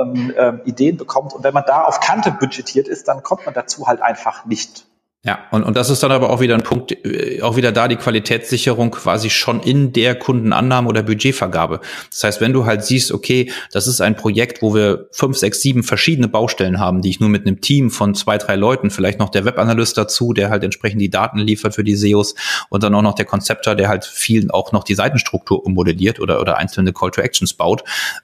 ähm, 0.00 0.34
ähm, 0.36 0.60
Ideen 0.64 0.96
bekommt. 0.96 1.34
Und 1.34 1.44
wenn 1.44 1.54
man 1.54 1.64
da 1.66 1.84
auf 1.84 2.00
Kante 2.00 2.30
budgetiert 2.30 2.88
ist, 2.88 3.08
dann 3.08 3.22
kommt 3.22 3.44
man 3.44 3.54
dazu 3.54 3.86
halt 3.86 4.02
einfach 4.02 4.46
nicht. 4.46 4.85
Ja, 5.26 5.40
und, 5.50 5.64
und 5.64 5.76
das 5.76 5.90
ist 5.90 6.04
dann 6.04 6.12
aber 6.12 6.30
auch 6.30 6.38
wieder 6.38 6.54
ein 6.54 6.62
Punkt, 6.62 6.92
äh, 7.04 7.42
auch 7.42 7.56
wieder 7.56 7.72
da 7.72 7.88
die 7.88 7.96
Qualitätssicherung 7.96 8.92
quasi 8.92 9.28
schon 9.28 9.58
in 9.58 9.92
der 9.92 10.14
Kundenannahme 10.14 10.88
oder 10.88 11.02
Budgetvergabe. 11.02 11.80
Das 12.12 12.22
heißt, 12.22 12.40
wenn 12.40 12.52
du 12.52 12.64
halt 12.64 12.84
siehst, 12.84 13.10
okay, 13.10 13.50
das 13.72 13.88
ist 13.88 14.00
ein 14.00 14.14
Projekt, 14.14 14.62
wo 14.62 14.72
wir 14.72 15.08
fünf, 15.10 15.36
sechs, 15.36 15.60
sieben 15.60 15.82
verschiedene 15.82 16.28
Baustellen 16.28 16.78
haben, 16.78 17.02
die 17.02 17.10
ich 17.10 17.18
nur 17.18 17.28
mit 17.28 17.44
einem 17.44 17.60
Team 17.60 17.90
von 17.90 18.14
zwei, 18.14 18.38
drei 18.38 18.54
Leuten, 18.54 18.90
vielleicht 18.90 19.18
noch 19.18 19.28
der 19.28 19.44
Webanalyst 19.44 19.98
dazu, 19.98 20.32
der 20.32 20.48
halt 20.48 20.62
entsprechend 20.62 21.00
die 21.00 21.10
Daten 21.10 21.38
liefert 21.38 21.74
für 21.74 21.82
die 21.82 21.96
SEOs 21.96 22.36
und 22.68 22.84
dann 22.84 22.94
auch 22.94 23.02
noch 23.02 23.16
der 23.16 23.24
Konzepter, 23.24 23.74
der 23.74 23.88
halt 23.88 24.04
viel 24.04 24.48
auch 24.52 24.70
noch 24.70 24.84
die 24.84 24.94
Seitenstruktur 24.94 25.66
ummodelliert 25.66 26.20
oder, 26.20 26.40
oder 26.40 26.56
einzelne 26.58 26.92
Call 26.92 27.10
to 27.10 27.20
Actions 27.20 27.52
baut, 27.52 27.82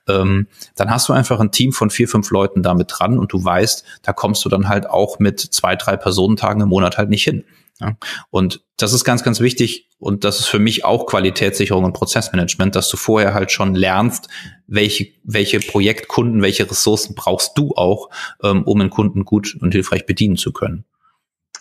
ähm, 0.08 0.46
dann 0.76 0.92
hast 0.92 1.08
du 1.08 1.14
einfach 1.14 1.40
ein 1.40 1.50
Team 1.50 1.72
von 1.72 1.90
vier, 1.90 2.06
fünf 2.06 2.30
Leuten 2.30 2.62
damit 2.62 2.92
dran 2.96 3.18
und 3.18 3.32
du 3.32 3.44
weißt, 3.44 3.84
da 4.02 4.12
kommst 4.12 4.44
du 4.44 4.48
dann 4.48 4.68
halt 4.68 4.88
auch 4.88 5.18
mit 5.18 5.40
zwei, 5.40 5.74
drei 5.74 5.96
Personentagen 5.96 6.62
im 6.62 6.68
Monat 6.68 6.91
Monat 6.92 6.98
halt 6.98 7.10
nicht 7.10 7.24
hin. 7.24 7.44
Ja? 7.80 7.96
Und 8.30 8.64
das 8.76 8.92
ist 8.92 9.04
ganz, 9.04 9.22
ganz 9.22 9.40
wichtig 9.40 9.88
und 9.98 10.24
das 10.24 10.40
ist 10.40 10.46
für 10.46 10.58
mich 10.58 10.84
auch 10.84 11.06
Qualitätssicherung 11.06 11.84
und 11.84 11.92
Prozessmanagement, 11.92 12.74
dass 12.74 12.88
du 12.88 12.96
vorher 12.96 13.34
halt 13.34 13.50
schon 13.52 13.74
lernst, 13.74 14.28
welche, 14.66 15.08
welche 15.24 15.60
Projektkunden, 15.60 16.42
welche 16.42 16.68
Ressourcen 16.68 17.14
brauchst 17.14 17.56
du 17.56 17.72
auch, 17.76 18.10
ähm, 18.42 18.64
um 18.64 18.80
einen 18.80 18.90
Kunden 18.90 19.24
gut 19.24 19.56
und 19.60 19.72
hilfreich 19.72 20.06
bedienen 20.06 20.36
zu 20.36 20.52
können. 20.52 20.84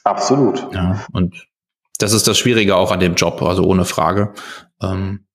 Absolut. 0.03 0.67
Ja, 0.73 1.05
und 1.13 1.47
das 1.99 2.13
ist 2.13 2.27
das 2.27 2.37
Schwierige 2.37 2.75
auch 2.75 2.91
an 2.91 2.99
dem 2.99 3.15
Job, 3.15 3.41
also 3.43 3.63
ohne 3.63 3.85
Frage. 3.85 4.33
Ähm, 4.81 5.25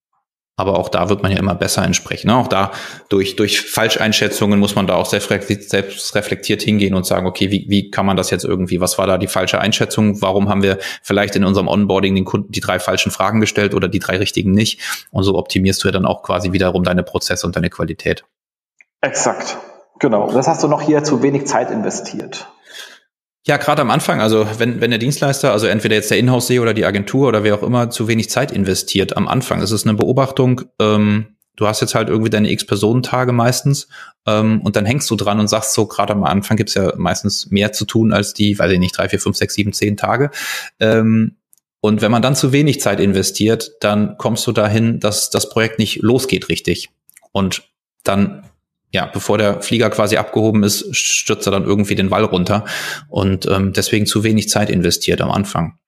aber 0.58 0.78
auch 0.78 0.88
da 0.88 1.10
wird 1.10 1.22
man 1.22 1.30
ja 1.30 1.38
immer 1.38 1.54
besser 1.54 1.84
entsprechen. 1.84 2.28
Ne? 2.28 2.36
Auch 2.36 2.48
da 2.48 2.72
durch, 3.10 3.36
durch 3.36 3.60
Falscheinschätzungen 3.60 4.58
muss 4.58 4.74
man 4.74 4.86
da 4.86 4.94
auch 4.94 5.04
selbst 5.04 5.30
reflektiert 5.30 6.62
hingehen 6.62 6.94
und 6.94 7.04
sagen, 7.04 7.26
okay, 7.26 7.50
wie, 7.50 7.66
wie 7.68 7.90
kann 7.90 8.06
man 8.06 8.16
das 8.16 8.30
jetzt 8.30 8.44
irgendwie, 8.44 8.80
was 8.80 8.96
war 8.96 9.06
da 9.06 9.18
die 9.18 9.26
falsche 9.26 9.60
Einschätzung? 9.60 10.22
Warum 10.22 10.48
haben 10.48 10.62
wir 10.62 10.78
vielleicht 11.02 11.36
in 11.36 11.44
unserem 11.44 11.68
Onboarding 11.68 12.14
den 12.14 12.24
Kunden 12.24 12.52
die 12.52 12.60
drei 12.60 12.78
falschen 12.78 13.12
Fragen 13.12 13.40
gestellt 13.40 13.74
oder 13.74 13.88
die 13.88 13.98
drei 13.98 14.16
richtigen 14.16 14.52
nicht? 14.52 14.80
Und 15.10 15.24
so 15.24 15.36
optimierst 15.36 15.84
du 15.84 15.88
ja 15.88 15.92
dann 15.92 16.06
auch 16.06 16.22
quasi 16.22 16.52
wiederum 16.52 16.84
deine 16.84 17.02
Prozesse 17.02 17.46
und 17.46 17.54
deine 17.54 17.68
Qualität. 17.68 18.24
Exakt. 19.02 19.58
Genau. 19.98 20.32
Das 20.32 20.48
hast 20.48 20.62
du 20.62 20.68
noch 20.68 20.80
hier 20.80 21.04
zu 21.04 21.22
wenig 21.22 21.46
Zeit 21.46 21.70
investiert. 21.70 22.48
Ja, 23.48 23.58
gerade 23.58 23.80
am 23.80 23.90
Anfang, 23.90 24.20
also 24.20 24.48
wenn, 24.58 24.80
wenn 24.80 24.90
der 24.90 24.98
Dienstleister, 24.98 25.52
also 25.52 25.68
entweder 25.68 25.94
jetzt 25.94 26.10
der 26.10 26.18
Inhouse-SEO 26.18 26.62
oder 26.62 26.74
die 26.74 26.84
Agentur 26.84 27.28
oder 27.28 27.44
wer 27.44 27.54
auch 27.54 27.62
immer, 27.62 27.90
zu 27.90 28.08
wenig 28.08 28.28
Zeit 28.28 28.50
investiert 28.50 29.16
am 29.16 29.28
Anfang. 29.28 29.62
Es 29.62 29.70
ist 29.70 29.86
eine 29.86 29.96
Beobachtung, 29.96 30.62
ähm, 30.80 31.36
du 31.54 31.68
hast 31.68 31.80
jetzt 31.80 31.94
halt 31.94 32.08
irgendwie 32.08 32.30
deine 32.30 32.50
X-Personentage 32.50 33.30
meistens 33.30 33.86
ähm, 34.26 34.60
und 34.62 34.74
dann 34.74 34.84
hängst 34.84 35.08
du 35.10 35.14
dran 35.14 35.38
und 35.38 35.46
sagst 35.46 35.74
so, 35.74 35.86
gerade 35.86 36.12
am 36.12 36.24
Anfang 36.24 36.56
gibt's 36.56 36.74
ja 36.74 36.92
meistens 36.96 37.48
mehr 37.50 37.72
zu 37.72 37.84
tun 37.84 38.12
als 38.12 38.34
die, 38.34 38.58
weiß 38.58 38.72
ich 38.72 38.80
nicht, 38.80 38.98
drei, 38.98 39.08
vier, 39.08 39.20
fünf, 39.20 39.36
sechs, 39.36 39.54
sieben, 39.54 39.72
zehn 39.72 39.96
Tage. 39.96 40.32
Ähm, 40.80 41.36
und 41.80 42.02
wenn 42.02 42.10
man 42.10 42.22
dann 42.22 42.34
zu 42.34 42.50
wenig 42.50 42.80
Zeit 42.80 42.98
investiert, 42.98 43.70
dann 43.80 44.18
kommst 44.18 44.44
du 44.48 44.50
dahin, 44.50 44.98
dass 44.98 45.30
das 45.30 45.50
Projekt 45.50 45.78
nicht 45.78 46.02
losgeht 46.02 46.48
richtig. 46.48 46.90
Und 47.30 47.62
dann 48.02 48.42
ja, 48.92 49.06
bevor 49.12 49.38
der 49.38 49.62
Flieger 49.62 49.90
quasi 49.90 50.16
abgehoben 50.16 50.62
ist, 50.62 50.94
stürzt 50.96 51.46
er 51.46 51.50
dann 51.50 51.64
irgendwie 51.64 51.94
den 51.94 52.10
Wall 52.10 52.24
runter 52.24 52.64
und 53.08 53.46
ähm, 53.46 53.72
deswegen 53.72 54.06
zu 54.06 54.24
wenig 54.24 54.48
Zeit 54.48 54.70
investiert 54.70 55.20
am 55.20 55.30
Anfang. 55.30 55.78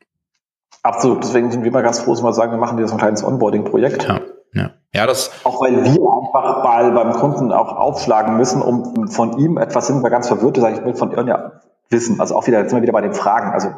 Absolut, 0.82 1.22
deswegen 1.22 1.50
sind 1.50 1.64
wir 1.64 1.70
mal 1.70 1.82
ganz 1.82 2.00
froh, 2.00 2.12
dass 2.12 2.22
wir 2.22 2.32
sagen, 2.32 2.52
wir 2.52 2.58
machen 2.58 2.78
hier 2.78 2.88
so 2.88 2.94
ein 2.94 2.98
kleines 2.98 3.24
Onboarding-Projekt. 3.24 4.04
Ja, 4.04 4.20
ja. 4.54 4.70
ja, 4.92 5.06
das. 5.06 5.30
Auch 5.44 5.60
weil 5.60 5.84
wir 5.84 5.90
einfach 5.90 6.64
mal 6.64 6.90
beim 6.92 7.12
Kunden 7.12 7.52
auch 7.52 7.76
aufschlagen 7.76 8.36
müssen, 8.36 8.62
um 8.62 9.08
von 9.08 9.38
ihm 9.38 9.58
etwas 9.58 9.86
sind 9.86 10.02
wir 10.02 10.10
ganz 10.10 10.28
verwirrt, 10.28 10.56
sage 10.56 10.76
ich, 10.76 10.84
will 10.84 10.94
von 10.94 11.12
ja 11.26 11.60
wissen. 11.90 12.20
Also 12.20 12.36
auch 12.36 12.46
wieder, 12.46 12.60
jetzt 12.60 12.70
sind 12.70 12.78
wir 12.78 12.82
wieder 12.82 12.92
bei 12.92 13.00
den 13.00 13.14
Fragen. 13.14 13.52
Also 13.52 13.68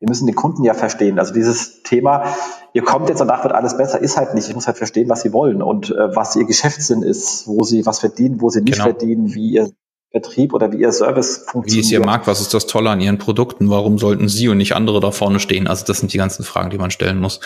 wir 0.00 0.08
müssen 0.08 0.26
den 0.26 0.34
Kunden 0.34 0.64
ja 0.64 0.72
verstehen. 0.72 1.18
Also 1.18 1.34
dieses 1.34 1.82
Thema, 1.82 2.24
ihr 2.72 2.82
kommt 2.82 3.10
jetzt 3.10 3.20
danach 3.20 3.44
wird 3.44 3.54
alles 3.54 3.76
besser, 3.76 4.00
ist 4.00 4.16
halt 4.16 4.34
nicht. 4.34 4.48
Ich 4.48 4.54
muss 4.54 4.66
halt 4.66 4.78
verstehen, 4.78 5.10
was 5.10 5.20
sie 5.20 5.32
wollen 5.32 5.62
und 5.62 5.90
äh, 5.90 6.16
was 6.16 6.34
ihr 6.36 6.46
Geschäftssinn 6.46 7.02
ist, 7.02 7.46
wo 7.46 7.62
sie 7.64 7.84
was 7.84 8.00
verdienen, 8.00 8.40
wo 8.40 8.48
sie 8.48 8.62
nicht 8.62 8.72
genau. 8.72 8.84
verdienen, 8.84 9.34
wie 9.34 9.50
ihr 9.52 9.70
Vertrieb 10.10 10.52
oder 10.54 10.72
wie 10.72 10.78
Ihr 10.80 10.90
Service 10.90 11.44
funktioniert. 11.46 11.76
Wie 11.76 11.80
ist 11.80 11.92
Ihr 11.92 12.04
Markt? 12.04 12.26
Was 12.26 12.40
ist 12.40 12.52
das 12.52 12.66
Tolle 12.66 12.90
an 12.90 13.00
Ihren 13.00 13.18
Produkten? 13.18 13.70
Warum 13.70 13.96
sollten 13.96 14.28
Sie 14.28 14.48
und 14.48 14.56
nicht 14.56 14.74
andere 14.74 15.00
da 15.00 15.12
vorne 15.12 15.38
stehen? 15.38 15.68
Also 15.68 15.84
das 15.86 15.98
sind 15.98 16.12
die 16.12 16.18
ganzen 16.18 16.42
Fragen, 16.42 16.70
die 16.70 16.78
man 16.78 16.90
stellen 16.90 17.18
muss. 17.18 17.38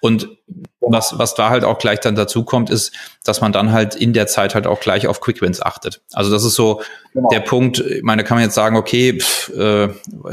Und 0.00 0.28
was, 0.80 1.18
was 1.18 1.34
da 1.34 1.48
halt 1.48 1.64
auch 1.64 1.78
gleich 1.78 2.00
dann 2.00 2.16
dazu 2.16 2.44
kommt, 2.44 2.68
ist, 2.68 2.92
dass 3.24 3.40
man 3.40 3.52
dann 3.52 3.72
halt 3.72 3.94
in 3.94 4.12
der 4.12 4.26
Zeit 4.26 4.54
halt 4.54 4.66
auch 4.66 4.80
gleich 4.80 5.06
auf 5.06 5.20
Quick 5.20 5.40
Wins 5.40 5.62
achtet. 5.62 6.02
Also 6.12 6.30
das 6.30 6.44
ist 6.44 6.56
so 6.56 6.82
genau. 7.14 7.28
der 7.30 7.40
Punkt, 7.40 7.80
ich 7.80 8.02
meine, 8.02 8.22
kann 8.22 8.36
man 8.36 8.44
jetzt 8.44 8.54
sagen, 8.54 8.76
okay, 8.76 9.18
pff, 9.18 9.52
äh, 9.56 9.88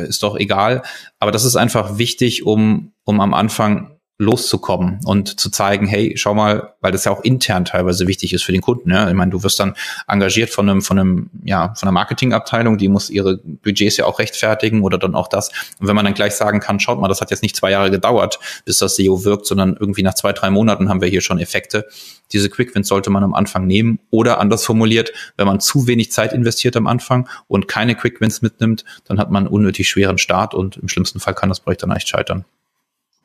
ist 0.08 0.24
doch 0.24 0.36
egal. 0.36 0.82
Aber 1.20 1.32
das 1.32 1.46
ist 1.46 1.56
einfach 1.56 1.98
wichtig, 1.98 2.46
um, 2.46 2.92
um 3.06 3.22
am 3.22 3.34
Anfang 3.34 3.97
loszukommen 4.20 5.00
und 5.06 5.40
zu 5.40 5.52
zeigen, 5.52 5.86
hey, 5.86 6.14
schau 6.18 6.34
mal, 6.34 6.74
weil 6.82 6.92
das 6.92 7.06
ja 7.06 7.12
auch 7.12 7.24
intern 7.24 7.66
teilweise 7.66 8.08
wichtig 8.08 8.34
ist 8.34 8.44
für 8.44 8.52
den 8.52 8.62
Kunden. 8.62 8.90
Ja? 8.90 9.08
Ich 9.08 9.14
meine, 9.14 9.30
du 9.30 9.44
wirst 9.44 9.60
dann 9.60 9.76
engagiert 10.08 10.50
von 10.50 10.68
einem, 10.68 10.82
von 10.82 10.98
einem, 10.98 11.30
ja, 11.44 11.76
von 11.76 11.88
einer 11.88 11.94
Marketingabteilung, 11.94 12.80
die 12.80 12.88
muss 12.88 13.12
ihre 13.12 13.38
Budgets 13.38 13.98
ja 13.98 14.06
auch 14.06 14.18
rechtfertigen 14.18 14.82
oder 14.82 14.98
dann 14.98 15.14
auch 15.14 15.28
das. 15.28 15.50
Und 15.80 15.88
wenn 15.88 15.96
man 15.96 16.04
dann 16.04 16.16
gleich 16.16 16.34
sagen 16.34 16.60
kann, 16.60 16.80
schaut 16.80 17.00
mal, 17.00 17.08
das 17.08 17.22
hat 17.22 17.30
jetzt 17.30 17.44
nicht 17.44 17.56
zwei 17.56 17.70
Jahre 17.70 17.92
gedauert, 17.92 18.40
bis 18.66 18.80
das 18.80 18.96
SEO 18.96 19.24
wirkt, 19.24 19.46
sondern 19.46 19.78
irgendwie 19.80 20.02
nach 20.02 20.16
zwei, 20.16 20.34
drei 20.34 20.50
Monaten 20.50 20.90
haben 20.90 21.02
wir 21.02 21.10
hier 21.10 21.22
schon 21.22 21.38
Effekte. 21.38 21.86
Diese 22.34 22.50
Quickwins 22.50 22.88
sollte 22.88 23.12
man 23.12 23.24
am 23.24 23.36
Anfang 23.36 23.68
nehmen 23.68 24.00
oder 24.10 24.40
anders 24.40 24.66
formuliert, 24.66 25.12
wenn 25.38 25.46
man 25.46 25.60
zu 25.60 25.86
wenig 25.86 26.12
Zeit 26.12 26.34
investiert 26.34 26.76
am 26.76 26.88
Anfang 26.88 27.30
und 27.48 27.68
keine 27.68 27.94
Quickwins 27.94 28.42
mitnimmt, 28.42 28.84
dann 29.06 29.20
hat 29.20 29.30
man 29.30 29.48
unnötig 29.48 29.88
schweren 29.88 30.18
Start 30.18 30.56
und 30.56 30.78
im 30.78 30.90
schlimmsten 30.90 31.20
Fall 31.20 31.36
kann 31.36 31.50
das 31.50 31.60
Projekt 31.60 31.84
dann 31.84 31.92
echt 31.92 32.10
scheitern. 32.10 32.46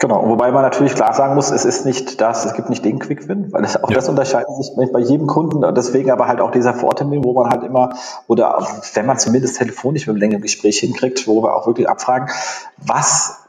Genau, 0.02 0.28
wobei 0.28 0.50
man 0.50 0.62
natürlich 0.62 0.96
klar 0.96 1.14
sagen 1.14 1.36
muss, 1.36 1.52
es 1.52 1.64
ist 1.64 1.86
nicht 1.86 2.20
das, 2.20 2.44
es 2.44 2.54
gibt 2.54 2.68
nicht 2.68 2.84
den 2.84 2.98
Quick-Win, 2.98 3.52
weil 3.52 3.62
es 3.62 3.80
auch 3.80 3.88
ja. 3.88 3.94
das 3.94 4.08
unterscheidet 4.08 4.48
sich 4.56 4.72
bei 4.92 4.98
jedem 4.98 5.28
Kunden, 5.28 5.62
deswegen 5.76 6.10
aber 6.10 6.26
halt 6.26 6.40
auch 6.40 6.50
dieser 6.50 6.74
Vortermin, 6.74 7.22
wo 7.22 7.34
man 7.34 7.52
halt 7.52 7.62
immer, 7.62 7.90
oder 8.26 8.66
wenn 8.94 9.06
man 9.06 9.20
zumindest 9.20 9.58
telefonisch 9.58 10.08
mit 10.08 10.14
einem 10.14 10.20
längeren 10.20 10.42
Gespräch 10.42 10.80
hinkriegt, 10.80 11.28
wo 11.28 11.44
wir 11.44 11.54
auch 11.54 11.68
wirklich 11.68 11.88
abfragen, 11.88 12.30
was 12.78 13.46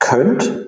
könnt 0.00 0.66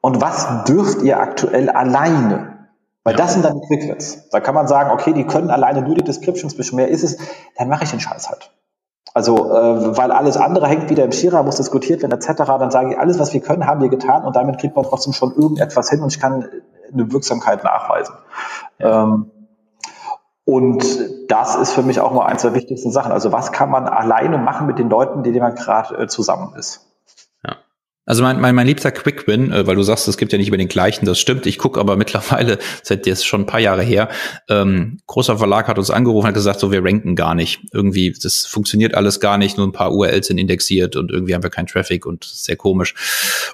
und 0.00 0.20
was 0.20 0.46
dürft 0.68 1.02
ihr 1.02 1.18
aktuell 1.18 1.70
alleine? 1.70 2.68
Weil 3.02 3.14
ja. 3.14 3.18
das 3.18 3.32
sind 3.32 3.44
dann 3.44 3.60
die 3.60 3.66
Quick-Wins. 3.66 4.28
Da 4.30 4.38
kann 4.38 4.54
man 4.54 4.68
sagen, 4.68 4.92
okay, 4.92 5.12
die 5.12 5.24
können 5.24 5.50
alleine 5.50 5.82
nur 5.82 5.96
die 5.96 6.04
Descriptions, 6.04 6.56
bisschen 6.56 6.76
mehr 6.76 6.86
ist 6.86 7.02
es, 7.02 7.18
dann 7.56 7.68
mache 7.68 7.82
ich 7.82 7.90
den 7.90 7.98
Scheiß 7.98 8.28
halt. 8.28 8.52
Also, 9.14 9.50
äh, 9.50 9.96
weil 9.96 10.12
alles 10.12 10.36
andere 10.36 10.66
hängt 10.66 10.90
wieder 10.90 11.04
im 11.04 11.12
Schierer, 11.12 11.42
muss 11.42 11.56
diskutiert 11.56 12.02
werden, 12.02 12.12
etc., 12.12 12.44
dann 12.44 12.70
sage 12.70 12.92
ich, 12.92 12.98
alles, 12.98 13.18
was 13.18 13.32
wir 13.32 13.40
können, 13.40 13.66
haben 13.66 13.80
wir 13.80 13.88
getan 13.88 14.24
und 14.24 14.36
damit 14.36 14.58
kriegt 14.58 14.76
man 14.76 14.84
trotzdem 14.84 15.12
schon 15.12 15.34
irgendetwas 15.34 15.90
hin 15.90 16.02
und 16.02 16.14
ich 16.14 16.20
kann 16.20 16.48
eine 16.92 17.12
Wirksamkeit 17.12 17.64
nachweisen. 17.64 18.14
Ähm, 18.78 19.30
und 20.44 20.82
das 21.28 21.56
ist 21.56 21.72
für 21.72 21.82
mich 21.82 22.00
auch 22.00 22.12
mal 22.12 22.26
eins 22.26 22.42
der 22.42 22.54
wichtigsten 22.54 22.90
Sachen. 22.90 23.12
Also, 23.12 23.32
was 23.32 23.52
kann 23.52 23.70
man 23.70 23.86
alleine 23.86 24.38
machen 24.38 24.66
mit 24.66 24.78
den 24.78 24.88
Leuten, 24.88 25.22
die 25.22 25.38
man 25.38 25.54
gerade 25.54 25.94
äh, 25.96 26.06
zusammen 26.06 26.54
ist? 26.56 26.87
Also 28.08 28.22
mein, 28.22 28.40
mein, 28.40 28.54
mein 28.54 28.66
liebster 28.66 28.90
Quick-Win, 28.90 29.52
äh, 29.52 29.66
weil 29.66 29.76
du 29.76 29.82
sagst, 29.82 30.08
es 30.08 30.16
gibt 30.16 30.32
ja 30.32 30.38
nicht 30.38 30.48
über 30.48 30.56
den 30.56 30.68
gleichen, 30.68 31.04
das 31.04 31.20
stimmt. 31.20 31.44
Ich 31.44 31.58
gucke 31.58 31.78
aber 31.78 31.96
mittlerweile, 31.98 32.58
seit 32.82 33.06
jetzt 33.06 33.26
schon 33.26 33.42
ein 33.42 33.46
paar 33.46 33.60
Jahre 33.60 33.82
her, 33.82 34.08
ähm, 34.48 34.96
großer 35.06 35.36
Verlag 35.36 35.68
hat 35.68 35.78
uns 35.78 35.90
angerufen 35.90 36.26
hat 36.26 36.32
gesagt, 36.32 36.58
so 36.58 36.72
wir 36.72 36.82
ranken 36.82 37.16
gar 37.16 37.34
nicht. 37.34 37.60
Irgendwie, 37.70 38.14
das 38.22 38.46
funktioniert 38.46 38.94
alles 38.94 39.20
gar 39.20 39.36
nicht, 39.36 39.58
nur 39.58 39.66
ein 39.66 39.72
paar 39.72 39.92
URLs 39.92 40.28
sind 40.28 40.38
indexiert 40.38 40.96
und 40.96 41.10
irgendwie 41.10 41.34
haben 41.34 41.42
wir 41.42 41.50
keinen 41.50 41.66
Traffic 41.66 42.06
und 42.06 42.24
sehr 42.24 42.56
komisch. 42.56 42.94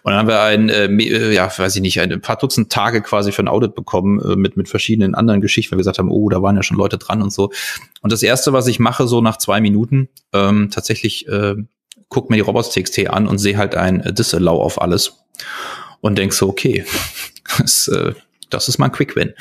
Und 0.05 0.13
dann 0.13 0.21
haben 0.21 0.29
wir 0.29 0.41
ein, 0.41 0.69
äh, 0.69 0.85
äh, 0.87 1.35
ja, 1.35 1.51
weiß 1.57 1.75
ich 1.75 1.83
nicht, 1.83 2.01
ein 2.01 2.21
paar 2.21 2.37
Dutzend 2.37 2.71
Tage 2.71 3.03
quasi 3.03 3.33
für 3.33 3.43
ein 3.43 3.49
Audit 3.49 3.75
bekommen 3.75 4.21
äh, 4.21 4.37
mit, 4.37 4.57
mit 4.57 4.69
verschiedenen 4.69 5.17
anderen 5.17 5.41
Geschichten, 5.41 5.73
weil 5.73 5.79
wir 5.79 5.81
gesagt 5.81 5.99
haben, 5.99 6.13
oh, 6.13 6.29
da 6.29 6.43
waren 6.43 6.55
ja 6.55 6.63
schon 6.63 6.77
Leute 6.77 6.97
dran 6.97 7.23
und 7.23 7.33
so. 7.33 7.51
Und 8.03 8.13
das 8.13 8.23
erste, 8.23 8.53
was 8.53 8.69
ich 8.69 8.79
mache, 8.79 9.09
so 9.09 9.21
nach 9.21 9.39
zwei 9.39 9.61
Minuten, 9.61 10.09
ähm, 10.33 10.71
tatsächlich 10.71 11.27
äh, 11.27 11.57
guck 12.09 12.31
mir 12.31 12.37
die 12.37 12.43
Robots.txt 12.43 13.09
an 13.09 13.27
und 13.27 13.39
sehe 13.39 13.57
halt 13.57 13.75
ein 13.75 14.03
Disallow 14.15 14.61
auf 14.61 14.81
alles 14.81 15.25
und 16.01 16.19
denk 16.19 16.33
so, 16.33 16.49
okay, 16.49 16.85
das, 17.59 17.89
äh, 17.89 18.15
das 18.51 18.69
ist 18.69 18.79
mal 18.79 18.87
ein 18.87 18.93
Quick-Win. 18.93 19.35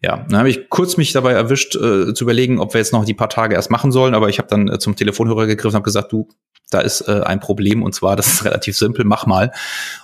Ja, 0.00 0.24
dann 0.28 0.38
habe 0.38 0.50
ich 0.50 0.68
kurz 0.68 0.96
mich 0.96 1.12
dabei 1.12 1.32
erwischt, 1.32 1.74
äh, 1.74 2.14
zu 2.14 2.24
überlegen, 2.24 2.60
ob 2.60 2.72
wir 2.72 2.78
jetzt 2.78 2.92
noch 2.92 3.04
die 3.04 3.14
paar 3.14 3.28
Tage 3.28 3.56
erst 3.56 3.70
machen 3.70 3.90
sollen, 3.90 4.14
aber 4.14 4.28
ich 4.28 4.38
habe 4.38 4.48
dann 4.48 4.68
äh, 4.68 4.78
zum 4.78 4.94
Telefonhörer 4.94 5.46
gegriffen 5.46 5.74
und 5.74 5.80
habe 5.80 5.84
gesagt, 5.84 6.12
du, 6.12 6.28
da 6.70 6.80
ist 6.80 7.08
äh, 7.08 7.22
ein 7.24 7.40
Problem 7.40 7.82
und 7.82 7.94
zwar, 7.94 8.14
das 8.16 8.28
ist 8.28 8.44
relativ 8.44 8.76
simpel, 8.76 9.04
mach 9.04 9.26
mal. 9.26 9.52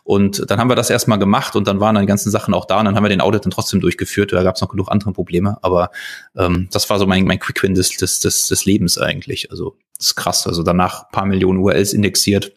Und 0.03 0.51
dann 0.51 0.59
haben 0.59 0.69
wir 0.69 0.75
das 0.75 0.91
erstmal 0.91 1.19
gemacht 1.19 1.55
und 1.55 1.69
dann 1.69 1.79
waren 1.81 1.95
dann 1.95 2.03
die 2.03 2.09
ganzen 2.09 2.31
Sachen 2.31 2.55
auch 2.55 2.65
da 2.65 2.81
und 2.81 2.87
dann 2.87 2.97
haben 2.97 3.05
wir 3.05 3.09
den 3.09 3.21
Audit 3.21 3.45
dann 3.45 3.53
trotzdem 3.53 3.81
durchgeführt. 3.81 4.33
Da 4.33 4.43
gab 4.43 4.57
es 4.57 4.61
noch 4.61 4.69
genug 4.69 4.91
andere 4.91 5.13
Probleme, 5.13 5.59
aber 5.63 5.91
ähm, 6.37 6.69
das 6.73 6.91
war 6.91 6.99
so 6.99 7.07
mein, 7.07 7.25
mein 7.25 7.39
Quick-Win 7.39 7.75
des, 7.75 7.97
des, 7.97 8.21
des, 8.21 8.49
des 8.49 8.65
Lebens 8.65 8.99
eigentlich. 8.99 9.51
Also 9.51 9.77
das 9.97 10.09
ist 10.09 10.17
krass. 10.17 10.47
Also 10.47 10.63
danach 10.63 11.11
paar 11.11 11.27
Millionen 11.27 11.59
URLs 11.59 11.93
indexiert 11.93 12.53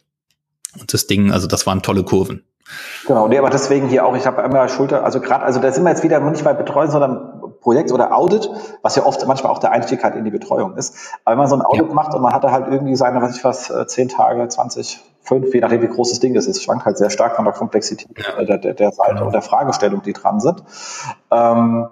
und 0.80 0.94
das 0.94 1.08
Ding, 1.08 1.32
also 1.32 1.48
das 1.48 1.66
waren 1.66 1.82
tolle 1.82 2.04
Kurven. 2.04 2.44
Genau, 3.06 3.28
nee, 3.30 3.38
aber 3.38 3.50
deswegen 3.50 3.88
hier 3.88 4.06
auch, 4.06 4.16
ich 4.16 4.28
habe 4.28 4.44
einmal 4.44 4.68
Schulter, 4.68 5.06
also 5.06 5.22
gerade, 5.22 5.46
also 5.46 5.62
da 5.62 5.72
sind 5.72 5.84
wir 5.86 5.90
jetzt 5.90 6.04
wieder 6.04 6.20
nicht 6.20 6.44
bei 6.44 6.54
Betreuen, 6.54 6.92
sondern 6.92 7.38
Projekt 7.62 7.92
oder 7.92 8.16
Audit, 8.16 8.50
was 8.82 8.96
ja 8.96 9.06
oft 9.06 9.26
manchmal 9.26 9.52
auch 9.52 9.60
der 9.60 9.72
Einstieg 9.72 10.04
halt 10.04 10.16
in 10.16 10.26
die 10.26 10.32
Betreuung 10.32 10.76
ist. 10.76 11.14
Aber 11.24 11.34
wenn 11.34 11.38
man 11.38 11.48
so 11.48 11.56
ein 11.56 11.62
Audit 11.62 11.88
ja. 11.88 11.94
macht 11.94 12.14
und 12.14 12.22
man 12.22 12.34
hat 12.34 12.44
da 12.44 12.52
halt 12.52 12.68
irgendwie 12.70 12.96
seine, 12.96 13.22
weiß 13.22 13.38
ich 13.38 13.44
was, 13.44 13.70
äh, 13.70 13.88
zehn 13.88 14.10
Tage, 14.10 14.48
20, 14.48 15.00
fünf, 15.22 15.54
je 15.54 15.60
nachdem 15.60 15.82
wie 15.82 15.88
groß 15.88 16.10
das 16.10 16.20
Ding 16.20 16.36
ist, 16.36 16.48
es 16.48 16.64
schwankt 16.64 16.86
halt 16.86 16.98
sehr 16.98 17.10
stark 17.10 17.36
von 17.36 17.46
der 17.46 17.54
Komplexität 17.54 18.08
ja. 18.18 18.44
der, 18.44 18.58
der, 18.58 18.74
der 18.74 18.92
Seite 18.92 19.14
genau. 19.16 19.26
und 19.26 19.34
der 19.34 19.42
Fragestellung, 19.42 20.02
die 20.02 20.14
dran 20.14 20.40
sind. 20.40 20.64
Ähm, 21.32 21.88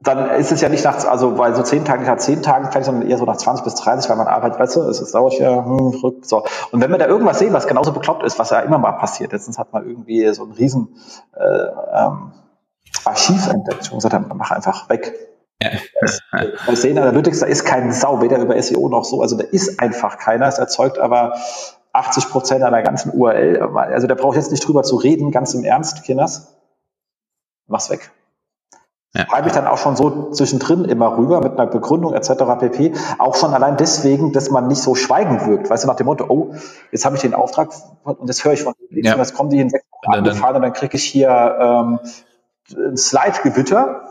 dann 0.00 0.30
ist 0.30 0.52
es 0.52 0.60
ja 0.60 0.68
nicht 0.68 0.84
nach, 0.84 1.04
also 1.06 1.34
bei 1.34 1.52
so 1.52 1.62
zehn 1.62 1.84
Tagen, 1.84 2.04
nach 2.04 2.18
zehn 2.18 2.40
Tagen 2.40 2.66
fertig, 2.66 2.84
sondern 2.84 3.08
eher 3.08 3.18
so 3.18 3.24
nach 3.24 3.36
20 3.36 3.64
bis 3.64 3.74
30, 3.74 4.08
weil 4.08 4.16
man 4.16 4.28
arbeitet 4.28 4.58
besser, 4.58 4.88
es, 4.88 5.00
es 5.00 5.10
dauert 5.10 5.34
ja, 5.34 5.64
hm, 5.64 5.88
rück, 6.02 6.24
so. 6.24 6.44
Und 6.70 6.80
wenn 6.80 6.90
wir 6.90 6.98
da 6.98 7.06
irgendwas 7.06 7.40
sehen, 7.40 7.52
was 7.52 7.66
genauso 7.66 7.92
bekloppt 7.92 8.22
ist, 8.22 8.38
was 8.38 8.50
ja 8.50 8.60
immer 8.60 8.78
mal 8.78 8.92
passiert, 8.92 9.32
letztens 9.32 9.58
hat 9.58 9.72
man 9.72 9.88
irgendwie 9.88 10.32
so 10.34 10.44
ein 10.44 10.52
riesen 10.52 10.96
äh, 11.34 11.44
ähm, 11.44 12.32
Archiv 13.04 13.48
entdeckt 13.48 13.90
und 13.90 14.02
gesagt, 14.02 14.34
mach 14.34 14.50
einfach 14.52 14.88
weg. 14.88 15.14
Ja. 15.60 15.70
Bei 16.66 16.74
Sena 16.76 17.02
Analytics, 17.02 17.40
da 17.40 17.46
ist 17.46 17.64
kein 17.64 17.90
Sau, 17.92 18.22
weder 18.22 18.38
über 18.38 18.60
SEO 18.62 18.88
noch 18.88 19.04
so, 19.04 19.20
also 19.20 19.36
da 19.36 19.44
ist 19.44 19.80
einfach 19.80 20.18
keiner, 20.18 20.46
es 20.46 20.58
erzeugt 20.58 21.00
aber 21.00 21.34
80 21.92 22.28
Prozent 22.28 22.62
einer 22.62 22.82
ganzen 22.82 23.10
URL, 23.12 23.60
also 23.76 24.06
da 24.06 24.14
brauche 24.14 24.36
ich 24.36 24.42
jetzt 24.42 24.52
nicht 24.52 24.64
drüber 24.64 24.84
zu 24.84 24.94
reden, 24.94 25.32
ganz 25.32 25.54
im 25.54 25.64
Ernst, 25.64 26.04
Kinders, 26.04 26.56
mach's 27.66 27.90
weg. 27.90 28.12
Ja. 29.14 29.26
Schreibe 29.26 29.48
ich 29.48 29.54
dann 29.54 29.66
auch 29.66 29.78
schon 29.78 29.96
so 29.96 30.30
zwischendrin 30.32 30.84
immer 30.84 31.16
rüber 31.16 31.40
mit 31.40 31.52
einer 31.52 31.66
Begründung 31.66 32.12
etc. 32.12 32.30
pp. 32.60 32.92
Auch 33.18 33.36
schon 33.36 33.54
allein 33.54 33.78
deswegen, 33.78 34.32
dass 34.32 34.50
man 34.50 34.68
nicht 34.68 34.82
so 34.82 34.94
schweigend 34.94 35.46
wirkt. 35.46 35.70
Weißt 35.70 35.84
du, 35.84 35.88
nach 35.88 35.96
dem 35.96 36.06
Motto, 36.06 36.26
oh, 36.28 36.54
jetzt 36.92 37.06
habe 37.06 37.16
ich 37.16 37.22
den 37.22 37.32
Auftrag 37.32 37.70
und 38.04 38.28
das 38.28 38.44
höre 38.44 38.52
ich 38.52 38.62
von 38.62 38.74
den 38.90 39.04
ja. 39.04 39.16
jetzt 39.16 39.34
kommen 39.34 39.48
die 39.48 39.60
in 39.60 39.70
sechs 39.70 39.86
Wochen 39.90 40.18
angefahren 40.18 40.56
und 40.56 40.62
dann 40.62 40.72
kriege 40.74 40.96
ich 40.96 41.04
hier 41.04 41.28
ähm, 41.30 42.00
ein 42.76 42.96
Slide-Gewitter. 42.98 44.02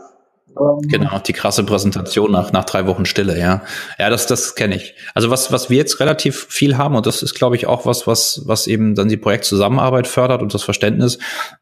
Ähm, 0.58 0.88
genau, 0.88 1.18
die 1.20 1.32
krasse 1.32 1.62
Präsentation 1.62 2.32
nach, 2.32 2.50
nach 2.50 2.64
drei 2.64 2.86
Wochen 2.88 3.06
Stille, 3.06 3.38
ja. 3.38 3.62
Ja, 3.98 4.10
das, 4.10 4.26
das 4.26 4.56
kenne 4.56 4.74
ich. 4.74 4.96
Also 5.14 5.30
was, 5.30 5.52
was 5.52 5.70
wir 5.70 5.76
jetzt 5.76 6.00
relativ 6.00 6.46
viel 6.48 6.76
haben, 6.76 6.96
und 6.96 7.06
das 7.06 7.22
ist, 7.22 7.34
glaube 7.34 7.54
ich, 7.54 7.68
auch 7.68 7.86
was, 7.86 8.08
was, 8.08 8.42
was 8.46 8.66
eben 8.66 8.96
dann 8.96 9.08
die 9.08 9.16
Projektzusammenarbeit 9.16 10.08
fördert 10.08 10.42
und 10.42 10.54
das 10.54 10.64
Verständnis, 10.64 11.18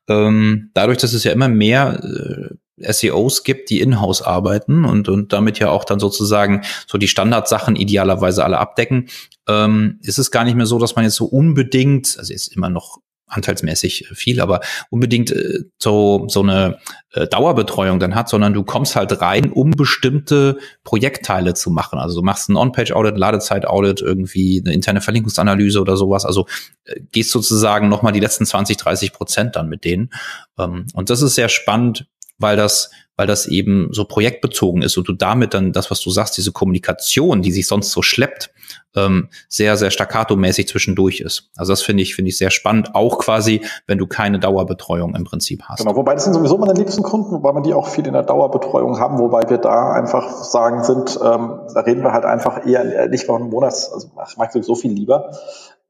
ähm, 0.08 0.70
dadurch, 0.72 0.98
dass 0.98 1.12
es 1.12 1.24
ja 1.24 1.32
immer 1.32 1.48
mehr 1.48 2.00
äh, 2.02 2.54
SEOs 2.78 3.44
gibt, 3.44 3.70
die 3.70 3.80
in-house 3.80 4.22
arbeiten 4.22 4.84
und, 4.84 5.08
und 5.08 5.32
damit 5.32 5.58
ja 5.58 5.70
auch 5.70 5.84
dann 5.84 5.98
sozusagen 5.98 6.62
so 6.86 6.98
die 6.98 7.08
Standardsachen 7.08 7.76
idealerweise 7.76 8.44
alle 8.44 8.58
abdecken, 8.58 9.08
ähm, 9.48 9.98
ist 10.02 10.18
es 10.18 10.30
gar 10.30 10.44
nicht 10.44 10.56
mehr 10.56 10.66
so, 10.66 10.78
dass 10.78 10.96
man 10.96 11.04
jetzt 11.04 11.16
so 11.16 11.24
unbedingt, 11.24 12.16
also 12.18 12.32
ist 12.32 12.54
immer 12.54 12.68
noch 12.68 12.98
anteilsmäßig 13.28 14.08
viel, 14.14 14.40
aber 14.40 14.60
unbedingt 14.90 15.32
äh, 15.32 15.64
so 15.78 16.26
so 16.28 16.42
eine 16.42 16.78
äh, 17.12 17.26
Dauerbetreuung 17.26 17.98
dann 17.98 18.14
hat, 18.14 18.28
sondern 18.28 18.54
du 18.54 18.62
kommst 18.62 18.94
halt 18.94 19.20
rein, 19.20 19.50
um 19.50 19.72
bestimmte 19.72 20.58
Projektteile 20.84 21.54
zu 21.54 21.70
machen. 21.70 21.98
Also 21.98 22.20
du 22.20 22.24
machst 22.24 22.48
ein 22.48 22.56
On-Page-Audit, 22.56 23.18
Ladezeit-Audit, 23.18 24.00
irgendwie 24.00 24.62
eine 24.64 24.74
interne 24.74 25.00
Verlinkungsanalyse 25.00 25.80
oder 25.80 25.96
sowas. 25.96 26.24
Also 26.24 26.46
äh, 26.84 27.00
gehst 27.10 27.32
sozusagen 27.32 27.88
nochmal 27.88 28.12
die 28.12 28.20
letzten 28.20 28.46
20, 28.46 28.76
30 28.76 29.12
Prozent 29.12 29.56
dann 29.56 29.68
mit 29.68 29.84
denen. 29.84 30.10
Ähm, 30.56 30.86
und 30.94 31.10
das 31.10 31.22
ist 31.22 31.34
sehr 31.34 31.48
spannend, 31.48 32.06
weil 32.38 32.56
das, 32.56 32.90
weil 33.16 33.26
das 33.26 33.46
eben 33.46 33.88
so 33.92 34.04
projektbezogen 34.04 34.82
ist 34.82 34.96
und 34.98 35.08
du 35.08 35.12
damit 35.12 35.54
dann 35.54 35.72
das, 35.72 35.90
was 35.90 36.00
du 36.00 36.10
sagst, 36.10 36.36
diese 36.36 36.52
Kommunikation, 36.52 37.42
die 37.42 37.52
sich 37.52 37.66
sonst 37.66 37.90
so 37.90 38.02
schleppt, 38.02 38.50
ähm, 38.94 39.28
sehr, 39.48 39.76
sehr 39.76 39.90
staccato-mäßig 39.90 40.68
zwischendurch 40.68 41.20
ist. 41.20 41.50
Also 41.56 41.72
das 41.72 41.82
finde 41.82 42.02
ich, 42.02 42.14
finde 42.14 42.30
ich 42.30 42.38
sehr 42.38 42.50
spannend, 42.50 42.94
auch 42.94 43.18
quasi, 43.18 43.62
wenn 43.86 43.98
du 43.98 44.06
keine 44.06 44.38
Dauerbetreuung 44.38 45.14
im 45.14 45.24
Prinzip 45.24 45.62
hast. 45.64 45.80
Genau, 45.80 45.96
wobei 45.96 46.14
das 46.14 46.24
sind 46.24 46.34
sowieso 46.34 46.58
meine 46.58 46.74
liebsten 46.74 47.02
Kunden, 47.02 47.32
wobei 47.32 47.52
man 47.52 47.62
die 47.62 47.74
auch 47.74 47.88
viel 47.88 48.06
in 48.06 48.12
der 48.12 48.22
Dauerbetreuung 48.22 48.98
haben, 48.98 49.18
wobei 49.18 49.48
wir 49.48 49.58
da 49.58 49.92
einfach 49.92 50.44
sagen 50.44 50.82
sind, 50.82 51.18
ähm, 51.22 51.60
da 51.74 51.80
reden 51.80 52.02
wir 52.02 52.12
halt 52.12 52.24
einfach 52.24 52.66
eher 52.66 53.08
nicht 53.08 53.24
von 53.24 53.42
einem 53.42 53.50
Monats, 53.50 53.92
also 53.92 54.10
ich 54.28 54.36
mag 54.36 54.52
so 54.52 54.74
viel 54.74 54.92
lieber, 54.92 55.30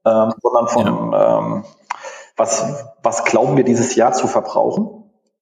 ähm, 0.05 0.33
sondern 0.41 0.67
von 0.67 1.11
ja. 1.11 1.39
ähm, 1.39 1.63
was, 2.35 2.85
was 3.01 3.25
glauben 3.25 3.57
wir 3.57 3.63
dieses 3.63 3.95
Jahr 3.95 4.13
zu 4.13 4.27
verbrauchen 4.27 4.96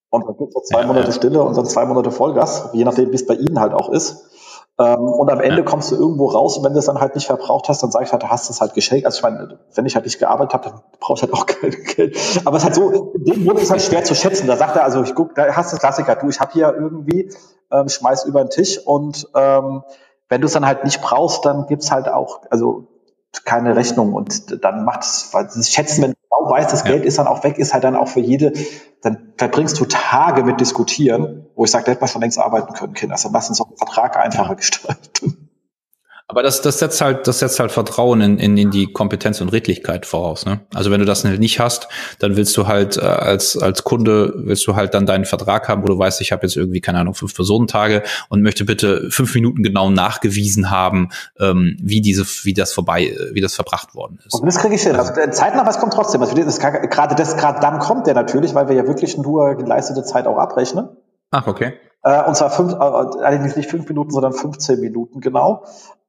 und 0.10 0.26
dann 0.26 0.38
gibt 0.38 0.56
es 0.56 0.70
zwei 0.70 0.86
Monate 0.86 1.12
Stille 1.12 1.42
und 1.44 1.58
dann 1.58 1.66
zwei 1.66 1.86
Monate 1.86 2.12
Vollgas, 2.12 2.70
je 2.74 2.84
nachdem, 2.84 3.12
wie 3.12 3.16
es 3.16 3.26
bei 3.26 3.36
Ihnen 3.36 3.60
halt 3.60 3.74
auch 3.74 3.90
ist. 3.90 4.30
Ähm, 4.78 5.00
und 5.00 5.30
am 5.32 5.40
Ende 5.40 5.60
ja. 5.60 5.64
kommst 5.64 5.92
du 5.92 5.96
irgendwo 5.96 6.28
raus 6.28 6.58
und 6.58 6.66
wenn 6.66 6.74
du 6.74 6.80
es 6.80 6.86
dann 6.86 7.00
halt 7.00 7.16
nicht 7.16 7.28
verbraucht 7.28 7.70
hast, 7.70 7.82
dann 7.82 7.92
sage 7.92 8.06
ich 8.06 8.12
halt, 8.12 8.24
du 8.24 8.28
hast 8.28 8.50
es 8.50 8.60
halt 8.60 8.74
geschenkt. 8.74 9.06
Also 9.06 9.18
ich 9.18 9.24
meine, 9.24 9.58
wenn 9.74 9.86
ich 9.86 9.96
halt 9.96 10.06
nicht 10.06 10.20
gearbeitet 10.20 10.54
habe, 10.54 10.70
dann 10.70 10.82
brauchst 11.00 11.24
du 11.24 11.28
halt 11.28 11.34
auch 11.34 11.46
kein 11.46 11.72
Geld. 11.72 12.18
Aber 12.44 12.58
es 12.58 12.64
ist 12.64 12.66
halt 12.66 12.76
so, 12.76 13.14
in 13.14 13.24
dem 13.24 13.44
Monat 13.46 13.64
ist 13.64 13.72
halt 13.72 13.82
schwer 13.82 14.04
zu 14.04 14.16
schätzen. 14.16 14.48
Da 14.48 14.58
sagt 14.58 14.76
er, 14.76 14.84
also 14.84 15.02
ich 15.04 15.16
guck, 15.16 15.34
da 15.36 15.56
hast 15.56 15.72
du 15.72 15.76
das 15.76 15.80
Klassiker, 15.80 16.16
du, 16.16 16.28
ich 16.30 16.42
habe 16.42 16.52
hier 16.52 16.74
irgendwie, 16.74 17.32
ähm, 17.72 17.88
schmeiß 17.88 18.26
über 18.26 18.44
den 18.44 18.50
Tisch 18.50 18.78
und 18.86 19.30
ähm, 19.34 19.84
wenn 20.28 20.42
du 20.42 20.48
es 20.48 20.54
dann 20.54 20.66
halt 20.66 20.84
nicht 20.84 21.02
brauchst, 21.02 21.46
dann 21.46 21.68
gibt's 21.68 21.92
halt 21.92 22.10
auch, 22.10 22.42
also 22.50 22.88
keine 23.44 23.76
Rechnung 23.76 24.14
und 24.14 24.64
dann 24.64 24.86
macht 24.86 25.02
es, 25.02 25.30
weil 25.32 25.46
das 25.46 25.72
Schätzen, 25.72 26.04
wenn 26.04 26.12
du 26.12 26.18
genau 26.22 26.52
weißt, 26.52 26.72
das 26.72 26.84
Geld 26.84 27.04
ist 27.06 27.18
dann 27.18 27.28
auch 27.28 27.44
weg, 27.44 27.58
ist 27.58 27.74
halt 27.74 27.84
dann 27.84 27.96
auch 27.96 28.08
für 28.08 28.20
jede, 28.22 28.54
dann 29.02 29.34
verbringst 29.38 29.80
du 29.80 29.86
Tage 29.86 30.44
mit 30.44 30.62
diskutieren, 30.62 31.48
wo 31.56 31.66
ich 31.66 31.72
sage, 31.72 31.86
da 31.86 31.92
hätte 31.92 32.02
man 32.02 32.10
schon 32.10 32.22
längst 32.22 32.40
arbeiten 32.40 32.74
können, 32.74 32.94
Kinder. 32.94 33.16
Also 33.16 33.30
lass 33.34 33.50
uns 33.50 33.60
auch 33.60 33.68
den 33.68 33.78
Vertrag 33.78 34.18
einfacher 34.18 34.56
gestalten. 34.56 35.45
Aber 36.28 36.42
das, 36.42 36.62
das 36.62 36.80
setzt 36.80 37.02
halt, 37.02 37.28
das 37.28 37.38
setzt 37.38 37.60
halt 37.60 37.72
Vertrauen 37.72 38.20
in, 38.20 38.40
in, 38.40 38.58
in 38.58 38.72
die 38.72 38.92
Kompetenz 38.92 39.42
und 39.42 39.50
Redlichkeit 39.50 40.08
voraus. 40.08 40.46
Ne? 40.48 40.62
Also 40.74 40.90
wenn 40.90 41.00
du 41.00 41.06
das 41.06 41.24
nicht 41.24 41.60
hast, 41.60 41.88
dann 42.18 42.36
willst 42.36 42.58
du 42.58 42.66
halt 42.66 42.98
äh, 42.98 43.02
als, 43.02 43.56
als 43.58 43.84
Kunde, 43.84 44.34
willst 44.36 44.66
du 44.66 44.76
halt 44.76 44.96
dann 44.96 45.06
deinen 45.06 45.26
Vertrag 45.26 45.70
haben, 45.70 45.84
wo 45.84 45.88
du 45.88 46.00
weißt, 46.00 46.22
ich 46.22 46.32
habe 46.32 46.42
jetzt 46.48 46.58
irgendwie, 46.58 46.82
keine 46.82 47.00
Ahnung, 47.00 47.14
fünf 47.14 47.36
Personentage 47.36 48.02
und 48.30 48.42
möchte 48.42 48.66
bitte 48.66 49.12
fünf 49.12 49.36
Minuten 49.36 49.62
genau 49.62 49.92
nachgewiesen 49.92 50.72
haben, 50.72 51.10
ähm, 51.40 51.78
wie 51.80 52.02
diese, 52.02 52.26
wie 52.44 52.54
das 52.54 52.74
vorbei, 52.74 53.16
wie 53.32 53.42
das 53.42 53.54
verbracht 53.54 53.94
worden 53.94 54.20
ist. 54.26 54.34
Und 54.34 54.48
das 54.48 54.58
kriege 54.58 54.74
ich 54.74 54.82
hin. 54.82 54.96
Also, 54.96 55.14
äh, 55.14 55.30
zeitnah, 55.30 55.68
es 55.70 55.78
kommt 55.78 55.94
trotzdem. 55.94 56.22
Also 56.24 56.36
das, 56.36 56.60
gerade 56.60 57.14
das, 57.14 57.38
gerade 57.38 57.60
dann 57.60 57.78
kommt 57.78 58.08
der 58.08 58.16
natürlich, 58.16 58.56
weil 58.56 58.68
wir 58.68 58.76
ja 58.76 58.88
wirklich 58.88 59.16
nur 59.16 59.54
geleistete 59.56 60.04
Zeit 60.04 60.26
auch 60.26 60.38
abrechnen. 60.38 60.90
Ach, 61.30 61.46
okay. 61.46 61.74
Äh, 62.06 62.24
und 62.24 62.36
zwar 62.36 62.52
fünf, 62.52 62.74
äh, 62.74 62.78
allerdings 62.78 63.56
nicht 63.56 63.70
fünf 63.70 63.90
Minuten, 63.90 64.12
sondern 64.12 64.32
15 64.32 64.80
Minuten 64.80 65.22
genau. 65.22 65.64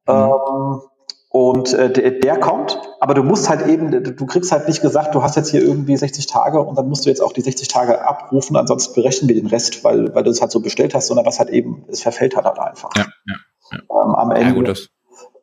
Mhm. 0.07 0.13
Ähm, 0.13 0.81
und 1.29 1.73
äh, 1.73 1.91
der, 1.91 2.11
der 2.11 2.39
kommt, 2.39 2.79
aber 2.99 3.13
du 3.13 3.21
musst 3.21 3.49
halt 3.49 3.67
eben, 3.67 3.91
du 3.91 4.25
kriegst 4.25 4.51
halt 4.51 4.67
nicht 4.67 4.81
gesagt, 4.81 5.13
du 5.13 5.21
hast 5.21 5.35
jetzt 5.35 5.51
hier 5.51 5.61
irgendwie 5.61 5.95
60 5.95 6.25
Tage 6.25 6.61
und 6.61 6.77
dann 6.77 6.87
musst 6.87 7.05
du 7.05 7.09
jetzt 7.09 7.21
auch 7.21 7.33
die 7.33 7.41
60 7.41 7.67
Tage 7.67 8.07
abrufen, 8.07 8.55
ansonsten 8.55 8.95
berechnen 8.95 9.27
wir 9.27 9.35
den 9.35 9.47
Rest, 9.47 9.83
weil, 9.83 10.15
weil 10.15 10.23
du 10.23 10.31
es 10.31 10.41
halt 10.41 10.51
so 10.51 10.61
bestellt 10.61 10.95
hast, 10.95 11.07
sondern 11.07 11.25
was 11.25 11.39
halt 11.39 11.49
eben, 11.49 11.85
es 11.89 12.01
verfällt 12.01 12.35
halt, 12.35 12.45
halt 12.45 12.59
einfach. 12.59 12.89
Ja, 12.95 13.05
ja, 13.27 13.35
ja. 13.71 13.77
Ähm, 13.77 14.15
am 14.15 14.31
Ende. 14.31 14.47
Ja, 14.47 14.55
gut, 14.55 14.67
das. 14.67 14.87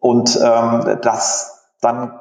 Und 0.00 0.38
ähm, 0.42 0.98
das 1.02 1.54
dann, 1.80 2.18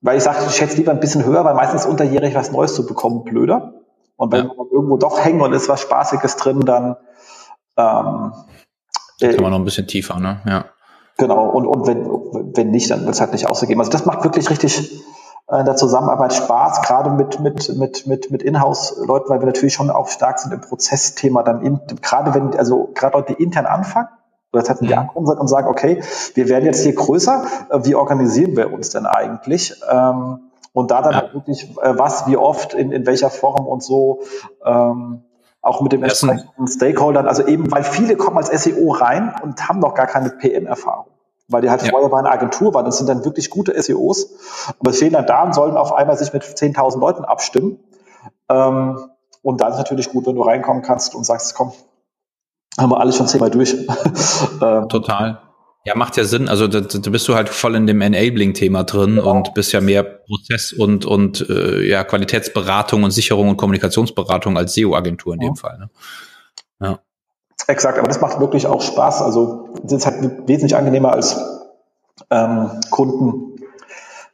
weil 0.00 0.18
ich 0.18 0.24
sage, 0.24 0.38
ich 0.46 0.54
schätze 0.54 0.76
lieber 0.76 0.90
ein 0.90 1.00
bisschen 1.00 1.24
höher, 1.24 1.44
weil 1.44 1.54
meistens 1.54 1.86
unterjährig 1.86 2.34
was 2.34 2.52
Neues 2.52 2.74
zu 2.74 2.84
bekommen 2.84 3.24
blöder. 3.24 3.74
Und 4.16 4.32
wenn 4.32 4.46
ja. 4.46 4.54
man 4.54 4.66
irgendwo 4.70 4.96
doch 4.96 5.24
hängen 5.24 5.40
und 5.40 5.52
ist 5.52 5.68
was 5.68 5.80
Spaßiges 5.80 6.36
drin, 6.36 6.60
dann 6.60 6.96
ähm, 7.76 8.32
da 9.20 9.32
kann 9.32 9.42
man 9.42 9.50
noch 9.52 9.58
ein 9.58 9.64
bisschen 9.64 9.86
tiefer, 9.86 10.18
ne? 10.18 10.40
Ja. 10.44 10.64
Genau, 11.16 11.48
und, 11.48 11.66
und 11.66 11.86
wenn, 11.86 12.06
wenn 12.56 12.70
nicht, 12.70 12.90
dann 12.90 13.04
wird 13.04 13.14
es 13.14 13.20
halt 13.20 13.32
nicht 13.32 13.48
ausgegeben. 13.48 13.80
Also 13.80 13.92
das 13.92 14.04
macht 14.04 14.24
wirklich 14.24 14.50
richtig 14.50 15.04
äh, 15.48 15.60
in 15.60 15.64
der 15.64 15.76
Zusammenarbeit 15.76 16.32
Spaß, 16.32 16.82
gerade 16.82 17.10
mit, 17.10 17.40
mit, 17.40 17.76
mit, 17.76 18.06
mit, 18.06 18.30
mit 18.30 18.42
Inhouse-Leuten, 18.42 19.28
weil 19.28 19.40
wir 19.40 19.46
natürlich 19.46 19.74
schon 19.74 19.90
auch 19.90 20.08
stark 20.08 20.38
sind 20.38 20.52
im 20.52 20.60
Prozessthema 20.60 21.42
dann 21.42 21.62
in, 21.62 21.80
gerade 22.00 22.34
wenn, 22.34 22.56
also 22.58 22.90
gerade 22.94 23.16
Leute, 23.16 23.34
die 23.34 23.42
intern 23.42 23.66
anfangen, 23.66 24.08
oder 24.52 24.62
das 24.62 24.70
hatten 24.70 24.86
die 24.86 24.92
mhm. 24.92 25.00
ankommen 25.00 25.26
und 25.26 25.48
sagen, 25.48 25.68
okay, 25.68 26.02
wir 26.34 26.48
werden 26.48 26.64
jetzt 26.64 26.82
hier 26.82 26.94
größer, 26.94 27.44
äh, 27.70 27.78
wie 27.82 27.94
organisieren 27.94 28.56
wir 28.56 28.72
uns 28.72 28.90
denn 28.90 29.06
eigentlich? 29.06 29.74
Ähm, 29.90 30.50
und 30.72 30.90
da 30.90 31.02
dann 31.02 31.12
ja. 31.12 31.20
halt 31.20 31.34
wirklich, 31.34 31.70
äh, 31.82 31.98
was, 31.98 32.26
wie 32.26 32.36
oft, 32.36 32.74
in, 32.74 32.90
in 32.90 33.06
welcher 33.06 33.30
Form 33.30 33.66
und 33.66 33.82
so, 33.82 34.22
ähm, 34.64 35.22
auch 35.64 35.80
mit 35.80 35.92
dem 35.92 36.02
entsprechenden 36.02 36.66
Stakeholdern. 36.68 37.26
Also 37.26 37.46
eben, 37.46 37.70
weil 37.72 37.84
viele 37.84 38.16
kommen 38.16 38.36
als 38.36 38.48
SEO 38.62 38.92
rein 38.92 39.34
und 39.42 39.68
haben 39.68 39.80
noch 39.80 39.94
gar 39.94 40.06
keine 40.06 40.30
PM-Erfahrung. 40.30 41.06
Weil 41.48 41.62
die 41.62 41.70
halt 41.70 41.82
ja. 41.82 41.90
vorher 41.90 42.08
bei 42.08 42.18
einer 42.18 42.30
Agentur 42.30 42.72
waren. 42.74 42.84
Das 42.84 42.98
sind 42.98 43.08
dann 43.08 43.24
wirklich 43.24 43.50
gute 43.50 43.80
SEOs. 43.80 44.74
Aber 44.78 44.90
es 44.90 44.98
fehlen 44.98 45.12
dann 45.12 45.26
da 45.26 45.42
und 45.42 45.54
sollen 45.54 45.76
auf 45.76 45.92
einmal 45.92 46.16
sich 46.16 46.32
mit 46.32 46.42
10.000 46.42 46.98
Leuten 46.98 47.24
abstimmen. 47.24 47.78
Ähm, 48.48 48.98
und 49.42 49.60
dann 49.60 49.72
ist 49.72 49.78
natürlich 49.78 50.10
gut, 50.10 50.26
wenn 50.26 50.36
du 50.36 50.42
reinkommen 50.42 50.82
kannst 50.82 51.14
und 51.14 51.24
sagst, 51.24 51.54
komm, 51.54 51.72
haben 52.78 52.90
wir 52.90 53.00
alles 53.00 53.16
schon 53.16 53.26
zehnmal 53.26 53.50
durch. 53.50 53.74
ähm, 54.62 54.88
Total. 54.88 55.40
Ja, 55.84 55.94
macht 55.96 56.16
ja 56.16 56.24
Sinn. 56.24 56.48
Also 56.48 56.66
da, 56.66 56.80
da 56.80 57.10
bist 57.10 57.28
du 57.28 57.34
halt 57.34 57.48
voll 57.48 57.74
in 57.74 57.86
dem 57.86 58.00
Enabling-Thema 58.00 58.84
drin 58.84 59.16
genau. 59.16 59.30
und 59.30 59.54
bist 59.54 59.72
ja 59.72 59.80
mehr 59.80 60.13
Prozess 60.26 60.72
und 60.72 61.04
und 61.04 61.48
äh, 61.48 61.82
ja 61.82 62.04
Qualitätsberatung 62.04 63.02
und 63.02 63.10
Sicherung 63.10 63.48
und 63.48 63.56
Kommunikationsberatung 63.56 64.56
als 64.56 64.74
SEO-Agentur 64.74 65.34
in 65.34 65.40
ja. 65.42 65.48
dem 65.48 65.56
Fall. 65.56 65.78
Ne? 65.78 65.90
Ja. 66.80 66.98
Exakt, 67.66 67.98
aber 67.98 68.08
das 68.08 68.20
macht 68.20 68.40
wirklich 68.40 68.66
auch 68.66 68.82
Spaß. 68.82 69.22
Also 69.22 69.68
das 69.82 69.92
ist 69.92 70.06
halt 70.06 70.48
wesentlich 70.48 70.76
angenehmer 70.76 71.12
als 71.12 71.38
ähm, 72.30 72.70
Kunden, 72.90 73.60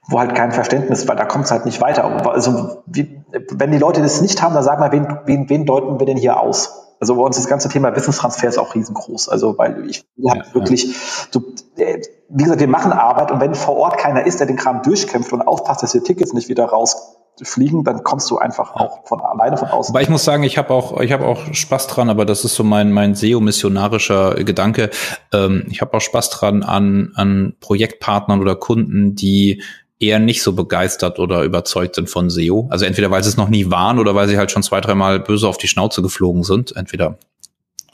wo 0.08 0.18
halt 0.18 0.34
kein 0.34 0.52
Verständnis, 0.52 1.06
weil 1.06 1.16
da 1.16 1.24
kommt 1.24 1.44
es 1.44 1.50
halt 1.50 1.64
nicht 1.64 1.80
weiter. 1.80 2.04
Also 2.28 2.82
wie, 2.86 3.22
wenn 3.50 3.70
die 3.70 3.78
Leute 3.78 4.02
das 4.02 4.20
nicht 4.20 4.42
haben, 4.42 4.54
dann 4.54 4.64
sag 4.64 4.80
mal, 4.80 4.92
wen, 4.92 5.18
wen, 5.26 5.48
wen 5.48 5.66
deuten 5.66 5.98
wir 6.00 6.06
denn 6.06 6.16
hier 6.16 6.40
aus? 6.40 6.89
Also 7.01 7.16
bei 7.16 7.22
uns 7.22 7.36
das 7.36 7.48
ganze 7.48 7.70
Thema 7.70 7.97
Wissenstransfer 7.97 8.47
ist 8.47 8.59
auch 8.59 8.74
riesengroß. 8.74 9.31
Also 9.31 9.56
weil 9.56 9.89
ich 9.89 10.05
wir 10.16 10.36
ja, 10.36 10.55
wirklich, 10.55 10.85
ja. 10.85 10.93
Du, 11.32 11.55
äh, 11.77 12.02
wie 12.28 12.44
gesagt, 12.44 12.60
wir 12.60 12.68
machen 12.68 12.93
Arbeit 12.93 13.32
und 13.32 13.40
wenn 13.40 13.55
vor 13.55 13.77
Ort 13.77 13.97
keiner 13.97 14.27
ist, 14.27 14.39
der 14.39 14.47
den 14.47 14.56
Kram 14.56 14.82
durchkämpft 14.82 15.32
und 15.32 15.40
aufpasst, 15.40 15.82
dass 15.82 15.93
die 15.93 16.01
Tickets 16.01 16.35
nicht 16.35 16.51
wieder 16.51 16.66
rausfliegen, 16.66 17.85
dann 17.85 18.05
kommst 18.05 18.31
du 18.31 18.36
einfach 18.36 18.74
auch 18.74 19.06
von 19.06 19.20
alleine 19.20 19.56
von 19.56 19.68
außen. 19.68 19.94
Aber 19.94 20.02
ich 20.02 20.10
muss 20.10 20.24
sagen, 20.24 20.43
ich 20.43 20.59
habe 20.59 20.74
auch, 20.74 21.01
ich 21.01 21.12
habe 21.12 21.24
auch 21.24 21.40
Spaß 21.52 21.86
dran, 21.86 22.10
aber 22.10 22.27
das 22.27 22.44
ist 22.44 22.55
so 22.55 22.64
mein 22.64 22.93
mein 22.93 23.14
SEO-missionarischer 23.14 24.35
Gedanke. 24.44 24.90
Ähm, 25.32 25.64
ich 25.70 25.81
habe 25.81 25.97
auch 25.97 26.02
Spaß 26.02 26.28
dran 26.28 26.62
an 26.62 27.12
an 27.14 27.56
Projektpartnern 27.60 28.43
oder 28.43 28.56
Kunden, 28.56 29.14
die 29.14 29.62
eher 30.01 30.18
nicht 30.18 30.43
so 30.43 30.55
begeistert 30.55 31.18
oder 31.18 31.44
überzeugt 31.44 31.94
sind 31.94 32.09
von 32.10 32.31
SEO. 32.31 32.68
Also 32.70 32.86
entweder 32.86 33.10
weil 33.10 33.22
sie 33.22 33.28
es 33.28 33.36
noch 33.36 33.51
nie 33.51 33.70
waren 33.70 33.98
oder 33.98 34.14
weil 34.14 34.27
sie 34.28 34.39
halt 34.39 34.51
schon 34.51 34.62
zwei, 34.62 34.81
dreimal 34.81 35.20
böse 35.20 35.47
auf 35.47 35.59
die 35.59 35.68
Schnauze 35.68 36.02
geflogen 36.02 36.43
sind. 36.43 36.74
Entweder 36.74 37.18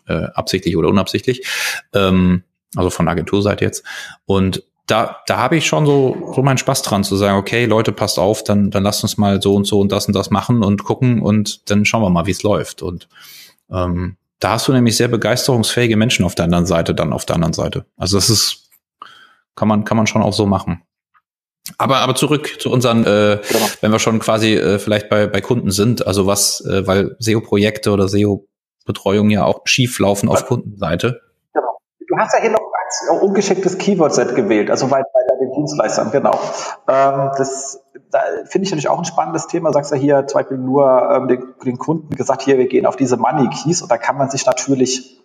äh, 0.07 0.27
absichtlich 0.35 0.77
oder 0.77 0.89
unabsichtlich. 0.89 1.47
Ähm, 1.93 2.45
also 2.77 2.91
von 2.91 3.09
Agenturseite 3.09 3.65
jetzt. 3.65 3.85
Und 4.25 4.63
da, 4.87 5.17
da 5.27 5.39
habe 5.39 5.57
ich 5.57 5.67
schon 5.67 5.85
so, 5.85 6.33
so 6.35 6.43
meinen 6.43 6.59
Spaß 6.59 6.83
dran 6.83 7.03
zu 7.03 7.17
sagen, 7.17 7.39
okay, 7.39 7.65
Leute, 7.67 7.91
passt 7.91 8.21
auf, 8.21 8.45
dann, 8.45 8.71
dann 8.71 8.85
lasst 8.85 9.03
uns 9.03 9.19
mal 9.19 9.43
so 9.43 9.55
und 9.55 9.67
so 9.67 9.81
und 9.81 9.91
das 9.91 10.07
und 10.07 10.15
das 10.15 10.31
machen 10.31 10.63
und 10.63 10.85
gucken 10.85 11.21
und 11.21 11.69
dann 11.71 11.85
schauen 11.85 12.03
wir 12.03 12.11
mal, 12.11 12.27
wie 12.27 12.31
es 12.31 12.45
läuft. 12.45 12.83
Und 12.83 13.09
ähm, 13.71 14.17
da 14.39 14.53
hast 14.53 14.69
du 14.69 14.73
nämlich 14.73 14.97
sehr 14.97 15.09
begeisterungsfähige 15.09 15.97
Menschen 15.97 16.25
auf 16.25 16.37
der 16.37 16.45
anderen 16.45 16.67
Seite, 16.67 16.95
dann 16.95 17.13
auf 17.13 17.27
der 17.27 17.35
anderen 17.35 17.55
Seite. 17.55 17.85
Also 17.97 18.17
das 18.17 18.31
ist, 18.31 18.71
kann 19.57 19.67
man, 19.67 19.85
kann 19.85 19.97
man 19.97 20.07
schon 20.07 20.23
auch 20.23 20.35
so 20.35 20.47
machen. 20.47 20.83
Aber, 21.79 21.99
aber 21.99 22.15
zurück 22.15 22.61
zu 22.61 22.71
unseren, 22.71 23.05
äh, 23.05 23.41
genau. 23.49 23.67
wenn 23.81 23.93
wir 23.93 23.99
schon 23.99 24.19
quasi 24.19 24.55
äh, 24.55 24.79
vielleicht 24.79 25.09
bei, 25.09 25.27
bei 25.27 25.41
Kunden 25.41 25.71
sind, 25.71 26.07
also 26.07 26.27
was, 26.27 26.65
äh, 26.65 26.87
weil 26.87 27.17
SEO-Projekte 27.19 27.91
oder 27.91 28.09
SEO-Betreuung 28.09 29.31
ja 29.31 29.45
auch 29.45 29.63
schief 29.65 29.99
laufen 29.99 30.29
auf 30.29 30.47
Kundenseite. 30.47 31.21
Genau. 31.53 31.79
Du 32.09 32.17
hast 32.17 32.35
ja 32.35 32.41
hier 32.41 32.51
noch 32.51 32.61
ein 33.11 33.21
ungeschicktes 33.21 33.79
Keyword-Set 33.79 34.35
gewählt, 34.37 34.71
also 34.71 34.87
bei, 34.87 35.03
bei 35.03 35.21
den 35.41 35.53
Dienstleistern, 35.53 36.13
genau. 36.13 36.39
Ähm, 36.89 37.31
das 37.37 37.81
da 38.11 38.21
finde 38.45 38.65
ich 38.65 38.71
natürlich 38.71 38.89
auch 38.89 38.99
ein 38.99 39.05
spannendes 39.05 39.47
Thema. 39.47 39.73
Sagst 39.73 39.91
du 39.91 39.97
ja 39.97 40.01
hier 40.01 40.27
zum 40.27 40.39
Beispiel 40.39 40.59
nur 40.59 41.11
ähm, 41.11 41.29
den, 41.29 41.55
den 41.65 41.79
Kunden 41.79 42.15
gesagt, 42.15 42.43
hier, 42.43 42.59
wir 42.59 42.67
gehen 42.67 42.87
auf 42.87 42.97
diese 42.97 43.17
Money 43.17 43.49
Keys 43.49 43.83
und 43.83 43.91
da 43.91 43.99
kann 43.99 44.17
man 44.17 44.31
sich 44.31 44.47
natürlich 44.47 45.16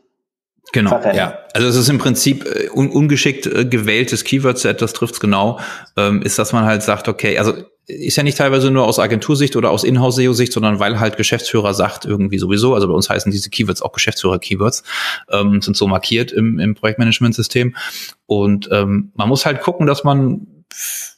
Genau, 0.74 0.92
verrennen. 0.92 1.18
ja. 1.18 1.40
Also 1.54 1.68
es 1.68 1.76
ist 1.76 1.90
im 1.90 1.98
Prinzip 1.98 2.46
äh, 2.46 2.70
un 2.70 2.90
ungeschickt 2.90 3.46
äh, 3.46 3.66
gewähltes 3.66 4.24
Keyword-Set, 4.24 4.82
das 4.82 4.94
trifft's 4.94 5.20
genau, 5.20 5.60
ähm, 5.98 6.22
ist, 6.22 6.40
dass 6.40 6.54
man 6.54 6.66
halt 6.66 6.84
sagt, 6.84 7.08
okay, 7.08 7.38
also 7.38 7.54
ist 7.88 8.16
ja 8.16 8.24
nicht 8.24 8.38
teilweise 8.38 8.72
nur 8.72 8.86
aus 8.86 9.00
Agentursicht 9.00 9.56
oder 9.56 9.72
aus 9.72 9.84
Inhouse-SEO-Sicht, 9.84 10.54
sondern 10.54 10.80
weil 10.80 11.00
halt 11.00 11.18
Geschäftsführer 11.18 11.74
sagt 11.74 12.06
irgendwie 12.06 12.38
sowieso, 12.38 12.74
also 12.74 12.88
bei 12.88 12.94
uns 12.94 13.10
heißen 13.10 13.32
diese 13.32 13.50
Keywords 13.50 13.82
auch 13.82 13.92
Geschäftsführer-Keywords, 13.92 14.84
ähm, 15.30 15.62
sind 15.62 15.76
so 15.76 15.88
markiert 15.88 16.32
im, 16.32 16.60
im 16.60 16.76
Projektmanagement-System. 16.76 17.76
Und 18.28 18.70
ähm, 18.72 19.12
man 19.16 19.28
muss 19.28 19.46
halt 19.46 19.62
gucken, 19.62 19.88
dass 19.88 20.04
man 20.04 20.61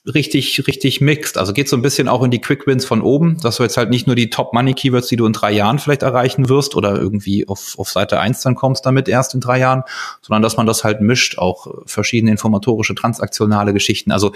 richtig, 0.06 0.68
richtig 0.68 1.02
mixt. 1.02 1.38
Also 1.38 1.54
geht 1.54 1.70
so 1.70 1.76
ein 1.76 1.82
bisschen 1.82 2.08
auch 2.08 2.24
in 2.24 2.32
die 2.32 2.42
Quick 2.42 2.68
Wins 2.68 2.86
von 2.86 3.02
oben, 3.02 3.40
dass 3.42 3.58
du 3.58 3.64
jetzt 3.64 3.78
halt 3.78 3.90
nicht 3.90 4.08
nur 4.08 4.16
die 4.16 4.30
Top 4.30 4.54
Money 4.54 4.74
Keywords, 4.74 5.08
die 5.08 5.16
du 5.16 5.26
in 5.26 5.34
drei 5.34 5.52
Jahren 5.52 5.80
vielleicht 5.80 6.04
erreichen 6.04 6.50
wirst 6.50 6.76
oder 6.76 6.96
irgendwie 6.96 7.48
auf, 7.48 7.78
auf 7.78 7.90
Seite 7.90 8.20
eins 8.20 8.42
dann 8.42 8.56
kommst 8.56 8.86
damit 8.86 9.08
erst 9.08 9.34
in 9.34 9.42
drei 9.42 9.60
Jahren, 9.60 9.84
sondern 10.22 10.42
dass 10.42 10.58
man 10.58 10.66
das 10.66 10.84
halt 10.84 11.02
mischt, 11.02 11.38
auch 11.38 11.68
verschiedene 11.86 12.32
informatorische, 12.32 12.96
transaktionale 12.96 13.74
Geschichten. 13.74 14.12
Also 14.12 14.34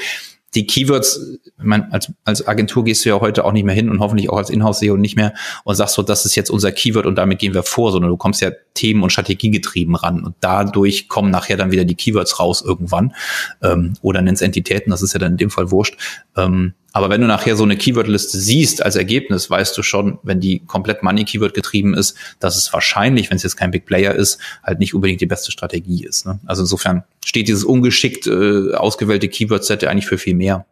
die 0.56 0.66
Keywords, 0.66 1.40
meine, 1.58 1.92
als, 1.92 2.12
als 2.24 2.48
Agentur 2.48 2.86
gehst 2.86 3.04
du 3.04 3.10
ja 3.10 3.20
heute 3.20 3.44
auch 3.44 3.52
nicht 3.52 3.66
mehr 3.66 3.76
hin 3.76 3.90
und 3.90 4.00
hoffentlich 4.00 4.30
auch 4.30 4.38
als 4.38 4.50
Inhouse-SEO 4.50 4.96
nicht 4.96 5.16
mehr 5.16 5.34
und 5.66 5.76
sagst 5.76 5.96
so, 5.96 6.02
das 6.02 6.26
ist 6.26 6.36
jetzt 6.36 6.50
unser 6.50 6.72
Keyword 6.72 7.06
und 7.06 7.16
damit 7.16 7.40
gehen 7.40 7.54
wir 7.54 7.64
vor, 7.64 7.92
sondern 7.92 8.10
du 8.10 8.18
kommst 8.18 8.42
ja 8.42 8.52
themen- 8.74 9.04
und 9.04 9.12
strategiegetrieben 9.12 9.96
ran 9.96 10.24
und 10.24 10.36
dadurch 10.40 11.10
kommen 11.10 11.32
nachher 11.32 11.58
dann 11.58 11.72
wieder 11.72 11.86
die 11.86 11.96
Keywords 11.96 12.40
raus 12.40 12.64
irgendwann 12.66 13.14
ähm, 13.62 13.94
oder 14.02 14.22
nennst 14.22 14.42
Entitäten, 14.42 14.92
das 14.92 15.02
ist 15.02 15.14
ja 15.14 15.20
dann 15.20 15.34
in 15.34 15.38
dem 15.38 15.50
Fall 15.50 15.72
wurscht. 15.72 15.98
Ähm, 16.38 16.74
aber 16.98 17.12
wenn 17.12 17.22
du 17.22 17.28
nachher 17.28 17.56
so 17.56 17.64
eine 17.64 17.78
Keywordliste 17.78 18.40
siehst 18.40 18.84
als 18.84 18.96
Ergebnis, 18.96 19.52
weißt 19.52 19.78
du 19.78 19.84
schon, 19.84 20.18
wenn 20.24 20.40
die 20.40 20.66
komplett 20.66 21.04
Money-Keyword 21.04 21.54
getrieben 21.54 21.94
ist, 21.94 22.18
dass 22.40 22.58
es 22.58 22.74
wahrscheinlich, 22.74 23.30
wenn 23.30 23.38
es 23.38 23.44
jetzt 23.44 23.56
kein 23.56 23.70
Big 23.70 23.86
Player 23.86 24.16
ist, 24.16 24.40
halt 24.64 24.80
nicht 24.80 24.96
unbedingt 24.96 25.22
die 25.22 25.28
beste 25.28 25.52
Strategie 25.52 26.04
ist. 26.04 26.26
Ne? 26.26 26.40
Also 26.48 26.64
insofern 26.64 27.04
steht 27.24 27.50
dieses 27.50 27.64
ungeschickt 27.64 28.26
äh, 28.26 28.74
ausgewählte 28.74 29.30
Keyword-Set 29.30 29.84
eigentlich 29.84 30.08
für 30.08 30.18
viel 30.18 30.34
mehr. 30.34 30.66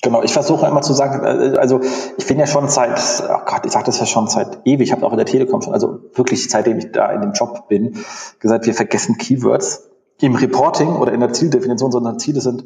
Genau, 0.00 0.22
ich 0.22 0.32
versuche 0.32 0.64
immer 0.68 0.82
zu 0.82 0.92
sagen, 0.92 1.24
äh, 1.24 1.58
also 1.58 1.80
ich 2.16 2.26
bin 2.28 2.38
ja 2.38 2.46
schon 2.46 2.68
seit, 2.68 3.00
oh 3.28 3.44
Gott, 3.46 3.66
ich 3.66 3.72
sage 3.72 3.86
das 3.86 3.98
ja 3.98 4.06
schon 4.06 4.28
seit 4.28 4.60
ewig, 4.64 4.86
ich 4.86 4.92
habe 4.92 5.04
auch 5.04 5.10
in 5.10 5.18
der 5.18 5.26
Telekom 5.26 5.60
schon, 5.60 5.74
also 5.74 5.98
wirklich 6.14 6.48
seitdem 6.48 6.78
ich 6.78 6.92
da 6.92 7.10
in 7.10 7.20
dem 7.20 7.32
Job 7.32 7.66
bin, 7.66 7.98
gesagt, 8.38 8.64
wir 8.64 8.74
vergessen 8.74 9.18
Keywords 9.18 9.88
im 10.20 10.36
Reporting 10.36 10.94
oder 10.94 11.12
in 11.12 11.18
der 11.18 11.32
Zieldefinition, 11.32 11.90
sondern 11.90 12.20
Ziele 12.20 12.40
sind 12.40 12.62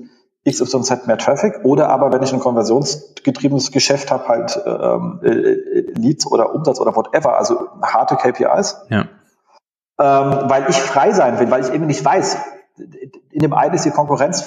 XYZ 0.48 1.06
mehr 1.06 1.18
Traffic 1.18 1.64
oder 1.64 1.88
aber 1.88 2.12
wenn 2.12 2.22
ich 2.22 2.32
ein 2.32 2.40
konversionsgetriebenes 2.40 3.72
Geschäft 3.72 4.10
habe, 4.10 4.28
halt 4.28 4.60
ähm, 4.66 5.20
äh, 5.22 5.28
äh, 5.28 5.92
Leads 5.94 6.26
oder 6.26 6.54
Umsatz 6.54 6.80
oder 6.80 6.94
whatever, 6.94 7.38
also 7.38 7.68
harte 7.82 8.16
KPIs. 8.16 8.82
Ja. 8.90 9.06
Ähm, 9.98 10.50
weil 10.50 10.66
ich 10.68 10.76
frei 10.76 11.12
sein 11.12 11.38
will, 11.38 11.50
weil 11.50 11.62
ich 11.64 11.72
eben 11.72 11.86
nicht 11.86 12.04
weiß, 12.04 12.36
in 13.30 13.40
dem 13.40 13.54
einen 13.54 13.74
ist 13.74 13.84
die 13.84 13.90
Konkurrenz 13.90 14.42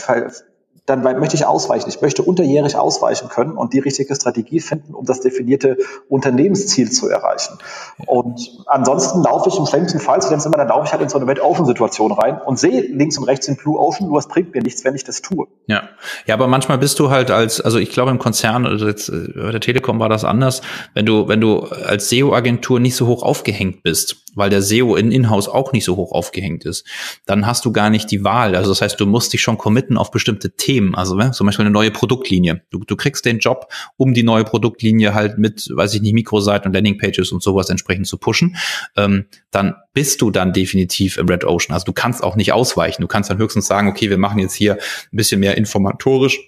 dann 0.88 1.01
möchte 1.01 1.35
ich 1.35 1.45
ausweichen. 1.45 1.89
Ich 1.89 2.01
möchte 2.01 2.23
unterjährig 2.23 2.77
ausweichen 2.77 3.27
können 3.27 3.51
und 3.51 3.73
die 3.73 3.80
richtige 3.80 4.15
Strategie 4.15 4.61
finden, 4.61 4.95
um 4.95 5.05
das 5.05 5.19
definierte 5.19 5.77
Unternehmensziel 6.07 6.89
zu 6.89 7.09
erreichen. 7.09 7.57
Und 8.05 8.64
ansonsten 8.68 9.22
laufe 9.22 9.49
ich 9.49 9.59
im 9.59 9.65
schlimmsten 9.65 9.99
Fall, 9.99 10.19
ich 10.19 10.31
immer, 10.31 10.57
dann 10.57 10.69
laufe 10.69 10.85
ich 10.85 10.93
halt 10.93 11.01
in 11.01 11.09
so 11.09 11.19
eine 11.19 11.27
Red 11.27 11.41
Ocean 11.41 11.65
Situation 11.65 12.14
rein 12.14 12.39
und 12.41 12.57
sehe 12.57 12.81
links 12.81 13.18
und 13.18 13.26
rechts 13.26 13.47
den 13.47 13.57
Blue 13.57 13.77
Ocean, 13.77 14.07
nur 14.07 14.18
es 14.18 14.30
bringt 14.30 14.55
mir 14.55 14.61
nichts, 14.61 14.85
wenn 14.85 14.95
ich 14.95 15.03
das 15.03 15.22
tue. 15.22 15.47
Ja. 15.68 15.89
Ja, 16.26 16.35
aber 16.35 16.47
manchmal 16.47 16.77
bist 16.77 16.99
du 16.99 17.09
halt 17.09 17.31
als, 17.31 17.59
also 17.59 17.80
ich 17.80 17.91
glaube 17.91 18.11
im 18.11 18.18
Konzern, 18.18 18.65
also 18.65 18.88
jetzt 18.88 19.09
äh, 19.09 19.34
bei 19.35 19.51
der 19.51 19.59
Telekom 19.59 19.99
war 19.99 20.07
das 20.07 20.23
anders, 20.23 20.61
wenn 20.93 21.05
du, 21.05 21.27
wenn 21.27 21.41
du 21.41 21.59
als 21.64 22.07
SEO-Agentur 22.07 22.80
nicht 22.80 22.95
so 22.95 23.07
hoch 23.07 23.23
aufgehängt 23.23 23.84
bist, 23.84 24.23
weil 24.35 24.49
der 24.49 24.61
SEO 24.61 24.95
in 24.95 25.11
Inhouse 25.11 25.49
auch 25.49 25.73
nicht 25.73 25.84
so 25.84 25.95
hoch 25.95 26.11
aufgehängt 26.11 26.64
ist, 26.64 26.85
dann 27.26 27.45
hast 27.45 27.65
du 27.65 27.72
gar 27.72 27.89
nicht 27.89 28.11
die 28.11 28.23
Wahl. 28.23 28.55
Also 28.55 28.69
das 28.69 28.81
heißt, 28.81 28.99
du 28.99 29.05
musst 29.05 29.34
dich 29.34 29.41
schon 29.41 29.57
committen 29.57 29.97
auf 29.97 30.11
bestimmte 30.11 30.51
Themen. 30.51 30.77
Also 30.95 31.16
ne, 31.16 31.32
zum 31.32 31.48
Beispiel 31.48 31.66
eine 31.66 31.74
neue 31.74 31.91
Produktlinie. 31.91 32.64
Du, 32.70 32.80
du 32.80 32.95
kriegst 32.95 33.26
den 33.26 33.40
Job, 33.40 33.72
um 33.98 34.14
die 34.14 34.24
neue 34.24 34.44
Produktlinie 34.44 35.14
halt 35.14 35.38
mit, 35.38 35.70
weiß 35.74 35.94
ich 35.95 36.02
nicht, 36.02 36.14
Mikroseiten 36.14 36.68
und 36.68 36.74
Landingpages 36.74 37.32
und 37.32 37.41
sowas 37.41 37.70
entsprechend 37.70 38.08
zu 38.08 38.18
pushen. 38.18 38.56
Ähm, 38.95 39.26
dann 39.52 39.76
bist 39.94 40.22
du 40.22 40.32
dann 40.32 40.54
definitiv 40.54 41.18
im 41.18 41.28
Red 41.28 41.44
Ocean. 41.45 41.74
Also 41.74 41.86
du 41.86 41.94
kannst 41.94 42.24
auch 42.24 42.36
nicht 42.36 42.54
ausweichen. 42.54 43.02
Du 43.02 43.08
kannst 43.08 43.30
dann 43.30 43.38
höchstens 43.38 43.68
sagen, 43.68 43.88
okay, 43.88 44.10
wir 44.10 44.18
machen 44.18 44.40
jetzt 44.40 44.54
hier 44.54 44.74
ein 44.74 45.18
bisschen 45.18 45.40
mehr 45.40 45.58
informatorisch 45.58 46.40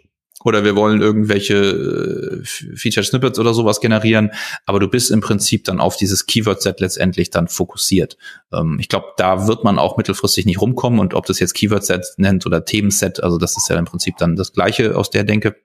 oder 0.43 0.63
wir 0.63 0.75
wollen 0.75 1.01
irgendwelche 1.01 1.55
äh, 1.55 2.75
Feature 2.75 3.03
Snippets 3.03 3.39
oder 3.39 3.53
sowas 3.53 3.81
generieren, 3.81 4.31
aber 4.65 4.79
du 4.79 4.87
bist 4.87 5.11
im 5.11 5.21
Prinzip 5.21 5.65
dann 5.65 5.79
auf 5.79 5.97
dieses 5.97 6.25
Keyword-Set 6.25 6.79
letztendlich 6.79 7.29
dann 7.29 7.47
fokussiert. 7.47 8.17
Ähm, 8.53 8.77
ich 8.79 8.89
glaube, 8.89 9.07
da 9.17 9.47
wird 9.47 9.63
man 9.63 9.79
auch 9.79 9.97
mittelfristig 9.97 10.45
nicht 10.45 10.61
rumkommen 10.61 10.99
und 10.99 11.13
ob 11.13 11.25
das 11.25 11.39
jetzt 11.39 11.53
Keyword-Set 11.53 12.05
nennt 12.17 12.45
oder 12.45 12.65
Themenset, 12.65 13.21
also 13.21 13.37
das 13.37 13.57
ist 13.57 13.69
ja 13.69 13.77
im 13.77 13.85
Prinzip 13.85 14.17
dann 14.17 14.35
das 14.35 14.53
Gleiche 14.53 14.95
aus 14.95 15.09
der 15.09 15.23
Denke. 15.23 15.55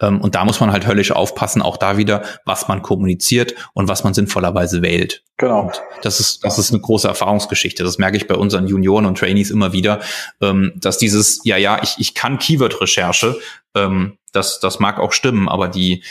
Ähm, 0.00 0.20
und 0.20 0.34
da 0.34 0.44
muss 0.44 0.60
man 0.60 0.72
halt 0.72 0.86
höllisch 0.86 1.12
aufpassen, 1.12 1.62
auch 1.62 1.76
da 1.76 1.96
wieder, 1.96 2.22
was 2.44 2.68
man 2.68 2.82
kommuniziert 2.82 3.54
und 3.72 3.88
was 3.88 4.04
man 4.04 4.14
sinnvollerweise 4.14 4.82
wählt. 4.82 5.22
Genau. 5.36 5.62
Und 5.62 5.82
das 6.02 6.20
ist, 6.20 6.44
das 6.44 6.58
ist 6.58 6.72
eine 6.72 6.80
große 6.80 7.08
Erfahrungsgeschichte. 7.08 7.84
Das 7.84 7.98
merke 7.98 8.16
ich 8.16 8.26
bei 8.26 8.34
unseren 8.34 8.66
Junioren 8.66 9.06
und 9.06 9.18
Trainees 9.18 9.50
immer 9.50 9.72
wieder, 9.72 10.00
ähm, 10.40 10.72
dass 10.76 10.98
dieses, 10.98 11.40
ja, 11.44 11.56
ja, 11.56 11.80
ich, 11.82 11.96
ich 11.98 12.14
kann 12.14 12.38
Keyword-Recherche, 12.38 13.36
ähm, 13.74 14.18
das, 14.32 14.60
das 14.60 14.80
mag 14.80 14.98
auch 14.98 15.12
stimmen, 15.12 15.48
aber 15.48 15.68
die, 15.68 16.02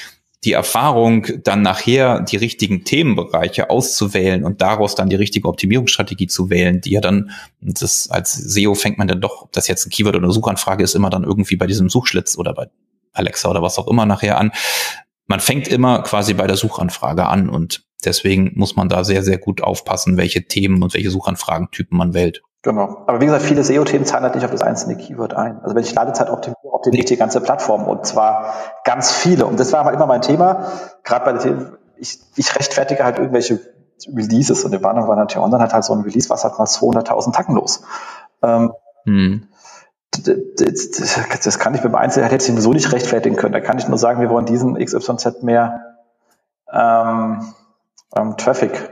die 0.43 0.53
Erfahrung, 0.53 1.25
dann 1.43 1.61
nachher 1.61 2.19
die 2.19 2.35
richtigen 2.35 2.83
Themenbereiche 2.83 3.69
auszuwählen 3.69 4.43
und 4.43 4.61
daraus 4.61 4.95
dann 4.95 5.09
die 5.09 5.15
richtige 5.15 5.47
Optimierungsstrategie 5.47 6.27
zu 6.27 6.49
wählen, 6.49 6.81
die 6.81 6.91
ja 6.91 7.01
dann, 7.01 7.31
das 7.61 8.09
als 8.09 8.33
SEO 8.33 8.75
fängt 8.75 8.97
man 8.97 9.07
dann 9.07 9.21
doch, 9.21 9.43
ob 9.43 9.53
das 9.53 9.67
jetzt 9.67 9.85
ein 9.85 9.89
Keyword 9.89 10.15
oder 10.15 10.25
eine 10.25 10.33
Suchanfrage 10.33 10.83
ist, 10.83 10.95
immer 10.95 11.09
dann 11.09 11.23
irgendwie 11.23 11.55
bei 11.55 11.67
diesem 11.67 11.89
Suchschlitz 11.89 12.37
oder 12.37 12.53
bei 12.53 12.67
Alexa 13.13 13.49
oder 13.49 13.61
was 13.61 13.79
auch 13.79 13.87
immer 13.87 14.05
nachher 14.05 14.37
an. 14.37 14.51
Man 15.25 15.39
fängt 15.39 15.67
immer 15.67 16.03
quasi 16.03 16.33
bei 16.33 16.47
der 16.47 16.57
Suchanfrage 16.57 17.25
an 17.25 17.49
und 17.49 17.85
deswegen 18.03 18.51
muss 18.55 18.75
man 18.75 18.89
da 18.89 19.03
sehr, 19.03 19.23
sehr 19.23 19.37
gut 19.37 19.61
aufpassen, 19.61 20.17
welche 20.17 20.45
Themen 20.47 20.83
und 20.83 20.93
welche 20.93 21.09
Suchanfragentypen 21.09 21.97
man 21.97 22.13
wählt. 22.13 22.41
Genau. 22.61 23.03
Aber 23.07 23.19
wie 23.19 23.25
gesagt, 23.25 23.43
viele 23.43 23.63
SEO-Themen 23.63 24.05
zahlen 24.05 24.23
halt 24.23 24.35
nicht 24.35 24.45
auf 24.45 24.51
das 24.51 24.61
einzelne 24.61 24.95
Keyword 24.97 25.33
ein. 25.33 25.59
Also 25.61 25.75
wenn 25.75 25.83
ich 25.83 25.93
Ladezeit 25.93 26.29
optimiere, 26.29 26.59
optimiere 26.63 27.03
ich 27.03 27.09
die 27.09 27.17
ganze 27.17 27.41
Plattform 27.41 27.83
und 27.83 28.05
zwar 28.05 28.53
ganz 28.85 29.11
viele. 29.11 29.45
Und 29.45 29.59
das 29.59 29.73
war 29.73 29.91
immer 29.93 30.05
mein 30.05 30.21
Thema, 30.21 30.71
gerade 31.03 31.25
bei 31.25 31.31
den 31.33 31.41
Themen, 31.41 31.77
ich, 31.97 32.19
ich 32.35 32.55
rechtfertige 32.55 33.03
halt 33.03 33.17
irgendwelche 33.17 33.59
Releases 34.07 34.63
und 34.63 34.71
die 34.73 34.81
Warnung 34.81 35.07
war 35.07 35.15
natürlich 35.15 35.43
online 35.43 35.63
hat 35.63 35.73
halt 35.73 35.83
so 35.83 35.93
ein 35.93 36.01
Release, 36.01 36.29
was 36.29 36.43
hat 36.43 36.57
mal 36.57 36.65
200.000 36.65 37.33
Tacken 37.33 37.55
los. 37.55 37.83
Ähm, 38.41 38.73
hm 39.05 39.47
das, 40.21 41.59
kann 41.59 41.75
ich 41.75 41.81
beim 41.81 41.95
Einzelnen 41.95 42.29
hätte 42.29 42.43
ich 42.43 42.51
sowieso 42.51 42.73
nicht 42.73 42.91
rechtfertigen 42.91 43.35
können. 43.35 43.53
Da 43.53 43.59
kann 43.59 43.77
ich 43.77 43.87
nur 43.87 43.97
sagen, 43.97 44.21
wir 44.21 44.29
wollen 44.29 44.45
diesen 44.45 44.75
XYZ 44.75 45.43
mehr 45.43 45.97
ähm, 46.71 47.53
ähm, 48.15 48.37
Traffic 48.37 48.91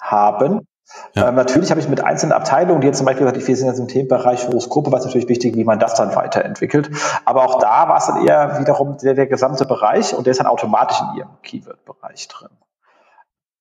haben. 0.00 0.66
Ja. 1.14 1.28
Ähm, 1.28 1.34
natürlich 1.34 1.70
habe 1.70 1.80
ich 1.80 1.88
mit 1.88 2.02
einzelnen 2.02 2.32
Abteilungen, 2.32 2.80
die 2.80 2.86
jetzt 2.86 2.98
zum 2.98 3.06
Beispiel 3.06 3.26
gesagt, 3.26 3.46
wir 3.46 3.56
sind 3.56 3.66
jetzt 3.66 3.78
im 3.78 3.88
Themenbereich 3.88 4.46
Horoskope, 4.46 4.90
war 4.90 4.98
es 4.98 5.04
natürlich 5.04 5.28
wichtig, 5.28 5.54
wie 5.54 5.64
man 5.64 5.78
das 5.78 5.94
dann 5.94 6.14
weiterentwickelt. 6.14 6.90
Aber 7.24 7.44
auch 7.44 7.58
da 7.58 7.88
war 7.88 7.98
es 7.98 8.06
dann 8.06 8.26
eher 8.26 8.58
wiederum 8.60 8.96
der, 8.98 9.14
der 9.14 9.26
gesamte 9.26 9.66
Bereich 9.66 10.14
und 10.14 10.26
der 10.26 10.32
ist 10.32 10.38
dann 10.38 10.46
automatisch 10.46 11.00
in 11.00 11.18
ihrem 11.18 11.30
Keyword-Bereich 11.42 12.28
drin. 12.28 12.50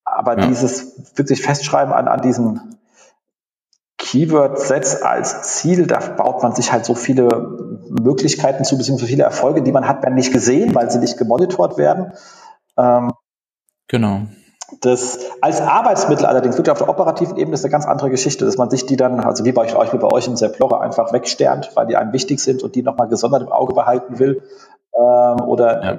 Aber 0.06 0.40
ja. 0.40 0.48
dieses 0.48 1.18
wirklich 1.18 1.42
Festschreiben 1.42 1.94
an, 1.94 2.08
an 2.08 2.22
diesen 4.02 4.30
Keyword-Sets 4.30 5.02
als 5.02 5.44
Ziel, 5.44 5.88
da 5.88 6.00
baut 6.00 6.44
man 6.44 6.54
sich 6.54 6.72
halt 6.72 6.86
so 6.86 6.96
viele 6.96 7.28
Möglichkeiten 7.90 8.64
zu, 8.64 8.78
beziehungsweise 8.78 9.10
viele 9.10 9.24
Erfolge, 9.24 9.62
die 9.62 9.72
man 9.72 9.88
hat, 9.88 10.04
werden 10.04 10.16
nicht 10.16 10.34
gesehen, 10.34 10.76
weil 10.76 10.90
sie 10.92 11.00
nicht 11.00 11.18
gemonitort 11.18 11.78
werden. 11.78 12.14
Ähm, 12.78 13.12
genau. 13.88 14.22
Das 14.82 15.20
als 15.40 15.62
Arbeitsmittel 15.62 16.26
allerdings 16.26 16.58
wirklich 16.58 16.72
auf 16.72 16.78
der 16.78 16.90
operativen 16.90 17.38
Ebene 17.38 17.54
ist 17.54 17.64
eine 17.64 17.72
ganz 17.72 17.86
andere 17.86 18.10
Geschichte, 18.10 18.46
dass 18.46 18.58
man 18.58 18.70
sich 18.70 18.86
die 18.86 18.98
dann, 18.98 19.22
also 19.22 19.46
wie 19.46 19.54
bei 19.54 19.62
euch, 19.64 19.94
wie 19.94 19.98
bei 19.98 20.12
euch 20.12 20.28
in 20.28 20.36
Serplore 20.36 20.82
einfach 20.82 21.14
wegsternt, 21.14 21.72
weil 21.76 21.88
die 21.88 21.96
einem 21.96 22.12
wichtig 22.12 22.42
sind 22.42 22.64
und 22.64 22.76
die 22.76 22.84
nochmal 22.84 23.08
gesondert 23.08 23.44
im 23.44 23.52
Auge 23.52 23.74
behalten 23.74 24.20
will 24.20 24.44
ähm, 24.98 25.42
oder 25.46 25.84
ja. 25.84 25.92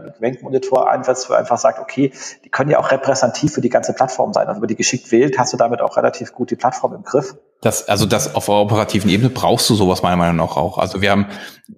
einsetzt, 0.89 1.31
wo 1.31 1.35
einfach 1.35 1.59
sagt, 1.59 1.79
okay, 1.79 2.13
die 2.45 2.49
können 2.49 2.71
ja 2.71 2.79
auch 2.79 2.91
repräsentativ 2.91 3.53
für 3.53 3.61
die 3.61 3.69
ganze 3.69 3.93
Plattform 3.93 4.33
sein. 4.33 4.49
Also 4.49 4.61
wenn 4.61 4.69
die 4.69 4.77
geschickt 4.77 5.13
wählt, 5.13 5.39
hast 5.39 5.53
du 5.53 5.57
damit 5.57 5.81
auch 5.81 5.97
relativ 5.97 6.33
gut 6.33 6.51
die 6.51 6.57
Plattform 6.57 6.95
im 6.95 7.03
Griff. 7.05 7.37
Das, 7.61 7.89
also 7.89 8.07
das 8.07 8.35
auf 8.35 8.49
operativen 8.49 9.11
Ebene 9.11 9.31
brauchst 9.31 9.71
du 9.71 9.75
sowas 9.75 10.03
meiner 10.03 10.17
Meinung 10.17 10.37
nach 10.37 10.57
auch. 10.57 10.79
Also 10.79 11.01
wir 11.01 11.11
haben, 11.11 11.27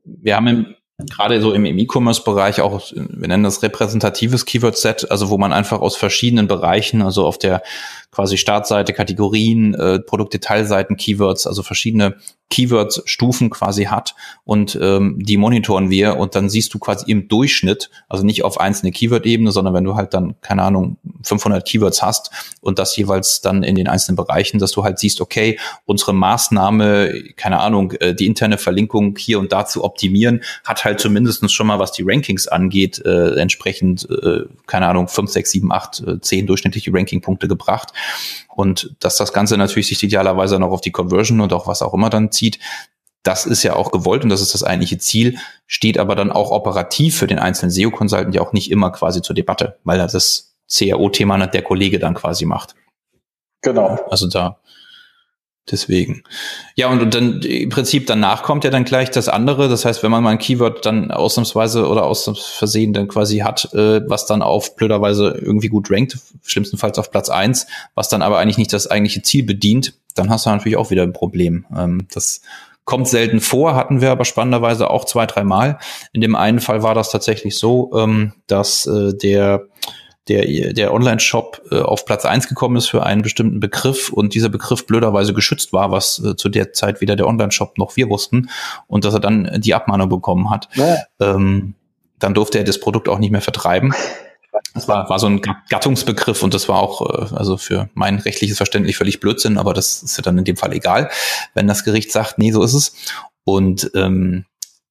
wir 0.05 0.37
haben 0.37 0.47
im, 0.47 0.75
gerade 1.09 1.41
so 1.41 1.53
im 1.53 1.65
E-Commerce-Bereich 1.65 2.61
auch, 2.61 2.81
wir 2.95 3.29
nennen 3.29 3.45
das 3.45 3.63
repräsentatives 3.63 4.47
Keyword-Set, 4.47 5.11
also 5.11 5.31
wo 5.31 5.39
man 5.39 5.53
einfach 5.53 5.81
aus 5.81 5.97
verschiedenen 5.97 6.49
Bereichen, 6.49 7.03
also 7.03 7.27
auf 7.27 7.39
der 7.39 7.63
quasi 8.11 8.37
Startseite, 8.37 8.93
Kategorien, 8.93 9.75
äh, 9.75 10.01
Produktdetailseiten, 10.01 10.97
Keywords, 10.97 11.47
also 11.47 11.63
verschiedene 11.63 12.17
Keywords-Stufen 12.51 13.49
quasi 13.49 13.85
hat 13.85 14.17
und 14.45 14.77
ähm, 14.83 15.17
die 15.21 15.37
monitoren 15.37 15.89
wir 15.89 16.17
und 16.17 16.35
dann 16.35 16.51
siehst 16.51 16.75
du 16.75 16.81
quasi 16.81 17.09
im 17.11 17.29
Durchschnitt, 17.29 17.91
also 18.09 18.25
nicht 18.25 18.43
auf 18.43 18.59
einzelne 18.61 18.91
Keyword-Ebene, 18.91 19.53
sondern 19.53 19.73
wenn 19.73 19.85
du 19.85 19.95
halt 19.95 20.15
dann, 20.15 20.35
keine 20.41 20.65
Ahnung, 20.65 20.97
500 21.23 21.65
Keywords 21.65 22.03
hast 22.03 22.31
und 22.61 22.81
das 22.81 22.97
jeweils 22.97 23.41
dann 23.41 23.63
in 23.63 23.77
den 23.77 23.87
einzelnen 23.87 24.17
Bereichen, 24.17 24.59
dass 24.59 24.73
du 24.73 24.83
halt 24.83 24.99
siehst, 24.99 25.21
okay, 25.21 25.61
unsere 25.85 26.13
Maßnahme, 26.13 27.15
keine 27.37 27.61
Ahnung, 27.61 27.93
äh, 27.93 28.15
die 28.15 28.27
interne 28.27 28.59
Verlinkung 28.59 29.17
hier 29.17 29.39
und 29.39 29.53
da 29.53 29.65
zu 29.67 29.85
optimieren, 29.85 30.43
hat 30.65 30.85
halt 30.85 30.90
zumindestens 30.97 31.53
schon 31.53 31.67
mal, 31.67 31.79
was 31.79 31.93
die 31.93 32.05
Rankings 32.07 32.49
angeht, 32.49 33.05
äh, 33.05 33.35
entsprechend, 33.37 34.09
äh, 34.11 34.45
keine 34.67 34.89
Ahnung, 34.89 35.09
5, 35.09 35.31
6, 35.31 35.51
7, 35.51 35.73
8, 35.73 36.01
äh, 36.07 36.21
10 36.21 36.47
durchschnittliche 36.47 36.93
Rankingpunkte 36.93 37.49
gebracht. 37.49 37.93
Und 38.49 38.95
dass 39.01 39.17
das 39.17 39.33
Ganze 39.33 39.57
natürlich 39.57 39.89
sich 39.89 40.03
idealerweise 40.03 40.59
noch 40.59 40.71
auf 40.71 40.81
die 40.81 40.93
Conversion 40.93 41.41
und 41.41 41.53
auch 41.53 41.67
was 41.67 41.83
auch 41.83 41.95
immer 41.95 42.11
dann 42.11 42.33
zieht, 42.33 42.59
das 43.23 43.47
ist 43.47 43.63
ja 43.63 43.75
auch 43.75 43.93
gewollt 43.93 44.25
und 44.25 44.31
das 44.31 44.41
ist 44.41 44.55
das 44.55 44.65
eigentliche 44.65 44.99
Ziel, 44.99 45.37
steht 45.67 45.99
aber 45.99 46.15
dann 46.15 46.33
auch 46.33 46.51
operativ 46.51 47.19
für 47.19 47.27
den 47.27 47.39
einzelnen 47.39 47.71
SEO-Consultant 47.71 48.35
ja 48.35 48.41
auch 48.41 48.53
nicht 48.53 48.71
immer 48.71 48.91
quasi 48.91 49.21
zur 49.21 49.35
Debatte, 49.35 49.79
weil 49.85 50.01
er 50.01 50.07
das 50.07 50.55
CRO-Thema 50.73 51.47
der 51.47 51.63
Kollege 51.63 51.99
dann 51.99 52.15
quasi 52.15 52.47
macht. 52.47 52.75
Genau. 53.63 53.99
Also 54.09 54.27
da 54.29 54.59
Deswegen. 55.71 56.25
Ja, 56.75 56.89
und, 56.89 57.01
und 57.01 57.15
dann 57.15 57.43
im 57.43 57.69
Prinzip 57.69 58.07
danach 58.07 58.43
kommt 58.43 58.65
ja 58.65 58.71
dann 58.71 58.85
gleich 58.85 59.11
das 59.11 59.29
andere. 59.29 59.69
Das 59.69 59.85
heißt, 59.85 60.03
wenn 60.03 60.11
man 60.11 60.23
mal 60.23 60.31
ein 60.31 60.39
Keyword 60.39 60.85
dann 60.85 61.11
ausnahmsweise 61.11 61.87
oder 61.87 62.05
aus 62.05 62.31
Versehen 62.57 62.93
dann 62.93 63.09
quasi 63.09 63.39
hat, 63.39 63.73
äh, 63.75 64.01
was 64.09 64.27
dann 64.27 64.43
auf 64.43 64.75
blöderweise 64.75 65.39
irgendwie 65.41 65.69
gut 65.69 65.91
rankt, 65.91 66.19
schlimmstenfalls 66.45 66.99
auf 66.99 67.11
Platz 67.11 67.29
eins, 67.29 67.67
was 67.95 68.09
dann 68.09 68.23
aber 68.23 68.39
eigentlich 68.39 68.59
nicht 68.59 68.73
das 68.73 68.89
eigentliche 68.89 69.23
Ziel 69.23 69.45
bedient, 69.45 69.95
dann 70.15 70.31
hast 70.31 70.47
du 70.47 70.51
natürlich 70.51 70.77
auch 70.77 70.91
wieder 70.91 71.03
ein 71.03 71.13
Problem. 71.13 71.67
Ähm, 71.77 72.07
das 72.13 72.41
kommt 72.85 73.07
selten 73.07 73.41
vor, 73.41 73.77
hatten 73.77 74.01
wir 74.01 74.11
aber 74.11 74.25
spannenderweise 74.25 74.91
auch 74.91 75.05
zwei, 75.05 75.27
dreimal. 75.27 75.79
In 76.13 76.21
dem 76.21 76.35
einen 76.35 76.59
Fall 76.59 76.83
war 76.83 76.95
das 76.95 77.11
tatsächlich 77.13 77.57
so, 77.57 77.93
ähm, 77.95 78.33
dass 78.49 78.87
äh, 78.87 79.15
der 79.15 79.69
der, 80.31 80.73
der 80.73 80.95
Online-Shop 80.95 81.63
äh, 81.71 81.81
auf 81.81 82.05
Platz 82.05 82.25
eins 82.25 82.49
gekommen 82.49 82.77
ist 82.77 82.89
für 82.89 83.05
einen 83.05 83.23
bestimmten 83.23 83.61
Begriff 83.61 84.11
und 84.11 84.35
dieser 84.35 84.49
Begriff 84.49 84.87
blöderweise 84.87 85.35
geschützt 85.35 85.73
war, 85.73 85.91
was 85.91 86.23
äh, 86.25 86.37
zu 86.37 86.49
der 86.49 86.73
Zeit 86.73 87.01
weder 87.01 87.17
der 87.17 87.27
Online-Shop 87.27 87.77
noch 87.77 87.97
wir 87.97 88.09
wussten 88.09 88.49
und 88.87 89.05
dass 89.05 89.15
er 89.15 89.21
dann 89.21 89.61
die 89.61 89.75
Abmahnung 89.75 90.09
bekommen 90.09 90.51
hat. 90.51 90.69
Ja. 90.75 90.97
Ähm, 91.21 91.75
dann 92.19 92.35
durfte 92.35 92.59
er 92.59 92.65
das 92.65 92.79
Produkt 92.79 93.09
auch 93.09 93.19
nicht 93.19 93.31
mehr 93.31 93.41
vertreiben. 93.41 93.93
Das 94.75 94.89
war, 94.89 95.09
war 95.09 95.19
so 95.19 95.27
ein 95.27 95.41
Gattungsbegriff 95.69 96.43
und 96.43 96.55
das 96.55 96.69
war 96.69 96.81
auch, 96.81 97.03
äh, 97.03 97.35
also 97.35 97.57
für 97.57 97.89
mein 97.95 98.19
rechtliches 98.19 98.57
Verständnis 98.57 98.97
völlig 98.97 99.21
Blödsinn, 99.21 99.59
aber 99.59 99.75
das 99.75 100.03
ist 100.03 100.17
ja 100.17 100.23
dann 100.23 100.39
in 100.39 100.45
dem 100.45 100.57
Fall 100.57 100.73
egal, 100.73 101.11
wenn 101.55 101.67
das 101.67 101.85
Gericht 101.85 102.13
sagt, 102.13 102.39
nee, 102.39 102.53
so 102.53 102.63
ist 102.63 102.75
es. 102.75 102.95
Und 103.45 103.91
ähm, 103.95 104.45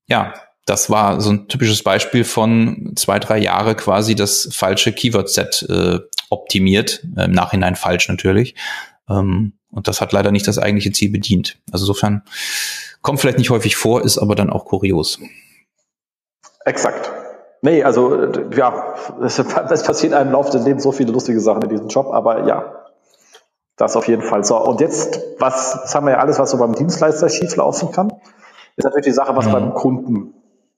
ja, 0.08 0.34
das 0.70 0.90
war 0.90 1.20
so 1.20 1.32
ein 1.32 1.48
typisches 1.48 1.84
Beispiel 1.84 2.24
von 2.24 2.94
zwei, 2.96 3.18
drei 3.18 3.40
Jahre 3.40 3.76
quasi 3.76 4.14
das 4.14 4.50
falsche 4.52 4.94
Keyword-Set 4.94 5.66
äh, 5.68 6.00
optimiert, 6.30 7.04
äh, 7.18 7.26
im 7.26 7.32
Nachhinein 7.32 7.76
falsch 7.76 8.08
natürlich. 8.08 8.54
Ähm, 9.10 9.54
und 9.72 9.88
das 9.88 10.00
hat 10.00 10.12
leider 10.12 10.32
nicht 10.32 10.48
das 10.48 10.60
eigentliche 10.60 10.92
Ziel 10.92 11.12
bedient. 11.12 11.58
Also 11.72 11.86
insofern 11.86 12.24
kommt 13.02 13.20
vielleicht 13.20 13.40
nicht 13.40 13.50
häufig 13.50 13.76
vor, 13.78 14.04
ist 14.04 14.20
aber 14.20 14.36
dann 14.36 14.52
auch 14.52 14.66
kurios. 14.66 15.20
Exakt. 16.66 17.12
Nee, 17.62 17.84
also 17.84 18.32
ja, 18.56 18.94
es, 19.24 19.40
es 19.72 19.84
passiert 19.84 20.14
einem 20.14 20.28
im 20.28 20.34
Laufe 20.34 20.52
des 20.52 20.66
Lebens 20.66 20.84
so 20.84 20.92
viele 20.92 21.12
lustige 21.12 21.40
Sachen 21.40 21.64
in 21.64 21.70
diesem 21.70 21.88
Job, 21.88 22.08
aber 22.14 22.48
ja, 22.48 22.86
das 23.76 23.96
auf 23.96 24.08
jeden 24.08 24.22
Fall. 24.22 24.44
So, 24.44 24.56
und 24.58 24.82
jetzt, 24.82 25.20
was, 25.40 25.82
das 25.82 25.96
haben 25.96 26.06
wir 26.06 26.14
ja 26.14 26.20
alles, 26.20 26.38
was 26.38 26.52
so 26.52 26.58
beim 26.58 26.76
Dienstleister 26.76 27.28
schieflaufen 27.28 27.92
kann, 27.92 28.14
ist 28.76 28.86
natürlich 28.86 29.06
die 29.06 29.12
Sache, 29.14 29.36
was 29.36 29.48
mhm. 29.48 29.52
beim 29.52 29.74
Kunden 29.74 30.34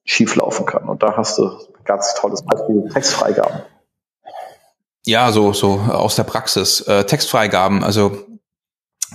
schieflaufen 0.05 0.65
kann. 0.65 0.87
Und 0.87 1.03
da 1.03 1.15
hast 1.17 1.37
du 1.37 1.45
ein 1.45 1.83
ganz 1.85 2.15
tolles 2.15 2.43
Beispiel, 2.43 2.89
Textfreigaben. 2.91 3.61
Ja, 5.05 5.31
so, 5.31 5.53
so 5.53 5.73
aus 5.73 6.15
der 6.15 6.23
Praxis. 6.23 6.81
Äh, 6.81 7.05
Textfreigaben, 7.05 7.83
also 7.83 8.17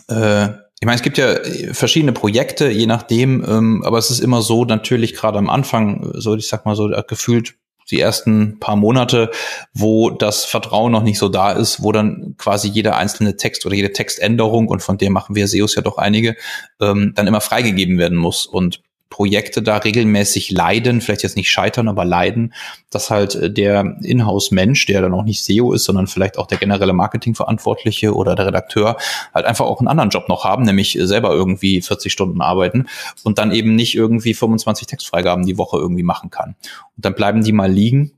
äh, 0.08 0.48
ich 0.78 0.84
meine, 0.84 0.96
es 0.96 1.02
gibt 1.02 1.16
ja 1.16 1.36
verschiedene 1.72 2.12
Projekte, 2.12 2.68
je 2.68 2.86
nachdem, 2.86 3.44
ähm, 3.48 3.82
aber 3.84 3.98
es 3.98 4.10
ist 4.10 4.20
immer 4.20 4.42
so, 4.42 4.64
natürlich 4.64 5.14
gerade 5.14 5.38
am 5.38 5.48
Anfang, 5.48 6.10
so 6.14 6.36
ich 6.36 6.48
sag 6.48 6.66
mal 6.66 6.76
so, 6.76 6.90
gefühlt 7.08 7.54
die 7.90 8.00
ersten 8.00 8.58
paar 8.58 8.76
Monate, 8.76 9.30
wo 9.72 10.10
das 10.10 10.44
Vertrauen 10.44 10.92
noch 10.92 11.02
nicht 11.02 11.18
so 11.18 11.28
da 11.28 11.52
ist, 11.52 11.82
wo 11.82 11.92
dann 11.92 12.34
quasi 12.36 12.68
jeder 12.68 12.96
einzelne 12.96 13.36
Text 13.36 13.64
oder 13.64 13.74
jede 13.74 13.92
Textänderung, 13.92 14.68
und 14.68 14.82
von 14.82 14.98
der 14.98 15.10
machen 15.10 15.36
wir 15.36 15.46
SEOs 15.46 15.76
ja 15.76 15.82
doch 15.82 15.96
einige, 15.96 16.36
ähm, 16.80 17.12
dann 17.14 17.26
immer 17.26 17.40
freigegeben 17.40 17.96
werden 17.98 18.18
muss. 18.18 18.44
Und 18.44 18.82
Projekte 19.08 19.62
da 19.62 19.76
regelmäßig 19.76 20.50
leiden, 20.50 21.00
vielleicht 21.00 21.22
jetzt 21.22 21.36
nicht 21.36 21.50
scheitern, 21.50 21.88
aber 21.88 22.04
leiden, 22.04 22.52
dass 22.90 23.10
halt 23.10 23.34
äh, 23.34 23.50
der 23.50 23.96
Inhouse-Mensch, 24.02 24.86
der 24.86 25.02
dann 25.02 25.14
auch 25.14 25.22
nicht 25.22 25.44
SEO 25.44 25.72
ist, 25.72 25.84
sondern 25.84 26.06
vielleicht 26.06 26.38
auch 26.38 26.46
der 26.46 26.58
generelle 26.58 26.92
Marketingverantwortliche 26.92 28.14
oder 28.14 28.34
der 28.34 28.46
Redakteur, 28.46 28.96
halt 29.32 29.46
einfach 29.46 29.66
auch 29.66 29.78
einen 29.80 29.88
anderen 29.88 30.10
Job 30.10 30.28
noch 30.28 30.44
haben, 30.44 30.64
nämlich 30.64 30.98
selber 31.00 31.30
irgendwie 31.30 31.80
40 31.80 32.12
Stunden 32.12 32.40
arbeiten 32.40 32.86
und 33.22 33.38
dann 33.38 33.52
eben 33.52 33.74
nicht 33.74 33.94
irgendwie 33.94 34.34
25 34.34 34.86
Textfreigaben 34.86 35.46
die 35.46 35.58
Woche 35.58 35.78
irgendwie 35.78 36.02
machen 36.02 36.30
kann. 36.30 36.56
Und 36.96 37.04
dann 37.04 37.14
bleiben 37.14 37.44
die 37.44 37.52
mal 37.52 37.70
liegen 37.70 38.12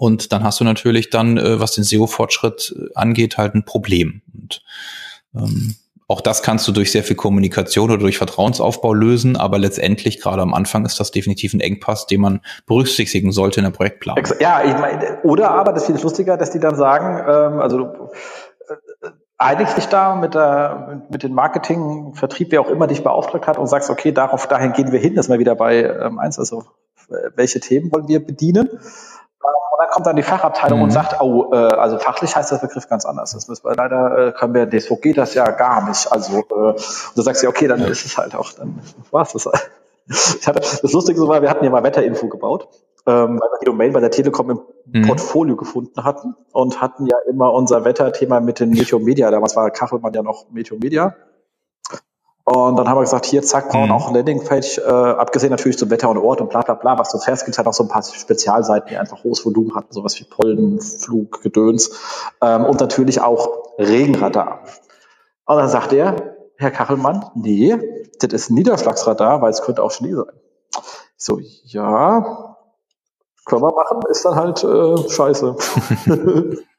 und 0.00 0.32
dann 0.32 0.44
hast 0.44 0.58
du 0.60 0.64
natürlich 0.64 1.10
dann, 1.10 1.36
äh, 1.36 1.60
was 1.60 1.72
den 1.72 1.84
SEO-Fortschritt 1.84 2.74
äh, 2.74 2.94
angeht, 2.94 3.36
halt 3.36 3.54
ein 3.54 3.66
Problem. 3.66 4.22
Und 4.32 4.62
ähm, 5.34 5.74
auch 6.10 6.20
das 6.20 6.42
kannst 6.42 6.66
du 6.66 6.72
durch 6.72 6.90
sehr 6.90 7.04
viel 7.04 7.14
Kommunikation 7.14 7.88
oder 7.88 7.98
durch 7.98 8.18
Vertrauensaufbau 8.18 8.92
lösen, 8.92 9.36
aber 9.36 9.58
letztendlich 9.58 10.20
gerade 10.20 10.42
am 10.42 10.54
Anfang 10.54 10.84
ist 10.84 10.98
das 10.98 11.12
definitiv 11.12 11.54
ein 11.54 11.60
Engpass, 11.60 12.08
den 12.08 12.20
man 12.20 12.40
berücksichtigen 12.66 13.30
sollte 13.30 13.60
in 13.60 13.64
der 13.64 13.70
Projektplanung. 13.70 14.24
Ja, 14.40 14.60
ich 14.64 14.76
meine, 14.76 15.18
oder 15.22 15.52
aber 15.52 15.72
das 15.72 15.88
ist 15.88 15.94
viel 15.94 16.02
lustiger, 16.02 16.36
dass 16.36 16.50
die 16.50 16.58
dann 16.58 16.74
sagen, 16.74 17.24
ähm, 17.28 17.60
also 17.60 18.10
äh, 18.68 19.08
einigst 19.38 19.76
dich 19.76 19.86
da 19.86 20.16
mit, 20.16 20.34
der, 20.34 21.06
mit 21.10 21.22
dem 21.22 21.32
Marketing, 21.32 22.12
Vertrieb, 22.14 22.48
wer 22.50 22.62
auch 22.62 22.70
immer 22.70 22.88
dich 22.88 23.04
beauftragt 23.04 23.46
hat 23.46 23.56
und 23.56 23.68
sagst, 23.68 23.88
okay, 23.88 24.10
darauf, 24.10 24.48
dahin 24.48 24.72
gehen 24.72 24.90
wir 24.90 24.98
hin, 24.98 25.14
das 25.14 25.26
ist 25.26 25.30
mal 25.30 25.38
wieder 25.38 25.54
bei 25.54 25.84
ähm, 25.84 26.18
eins, 26.18 26.40
also 26.40 26.64
äh, 27.08 27.30
welche 27.36 27.60
Themen 27.60 27.92
wollen 27.92 28.08
wir 28.08 28.18
bedienen? 28.18 28.68
Und 29.42 29.78
dann 29.78 29.88
kommt 29.90 30.06
dann 30.06 30.16
die 30.16 30.22
Fachabteilung 30.22 30.78
mhm. 30.78 30.84
und 30.84 30.90
sagt, 30.90 31.20
oh, 31.20 31.52
äh, 31.52 31.56
also 31.56 31.98
fachlich 31.98 32.36
heißt 32.36 32.52
das 32.52 32.60
Begriff 32.60 32.88
ganz 32.88 33.06
anders. 33.06 33.32
Das 33.32 33.48
müssen 33.48 33.64
wir 33.64 33.74
leider, 33.74 34.28
äh, 34.28 34.32
können 34.32 34.54
wir, 34.54 34.80
so 34.80 34.96
geht 34.96 35.16
das 35.16 35.34
ja 35.34 35.50
gar 35.50 35.88
nicht. 35.88 36.12
Also, 36.12 36.38
äh, 36.38 36.52
und 36.52 36.76
du 37.16 37.22
sagst 37.22 37.42
ja, 37.42 37.48
okay, 37.48 37.66
dann 37.66 37.80
ja. 37.80 37.86
ist 37.86 38.04
es 38.04 38.18
halt 38.18 38.34
auch, 38.34 38.52
dann 38.52 38.80
war's 39.10 39.32
das 39.32 39.46
halt. 39.46 39.70
Ich 40.40 40.48
hatte, 40.48 40.58
das 40.58 40.92
Lustige 40.92 41.20
war, 41.28 41.40
wir 41.40 41.48
hatten 41.48 41.64
ja 41.64 41.70
mal 41.70 41.84
Wetterinfo 41.84 42.26
gebaut, 42.26 42.66
ähm, 43.06 43.38
weil 43.40 43.48
wir 43.48 43.58
die 43.60 43.66
Domain 43.66 43.92
bei 43.92 44.00
der 44.00 44.10
Telekom 44.10 44.50
im 44.50 44.60
mhm. 44.86 45.06
Portfolio 45.06 45.54
gefunden 45.54 46.02
hatten 46.02 46.34
und 46.50 46.80
hatten 46.80 47.06
ja 47.06 47.16
immer 47.28 47.52
unser 47.52 47.84
Wetterthema 47.84 48.40
mit 48.40 48.58
den 48.58 48.70
Meteo 48.70 48.98
Media. 48.98 49.30
Damals 49.30 49.54
war 49.54 49.70
Kachelmann 49.70 50.12
ja 50.12 50.22
noch 50.22 50.50
Meteo 50.50 50.78
Media. 50.78 51.14
Und 52.44 52.76
dann 52.76 52.88
haben 52.88 52.96
wir 52.96 53.02
gesagt, 53.02 53.26
hier, 53.26 53.42
zack, 53.42 53.68
brauchen 53.68 53.86
mhm. 53.86 53.92
auch 53.92 54.12
Landingpage, 54.12 54.78
äh, 54.78 54.82
abgesehen 54.82 55.50
natürlich 55.50 55.78
zum 55.78 55.90
Wetter 55.90 56.08
und 56.10 56.18
Ort 56.18 56.40
und 56.40 56.50
bla 56.50 56.62
bla 56.62 56.74
bla, 56.74 56.98
was 56.98 57.10
du 57.10 57.18
fährst, 57.18 57.44
gibt 57.44 57.56
halt 57.58 57.68
auch 57.68 57.74
so 57.74 57.84
ein 57.84 57.88
paar 57.88 58.02
Spezialseiten, 58.02 58.88
die 58.88 58.96
einfach 58.96 59.22
hohes 59.22 59.44
Volumen 59.44 59.74
hatten, 59.74 59.92
sowas 59.92 60.18
wie 60.18 60.24
Pollen, 60.24 60.80
Flug, 60.80 61.42
Gedöns 61.42 61.90
ähm, 62.40 62.64
und 62.64 62.80
natürlich 62.80 63.20
auch 63.20 63.76
Regenradar. 63.78 64.60
Und 65.44 65.56
dann 65.56 65.68
sagt 65.68 65.92
er, 65.92 66.36
Herr 66.56 66.70
Kachelmann, 66.70 67.26
nee, 67.34 67.76
das 68.20 68.32
ist 68.32 68.50
ein 68.50 68.54
Niederschlagsradar, 68.54 69.42
weil 69.42 69.50
es 69.50 69.62
könnte 69.62 69.82
auch 69.82 69.90
Schnee 69.90 70.14
sein. 70.14 70.32
Ich 71.16 71.24
so, 71.24 71.38
ja, 71.64 72.56
können 73.44 73.62
wir 73.62 73.74
machen, 73.74 74.00
ist 74.10 74.24
dann 74.24 74.36
halt 74.36 74.64
äh, 74.64 75.08
scheiße. 75.08 75.56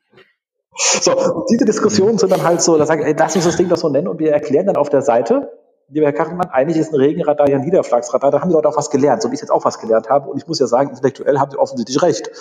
So, 0.74 1.18
und 1.18 1.50
diese 1.50 1.66
Diskussionen 1.66 2.18
sind 2.18 2.32
dann 2.32 2.44
halt 2.44 2.62
so, 2.62 2.78
da 2.78 2.86
sagen, 2.86 3.04
ey, 3.04 3.14
lass 3.18 3.36
uns 3.36 3.46
das 3.46 3.58
Ding 3.58 3.68
doch 3.68 3.78
so 3.78 3.90
nennen 3.90 4.08
und 4.08 4.20
wir 4.20 4.32
erklären 4.32 4.68
dann 4.68 4.78
auf 4.78 4.90
der 4.90 5.02
Seite, 5.02 5.52
lieber 5.90 6.06
Herr 6.06 6.14
Kachelmann, 6.14 6.50
eigentlich 6.50 6.78
ist 6.78 6.94
ein 6.94 6.96
Regenradar 6.96 7.50
ja 7.50 7.58
ein 7.58 7.64
Niederschlagsradar, 7.64 8.32
da 8.32 8.40
haben 8.40 8.50
die 8.50 8.56
Leute 8.56 8.70
auch 8.70 8.78
was 8.78 8.90
gelernt, 8.90 9.22
so 9.22 9.30
wie 9.30 9.36
ich 9.36 9.42
jetzt 9.42 9.52
auch 9.52 9.66
was 9.66 9.80
gelernt 9.80 10.10
habe. 10.10 10.30
Und 10.30 10.38
ich 10.38 10.48
muss 10.48 10.60
ja 10.60 10.68
sagen, 10.68 10.92
intellektuell 10.92 11.40
haben 11.40 11.52
sie 11.52 11.58
offensichtlich 11.58 12.02
recht. 12.02 12.32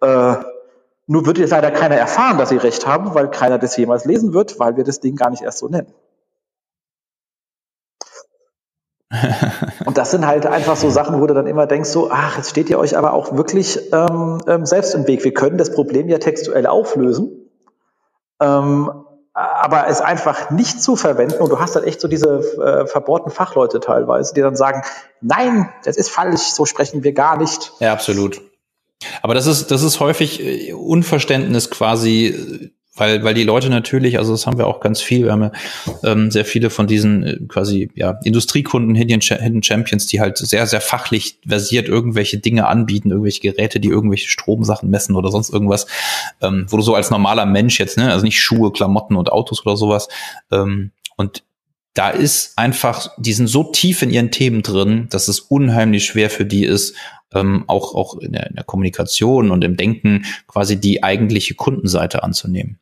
Äh, 0.00 0.36
nur 1.06 1.26
wird 1.26 1.36
jetzt 1.36 1.50
leider 1.50 1.70
keiner 1.70 1.96
erfahren, 1.96 2.38
dass 2.38 2.48
sie 2.48 2.56
recht 2.56 2.86
haben, 2.86 3.14
weil 3.14 3.28
keiner 3.30 3.58
das 3.58 3.76
jemals 3.76 4.06
lesen 4.06 4.32
wird, 4.32 4.58
weil 4.58 4.78
wir 4.78 4.84
das 4.84 5.00
Ding 5.00 5.16
gar 5.16 5.28
nicht 5.28 5.42
erst 5.42 5.58
so 5.58 5.68
nennen. 5.68 5.92
und 9.84 9.98
das 9.98 10.10
sind 10.10 10.26
halt 10.26 10.46
einfach 10.46 10.76
so 10.76 10.88
Sachen, 10.88 11.20
wo 11.20 11.26
du 11.26 11.34
dann 11.34 11.46
immer 11.46 11.66
denkst, 11.66 11.90
so, 11.90 12.08
ach, 12.10 12.38
jetzt 12.38 12.48
steht 12.48 12.70
ihr 12.70 12.78
euch 12.78 12.96
aber 12.96 13.12
auch 13.12 13.36
wirklich 13.36 13.92
ähm, 13.92 14.40
ähm 14.46 14.64
selbst 14.64 14.94
im 14.94 15.06
Weg. 15.06 15.22
Wir 15.22 15.34
können 15.34 15.58
das 15.58 15.74
Problem 15.74 16.08
ja 16.08 16.16
textuell 16.16 16.66
auflösen 16.66 17.43
ähm, 18.40 18.90
aber 19.34 19.88
es 19.88 20.00
einfach 20.00 20.50
nicht 20.50 20.80
zu 20.80 20.94
verwenden 20.94 21.42
und 21.42 21.50
du 21.50 21.58
hast 21.58 21.74
dann 21.74 21.82
echt 21.82 22.00
so 22.00 22.06
diese 22.06 22.38
äh, 22.38 22.86
verbohrten 22.86 23.32
Fachleute 23.32 23.80
teilweise, 23.80 24.32
die 24.32 24.40
dann 24.40 24.54
sagen, 24.54 24.82
nein, 25.20 25.72
das 25.84 25.96
ist 25.96 26.08
falsch, 26.08 26.42
so 26.42 26.66
sprechen 26.66 27.02
wir 27.02 27.12
gar 27.12 27.36
nicht. 27.36 27.72
Ja, 27.80 27.92
absolut. 27.92 28.40
Aber 29.22 29.34
das 29.34 29.46
ist, 29.46 29.70
das 29.72 29.82
ist 29.82 29.98
häufig 29.98 30.40
äh, 30.40 30.72
Unverständnis 30.72 31.70
quasi 31.70 32.72
weil, 32.96 33.24
weil 33.24 33.34
die 33.34 33.42
Leute 33.42 33.70
natürlich, 33.70 34.18
also 34.18 34.32
das 34.32 34.46
haben 34.46 34.56
wir 34.56 34.66
auch 34.66 34.80
ganz 34.80 35.00
viel, 35.00 35.24
wir 35.24 35.32
haben 35.32 35.42
ja 35.42 35.52
ähm, 36.04 36.30
sehr 36.30 36.44
viele 36.44 36.70
von 36.70 36.86
diesen 36.86 37.22
äh, 37.24 37.38
quasi 37.48 37.90
ja, 37.94 38.18
Industriekunden, 38.22 38.94
Hidden, 38.94 39.62
Champions, 39.62 40.06
die 40.06 40.20
halt 40.20 40.38
sehr, 40.38 40.66
sehr 40.66 40.80
fachlich 40.80 41.38
versiert 41.46 41.88
irgendwelche 41.88 42.38
Dinge 42.38 42.66
anbieten, 42.66 43.10
irgendwelche 43.10 43.40
Geräte, 43.40 43.80
die 43.80 43.88
irgendwelche 43.88 44.28
Stromsachen 44.28 44.90
messen 44.90 45.16
oder 45.16 45.30
sonst 45.30 45.50
irgendwas, 45.50 45.86
ähm, 46.40 46.66
wo 46.68 46.76
du 46.76 46.82
so 46.82 46.94
als 46.94 47.10
normaler 47.10 47.46
Mensch 47.46 47.80
jetzt, 47.80 47.96
ne, 47.96 48.12
also 48.12 48.24
nicht 48.24 48.40
Schuhe, 48.40 48.70
Klamotten 48.72 49.16
und 49.16 49.32
Autos 49.32 49.66
oder 49.66 49.76
sowas, 49.76 50.08
ähm, 50.52 50.92
und 51.16 51.42
da 51.94 52.10
ist 52.10 52.58
einfach, 52.58 53.08
die 53.18 53.32
sind 53.32 53.46
so 53.46 53.64
tief 53.64 54.02
in 54.02 54.10
ihren 54.10 54.32
Themen 54.32 54.62
drin, 54.62 55.06
dass 55.10 55.28
es 55.28 55.38
unheimlich 55.38 56.04
schwer 56.04 56.28
für 56.28 56.44
die 56.44 56.64
ist, 56.64 56.96
ähm, 57.32 57.64
auch, 57.68 57.94
auch 57.94 58.18
in 58.18 58.32
der, 58.32 58.48
in 58.48 58.56
der 58.56 58.64
Kommunikation 58.64 59.50
und 59.50 59.62
im 59.62 59.76
Denken 59.76 60.24
quasi 60.48 60.80
die 60.80 61.02
eigentliche 61.02 61.54
Kundenseite 61.54 62.22
anzunehmen. 62.22 62.78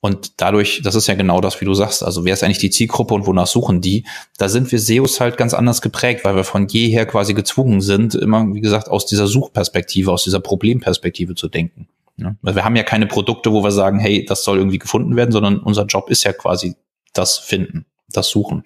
Und 0.00 0.40
dadurch, 0.40 0.80
das 0.84 0.94
ist 0.94 1.08
ja 1.08 1.14
genau 1.14 1.40
das, 1.40 1.60
wie 1.60 1.64
du 1.64 1.74
sagst, 1.74 2.04
also 2.04 2.24
wer 2.24 2.34
ist 2.34 2.44
eigentlich 2.44 2.58
die 2.58 2.70
Zielgruppe 2.70 3.14
und 3.14 3.26
wonach 3.26 3.48
suchen 3.48 3.80
die? 3.80 4.06
Da 4.38 4.48
sind 4.48 4.70
wir 4.70 4.78
SEOs 4.78 5.20
halt 5.20 5.36
ganz 5.36 5.54
anders 5.54 5.82
geprägt, 5.82 6.24
weil 6.24 6.36
wir 6.36 6.44
von 6.44 6.68
jeher 6.68 7.04
quasi 7.04 7.34
gezwungen 7.34 7.80
sind, 7.80 8.14
immer, 8.14 8.46
wie 8.54 8.60
gesagt, 8.60 8.88
aus 8.88 9.06
dieser 9.06 9.26
Suchperspektive, 9.26 10.12
aus 10.12 10.22
dieser 10.22 10.38
Problemperspektive 10.38 11.34
zu 11.34 11.48
denken. 11.48 11.88
Ja? 12.16 12.36
Weil 12.42 12.54
wir 12.54 12.64
haben 12.64 12.76
ja 12.76 12.84
keine 12.84 13.06
Produkte, 13.06 13.52
wo 13.52 13.64
wir 13.64 13.72
sagen, 13.72 13.98
hey, 13.98 14.24
das 14.24 14.44
soll 14.44 14.58
irgendwie 14.58 14.78
gefunden 14.78 15.16
werden, 15.16 15.32
sondern 15.32 15.58
unser 15.58 15.84
Job 15.86 16.10
ist 16.10 16.22
ja 16.22 16.32
quasi 16.32 16.76
das 17.12 17.38
Finden, 17.38 17.84
das 18.08 18.28
Suchen. 18.28 18.64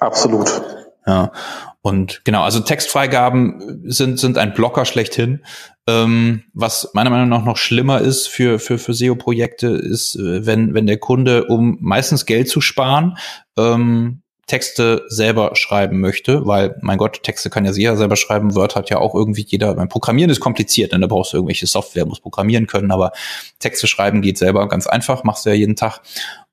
Absolut. 0.00 0.50
Ja. 1.06 1.32
Und 1.82 2.24
genau, 2.24 2.42
also 2.42 2.60
Textfreigaben 2.60 3.82
sind, 3.90 4.18
sind 4.18 4.38
ein 4.38 4.54
Blocker 4.54 4.84
schlechthin. 4.84 5.44
Ähm, 5.88 6.44
was 6.54 6.90
meiner 6.94 7.10
Meinung 7.10 7.28
nach 7.28 7.44
noch 7.44 7.56
schlimmer 7.56 8.00
ist 8.00 8.28
für, 8.28 8.60
für, 8.60 8.78
für 8.78 8.94
SEO-Projekte, 8.94 9.66
ist, 9.66 10.14
äh, 10.14 10.46
wenn, 10.46 10.74
wenn 10.74 10.86
der 10.86 10.98
Kunde, 10.98 11.46
um 11.46 11.78
meistens 11.80 12.24
Geld 12.24 12.48
zu 12.48 12.60
sparen, 12.60 13.18
ähm, 13.58 14.22
Texte 14.46 15.04
selber 15.08 15.52
schreiben 15.54 15.98
möchte, 16.00 16.46
weil, 16.46 16.76
mein 16.82 16.98
Gott, 16.98 17.22
Texte 17.22 17.50
kann 17.50 17.64
ja 17.64 17.72
jeder 17.72 17.96
selber 17.96 18.16
schreiben, 18.16 18.54
Word 18.54 18.76
hat 18.76 18.90
ja 18.90 18.98
auch 18.98 19.14
irgendwie 19.14 19.44
jeder, 19.48 19.74
beim 19.74 19.88
Programmieren 19.88 20.30
ist 20.30 20.40
kompliziert, 20.40 20.92
denn 20.92 21.00
da 21.00 21.06
brauchst 21.06 21.32
du 21.32 21.38
irgendwelche 21.38 21.66
Software, 21.66 22.06
muss 22.06 22.20
programmieren 22.20 22.66
können, 22.66 22.90
aber 22.90 23.12
Texte 23.60 23.86
schreiben 23.86 24.20
geht 24.20 24.38
selber 24.38 24.68
ganz 24.68 24.86
einfach, 24.86 25.24
machst 25.24 25.46
du 25.46 25.50
ja 25.50 25.56
jeden 25.56 25.74
Tag. 25.74 26.00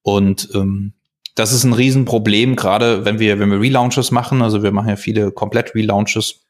Und 0.02 0.50
ähm, 0.56 0.94
das 1.40 1.54
ist 1.54 1.64
ein 1.64 1.72
Riesenproblem, 1.72 2.58
gerade 2.58 3.06
wenn 3.06 3.20
wir, 3.20 3.40
wenn 3.40 3.50
wir 3.50 3.62
Relaunches 3.62 4.12
machen, 4.12 4.42
also 4.42 4.62
wir 4.62 4.74
machen 4.74 4.90
ja 4.90 4.98
viele 4.98 5.32
komplett 5.32 5.74
Relaunches, 5.74 6.42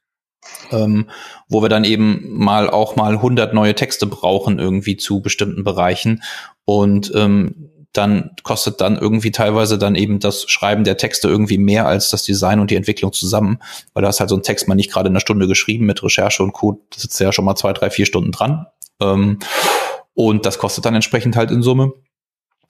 ähm, 0.71 1.09
wo 1.47 1.61
wir 1.61 1.69
dann 1.69 1.83
eben 1.83 2.25
mal 2.27 2.69
auch 2.69 2.95
mal 2.95 3.13
100 3.13 3.53
neue 3.53 3.75
Texte 3.75 4.07
brauchen 4.07 4.57
irgendwie 4.57 4.97
zu 4.97 5.21
bestimmten 5.21 5.63
Bereichen. 5.63 6.23
Und 6.65 7.11
ähm, 7.13 7.69
dann 7.93 8.31
kostet 8.41 8.81
dann 8.81 8.97
irgendwie 8.97 9.31
teilweise 9.31 9.77
dann 9.77 9.93
eben 9.93 10.19
das 10.19 10.49
Schreiben 10.49 10.83
der 10.83 10.97
Texte 10.97 11.27
irgendwie 11.27 11.59
mehr 11.59 11.85
als 11.85 12.09
das 12.09 12.23
Design 12.23 12.59
und 12.59 12.71
die 12.71 12.75
Entwicklung 12.75 13.13
zusammen, 13.13 13.59
weil 13.93 14.01
da 14.01 14.09
ist 14.09 14.19
halt 14.19 14.31
so 14.31 14.35
ein 14.35 14.43
Text 14.43 14.67
mal 14.67 14.75
nicht 14.75 14.91
gerade 14.91 15.07
in 15.07 15.13
einer 15.13 15.19
Stunde 15.19 15.47
geschrieben 15.47 15.85
mit 15.85 16.01
Recherche 16.01 16.41
und 16.41 16.53
Code, 16.53 16.79
da 16.89 16.99
sitzt 16.99 17.19
ja 17.19 17.31
schon 17.31 17.45
mal 17.45 17.55
zwei, 17.55 17.73
drei, 17.73 17.91
vier 17.91 18.07
Stunden 18.07 18.31
dran. 18.31 18.65
Ähm, 18.99 19.37
und 20.15 20.47
das 20.47 20.57
kostet 20.57 20.85
dann 20.85 20.95
entsprechend 20.95 21.35
halt 21.35 21.51
in 21.51 21.61
Summe. 21.61 21.93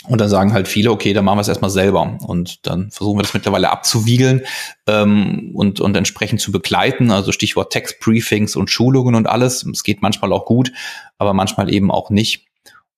Und 0.08 0.22
dann 0.22 0.30
sagen 0.30 0.54
halt 0.54 0.68
viele, 0.68 0.92
okay, 0.92 1.12
dann 1.14 1.26
machen 1.26 1.38
wir 1.38 1.42
es 1.42 1.50
erstmal 1.50 1.70
selber. 1.70 2.18
Und 2.26 2.66
dann 2.66 2.90
versuchen 2.90 3.18
wir 3.18 3.24
das 3.24 3.34
mittlerweile 3.34 3.70
abzuwiegeln 3.70 4.44
ähm, 4.88 5.52
und, 5.54 5.82
und 5.82 5.96
entsprechend 5.98 6.40
zu 6.40 6.52
begleiten. 6.52 7.12
Also 7.12 7.34
Stichwort 7.34 7.74
Textbriefings 7.74 8.56
und 8.56 8.70
Schulungen 8.70 9.16
und 9.16 9.28
alles. 9.28 9.64
Es 9.64 9.84
geht 9.84 10.02
manchmal 10.02 10.32
auch 10.32 10.46
gut, 10.46 10.72
aber 11.18 11.34
manchmal 11.34 11.72
eben 11.72 11.92
auch 11.92 12.10
nicht. 12.10 12.48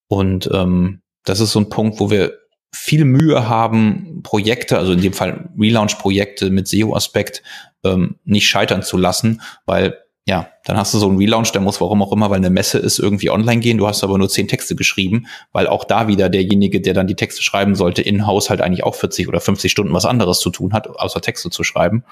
Und 0.07 0.49
ähm, 0.53 1.02
das 1.26 1.40
ist 1.40 1.53
so 1.53 1.60
ein 1.60 1.69
Punkt, 1.69 1.99
wo 1.99 2.11
wir 2.11 2.38
viel 2.73 3.03
Mühe 3.03 3.49
haben, 3.49 4.22
Projekte, 4.23 4.78
also 4.78 4.94
in 4.94 5.02
dem 5.02 5.14
Fall 5.14 5.49
Relaunch-Projekte 5.57 6.52
mit 6.52 6.68
SEO-Aspekt 6.68 7.41
ähm, 7.84 8.18
nicht 8.23 8.48
scheitern 8.48 8.84
zu 8.84 8.98
lassen, 8.98 9.41
weil 9.65 9.98
ja, 10.27 10.48
dann 10.65 10.77
hast 10.77 10.93
du 10.93 10.99
so 10.99 11.07
einen 11.07 11.18
Relaunch, 11.18 11.52
der 11.52 11.61
muss 11.61 11.81
warum 11.81 12.03
auch 12.03 12.11
immer, 12.11 12.30
weil 12.30 12.38
eine 12.38 12.52
Messe 12.52 12.77
ist, 12.77 12.99
irgendwie 12.99 13.31
online 13.31 13.60
gehen. 13.60 13.80
Du 13.80 13.88
hast 13.88 14.03
aber 14.03 14.18
nur 14.18 14.30
zehn 14.30 14.48
Texte 14.48 14.76
geschrieben, 14.76 15.26
weil 15.52 15.68
auch 15.68 15.84
da 15.84 16.07
wieder 16.07 16.30
derjenige, 16.30 16.80
der 16.80 16.93
dann 16.93 17.07
die 17.07 17.15
Texte 17.15 17.41
schreiben 17.41 17.73
sollte, 17.73 18.03
in-house 18.03 18.49
halt 18.49 18.61
eigentlich 18.61 18.84
auch 18.84 18.95
40 18.95 19.27
oder 19.27 19.39
50 19.39 19.72
Stunden 19.72 19.93
was 19.93 20.06
anderes 20.06 20.39
zu 20.39 20.52
tun 20.52 20.73
hat, 20.73 20.88
außer 20.88 21.22
Texte 21.22 21.49
zu 21.49 21.64
schreiben. 21.64 22.03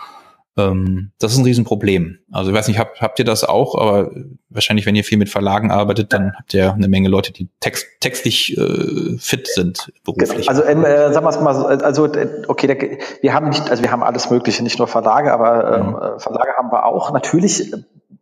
Ähm, 0.58 1.12
das 1.20 1.34
ist 1.34 1.38
ein 1.38 1.46
Riesenproblem. 1.46 2.18
Also 2.32 2.50
ich 2.50 2.58
weiß 2.58 2.68
nicht, 2.68 2.80
habt, 2.80 3.00
habt 3.00 3.20
ihr 3.20 3.26
das 3.26 3.44
auch, 3.44 3.76
aber 3.76 4.12
wahrscheinlich, 4.50 4.88
wenn 4.88 4.96
ihr 4.96 5.04
viel 5.04 5.20
mit 5.20 5.30
Verlagen 5.30 5.70
arbeitet, 5.70 6.12
dann 6.12 6.34
habt 6.36 6.54
ihr 6.56 6.74
eine 6.74 6.88
Menge 6.88 7.10
Leute, 7.10 7.32
die 7.32 7.48
text, 7.60 7.86
textlich 8.00 8.58
äh, 8.58 9.18
fit 9.20 9.48
sind 9.48 9.92
beruflich. 10.04 10.50
Also 10.50 10.64
ähm, 10.64 10.84
äh, 10.84 11.14
sagen 11.14 11.26
wir 11.26 11.30
es 11.30 11.40
mal 11.40 11.54
so, 11.54 11.66
also 11.68 12.06
äh, 12.08 12.42
okay, 12.48 12.68
der, 12.68 12.98
wir 13.22 13.34
haben 13.34 13.50
nicht, 13.50 13.70
also 13.70 13.84
wir 13.84 13.92
haben 13.92 14.04
alles 14.04 14.32
Mögliche, 14.32 14.64
nicht 14.64 14.80
nur 14.80 14.88
Verlage, 14.88 15.32
aber 15.32 15.78
ähm, 15.78 15.88
mhm. 15.92 16.20
Verlage 16.20 16.54
haben 16.58 16.72
wir 16.72 16.86
auch. 16.86 17.12
Natürlich 17.14 17.72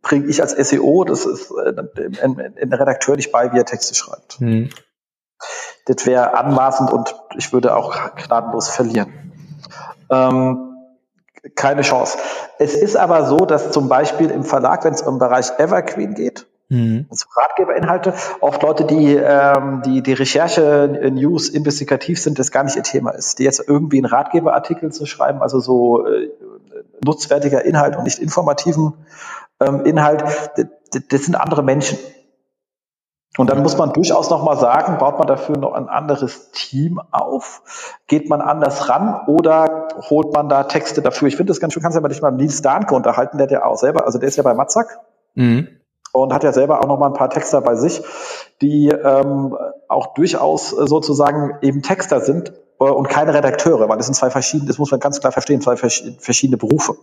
bringe 0.08 0.26
ich 0.26 0.40
als 0.40 0.52
SEO, 0.52 1.04
das 1.04 1.26
ist 1.26 1.50
äh, 1.50 1.74
ein, 2.22 2.72
Redakteur 2.72 3.16
nicht 3.16 3.30
bei, 3.30 3.52
wie 3.52 3.58
er 3.58 3.66
Texte 3.66 3.94
schreibt. 3.94 4.40
Mhm. 4.40 4.70
Das 5.84 6.06
wäre 6.06 6.34
anmaßend 6.34 6.90
und 6.92 7.14
ich 7.36 7.52
würde 7.52 7.76
auch 7.76 8.14
gnadenlos 8.16 8.68
verlieren. 8.68 9.12
Ähm, 10.10 10.74
keine 11.54 11.82
Chance. 11.82 12.18
Es 12.58 12.74
ist 12.74 12.96
aber 12.96 13.26
so, 13.26 13.36
dass 13.36 13.70
zum 13.70 13.88
Beispiel 13.88 14.30
im 14.30 14.44
Verlag, 14.44 14.84
wenn 14.84 14.94
es 14.94 15.02
um 15.02 15.14
den 15.14 15.18
Bereich 15.18 15.50
Evergreen 15.58 16.14
geht, 16.14 16.46
mhm. 16.70 17.06
also 17.10 17.26
Ratgeberinhalte, 17.36 18.14
oft 18.40 18.62
Leute, 18.62 18.84
die 18.84 19.14
ähm, 19.14 19.82
die, 19.84 20.02
die 20.02 20.14
Recherche, 20.14 20.98
äh, 21.02 21.10
News 21.10 21.50
investigativ 21.50 22.20
sind, 22.20 22.38
das 22.38 22.50
gar 22.50 22.64
nicht 22.64 22.76
ihr 22.76 22.82
Thema 22.82 23.10
ist. 23.10 23.38
Die 23.38 23.44
jetzt 23.44 23.62
irgendwie 23.66 23.98
einen 23.98 24.06
Ratgeberartikel 24.06 24.90
zu 24.90 25.04
schreiben, 25.04 25.42
also 25.42 25.60
so 25.60 26.06
äh, 26.06 26.30
nutzwertiger 27.04 27.62
Inhalt 27.64 27.96
und 27.96 28.04
nicht 28.04 28.18
informativen 28.18 28.94
ähm, 29.60 29.84
Inhalt, 29.84 30.24
das, 31.10 31.24
sind 31.24 31.34
andere 31.34 31.62
Menschen. 31.62 31.98
Und 33.36 33.50
dann 33.50 33.62
muss 33.62 33.76
man 33.76 33.92
durchaus 33.92 34.30
nochmal 34.30 34.58
sagen, 34.58 34.98
baut 34.98 35.18
man 35.18 35.28
dafür 35.28 35.56
noch 35.56 35.72
ein 35.72 35.88
anderes 35.88 36.50
Team 36.50 37.00
auf? 37.12 37.98
Geht 38.08 38.28
man 38.28 38.40
anders 38.40 38.88
ran 38.88 39.26
oder 39.28 39.88
holt 40.10 40.32
man 40.34 40.48
da 40.48 40.64
Texte 40.64 41.02
dafür? 41.02 41.28
Ich 41.28 41.36
finde 41.36 41.50
das 41.52 41.60
ganz 41.60 41.72
schön, 41.72 41.82
kannst 41.82 41.94
du 41.94 41.98
ja 41.98 42.02
mal 42.02 42.08
dich 42.08 42.20
mal 42.20 42.32
mit 42.32 42.40
Nils 42.40 42.62
Dahnke 42.62 42.94
unterhalten, 42.94 43.38
der 43.38 43.44
hat 43.44 43.52
ja 43.52 43.64
auch 43.64 43.76
selber, 43.76 44.06
also 44.06 44.18
der 44.18 44.28
ist 44.28 44.36
ja 44.36 44.42
bei 44.42 44.54
Matzak. 44.54 44.98
Mhm. 45.34 45.68
Und 46.12 46.32
hat 46.32 46.42
ja 46.42 46.52
selber 46.52 46.80
auch 46.80 46.86
noch 46.86 46.98
mal 46.98 47.08
ein 47.08 47.12
paar 47.12 47.30
Texter 47.30 47.60
bei 47.60 47.76
sich, 47.76 48.02
die 48.60 48.88
ähm, 48.88 49.56
auch 49.88 50.14
durchaus 50.14 50.70
sozusagen 50.70 51.58
eben 51.60 51.82
Texter 51.82 52.20
sind 52.22 52.52
äh, 52.80 52.84
und 52.84 53.08
keine 53.08 53.34
Redakteure, 53.34 53.88
weil 53.88 53.98
das 53.98 54.06
sind 54.06 54.14
zwei 54.14 54.30
verschiedene, 54.30 54.66
das 54.66 54.78
muss 54.78 54.90
man 54.90 55.00
ganz 55.00 55.20
klar 55.20 55.32
verstehen, 55.32 55.60
zwei 55.60 55.76
verschiedene 55.76 56.56
Berufe. 56.56 56.96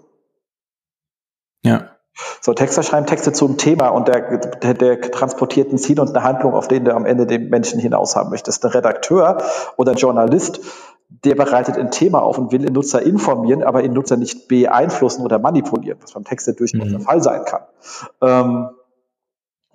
Ja. 1.64 1.95
So, 2.42 2.54
Texter 2.54 2.84
schreiben 2.84 3.06
Texte 3.06 3.34
zum 3.34 3.58
Thema 3.58 3.90
und 3.90 4.08
der, 4.08 4.38
der, 4.38 4.74
der 4.74 5.02
transportiert 5.02 5.72
ein 5.72 5.78
Ziel 5.78 6.00
und 6.00 6.10
eine 6.10 6.24
Handlung, 6.24 6.54
auf 6.54 6.68
den 6.68 6.86
du 6.86 6.94
am 6.94 7.06
Ende 7.06 7.26
den 7.26 7.50
Menschen 7.50 7.80
hinaus 7.80 8.16
haben 8.16 8.30
möchtest. 8.30 8.64
Der 8.64 8.74
Redakteur 8.74 9.42
oder 9.78 9.94
Journalist, 9.94 10.62
der 11.10 11.36
bereitet 11.36 11.78
ein 11.78 11.92
Thema 11.92 12.22
auf 12.22 12.38
und 12.38 12.52
will 12.52 12.60
den 12.60 12.74
Nutzer 12.74 13.02
informieren, 13.02 13.64
aber 13.64 13.82
den 13.82 13.94
Nutzer 13.94 14.18
nicht 14.18 14.48
beeinflussen 14.48 15.24
oder 15.24 15.40
manipulieren, 15.40 16.00
was 16.02 16.14
beim 16.14 16.24
Texte 16.24 16.54
durchaus 16.54 16.88
mhm. 16.88 16.92
der 16.92 17.00
Fall 17.02 17.22
sein 17.22 17.44
kann. 17.46 17.62
Ähm, 18.22 18.70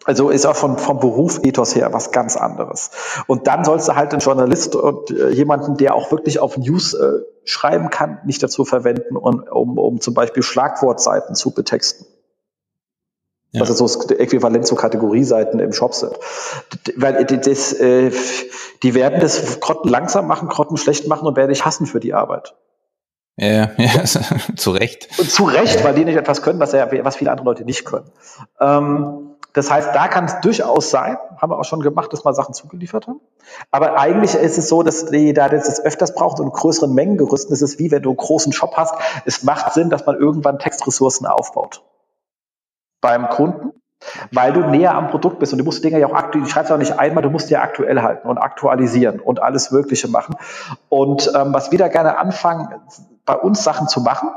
also 0.05 0.31
ist 0.31 0.47
auch 0.47 0.57
von, 0.57 0.79
vom 0.79 0.99
Beruf 0.99 1.41
Ethos 1.45 1.75
her 1.75 1.93
was 1.93 2.11
ganz 2.11 2.37
anderes. 2.37 2.91
Und 3.27 3.47
dann 3.47 3.65
sollst 3.65 3.89
du 3.89 3.97
halt 3.97 4.13
einen 4.13 4.21
Journalist 4.21 4.75
und 4.75 5.11
äh, 5.11 5.29
jemanden, 5.31 5.77
der 5.77 5.95
auch 5.95 6.11
wirklich 6.11 6.41
auf 6.41 6.57
News 6.57 6.95
äh, 6.95 7.21
schreiben 7.45 7.91
kann, 7.91 8.19
nicht 8.25 8.43
dazu 8.43 8.65
verwenden, 8.65 9.17
um, 9.17 9.43
um, 9.51 9.79
um 9.79 10.01
zum 10.01 10.15
Beispiel 10.15 10.43
Schlagwortseiten 10.43 11.35
zu 11.35 11.51
betexten. 11.51 12.07
Ja. 13.53 13.63
Was 13.63 13.77
so 13.77 13.85
das 13.85 14.11
Äquivalent 14.11 14.67
zu 14.67 14.77
Kategorieseiten 14.77 15.59
im 15.59 15.73
Shop 15.73 15.95
sind. 15.95 16.13
Weil 16.97 17.25
das, 17.25 17.73
äh, 17.73 18.13
die 18.83 18.95
werden 18.95 19.19
das 19.21 19.59
Krotten 19.59 19.91
langsam 19.91 20.29
machen, 20.29 20.49
Krotten 20.49 20.77
schlecht 20.77 21.09
machen 21.09 21.27
und 21.27 21.37
werden 21.37 21.51
dich 21.51 21.65
hassen 21.65 21.87
für 21.87 21.99
die 21.99 22.15
Arbeit. 22.15 22.55
Ja, 23.37 23.71
ja 23.77 24.05
zu 24.57 24.71
Recht. 24.71 25.09
Und 25.19 25.31
zu 25.31 25.45
Recht, 25.45 25.83
weil 25.83 25.95
die 25.95 26.05
nicht 26.05 26.17
etwas 26.17 26.43
können, 26.43 26.61
was, 26.61 26.73
er, 26.75 26.91
was 27.05 27.17
viele 27.17 27.33
andere 27.33 27.47
Leute 27.47 27.65
nicht 27.65 27.85
können. 27.85 28.11
Ähm, 28.61 29.31
das 29.53 29.69
heißt, 29.69 29.89
da 29.95 30.07
kann 30.07 30.27
es 30.27 30.41
durchaus 30.43 30.91
sein, 30.91 31.17
haben 31.39 31.51
wir 31.51 31.59
auch 31.59 31.65
schon 31.65 31.81
gemacht, 31.81 32.13
dass 32.13 32.25
wir 32.25 32.33
Sachen 32.35 32.55
zugeliefert 32.55 33.09
haben. 33.09 33.21
Aber 33.73 33.99
eigentlich 33.99 34.35
ist 34.35 34.59
es 34.59 34.69
so, 34.69 34.85
dass 34.85 35.07
die 35.07 35.33
da 35.33 35.49
das 35.49 35.85
öfters 35.85 36.15
braucht 36.15 36.39
und 36.39 36.47
in 36.47 36.53
größeren 36.53 36.95
Mengen 36.95 37.17
gerüsten. 37.17 37.51
Das 37.51 37.63
ist 37.63 37.81
wie 37.81 37.91
wenn 37.91 38.03
du 38.03 38.11
einen 38.11 38.17
großen 38.17 38.53
Shop 38.53 38.77
hast. 38.77 38.95
Es 39.25 39.43
macht 39.43 39.73
Sinn, 39.73 39.91
dass 39.91 40.07
man 40.07 40.17
irgendwann 40.17 40.61
Textressourcen 40.61 41.27
aufbaut 41.27 41.83
beim 43.01 43.29
Kunden, 43.29 43.73
weil 44.33 44.53
du 44.53 44.61
näher 44.61 44.95
am 44.95 45.09
Produkt 45.09 45.39
bist 45.39 45.53
und 45.53 45.59
du 45.59 45.65
musst 45.65 45.85
Dinge 45.85 45.99
ja 45.99 46.07
auch 46.07 46.15
aktuell, 46.15 46.45
du 46.45 46.51
schreibst 46.51 46.73
auch 46.73 46.79
nicht 46.79 46.99
einmal, 46.99 47.23
du 47.23 47.31
musst 47.31 47.51
die 47.51 47.55
ja 47.55 47.63
aktuell 47.63 48.01
halten 48.01 48.29
und 48.29 48.39
aktualisieren 48.39 49.21
und 49.21 49.43
alles 49.43 49.71
Mögliche 49.71 50.09
machen. 50.09 50.37
Und 50.89 51.31
ähm, 51.35 51.53
was 51.53 51.71
wir 51.71 51.79
da 51.79 51.89
gerne 51.89 52.19
anfangen, 52.19 52.69
bei 53.27 53.35
uns 53.35 53.63
Sachen 53.63 53.89
zu 53.89 54.01
machen, 54.01 54.31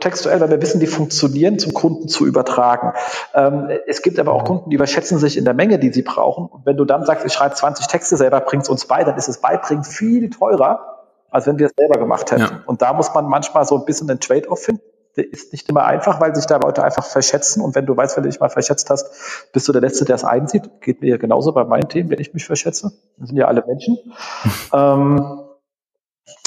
textuell, 0.00 0.40
weil 0.40 0.48
wir 0.48 0.62
wissen, 0.62 0.80
die 0.80 0.86
funktionieren, 0.86 1.58
zum 1.58 1.74
Kunden 1.74 2.08
zu 2.08 2.24
übertragen. 2.24 2.94
Ähm, 3.34 3.68
es 3.86 4.00
gibt 4.00 4.18
aber 4.18 4.32
auch 4.32 4.44
Kunden, 4.44 4.70
die 4.70 4.76
überschätzen 4.76 5.18
sich 5.18 5.36
in 5.36 5.44
der 5.44 5.54
Menge, 5.54 5.78
die 5.78 5.92
sie 5.92 6.02
brauchen. 6.02 6.46
Und 6.46 6.64
wenn 6.64 6.76
du 6.76 6.84
dann 6.84 7.04
sagst, 7.04 7.26
ich 7.26 7.32
schreibe 7.32 7.54
20 7.54 7.88
Texte 7.88 8.16
selber, 8.16 8.40
bring's 8.40 8.68
uns 8.68 8.86
bei, 8.86 9.04
dann 9.04 9.16
ist 9.16 9.28
es 9.28 9.38
beibringen 9.38 9.84
viel 9.84 10.30
teurer, 10.30 11.00
als 11.30 11.46
wenn 11.46 11.58
wir 11.58 11.66
es 11.66 11.72
selber 11.76 11.98
gemacht 11.98 12.30
hätten. 12.30 12.42
Ja. 12.42 12.62
Und 12.64 12.80
da 12.80 12.94
muss 12.94 13.12
man 13.12 13.26
manchmal 13.26 13.66
so 13.66 13.76
ein 13.76 13.84
bisschen 13.84 14.08
einen 14.08 14.20
Trade-off 14.20 14.62
finden 14.62 14.91
ist 15.16 15.52
nicht 15.52 15.68
immer 15.68 15.84
einfach, 15.84 16.20
weil 16.20 16.34
sich 16.34 16.46
da 16.46 16.56
Leute 16.56 16.82
einfach 16.82 17.04
verschätzen. 17.04 17.62
Und 17.62 17.74
wenn 17.74 17.86
du 17.86 17.96
weißt, 17.96 18.16
wenn 18.16 18.24
du 18.24 18.30
dich 18.30 18.40
mal 18.40 18.48
verschätzt 18.48 18.88
hast, 18.90 19.10
bist 19.52 19.68
du 19.68 19.72
der 19.72 19.82
Letzte, 19.82 20.04
der 20.04 20.16
es 20.16 20.24
einsieht. 20.24 20.80
Geht 20.80 21.02
mir 21.02 21.18
genauso 21.18 21.52
bei 21.52 21.64
meinen 21.64 21.88
Themen, 21.88 22.10
wenn 22.10 22.20
ich 22.20 22.32
mich 22.32 22.46
verschätze. 22.46 22.92
Das 23.18 23.28
sind 23.28 23.36
ja 23.36 23.46
alle 23.46 23.64
Menschen. 23.66 23.98
ähm, 24.72 25.42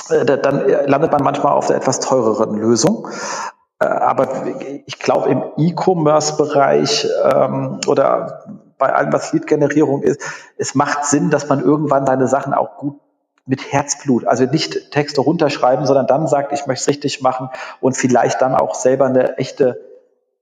äh, 0.09 0.25
dann 0.25 0.67
landet 0.87 1.11
man 1.11 1.23
manchmal 1.23 1.53
auf 1.53 1.67
der 1.67 1.77
etwas 1.77 1.99
teureren 1.99 2.55
Lösung. 2.55 3.07
Äh, 3.79 3.85
aber 3.85 4.29
ich 4.85 4.99
glaube, 4.99 5.29
im 5.29 5.43
E-Commerce-Bereich 5.57 7.07
ähm, 7.23 7.79
oder 7.87 8.45
bei 8.77 8.93
allem, 8.93 9.13
was 9.13 9.31
Lead-Generierung 9.31 10.01
ist, 10.01 10.21
es 10.57 10.75
macht 10.75 11.05
Sinn, 11.05 11.29
dass 11.29 11.47
man 11.47 11.61
irgendwann 11.61 12.05
deine 12.05 12.27
Sachen 12.27 12.53
auch 12.53 12.77
gut 12.77 12.99
mit 13.45 13.71
Herzblut, 13.71 14.25
also 14.25 14.45
nicht 14.45 14.91
Texte 14.91 15.21
runterschreiben, 15.21 15.85
sondern 15.85 16.07
dann 16.07 16.27
sagt, 16.27 16.51
ich 16.51 16.65
möchte 16.65 16.81
es 16.81 16.87
richtig 16.87 17.21
machen 17.21 17.49
und 17.79 17.95
vielleicht 17.95 18.41
dann 18.41 18.55
auch 18.55 18.73
selber 18.73 19.05
eine 19.05 19.37
echte 19.37 19.84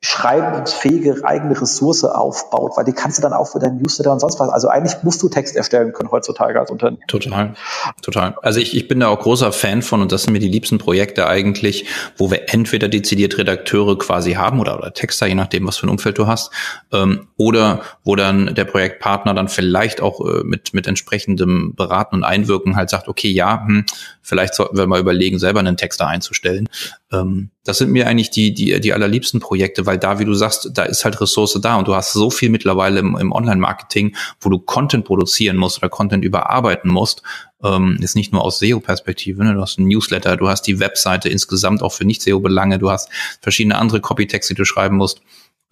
schreibensfähige 0.06 1.22
eigene 1.24 1.60
Ressource 1.60 2.04
aufbaut, 2.04 2.74
weil 2.76 2.84
die 2.84 2.92
kannst 2.92 3.18
du 3.18 3.22
dann 3.22 3.32
auch 3.32 3.46
für 3.46 3.60
deinen 3.60 3.82
Newsletter 3.82 4.12
und 4.12 4.20
sonst 4.20 4.38
was. 4.38 4.50
Also 4.50 4.68
eigentlich 4.68 5.02
musst 5.02 5.24
du 5.24 5.30
Text 5.30 5.56
erstellen 5.56 5.94
können 5.94 6.12
heutzutage 6.12 6.60
als 6.60 6.70
Unternehmen. 6.70 7.02
Total, 7.08 7.54
total. 8.02 8.36
Also 8.42 8.60
ich, 8.60 8.76
ich 8.76 8.90
bin 8.90 9.00
da 9.00 9.08
auch 9.08 9.20
großer 9.22 9.54
Fan 9.54 9.82
von 9.82 10.02
und 10.02 10.12
das 10.12 10.24
sind 10.24 10.34
mir 10.34 10.40
die 10.40 10.50
liebsten 10.50 10.78
Projekte 10.78 11.28
eigentlich, 11.28 11.86
wo 12.18 12.30
wir 12.30 12.54
entweder 12.54 12.90
dezidiert 12.90 13.38
Redakteure 13.38 13.98
quasi 13.98 14.34
haben 14.34 14.60
oder, 14.60 14.78
oder 14.78 14.94
Texter, 14.94 15.26
je 15.26 15.36
nachdem, 15.36 15.66
was 15.66 15.78
für 15.78 15.88
ein 15.88 15.90
Umfeld 15.90 16.18
du 16.18 16.28
hast, 16.28 16.52
ähm, 16.92 17.30
oder 17.38 17.80
wo 18.04 18.18
dann 18.18 18.54
der 18.56 18.66
Projektpartner 18.66 19.34
dann 19.34 19.48
vielleicht 19.48 20.02
auch 20.02 20.20
äh, 20.20 20.44
mit, 20.44 20.74
mit 20.74 20.86
entsprechendem 20.86 21.76
Beraten 21.76 22.18
und 22.18 22.24
Einwirken 22.26 22.76
halt 22.76 22.90
sagt, 22.90 23.08
okay, 23.08 23.32
ja, 23.32 23.66
hm, 23.66 23.86
vielleicht 24.22 24.54
sollten 24.54 24.78
wir 24.78 24.86
mal 24.86 25.00
überlegen, 25.00 25.40
selber 25.40 25.62
einen 25.62 25.78
Texter 25.78 26.08
einzustellen. 26.08 26.68
Ähm, 27.14 27.52
das 27.64 27.77
sind 27.77 27.91
mir 27.91 28.07
eigentlich 28.07 28.31
die, 28.31 28.53
die, 28.53 28.81
die 28.81 28.91
allerliebsten 28.91 29.40
Projekte, 29.40 29.85
weil 29.85 29.98
da, 29.98 30.19
wie 30.19 30.26
du 30.26 30.34
sagst, 30.34 30.72
da 30.73 30.84
ist 30.84 31.06
halt 31.06 31.22
Ressource 31.22 31.57
da 31.61 31.77
und 31.77 31.88
du 31.88 31.95
hast 31.95 32.11
so 32.11 32.30
viel 32.30 32.49
mittlerweile 32.49 32.99
im, 32.99 33.15
im 33.15 33.31
Online-Marketing, 33.31 34.15
wo 34.41 34.49
du 34.49 34.60
Content 34.60 35.06
produzieren 35.06 35.56
musst 35.56 35.77
oder 35.77 35.90
Content 35.90 36.26
überarbeiten 36.26 36.91
musst. 36.91 37.22
Ähm, 37.64 37.98
ist 38.02 38.15
nicht 38.15 38.34
nur 38.34 38.44
aus 38.44 38.60
SEO-Perspektive, 38.60 39.44
ne? 39.44 39.53
du 39.53 39.61
hast 39.61 39.80
ein 39.80 39.88
Newsletter, 39.88 40.35
du 40.35 40.49
hast 40.49 40.64
die 40.64 40.81
Webseite 40.81 41.30
insgesamt 41.30 41.81
auch 41.81 41.94
für 41.94 42.03
Nicht-SEO-Belange, 42.03 42.80
du 42.80 42.91
hast 42.91 43.10
verschiedene 43.40 43.77
andere 43.77 44.02
Copytexte, 44.02 44.53
die 44.53 44.57
du 44.57 44.65
schreiben 44.65 44.98
musst. 44.98 45.22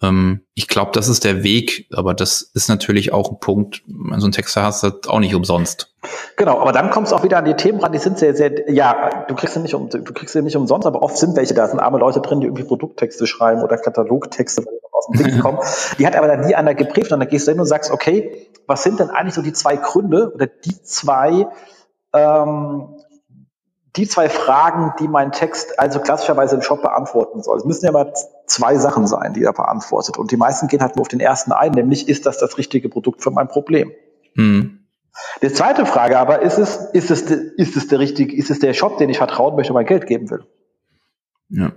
Ähm, 0.02 0.40
ich 0.54 0.68
glaube, 0.68 0.90
das 0.92 1.08
ist 1.08 1.24
der 1.24 1.42
Weg, 1.42 1.86
aber 1.92 2.14
das 2.14 2.42
ist 2.42 2.68
natürlich 2.68 3.12
auch 3.12 3.30
ein 3.30 3.38
Punkt, 3.38 3.82
so 4.18 4.26
ein 4.26 4.32
Texter 4.32 4.62
hast, 4.62 4.82
das 4.82 4.94
auch 5.06 5.20
nicht 5.20 5.34
umsonst. 5.34 5.94
Genau, 6.36 6.60
aber 6.60 6.72
dann 6.72 6.90
kommst 6.90 7.12
du 7.12 7.16
auch 7.16 7.22
wieder 7.22 7.38
an 7.38 7.44
die 7.44 7.54
Themen 7.54 7.80
ran, 7.80 7.92
die 7.92 7.98
sind 7.98 8.18
sehr, 8.18 8.34
sehr, 8.34 8.70
ja, 8.70 9.24
du 9.28 9.34
kriegst 9.34 9.54
sie 9.54 9.60
nicht 9.60 9.74
um, 9.74 9.88
du 9.88 10.12
kriegst 10.12 10.32
sie 10.32 10.42
nicht 10.42 10.56
umsonst, 10.56 10.86
aber 10.86 11.02
oft 11.02 11.16
sind 11.16 11.36
welche 11.36 11.54
da, 11.54 11.68
sind 11.68 11.78
arme 11.78 11.98
Leute 11.98 12.20
drin, 12.20 12.40
die 12.40 12.46
irgendwie 12.46 12.64
Produkttexte 12.64 13.26
schreiben 13.26 13.62
oder 13.62 13.78
Katalogtexte 13.78 14.64
aus 14.90 15.06
dem 15.06 15.22
Ding 15.22 15.40
kommen. 15.40 15.58
Die 15.98 16.06
hat 16.06 16.16
aber 16.16 16.26
dann 16.26 16.46
nie 16.46 16.54
einer 16.54 16.74
geprüft 16.74 17.12
und 17.12 17.20
dann 17.20 17.28
gehst 17.28 17.46
du 17.46 17.52
hin 17.52 17.60
und 17.60 17.66
sagst, 17.66 17.90
okay, 17.90 18.48
was 18.66 18.82
sind 18.82 19.00
denn 19.00 19.10
eigentlich 19.10 19.34
so 19.34 19.42
die 19.42 19.52
zwei 19.52 19.76
Gründe 19.76 20.32
oder 20.34 20.46
die 20.46 20.82
zwei 20.82 21.46
ähm, 22.12 22.96
die 23.96 24.08
zwei 24.08 24.28
Fragen, 24.28 24.94
die 24.98 25.08
mein 25.08 25.32
Text 25.32 25.78
also 25.78 26.00
klassischerweise 26.00 26.56
im 26.56 26.62
Shop 26.62 26.80
beantworten 26.80 27.42
soll. 27.42 27.58
Es 27.58 27.64
müssen 27.64 27.84
ja 27.84 27.92
mal 27.92 28.12
zwei 28.52 28.76
Sachen 28.76 29.06
sein, 29.06 29.32
die 29.32 29.42
er 29.42 29.52
beantwortet. 29.52 30.18
Und 30.18 30.30
die 30.30 30.36
meisten 30.36 30.68
gehen 30.68 30.80
halt 30.80 30.96
nur 30.96 31.02
auf 31.02 31.08
den 31.08 31.20
ersten 31.20 31.52
ein, 31.52 31.72
nämlich 31.72 32.08
ist 32.08 32.26
das 32.26 32.38
das 32.38 32.58
richtige 32.58 32.88
Produkt 32.88 33.22
für 33.22 33.30
mein 33.30 33.48
Problem? 33.48 33.92
Mhm. 34.34 34.78
Die 35.42 35.52
zweite 35.52 35.84
Frage 35.84 36.18
aber 36.18 36.40
ist 36.42 36.58
es, 36.58 36.76
ist 36.92 37.10
es, 37.10 37.22
ist 37.22 37.76
es 37.76 37.88
der 37.88 37.98
richtige, 37.98 38.34
ist 38.34 38.50
es 38.50 38.60
der 38.60 38.72
Shop, 38.72 38.98
den 38.98 39.10
ich 39.10 39.18
vertrauen 39.18 39.56
möchte, 39.56 39.72
mein 39.72 39.86
Geld 39.86 40.06
geben 40.06 40.30
will? 40.30 40.44
Ja. 41.48 41.72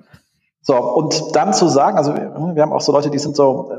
So, 0.67 0.75
und 0.75 1.35
dann 1.35 1.53
zu 1.53 1.67
sagen, 1.67 1.95
also 1.95 2.15
wir 2.15 2.61
haben 2.63 2.73
auch 2.73 2.81
so 2.81 2.91
Leute, 2.91 3.11
die 3.11 3.19
sind 3.19 3.35
so 3.35 3.71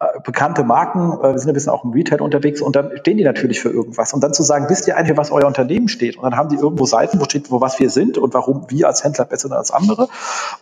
äh, 0.00 0.04
äh 0.04 0.20
bekannte 0.24 0.64
Marken, 0.64 1.20
äh, 1.22 1.30
wir 1.30 1.38
sind 1.38 1.48
ein 1.48 1.54
bisschen 1.54 1.70
auch 1.70 1.84
im 1.84 1.92
Retail 1.92 2.20
unterwegs 2.20 2.60
und 2.60 2.74
dann 2.74 2.90
stehen 2.98 3.16
die 3.16 3.22
natürlich 3.22 3.60
für 3.60 3.68
irgendwas. 3.70 4.12
Und 4.12 4.24
dann 4.24 4.34
zu 4.34 4.42
sagen, 4.42 4.66
wisst 4.68 4.88
ihr 4.88 4.96
eigentlich, 4.96 5.16
was 5.16 5.30
euer 5.30 5.46
Unternehmen 5.46 5.86
steht? 5.86 6.16
Und 6.16 6.24
dann 6.24 6.36
haben 6.36 6.48
die 6.48 6.56
irgendwo 6.56 6.84
Seiten, 6.84 7.20
wo 7.20 7.26
steht, 7.26 7.52
wo 7.52 7.60
was 7.60 7.78
wir 7.78 7.90
sind 7.90 8.18
und 8.18 8.34
warum 8.34 8.66
wir 8.70 8.88
als 8.88 9.04
Händler 9.04 9.24
besser 9.24 9.46
sind 9.46 9.56
als 9.56 9.70
andere. 9.70 10.08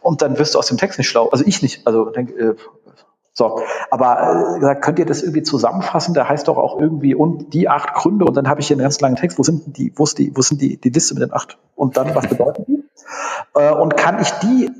Und 0.02 0.20
dann 0.20 0.39
wirst 0.39 0.55
du 0.55 0.59
aus 0.59 0.66
dem 0.66 0.77
Text 0.77 0.98
nicht 0.98 1.09
schlau. 1.09 1.31
Also 1.31 1.44
ich 1.47 1.62
nicht. 1.62 1.86
Also 1.86 2.11
denk, 2.11 2.28
äh, 2.32 2.57
so, 3.32 3.62
aber 3.90 4.59
äh, 4.61 4.74
könnt 4.82 4.98
ihr 4.98 5.07
das 5.07 5.23
irgendwie 5.23 5.44
zusammenfassen? 5.44 6.12
Da 6.12 6.28
heißt 6.28 6.47
doch 6.48 6.59
auch 6.59 6.78
irgendwie 6.78 7.15
und 7.15 7.55
die 7.55 7.70
acht 7.70 7.94
Gründe 7.94 8.27
und 8.27 8.36
dann 8.36 8.51
habe 8.51 8.61
ich 8.61 8.66
hier 8.66 8.74
einen 8.74 8.82
ganz 8.82 9.01
langen 9.01 9.16
Text. 9.16 9.39
Wo 9.39 9.43
sind 9.44 9.78
die? 9.78 9.94
Wo 9.97 10.05
ist 10.05 10.19
die? 10.19 10.36
Wo 10.36 10.43
sind 10.43 10.61
die? 10.61 10.77
Die 10.77 10.90
Liste 10.90 11.15
mit 11.15 11.23
den 11.23 11.32
acht? 11.32 11.57
Und 11.74 11.97
dann 11.97 12.15
was 12.15 12.27
bedeuten 12.27 12.66
die? 12.66 12.85
Äh, 13.55 13.73
und 13.73 13.97
kann 13.97 14.20
ich 14.20 14.31
die 14.43 14.70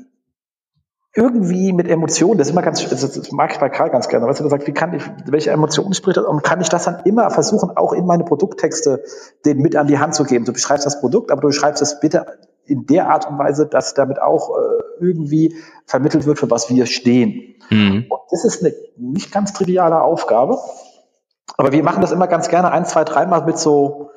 irgendwie 1.13 1.73
mit 1.73 1.89
Emotionen, 1.89 2.37
das 2.37 2.47
ist 2.47 2.53
immer 2.53 2.61
ganz, 2.61 2.87
das 2.87 3.31
mag 3.31 3.51
ich 3.51 3.59
bei 3.59 3.69
Karl 3.69 3.89
ganz 3.89 4.07
gerne, 4.07 4.27
weißt 4.27 4.39
du, 4.39 4.45
gesagt, 4.45 4.65
wie 4.65 4.71
kann 4.71 4.93
ich, 4.93 5.03
welche 5.25 5.51
Emotionen 5.51 5.93
spricht 5.93 6.17
das 6.17 6.25
und 6.25 6.41
kann 6.41 6.61
ich 6.61 6.69
das 6.69 6.85
dann 6.85 7.01
immer 7.03 7.29
versuchen, 7.31 7.75
auch 7.75 7.91
in 7.91 8.05
meine 8.05 8.23
Produkttexte 8.23 9.03
den 9.45 9.57
mit 9.57 9.75
an 9.75 9.87
die 9.87 9.99
Hand 9.99 10.15
zu 10.15 10.23
geben. 10.23 10.45
Du 10.45 10.53
beschreibst 10.53 10.85
das 10.85 11.01
Produkt, 11.01 11.31
aber 11.31 11.41
du 11.41 11.47
beschreibst 11.47 11.81
es 11.81 11.99
bitte 11.99 12.25
in 12.65 12.85
der 12.85 13.09
Art 13.09 13.29
und 13.29 13.37
Weise, 13.37 13.67
dass 13.67 13.93
damit 13.93 14.21
auch 14.21 14.51
äh, 14.51 15.03
irgendwie 15.03 15.55
vermittelt 15.85 16.25
wird, 16.25 16.39
für 16.39 16.49
was 16.49 16.69
wir 16.69 16.85
stehen. 16.85 17.55
Mhm. 17.69 18.05
Und 18.07 18.19
das 18.29 18.45
ist 18.45 18.63
eine 18.63 18.73
nicht 18.95 19.33
ganz 19.33 19.51
triviale 19.51 20.01
Aufgabe, 20.01 20.59
aber 21.57 21.73
wir 21.73 21.83
machen 21.83 21.99
das 21.99 22.13
immer 22.13 22.27
ganz 22.27 22.47
gerne 22.47 22.71
ein, 22.71 22.85
zwei, 22.85 23.03
dreimal 23.03 23.43
mit 23.45 23.57
so, 23.57 24.11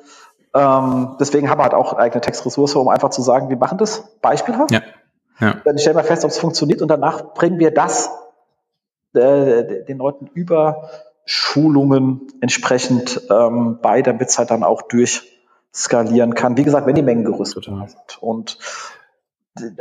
ähm, 0.53 1.17
deswegen 1.19 1.49
haben 1.49 1.59
wir 1.59 1.63
halt 1.63 1.73
auch 1.73 1.91
eine 1.91 2.03
eigene 2.03 2.21
Textressource, 2.21 2.75
um 2.75 2.87
einfach 2.87 3.09
zu 3.09 3.21
sagen, 3.21 3.49
wir 3.49 3.57
machen 3.57 3.77
das 3.77 4.17
beispielhaft. 4.21 4.71
Ja 4.71 4.81
ja. 5.39 5.61
Dann 5.63 5.77
stellen 5.77 5.95
wir 5.95 6.03
fest, 6.03 6.23
ob 6.23 6.31
es 6.31 6.37
funktioniert 6.37 6.81
und 6.81 6.87
danach 6.87 7.33
bringen 7.33 7.59
wir 7.59 7.71
das 7.71 8.09
äh, 9.13 9.85
den 9.85 9.97
Leuten 9.97 10.29
über 10.33 10.89
Schulungen 11.25 12.27
entsprechend 12.41 13.21
ähm, 13.29 13.79
bei, 13.81 14.01
damit 14.01 14.29
es 14.29 14.37
halt 14.37 14.51
dann 14.51 14.63
auch 14.63 14.83
durchskalieren 14.83 16.35
kann. 16.35 16.57
Wie 16.57 16.63
gesagt, 16.63 16.85
wenn 16.85 16.95
die 16.95 17.01
Mengen 17.01 17.25
gerüstet 17.25 17.65
sind. 17.65 17.95
Und 18.21 18.57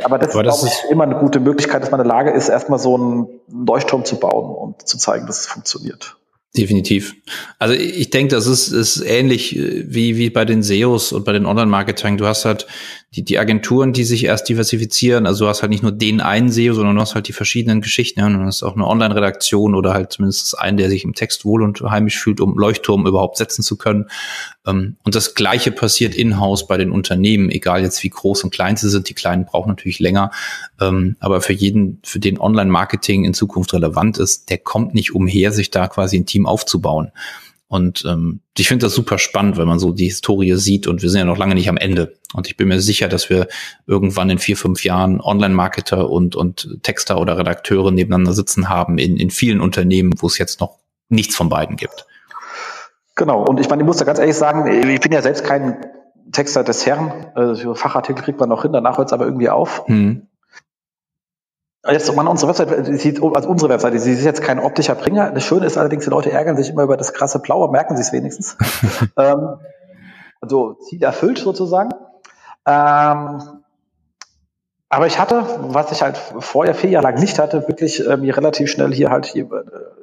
aber 0.03 0.19
das, 0.19 0.35
aber 0.35 0.45
das 0.45 0.63
ist 0.63 0.85
immer 0.91 1.05
eine 1.05 1.17
gute 1.17 1.41
Möglichkeit, 1.41 1.83
dass 1.83 1.91
man 1.91 2.01
in 2.01 2.07
der 2.07 2.15
Lage 2.15 2.31
ist, 2.31 2.49
erstmal 2.49 2.79
so 2.79 2.95
einen 2.95 3.41
Leuchtturm 3.49 4.05
zu 4.05 4.17
bauen 4.17 4.55
und 4.55 4.87
zu 4.87 4.99
zeigen, 4.99 5.27
dass 5.27 5.41
es 5.41 5.47
funktioniert. 5.47 6.17
Definitiv. 6.57 7.17
Also 7.59 7.75
ich 7.75 8.11
denke, 8.11 8.37
das 8.37 8.47
ist, 8.47 8.69
ist 8.69 9.01
ähnlich 9.01 9.57
äh, 9.57 9.93
wie, 9.93 10.17
wie 10.17 10.31
bei 10.31 10.45
den 10.45 10.63
SEOs 10.63 11.13
und 11.13 11.25
bei 11.25 11.33
den 11.33 11.47
Online-Marketing. 11.47 12.17
Du 12.17 12.27
hast 12.27 12.45
halt 12.45 12.69
die, 13.15 13.23
die 13.23 13.39
Agenturen, 13.39 13.93
die 13.93 14.05
sich 14.05 14.25
erst 14.25 14.49
diversifizieren. 14.49 15.27
Also 15.27 15.45
du 15.45 15.49
hast 15.49 15.63
halt 15.63 15.71
nicht 15.71 15.83
nur 15.83 15.93
den 15.93 16.21
einen 16.21 16.51
SEO, 16.51 16.75
sondern 16.75 16.97
du 16.97 17.01
hast 17.01 17.15
halt 17.15 17.29
die 17.29 17.33
verschiedenen 17.33 17.81
Geschichten. 17.81 18.19
Ja, 18.19 18.27
und 18.27 18.35
du 18.35 18.41
hast 18.45 18.63
auch 18.65 18.75
eine 18.75 18.87
Online-Redaktion 18.87 19.75
oder 19.75 19.95
halt 19.95 20.13
zumindest 20.13 20.59
einen, 20.59 20.77
der 20.77 20.91
sich 20.91 21.05
im 21.05 21.15
Text 21.15 21.45
wohl 21.45 21.63
und 21.63 21.81
heimisch 21.81 22.19
fühlt, 22.19 22.41
um 22.41 22.59
Leuchtturm 22.59 23.07
überhaupt 23.07 23.37
setzen 23.37 23.63
zu 23.63 23.77
können. 23.77 24.07
Ähm, 24.67 24.97
und 25.05 25.15
das 25.15 25.35
Gleiche 25.35 25.71
passiert 25.71 26.15
in-house 26.15 26.67
bei 26.67 26.77
den 26.77 26.91
Unternehmen, 26.91 27.51
egal 27.51 27.83
jetzt 27.83 28.03
wie 28.03 28.11
groß 28.11 28.43
und 28.45 28.51
klein 28.51 28.77
sie 28.77 28.91
sind. 28.91 29.09
Die 29.09 29.15
Kleinen 29.15 29.45
brauchen 29.45 29.69
natürlich 29.69 30.01
länger. 30.01 30.33
Ähm, 30.81 31.17
aber 31.21 31.41
für 31.41 31.53
jeden, 31.53 32.01
für 32.03 32.19
den 32.19 32.41
Online-Marketing 32.41 33.25
in 33.25 33.35
Zukunft 33.35 33.73
relevant 33.75 34.19
ist, 34.19 34.51
der 34.51 34.59
kommt 34.59 34.95
nicht 34.95 35.15
umher, 35.15 35.53
sich 35.53 35.71
da 35.71 35.87
quasi 35.87 36.17
ein 36.17 36.27
Team 36.27 36.47
aufzubauen. 36.47 37.13
Und 37.67 38.05
ähm, 38.07 38.41
ich 38.57 38.69
finde 38.69 38.87
das 38.87 38.95
super 38.95 39.19
spannend, 39.19 39.57
wenn 39.57 39.67
man 39.67 39.79
so 39.79 39.93
die 39.93 40.07
Historie 40.07 40.55
sieht 40.55 40.87
und 40.87 41.03
wir 41.03 41.11
sind 41.11 41.21
ja 41.21 41.25
noch 41.25 41.39
lange 41.39 41.55
nicht 41.55 41.69
am 41.69 41.77
Ende. 41.77 42.17
Und 42.35 42.47
ich 42.47 42.57
bin 42.57 42.69
mir 42.69 42.81
sicher, 42.81 43.09
dass 43.09 43.31
wir 43.31 43.49
irgendwann 43.87 44.31
in 44.31 44.39
vier, 44.39 44.57
fünf 44.57 44.85
Jahren 44.85 45.21
Online-Marketer 45.21 46.11
und, 46.11 46.37
und 46.37 46.79
Texter 46.83 47.19
oder 47.19 47.39
Redakteure 47.39 47.91
nebeneinander 47.91 48.33
sitzen 48.33 48.69
haben 48.69 48.99
in, 48.99 49.17
in 49.17 49.31
vielen 49.31 49.61
Unternehmen, 49.61 50.13
wo 50.19 50.27
es 50.27 50.39
jetzt 50.39 50.61
noch 50.61 50.79
nichts 51.09 51.35
von 51.37 51.49
beiden 51.49 51.77
gibt. 51.77 52.07
Genau, 53.17 53.45
und 53.45 53.61
ich 53.61 53.69
meine, 53.69 53.83
ich 53.83 53.87
muss 53.87 53.99
da 53.99 54.05
ganz 54.05 54.19
ehrlich 54.19 54.37
sagen, 54.37 54.67
ich 54.67 55.01
bin 55.01 55.13
ja 55.13 55.23
selbst 55.23 55.45
kein 55.45 55.87
Texter 56.33 56.65
des 56.65 56.85
Herrn. 56.85 57.27
Also 57.35 57.75
Fachartikel 57.75 58.25
kriegt 58.25 58.41
man 58.41 58.49
noch 58.49 58.63
hin, 58.63 58.73
danach 58.73 58.99
hört 58.99 59.09
es 59.09 59.13
aber 59.13 59.25
irgendwie 59.25 59.49
auf. 59.49 59.87
Hm. 59.87 60.27
Jetzt 61.87 62.15
man 62.15 62.27
unsere 62.27 62.49
Webseite 62.49 62.97
sieht, 62.97 63.23
also 63.23 63.49
unsere 63.49 63.69
Webseite, 63.69 63.99
sie 63.99 64.13
ist 64.13 64.25
jetzt 64.25 64.43
kein 64.43 64.59
optischer 64.59 64.95
Bringer. 64.95 65.31
Das 65.33 65.45
Schöne 65.45 65.67
ist 65.67 65.77
allerdings, 65.77 66.05
die 66.05 66.11
Leute 66.11 66.33
ärgern 66.33 66.57
sich 66.57 66.71
immer 66.71 66.83
über 66.83 66.97
das 66.97 67.13
krasse 67.13 67.41
Blaue, 67.41 67.71
merken 67.71 67.97
sie 67.97 68.03
es 68.03 68.13
wenigstens. 68.13 68.57
ähm, 69.19 69.59
also 70.41 70.75
Ziel 70.75 71.03
erfüllt 71.03 71.39
sozusagen. 71.39 71.91
Ähm, 72.67 73.63
aber 74.89 75.07
ich 75.07 75.19
hatte, 75.19 75.45
was 75.59 75.93
ich 75.93 76.03
halt 76.03 76.17
vorher 76.17 76.75
vier 76.75 76.91
Jahre 76.91 77.05
lang 77.05 77.21
nicht 77.21 77.39
hatte, 77.39 77.69
wirklich 77.69 78.07
äh, 78.07 78.17
mir 78.17 78.35
relativ 78.37 78.71
schnell 78.71 78.95
hier 78.95 79.11
halt 79.11 79.27
hier 79.27 79.45
äh, 79.45 79.94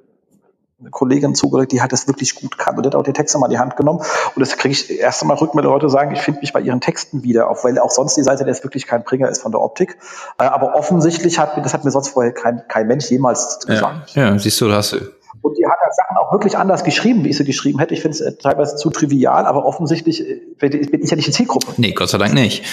eine 0.82 0.90
Kollegin 0.90 1.36
zugelegt, 1.36 1.72
die 1.72 1.82
halt 1.82 1.92
das 1.92 2.08
wirklich 2.08 2.36
gut 2.36 2.58
kann 2.58 2.78
und 2.78 2.86
hat 2.86 2.96
auch 2.96 3.04
die 3.04 3.14
Texte 3.14 3.38
mal 3.38 3.46
in 3.46 3.52
die 3.52 3.60
Hand 3.60 3.78
genommen. 3.78 4.00
Und 4.00 4.40
das 4.40 4.58
kriege 4.58 4.74
ich 4.74 5.00
erst 5.00 5.22
einmal 5.22 5.38
Rückmeldung, 5.38 5.72
Leute 5.72 5.90
sagen, 5.90 6.14
ich 6.14 6.22
finde 6.22 6.42
mich 6.42 6.54
bei 6.54 6.60
ihren 6.60 6.82
Texten 6.82 7.24
wieder, 7.24 7.50
auch 7.50 7.64
weil 7.64 7.78
auch 7.80 7.92
sonst 7.92 8.18
die 8.18 8.24
Seite 8.24 8.44
jetzt 8.46 8.64
wirklich 8.64 8.88
kein 8.88 9.04
Bringer 9.04 9.30
ist 9.30 9.42
von 9.42 9.52
der 9.52 9.62
Optik. 9.62 9.98
Äh, 10.40 10.44
aber 10.46 10.76
offensichtlich 10.76 11.40
hat 11.40 11.56
mir, 11.56 11.64
das 11.64 11.74
hat 11.74 11.86
mir 11.86 11.92
sonst 11.92 12.10
vorher 12.10 12.34
kein, 12.34 12.68
kein 12.68 12.88
Mensch 12.88 13.10
jemals 13.10 13.60
gesagt. 13.66 14.12
Ja, 14.16 14.30
ja 14.30 14.40
siehst 14.40 14.60
du, 14.60 14.72
hast 14.72 14.94
du. 14.94 14.98
Und 15.42 15.58
die 15.58 15.66
hat 15.66 15.78
halt 15.80 15.96
Sachen 15.96 16.18
auch 16.18 16.32
wirklich 16.32 16.58
anders 16.58 16.84
geschrieben, 16.84 17.24
wie 17.24 17.30
ich 17.30 17.38
sie 17.38 17.46
geschrieben 17.46 17.80
hätte. 17.80 17.94
Ich 17.94 18.02
finde 18.02 18.16
es 18.16 18.22
äh, 18.22 18.36
teilweise 18.36 18.76
zu 18.76 18.90
trivial, 18.90 19.46
aber 19.46 19.66
offensichtlich 19.66 20.28
äh, 20.28 20.42
bin 20.60 21.04
ich 21.04 21.10
ja 21.10 21.16
nicht 21.16 21.28
die 21.28 21.32
Zielgruppe. 21.32 21.74
Nee, 21.78 21.94
Gott 21.94 22.10
sei 22.10 22.18
Dank 22.18 22.34
nicht. 22.34 22.64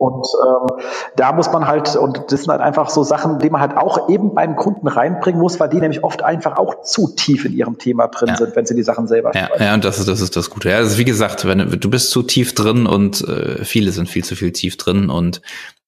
Und 0.02 0.26
ähm, 0.44 0.84
da 1.14 1.32
muss 1.32 1.52
man 1.52 1.68
halt, 1.68 1.94
und 1.94 2.24
das 2.32 2.42
sind 2.42 2.50
halt 2.50 2.60
einfach 2.60 2.90
so 2.90 3.04
Sachen, 3.04 3.38
die 3.38 3.50
man 3.50 3.60
halt 3.60 3.76
auch 3.76 4.08
eben 4.08 4.34
beim 4.34 4.56
Kunden 4.56 4.88
reinbringen 4.88 5.40
muss, 5.40 5.60
weil 5.60 5.68
die 5.68 5.78
nämlich 5.78 6.02
oft 6.02 6.24
einfach 6.24 6.58
auch 6.58 6.82
zu 6.82 7.14
tief 7.14 7.44
in 7.44 7.52
ihrem 7.52 7.78
Thema 7.78 8.08
drin 8.08 8.30
ja. 8.30 8.36
sind, 8.36 8.56
wenn 8.56 8.66
sie 8.66 8.74
die 8.74 8.82
Sachen 8.82 9.06
selber 9.06 9.30
ja, 9.32 9.46
schreiben. 9.46 9.62
Ja, 9.62 9.74
und 9.74 9.84
das 9.84 10.00
ist, 10.00 10.08
das 10.08 10.20
ist 10.20 10.34
das 10.34 10.50
Gute. 10.50 10.70
Ja, 10.70 10.78
also 10.78 10.98
wie 10.98 11.04
gesagt, 11.04 11.44
wenn 11.46 11.70
du 11.70 11.88
bist 11.88 12.10
zu 12.10 12.24
tief 12.24 12.52
drin 12.52 12.86
und 12.86 13.20
äh, 13.28 13.64
viele 13.64 13.92
sind 13.92 14.08
viel 14.08 14.24
zu 14.24 14.34
viel 14.34 14.50
tief 14.50 14.76
drin 14.76 15.08
und 15.08 15.40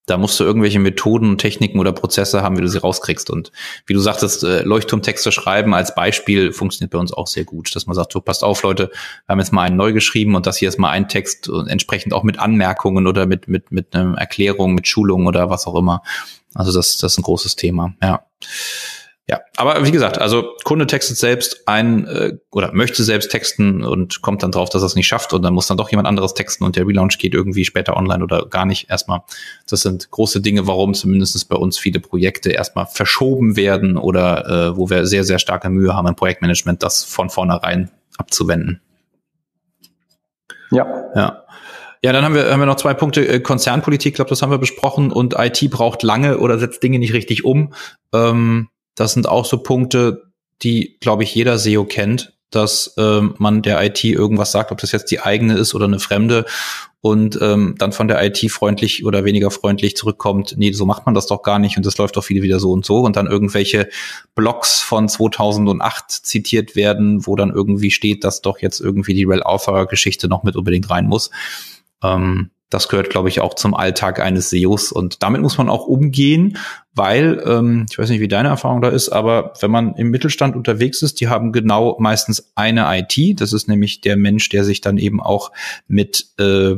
da 0.05 0.17
musst 0.17 0.39
du 0.39 0.43
irgendwelche 0.43 0.79
Methoden, 0.79 1.37
Techniken 1.37 1.79
oder 1.79 1.91
Prozesse 1.91 2.43
haben, 2.43 2.57
wie 2.57 2.61
du 2.61 2.67
sie 2.67 2.79
rauskriegst. 2.79 3.29
Und 3.29 3.51
wie 3.87 3.93
du 3.93 3.99
sagtest, 3.99 4.43
äh, 4.43 4.61
Leuchtturmtexte 4.61 5.31
schreiben 5.31 5.73
als 5.73 5.95
Beispiel 5.95 6.51
funktioniert 6.51 6.91
bei 6.91 6.99
uns 6.99 7.11
auch 7.11 7.27
sehr 7.27 7.43
gut, 7.43 7.75
dass 7.75 7.87
man 7.87 7.95
sagt, 7.95 8.13
so 8.13 8.21
passt 8.21 8.43
auf, 8.43 8.61
Leute, 8.63 8.89
wir 8.89 9.33
haben 9.33 9.39
jetzt 9.39 9.53
mal 9.53 9.63
einen 9.63 9.77
neu 9.77 9.93
geschrieben 9.93 10.35
und 10.35 10.45
das 10.45 10.57
hier 10.57 10.69
ist 10.69 10.77
mal 10.77 10.91
ein 10.91 11.07
Text 11.07 11.49
und 11.49 11.67
entsprechend 11.67 12.13
auch 12.13 12.23
mit 12.23 12.39
Anmerkungen 12.39 13.07
oder 13.07 13.25
mit, 13.25 13.47
mit, 13.47 13.71
mit 13.71 13.95
einer 13.95 14.17
Erklärung, 14.17 14.75
mit 14.75 14.87
Schulung 14.87 15.25
oder 15.25 15.49
was 15.49 15.65
auch 15.65 15.75
immer. 15.75 16.03
Also 16.53 16.71
das, 16.71 16.97
das 16.97 17.13
ist 17.13 17.19
ein 17.19 17.23
großes 17.23 17.55
Thema, 17.55 17.95
ja. 18.01 18.25
Ja, 19.27 19.39
aber 19.57 19.83
wie 19.83 19.91
gesagt, 19.91 20.19
also 20.19 20.53
Kunde 20.65 20.85
textet 20.85 21.17
selbst 21.17 21.67
ein 21.67 22.05
äh, 22.05 22.37
oder 22.51 22.71
möchte 22.73 23.03
selbst 23.03 23.31
texten 23.31 23.83
und 23.83 24.21
kommt 24.21 24.43
dann 24.43 24.51
drauf, 24.51 24.69
dass 24.69 24.83
er 24.83 24.85
es 24.85 24.95
nicht 24.95 25.07
schafft 25.07 25.33
und 25.33 25.41
dann 25.41 25.55
muss 25.55 25.65
dann 25.65 25.77
doch 25.77 25.89
jemand 25.89 26.07
anderes 26.07 26.35
texten 26.35 26.63
und 26.63 26.75
der 26.75 26.85
Relaunch 26.85 27.17
geht 27.17 27.33
irgendwie 27.33 27.65
später 27.65 27.97
online 27.97 28.23
oder 28.23 28.45
gar 28.45 28.67
nicht. 28.67 28.87
Erstmal, 28.91 29.21
das 29.67 29.81
sind 29.81 30.11
große 30.11 30.41
Dinge, 30.41 30.67
warum 30.67 30.93
zumindest 30.93 31.49
bei 31.49 31.55
uns 31.55 31.79
viele 31.79 31.99
Projekte 31.99 32.51
erstmal 32.51 32.85
verschoben 32.85 33.55
werden 33.55 33.97
oder 33.97 34.45
äh, 34.45 34.77
wo 34.77 34.91
wir 34.91 35.07
sehr, 35.07 35.23
sehr 35.23 35.39
starke 35.39 35.71
Mühe 35.71 35.95
haben 35.95 36.07
im 36.07 36.15
Projektmanagement, 36.15 36.83
das 36.83 37.03
von 37.03 37.31
vornherein 37.31 37.89
abzuwenden. 38.19 38.79
Ja. 40.69 40.85
Ja. 41.15 41.41
Ja, 42.03 42.13
dann 42.13 42.23
haben 42.23 42.35
wir, 42.35 42.51
haben 42.51 42.59
wir 42.59 42.67
noch 42.67 42.75
zwei 42.75 42.93
Punkte. 42.93 43.27
Äh, 43.27 43.39
Konzernpolitik, 43.39 44.11
ich 44.11 44.15
glaube, 44.15 44.29
das 44.29 44.43
haben 44.43 44.51
wir 44.51 44.59
besprochen. 44.59 45.11
Und 45.11 45.33
IT 45.35 45.67
braucht 45.71 46.03
lange 46.03 46.37
oder 46.37 46.59
setzt 46.59 46.83
Dinge 46.83 46.99
nicht 46.99 47.13
richtig 47.13 47.43
um. 47.43 47.73
Ähm, 48.13 48.67
das 48.95 49.13
sind 49.13 49.27
auch 49.27 49.45
so 49.45 49.57
Punkte, 49.57 50.31
die, 50.63 50.97
glaube 50.99 51.23
ich, 51.23 51.35
jeder 51.35 51.57
SEO 51.57 51.85
kennt, 51.85 52.33
dass 52.49 52.93
ähm, 52.97 53.35
man 53.37 53.61
der 53.61 53.83
IT 53.83 54.03
irgendwas 54.03 54.51
sagt, 54.51 54.71
ob 54.71 54.79
das 54.79 54.91
jetzt 54.91 55.11
die 55.11 55.19
eigene 55.19 55.55
ist 55.55 55.73
oder 55.73 55.85
eine 55.85 55.99
fremde 55.99 56.45
und 57.01 57.37
ähm, 57.41 57.75
dann 57.77 57.91
von 57.91 58.07
der 58.07 58.23
IT 58.25 58.49
freundlich 58.49 59.05
oder 59.05 59.25
weniger 59.25 59.51
freundlich 59.51 59.95
zurückkommt, 59.95 60.55
nee, 60.57 60.71
so 60.71 60.85
macht 60.85 61.05
man 61.05 61.13
das 61.13 61.27
doch 61.27 61.43
gar 61.43 61.59
nicht 61.59 61.77
und 61.77 61.85
das 61.85 61.97
läuft 61.97 62.15
doch 62.15 62.23
viele 62.23 62.41
wieder 62.41 62.59
so 62.59 62.71
und 62.71 62.85
so 62.85 63.01
und 63.01 63.15
dann 63.15 63.27
irgendwelche 63.27 63.89
Blogs 64.33 64.81
von 64.81 65.07
2008 65.07 66.09
zitiert 66.09 66.75
werden, 66.75 67.27
wo 67.27 67.35
dann 67.35 67.51
irgendwie 67.51 67.91
steht, 67.91 68.23
dass 68.23 68.41
doch 68.41 68.59
jetzt 68.59 68.79
irgendwie 68.79 69.13
die 69.13 69.25
Rel 69.25 69.43
Author 69.43 69.85
Geschichte 69.85 70.27
noch 70.27 70.43
mit 70.43 70.55
unbedingt 70.55 70.89
rein 70.89 71.05
muss. 71.05 71.29
Ähm, 72.01 72.49
das 72.69 72.87
gehört, 72.87 73.09
glaube 73.09 73.29
ich, 73.29 73.41
auch 73.41 73.53
zum 73.53 73.73
Alltag 73.73 74.19
eines 74.19 74.49
SEOs 74.49 74.91
und 74.91 75.21
damit 75.23 75.41
muss 75.41 75.57
man 75.57 75.69
auch 75.69 75.85
umgehen, 75.85 76.57
weil, 76.93 77.41
ähm, 77.45 77.85
ich 77.89 77.97
weiß 77.97 78.09
nicht, 78.09 78.21
wie 78.21 78.27
deine 78.27 78.49
Erfahrung 78.49 78.81
da 78.81 78.89
ist, 78.89 79.09
aber 79.09 79.53
wenn 79.59 79.71
man 79.71 79.95
im 79.95 80.09
Mittelstand 80.09 80.55
unterwegs 80.55 81.01
ist, 81.01 81.19
die 81.21 81.27
haben 81.27 81.51
genau 81.51 81.97
meistens 81.99 82.51
eine 82.55 82.85
IT, 82.97 83.39
das 83.39 83.53
ist 83.53 83.67
nämlich 83.67 84.01
der 84.01 84.17
Mensch, 84.17 84.49
der 84.49 84.63
sich 84.63 84.81
dann 84.81 84.97
eben 84.97 85.21
auch 85.21 85.51
mit 85.87 86.27
äh, 86.39 86.77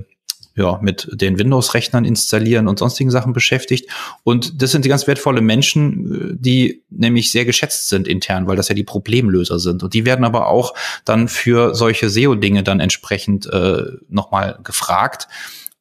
ja, 0.58 0.80
mit 0.82 1.08
den 1.14 1.38
Windows-Rechnern 1.38 2.04
installieren 2.04 2.68
und 2.68 2.80
sonstigen 2.80 3.12
Sachen 3.12 3.32
beschäftigt. 3.32 3.92
Und 4.24 4.60
das 4.60 4.72
sind 4.72 4.84
die 4.84 4.90
ganz 4.90 5.06
wertvolle 5.06 5.42
Menschen, 5.42 6.36
die 6.42 6.82
nämlich 6.90 7.32
sehr 7.32 7.46
geschätzt 7.46 7.90
sind 7.90 8.08
intern, 8.08 8.48
weil 8.48 8.56
das 8.56 8.68
ja 8.68 8.74
die 8.74 8.84
Problemlöser 8.84 9.60
sind. 9.60 9.84
Und 9.84 9.94
die 9.94 10.04
werden 10.04 10.26
aber 10.26 10.48
auch 10.48 10.74
dann 11.06 11.28
für 11.28 11.76
solche 11.76 12.10
SEO-Dinge 12.10 12.64
dann 12.64 12.80
entsprechend 12.80 13.46
äh, 13.46 13.84
nochmal 14.10 14.58
gefragt. 14.64 15.28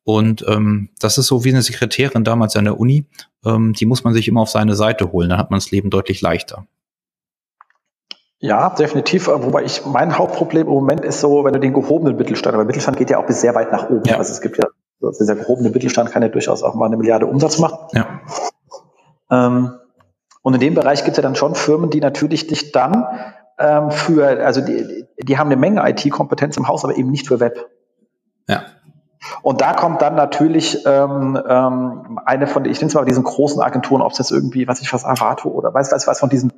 Und 0.06 0.44
ähm, 0.46 0.88
das 1.00 1.18
ist 1.18 1.26
so 1.26 1.42
wie 1.42 1.48
eine 1.48 1.62
Sekretärin 1.62 2.22
damals 2.22 2.54
an 2.54 2.64
der 2.64 2.78
Uni. 2.78 3.06
Ähm, 3.44 3.72
die 3.72 3.86
muss 3.86 4.04
man 4.04 4.14
sich 4.14 4.28
immer 4.28 4.40
auf 4.40 4.48
seine 4.48 4.76
Seite 4.76 5.10
holen. 5.10 5.28
Dann 5.30 5.38
hat 5.38 5.50
man 5.50 5.58
das 5.58 5.72
Leben 5.72 5.90
deutlich 5.90 6.20
leichter. 6.20 6.64
Ja, 8.38 8.70
definitiv. 8.70 9.26
Wobei 9.26 9.64
ich 9.64 9.84
mein 9.84 10.16
Hauptproblem 10.16 10.68
im 10.68 10.72
Moment 10.74 11.04
ist 11.04 11.20
so, 11.20 11.44
wenn 11.44 11.54
du 11.54 11.58
den 11.58 11.72
gehobenen 11.72 12.16
Mittelstand, 12.16 12.54
aber 12.54 12.64
Mittelstand 12.64 12.98
geht 12.98 13.10
ja 13.10 13.18
auch 13.18 13.26
bis 13.26 13.40
sehr 13.40 13.56
weit 13.56 13.72
nach 13.72 13.90
oben. 13.90 14.04
Ja. 14.04 14.18
Also 14.18 14.32
es 14.32 14.40
gibt 14.40 14.58
ja, 14.58 14.68
dieser 15.18 15.34
gehobene 15.34 15.70
Mittelstand 15.70 16.12
kann 16.12 16.22
ja 16.22 16.28
durchaus 16.28 16.62
auch 16.62 16.76
mal 16.76 16.86
eine 16.86 16.96
Milliarde 16.96 17.26
Umsatz 17.26 17.58
machen. 17.58 17.78
Ja. 17.92 18.20
Ähm, 19.28 19.72
und 20.42 20.54
in 20.54 20.60
dem 20.60 20.74
Bereich 20.74 21.02
gibt 21.02 21.14
es 21.14 21.16
ja 21.16 21.22
dann 21.24 21.34
schon 21.34 21.56
Firmen, 21.56 21.90
die 21.90 21.98
natürlich 21.98 22.46
dich 22.46 22.70
dann 22.70 23.08
ähm, 23.58 23.90
für, 23.90 24.28
also 24.44 24.60
die, 24.60 25.04
die 25.20 25.36
haben 25.36 25.48
eine 25.48 25.56
Menge 25.56 25.82
IT-Kompetenz 25.90 26.56
im 26.58 26.68
Haus, 26.68 26.84
aber 26.84 26.96
eben 26.96 27.10
nicht 27.10 27.26
für 27.26 27.40
Web. 27.40 27.68
Ja. 28.48 28.66
Und 29.42 29.60
da 29.60 29.72
kommt 29.74 30.02
dann 30.02 30.14
natürlich 30.14 30.84
ähm, 30.86 31.40
ähm, 31.48 32.20
eine 32.24 32.46
von, 32.46 32.64
ich 32.64 32.80
nenne 32.80 32.88
es 32.88 32.94
mal 32.94 33.04
diesen 33.04 33.24
großen 33.24 33.60
Agenturen, 33.60 34.02
ob 34.02 34.12
es 34.12 34.18
jetzt 34.18 34.30
irgendwie, 34.30 34.68
was 34.68 34.80
ich 34.80 34.92
was, 34.92 35.04
Avato 35.04 35.48
oder 35.48 35.72
weiß, 35.72 35.92
weiß, 35.92 36.06
was 36.06 36.20
von 36.20 36.28
diesen 36.28 36.52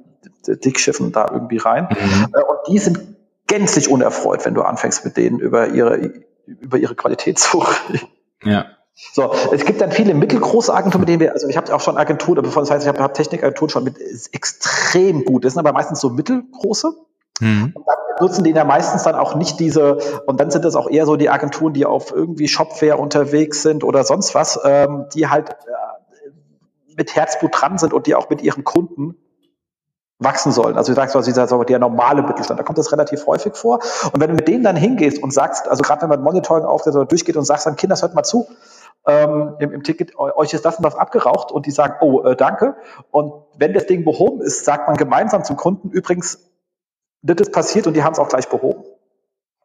Dickschiffen 0.47 1.13
da 1.13 1.29
irgendwie 1.31 1.59
rein. 1.59 1.89
Mhm. 1.91 2.29
Äh, 2.35 2.43
und 2.43 2.59
die 2.69 2.79
sind 2.79 3.01
gänzlich 3.47 3.91
unerfreut, 3.91 4.45
wenn 4.45 4.55
du 4.55 4.63
anfängst 4.63 5.05
mit 5.05 5.17
denen 5.17 5.39
über 5.39 5.69
ihre, 5.69 6.13
über 6.47 6.79
ihre 6.79 6.95
Qualität 6.95 7.39
zu 7.39 7.59
reden. 7.59 8.09
Ja. 8.45 8.67
So, 9.13 9.33
es 9.53 9.65
gibt 9.65 9.81
dann 9.81 9.93
viele 9.93 10.13
mittelgroße 10.13 10.75
Agenturen, 10.75 11.03
mit 11.03 11.09
denen 11.09 11.21
wir, 11.21 11.33
also 11.33 11.47
ich 11.47 11.57
habe 11.57 11.73
auch 11.73 11.81
schon 11.81 11.97
Agenturen, 11.97 12.43
das 12.43 12.71
heißt, 12.71 12.83
ich 12.83 12.89
habe 12.89 13.01
hab 13.01 13.15
Technikagenturen 13.15 13.71
schon 13.71 13.85
mit 13.85 13.97
extrem 14.33 15.25
gut, 15.25 15.45
das 15.45 15.55
sind 15.55 15.61
aber 15.61 15.73
meistens 15.73 16.01
so 16.01 16.11
mittelgroße. 16.11 16.93
Mhm. 17.41 17.73
Und 17.75 17.87
dann 17.87 17.97
nutzen 18.21 18.45
die 18.45 18.51
ja 18.51 18.65
meistens 18.65 19.03
dann 19.05 19.15
auch 19.15 19.35
nicht 19.35 19.61
diese, 19.61 19.99
und 20.27 20.41
dann 20.41 20.51
sind 20.51 20.65
es 20.65 20.75
auch 20.75 20.91
eher 20.91 21.07
so 21.07 21.17
die 21.17 21.31
Agenturen, 21.31 21.73
die 21.73 21.87
auf 21.87 22.13
irgendwie 22.13 22.49
Shopware 22.49 22.97
unterwegs 22.97 23.63
sind 23.63 23.85
oder 23.85 24.05
sonst 24.05 24.35
was, 24.35 24.61
ähm, 24.65 25.07
die 25.15 25.29
halt 25.29 25.51
äh, 25.51 26.31
mit 26.97 27.15
Herzblut 27.15 27.53
dran 27.55 27.79
sind 27.79 27.93
und 27.93 28.07
die 28.07 28.15
auch 28.15 28.29
mit 28.29 28.43
ihren 28.43 28.65
Kunden 28.65 29.17
wachsen 30.19 30.51
sollen. 30.51 30.77
Also 30.77 30.93
du 30.93 30.97
sagst, 30.97 31.15
also 31.15 31.31
dieser, 31.31 31.47
so 31.47 31.63
der 31.63 31.79
normale 31.79 32.23
Mittelstand, 32.23 32.59
da 32.59 32.65
kommt 32.65 32.79
das 32.79 32.91
relativ 32.91 33.27
häufig 33.27 33.55
vor. 33.55 33.81
Und 34.13 34.21
wenn 34.21 34.31
du 34.31 34.35
mit 34.35 34.49
denen 34.49 34.65
dann 34.65 34.77
hingehst 34.77 35.23
und 35.23 35.33
sagst, 35.33 35.69
also 35.69 35.83
gerade 35.83 36.03
wenn 36.03 36.09
man 36.09 36.23
Monitoring 36.23 36.65
aufsetzt 36.65 36.97
oder 36.97 37.07
durchgeht 37.07 37.37
und 37.37 37.45
sagst 37.45 37.67
dann, 37.67 37.77
Kinder, 37.77 37.97
hört 38.01 38.15
mal 38.15 38.25
zu, 38.25 38.49
ähm, 39.07 39.55
im, 39.61 39.73
im, 39.73 39.83
Ticket, 39.85 40.19
euch 40.19 40.53
ist 40.53 40.65
das 40.65 40.77
und 40.77 40.85
das 40.85 40.97
abgeraucht 40.97 41.53
und 41.53 41.67
die 41.67 41.71
sagen, 41.71 41.95
oh, 42.01 42.23
äh, 42.23 42.35
danke. 42.35 42.75
Und 43.13 43.33
wenn 43.57 43.73
das 43.73 43.87
Ding 43.87 44.05
behoben 44.05 44.43
ist, 44.43 44.65
sagt 44.65 44.89
man 44.89 44.97
gemeinsam 44.97 45.45
zum 45.45 45.57
Kunden, 45.57 45.91
übrigens, 45.91 46.48
das 47.23 47.37
ist 47.41 47.53
passiert 47.53 47.87
und 47.87 47.95
die 47.95 48.03
haben 48.03 48.13
es 48.13 48.19
auch 48.19 48.29
gleich 48.29 48.49
behoben. 48.49 48.85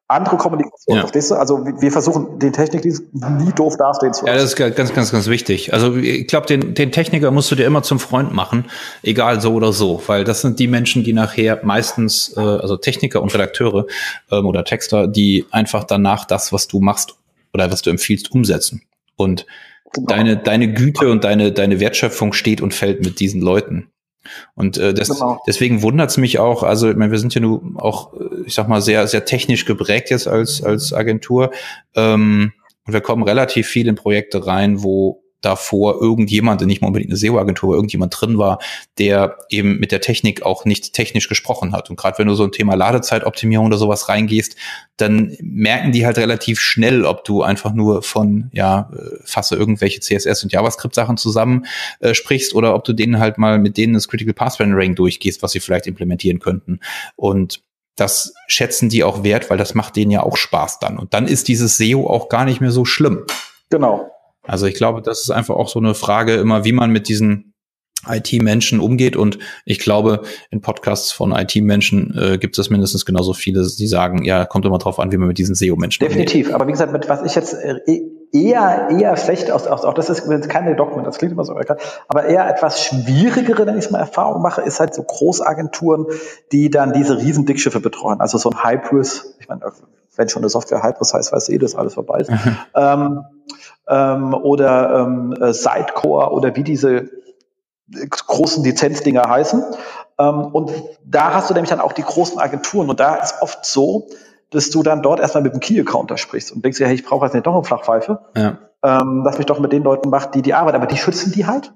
Andere 0.09 0.37
Kommunikation, 0.37 0.97
ja. 0.97 1.01
verstehst 1.01 1.31
du? 1.31 1.35
Also 1.35 1.65
wir 1.65 1.91
versuchen 1.91 2.37
den 2.37 2.51
Technikdienst 2.51 3.03
nie 3.13 3.51
doof 3.53 3.77
dastehen 3.77 4.13
zu 4.13 4.25
lassen. 4.25 4.35
Ja, 4.35 4.41
das 4.41 4.53
ist 4.53 4.75
ganz, 4.75 4.93
ganz, 4.93 5.11
ganz 5.11 5.27
wichtig. 5.27 5.73
Also 5.73 5.95
ich 5.95 6.27
glaube, 6.27 6.45
den, 6.45 6.73
den 6.73 6.91
Techniker 6.91 7.31
musst 7.31 7.49
du 7.49 7.55
dir 7.55 7.65
immer 7.65 7.83
zum 7.83 7.99
Freund 7.99 8.33
machen, 8.33 8.65
egal 9.01 9.39
so 9.39 9.53
oder 9.53 9.71
so, 9.71 10.03
weil 10.05 10.25
das 10.25 10.41
sind 10.41 10.59
die 10.59 10.67
Menschen, 10.67 11.03
die 11.03 11.13
nachher 11.13 11.61
meistens, 11.63 12.35
äh, 12.35 12.41
also 12.41 12.75
Techniker 12.75 13.21
und 13.21 13.33
Redakteure 13.33 13.87
ähm, 14.29 14.45
oder 14.45 14.65
Texter, 14.65 15.07
die 15.07 15.45
einfach 15.51 15.85
danach 15.85 16.25
das, 16.25 16.51
was 16.51 16.67
du 16.67 16.81
machst 16.81 17.15
oder 17.53 17.71
was 17.71 17.81
du 17.81 17.89
empfiehlst, 17.89 18.29
umsetzen. 18.31 18.83
Und 19.15 19.45
genau. 19.93 20.07
deine, 20.07 20.37
deine 20.37 20.73
Güte 20.73 21.09
und 21.09 21.23
deine, 21.23 21.53
deine 21.53 21.79
Wertschöpfung 21.79 22.33
steht 22.33 22.61
und 22.61 22.73
fällt 22.73 23.03
mit 23.05 23.21
diesen 23.21 23.41
Leuten. 23.41 23.92
Und 24.55 24.77
äh, 24.77 24.93
das, 24.93 25.09
genau. 25.09 25.41
deswegen 25.47 25.81
wundert 25.81 26.09
es 26.09 26.17
mich 26.17 26.39
auch, 26.39 26.63
also 26.63 26.89
ich 26.89 26.95
meine, 26.95 27.11
wir 27.11 27.19
sind 27.19 27.33
ja 27.35 27.41
nun 27.41 27.77
auch, 27.77 28.13
äh, 28.13 28.43
ich 28.45 28.53
sag 28.53 28.67
mal, 28.67 28.81
sehr, 28.81 29.07
sehr 29.07 29.25
technisch 29.25 29.65
geprägt 29.65 30.09
jetzt 30.09 30.27
als, 30.27 30.63
als 30.63 30.93
Agentur. 30.93 31.51
Ähm, 31.95 32.53
und 32.85 32.93
wir 32.93 33.01
kommen 33.01 33.23
relativ 33.23 33.67
viel 33.67 33.87
in 33.87 33.95
Projekte 33.95 34.45
rein, 34.45 34.83
wo 34.83 35.22
davor 35.43 36.01
irgendjemand, 36.01 36.61
nicht 36.61 36.81
mal 36.81 36.87
unbedingt 36.87 37.11
eine 37.11 37.17
SEO-Agentur, 37.17 37.69
aber 37.69 37.75
irgendjemand 37.75 38.19
drin 38.19 38.37
war, 38.37 38.59
der 38.97 39.37
eben 39.49 39.79
mit 39.79 39.91
der 39.91 40.01
Technik 40.01 40.43
auch 40.43 40.65
nicht 40.65 40.93
technisch 40.93 41.27
gesprochen 41.27 41.73
hat. 41.73 41.89
Und 41.89 41.97
gerade 41.97 42.17
wenn 42.17 42.27
du 42.27 42.33
so 42.33 42.43
ein 42.43 42.51
Thema 42.51 42.75
Ladezeitoptimierung 42.75 43.67
oder 43.67 43.77
sowas 43.77 44.09
reingehst, 44.09 44.55
dann 44.97 45.35
merken 45.41 45.91
die 45.91 46.05
halt 46.05 46.17
relativ 46.17 46.59
schnell, 46.59 47.05
ob 47.05 47.25
du 47.25 47.43
einfach 47.43 47.73
nur 47.73 48.03
von, 48.03 48.49
ja, 48.53 48.89
äh, 48.93 49.19
fasse 49.25 49.55
irgendwelche 49.55 49.99
CSS 49.99 50.43
und 50.43 50.53
JavaScript-Sachen 50.53 51.17
zusammen 51.17 51.65
äh, 51.99 52.13
sprichst 52.13 52.55
oder 52.55 52.73
ob 52.73 52.85
du 52.85 52.93
denen 52.93 53.19
halt 53.19 53.37
mal 53.37 53.59
mit 53.59 53.77
denen 53.77 53.93
das 53.93 54.07
Critical 54.07 54.33
Path 54.33 54.59
Rendering 54.59 54.95
durchgehst, 54.95 55.43
was 55.43 55.51
sie 55.51 55.59
vielleicht 55.59 55.87
implementieren 55.87 56.39
könnten. 56.39 56.79
Und 57.15 57.61
das 57.95 58.33
schätzen 58.47 58.89
die 58.89 59.03
auch 59.03 59.23
wert, 59.23 59.49
weil 59.49 59.57
das 59.57 59.75
macht 59.75 59.95
denen 59.95 60.11
ja 60.11 60.23
auch 60.23 60.37
Spaß 60.37 60.79
dann. 60.79 60.97
Und 60.97 61.13
dann 61.13 61.27
ist 61.27 61.47
dieses 61.47 61.77
SEO 61.77 62.07
auch 62.07 62.29
gar 62.29 62.45
nicht 62.45 62.61
mehr 62.61 62.71
so 62.71 62.85
schlimm. 62.85 63.25
Genau. 63.69 64.12
Also 64.43 64.65
ich 64.65 64.75
glaube, 64.75 65.01
das 65.01 65.21
ist 65.21 65.31
einfach 65.31 65.55
auch 65.55 65.69
so 65.69 65.79
eine 65.79 65.95
Frage 65.95 66.35
immer, 66.35 66.65
wie 66.65 66.73
man 66.73 66.91
mit 66.91 67.07
diesen 67.07 67.53
IT-Menschen 68.07 68.79
umgeht. 68.79 69.15
Und 69.15 69.39
ich 69.65 69.79
glaube, 69.79 70.23
in 70.51 70.61
Podcasts 70.61 71.11
von 71.11 71.31
IT-Menschen 71.31 72.17
äh, 72.17 72.37
gibt 72.37 72.57
es 72.57 72.69
mindestens 72.69 73.05
genauso 73.05 73.33
viele, 73.33 73.65
die 73.65 73.87
sagen, 73.87 74.25
ja, 74.25 74.45
kommt 74.45 74.65
immer 74.65 74.77
drauf 74.77 74.99
an, 74.99 75.11
wie 75.11 75.17
man 75.17 75.27
mit 75.27 75.37
diesen 75.37 75.55
SEO-Menschen 75.55 76.03
umgeht. 76.03 76.17
Definitiv. 76.17 76.53
Aber 76.53 76.67
wie 76.67 76.71
gesagt, 76.71 76.91
mit 76.91 77.07
was 77.07 77.23
ich 77.23 77.35
jetzt 77.35 77.53
äh, 77.53 77.79
eher, 78.33 78.89
eher 78.91 79.15
schlecht 79.15 79.51
aus, 79.51 79.67
aus 79.67 79.85
auch 79.85 79.93
das 79.93 80.09
ist 80.09 80.27
keine 80.49 80.75
Dokument, 80.75 81.07
das 81.07 81.17
klingt 81.17 81.33
immer 81.33 81.45
so, 81.45 81.55
aber 82.07 82.25
eher 82.25 82.49
etwas 82.49 82.83
schwierigere, 82.83 83.65
wenn 83.67 83.77
ich 83.77 83.91
mal 83.91 83.99
Erfahrung 83.99 84.41
mache, 84.41 84.61
ist 84.61 84.79
halt 84.79 84.93
so 84.95 85.03
Großagenturen, 85.03 86.07
die 86.51 86.69
dann 86.69 86.93
diese 86.93 87.19
riesen 87.19 87.45
Dickschiffe 87.45 87.79
betreuen. 87.79 88.19
Also 88.19 88.37
so 88.37 88.49
ein 88.49 88.63
Hybris, 88.63 89.35
ich 89.39 89.47
meine, 89.47 89.61
wenn 90.15 90.29
schon 90.29 90.41
eine 90.41 90.49
Software 90.49 90.83
Hybris 90.83 91.13
heißt, 91.13 91.31
weiß 91.31 91.49
eh, 91.49 91.57
dass 91.59 91.75
alles 91.75 91.93
vorbei 91.93 92.19
ist. 92.19 92.31
ähm, 92.75 93.23
ähm, 93.87 94.33
oder 94.33 94.99
ähm, 94.99 95.33
äh, 95.33 95.53
Sidecore 95.53 96.31
oder 96.31 96.55
wie 96.55 96.63
diese 96.63 97.09
großen 97.89 98.63
Lizenzdinger 98.63 99.29
heißen. 99.29 99.63
Ähm, 100.19 100.45
und 100.45 100.71
da 101.05 101.33
hast 101.33 101.49
du 101.49 101.53
nämlich 101.53 101.69
dann 101.69 101.81
auch 101.81 101.93
die 101.93 102.03
großen 102.03 102.39
Agenturen 102.39 102.89
und 102.89 102.99
da 102.99 103.15
ist 103.15 103.41
oft 103.41 103.65
so, 103.65 104.07
dass 104.49 104.69
du 104.69 104.83
dann 104.83 105.01
dort 105.01 105.19
erstmal 105.19 105.43
mit 105.43 105.53
dem 105.53 105.59
Key-Accounter 105.59 106.17
sprichst 106.17 106.51
und 106.51 106.63
denkst 106.63 106.77
dir, 106.77 106.87
hey, 106.87 106.95
ich 106.95 107.03
brauche 107.03 107.25
jetzt 107.25 107.33
nicht 107.33 107.47
doch 107.47 107.55
eine 107.55 107.63
Flachpfeife. 107.63 108.19
Ja. 108.37 108.57
Ähm, 108.83 109.23
lass 109.25 109.37
mich 109.37 109.47
doch 109.47 109.59
mit 109.59 109.71
den 109.71 109.83
Leuten 109.83 110.09
machen, 110.09 110.31
die 110.33 110.41
die 110.41 110.53
Arbeit, 110.53 110.75
aber 110.75 110.85
die 110.85 110.97
schützen 110.97 111.31
die 111.31 111.47
halt. 111.47 111.73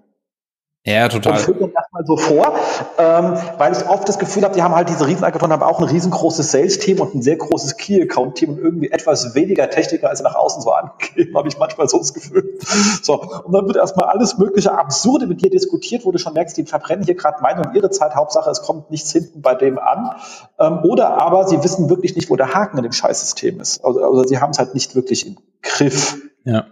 Ja, 0.85 1.09
total. 1.09 1.33
Und 1.33 1.73
mal 1.97 2.05
so 2.05 2.17
vor, 2.17 2.55
ähm, 2.97 3.37
weil 3.57 3.73
ich 3.73 3.87
oft 3.89 4.07
das 4.07 4.19
Gefühl 4.19 4.43
habe, 4.43 4.53
die 4.53 4.61
haben 4.61 4.75
halt 4.75 4.89
diese 4.89 5.07
Riesenagenturen, 5.07 5.51
haben 5.51 5.63
auch 5.63 5.79
ein 5.79 5.87
riesengroßes 5.87 6.51
Sales-Team 6.51 6.99
und 6.99 7.15
ein 7.15 7.21
sehr 7.21 7.37
großes 7.37 7.77
Key-Account-Team 7.77 8.49
und 8.49 8.57
irgendwie 8.59 8.91
etwas 8.91 9.35
weniger 9.35 9.69
Techniker, 9.69 10.09
als 10.09 10.19
sie 10.19 10.23
nach 10.23 10.35
außen 10.35 10.61
so 10.61 10.71
angeben, 10.71 11.35
habe 11.35 11.47
ich 11.47 11.57
manchmal 11.57 11.89
so 11.89 11.97
das 11.97 12.13
Gefühl. 12.13 12.57
So, 13.01 13.21
und 13.21 13.53
dann 13.53 13.67
wird 13.67 13.77
erstmal 13.77 14.09
alles 14.09 14.37
mögliche 14.37 14.77
Absurde 14.77 15.27
mit 15.27 15.43
dir 15.43 15.49
diskutiert, 15.49 16.05
wo 16.05 16.11
du 16.11 16.19
schon 16.19 16.33
merkst, 16.33 16.57
die 16.57 16.65
verbrennen 16.65 17.05
hier 17.05 17.15
gerade 17.15 17.41
meine 17.41 17.61
und 17.61 17.75
ihre 17.75 17.89
Zeit, 17.89 18.15
Hauptsache 18.15 18.49
es 18.49 18.61
kommt 18.61 18.91
nichts 18.91 19.11
hinten 19.11 19.41
bei 19.41 19.55
dem 19.55 19.79
an. 19.79 20.15
Ähm, 20.59 20.79
oder 20.83 21.21
aber 21.21 21.47
sie 21.47 21.63
wissen 21.63 21.89
wirklich 21.89 22.15
nicht, 22.15 22.29
wo 22.29 22.35
der 22.35 22.53
Haken 22.53 22.77
in 22.77 22.83
dem 22.83 22.91
Scheißsystem 22.91 23.59
ist. 23.59 23.83
Also, 23.83 24.03
also 24.03 24.23
sie 24.23 24.39
haben 24.39 24.51
es 24.51 24.59
halt 24.59 24.73
nicht 24.73 24.95
wirklich 24.95 25.27
im 25.27 25.37
Griff. 25.61 26.17
Ja. 26.43 26.65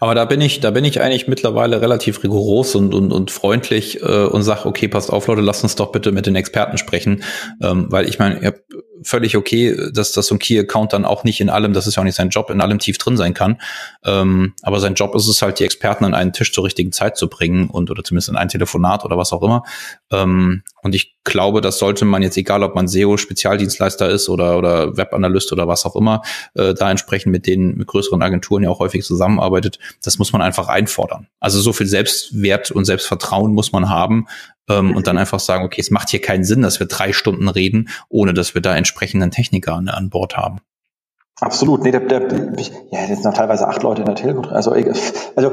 Aber 0.00 0.14
da 0.14 0.24
bin 0.24 0.40
ich, 0.40 0.60
da 0.60 0.70
bin 0.70 0.84
ich 0.84 1.00
eigentlich 1.00 1.28
mittlerweile 1.28 1.80
relativ 1.80 2.22
rigoros 2.22 2.74
und, 2.74 2.94
und, 2.94 3.12
und 3.12 3.30
freundlich 3.30 4.02
äh, 4.02 4.24
und 4.24 4.42
sag, 4.42 4.66
okay, 4.66 4.88
passt 4.88 5.10
auf, 5.10 5.26
Leute, 5.26 5.40
lasst 5.40 5.62
uns 5.62 5.76
doch 5.76 5.92
bitte 5.92 6.12
mit 6.12 6.26
den 6.26 6.36
Experten 6.36 6.78
sprechen. 6.78 7.22
Ähm, 7.62 7.86
weil 7.90 8.08
ich 8.08 8.18
meine, 8.18 8.40
ihr 8.40 8.48
habt 8.48 8.62
völlig 9.04 9.36
okay, 9.36 9.76
dass, 9.92 10.12
dass 10.12 10.26
so 10.26 10.34
ein 10.34 10.38
Key-Account 10.38 10.92
dann 10.92 11.04
auch 11.04 11.24
nicht 11.24 11.40
in 11.40 11.50
allem, 11.50 11.72
das 11.72 11.86
ist 11.86 11.96
ja 11.96 12.00
auch 12.00 12.04
nicht 12.04 12.16
sein 12.16 12.30
Job, 12.30 12.50
in 12.50 12.60
allem 12.60 12.78
tief 12.78 12.98
drin 12.98 13.16
sein 13.16 13.34
kann. 13.34 13.60
Ähm, 14.04 14.54
aber 14.62 14.80
sein 14.80 14.94
Job 14.94 15.14
ist 15.14 15.28
es 15.28 15.42
halt, 15.42 15.58
die 15.58 15.64
Experten 15.64 16.04
an 16.04 16.14
einen 16.14 16.32
Tisch 16.32 16.52
zur 16.52 16.64
richtigen 16.64 16.92
Zeit 16.92 17.16
zu 17.16 17.28
bringen 17.28 17.68
und 17.68 17.90
oder 17.90 18.04
zumindest 18.04 18.28
in 18.28 18.36
ein 18.36 18.48
Telefonat 18.48 19.04
oder 19.04 19.16
was 19.16 19.32
auch 19.32 19.42
immer. 19.42 19.62
Ähm, 20.10 20.62
und 20.82 20.94
ich 20.94 21.16
glaube, 21.24 21.60
das 21.60 21.78
sollte 21.78 22.04
man 22.04 22.22
jetzt, 22.22 22.36
egal 22.36 22.62
ob 22.64 22.74
man 22.74 22.88
SEO-Spezialdienstleister 22.88 24.08
ist 24.10 24.28
oder, 24.28 24.58
oder 24.58 24.96
Webanalyst 24.96 25.52
oder 25.52 25.68
was 25.68 25.86
auch 25.86 25.94
immer, 25.94 26.22
äh, 26.54 26.74
da 26.74 26.90
entsprechend 26.90 27.30
mit 27.30 27.46
den 27.46 27.76
mit 27.76 27.86
größeren 27.86 28.20
Agenturen 28.22 28.64
ja 28.64 28.70
auch 28.70 28.80
häufig 28.80 29.04
zusammenarbeitet, 29.04 29.78
das 30.02 30.18
muss 30.18 30.32
man 30.32 30.42
einfach 30.42 30.68
einfordern. 30.68 31.28
Also 31.38 31.60
so 31.60 31.72
viel 31.72 31.86
Selbstwert 31.86 32.70
und 32.72 32.84
Selbstvertrauen 32.84 33.52
muss 33.52 33.72
man 33.72 33.88
haben, 33.88 34.26
ähm, 34.68 34.96
und 34.96 35.06
dann 35.06 35.18
einfach 35.18 35.40
sagen, 35.40 35.64
okay, 35.64 35.80
es 35.80 35.90
macht 35.90 36.10
hier 36.10 36.20
keinen 36.20 36.44
Sinn, 36.44 36.62
dass 36.62 36.80
wir 36.80 36.86
drei 36.86 37.12
Stunden 37.12 37.48
reden, 37.48 37.88
ohne 38.08 38.34
dass 38.34 38.54
wir 38.54 38.62
da 38.62 38.76
entsprechenden 38.76 39.30
Techniker 39.30 39.74
an, 39.74 39.88
an 39.88 40.10
Bord 40.10 40.36
haben. 40.36 40.60
Absolut. 41.40 41.82
Nee, 41.82 41.90
der, 41.90 42.00
der, 42.00 42.20
ja, 42.90 43.00
jetzt 43.08 43.24
sind 43.24 43.36
teilweise 43.36 43.66
acht 43.66 43.82
Leute 43.82 44.02
in 44.02 44.06
der 44.06 44.14
Telco. 44.14 44.42
Also, 44.50 44.70
also, 44.70 45.50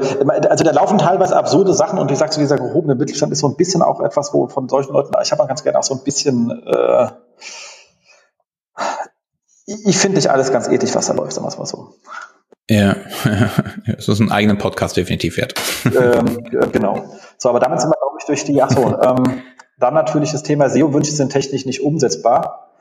also 0.48 0.64
da 0.64 0.72
laufen 0.72 1.00
teilweise 1.00 1.36
absurde 1.36 1.74
Sachen 1.74 1.98
und 1.98 2.12
ich 2.12 2.18
sage 2.20 2.32
so, 2.32 2.40
dieser 2.40 2.58
gehobene 2.58 2.94
Mittelstand 2.94 3.32
ist 3.32 3.40
so 3.40 3.48
ein 3.48 3.56
bisschen 3.56 3.82
auch 3.82 4.00
etwas, 4.02 4.32
wo 4.32 4.48
von 4.48 4.70
solchen 4.70 4.94
Leuten, 4.94 5.12
ich 5.24 5.32
habe 5.32 5.48
ganz 5.48 5.64
gerne 5.64 5.80
auch 5.80 5.84
so 5.84 5.96
ein 5.96 6.04
bisschen, 6.04 6.52
äh, 6.52 7.10
ich 9.66 9.98
finde 9.98 10.18
nicht 10.18 10.30
alles 10.30 10.52
ganz 10.52 10.68
ethisch, 10.68 10.94
was 10.94 11.08
da 11.08 11.14
läuft, 11.14 11.34
sagen 11.34 11.46
wir 11.46 11.50
es 11.50 11.58
mal 11.58 11.66
so. 11.66 11.96
Ja, 12.72 12.96
es 13.98 14.08
ist 14.08 14.20
ein 14.20 14.32
eigenen 14.32 14.60
Podcast 14.60 14.96
definitiv 14.96 15.38
wert. 15.38 15.56
Ähm, 15.86 16.38
genau. 16.72 17.18
So, 17.40 17.50
aber 17.50 17.60
damit 17.60 17.82
sind 17.82 17.90
wir, 17.90 17.98
glaube 17.98 18.18
ich, 18.20 18.26
durch 18.26 18.44
die, 18.44 18.62
achso, 18.62 18.82
ähm, 19.02 19.42
dann 19.80 19.94
natürlich 19.94 20.32
das 20.32 20.44
Thema 20.44 20.70
SEO-Wünsche 20.70 21.12
sind 21.12 21.32
technisch 21.32 21.66
nicht 21.66 21.82
umsetzbar 21.82 22.74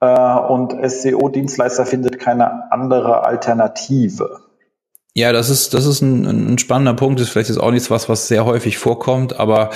äh, 0.00 0.06
und 0.06 0.74
SEO-Dienstleister 0.82 1.86
findet 1.86 2.18
keine 2.18 2.70
andere 2.72 3.24
Alternative. 3.24 4.40
Ja, 5.14 5.32
das 5.32 5.48
ist, 5.50 5.74
das 5.74 5.86
ist 5.86 6.02
ein, 6.02 6.24
ein 6.52 6.58
spannender 6.58 6.94
Punkt, 6.94 7.20
ist 7.20 7.30
vielleicht 7.30 7.48
jetzt 7.48 7.58
auch 7.58 7.70
nichts 7.72 7.90
was, 7.90 8.08
was 8.08 8.28
sehr 8.28 8.44
häufig 8.44 8.78
vorkommt, 8.78 9.38
aber 9.38 9.70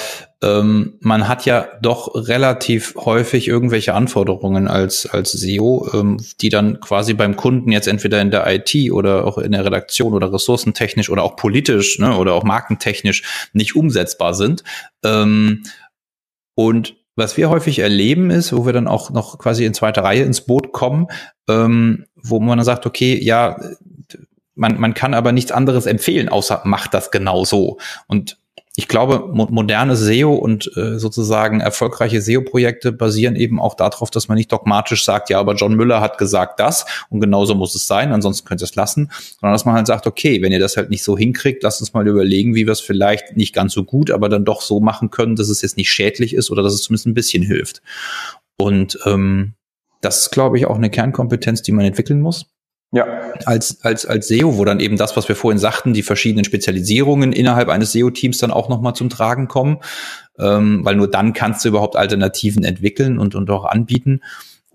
ähm, 0.44 0.98
man 1.00 1.26
hat 1.26 1.46
ja 1.46 1.68
doch 1.80 2.14
relativ 2.14 2.94
häufig 2.96 3.48
irgendwelche 3.48 3.94
Anforderungen 3.94 4.68
als, 4.68 5.06
als 5.06 5.32
SEO, 5.32 5.88
ähm, 5.94 6.18
die 6.42 6.50
dann 6.50 6.80
quasi 6.80 7.14
beim 7.14 7.36
Kunden 7.36 7.72
jetzt 7.72 7.88
entweder 7.88 8.20
in 8.20 8.30
der 8.30 8.44
IT 8.46 8.92
oder 8.92 9.24
auch 9.24 9.38
in 9.38 9.52
der 9.52 9.64
Redaktion 9.64 10.12
oder 10.12 10.32
ressourcentechnisch 10.32 11.08
oder 11.08 11.22
auch 11.22 11.36
politisch 11.36 11.98
ne, 11.98 12.16
oder 12.18 12.34
auch 12.34 12.44
markentechnisch 12.44 13.48
nicht 13.54 13.74
umsetzbar 13.74 14.34
sind. 14.34 14.64
Ähm, 15.02 15.62
und 16.54 16.94
was 17.16 17.36
wir 17.38 17.48
häufig 17.48 17.78
erleben 17.78 18.30
ist, 18.30 18.52
wo 18.52 18.66
wir 18.66 18.74
dann 18.74 18.88
auch 18.88 19.10
noch 19.10 19.38
quasi 19.38 19.64
in 19.64 19.72
zweiter 19.72 20.04
Reihe 20.04 20.24
ins 20.24 20.42
Boot 20.42 20.72
kommen, 20.72 21.06
ähm, 21.48 22.04
wo 22.16 22.38
man 22.38 22.58
dann 22.58 22.64
sagt, 22.66 22.84
okay, 22.84 23.18
ja, 23.22 23.56
man, 24.54 24.78
man 24.78 24.92
kann 24.92 25.14
aber 25.14 25.32
nichts 25.32 25.52
anderes 25.52 25.86
empfehlen, 25.86 26.28
außer 26.28 26.62
macht 26.64 26.92
das 26.92 27.10
genau 27.10 27.44
so. 27.44 27.78
Und 28.08 28.36
ich 28.76 28.88
glaube, 28.88 29.30
mo 29.32 29.46
moderne 29.50 29.94
SEO 29.94 30.34
und 30.34 30.70
äh, 30.76 30.98
sozusagen 30.98 31.60
erfolgreiche 31.60 32.20
SEO-Projekte 32.20 32.90
basieren 32.90 33.36
eben 33.36 33.60
auch 33.60 33.74
darauf, 33.74 34.10
dass 34.10 34.26
man 34.26 34.36
nicht 34.36 34.50
dogmatisch 34.50 35.04
sagt, 35.04 35.30
ja, 35.30 35.38
aber 35.38 35.54
John 35.54 35.74
Müller 35.74 36.00
hat 36.00 36.18
gesagt 36.18 36.58
das 36.58 36.84
und 37.08 37.20
genauso 37.20 37.54
muss 37.54 37.76
es 37.76 37.86
sein, 37.86 38.12
ansonsten 38.12 38.48
könnt 38.48 38.62
ihr 38.62 38.64
es 38.64 38.74
lassen, 38.74 39.12
sondern 39.40 39.54
dass 39.54 39.64
man 39.64 39.76
halt 39.76 39.86
sagt, 39.86 40.08
okay, 40.08 40.42
wenn 40.42 40.50
ihr 40.50 40.58
das 40.58 40.76
halt 40.76 40.90
nicht 40.90 41.04
so 41.04 41.16
hinkriegt, 41.16 41.62
lasst 41.62 41.80
uns 41.80 41.92
mal 41.92 42.06
überlegen, 42.06 42.56
wie 42.56 42.66
wir 42.66 42.72
es 42.72 42.80
vielleicht 42.80 43.36
nicht 43.36 43.54
ganz 43.54 43.72
so 43.74 43.84
gut, 43.84 44.10
aber 44.10 44.28
dann 44.28 44.44
doch 44.44 44.60
so 44.60 44.80
machen 44.80 45.10
können, 45.10 45.36
dass 45.36 45.50
es 45.50 45.62
jetzt 45.62 45.76
nicht 45.76 45.90
schädlich 45.90 46.34
ist 46.34 46.50
oder 46.50 46.64
dass 46.64 46.74
es 46.74 46.82
zumindest 46.82 47.06
ein 47.06 47.14
bisschen 47.14 47.44
hilft. 47.44 47.80
Und 48.56 48.98
ähm, 49.06 49.54
das 50.00 50.22
ist, 50.22 50.30
glaube 50.30 50.58
ich, 50.58 50.66
auch 50.66 50.76
eine 50.76 50.90
Kernkompetenz, 50.90 51.62
die 51.62 51.72
man 51.72 51.84
entwickeln 51.84 52.20
muss. 52.20 52.46
Ja. 52.94 53.32
Als, 53.44 53.82
als, 53.82 54.06
als 54.06 54.28
SEO, 54.28 54.56
wo 54.56 54.64
dann 54.64 54.78
eben 54.78 54.96
das, 54.96 55.16
was 55.16 55.28
wir 55.28 55.34
vorhin 55.34 55.58
sagten, 55.58 55.92
die 55.92 56.04
verschiedenen 56.04 56.44
Spezialisierungen 56.44 57.32
innerhalb 57.32 57.68
eines 57.68 57.92
SEO-Teams 57.92 58.38
dann 58.38 58.52
auch 58.52 58.68
nochmal 58.68 58.94
zum 58.94 59.10
Tragen 59.10 59.48
kommen, 59.48 59.78
ähm, 60.38 60.84
weil 60.84 60.94
nur 60.94 61.10
dann 61.10 61.32
kannst 61.32 61.64
du 61.64 61.70
überhaupt 61.70 61.96
Alternativen 61.96 62.62
entwickeln 62.62 63.18
und, 63.18 63.34
und 63.34 63.50
auch 63.50 63.64
anbieten. 63.64 64.20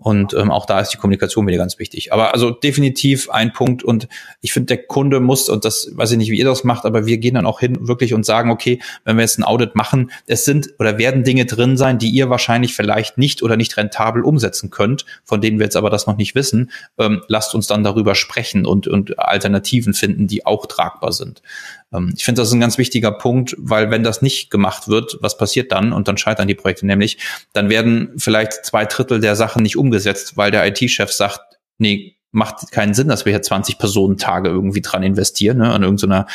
Und 0.00 0.32
ähm, 0.32 0.50
auch 0.50 0.64
da 0.64 0.80
ist 0.80 0.90
die 0.90 0.96
Kommunikation 0.96 1.46
wieder 1.46 1.58
ganz 1.58 1.78
wichtig. 1.78 2.12
Aber 2.12 2.32
also 2.32 2.50
definitiv 2.50 3.28
ein 3.28 3.52
Punkt. 3.52 3.84
Und 3.84 4.08
ich 4.40 4.52
finde, 4.52 4.68
der 4.68 4.82
Kunde 4.84 5.20
muss, 5.20 5.50
und 5.50 5.66
das 5.66 5.90
weiß 5.94 6.12
ich 6.12 6.18
nicht, 6.18 6.30
wie 6.30 6.38
ihr 6.38 6.46
das 6.46 6.64
macht, 6.64 6.86
aber 6.86 7.04
wir 7.04 7.18
gehen 7.18 7.34
dann 7.34 7.44
auch 7.44 7.60
hin 7.60 7.86
wirklich 7.86 8.14
und 8.14 8.24
sagen, 8.24 8.50
okay, 8.50 8.80
wenn 9.04 9.16
wir 9.16 9.22
jetzt 9.22 9.38
ein 9.38 9.44
Audit 9.44 9.76
machen, 9.76 10.10
es 10.26 10.46
sind 10.46 10.70
oder 10.78 10.96
werden 10.96 11.22
Dinge 11.22 11.44
drin 11.44 11.76
sein, 11.76 11.98
die 11.98 12.08
ihr 12.08 12.30
wahrscheinlich 12.30 12.74
vielleicht 12.74 13.18
nicht 13.18 13.42
oder 13.42 13.58
nicht 13.58 13.76
rentabel 13.76 14.22
umsetzen 14.22 14.70
könnt, 14.70 15.04
von 15.22 15.42
denen 15.42 15.58
wir 15.58 15.64
jetzt 15.64 15.76
aber 15.76 15.90
das 15.90 16.06
noch 16.06 16.16
nicht 16.16 16.34
wissen. 16.34 16.70
Ähm, 16.98 17.22
lasst 17.28 17.54
uns 17.54 17.66
dann 17.66 17.84
darüber 17.84 18.14
sprechen 18.14 18.64
und, 18.64 18.88
und 18.88 19.18
Alternativen 19.18 19.92
finden, 19.92 20.26
die 20.26 20.46
auch 20.46 20.64
tragbar 20.64 21.12
sind. 21.12 21.42
Ähm, 21.92 22.12
ich 22.16 22.24
finde, 22.24 22.40
das 22.40 22.48
ist 22.48 22.54
ein 22.54 22.60
ganz 22.60 22.78
wichtiger 22.78 23.12
Punkt, 23.12 23.54
weil 23.58 23.90
wenn 23.90 24.02
das 24.02 24.22
nicht 24.22 24.50
gemacht 24.50 24.88
wird, 24.88 25.18
was 25.20 25.36
passiert 25.36 25.72
dann? 25.72 25.92
Und 25.92 26.08
dann 26.08 26.16
scheitern 26.16 26.48
die 26.48 26.54
Projekte 26.54 26.86
nämlich. 26.86 27.18
Dann 27.52 27.68
werden 27.68 28.12
vielleicht 28.16 28.64
zwei 28.64 28.84
Drittel 28.84 29.20
der 29.20 29.36
Sachen 29.36 29.62
nicht 29.62 29.76
umgesetzt, 29.76 30.36
weil 30.36 30.50
der 30.50 30.66
IT-Chef 30.66 31.12
sagt, 31.12 31.40
nee, 31.78 32.16
macht 32.32 32.70
keinen 32.70 32.94
Sinn, 32.94 33.08
dass 33.08 33.24
wir 33.24 33.32
hier 33.32 33.42
20 33.42 33.78
Personentage 33.78 34.48
irgendwie 34.48 34.82
dran 34.82 35.02
investieren, 35.02 35.58
ne, 35.58 35.72
an 35.72 35.82
irgendeiner 35.82 36.26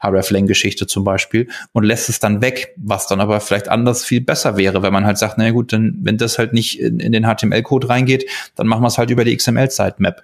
Hreflang-Geschichte 0.00 0.86
zum 0.86 1.04
Beispiel, 1.04 1.48
und 1.72 1.84
lässt 1.84 2.08
es 2.08 2.20
dann 2.20 2.40
weg, 2.40 2.74
was 2.76 3.06
dann 3.06 3.20
aber 3.20 3.40
vielleicht 3.40 3.68
anders 3.68 4.04
viel 4.04 4.22
besser 4.22 4.56
wäre, 4.56 4.82
wenn 4.82 4.92
man 4.92 5.04
halt 5.04 5.18
sagt, 5.18 5.36
na 5.36 5.50
gut, 5.50 5.72
dann, 5.72 5.98
wenn 6.00 6.16
das 6.16 6.38
halt 6.38 6.54
nicht 6.54 6.80
in, 6.80 7.00
in 7.00 7.12
den 7.12 7.24
HTML-Code 7.24 7.88
reingeht, 7.88 8.28
dann 8.54 8.66
machen 8.66 8.82
wir 8.82 8.88
es 8.88 8.98
halt 8.98 9.10
über 9.10 9.24
die 9.24 9.36
XML-Sitemap. 9.36 10.22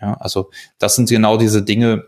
Ja, 0.00 0.14
also 0.14 0.50
das 0.78 0.96
sind 0.96 1.08
genau 1.08 1.36
diese 1.36 1.62
Dinge, 1.62 2.04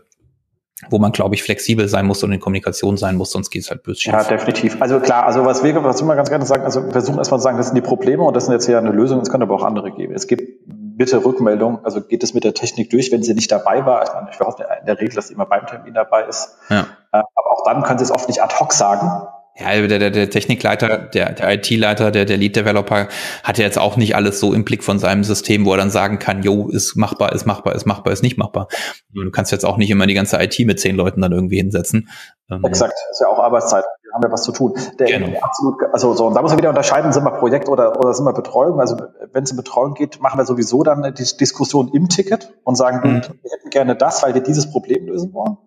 wo 0.89 0.99
man, 0.99 1.11
glaube 1.11 1.35
ich, 1.35 1.43
flexibel 1.43 1.87
sein 1.87 2.05
muss 2.05 2.23
und 2.23 2.31
in 2.31 2.39
Kommunikation 2.39 2.97
sein 2.97 3.15
muss, 3.15 3.31
sonst 3.31 3.49
geht 3.49 3.63
es 3.63 3.71
halt 3.71 3.83
böse 3.83 4.01
schief. 4.01 4.13
Ja, 4.13 4.23
definitiv. 4.23 4.79
Also 4.79 4.99
klar, 4.99 5.25
also 5.25 5.43
was 5.43 5.63
wir, 5.63 5.83
was 5.83 6.01
wir 6.01 6.05
mal 6.05 6.15
ganz 6.15 6.29
gerne 6.29 6.45
sagen, 6.45 6.63
also 6.63 6.85
wir 6.85 6.91
versuchen 6.91 7.17
erstmal 7.17 7.39
zu 7.39 7.43
sagen, 7.43 7.57
das 7.57 7.67
sind 7.67 7.75
die 7.75 7.81
Probleme 7.81 8.23
und 8.23 8.35
das 8.35 8.45
sind 8.45 8.53
jetzt 8.53 8.67
hier 8.67 8.77
eine 8.77 8.91
Lösung, 8.91 9.19
es 9.21 9.29
könnte 9.29 9.45
aber 9.45 9.55
auch 9.55 9.63
andere 9.63 9.91
geben. 9.91 10.13
Es 10.13 10.27
gibt 10.27 10.43
bitte 10.67 11.23
Rückmeldung, 11.23 11.83
also 11.83 12.01
geht 12.01 12.23
es 12.23 12.33
mit 12.33 12.43
der 12.43 12.53
Technik 12.53 12.89
durch, 12.89 13.11
wenn 13.11 13.23
sie 13.23 13.33
nicht 13.33 13.51
dabei 13.51 13.85
war. 13.85 14.03
Ich, 14.03 14.13
meine, 14.13 14.29
ich 14.31 14.39
hoffe 14.39 14.65
in 14.79 14.85
der 14.85 14.99
Regel, 14.99 15.15
dass 15.15 15.27
sie 15.27 15.33
immer 15.33 15.45
beim 15.45 15.65
Termin 15.65 15.93
dabei 15.93 16.23
ist. 16.23 16.57
Ja. 16.69 16.81
Äh, 17.11 17.17
aber 17.17 17.51
auch 17.51 17.63
dann 17.65 17.83
können 17.83 17.99
sie 17.99 18.05
es 18.05 18.11
oft 18.11 18.27
nicht 18.27 18.43
ad 18.43 18.55
hoc 18.59 18.73
sagen, 18.73 19.27
ja, 19.59 19.87
der, 19.87 19.99
der, 19.99 20.11
der 20.11 20.29
Technikleiter, 20.29 20.99
der, 20.99 21.33
der 21.33 21.53
IT-Leiter, 21.53 22.11
der, 22.11 22.25
der 22.25 22.37
Lead-Developer 22.37 23.07
hat 23.43 23.57
ja 23.57 23.65
jetzt 23.65 23.79
auch 23.79 23.97
nicht 23.97 24.15
alles 24.15 24.39
so 24.39 24.53
im 24.53 24.63
Blick 24.63 24.83
von 24.83 24.99
seinem 24.99 25.23
System, 25.23 25.65
wo 25.65 25.71
er 25.71 25.77
dann 25.77 25.89
sagen 25.89 26.19
kann, 26.19 26.43
jo, 26.43 26.69
ist 26.69 26.95
machbar, 26.95 27.33
ist 27.33 27.45
machbar, 27.45 27.73
ist 27.73 27.85
machbar, 27.85 28.13
ist 28.13 28.21
nicht 28.21 28.37
machbar. 28.37 28.67
Du 29.13 29.31
kannst 29.31 29.51
jetzt 29.51 29.65
auch 29.65 29.77
nicht 29.77 29.89
immer 29.89 30.05
die 30.05 30.13
ganze 30.13 30.41
IT 30.41 30.59
mit 30.59 30.79
zehn 30.79 30.95
Leuten 30.95 31.21
dann 31.21 31.31
irgendwie 31.31 31.57
hinsetzen. 31.57 32.09
Ähm, 32.51 32.63
Exakt, 32.65 32.93
ist 33.11 33.19
ja 33.19 33.27
auch 33.27 33.39
Arbeitszeit. 33.39 33.83
Wir 34.03 34.13
haben 34.13 34.23
ja 34.23 34.31
was 34.31 34.43
zu 34.43 34.51
tun. 34.51 34.73
Der, 34.99 35.07
genau. 35.07 35.27
der 35.27 35.43
absolut, 35.43 35.75
also 35.91 36.13
so, 36.13 36.27
und 36.27 36.35
da 36.35 36.41
muss 36.41 36.51
man 36.51 36.59
wieder 36.59 36.69
unterscheiden, 36.69 37.11
sind 37.11 37.23
wir 37.23 37.31
Projekt 37.31 37.67
oder, 37.67 37.99
oder 37.99 38.13
sind 38.13 38.25
wir 38.25 38.33
Betreuung. 38.33 38.79
Also 38.79 38.95
wenn 39.33 39.43
es 39.43 39.51
um 39.51 39.57
Betreuung 39.57 39.95
geht, 39.95 40.21
machen 40.21 40.39
wir 40.39 40.45
sowieso 40.45 40.83
dann 40.83 41.01
die 41.15 41.37
Diskussion 41.37 41.89
im 41.93 42.09
Ticket 42.09 42.53
und 42.63 42.75
sagen, 42.75 42.97
mhm. 42.97 43.21
wir 43.41 43.51
hätten 43.51 43.69
gerne 43.71 43.95
das, 43.95 44.21
weil 44.21 44.35
wir 44.35 44.41
dieses 44.41 44.71
Problem 44.71 45.07
lösen 45.07 45.33
wollen. 45.33 45.57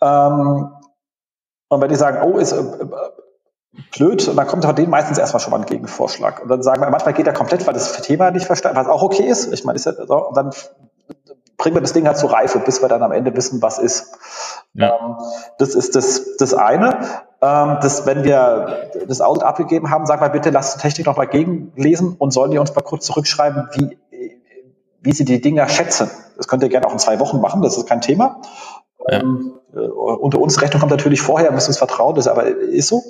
Ähm, 0.00 0.70
und 1.68 1.80
wenn 1.80 1.88
die 1.88 1.96
sagen, 1.96 2.22
oh, 2.22 2.38
ist 2.38 2.52
äh, 2.52 2.58
äh, 2.60 2.86
blöd, 3.92 4.28
und 4.28 4.36
dann 4.36 4.46
kommt 4.46 4.64
auch 4.66 4.72
denen 4.72 4.90
meistens 4.90 5.18
erstmal 5.18 5.40
schon 5.40 5.50
mal 5.50 5.60
ein 5.60 5.66
Gegenvorschlag. 5.66 6.42
Und 6.42 6.48
dann 6.48 6.62
sagen 6.62 6.80
wir, 6.80 6.90
manchmal 6.90 7.14
geht 7.14 7.26
er 7.26 7.32
komplett, 7.32 7.66
weil 7.66 7.74
das 7.74 8.00
Thema 8.02 8.30
nicht 8.30 8.46
verstanden, 8.46 8.78
was 8.78 8.88
auch 8.88 9.02
okay 9.02 9.24
ist. 9.24 9.52
Ich 9.52 9.64
meine, 9.64 9.76
ist 9.76 9.86
ja 9.86 9.92
so, 9.92 10.28
und 10.28 10.36
dann 10.36 10.50
bringen 11.58 11.76
wir 11.76 11.80
das 11.80 11.92
Ding 11.92 12.06
halt 12.06 12.18
zur 12.18 12.32
Reife, 12.32 12.58
bis 12.60 12.82
wir 12.82 12.88
dann 12.88 13.02
am 13.02 13.12
Ende 13.12 13.34
wissen, 13.34 13.62
was 13.62 13.78
ist. 13.78 14.18
Ja. 14.74 14.96
Ähm, 14.96 15.16
das 15.58 15.74
ist 15.74 15.96
das, 15.96 16.36
das 16.36 16.54
eine. 16.54 16.98
Ähm, 17.42 17.78
das, 17.82 18.06
wenn 18.06 18.24
wir 18.24 18.90
das 19.08 19.20
Audit 19.20 19.42
abgegeben 19.42 19.90
haben, 19.90 20.06
sag 20.06 20.20
mal 20.20 20.30
bitte, 20.30 20.50
lasst 20.50 20.76
die 20.76 20.80
Technik 20.82 21.06
noch 21.06 21.16
mal 21.16 21.26
gegenlesen 21.26 22.14
und 22.18 22.32
sollen 22.32 22.50
die 22.50 22.58
uns 22.58 22.74
mal 22.74 22.82
kurz 22.82 23.06
zurückschreiben, 23.06 23.68
wie, 23.72 23.98
wie 25.00 25.12
sie 25.12 25.24
die 25.24 25.40
Dinger 25.40 25.68
schätzen. 25.68 26.10
Das 26.36 26.48
könnt 26.48 26.62
ihr 26.62 26.68
gerne 26.68 26.86
auch 26.86 26.92
in 26.92 26.98
zwei 26.98 27.18
Wochen 27.20 27.40
machen, 27.40 27.62
das 27.62 27.76
ist 27.76 27.88
kein 27.88 28.00
Thema. 28.00 28.40
Ja. 29.08 29.20
Ähm, 29.20 29.60
äh, 29.74 29.78
unter 29.78 30.40
uns 30.40 30.60
Rechnung 30.60 30.80
kommt 30.80 30.92
natürlich 30.92 31.20
vorher, 31.20 31.52
müssen 31.52 31.68
uns 31.68 31.78
vertrauen, 31.78 32.14
das 32.14 32.28
aber 32.28 32.46
ist 32.46 32.88
so. 32.88 33.02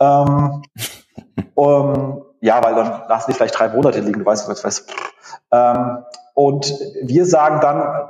Ähm, 0.00 0.62
um, 1.54 2.24
ja, 2.40 2.62
weil 2.62 2.74
dann 2.74 3.02
lassen 3.08 3.30
die 3.30 3.34
vielleicht 3.34 3.58
drei 3.58 3.68
Monate 3.68 4.00
liegen, 4.00 4.20
du 4.20 4.26
weißt, 4.26 4.48
was 4.48 4.64
weiß. 4.64 4.86
Ähm, 5.50 6.04
und 6.34 6.74
wir 7.02 7.24
sagen 7.26 7.60
dann 7.60 8.08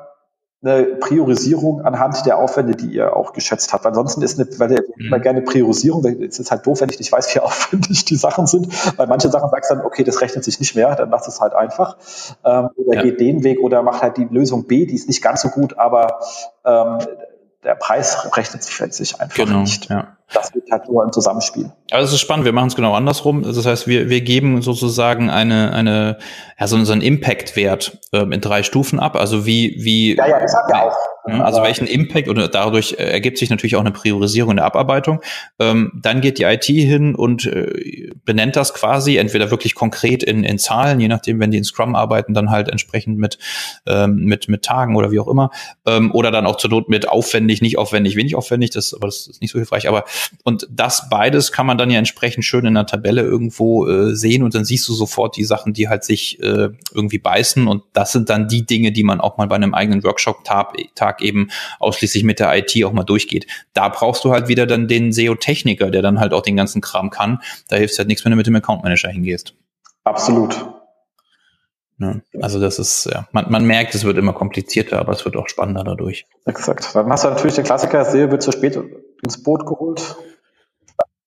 eine 0.64 0.84
Priorisierung 0.84 1.82
anhand 1.82 2.24
der 2.26 2.38
Aufwände, 2.38 2.74
die 2.74 2.86
ihr 2.86 3.14
auch 3.14 3.32
geschätzt 3.32 3.72
habt. 3.72 3.84
Ansonsten 3.86 4.22
ist 4.22 4.40
eine, 4.40 4.48
weil 4.58 4.72
ihr 4.72 4.82
mhm. 4.96 5.06
immer 5.06 5.18
gerne 5.18 5.42
Priorisierung, 5.42 6.04
es 6.04 6.38
ist 6.38 6.50
halt 6.50 6.66
doof, 6.66 6.80
wenn 6.80 6.88
ich 6.88 6.98
nicht 6.98 7.12
weiß, 7.12 7.34
wie 7.34 7.40
aufwendig 7.40 8.04
die 8.04 8.16
Sachen 8.16 8.46
sind, 8.46 8.68
weil 8.98 9.06
manche 9.06 9.28
Sachen 9.30 9.50
sagst 9.50 9.70
dann, 9.70 9.82
okay, 9.82 10.04
das 10.04 10.20
rechnet 10.20 10.44
sich 10.44 10.58
nicht 10.58 10.74
mehr, 10.74 10.94
dann 10.94 11.10
macht 11.10 11.28
es 11.28 11.40
halt 11.40 11.54
einfach. 11.54 11.96
Ähm, 12.44 12.70
oder 12.76 12.96
ja. 12.96 13.02
geht 13.02 13.20
den 13.20 13.44
Weg 13.44 13.60
oder 13.60 13.82
macht 13.82 14.02
halt 14.02 14.16
die 14.16 14.24
Lösung 14.24 14.66
B, 14.66 14.86
die 14.86 14.94
ist 14.94 15.08
nicht 15.08 15.22
ganz 15.22 15.42
so 15.42 15.48
gut, 15.48 15.78
aber 15.78 16.20
ähm, 16.64 16.98
der 17.62 17.74
Preis 17.74 18.36
rechnet 18.36 18.62
sich 18.62 19.20
einfach 19.20 19.36
genau, 19.36 19.60
nicht. 19.60 19.88
Ja. 19.88 20.16
Das 20.34 20.54
wird 20.54 20.70
halt 20.70 20.88
nur 20.88 21.04
im 21.04 21.12
Zusammenspiel. 21.12 21.70
Also 21.90 22.08
es 22.08 22.12
ist 22.14 22.20
spannend, 22.20 22.44
wir 22.44 22.52
machen 22.52 22.68
es 22.68 22.76
genau 22.76 22.94
andersrum. 22.94 23.42
Das 23.42 23.64
heißt, 23.64 23.86
wir, 23.86 24.08
wir 24.08 24.20
geben 24.20 24.62
sozusagen 24.62 25.30
eine, 25.30 25.72
eine, 25.72 26.18
ja, 26.58 26.66
so, 26.66 26.76
einen 26.76 27.00
Impact-Wert 27.00 27.98
ähm, 28.12 28.32
in 28.32 28.40
drei 28.40 28.62
Stufen 28.62 28.98
ab. 28.98 29.16
Also 29.16 29.46
wie, 29.46 29.76
wie. 29.78 30.16
Ja, 30.16 30.26
ja, 30.26 30.40
das 30.40 30.54
haben 30.54 30.68
wir 30.68 30.82
auch. 30.82 30.96
also 31.44 31.62
welchen 31.62 31.86
Impact 31.86 32.28
oder 32.28 32.48
dadurch 32.48 32.96
äh, 32.98 33.04
ergibt 33.04 33.38
sich 33.38 33.48
natürlich 33.48 33.76
auch 33.76 33.80
eine 33.80 33.92
Priorisierung 33.92 34.52
in 34.52 34.56
der 34.56 34.66
Abarbeitung. 34.66 35.20
Ähm, 35.58 35.92
dann 36.02 36.20
geht 36.20 36.38
die 36.38 36.42
IT 36.42 36.64
hin 36.64 37.14
und 37.14 37.46
äh, 37.46 38.10
benennt 38.24 38.56
das 38.56 38.74
quasi 38.74 39.16
entweder 39.16 39.50
wirklich 39.50 39.74
konkret 39.74 40.22
in, 40.22 40.44
in 40.44 40.58
Zahlen, 40.58 41.00
je 41.00 41.08
nachdem, 41.08 41.40
wenn 41.40 41.50
die 41.50 41.58
in 41.58 41.64
Scrum 41.64 41.94
arbeiten, 41.94 42.34
dann 42.34 42.50
halt 42.50 42.68
entsprechend 42.68 43.18
mit, 43.18 43.38
ähm, 43.86 44.16
mit, 44.24 44.48
mit 44.48 44.64
Tagen 44.64 44.96
oder 44.96 45.10
wie 45.10 45.20
auch 45.20 45.28
immer. 45.28 45.50
Ähm, 45.86 46.12
oder 46.12 46.30
dann 46.30 46.46
auch 46.46 46.56
zur 46.56 46.70
Not 46.70 46.88
mit 46.88 47.08
aufwendig, 47.08 47.62
nicht 47.62 47.78
aufwendig, 47.78 48.16
wenig 48.16 48.36
aufwendig, 48.36 48.70
das, 48.70 48.94
aber 48.94 49.06
das 49.06 49.26
ist 49.26 49.40
nicht 49.40 49.52
so 49.52 49.58
hilfreich. 49.58 49.88
Aber 49.88 50.04
und 50.42 50.66
das 50.70 51.08
beides 51.08 51.52
kann 51.52 51.66
man 51.66 51.78
dann 51.78 51.90
ja 51.90 51.98
entsprechend 51.98 52.44
schön 52.44 52.66
in 52.66 52.74
der 52.74 52.86
Tabelle 52.86 53.22
irgendwo 53.22 53.86
äh, 53.86 54.14
sehen 54.14 54.42
und 54.42 54.54
dann 54.54 54.64
siehst 54.64 54.88
du 54.88 54.92
sofort 54.92 55.36
die 55.36 55.44
Sachen, 55.44 55.72
die 55.72 55.88
halt 55.88 56.04
sich 56.04 56.40
äh, 56.40 56.70
irgendwie 56.92 57.18
beißen. 57.18 57.66
Und 57.66 57.82
das 57.92 58.12
sind 58.12 58.30
dann 58.30 58.48
die 58.48 58.66
Dinge, 58.66 58.92
die 58.92 59.02
man 59.02 59.20
auch 59.20 59.36
mal 59.36 59.46
bei 59.46 59.56
einem 59.56 59.74
eigenen 59.74 60.02
Workshop-Tag 60.04 60.76
Tag 60.94 61.22
eben 61.22 61.48
ausschließlich 61.78 62.24
mit 62.24 62.40
der 62.40 62.54
IT 62.56 62.84
auch 62.84 62.92
mal 62.92 63.04
durchgeht. 63.04 63.46
Da 63.72 63.88
brauchst 63.88 64.24
du 64.24 64.32
halt 64.32 64.48
wieder 64.48 64.66
dann 64.66 64.88
den 64.88 65.12
SEO-Techniker, 65.12 65.90
der 65.90 66.02
dann 66.02 66.20
halt 66.20 66.32
auch 66.32 66.42
den 66.42 66.56
ganzen 66.56 66.80
Kram 66.80 67.10
kann. 67.10 67.40
Da 67.68 67.76
hilft 67.76 67.98
halt 67.98 68.08
nichts, 68.08 68.24
wenn 68.24 68.30
du 68.30 68.36
mit 68.36 68.46
dem 68.46 68.56
Account 68.56 68.82
Manager 68.82 69.08
hingehst. 69.08 69.54
Absolut. 70.04 70.73
Ja, 71.98 72.16
also 72.40 72.60
das 72.60 72.78
ist, 72.78 73.08
ja, 73.12 73.28
man, 73.32 73.50
man 73.50 73.64
merkt, 73.64 73.94
es 73.94 74.04
wird 74.04 74.18
immer 74.18 74.32
komplizierter, 74.32 74.98
aber 74.98 75.12
es 75.12 75.24
wird 75.24 75.36
auch 75.36 75.48
spannender 75.48 75.84
dadurch. 75.84 76.26
Exakt. 76.44 76.94
Dann 76.94 77.08
hast 77.10 77.24
du 77.24 77.28
natürlich 77.28 77.54
den 77.54 77.64
Klassiker, 77.64 78.04
SEO 78.04 78.30
wird 78.30 78.42
zu 78.42 78.50
spät 78.50 78.78
ins 79.22 79.42
Boot 79.42 79.64
geholt. 79.64 80.16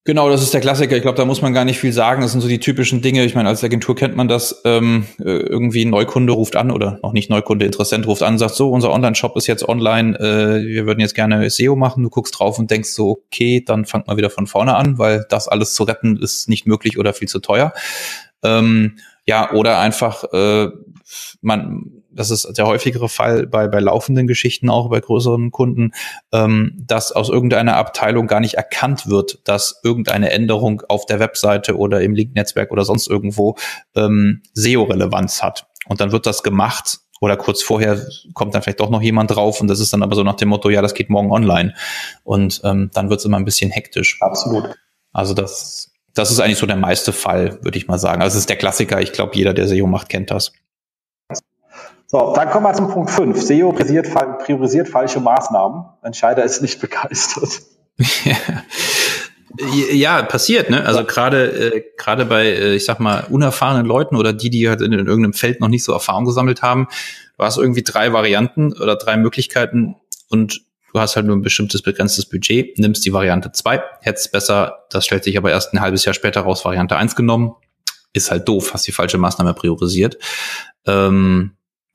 Genau, 0.08 0.30
das 0.30 0.42
ist 0.42 0.54
der 0.54 0.62
Klassiker. 0.62 0.96
Ich 0.96 1.02
glaube, 1.02 1.18
da 1.18 1.26
muss 1.26 1.42
man 1.42 1.54
gar 1.54 1.66
nicht 1.66 1.80
viel 1.80 1.92
sagen. 1.92 2.22
Das 2.22 2.32
sind 2.32 2.40
so 2.40 2.48
die 2.48 2.62
typischen 2.62 3.02
Dinge. 3.02 3.26
Ich 3.26 3.36
meine, 3.36 3.50
als 3.50 3.62
Agentur 3.62 3.94
kennt 3.94 4.16
man 4.16 4.30
das. 4.30 4.62
Ähm, 4.64 5.06
äh, 5.20 5.24
irgendwie 5.24 5.84
ein 5.84 5.90
Neukunde 5.90 6.32
ruft 6.32 6.56
an 6.56 6.72
oder 6.72 6.98
noch 7.04 7.12
nicht 7.12 7.30
Neukunde, 7.30 7.66
Interessent 7.66 8.08
ruft 8.08 8.24
an 8.24 8.36
und 8.36 8.40
sagt, 8.40 8.56
so, 8.56 8.72
unser 8.72 8.94
Online-Shop 8.94 9.36
ist 9.36 9.48
jetzt 9.48 9.68
online. 9.68 10.18
Äh, 10.18 10.66
wir 10.66 10.86
würden 10.86 11.02
jetzt 11.02 11.14
gerne 11.14 11.50
SEO 11.50 11.76
machen. 11.76 12.04
Du 12.04 12.10
guckst 12.10 12.40
drauf 12.40 12.58
und 12.58 12.72
denkst 12.72 12.92
so, 12.92 13.20
okay, 13.26 13.62
dann 13.66 13.84
fangt 13.84 14.08
mal 14.08 14.16
wieder 14.16 14.30
von 14.30 14.48
vorne 14.48 14.78
an, 14.78 14.98
weil 14.98 15.26
das 15.28 15.50
alles 15.50 15.76
zu 15.76 15.84
retten 15.84 16.16
ist 16.16 16.48
nicht 16.48 16.66
möglich 16.66 16.98
oder 16.98 17.14
viel 17.14 17.28
zu 17.28 17.40
teuer. 17.40 17.74
Ähm, 18.44 19.00
ja, 19.28 19.52
oder 19.52 19.80
einfach 19.80 20.24
äh, 20.34 20.70
man 21.42 21.98
das 22.18 22.32
ist 22.32 22.58
der 22.58 22.66
häufigere 22.66 23.10
Fall 23.10 23.48
bei, 23.48 23.68
bei 23.68 23.80
laufenden 23.80 24.28
Geschichten, 24.28 24.70
auch 24.70 24.90
bei 24.90 25.00
größeren 25.00 25.52
Kunden, 25.52 25.92
ähm, 26.34 26.74
dass 26.76 27.12
aus 27.12 27.30
irgendeiner 27.30 27.78
Abteilung 27.78 28.28
gar 28.28 28.40
nicht 28.40 28.56
erkannt 28.56 29.08
wird, 29.08 29.40
dass 29.48 29.80
irgendeine 29.84 30.32
Änderung 30.32 30.82
auf 30.90 31.06
der 31.06 31.20
Webseite 31.20 31.78
oder 31.78 32.02
im 32.02 32.16
Link-Netzwerk 32.16 32.72
oder 32.72 32.86
sonst 32.86 33.08
irgendwo 33.08 33.56
ähm, 33.96 34.42
SEO-Relevanz 34.54 35.44
hat. 35.44 35.68
Und 35.88 36.02
dann 36.02 36.12
wird 36.12 36.26
das 36.26 36.44
gemacht 36.44 37.00
oder 37.22 37.38
kurz 37.38 37.62
vorher 37.62 38.04
kommt 38.34 38.54
dann 38.54 38.62
vielleicht 38.62 38.80
doch 38.80 38.90
noch 38.90 39.02
jemand 39.02 39.32
drauf 39.32 39.62
und 39.62 39.68
das 39.68 39.80
ist 39.80 39.94
dann 39.94 40.04
aber 40.04 40.16
so 40.16 40.24
nach 40.24 40.36
dem 40.36 40.50
Motto, 40.50 40.70
ja, 40.70 40.82
das 40.82 40.94
geht 40.94 41.10
morgen 41.10 41.32
online. 41.32 41.74
Und 42.24 42.62
ähm, 42.64 42.90
dann 42.94 43.10
wird 43.10 43.20
es 43.20 43.26
immer 43.26 43.38
ein 43.38 43.46
bisschen 43.46 43.72
hektisch. 43.72 44.18
Absolut. 44.22 44.76
Also 45.14 45.34
das, 45.34 45.92
das 46.18 46.32
ist 46.32 46.40
eigentlich 46.40 46.58
so 46.58 46.66
der 46.66 46.76
meiste 46.76 47.14
Fall, 47.14 47.60
würde 47.62 47.78
ich 47.78 47.88
mal 47.88 48.00
sagen. 48.00 48.22
Also 48.22 48.36
es 48.36 48.42
ist 48.42 48.50
der 48.50 48.58
Klassiker. 48.58 49.02
Ich 49.02 49.12
glaube, 49.14 49.36
jeder, 49.36 49.54
der 49.54 49.68
SEO 49.68 49.88
macht, 49.88 50.10
kennt 50.10 50.32
das. 50.32 50.54
So, 52.08 52.34
dann 52.34 52.50
kommen 52.50 52.66
wir 52.66 52.74
zum 52.74 52.90
Punkt 52.90 53.12
5. 53.12 53.42
SEO 53.42 53.74
priorisiert, 53.74 54.08
priorisiert 54.40 54.88
falsche 54.88 55.20
Maßnahmen. 55.20 55.86
Entscheider 56.04 56.44
ist 56.44 56.62
nicht 56.62 56.80
begeistert. 56.80 57.62
ja, 59.92 60.22
passiert, 60.24 60.70
ne? 60.70 60.86
Also 60.86 61.04
gerade 61.04 61.76
äh, 61.76 61.84
gerade 61.98 62.26
bei, 62.26 62.46
äh, 62.46 62.76
ich 62.76 62.86
sag 62.86 63.00
mal, 63.02 63.26
unerfahrenen 63.30 63.86
Leuten 63.86 64.16
oder 64.16 64.32
die, 64.32 64.50
die 64.50 64.70
halt 64.70 64.82
in, 64.82 64.94
in 64.94 65.08
irgendeinem 65.08 65.34
Feld 65.34 65.60
noch 65.60 65.68
nicht 65.68 65.84
so 65.84 65.92
Erfahrung 65.92 66.24
gesammelt 66.24 66.62
haben, 66.62 66.88
war 67.36 67.50
es 67.50 67.58
irgendwie 67.58 67.84
drei 67.84 68.14
Varianten 68.14 68.72
oder 68.74 68.96
drei 68.96 69.18
Möglichkeiten 69.18 69.96
und 70.30 70.62
du 70.98 71.02
hast 71.02 71.16
halt 71.16 71.28
nur 71.28 71.36
ein 71.36 71.44
bestimmtes 71.44 71.84
begrenztes 71.84 72.26
Budget, 72.26 72.80
nimmst 72.80 73.06
die 73.06 73.14
Variante 73.14 73.52
2, 73.52 73.82
hättest 74.02 74.32
besser, 74.32 74.86
das 74.90 75.06
stellt 75.06 75.24
sich 75.24 75.38
aber 75.38 75.52
erst 75.52 75.74
ein 75.74 75.80
halbes 75.80 76.04
Jahr 76.06 76.16
später 76.16 76.42
raus, 76.42 76.66
Variante 76.66 76.98
1 76.98 77.16
genommen. 77.16 77.54
Ist 78.14 78.32
halt 78.32 78.48
doof, 78.48 78.74
hast 78.74 78.88
die 78.88 78.92
falsche 78.92 79.20
Maßnahme 79.20 79.54
priorisiert. 79.54 80.18
Ähm, 80.88 81.52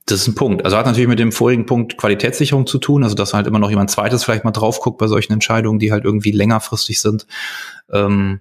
das 0.07 0.21
ist 0.21 0.29
ein 0.29 0.35
Punkt. 0.37 0.65
Also 0.65 0.77
hat 0.77 0.87
natürlich 0.87 1.09
mit 1.09 1.19
dem 1.19 1.33
vorigen 1.33 1.67
Punkt 1.67 1.97
Qualitätssicherung 1.97 2.67
zu 2.67 2.79
tun, 2.79 3.03
also 3.03 3.17
dass 3.17 3.35
halt 3.35 3.49
immer 3.49 3.59
noch 3.59 3.71
jemand 3.71 3.91
zweites 3.91 4.23
vielleicht 4.23 4.45
mal 4.45 4.53
drauf 4.53 4.81
guckt 4.81 4.99
bei 4.99 5.09
solchen 5.09 5.33
Entscheidungen, 5.33 5.81
die 5.81 5.91
halt 5.91 6.05
irgendwie 6.05 6.31
längerfristig 6.31 7.01
sind. 7.01 7.27
Ähm, 7.91 8.41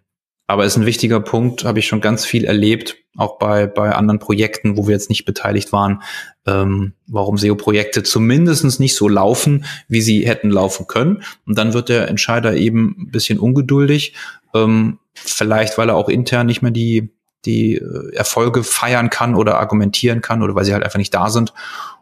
aber 0.51 0.65
ist 0.65 0.75
ein 0.75 0.85
wichtiger 0.85 1.21
Punkt, 1.21 1.63
habe 1.63 1.79
ich 1.79 1.87
schon 1.87 2.01
ganz 2.01 2.25
viel 2.25 2.43
erlebt, 2.43 2.97
auch 3.15 3.37
bei, 3.37 3.67
bei 3.67 3.95
anderen 3.95 4.19
Projekten, 4.19 4.75
wo 4.75 4.85
wir 4.85 4.91
jetzt 4.91 5.09
nicht 5.09 5.23
beteiligt 5.23 5.71
waren, 5.71 6.01
ähm, 6.45 6.91
warum 7.07 7.37
SEO-Projekte 7.37 8.03
zumindestens 8.03 8.77
nicht 8.77 8.97
so 8.97 9.07
laufen, 9.07 9.63
wie 9.87 10.01
sie 10.01 10.27
hätten 10.27 10.49
laufen 10.49 10.87
können. 10.87 11.23
Und 11.45 11.57
dann 11.57 11.73
wird 11.73 11.87
der 11.87 12.09
Entscheider 12.09 12.53
eben 12.55 12.97
ein 12.99 13.11
bisschen 13.11 13.39
ungeduldig, 13.39 14.13
ähm, 14.53 14.99
vielleicht 15.13 15.77
weil 15.77 15.87
er 15.87 15.95
auch 15.95 16.09
intern 16.09 16.47
nicht 16.47 16.61
mehr 16.61 16.71
die, 16.71 17.13
die 17.45 17.75
äh, 17.75 18.13
Erfolge 18.13 18.65
feiern 18.65 19.09
kann 19.09 19.35
oder 19.35 19.57
argumentieren 19.57 20.19
kann 20.19 20.43
oder 20.43 20.53
weil 20.53 20.65
sie 20.65 20.73
halt 20.73 20.83
einfach 20.83 20.99
nicht 20.99 21.13
da 21.13 21.29
sind. 21.29 21.53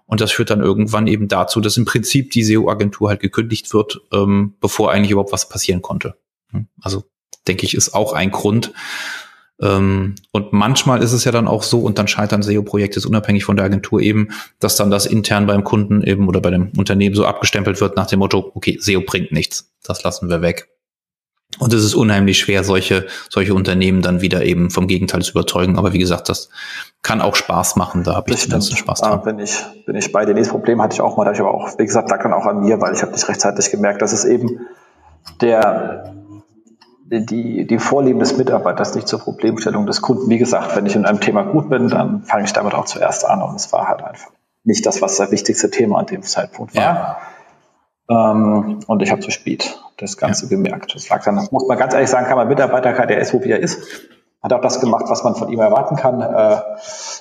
Und 0.07 0.21
das 0.21 0.31
führt 0.31 0.49
dann 0.49 0.61
irgendwann 0.61 1.05
eben 1.05 1.27
dazu, 1.27 1.61
dass 1.61 1.77
im 1.77 1.85
Prinzip 1.85 2.31
die 2.31 2.43
SEO-Agentur 2.43 3.09
halt 3.09 3.19
gekündigt 3.19 3.75
wird, 3.75 4.01
ähm, 4.11 4.55
bevor 4.59 4.91
eigentlich 4.91 5.11
überhaupt 5.11 5.33
was 5.33 5.47
passieren 5.47 5.83
konnte. 5.83 6.15
Hm? 6.51 6.67
Also 6.81 7.03
denke 7.49 7.65
ich, 7.65 7.75
ist 7.75 7.93
auch 7.93 8.13
ein 8.13 8.31
Grund. 8.31 8.71
Ähm, 9.61 10.15
und 10.31 10.53
manchmal 10.53 11.03
ist 11.03 11.11
es 11.11 11.25
ja 11.25 11.31
dann 11.31 11.47
auch 11.47 11.63
so, 11.63 11.81
und 11.81 11.97
dann 11.99 12.07
scheitern 12.07 12.41
SEO-Projekte 12.41 13.05
unabhängig 13.07 13.43
von 13.43 13.57
der 13.57 13.65
Agentur 13.65 13.99
eben, 13.99 14.29
dass 14.59 14.77
dann 14.77 14.89
das 14.89 15.05
intern 15.05 15.47
beim 15.47 15.63
Kunden 15.63 16.01
eben 16.01 16.27
oder 16.27 16.39
bei 16.39 16.51
dem 16.51 16.71
Unternehmen 16.77 17.15
so 17.15 17.25
abgestempelt 17.25 17.81
wird 17.81 17.97
nach 17.97 18.07
dem 18.07 18.19
Motto, 18.19 18.51
okay, 18.55 18.77
SEO 18.79 19.01
bringt 19.01 19.31
nichts, 19.31 19.71
das 19.83 20.03
lassen 20.03 20.29
wir 20.29 20.41
weg. 20.41 20.69
Und 21.57 21.73
es 21.73 21.83
ist 21.83 21.95
unheimlich 21.95 22.37
schwer, 22.37 22.63
solche, 22.63 23.07
solche 23.27 23.55
Unternehmen 23.55 24.03
dann 24.03 24.21
wieder 24.21 24.45
eben 24.45 24.69
vom 24.69 24.87
Gegenteil 24.87 25.23
zu 25.23 25.31
überzeugen. 25.31 25.79
Aber 25.79 25.93
wie 25.93 25.99
gesagt, 25.99 26.29
das 26.29 26.49
kann 27.01 27.21
auch 27.21 27.35
Spaß 27.35 27.75
machen. 27.75 28.03
Da 28.03 28.15
habe 28.15 28.31
ich 28.31 28.43
den 28.43 28.51
ganzen 28.51 28.77
Spaß 28.77 29.01
dran. 29.01 29.13
Ah, 29.13 29.15
bin 29.17 29.39
ich, 29.39 29.57
bin 29.87 29.95
ich 29.95 30.11
bei 30.11 30.25
dir. 30.25 30.35
Das 30.35 30.49
Problem 30.49 30.79
hatte 30.79 30.93
ich 30.93 31.01
auch 31.01 31.17
mal. 31.17 31.25
Da 31.25 31.31
ich 31.31 31.39
aber 31.39 31.51
auch, 31.51 31.77
wie 31.79 31.85
gesagt, 31.85 32.11
lag 32.11 32.21
dann 32.21 32.33
auch 32.33 32.45
an 32.45 32.59
mir, 32.59 32.79
weil 32.79 32.93
ich 32.93 33.01
habe 33.01 33.11
nicht 33.13 33.27
rechtzeitig 33.27 33.71
gemerkt, 33.71 34.03
dass 34.03 34.13
es 34.13 34.25
eben 34.25 34.67
der, 35.41 36.13
die, 37.09 37.65
die 37.65 37.79
Vorlieben 37.79 38.19
des 38.19 38.38
Mitarbeiters 38.38 38.95
nicht 38.95 39.07
zur 39.07 39.19
Problemstellung 39.19 39.85
des 39.85 40.01
Kunden. 40.01 40.29
Wie 40.29 40.38
gesagt, 40.38 40.75
wenn 40.75 40.85
ich 40.85 40.95
in 40.95 41.05
einem 41.05 41.19
Thema 41.19 41.43
gut 41.43 41.69
bin, 41.69 41.89
dann 41.89 42.23
fange 42.23 42.43
ich 42.45 42.53
damit 42.53 42.73
auch 42.73 42.85
zuerst 42.85 43.25
an. 43.25 43.41
Und 43.41 43.55
es 43.55 43.71
war 43.73 43.88
halt 43.88 44.03
einfach 44.03 44.31
nicht 44.63 44.85
das, 44.85 45.01
was 45.01 45.17
das 45.17 45.31
wichtigste 45.31 45.71
Thema 45.71 45.99
an 45.99 46.05
dem 46.05 46.21
Zeitpunkt 46.21 46.75
war. 46.75 46.83
Ja. 48.09 48.31
Ähm, 48.31 48.79
und 48.85 49.01
ich 49.01 49.11
habe 49.11 49.21
zu 49.21 49.31
spät 49.31 49.79
das 49.97 50.17
Ganze 50.17 50.45
ja. 50.45 50.49
gemerkt. 50.49 50.93
Das 50.95 51.09
lag 51.09 51.23
dann, 51.23 51.35
das 51.35 51.51
muss 51.51 51.67
man 51.67 51.77
ganz 51.77 51.93
ehrlich 51.93 52.09
sagen, 52.09 52.27
kann 52.27 52.38
man 52.38 52.47
Mitarbeiter, 52.47 52.93
der 53.05 53.19
ist, 53.19 53.33
wo 53.33 53.43
wie 53.43 53.51
er 53.51 53.59
ist, 53.59 53.81
hat 54.41 54.53
auch 54.53 54.61
das 54.61 54.79
gemacht, 54.79 55.05
was 55.07 55.23
man 55.23 55.35
von 55.35 55.51
ihm 55.51 55.59
erwarten 55.59 55.95
kann, 55.95 56.21
äh, 56.21 56.61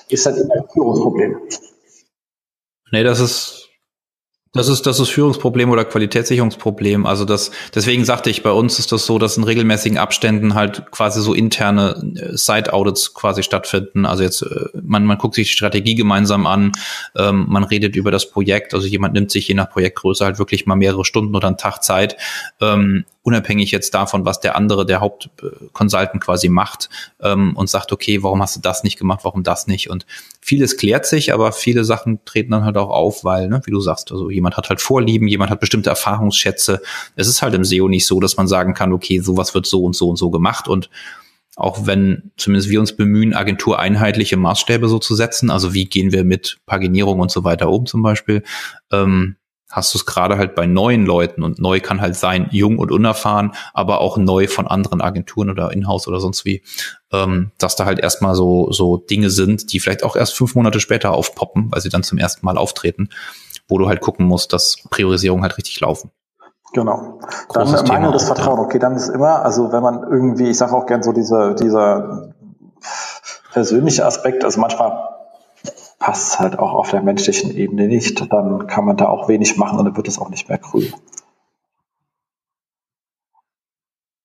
ist 0.09 0.25
dann 0.25 0.35
immer 0.35 0.55
ein 0.55 0.69
Führungsproblem. 0.71 1.37
Nee, 2.91 3.03
das 3.03 3.19
ist 3.19 3.68
das 4.53 4.67
ist, 4.67 4.87
das 4.87 4.99
ist 4.99 5.09
Führungsproblem 5.09 5.69
oder 5.69 5.85
Qualitätssicherungsproblem. 5.85 7.05
Also 7.05 7.23
das, 7.23 7.51
deswegen 7.75 8.03
sagte 8.03 8.31
ich, 8.31 8.41
bei 8.41 8.51
uns 8.51 8.79
ist 8.79 8.91
das 8.91 9.05
so, 9.05 9.19
dass 9.19 9.37
in 9.37 9.43
regelmäßigen 9.43 9.99
Abständen 9.99 10.55
halt 10.55 10.89
quasi 10.89 11.21
so 11.21 11.35
interne 11.35 12.13
äh, 12.15 12.35
Site-Audits 12.35 13.13
quasi 13.13 13.43
stattfinden. 13.43 14.07
Also 14.07 14.23
jetzt, 14.23 14.41
äh, 14.41 14.69
man, 14.81 15.05
man 15.05 15.19
guckt 15.19 15.35
sich 15.35 15.47
die 15.47 15.53
Strategie 15.53 15.93
gemeinsam 15.93 16.47
an, 16.47 16.71
ähm, 17.15 17.45
man 17.47 17.63
redet 17.63 17.95
über 17.95 18.09
das 18.09 18.31
Projekt. 18.31 18.73
Also 18.73 18.87
jemand 18.87 19.13
nimmt 19.13 19.29
sich 19.29 19.47
je 19.47 19.53
nach 19.53 19.69
Projektgröße 19.69 20.25
halt 20.25 20.39
wirklich 20.39 20.65
mal 20.65 20.75
mehrere 20.75 21.05
Stunden 21.05 21.35
oder 21.35 21.47
einen 21.47 21.57
Tag 21.57 21.83
Zeit, 21.83 22.17
ähm, 22.59 23.05
unabhängig 23.21 23.71
jetzt 23.71 23.93
davon, 23.93 24.25
was 24.25 24.39
der 24.39 24.55
andere, 24.55 24.85
der 24.85 25.01
Hauptconsultant 25.01 26.21
quasi 26.21 26.49
macht 26.49 26.89
ähm, 27.21 27.55
und 27.55 27.69
sagt, 27.69 27.91
okay, 27.91 28.23
warum 28.23 28.41
hast 28.41 28.55
du 28.55 28.61
das 28.61 28.83
nicht 28.83 28.97
gemacht, 28.97 29.21
warum 29.23 29.43
das 29.43 29.67
nicht? 29.67 29.89
Und 29.89 30.05
vieles 30.41 30.77
klärt 30.77 31.05
sich, 31.05 31.33
aber 31.33 31.51
viele 31.51 31.83
Sachen 31.83 32.23
treten 32.25 32.51
dann 32.51 32.63
halt 32.63 32.77
auch 32.77 32.89
auf, 32.89 33.23
weil, 33.23 33.49
ne, 33.49 33.61
wie 33.65 33.71
du 33.71 33.81
sagst, 33.81 34.11
also 34.11 34.29
jemand 34.29 34.55
hat 34.57 34.69
halt 34.69 34.81
Vorlieben, 34.81 35.27
jemand 35.27 35.51
hat 35.51 35.59
bestimmte 35.59 35.89
Erfahrungsschätze. 35.89 36.81
Es 37.15 37.27
ist 37.27 37.41
halt 37.41 37.53
im 37.53 37.65
SEO 37.65 37.87
nicht 37.87 38.07
so, 38.07 38.19
dass 38.19 38.37
man 38.37 38.47
sagen 38.47 38.73
kann, 38.73 38.93
okay, 38.93 39.19
sowas 39.19 39.53
wird 39.53 39.65
so 39.65 39.83
und 39.83 39.95
so 39.95 40.09
und 40.09 40.15
so 40.15 40.29
gemacht 40.29 40.67
und 40.67 40.89
auch 41.55 41.85
wenn 41.85 42.31
zumindest 42.37 42.69
wir 42.69 42.79
uns 42.79 42.95
bemühen, 42.95 43.33
Agentur 43.33 43.79
einheitliche 43.79 44.37
Maßstäbe 44.37 44.87
so 44.87 44.97
zu 44.97 45.13
setzen, 45.13 45.49
also 45.49 45.73
wie 45.73 45.85
gehen 45.85 46.13
wir 46.13 46.23
mit 46.23 46.57
Paginierung 46.65 47.19
und 47.19 47.31
so 47.31 47.43
weiter 47.43 47.69
um 47.69 47.85
zum 47.85 48.01
Beispiel, 48.01 48.43
ähm, 48.93 49.35
hast 49.69 49.93
du 49.93 49.99
es 49.99 50.05
gerade 50.05 50.37
halt 50.37 50.55
bei 50.55 50.65
neuen 50.65 51.05
Leuten 51.05 51.43
und 51.43 51.59
neu 51.59 51.79
kann 51.79 52.01
halt 52.01 52.15
sein, 52.15 52.47
jung 52.51 52.79
und 52.79 52.91
unerfahren, 52.91 53.53
aber 53.73 54.01
auch 54.01 54.17
neu 54.17 54.47
von 54.47 54.67
anderen 54.67 55.01
Agenturen 55.01 55.49
oder 55.49 55.71
Inhouse 55.71 56.07
oder 56.07 56.19
sonst 56.19 56.43
wie, 56.45 56.63
ähm, 57.11 57.51
dass 57.59 57.75
da 57.75 57.85
halt 57.85 57.99
erstmal 57.99 58.35
so, 58.35 58.71
so 58.71 58.97
Dinge 58.97 59.29
sind, 59.29 59.71
die 59.71 59.79
vielleicht 59.79 60.03
auch 60.03 60.15
erst 60.15 60.35
fünf 60.35 60.55
Monate 60.55 60.79
später 60.79 61.11
aufpoppen, 61.11 61.71
weil 61.71 61.81
sie 61.81 61.89
dann 61.89 62.03
zum 62.03 62.17
ersten 62.17 62.45
Mal 62.45 62.57
auftreten, 62.57 63.09
wo 63.67 63.77
du 63.77 63.87
halt 63.87 64.01
gucken 64.01 64.25
musst, 64.25 64.53
dass 64.53 64.77
Priorisierungen 64.89 65.43
halt 65.43 65.57
richtig 65.57 65.79
laufen. 65.79 66.11
Genau. 66.73 67.19
Großes 67.47 67.83
dann 67.83 67.87
mangelndes 67.87 68.25
Vertrauen. 68.25 68.59
Okay, 68.59 68.79
dann 68.79 68.95
ist 68.95 69.09
immer, 69.09 69.43
also 69.43 69.71
wenn 69.71 69.81
man 69.81 70.03
irgendwie, 70.03 70.49
ich 70.49 70.57
sage 70.57 70.73
auch 70.73 70.85
gern 70.85 71.01
so 71.01 71.13
dieser, 71.13 71.53
dieser 71.55 72.33
persönliche 73.51 74.05
Aspekt, 74.05 74.43
also 74.43 74.59
manchmal 74.59 75.18
passt 75.99 76.39
halt 76.39 76.57
auch 76.57 76.73
auf 76.73 76.91
der 76.91 77.01
menschlichen 77.01 77.55
Ebene 77.55 77.87
nicht. 77.87 78.31
Dann 78.31 78.67
kann 78.67 78.85
man 78.85 78.97
da 78.97 79.09
auch 79.09 79.27
wenig 79.27 79.57
machen 79.57 79.77
und 79.77 79.85
dann 79.85 79.97
wird 79.97 80.07
es 80.07 80.17
auch 80.17 80.29
nicht 80.29 80.49
mehr 80.49 80.57
grün. 80.57 80.93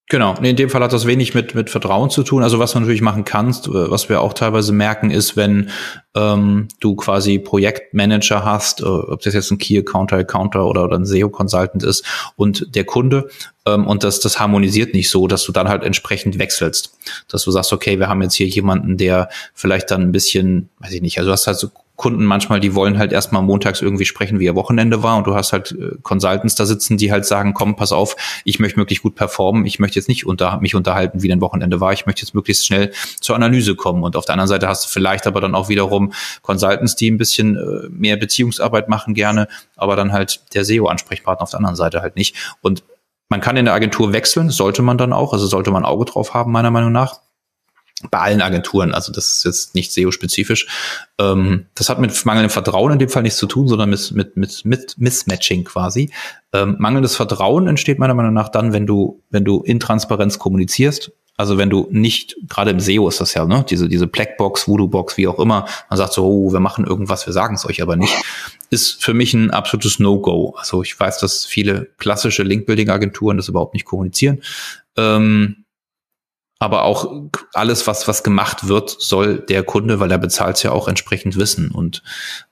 Genau, 0.07 0.35
in 0.35 0.55
dem 0.55 0.69
Fall 0.69 0.83
hat 0.83 0.93
das 0.93 1.07
wenig 1.07 1.33
mit, 1.33 1.55
mit 1.55 1.71
Vertrauen 1.71 2.11
zu 2.11 2.21
tun. 2.21 2.43
Also 2.43 2.59
was 2.59 2.73
du 2.73 2.79
natürlich 2.79 3.01
machen 3.01 3.25
kannst, 3.25 3.67
äh, 3.67 3.89
was 3.89 4.07
wir 4.07 4.21
auch 4.21 4.33
teilweise 4.33 4.71
merken, 4.71 5.09
ist, 5.09 5.35
wenn 5.35 5.71
ähm, 6.13 6.67
du 6.79 6.95
quasi 6.95 7.39
Projektmanager 7.39 8.45
hast, 8.45 8.81
äh, 8.81 8.85
ob 8.85 9.21
das 9.21 9.33
jetzt 9.33 9.49
ein 9.49 9.57
Key 9.57 9.79
Accounter, 9.79 10.17
Accounter 10.17 10.67
oder, 10.67 10.83
oder 10.83 10.97
ein 10.97 11.05
SEO-Consultant 11.05 11.81
ist 11.81 12.05
und 12.35 12.75
der 12.75 12.83
Kunde 12.83 13.29
ähm, 13.65 13.87
und 13.87 14.03
das, 14.03 14.19
das 14.19 14.39
harmonisiert 14.39 14.93
nicht 14.93 15.09
so, 15.09 15.25
dass 15.25 15.43
du 15.43 15.51
dann 15.51 15.69
halt 15.69 15.83
entsprechend 15.83 16.37
wechselst. 16.37 16.95
Dass 17.27 17.43
du 17.43 17.49
sagst, 17.49 17.73
okay, 17.73 17.97
wir 17.97 18.07
haben 18.07 18.21
jetzt 18.21 18.35
hier 18.35 18.47
jemanden, 18.47 18.97
der 18.97 19.29
vielleicht 19.55 19.89
dann 19.89 20.01
ein 20.01 20.11
bisschen, 20.11 20.69
weiß 20.79 20.91
ich 20.91 21.01
nicht, 21.01 21.17
also 21.17 21.29
du 21.29 21.33
hast 21.33 21.47
halt 21.47 21.57
so 21.57 21.71
Kunden 21.95 22.25
manchmal, 22.25 22.59
die 22.59 22.75
wollen 22.75 22.97
halt 22.97 23.13
erstmal 23.13 23.41
montags 23.41 23.81
irgendwie 23.81 24.05
sprechen, 24.05 24.39
wie 24.39 24.45
ihr 24.45 24.55
Wochenende 24.55 25.01
war. 25.01 25.17
Und 25.17 25.27
du 25.27 25.35
hast 25.35 25.53
halt 25.53 25.71
äh, 25.71 25.95
Consultants 26.01 26.55
da 26.55 26.65
sitzen, 26.65 26.97
die 26.97 27.11
halt 27.11 27.25
sagen, 27.25 27.53
komm, 27.53 27.75
pass 27.75 27.91
auf, 27.91 28.15
ich 28.43 28.59
möchte 28.59 28.79
möglichst 28.79 29.03
gut 29.03 29.15
performen, 29.15 29.65
ich 29.65 29.79
möchte 29.79 29.97
jetzt 29.97 30.09
nicht 30.09 30.25
unter, 30.25 30.59
mich 30.59 30.75
unterhalten, 30.75 31.21
wie 31.21 31.29
dein 31.29 31.41
Wochenende 31.41 31.79
war, 31.79 31.93
ich 31.93 32.05
möchte 32.05 32.21
jetzt 32.21 32.35
möglichst 32.35 32.65
schnell 32.65 32.91
zur 33.21 33.35
Analyse 33.35 33.75
kommen. 33.75 34.03
Und 34.03 34.15
auf 34.15 34.25
der 34.25 34.33
anderen 34.33 34.49
Seite 34.49 34.67
hast 34.67 34.85
du 34.85 34.89
vielleicht 34.89 35.25
aber 35.25 35.39
dann 35.39 35.55
auch 35.55 35.69
wiederum 35.69 36.11
Consultants, 36.41 36.95
die 36.95 37.09
ein 37.09 37.17
bisschen 37.17 37.55
äh, 37.55 37.89
mehr 37.89 38.17
Beziehungsarbeit 38.17 38.89
machen 38.89 39.13
gerne, 39.13 39.47
aber 39.77 39.95
dann 39.95 40.11
halt 40.11 40.41
der 40.53 40.65
SEO-Ansprechpartner 40.65 41.43
auf 41.43 41.51
der 41.51 41.59
anderen 41.59 41.77
Seite 41.77 42.01
halt 42.01 42.15
nicht. 42.17 42.35
Und 42.61 42.83
man 43.29 43.41
kann 43.41 43.57
in 43.57 43.65
der 43.65 43.73
Agentur 43.73 44.13
wechseln, 44.13 44.49
sollte 44.49 44.81
man 44.81 44.97
dann 44.97 45.13
auch, 45.13 45.33
also 45.33 45.47
sollte 45.47 45.71
man 45.71 45.85
Auge 45.85 46.05
drauf 46.05 46.33
haben, 46.33 46.51
meiner 46.51 46.71
Meinung 46.71 46.91
nach 46.91 47.21
bei 48.11 48.19
allen 48.19 48.41
Agenturen, 48.41 48.93
also 48.93 49.11
das 49.11 49.37
ist 49.37 49.45
jetzt 49.45 49.75
nicht 49.75 49.91
SEO-spezifisch. 49.93 50.67
Ähm, 51.17 51.67
das 51.75 51.89
hat 51.89 51.99
mit 51.99 52.25
mangelndem 52.25 52.49
Vertrauen 52.49 52.91
in 52.91 52.99
dem 52.99 53.09
Fall 53.09 53.23
nichts 53.23 53.39
zu 53.39 53.47
tun, 53.47 53.67
sondern 53.67 53.89
mit, 53.89 54.11
mit, 54.11 54.35
mit, 54.35 54.65
mit 54.65 54.97
Mismatching 54.97 55.63
quasi. 55.63 56.11
Ähm, 56.53 56.75
mangelndes 56.77 57.15
Vertrauen 57.15 57.67
entsteht 57.67 57.99
meiner 57.99 58.13
Meinung 58.13 58.33
nach 58.33 58.49
dann, 58.49 58.73
wenn 58.73 58.85
du, 58.85 59.21
wenn 59.29 59.45
du 59.45 59.61
Intransparenz 59.61 60.39
kommunizierst. 60.39 61.11
Also 61.37 61.57
wenn 61.57 61.69
du 61.69 61.87
nicht, 61.91 62.37
gerade 62.47 62.71
im 62.71 62.79
SEO 62.79 63.09
ist 63.09 63.19
das 63.19 63.33
ja, 63.33 63.45
ne, 63.45 63.65
diese, 63.69 63.89
diese 63.89 64.07
Blackbox, 64.07 64.69
Voodoo-Box, 64.69 65.17
wie 65.17 65.27
auch 65.27 65.37
immer, 65.37 65.65
man 65.89 65.97
sagt 65.97 66.13
so, 66.13 66.25
oh, 66.25 66.53
wir 66.53 66.61
machen 66.61 66.85
irgendwas, 66.85 67.25
wir 67.25 67.33
sagen 67.33 67.55
es 67.55 67.65
euch 67.65 67.81
aber 67.81 67.97
nicht, 67.97 68.13
ist 68.69 69.03
für 69.03 69.13
mich 69.13 69.33
ein 69.33 69.51
absolutes 69.51 69.99
No-Go. 69.99 70.55
Also 70.57 70.81
ich 70.81 70.97
weiß, 70.97 71.19
dass 71.19 71.45
viele 71.45 71.89
klassische 71.97 72.43
Link-Building-Agenturen 72.43 73.35
das 73.35 73.49
überhaupt 73.49 73.73
nicht 73.73 73.85
kommunizieren. 73.85 74.41
Ähm, 74.95 75.64
aber 76.57 76.83
auch 76.83 77.29
alles, 77.53 77.85
was, 77.85 78.07
was 78.07 78.23
gemacht 78.23 78.67
wird, 78.67 78.89
soll 78.89 79.39
der 79.39 79.63
Kunde, 79.63 79.99
weil 79.99 80.11
er 80.11 80.17
bezahlt 80.17 80.61
ja 80.63 80.71
auch 80.71 80.87
entsprechend 80.87 81.35
wissen. 81.35 81.69
Und 81.69 82.01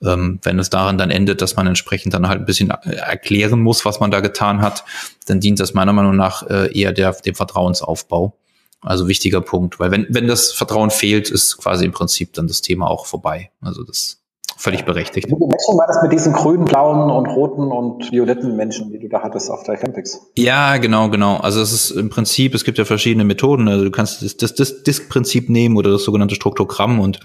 ähm, 0.04 0.40
wenn 0.44 0.60
es 0.60 0.70
darin 0.70 0.98
dann 0.98 1.10
endet, 1.10 1.42
dass 1.42 1.56
man 1.56 1.68
entsprechend 1.68 2.14
dann 2.14 2.28
halt 2.28 2.42
ein 2.42 2.46
bisschen 2.46 2.70
erklären 2.70 3.62
muss, 3.62 3.86
was 3.86 4.02
man 4.02 4.12
da 4.12 4.20
getan 4.20 4.62
hat, 4.62 4.84
dann 5.26 5.40
dient 5.40 5.60
das 5.60 5.74
meiner 5.74 5.94
Meinung 5.94 6.18
nach 6.18 6.44
äh, 6.50 6.78
eher 6.78 6.92
der, 6.92 7.14
dem 7.14 7.36
Vertrauensaufbau. 7.36 8.38
Also 8.82 9.08
wichtiger 9.08 9.40
Punkt, 9.40 9.80
weil 9.80 9.92
wenn, 9.92 10.08
wenn 10.10 10.28
das 10.28 10.52
Vertrauen 10.52 10.92
fehlt, 10.92 11.30
ist 11.30 11.58
quasi 11.58 11.86
im 11.86 11.94
Prinzip 11.94 12.34
dann 12.34 12.48
das 12.48 12.62
Thema 12.62 12.90
auch 12.90 13.06
vorbei. 13.06 13.50
Also 13.62 13.84
das 13.84 14.23
völlig 14.64 14.86
berechtigt. 14.86 15.28
Wie 15.28 15.34
Menschen 15.34 15.78
war 15.78 15.88
das 15.88 16.02
mit 16.02 16.14
diesen 16.14 16.32
grünen, 16.32 16.64
blauen 16.64 17.12
und 17.12 17.28
roten 17.28 17.70
und 17.70 18.10
violetten 18.12 18.56
Menschen, 18.56 18.92
die 18.92 19.00
du 19.00 19.10
da 19.10 19.22
hattest 19.22 19.52
auf 19.52 19.64
der 19.64 19.76
Campix? 19.76 20.32
Ja, 20.38 20.78
genau, 20.78 21.10
genau. 21.10 21.36
Also 21.36 21.62
es 21.62 21.74
ist 21.74 21.92
im 21.92 22.10
Prinzip, 22.10 22.56
es 22.56 22.64
gibt 22.64 22.78
ja 22.78 22.86
verschiedene 22.86 23.26
Methoden. 23.26 23.68
Also 23.68 23.84
du 23.84 23.92
kannst 23.92 24.24
das, 24.24 24.38
das, 24.38 24.56
das 24.56 24.84
Disk-Prinzip 24.84 25.50
nehmen 25.50 25.76
oder 25.76 25.92
das 25.92 26.06
sogenannte 26.06 26.36
Struktogramm 26.36 27.02
und 27.02 27.20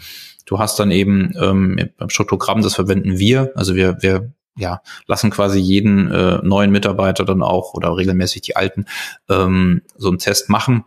du 0.47 0.59
hast 0.59 0.81
dann 0.81 0.91
eben 0.91 1.33
ähm, 1.41 1.79
beim 1.97 2.11
Struktogramm, 2.11 2.63
das 2.63 2.75
verwenden 2.75 3.19
wir. 3.19 3.53
Also 3.55 3.77
wir, 3.77 3.99
wir 4.01 4.33
ja, 4.57 4.83
lassen 5.07 5.31
quasi 5.31 5.61
jeden 5.61 6.11
äh, 6.11 6.41
neuen 6.43 6.73
Mitarbeiter 6.73 7.25
dann 7.25 7.45
auch 7.45 7.75
oder 7.75 7.97
regelmäßig 7.97 8.43
die 8.43 8.57
alten 8.57 8.87
ähm, 9.29 9.83
so 9.97 10.09
einen 10.09 10.19
Test 10.19 10.51
machen 10.51 10.85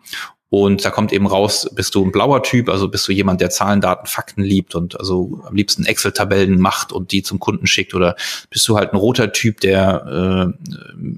und 0.53 0.83
da 0.83 0.89
kommt 0.89 1.13
eben 1.13 1.27
raus, 1.27 1.69
bist 1.73 1.95
du 1.95 2.03
ein 2.03 2.11
blauer 2.11 2.43
Typ, 2.43 2.67
also 2.67 2.89
bist 2.89 3.07
du 3.07 3.13
jemand, 3.13 3.39
der 3.39 3.49
Zahlen, 3.49 3.79
Daten, 3.79 4.05
Fakten 4.05 4.43
liebt 4.43 4.75
und 4.75 4.99
also 4.99 5.39
am 5.45 5.55
liebsten 5.55 5.85
Excel-Tabellen 5.85 6.59
macht 6.59 6.91
und 6.91 7.13
die 7.13 7.23
zum 7.23 7.39
Kunden 7.39 7.67
schickt 7.67 7.93
oder 7.93 8.17
bist 8.49 8.67
du 8.67 8.75
halt 8.75 8.91
ein 8.91 8.97
roter 8.97 9.31
Typ, 9.31 9.61
der 9.61 10.53
äh, 10.59 10.67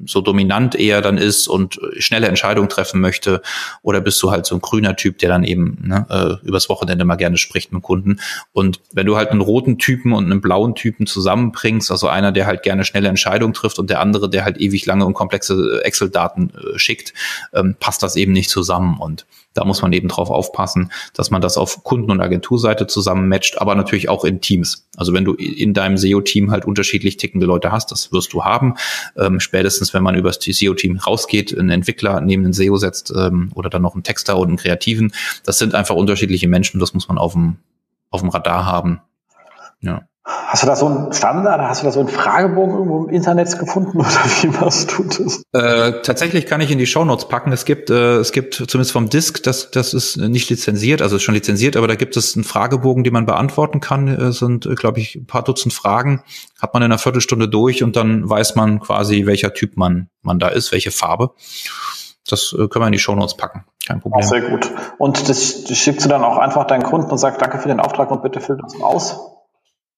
so 0.06 0.22
dominant 0.22 0.76
eher 0.76 1.02
dann 1.02 1.18
ist 1.18 1.48
und 1.48 1.80
schnelle 1.98 2.28
Entscheidungen 2.28 2.70
treffen 2.70 3.02
möchte 3.02 3.42
oder 3.82 4.02
bist 4.02 4.22
du 4.22 4.30
halt 4.30 4.46
so 4.46 4.54
ein 4.54 4.62
grüner 4.62 4.96
Typ, 4.96 5.18
der 5.18 5.30
dann 5.30 5.44
eben 5.44 5.80
ne, 5.82 6.06
äh, 6.12 6.48
übers 6.48 6.70
Wochenende 6.70 7.04
mal 7.04 7.16
gerne 7.16 7.38
spricht 7.38 7.74
mit 7.74 7.82
Kunden. 7.82 8.20
Und 8.52 8.82
wenn 8.94 9.08
du 9.08 9.18
halt 9.18 9.32
einen 9.32 9.42
roten 9.42 9.80
Typen 9.80 10.14
und 10.14 10.26
einen 10.26 10.42
blauen 10.42 10.76
Typen 10.76 11.08
zusammenbringst, 11.08 11.90
also 11.90 12.08
einer, 12.08 12.34
der 12.34 12.46
halt 12.46 12.62
gerne 12.62 12.86
schnelle 12.86 13.10
Entscheidungen 13.10 13.56
trifft 13.56 13.80
und 13.80 13.90
der 13.90 14.00
andere, 14.00 14.30
der 14.30 14.46
halt 14.46 14.58
ewig 14.60 14.86
lange 14.86 15.08
und 15.08 15.16
komplexe 15.16 15.82
Excel-Daten 15.84 16.52
äh, 16.52 16.78
schickt, 16.78 17.16
ähm, 17.52 17.76
passt 17.80 18.04
das 18.04 18.16
eben 18.16 18.32
nicht 18.32 18.52
zusammen 18.52 19.00
und 19.00 19.23
da 19.54 19.66
muss 19.66 19.82
man 19.82 19.94
eben 19.94 20.08
drauf 20.08 20.30
aufpassen, 20.30 20.92
dass 21.14 21.32
man 21.32 21.42
das 21.42 21.58
auf 21.58 21.84
Kunden- 21.84 22.12
und 22.12 22.22
Agenturseite 22.22 22.88
zusammen 22.88 23.28
matcht, 23.28 23.60
aber 23.62 23.76
natürlich 23.76 24.10
auch 24.10 24.26
in 24.26 24.42
Teams. 24.42 24.88
Also 24.98 25.14
wenn 25.14 25.26
du 25.26 25.34
in 25.34 25.74
deinem 25.74 25.98
SEO-Team 25.98 26.52
halt 26.52 26.66
unterschiedlich 26.66 27.18
tickende 27.18 27.46
Leute 27.46 27.72
hast, 27.72 27.92
das 27.92 28.12
wirst 28.12 28.34
du 28.34 28.44
haben. 28.44 28.76
Ähm, 29.18 29.40
spätestens, 29.40 29.94
wenn 29.94 30.04
man 30.04 30.16
über 30.16 30.30
das 30.30 30.40
SEO-Team 30.42 30.98
rausgeht, 30.98 31.58
einen 31.58 31.70
Entwickler 31.70 32.22
neben 32.22 32.44
den 32.44 32.54
SEO 32.54 32.78
setzt 32.78 33.14
ähm, 33.16 33.52
oder 33.56 33.70
dann 33.70 33.82
noch 33.82 33.94
einen 33.94 34.04
Texter 34.04 34.38
und 34.38 34.48
einen 34.50 34.58
Kreativen. 34.58 35.14
Das 35.44 35.58
sind 35.58 35.76
einfach 35.76 35.96
unterschiedliche 35.96 36.48
Menschen, 36.48 36.80
das 36.80 36.94
muss 36.94 37.08
man 37.08 37.18
auf 37.18 37.34
dem, 37.34 37.58
auf 38.10 38.22
dem 38.22 38.30
Radar 38.30 38.66
haben. 38.66 39.02
Ja. 39.82 40.08
Hast 40.26 40.64
du 40.64 40.68
da 40.68 40.78
so 40.78 40.86
einen 40.86 41.12
Standard, 41.12 41.60
hast 41.62 41.82
du 41.82 41.86
da 41.86 41.92
so 41.92 42.00
einen 42.00 42.08
Fragebogen 42.08 42.76
irgendwo 42.76 43.04
im 43.04 43.10
Internet 43.10 43.60
gefunden 43.60 43.98
oder 44.00 44.08
wie 44.08 44.48
machst 44.48 44.98
du 44.98 45.04
das? 45.04 45.44
Äh, 45.52 46.02
tatsächlich 46.02 46.46
kann 46.46 46.62
ich 46.62 46.72
in 46.72 46.78
die 46.78 46.86
Shownotes 46.86 47.28
packen. 47.28 47.52
Es 47.52 47.66
gibt, 47.66 47.90
äh, 47.90 48.18
es 48.18 48.32
gibt 48.32 48.54
zumindest 48.54 48.94
vom 48.94 49.10
Disk, 49.10 49.44
das, 49.44 49.72
das 49.72 49.94
ist 49.94 50.16
nicht 50.16 50.50
lizenziert, 50.50 51.02
also 51.02 51.18
ist 51.18 51.24
schon 51.24 51.36
lizenziert, 51.36 51.76
aber 51.76 51.90
da 51.90 51.96
gibt 51.96 52.16
es 52.16 52.36
einen 52.36 52.46
Fragebogen, 52.46 53.04
den 53.04 53.12
man 53.12 53.26
beantworten 53.26 53.82
kann. 53.82 54.08
Es 54.08 54.40
sind, 54.40 54.66
äh, 54.66 54.76
glaube 54.76 55.02
ich, 55.02 55.16
ein 55.16 55.26
paar 55.26 55.44
Dutzend 55.44 55.74
Fragen. 55.74 56.24
Hat 56.62 56.74
man 56.74 56.84
in 56.84 56.86
einer 56.86 57.00
Viertelstunde 57.00 57.50
durch 57.50 57.84
und 57.84 57.98
dann 57.98 58.30
weiß 58.30 58.56
man 58.56 58.80
quasi, 58.80 59.26
welcher 59.26 59.54
Typ 59.54 59.76
man, 59.76 60.08
man 60.22 60.40
da 60.40 60.48
ist, 60.48 60.72
welche 60.72 60.92
Farbe. 60.92 61.32
Das 62.30 62.54
äh, 62.54 62.70
können 62.70 62.84
wir 62.84 62.88
in 62.88 62.94
die 62.94 63.00
Shownotes 63.00 63.36
packen. 63.36 63.66
Kein 63.86 64.00
Problem. 64.00 64.22
Ach, 64.24 64.30
sehr 64.30 64.42
gut. 64.42 64.72
Und 64.98 65.28
das, 65.28 65.66
das 65.66 65.78
schickst 65.78 66.06
du 66.06 66.10
dann 66.10 66.24
auch 66.24 66.38
einfach 66.38 66.66
deinen 66.66 66.84
Kunden 66.84 67.12
und 67.12 67.18
sagst, 67.18 67.42
danke 67.42 67.58
für 67.58 67.68
den 67.68 67.82
Auftrag 67.82 68.10
und 68.10 68.24
bitte 68.24 68.40
füll 68.40 68.58
das 68.58 68.80
aus? 68.80 69.20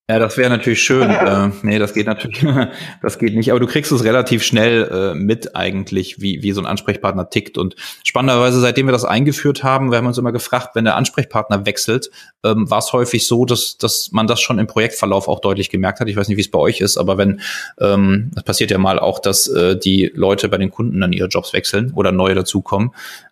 Ja, 0.07 0.19
das 0.19 0.37
wäre 0.37 0.51
natürlich 0.51 0.83
schön. 0.83 1.09
äh, 1.09 1.49
nee, 1.63 1.79
das 1.79 1.95
geht 1.95 2.05
natürlich, 2.05 2.45
das 3.01 3.17
geht 3.17 3.35
nicht. 3.35 3.49
Aber 3.49 3.59
du 3.59 3.65
kriegst 3.65 3.91
es 3.91 4.03
relativ 4.03 4.43
schnell 4.43 4.83
äh, 4.83 5.15
mit 5.15 5.55
eigentlich, 5.55 6.21
wie, 6.21 6.43
wie 6.43 6.51
so 6.51 6.61
ein 6.61 6.67
Ansprechpartner 6.67 7.29
tickt. 7.31 7.57
Und 7.57 7.75
spannenderweise, 8.03 8.59
seitdem 8.59 8.85
wir 8.85 8.91
das 8.91 9.03
eingeführt 9.03 9.63
haben, 9.63 9.89
wir 9.89 9.97
haben 9.97 10.05
uns 10.05 10.19
immer 10.19 10.31
gefragt, 10.31 10.75
wenn 10.75 10.85
der 10.85 10.95
Ansprechpartner 10.95 11.65
wechselt, 11.65 12.11
ähm, 12.43 12.69
war 12.69 12.79
es 12.79 12.93
häufig 12.93 13.25
so, 13.25 13.45
dass, 13.45 13.77
dass 13.77 14.11
man 14.11 14.27
das 14.27 14.41
schon 14.41 14.59
im 14.59 14.67
Projektverlauf 14.67 15.27
auch 15.27 15.39
deutlich 15.39 15.71
gemerkt 15.71 15.99
hat. 15.99 16.07
Ich 16.07 16.15
weiß 16.15 16.27
nicht, 16.27 16.37
wie 16.37 16.41
es 16.41 16.51
bei 16.51 16.59
euch 16.59 16.81
ist, 16.81 16.97
aber 16.97 17.17
wenn, 17.17 17.41
ähm, 17.79 18.29
das 18.35 18.43
passiert 18.43 18.69
ja 18.69 18.77
mal 18.77 18.99
auch, 18.99 19.17
dass 19.17 19.47
äh, 19.47 19.75
die 19.75 20.11
Leute 20.13 20.49
bei 20.49 20.59
den 20.59 20.69
Kunden 20.69 21.01
dann 21.01 21.13
ihre 21.13 21.29
Jobs 21.29 21.51
wechseln 21.51 21.93
oder 21.95 22.11
neue 22.11 22.35
dazukommen. 22.35 22.91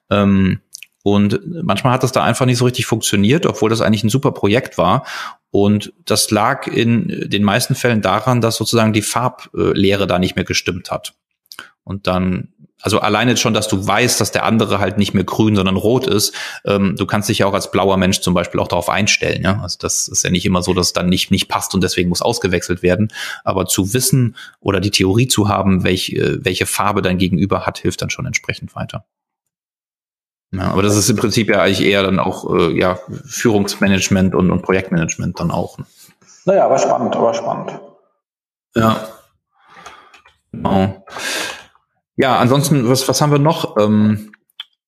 Ähm, 0.10 0.60
und 1.04 1.42
manchmal 1.64 1.94
hat 1.94 2.04
das 2.04 2.14
da 2.14 2.24
einfach 2.24 2.46
nicht 2.46 2.58
so 2.58 2.66
richtig 2.66 2.86
funktioniert, 2.86 3.46
obwohl 3.46 3.70
das 3.70 3.82
eigentlich 3.82 4.06
ein 4.06 4.10
super 4.10 4.32
Projekt 4.32 4.78
war. 4.78 5.06
Und 5.52 5.94
das 6.06 6.32
lag 6.32 6.66
in 6.66 7.30
den 7.30 7.44
meisten 7.44 7.76
Fällen 7.76 8.02
daran, 8.02 8.42
dass 8.42 8.56
sozusagen 8.56 8.94
die 8.94 9.02
Farblehre 9.02 10.08
da 10.08 10.18
nicht 10.18 10.36
mehr 10.36 10.46
gestimmt 10.46 10.90
hat. 10.92 11.14
Und 11.84 12.08
dann, 12.08 12.54
also 12.82 13.00
alleine 13.00 13.36
schon, 13.36 13.54
dass 13.54 13.68
du 13.68 13.86
weißt, 13.86 14.20
dass 14.22 14.32
der 14.32 14.46
andere 14.46 14.80
halt 14.80 14.98
nicht 14.98 15.14
mehr 15.14 15.26
grün, 15.26 15.58
sondern 15.58 15.76
rot 15.76 16.08
ist. 16.08 16.34
Ähm, 16.64 16.96
du 16.98 17.06
kannst 17.06 17.28
dich 17.28 17.40
ja 17.40 17.48
auch 17.48 17.54
als 17.54 17.70
blauer 17.70 17.98
Mensch 17.98 18.22
zum 18.22 18.34
Beispiel 18.34 18.62
auch 18.62 18.70
darauf 18.70 18.90
einstellen. 18.90 19.44
Ja? 19.44 19.60
Also 19.62 19.78
das 19.80 20.08
ist 20.08 20.24
ja 20.24 20.32
nicht 20.32 20.46
immer 20.46 20.64
so, 20.64 20.74
dass 20.74 20.88
es 20.88 20.94
dann 20.94 21.10
nicht, 21.10 21.32
nicht 21.32 21.50
passt 21.50 21.76
und 21.76 21.84
deswegen 21.84 22.08
muss 22.08 22.22
ausgewechselt 22.22 22.82
werden. 22.82 23.12
Aber 23.44 23.66
zu 23.66 23.94
wissen 23.94 24.38
oder 24.62 24.80
die 24.80 24.92
Theorie 24.92 25.28
zu 25.28 25.50
haben, 25.50 25.84
welche, 25.84 26.40
welche 26.46 26.66
Farbe 26.66 27.02
dein 27.02 27.18
Gegenüber 27.18 27.66
hat, 27.66 27.80
hilft 27.80 28.02
dann 28.02 28.10
schon 28.10 28.26
entsprechend 28.26 28.74
weiter. 28.74 29.06
Ja, 30.54 30.72
aber 30.72 30.84
das 30.84 30.96
ist 30.96 31.10
im 31.10 31.16
Prinzip 31.16 31.50
ja 31.50 31.62
eigentlich 31.62 31.82
eher 31.82 32.04
dann 32.04 32.20
auch 32.20 32.54
äh, 32.54 32.78
ja, 32.78 33.00
Führungsmanagement 33.26 34.36
und, 34.36 34.52
und 34.52 34.62
Projektmanagement 34.62 35.40
dann 35.40 35.50
auch. 35.50 35.80
Ne? 35.80 35.86
Naja, 36.46 36.66
aber 36.66 36.78
spannend, 36.78 37.16
aber 37.16 37.34
spannend. 37.34 37.80
Ja. 38.76 39.08
Genau. 40.52 41.06
Ja, 42.16 42.38
ansonsten, 42.38 42.88
was, 42.88 43.08
was 43.08 43.20
haben 43.20 43.32
wir 43.32 43.40
noch? 43.40 43.78
Ähm, 43.78 44.32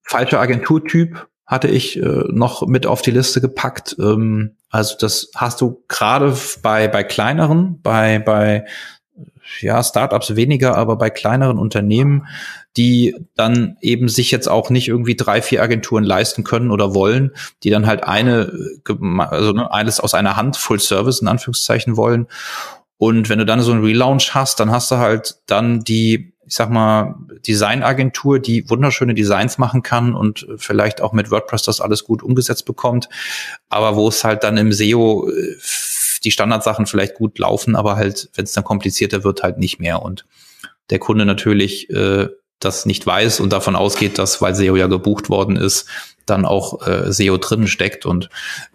falscher 0.04 0.40
Agenturtyp 0.40 1.28
hatte 1.48 1.68
ich 1.68 1.98
äh, 1.98 2.24
noch 2.30 2.68
mit 2.68 2.86
auf 2.86 3.02
die 3.02 3.12
Liste 3.12 3.42
gepackt. 3.42 3.96
Ähm, 4.00 4.58
also 4.70 4.96
das 5.00 5.32
hast 5.36 5.62
du 5.62 5.84
gerade 5.88 6.36
bei, 6.62 6.88
bei 6.88 7.04
kleineren, 7.04 7.82
bei, 7.82 8.20
bei 8.20 8.66
ja, 9.62 9.84
Startups 9.84 10.36
weniger, 10.36 10.76
aber 10.76 10.96
bei 10.96 11.10
kleineren 11.10 11.58
Unternehmen, 11.58 12.28
die 12.78 13.16
dann 13.36 13.78
eben 13.82 14.10
sich 14.10 14.32
jetzt 14.32 14.48
auch 14.48 14.70
nicht 14.70 14.88
irgendwie 14.88 15.16
drei, 15.16 15.42
vier 15.42 15.62
Agenturen 15.62 16.04
leisten 16.04 16.44
können 16.44 16.72
oder 16.72 16.94
wollen, 16.94 17.32
die 17.64 17.70
dann 17.70 17.88
halt 17.88 18.04
eine, 18.04 18.52
also 19.30 19.54
ne, 19.54 19.72
alles 19.72 20.00
aus 20.00 20.14
einer 20.14 20.36
Hand, 20.36 20.58
Full 20.58 20.80
Service 20.80 21.22
in 21.22 21.28
Anführungszeichen 21.28 21.96
wollen. 21.96 22.28
Und 22.98 23.30
wenn 23.30 23.40
du 23.40 23.46
dann 23.46 23.62
so 23.62 23.72
einen 23.72 23.84
Relaunch 23.84 24.34
hast, 24.34 24.60
dann 24.60 24.72
hast 24.72 24.92
du 24.92 24.98
halt 24.98 25.38
dann 25.48 25.82
die, 25.82 26.34
ich 26.46 26.56
sag 26.56 26.70
mal, 26.70 27.16
Designagentur, 27.48 28.40
die 28.40 28.70
wunderschöne 28.70 29.14
Designs 29.14 29.58
machen 29.58 29.82
kann 29.82 30.14
und 30.14 30.48
vielleicht 30.58 31.02
auch 31.02 31.14
mit 31.14 31.32
WordPress 31.32 31.64
das 31.64 31.82
alles 31.82 32.04
gut 32.04 32.24
umgesetzt 32.24 32.66
bekommt, 32.66 33.10
aber 33.70 33.96
wo 33.96 34.08
es 34.08 34.24
halt 34.24 34.44
dann 34.44 34.58
im 34.58 34.72
SEO 34.72 35.30
äh, 35.30 35.56
die 36.24 36.32
Standardsachen 36.32 36.88
vielleicht 36.88 37.16
gut 37.16 37.38
laufen, 37.40 37.76
aber 37.76 37.96
halt, 37.96 38.30
wenn 38.34 38.46
es 38.46 38.54
dann 38.54 38.64
komplizierter 38.64 39.24
wird, 39.24 39.44
halt 39.44 39.60
nicht 39.60 39.80
mehr. 39.80 40.02
Und 40.02 40.26
der 40.90 41.00
Kunde 41.00 41.26
natürlich 41.26 41.90
äh, 41.90 42.30
das 42.60 42.86
nicht 42.86 43.06
weiß 43.06 43.40
und 43.40 43.52
davon 43.52 43.76
ausgeht, 43.76 44.18
dass, 44.18 44.42
weil 44.42 44.56
SEO 44.56 44.76
ja 44.76 44.88
gebucht 44.88 45.30
worden 45.30 45.56
ist, 45.56 45.88
dann 46.26 46.46
auch 46.46 46.88
äh, 46.88 47.12
SEO 47.12 47.38
drin 47.38 47.68
steckt. 47.68 48.06
Und 48.06 48.30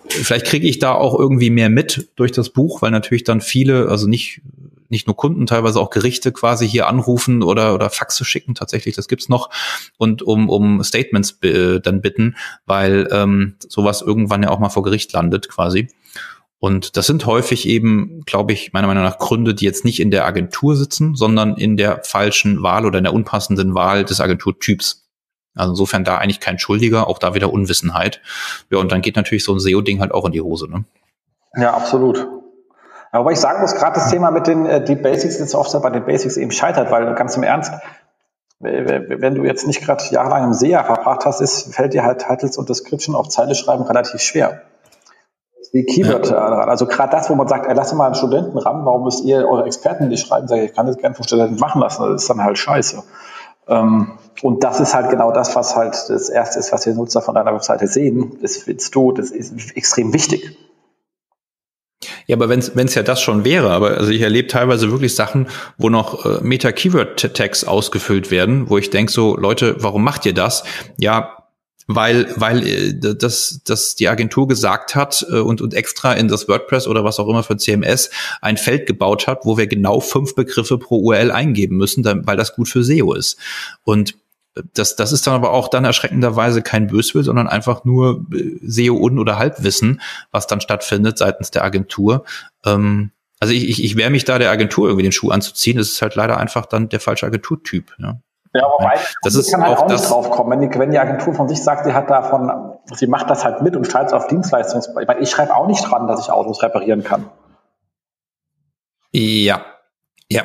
vielleicht 0.09 0.47
kriege 0.47 0.69
ich 0.69 0.79
da 0.79 0.93
auch 0.93 1.19
irgendwie 1.19 1.51
mehr 1.51 1.71
mit 1.71 2.11
durch 2.17 2.33
das 2.33 2.51
Buch, 2.51 2.83
weil 2.83 2.91
natürlich 2.91 3.25
dann 3.25 3.41
viele, 3.41 3.89
also 3.89 4.07
nicht 4.07 4.43
nicht 4.91 5.07
nur 5.07 5.17
Kunden, 5.17 5.47
teilweise 5.47 5.81
auch 5.81 5.91
Gerichte 5.91 6.33
quasi 6.33 6.69
hier 6.69 6.89
anrufen 6.89 7.43
oder, 7.43 7.75
oder 7.75 7.91
Faxe 7.91 8.25
schicken, 8.25 8.55
tatsächlich, 8.55 8.97
das 8.97 9.09
gibt's 9.09 9.29
noch, 9.29 9.49
und 9.99 10.21
um, 10.23 10.49
um 10.49 10.83
Statements 10.83 11.39
äh, 11.43 11.81
dann 11.81 12.01
bitten, 12.01 12.37
weil 12.67 13.09
ähm, 13.13 13.55
sowas 13.69 14.03
irgendwann 14.03 14.43
ja 14.43 14.51
auch 14.51 14.59
mal 14.59 14.69
vor 14.69 14.83
Gericht 14.83 15.13
landet 15.13 15.49
quasi. 15.49 15.89
Und 16.61 16.99
das 16.99 17.07
sind 17.07 17.25
häufig 17.25 17.67
eben, 17.67 18.21
glaube 18.27 18.53
ich, 18.53 18.75
meiner 18.75 18.87
Meinung 18.87 19.03
nach 19.03 19.19
Gründe, 19.19 19.55
die 19.55 19.65
jetzt 19.65 19.87
nicht 19.87 19.99
in 19.99 20.11
der 20.11 20.27
Agentur 20.27 20.77
sitzen, 20.77 21.15
sondern 21.15 21.57
in 21.57 21.79
der 21.79 22.03
falschen 22.05 22.63
Wahl 22.63 22.85
oder 22.85 22.99
in 22.99 23.05
der 23.05 23.15
unpassenden 23.15 23.75
Wahl 23.75 24.05
des 24.05 24.21
Agenturtyps. 24.21 25.09
Also 25.57 25.73
insofern 25.73 26.05
da 26.05 26.19
eigentlich 26.19 26.39
kein 26.39 26.59
Schuldiger, 26.59 27.09
auch 27.09 27.19
da 27.19 27.35
wieder 27.35 27.51
Unwissenheit. 27.51 28.21
Ja, 28.71 28.79
und 28.79 28.93
dann 28.93 29.01
geht 29.01 29.17
natürlich 29.17 29.43
so 29.43 29.55
ein 29.55 29.59
SEO-Ding 29.59 30.01
halt 30.01 30.13
auch 30.13 30.27
in 30.27 30.33
die 30.33 30.43
Hose, 30.43 30.71
ne? 30.71 30.85
Ja, 31.57 31.73
absolut. 31.73 32.29
Aber 33.11 33.33
ich 33.33 33.41
sagen 33.41 33.63
muss, 33.63 33.75
gerade 33.75 33.95
das 33.95 34.11
Thema 34.11 34.31
mit 34.31 34.47
den 34.47 34.67
äh, 34.67 34.85
die 34.85 34.95
Basics 34.95 35.37
ist 35.37 35.55
oft 35.55 35.73
bei 35.83 35.91
den 35.91 36.05
Basics 36.05 36.37
eben 36.37 36.53
scheitert, 36.53 36.93
weil 36.93 37.13
ganz 37.15 37.37
im 37.37 37.43
Ernst, 37.43 37.73
wenn 38.61 39.35
du 39.35 39.45
jetzt 39.45 39.67
nicht 39.67 39.81
gerade 39.81 40.05
jahrelang 40.11 40.45
im 40.45 40.53
SEA 40.53 40.85
verbracht 40.85 41.25
hast, 41.25 41.41
ist, 41.41 41.75
fällt 41.75 41.95
dir 41.95 42.05
halt 42.05 42.21
Titles 42.21 42.59
und 42.59 42.69
Description 42.69 43.17
auf 43.17 43.31
Zeile 43.31 43.55
schreiben 43.55 43.83
relativ 43.85 44.21
schwer 44.21 44.63
wie 45.73 45.85
Keyword 45.85 46.31
ja. 46.31 46.39
Also 46.39 46.87
gerade 46.87 47.13
das, 47.13 47.31
wo 47.31 47.35
man 47.35 47.49
sagt, 47.49 47.67
ey, 47.67 47.75
lass 47.75 47.93
mal 47.93 48.07
einen 48.07 48.15
Studenten 48.15 48.59
ran, 48.59 48.85
warum 48.85 49.05
müsst 49.05 49.25
ihr 49.25 49.49
eure 49.49 49.65
Experten 49.65 50.09
nicht 50.09 50.27
schreiben? 50.27 50.49
Sag 50.49 50.59
ich, 50.59 50.71
ich 50.71 50.75
kann 50.75 50.87
das 50.87 50.97
gerne 50.97 51.15
von 51.15 51.25
Studenten 51.25 51.57
machen 51.57 51.81
lassen, 51.81 52.03
das 52.03 52.23
ist 52.23 52.31
dann 52.31 52.43
halt 52.43 52.59
scheiße. 52.59 53.03
Ähm, 53.69 54.13
und 54.43 54.65
das 54.65 54.81
ist 54.81 54.95
halt 54.95 55.11
genau 55.11 55.33
das, 55.33 55.55
was 55.55 55.77
halt 55.77 55.95
das 56.09 56.29
Erste 56.29 56.59
ist, 56.59 56.73
was 56.73 56.83
die 56.83 56.91
Nutzer 56.91 57.23
von 57.23 57.35
deiner 57.35 57.55
Webseite 57.55 57.87
sehen. 57.87 58.39
Das 58.43 58.67
willst 58.67 58.95
du, 58.95 59.13
das 59.13 59.31
ist 59.31 59.77
extrem 59.77 60.13
wichtig. 60.13 60.57
Ja, 62.27 62.37
aber 62.37 62.49
wenn 62.49 62.61
es 62.61 62.95
ja 62.95 63.03
das 63.03 63.21
schon 63.21 63.45
wäre, 63.45 63.71
aber 63.71 63.99
also 63.99 64.11
ich 64.11 64.23
erlebe 64.23 64.49
teilweise 64.49 64.91
wirklich 64.91 65.15
Sachen, 65.15 65.49
wo 65.79 65.89
noch 65.89 66.25
äh, 66.25 66.39
Meta-Keyword-Tags 66.41 67.65
ausgefüllt 67.65 68.31
werden, 68.31 68.71
wo 68.71 68.79
ich 68.79 68.91
denke 68.91 69.13
so, 69.13 69.37
Leute, 69.37 69.77
warum 69.81 70.05
macht 70.05 70.25
ihr 70.27 70.35
das? 70.35 70.65
Ja, 70.97 71.40
weil 71.95 72.33
weil 72.37 72.67
äh, 72.67 72.95
das 72.95 73.61
das 73.65 73.97
die 73.97 74.09
Agentur 74.09 74.47
gesagt 74.47 74.95
hat 74.95 75.27
äh, 75.29 75.39
und 75.39 75.61
und 75.61 75.75
extra 75.75 76.13
in 76.13 76.29
das 76.29 76.49
WordPress 76.49 76.87
oder 76.87 77.03
was 77.05 77.19
auch 77.19 77.29
immer 77.29 77.43
für 77.43 77.57
CMS 77.57 78.11
ein 78.41 78.57
Feld 78.57 78.87
gebaut 78.87 79.27
hat, 79.27 79.41
wo 79.45 79.59
wir 79.59 79.67
genau 79.67 80.01
fünf 80.01 80.35
Begriffe 80.35 80.79
pro 80.79 80.99
URL 80.99 81.33
eingeben 81.33 81.77
müssen, 81.77 82.05
weil 82.05 82.37
das 82.37 82.55
gut 82.55 82.69
für 82.69 82.85
SEO 82.85 83.13
ist. 83.15 83.39
Und 83.83 84.15
das, 84.75 84.97
das 84.97 85.13
ist 85.13 85.27
dann 85.27 85.35
aber 85.35 85.53
auch 85.53 85.69
dann 85.69 85.85
erschreckenderweise 85.85 86.63
kein 86.63 86.87
Böswill, 86.87 87.25
sondern 87.25 87.49
einfach 87.49 87.85
nur 87.85 88.27
äh, 88.33 88.59
SEO-Un- 88.63 89.19
oder 89.19 89.39
Halbwissen, 89.39 90.01
was 90.31 90.47
dann 90.47 90.61
stattfindet 90.61 91.19
seitens 91.19 91.51
der 91.51 91.65
Agentur. 91.65 92.25
Ähm, 92.65 93.11
also 93.41 93.55
ich, 93.55 93.69
ich, 93.69 93.83
ich 93.83 93.97
wehre 93.97 94.11
mich 94.11 94.25
da 94.25 94.39
der 94.39 94.51
Agentur 94.51 94.89
irgendwie 94.89 95.05
den 95.05 95.13
Schuh 95.13 95.31
anzuziehen. 95.31 95.79
Das 95.79 95.89
ist 95.89 96.03
halt 96.03 96.15
leider 96.15 96.37
einfach 96.37 96.67
dann 96.67 96.89
der 96.89 97.01
falsche 97.01 97.27
Agenturtyp. 97.27 97.95
Ja. 97.99 98.21
Ja, 98.53 98.63
wobei, 98.63 98.99
das 99.23 99.37
ist 99.37 99.53
kann 99.53 99.63
halt 99.63 99.79
auch, 99.79 99.83
auch 99.83 99.89
nicht 99.89 100.11
drauf 100.11 100.31
kommen. 100.31 100.51
Wenn 100.51 100.69
die, 100.69 100.79
wenn 100.79 100.91
die 100.91 100.99
Agentur 100.99 101.35
von 101.35 101.49
sich 101.49 101.63
sagt, 101.63 101.85
sie 101.85 101.95
hat 101.95 102.11
davon, 102.11 102.51
sie 102.93 103.07
macht 103.07 103.31
das 103.31 103.45
halt 103.45 103.63
mit 103.63 103.77
und 103.77 103.87
schreibt 103.87 104.09
es 104.09 104.13
auf 104.13 104.27
Dienstleistungs, 104.27 104.89
ich 105.01 105.07
meine, 105.07 105.21
ich 105.21 105.31
schreibe 105.31 105.55
auch 105.55 105.69
nicht 105.69 105.89
dran, 105.89 106.09
dass 106.09 106.21
ich 106.21 106.33
Autos 106.33 106.63
reparieren 106.63 107.05
kann. 107.05 107.31
Ja, 109.13 109.65
ja, 110.29 110.45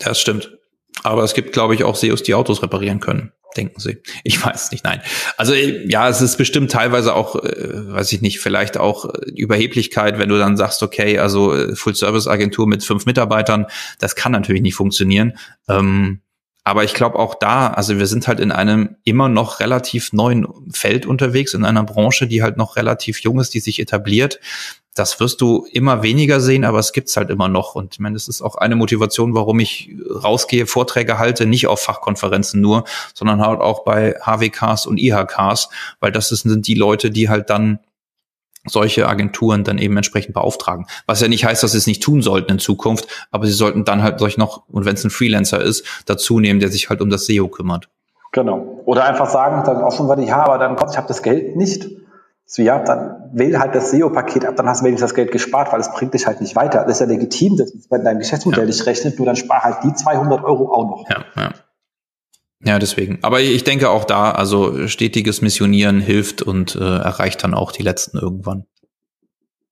das 0.00 0.18
stimmt. 0.18 0.58
Aber 1.02 1.24
es 1.24 1.34
gibt, 1.34 1.52
glaube 1.52 1.74
ich, 1.74 1.84
auch 1.84 1.96
SEOs, 1.96 2.22
die 2.22 2.34
Autos 2.34 2.62
reparieren 2.62 3.00
können. 3.00 3.32
Denken 3.56 3.80
Sie? 3.80 3.98
Ich 4.24 4.44
weiß 4.44 4.70
nicht, 4.70 4.84
nein. 4.84 5.02
Also 5.36 5.52
ja, 5.52 6.08
es 6.08 6.22
ist 6.22 6.38
bestimmt 6.38 6.70
teilweise 6.70 7.14
auch, 7.14 7.36
äh, 7.36 7.92
weiß 7.92 8.12
ich 8.12 8.22
nicht, 8.22 8.40
vielleicht 8.40 8.78
auch 8.78 9.06
äh, 9.06 9.30
Überheblichkeit, 9.34 10.18
wenn 10.18 10.28
du 10.28 10.38
dann 10.38 10.56
sagst, 10.56 10.82
okay, 10.82 11.18
also 11.18 11.54
äh, 11.54 11.74
Full-Service-Agentur 11.74 12.66
mit 12.66 12.82
fünf 12.82 13.04
Mitarbeitern, 13.04 13.66
das 13.98 14.16
kann 14.16 14.32
natürlich 14.32 14.62
nicht 14.62 14.74
funktionieren. 14.74 15.36
Ähm, 15.68 16.22
aber 16.64 16.84
ich 16.84 16.94
glaube 16.94 17.18
auch 17.18 17.34
da, 17.34 17.68
also 17.68 17.98
wir 17.98 18.06
sind 18.06 18.28
halt 18.28 18.38
in 18.38 18.52
einem 18.52 18.96
immer 19.02 19.28
noch 19.28 19.58
relativ 19.58 20.12
neuen 20.12 20.46
Feld 20.72 21.06
unterwegs, 21.06 21.54
in 21.54 21.64
einer 21.64 21.82
Branche, 21.82 22.28
die 22.28 22.42
halt 22.42 22.56
noch 22.56 22.76
relativ 22.76 23.20
jung 23.20 23.40
ist, 23.40 23.54
die 23.54 23.60
sich 23.60 23.80
etabliert. 23.80 24.38
Das 24.94 25.18
wirst 25.18 25.40
du 25.40 25.66
immer 25.72 26.02
weniger 26.02 26.38
sehen, 26.40 26.64
aber 26.64 26.78
es 26.78 26.92
gibt's 26.92 27.16
halt 27.16 27.30
immer 27.30 27.48
noch. 27.48 27.74
Und 27.74 27.94
ich 27.94 27.98
meine, 27.98 28.14
das 28.14 28.28
ist 28.28 28.42
auch 28.42 28.56
eine 28.56 28.76
Motivation, 28.76 29.34
warum 29.34 29.58
ich 29.58 29.90
rausgehe, 30.08 30.66
Vorträge 30.66 31.18
halte, 31.18 31.46
nicht 31.46 31.66
auf 31.66 31.80
Fachkonferenzen 31.80 32.60
nur, 32.60 32.84
sondern 33.14 33.40
halt 33.40 33.60
auch 33.60 33.84
bei 33.84 34.14
HWKs 34.20 34.86
und 34.86 34.98
IHKs, 34.98 35.68
weil 35.98 36.12
das 36.12 36.28
sind 36.28 36.66
die 36.66 36.74
Leute, 36.74 37.10
die 37.10 37.28
halt 37.28 37.50
dann 37.50 37.80
solche 38.66 39.08
Agenturen 39.08 39.64
dann 39.64 39.78
eben 39.78 39.96
entsprechend 39.96 40.34
beauftragen. 40.34 40.86
Was 41.06 41.20
ja 41.20 41.28
nicht 41.28 41.44
heißt, 41.44 41.62
dass 41.62 41.72
sie 41.72 41.78
es 41.78 41.86
nicht 41.86 42.02
tun 42.02 42.22
sollten 42.22 42.52
in 42.52 42.58
Zukunft, 42.58 43.08
aber 43.30 43.46
sie 43.46 43.52
sollten 43.52 43.84
dann 43.84 44.02
halt 44.02 44.18
solch 44.18 44.38
noch, 44.38 44.62
und 44.68 44.84
wenn 44.84 44.94
es 44.94 45.04
ein 45.04 45.10
Freelancer 45.10 45.60
ist, 45.60 45.84
dazu 46.06 46.40
nehmen, 46.40 46.60
der 46.60 46.68
sich 46.68 46.88
halt 46.88 47.00
um 47.00 47.10
das 47.10 47.26
SEO 47.26 47.48
kümmert. 47.48 47.88
Genau. 48.32 48.82
Oder 48.86 49.04
einfach 49.04 49.28
sagen, 49.28 49.62
dann 49.64 49.82
auch 49.82 49.92
schon, 49.92 50.08
weil 50.08 50.20
ich 50.20 50.28
ja, 50.28 50.42
aber 50.44 50.58
dann 50.58 50.76
kommt, 50.76 50.92
ich 50.92 50.96
habe 50.96 51.08
das 51.08 51.22
Geld 51.22 51.56
nicht. 51.56 51.88
So, 52.46 52.62
ja, 52.62 52.78
dann 52.78 53.30
wähl 53.32 53.58
halt 53.58 53.74
das 53.74 53.90
SEO-Paket 53.90 54.44
ab, 54.44 54.56
dann 54.56 54.68
hast 54.68 54.80
du 54.80 54.84
wenigstens 54.84 55.10
das 55.10 55.14
Geld 55.14 55.32
gespart, 55.32 55.72
weil 55.72 55.80
es 55.80 55.90
bringt 55.92 56.12
dich 56.14 56.26
halt 56.26 56.40
nicht 56.40 56.56
weiter. 56.56 56.84
Das 56.84 56.92
ist 56.92 57.00
ja 57.00 57.06
legitim, 57.06 57.56
dass 57.56 57.72
es 57.72 57.88
bei 57.88 57.98
deinem 57.98 58.18
Geschäftsmodell 58.18 58.64
ja. 58.64 58.66
nicht 58.66 58.84
rechnet, 58.86 59.18
nur 59.18 59.26
dann 59.26 59.36
spar 59.36 59.62
halt 59.62 59.78
die 59.84 59.94
200 59.94 60.44
Euro 60.44 60.72
auch 60.72 60.84
noch. 60.84 61.04
Ja, 61.08 61.24
ja. 61.36 61.50
Ja, 62.64 62.78
deswegen. 62.78 63.18
Aber 63.22 63.40
ich 63.40 63.64
denke 63.64 63.90
auch 63.90 64.04
da, 64.04 64.30
also 64.30 64.86
stetiges 64.86 65.42
Missionieren 65.42 66.00
hilft 66.00 66.42
und 66.42 66.76
äh, 66.76 66.78
erreicht 66.78 67.42
dann 67.42 67.54
auch 67.54 67.72
die 67.72 67.82
letzten 67.82 68.18
irgendwann. 68.18 68.66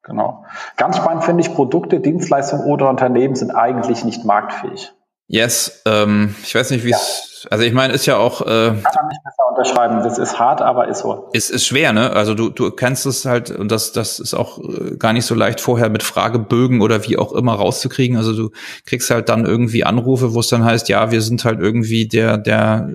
Genau. 0.02 0.44
Ganz 0.76 0.96
spannend 0.96 1.24
finde 1.24 1.42
ich, 1.42 1.54
Produkte, 1.54 2.00
Dienstleistungen 2.00 2.64
oder 2.64 2.88
Unternehmen 2.88 3.36
sind 3.36 3.52
eigentlich 3.52 4.04
nicht 4.04 4.24
marktfähig. 4.24 4.92
Yes, 5.28 5.82
ähm, 5.86 6.34
ich 6.42 6.52
weiß 6.54 6.70
nicht, 6.70 6.84
wie 6.84 6.90
es, 6.90 6.98
ja. 6.98 7.29
Also 7.48 7.64
ich 7.64 7.72
meine, 7.72 7.92
ist 7.92 8.06
ja 8.06 8.16
auch. 8.16 8.42
Äh, 8.42 8.44
Kann 8.44 8.74
man 8.74 9.08
nicht 9.08 9.22
besser 9.24 9.48
unterschreiben. 9.48 10.02
Das 10.02 10.18
ist 10.18 10.38
hart, 10.38 10.60
aber 10.60 10.88
ist 10.88 11.00
so. 11.00 11.28
Ist, 11.32 11.50
ist 11.50 11.66
schwer, 11.66 11.92
ne? 11.92 12.10
Also 12.10 12.34
du, 12.34 12.50
du 12.50 12.70
kennst 12.70 13.06
es 13.06 13.24
halt, 13.24 13.50
und 13.50 13.70
das, 13.70 13.92
das 13.92 14.18
ist 14.18 14.34
auch 14.34 14.58
äh, 14.58 14.96
gar 14.96 15.12
nicht 15.12 15.24
so 15.26 15.34
leicht 15.34 15.60
vorher 15.60 15.88
mit 15.88 16.02
Fragebögen 16.02 16.82
oder 16.82 17.06
wie 17.06 17.16
auch 17.16 17.32
immer 17.32 17.54
rauszukriegen. 17.54 18.16
Also 18.16 18.34
du 18.34 18.50
kriegst 18.84 19.10
halt 19.10 19.28
dann 19.28 19.46
irgendwie 19.46 19.84
Anrufe, 19.84 20.34
wo 20.34 20.40
es 20.40 20.48
dann 20.48 20.64
heißt, 20.64 20.88
ja, 20.88 21.10
wir 21.10 21.22
sind 21.22 21.44
halt 21.44 21.60
irgendwie 21.60 22.06
der, 22.06 22.36
der 22.36 22.90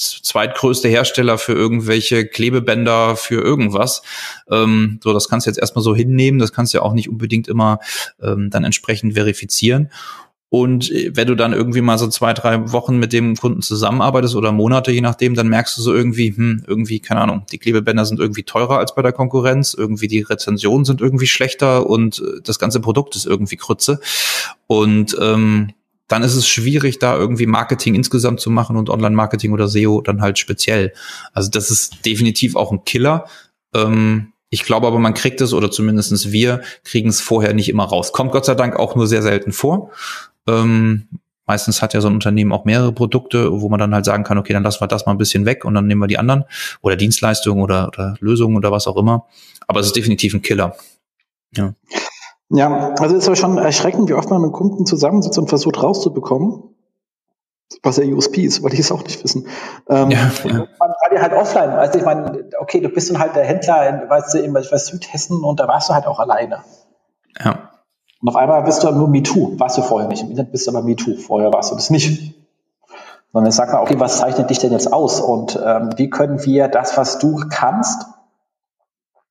zweitgrößte 0.00 0.88
Hersteller 0.88 1.36
für 1.36 1.52
irgendwelche 1.52 2.26
Klebebänder 2.26 3.16
für 3.16 3.42
irgendwas. 3.42 4.02
Ähm, 4.50 4.98
so, 5.02 5.12
das 5.12 5.28
kannst 5.28 5.46
du 5.46 5.50
jetzt 5.50 5.58
erstmal 5.58 5.82
so 5.82 5.94
hinnehmen, 5.94 6.38
das 6.38 6.52
kannst 6.52 6.72
du 6.72 6.78
ja 6.78 6.82
auch 6.82 6.94
nicht 6.94 7.08
unbedingt 7.08 7.48
immer 7.48 7.80
ähm, 8.22 8.48
dann 8.50 8.64
entsprechend 8.64 9.14
verifizieren. 9.14 9.90
Und 10.50 10.90
äh, 10.90 11.12
wenn 11.14 11.28
du 11.28 11.36
dann 11.36 11.52
irgendwie 11.52 11.80
mal 11.80 11.96
so 11.96 12.08
zwei, 12.08 12.34
drei 12.34 12.72
Wochen 12.72 12.98
mit 12.98 13.12
dem 13.12 13.36
Kunden 13.36 13.62
zusammenarbeitest 13.62 14.34
oder 14.34 14.52
Monate, 14.52 14.92
je 14.92 15.00
nachdem, 15.00 15.34
dann 15.34 15.48
merkst 15.48 15.78
du 15.78 15.82
so 15.82 15.94
irgendwie, 15.94 16.36
hm, 16.36 16.64
irgendwie, 16.66 17.00
keine 17.00 17.20
Ahnung, 17.20 17.46
die 17.50 17.58
Klebebänder 17.58 18.04
sind 18.04 18.20
irgendwie 18.20 18.42
teurer 18.42 18.78
als 18.78 18.94
bei 18.94 19.02
der 19.02 19.12
Konkurrenz, 19.12 19.74
irgendwie 19.74 20.08
die 20.08 20.20
Rezensionen 20.20 20.84
sind 20.84 21.00
irgendwie 21.00 21.28
schlechter 21.28 21.88
und 21.88 22.18
äh, 22.18 22.40
das 22.42 22.58
ganze 22.58 22.80
Produkt 22.80 23.16
ist 23.16 23.26
irgendwie 23.26 23.56
Krütze. 23.56 24.00
Und 24.66 25.16
ähm, 25.20 25.72
dann 26.08 26.24
ist 26.24 26.34
es 26.34 26.48
schwierig, 26.48 26.98
da 26.98 27.16
irgendwie 27.16 27.46
Marketing 27.46 27.94
insgesamt 27.94 28.40
zu 28.40 28.50
machen 28.50 28.76
und 28.76 28.90
Online-Marketing 28.90 29.52
oder 29.52 29.68
SEO 29.68 30.00
dann 30.00 30.20
halt 30.20 30.40
speziell. 30.40 30.92
Also 31.32 31.50
das 31.50 31.70
ist 31.70 32.04
definitiv 32.04 32.56
auch 32.56 32.72
ein 32.72 32.84
Killer. 32.84 33.26
Ähm, 33.72 34.32
ich 34.48 34.64
glaube 34.64 34.88
aber, 34.88 34.98
man 34.98 35.14
kriegt 35.14 35.40
es, 35.40 35.52
oder 35.54 35.70
zumindestens 35.70 36.32
wir 36.32 36.62
kriegen 36.82 37.08
es 37.08 37.20
vorher 37.20 37.54
nicht 37.54 37.68
immer 37.68 37.84
raus. 37.84 38.12
Kommt 38.12 38.32
Gott 38.32 38.44
sei 38.44 38.56
Dank 38.56 38.74
auch 38.74 38.96
nur 38.96 39.06
sehr 39.06 39.22
selten 39.22 39.52
vor. 39.52 39.92
Ähm, 40.50 41.08
meistens 41.46 41.82
hat 41.82 41.94
ja 41.94 42.00
so 42.00 42.08
ein 42.08 42.14
Unternehmen 42.14 42.52
auch 42.52 42.64
mehrere 42.64 42.92
Produkte, 42.92 43.60
wo 43.60 43.68
man 43.68 43.80
dann 43.80 43.92
halt 43.92 44.04
sagen 44.04 44.22
kann, 44.22 44.38
okay, 44.38 44.52
dann 44.52 44.62
lassen 44.62 44.80
wir 44.80 44.86
das 44.86 45.06
mal 45.06 45.12
ein 45.12 45.18
bisschen 45.18 45.46
weg 45.46 45.64
und 45.64 45.74
dann 45.74 45.86
nehmen 45.86 46.00
wir 46.00 46.06
die 46.06 46.18
anderen 46.18 46.44
oder 46.80 46.94
Dienstleistungen 46.94 47.62
oder, 47.62 47.88
oder 47.88 48.14
Lösungen 48.20 48.56
oder 48.56 48.70
was 48.70 48.86
auch 48.86 48.96
immer. 48.96 49.26
Aber 49.66 49.80
es 49.80 49.86
ist 49.86 49.96
definitiv 49.96 50.32
ein 50.34 50.42
Killer. 50.42 50.76
Ja. 51.56 51.74
Ja, 52.50 52.94
also 52.98 53.16
es 53.16 53.22
ist 53.22 53.28
aber 53.28 53.36
schon 53.36 53.58
erschreckend, 53.58 54.08
wie 54.08 54.14
oft 54.14 54.28
man 54.28 54.42
mit 54.42 54.52
Kunden 54.52 54.84
zusammensitzt 54.84 55.38
und 55.38 55.48
versucht 55.48 55.80
rauszubekommen, 55.82 56.62
was 57.82 57.96
der 57.96 58.06
USP 58.06 58.42
ist, 58.42 58.62
weil 58.62 58.70
die 58.70 58.80
es 58.80 58.90
auch 58.90 59.04
nicht 59.04 59.22
wissen. 59.22 59.46
Ähm, 59.88 60.10
ja, 60.10 60.30
ja. 60.44 60.52
Man 60.52 60.68
war 60.78 61.10
dir 61.12 61.22
halt 61.22 61.32
offline, 61.32 61.70
weißt 61.70 61.94
du, 61.94 61.98
ich 62.00 62.04
meine, 62.04 62.50
okay, 62.58 62.80
du 62.80 62.88
bist 62.88 63.10
dann 63.10 63.20
halt 63.20 63.36
der 63.36 63.44
Händler 63.44 63.88
in, 63.88 64.10
weißt 64.10 64.34
du, 64.34 64.38
in 64.38 64.54
ich 64.56 64.72
weiß, 64.72 64.86
Südhessen 64.86 65.44
und 65.44 65.60
da 65.60 65.68
warst 65.68 65.90
du 65.90 65.94
halt 65.94 66.06
auch 66.06 66.18
alleine. 66.18 66.64
Ja. 67.38 67.69
Und 68.20 68.28
auf 68.28 68.36
einmal 68.36 68.62
bist 68.62 68.82
du 68.82 68.90
nur 68.90 69.08
MeToo, 69.08 69.58
warst 69.58 69.78
du 69.78 69.82
vorher 69.82 70.08
nicht. 70.08 70.22
Im 70.22 70.30
Internet 70.30 70.52
bist 70.52 70.66
du 70.66 70.70
aber 70.70 70.82
MeToo, 70.82 71.16
vorher 71.16 71.52
warst 71.52 71.70
du 71.70 71.74
das 71.74 71.90
nicht. 71.90 72.34
Sondern 73.32 73.46
jetzt 73.46 73.56
sagt 73.56 73.72
man, 73.72 73.82
okay, 73.82 73.98
was 73.98 74.18
zeichnet 74.18 74.50
dich 74.50 74.58
denn 74.58 74.72
jetzt 74.72 74.92
aus 74.92 75.20
und 75.20 75.58
ähm, 75.64 75.90
wie 75.96 76.10
können 76.10 76.44
wir 76.44 76.68
das, 76.68 76.96
was 76.96 77.18
du 77.18 77.44
kannst, 77.48 78.06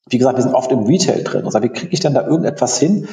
wie 0.07 0.17
gesagt, 0.17 0.37
wir 0.37 0.43
sind 0.43 0.55
oft 0.55 0.71
im 0.71 0.85
Retail 0.85 1.23
drin. 1.23 1.45
Also 1.45 1.61
wie 1.61 1.69
kriege 1.69 1.93
ich 1.93 1.99
denn 1.99 2.13
da 2.13 2.25
irgendetwas 2.25 2.79
hin, 2.79 3.07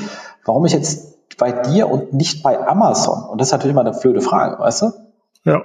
warum 0.44 0.64
ich 0.64 0.72
jetzt 0.72 1.36
bei 1.36 1.52
dir 1.52 1.90
und 1.90 2.14
nicht 2.14 2.42
bei 2.42 2.58
Amazon? 2.66 3.24
Und 3.24 3.40
das 3.40 3.48
ist 3.48 3.52
natürlich 3.52 3.72
immer 3.72 3.82
eine 3.82 3.92
blöde 3.92 4.22
Frage, 4.22 4.58
weißt 4.58 4.82
du? 4.82 4.92
Ja. 5.44 5.62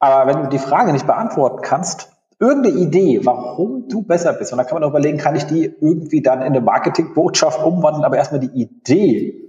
Aber 0.00 0.32
wenn 0.32 0.44
du 0.44 0.48
die 0.48 0.58
Frage 0.58 0.92
nicht 0.92 1.06
beantworten 1.06 1.60
kannst, 1.62 2.10
irgendeine 2.40 2.76
Idee, 2.76 3.20
warum 3.24 3.88
du 3.88 4.02
besser 4.02 4.32
bist, 4.32 4.52
und 4.52 4.58
dann 4.58 4.66
kann 4.66 4.76
man 4.76 4.84
auch 4.84 4.90
überlegen, 4.90 5.18
kann 5.18 5.34
ich 5.34 5.44
die 5.44 5.64
irgendwie 5.64 6.22
dann 6.22 6.40
in 6.40 6.46
eine 6.46 6.60
Marketingbotschaft 6.60 7.62
umwandeln, 7.64 8.04
aber 8.04 8.16
erstmal 8.16 8.40
die 8.40 8.62
Idee, 8.62 9.48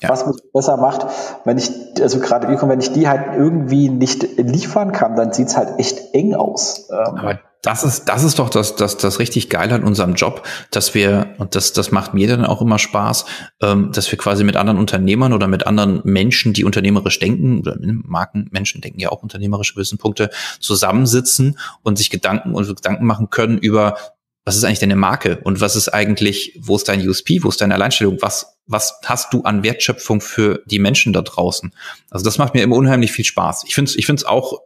ja. 0.00 0.08
was 0.08 0.26
mich 0.26 0.36
besser 0.52 0.76
macht, 0.76 1.06
wenn 1.44 1.58
ich, 1.58 1.70
also 2.00 2.18
gerade 2.20 2.48
wenn 2.48 2.80
ich 2.80 2.92
die 2.92 3.08
halt 3.08 3.36
irgendwie 3.36 3.90
nicht 3.90 4.38
liefern 4.38 4.92
kann, 4.92 5.16
dann 5.16 5.32
sieht's 5.32 5.56
halt 5.56 5.78
echt 5.78 6.14
eng 6.14 6.34
aus. 6.34 6.88
Ähm, 6.90 7.18
aber 7.18 7.40
das 7.64 7.82
ist, 7.82 8.04
das 8.04 8.22
ist 8.24 8.38
doch 8.38 8.50
das, 8.50 8.76
das, 8.76 8.98
das 8.98 9.18
richtig 9.18 9.48
Geile 9.48 9.74
an 9.74 9.84
unserem 9.84 10.14
Job, 10.14 10.46
dass 10.70 10.94
wir, 10.94 11.34
und 11.38 11.54
das, 11.54 11.72
das 11.72 11.90
macht 11.90 12.12
mir 12.12 12.28
dann 12.28 12.44
auch 12.44 12.60
immer 12.60 12.78
Spaß, 12.78 13.24
ähm, 13.62 13.90
dass 13.90 14.10
wir 14.10 14.18
quasi 14.18 14.44
mit 14.44 14.56
anderen 14.56 14.78
Unternehmern 14.78 15.32
oder 15.32 15.48
mit 15.48 15.66
anderen 15.66 16.02
Menschen, 16.04 16.52
die 16.52 16.64
unternehmerisch 16.64 17.18
denken, 17.18 17.60
oder 17.60 17.76
Markenmenschen 17.80 18.82
denken 18.82 19.00
ja 19.00 19.08
auch 19.08 19.22
unternehmerisch 19.22 19.74
gewissen 19.74 19.96
Punkte, 19.96 20.28
zusammensitzen 20.60 21.58
und 21.82 21.96
sich 21.96 22.10
Gedanken 22.10 22.54
und 22.54 22.66
Gedanken 22.66 23.06
machen 23.06 23.30
können 23.30 23.56
über, 23.56 23.96
was 24.44 24.56
ist 24.56 24.64
eigentlich 24.64 24.80
deine 24.80 24.96
Marke 24.96 25.40
und 25.44 25.62
was 25.62 25.74
ist 25.74 25.88
eigentlich, 25.88 26.58
wo 26.60 26.76
ist 26.76 26.86
dein 26.88 27.06
USP, 27.08 27.42
wo 27.42 27.48
ist 27.48 27.62
deine 27.62 27.74
Alleinstellung, 27.74 28.18
was, 28.20 28.58
was 28.66 29.00
hast 29.06 29.32
du 29.32 29.42
an 29.42 29.62
Wertschöpfung 29.62 30.20
für 30.20 30.62
die 30.66 30.78
Menschen 30.78 31.14
da 31.14 31.22
draußen? 31.22 31.72
Also 32.10 32.26
das 32.26 32.36
macht 32.36 32.52
mir 32.52 32.62
immer 32.62 32.76
unheimlich 32.76 33.10
viel 33.10 33.24
Spaß. 33.24 33.64
Ich 33.66 33.74
finde 33.74 33.90
es 33.90 33.96
ich 33.96 34.04
find's 34.04 34.24
auch 34.24 34.60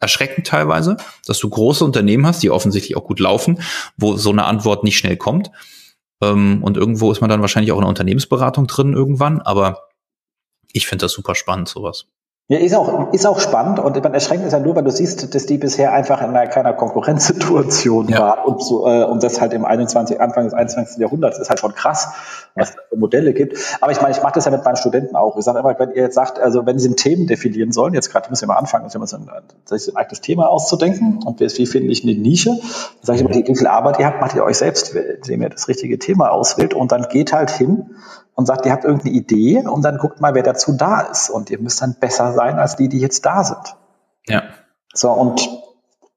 erschreckend 0.00 0.46
teilweise, 0.46 0.96
dass 1.26 1.38
du 1.38 1.48
große 1.48 1.84
Unternehmen 1.84 2.26
hast, 2.26 2.42
die 2.42 2.50
offensichtlich 2.50 2.96
auch 2.96 3.04
gut 3.04 3.20
laufen, 3.20 3.60
wo 3.96 4.16
so 4.16 4.30
eine 4.30 4.44
Antwort 4.44 4.84
nicht 4.84 4.98
schnell 4.98 5.16
kommt. 5.16 5.50
Ähm, 6.22 6.62
und 6.62 6.76
irgendwo 6.76 7.12
ist 7.12 7.20
man 7.20 7.30
dann 7.30 7.40
wahrscheinlich 7.40 7.72
auch 7.72 7.76
in 7.76 7.82
der 7.82 7.88
Unternehmensberatung 7.88 8.66
drin 8.66 8.92
irgendwann, 8.92 9.40
aber 9.40 9.88
ich 10.72 10.86
finde 10.86 11.04
das 11.04 11.12
super 11.12 11.34
spannend, 11.34 11.68
sowas. 11.68 12.06
Ja, 12.50 12.56
ist 12.56 12.74
auch, 12.74 13.12
ist 13.12 13.26
auch 13.26 13.40
spannend 13.40 13.78
und 13.78 14.02
man 14.02 14.14
erschreckt 14.14 14.42
ist 14.42 14.54
ja 14.54 14.58
nur, 14.58 14.74
weil 14.74 14.82
du 14.82 14.90
siehst, 14.90 15.34
dass 15.34 15.44
die 15.44 15.58
bisher 15.58 15.92
einfach 15.92 16.22
in 16.22 16.30
einer 16.30 16.46
keiner 16.46 16.72
Konkurrenzsituation 16.72 18.08
ja. 18.08 18.20
war 18.20 18.48
und 18.48 18.62
so, 18.62 18.88
äh, 18.88 19.04
und 19.04 19.22
das 19.22 19.38
halt 19.38 19.52
im 19.52 19.66
21, 19.66 20.18
Anfang 20.18 20.44
des 20.44 20.54
21. 20.54 20.96
Jahrhunderts 20.96 21.38
ist 21.38 21.50
halt 21.50 21.60
schon 21.60 21.74
krass, 21.74 22.08
was 22.54 22.70
es 22.70 22.76
für 22.88 22.96
Modelle 22.96 23.34
gibt. 23.34 23.58
Aber 23.82 23.92
ich 23.92 24.00
meine, 24.00 24.16
ich 24.16 24.22
mache 24.22 24.32
das 24.36 24.46
ja 24.46 24.50
mit 24.50 24.64
meinen 24.64 24.76
Studenten 24.76 25.14
auch. 25.14 25.36
Ich 25.36 25.44
sage 25.44 25.58
immer, 25.58 25.78
wenn 25.78 25.90
ihr 25.90 26.04
jetzt 26.04 26.14
sagt, 26.14 26.38
also 26.38 26.64
wenn 26.64 26.78
sie 26.78 26.88
ein 26.88 26.96
Themen 26.96 27.26
definieren 27.26 27.70
sollen, 27.70 27.92
jetzt 27.92 28.10
gerade 28.10 28.30
müssen 28.30 28.48
wir 28.48 28.54
mal 28.54 28.58
anfangen, 28.58 28.84
also 28.84 28.98
ein, 28.98 29.28
ein 29.28 29.96
eigenes 29.96 30.20
Thema 30.22 30.48
auszudenken 30.48 31.20
und 31.26 31.40
wie 31.40 31.66
finde 31.66 31.92
ich 31.92 32.02
eine 32.02 32.14
Nische, 32.14 32.52
dann 32.52 32.60
sage 33.02 33.16
ich 33.18 33.24
immer, 33.26 33.46
wie 33.46 33.56
viel 33.56 33.66
Arbeit 33.66 33.98
ihr 33.98 34.06
habt, 34.06 34.22
macht 34.22 34.34
ihr 34.34 34.44
euch 34.44 34.56
selbst, 34.56 34.94
indem 34.94 35.42
ihr 35.42 35.50
das 35.50 35.68
richtige 35.68 35.98
Thema 35.98 36.30
auswählt 36.30 36.72
und 36.72 36.92
dann 36.92 37.08
geht 37.10 37.34
halt 37.34 37.50
hin 37.50 37.90
und 38.38 38.46
sagt, 38.46 38.66
ihr 38.66 38.72
habt 38.72 38.84
irgendeine 38.84 39.16
Idee 39.16 39.66
und 39.66 39.82
dann 39.82 39.98
guckt 39.98 40.20
mal, 40.20 40.32
wer 40.32 40.44
dazu 40.44 40.72
da 40.72 41.00
ist. 41.00 41.28
Und 41.28 41.50
ihr 41.50 41.58
müsst 41.58 41.82
dann 41.82 41.96
besser 41.98 42.32
sein 42.34 42.60
als 42.60 42.76
die, 42.76 42.88
die 42.88 43.00
jetzt 43.00 43.26
da 43.26 43.42
sind. 43.42 43.74
Ja. 44.28 44.44
So, 44.94 45.10
und 45.10 45.50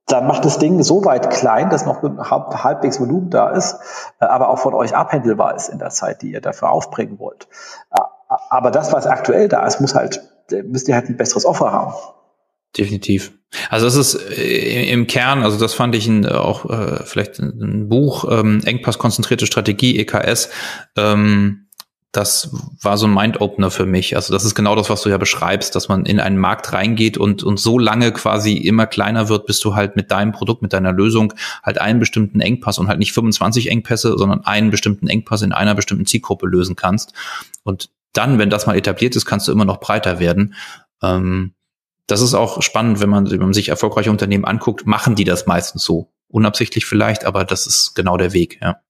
dann 0.06 0.28
macht 0.28 0.46
das 0.46 0.60
Ding 0.60 0.84
so 0.84 1.04
weit 1.04 1.32
klein, 1.32 1.72
dass 1.72 1.88
noch 1.88 2.04
halbwegs 2.04 3.00
Volumen 3.00 3.32
da 3.32 3.50
ist, 3.50 3.76
äh, 4.20 4.26
aber 4.26 4.50
auch 4.50 4.60
von 4.60 4.76
euch 4.76 4.96
abhändelbar 4.96 5.56
ist 5.56 5.70
in 5.70 5.80
der 5.80 5.90
Zeit, 5.90 6.22
die 6.22 6.32
ihr 6.32 6.42
dafür 6.42 6.70
aufbringen 6.70 7.18
wollt. 7.18 7.48
Äh, 7.90 8.02
aber 8.52 8.70
das, 8.70 8.94
was 8.94 9.08
aktuell 9.08 9.48
da 9.48 9.66
ist, 9.66 9.82
muss 9.82 9.96
halt, 9.96 10.22
müsst 10.66 10.88
ihr 10.88 10.94
halt 10.94 11.10
ein 11.10 11.18
besseres 11.18 11.44
Offer 11.44 11.72
haben. 11.72 11.96
Definitiv. 12.78 13.34
Also 13.72 13.88
das 13.88 13.96
ist 13.96 14.14
äh, 14.38 14.92
im 14.92 15.08
Kern, 15.08 15.42
also 15.42 15.58
das 15.58 15.74
fand 15.74 15.96
ich 15.96 16.06
ein, 16.06 16.28
auch 16.28 16.70
äh, 16.70 17.04
vielleicht 17.04 17.40
ein 17.40 17.90
Buch, 17.90 18.26
ähm, 18.30 18.62
Engpass 18.64 19.00
konzentrierte 19.00 19.48
Strategie, 19.48 19.98
EKS, 19.98 20.50
ähm, 20.96 21.61
das 22.12 22.50
war 22.82 22.98
so 22.98 23.08
ein 23.08 23.14
Mind-Opener 23.14 23.72
für 23.72 23.86
mich. 23.86 24.18
Also 24.18 24.34
das 24.34 24.44
ist 24.44 24.54
genau 24.54 24.76
das, 24.76 24.90
was 24.90 25.02
du 25.02 25.10
ja 25.10 25.18
beschreibst, 25.18 25.76
dass 25.76 25.88
man 25.88 26.06
in 26.06 26.20
einen 26.20 26.38
Markt 26.38 26.74
reingeht 26.74 27.18
und, 27.18 27.42
und 27.42 27.58
so 27.58 27.80
lange 27.80 28.12
quasi 28.12 28.58
immer 28.58 28.86
kleiner 28.86 29.30
wird, 29.30 29.46
bis 29.46 29.62
du 29.62 29.76
halt 29.76 29.96
mit 29.96 30.12
deinem 30.12 30.34
Produkt, 30.34 30.62
mit 30.62 30.74
deiner 30.74 30.92
Lösung 30.92 31.34
halt 31.64 31.80
einen 31.80 32.00
bestimmten 32.00 32.42
Engpass 32.42 32.80
und 32.80 32.90
halt 32.90 33.00
nicht 33.00 33.14
25 33.14 33.72
Engpässe, 33.72 34.18
sondern 34.18 34.44
einen 34.44 34.72
bestimmten 34.72 35.08
Engpass 35.08 35.42
in 35.42 35.54
einer 35.54 35.74
bestimmten 35.74 36.06
Zielgruppe 36.06 36.48
lösen 36.48 36.76
kannst. 36.76 37.14
Und 37.64 37.90
dann, 38.12 38.40
wenn 38.40 38.50
das 38.50 38.68
mal 38.68 38.76
etabliert 38.76 39.16
ist, 39.16 39.26
kannst 39.26 39.48
du 39.48 39.54
immer 39.54 39.66
noch 39.66 39.80
breiter 39.80 40.20
werden. 40.20 40.56
Ähm, 41.02 41.54
das 42.08 42.20
ist 42.20 42.34
auch 42.34 42.62
spannend, 42.62 43.00
wenn 43.00 43.10
man, 43.10 43.32
wenn 43.32 43.40
man 43.40 43.54
sich 43.54 43.70
erfolgreiche 43.70 44.12
Unternehmen 44.12 44.44
anguckt, 44.44 44.86
machen 44.86 45.16
die 45.16 45.24
das 45.24 45.48
meistens 45.48 45.86
so. 45.86 46.12
Unabsichtlich 46.28 46.86
vielleicht, 46.86 47.24
aber 47.24 47.46
das 47.46 47.68
ist 47.68 47.96
genau 47.96 48.18
der 48.18 48.34
Weg, 48.34 48.60
ja. 48.62 48.82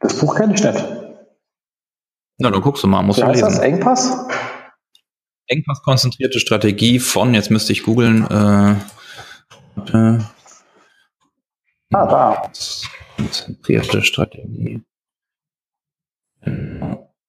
Das 0.00 0.18
Buch 0.18 0.34
kenne 0.36 0.54
ich 0.54 0.62
nicht. 0.62 1.01
Na, 2.42 2.50
dann 2.50 2.60
guckst 2.60 2.82
du 2.82 2.88
mal, 2.88 3.02
musst 3.02 3.18
Wie 3.18 3.22
du 3.22 3.28
heißt 3.28 3.40
lesen. 3.40 3.54
das? 3.54 3.58
Engpass? 3.60 4.26
Engpass 5.46 5.80
konzentrierte 5.82 6.40
Strategie 6.40 6.98
von, 6.98 7.34
jetzt 7.34 7.52
müsste 7.52 7.72
ich 7.72 7.84
googeln, 7.84 8.26
äh, 8.28 8.72
äh, 9.92 10.18
ah, 11.92 12.06
da. 12.06 12.50
Konzentrierte 13.16 14.02
Strategie. 14.02 14.82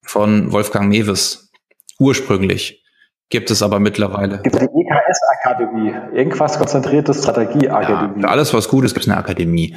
Von 0.02 0.52
Wolfgang 0.52 0.90
Mewes. 0.90 1.52
Ursprünglich. 2.00 2.84
Gibt 3.30 3.52
es 3.52 3.62
aber 3.62 3.80
mittlerweile. 3.80 4.42
Gibt 4.42 4.56
es 4.56 4.62
die 4.62 4.66
EKS-Akademie. 4.66 5.94
Irgendwas 6.18 6.58
konzentrierte 6.58 7.14
Strategie-Akademie. 7.14 8.24
Ja, 8.24 8.30
alles, 8.30 8.52
was 8.52 8.68
gut 8.68 8.84
ist, 8.84 8.96
gibt 8.96 9.06
es 9.06 9.12
eine 9.12 9.20
Akademie. 9.20 9.76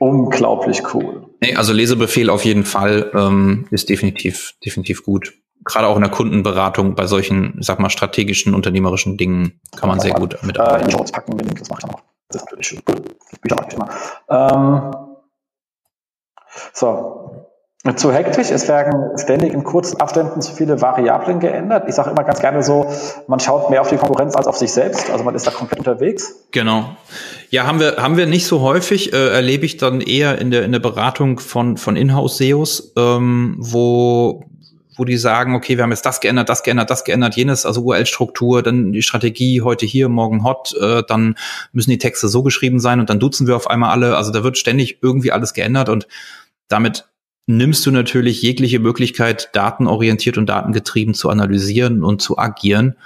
Unglaublich 0.00 0.82
cool. 0.92 1.33
Nee, 1.44 1.56
also 1.56 1.74
Lesebefehl 1.74 2.30
auf 2.30 2.42
jeden 2.46 2.64
Fall 2.64 3.10
ähm, 3.12 3.66
ist 3.70 3.90
definitiv, 3.90 4.54
definitiv 4.64 5.04
gut. 5.04 5.34
Gerade 5.62 5.88
auch 5.88 5.96
in 5.96 6.00
der 6.00 6.10
Kundenberatung 6.10 6.94
bei 6.94 7.06
solchen, 7.06 7.58
sag 7.60 7.80
mal, 7.80 7.90
strategischen, 7.90 8.54
unternehmerischen 8.54 9.18
Dingen 9.18 9.60
kann 9.76 9.90
man 9.90 10.00
sehr 10.00 10.14
gut 10.14 10.42
mitarbeiten. 10.42 10.88
Äh, 10.88 11.12
packen, 11.12 11.36
das 11.54 11.68
macht 11.68 11.82
dann 11.82 11.90
auch. 11.90 12.02
Das 12.30 12.40
ist 12.40 12.44
natürlich 12.46 12.66
schön. 12.66 12.82
Bücher 13.42 13.66
ich 13.68 13.74
immer. 13.74 13.90
Ähm, 14.30 14.94
so, 16.72 17.43
zu 17.96 18.12
hektisch. 18.12 18.50
Es 18.50 18.66
werden 18.66 19.18
ständig 19.18 19.52
in 19.52 19.62
kurzen 19.62 20.00
Abständen 20.00 20.40
zu 20.40 20.54
viele 20.54 20.80
Variablen 20.80 21.38
geändert. 21.38 21.84
Ich 21.86 21.94
sage 21.94 22.10
immer 22.10 22.24
ganz 22.24 22.40
gerne 22.40 22.62
so, 22.62 22.90
man 23.26 23.40
schaut 23.40 23.68
mehr 23.68 23.82
auf 23.82 23.90
die 23.90 23.98
Konkurrenz 23.98 24.34
als 24.34 24.46
auf 24.46 24.56
sich 24.56 24.72
selbst. 24.72 25.10
Also 25.10 25.22
man 25.22 25.34
ist 25.34 25.46
da 25.46 25.50
komplett 25.50 25.80
unterwegs. 25.80 26.34
Genau. 26.50 26.96
Ja, 27.50 27.66
haben 27.66 27.80
wir, 27.80 27.96
haben 27.98 28.16
wir 28.16 28.26
nicht 28.26 28.46
so 28.46 28.62
häufig, 28.62 29.12
äh, 29.12 29.34
erlebe 29.34 29.66
ich 29.66 29.76
dann 29.76 30.00
eher 30.00 30.38
in 30.40 30.50
der, 30.50 30.64
in 30.64 30.72
der 30.72 30.78
Beratung 30.78 31.38
von, 31.38 31.76
von 31.76 31.94
Inhouse-SEOs, 31.96 32.94
ähm, 32.96 33.56
wo, 33.58 34.44
wo 34.96 35.04
die 35.04 35.18
sagen, 35.18 35.54
okay, 35.54 35.76
wir 35.76 35.82
haben 35.82 35.90
jetzt 35.90 36.06
das 36.06 36.20
geändert, 36.20 36.48
das 36.48 36.62
geändert, 36.62 36.88
das 36.88 37.04
geändert, 37.04 37.36
jenes, 37.36 37.66
also 37.66 37.82
URL-Struktur, 37.82 38.62
dann 38.62 38.92
die 38.92 39.02
Strategie 39.02 39.60
heute 39.60 39.84
hier, 39.84 40.08
morgen 40.08 40.42
hot, 40.42 40.74
äh, 40.80 41.02
dann 41.06 41.36
müssen 41.72 41.90
die 41.90 41.98
Texte 41.98 42.28
so 42.28 42.42
geschrieben 42.42 42.80
sein 42.80 42.98
und 42.98 43.10
dann 43.10 43.20
duzen 43.20 43.46
wir 43.46 43.56
auf 43.56 43.68
einmal 43.68 43.90
alle. 43.90 44.16
Also 44.16 44.32
da 44.32 44.42
wird 44.42 44.56
ständig 44.56 45.00
irgendwie 45.02 45.32
alles 45.32 45.52
geändert 45.52 45.90
und 45.90 46.08
damit 46.68 47.04
nimmst 47.46 47.84
du 47.84 47.90
natürlich 47.90 48.42
jegliche 48.42 48.78
Möglichkeit, 48.78 49.50
datenorientiert 49.52 50.38
und 50.38 50.46
datengetrieben 50.46 51.14
zu 51.14 51.28
analysieren 51.28 52.02
und 52.02 52.22
zu 52.22 52.38
agieren. 52.38 52.96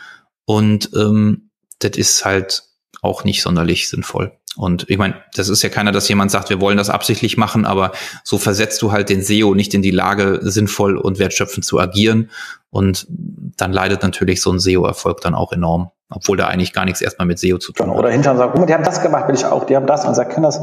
Und 0.44 0.90
ähm, 0.94 1.50
das 1.80 1.96
ist 1.96 2.24
halt 2.24 2.64
auch 3.02 3.24
nicht 3.24 3.42
sonderlich 3.42 3.88
sinnvoll. 3.88 4.32
Und 4.56 4.86
ich 4.88 4.98
meine, 4.98 5.14
das 5.34 5.48
ist 5.48 5.62
ja 5.62 5.68
keiner, 5.68 5.92
dass 5.92 6.08
jemand 6.08 6.32
sagt, 6.32 6.50
wir 6.50 6.60
wollen 6.60 6.78
das 6.78 6.90
absichtlich 6.90 7.36
machen, 7.36 7.64
aber 7.64 7.92
so 8.24 8.38
versetzt 8.38 8.82
du 8.82 8.90
halt 8.90 9.08
den 9.08 9.22
SEO 9.22 9.54
nicht 9.54 9.72
in 9.72 9.82
die 9.82 9.92
Lage, 9.92 10.40
sinnvoll 10.42 10.96
und 10.96 11.20
wertschöpfend 11.20 11.64
zu 11.64 11.78
agieren. 11.78 12.30
Und 12.70 13.06
dann 13.08 13.72
leidet 13.72 14.02
natürlich 14.02 14.42
so 14.42 14.50
ein 14.50 14.58
SEO-Erfolg 14.58 15.20
dann 15.20 15.36
auch 15.36 15.52
enorm, 15.52 15.90
obwohl 16.10 16.36
da 16.36 16.48
eigentlich 16.48 16.72
gar 16.72 16.84
nichts 16.84 17.00
erstmal 17.00 17.26
mit 17.26 17.38
SEO 17.38 17.58
zu 17.58 17.72
tun 17.72 17.88
hat. 17.90 17.96
Oder 17.96 18.10
hinterher 18.10 18.36
sagen, 18.36 18.58
mal, 18.58 18.66
die 18.66 18.74
haben 18.74 18.84
das 18.84 19.00
gemacht, 19.00 19.28
will 19.28 19.36
ich 19.36 19.44
auch, 19.44 19.64
die 19.64 19.76
haben 19.76 19.86
das 19.86 20.04
und 20.04 20.14
sagt, 20.14 20.32
können 20.32 20.44
das 20.44 20.60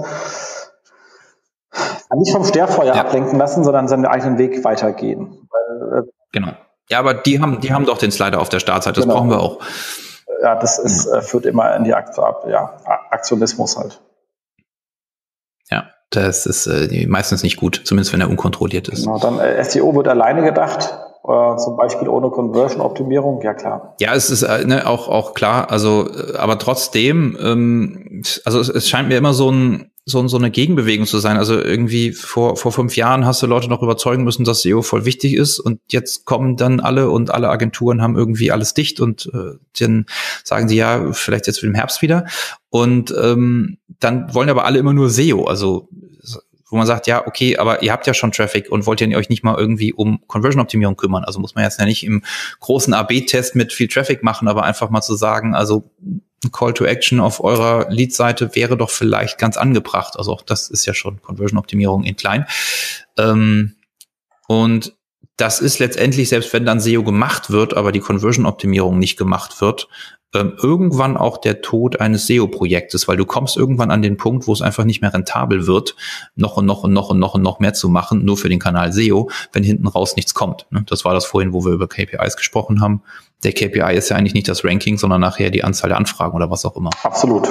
nicht 2.15 2.31
vom 2.31 2.43
Sterfeuer 2.43 2.95
ja. 2.95 3.01
ablenken 3.01 3.37
lassen, 3.37 3.63
sondern 3.63 3.87
seinen 3.87 4.05
eigenen 4.05 4.37
Weg 4.37 4.63
weitergehen. 4.63 5.47
Weil, 5.49 5.99
äh, 5.99 6.03
genau. 6.31 6.51
Ja, 6.89 6.99
aber 6.99 7.13
die 7.13 7.41
haben, 7.41 7.61
die 7.61 7.73
haben 7.73 7.85
doch 7.85 7.97
den 7.97 8.11
Slider 8.11 8.39
auf 8.39 8.49
der 8.49 8.59
Startseite. 8.59 8.95
Das 8.95 9.05
genau. 9.05 9.15
brauchen 9.15 9.29
wir 9.29 9.39
auch. 9.39 9.59
Ja, 10.41 10.55
das 10.55 10.77
ist, 10.77 11.07
äh, 11.07 11.21
führt 11.21 11.45
immer 11.45 11.75
in 11.75 11.83
die 11.83 11.93
Akt, 11.93 12.17
ja, 12.17 12.77
Aktionismus 13.09 13.77
halt. 13.77 14.01
Ja. 15.71 15.89
das 16.11 16.45
ist 16.45 16.67
äh, 16.67 17.07
meistens 17.07 17.43
nicht 17.43 17.57
gut, 17.57 17.81
zumindest 17.83 18.13
wenn 18.13 18.21
er 18.21 18.29
unkontrolliert 18.29 18.87
ist. 18.87 19.03
Genau, 19.05 19.17
dann 19.17 19.39
äh, 19.39 19.63
SEO 19.63 19.95
wird 19.95 20.07
alleine 20.07 20.43
gedacht, 20.43 20.97
äh, 21.27 21.57
zum 21.57 21.75
Beispiel 21.75 22.07
ohne 22.07 22.29
Conversion-Optimierung, 22.29 23.41
ja 23.41 23.55
klar. 23.55 23.95
Ja, 23.99 24.13
es 24.13 24.29
ist 24.29 24.43
äh, 24.43 24.65
ne, 24.65 24.87
auch, 24.87 25.09
auch 25.09 25.33
klar, 25.33 25.71
also, 25.71 26.07
äh, 26.07 26.37
aber 26.37 26.59
trotzdem, 26.59 27.37
ähm, 27.41 28.23
also 28.45 28.59
es, 28.59 28.69
es 28.69 28.87
scheint 28.87 29.09
mir 29.09 29.17
immer 29.17 29.33
so 29.33 29.51
ein, 29.51 29.91
so, 30.07 30.27
so 30.27 30.37
eine 30.37 30.51
Gegenbewegung 30.51 31.07
zu 31.07 31.17
sein. 31.17 31.37
Also 31.37 31.59
irgendwie 31.59 32.11
vor, 32.11 32.57
vor 32.57 32.71
fünf 32.71 32.95
Jahren 32.95 33.25
hast 33.25 33.41
du 33.41 33.47
Leute 33.47 33.69
noch 33.69 33.81
überzeugen 33.81 34.23
müssen, 34.23 34.45
dass 34.45 34.61
SEO 34.61 34.83
voll 34.83 35.03
wichtig 35.03 35.33
ist 35.33 35.59
und 35.59 35.79
jetzt 35.89 36.25
kommen 36.25 36.57
dann 36.57 36.79
alle 36.79 37.09
und 37.09 37.31
alle 37.31 37.49
Agenturen 37.49 38.03
haben 38.03 38.15
irgendwie 38.15 38.51
alles 38.51 38.75
dicht 38.75 38.99
und 38.99 39.31
äh, 39.33 39.57
dann 39.79 40.05
sagen 40.43 40.67
sie 40.67 40.77
ja, 40.77 41.11
vielleicht 41.11 41.47
jetzt 41.47 41.59
für 41.59 41.65
den 41.65 41.75
Herbst 41.75 42.03
wieder. 42.03 42.25
Und 42.69 43.13
ähm, 43.19 43.77
dann 43.99 44.33
wollen 44.33 44.49
aber 44.49 44.65
alle 44.65 44.77
immer 44.77 44.93
nur 44.93 45.09
SEO. 45.09 45.45
Also 45.45 45.89
wo 46.69 46.77
man 46.77 46.87
sagt, 46.87 47.07
ja, 47.07 47.25
okay, 47.27 47.57
aber 47.57 47.83
ihr 47.83 47.91
habt 47.91 48.07
ja 48.07 48.13
schon 48.13 48.31
Traffic 48.31 48.71
und 48.71 48.85
wollt 48.85 49.01
ihr 49.01 49.17
euch 49.17 49.29
nicht 49.29 49.43
mal 49.43 49.55
irgendwie 49.55 49.93
um 49.93 50.21
Conversion-Optimierung 50.27 50.95
kümmern. 50.95 51.23
Also 51.23 51.39
muss 51.39 51.55
man 51.55 51.63
jetzt 51.63 51.79
ja 51.79 51.85
nicht 51.85 52.03
im 52.03 52.23
großen 52.59 52.93
AB-Test 52.93 53.55
mit 53.55 53.71
viel 53.71 53.87
Traffic 53.87 54.23
machen, 54.23 54.47
aber 54.47 54.63
einfach 54.63 54.89
mal 54.89 55.01
zu 55.01 55.15
sagen, 55.15 55.53
also 55.53 55.91
ein 56.43 56.51
Call 56.51 56.73
to 56.73 56.85
Action 56.85 57.19
auf 57.19 57.43
eurer 57.43 57.89
Lead-Seite 57.89 58.55
wäre 58.55 58.77
doch 58.77 58.89
vielleicht 58.89 59.37
ganz 59.37 59.57
angebracht. 59.57 60.15
Also 60.17 60.31
auch 60.31 60.41
das 60.41 60.69
ist 60.69 60.85
ja 60.85 60.93
schon 60.93 61.21
Conversion-Optimierung 61.21 62.03
in 62.03 62.15
klein. 62.15 62.45
Ähm, 63.17 63.75
und 64.47 64.94
das 65.37 65.59
ist 65.59 65.79
letztendlich, 65.79 66.29
selbst 66.29 66.53
wenn 66.53 66.65
dann 66.65 66.79
SEO 66.79 67.03
gemacht 67.03 67.49
wird, 67.49 67.75
aber 67.75 67.91
die 67.91 67.99
Conversion-Optimierung 67.99 68.97
nicht 68.97 69.17
gemacht 69.17 69.59
wird, 69.61 69.87
ähm, 70.33 70.53
irgendwann 70.61 71.17
auch 71.17 71.37
der 71.37 71.61
Tod 71.61 72.01
eines 72.01 72.27
SEO-Projektes, 72.27 73.07
weil 73.07 73.17
du 73.17 73.25
kommst 73.25 73.57
irgendwann 73.57 73.91
an 73.91 74.01
den 74.01 74.17
Punkt, 74.17 74.47
wo 74.47 74.53
es 74.53 74.61
einfach 74.61 74.83
nicht 74.83 75.01
mehr 75.01 75.13
rentabel 75.13 75.65
wird, 75.67 75.95
noch 76.35 76.57
und 76.57 76.65
noch 76.65 76.83
und 76.83 76.93
noch 76.93 77.09
und 77.09 77.19
noch 77.19 77.35
und 77.35 77.41
noch 77.41 77.59
mehr 77.59 77.73
zu 77.73 77.89
machen, 77.89 78.25
nur 78.25 78.37
für 78.37 78.49
den 78.49 78.59
Kanal 78.59 78.91
SEO, 78.91 79.29
wenn 79.53 79.63
hinten 79.63 79.87
raus 79.87 80.15
nichts 80.15 80.33
kommt. 80.33 80.67
Ne? 80.71 80.83
Das 80.87 81.05
war 81.05 81.13
das 81.13 81.25
vorhin, 81.25 81.53
wo 81.53 81.63
wir 81.65 81.71
über 81.71 81.87
KPIs 81.87 82.37
gesprochen 82.37 82.81
haben. 82.81 83.01
Der 83.43 83.53
KPI 83.53 83.95
ist 83.95 84.09
ja 84.09 84.17
eigentlich 84.17 84.33
nicht 84.33 84.47
das 84.47 84.63
Ranking, 84.63 84.97
sondern 84.97 85.21
nachher 85.21 85.51
die 85.51 85.63
Anzahl 85.63 85.89
der 85.89 85.97
Anfragen 85.97 86.35
oder 86.35 86.49
was 86.49 86.65
auch 86.65 86.75
immer. 86.75 86.91
Absolut. 87.03 87.47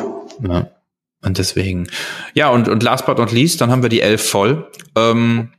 Ja. 0.47 0.69
Und 1.23 1.39
deswegen, 1.39 1.87
ja, 2.35 2.51
und, 2.51 2.69
und 2.69 2.83
last 2.83 3.07
but 3.07 3.17
not 3.17 3.33
least, 3.33 3.61
dann 3.61 3.71
haben 3.71 3.83
wir 3.83 3.89
die 3.89 4.03
elf 4.03 4.29
voll. 4.29 4.71
Ähm, 4.95 5.53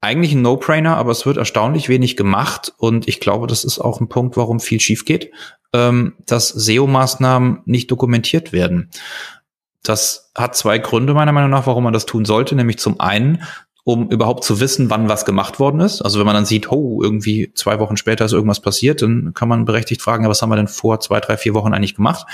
eigentlich 0.00 0.32
ein 0.32 0.42
No-Brainer, 0.42 0.96
aber 0.96 1.12
es 1.12 1.26
wird 1.26 1.36
erstaunlich 1.36 1.88
wenig 1.88 2.16
gemacht 2.16 2.72
und 2.78 3.06
ich 3.06 3.20
glaube, 3.20 3.46
das 3.46 3.64
ist 3.64 3.78
auch 3.78 4.00
ein 4.00 4.08
Punkt, 4.08 4.36
warum 4.36 4.60
viel 4.60 4.80
schief 4.80 5.04
geht, 5.04 5.30
ähm, 5.72 6.14
dass 6.26 6.48
SEO-Maßnahmen 6.48 7.60
nicht 7.66 7.90
dokumentiert 7.90 8.52
werden. 8.52 8.90
Das 9.82 10.30
hat 10.34 10.56
zwei 10.56 10.78
Gründe 10.78 11.14
meiner 11.14 11.32
Meinung 11.32 11.50
nach, 11.50 11.66
warum 11.66 11.84
man 11.84 11.92
das 11.92 12.06
tun 12.06 12.24
sollte, 12.24 12.54
nämlich 12.54 12.78
zum 12.78 13.00
einen, 13.00 13.42
um 13.84 14.08
überhaupt 14.10 14.44
zu 14.44 14.60
wissen, 14.60 14.90
wann 14.90 15.08
was 15.08 15.24
gemacht 15.24 15.58
worden 15.58 15.80
ist. 15.80 16.02
Also 16.02 16.18
wenn 16.18 16.26
man 16.26 16.34
dann 16.34 16.44
sieht, 16.44 16.70
oh, 16.70 17.02
irgendwie 17.02 17.52
zwei 17.54 17.78
Wochen 17.78 17.96
später 17.96 18.24
ist 18.24 18.32
irgendwas 18.32 18.60
passiert, 18.60 19.02
dann 19.02 19.32
kann 19.34 19.48
man 19.48 19.64
berechtigt 19.64 20.02
fragen, 20.02 20.24
ja, 20.24 20.30
was 20.30 20.42
haben 20.42 20.50
wir 20.50 20.56
denn 20.56 20.68
vor 20.68 21.00
zwei, 21.00 21.20
drei, 21.20 21.36
vier 21.36 21.54
Wochen 21.54 21.72
eigentlich 21.72 21.94
gemacht? 21.94 22.26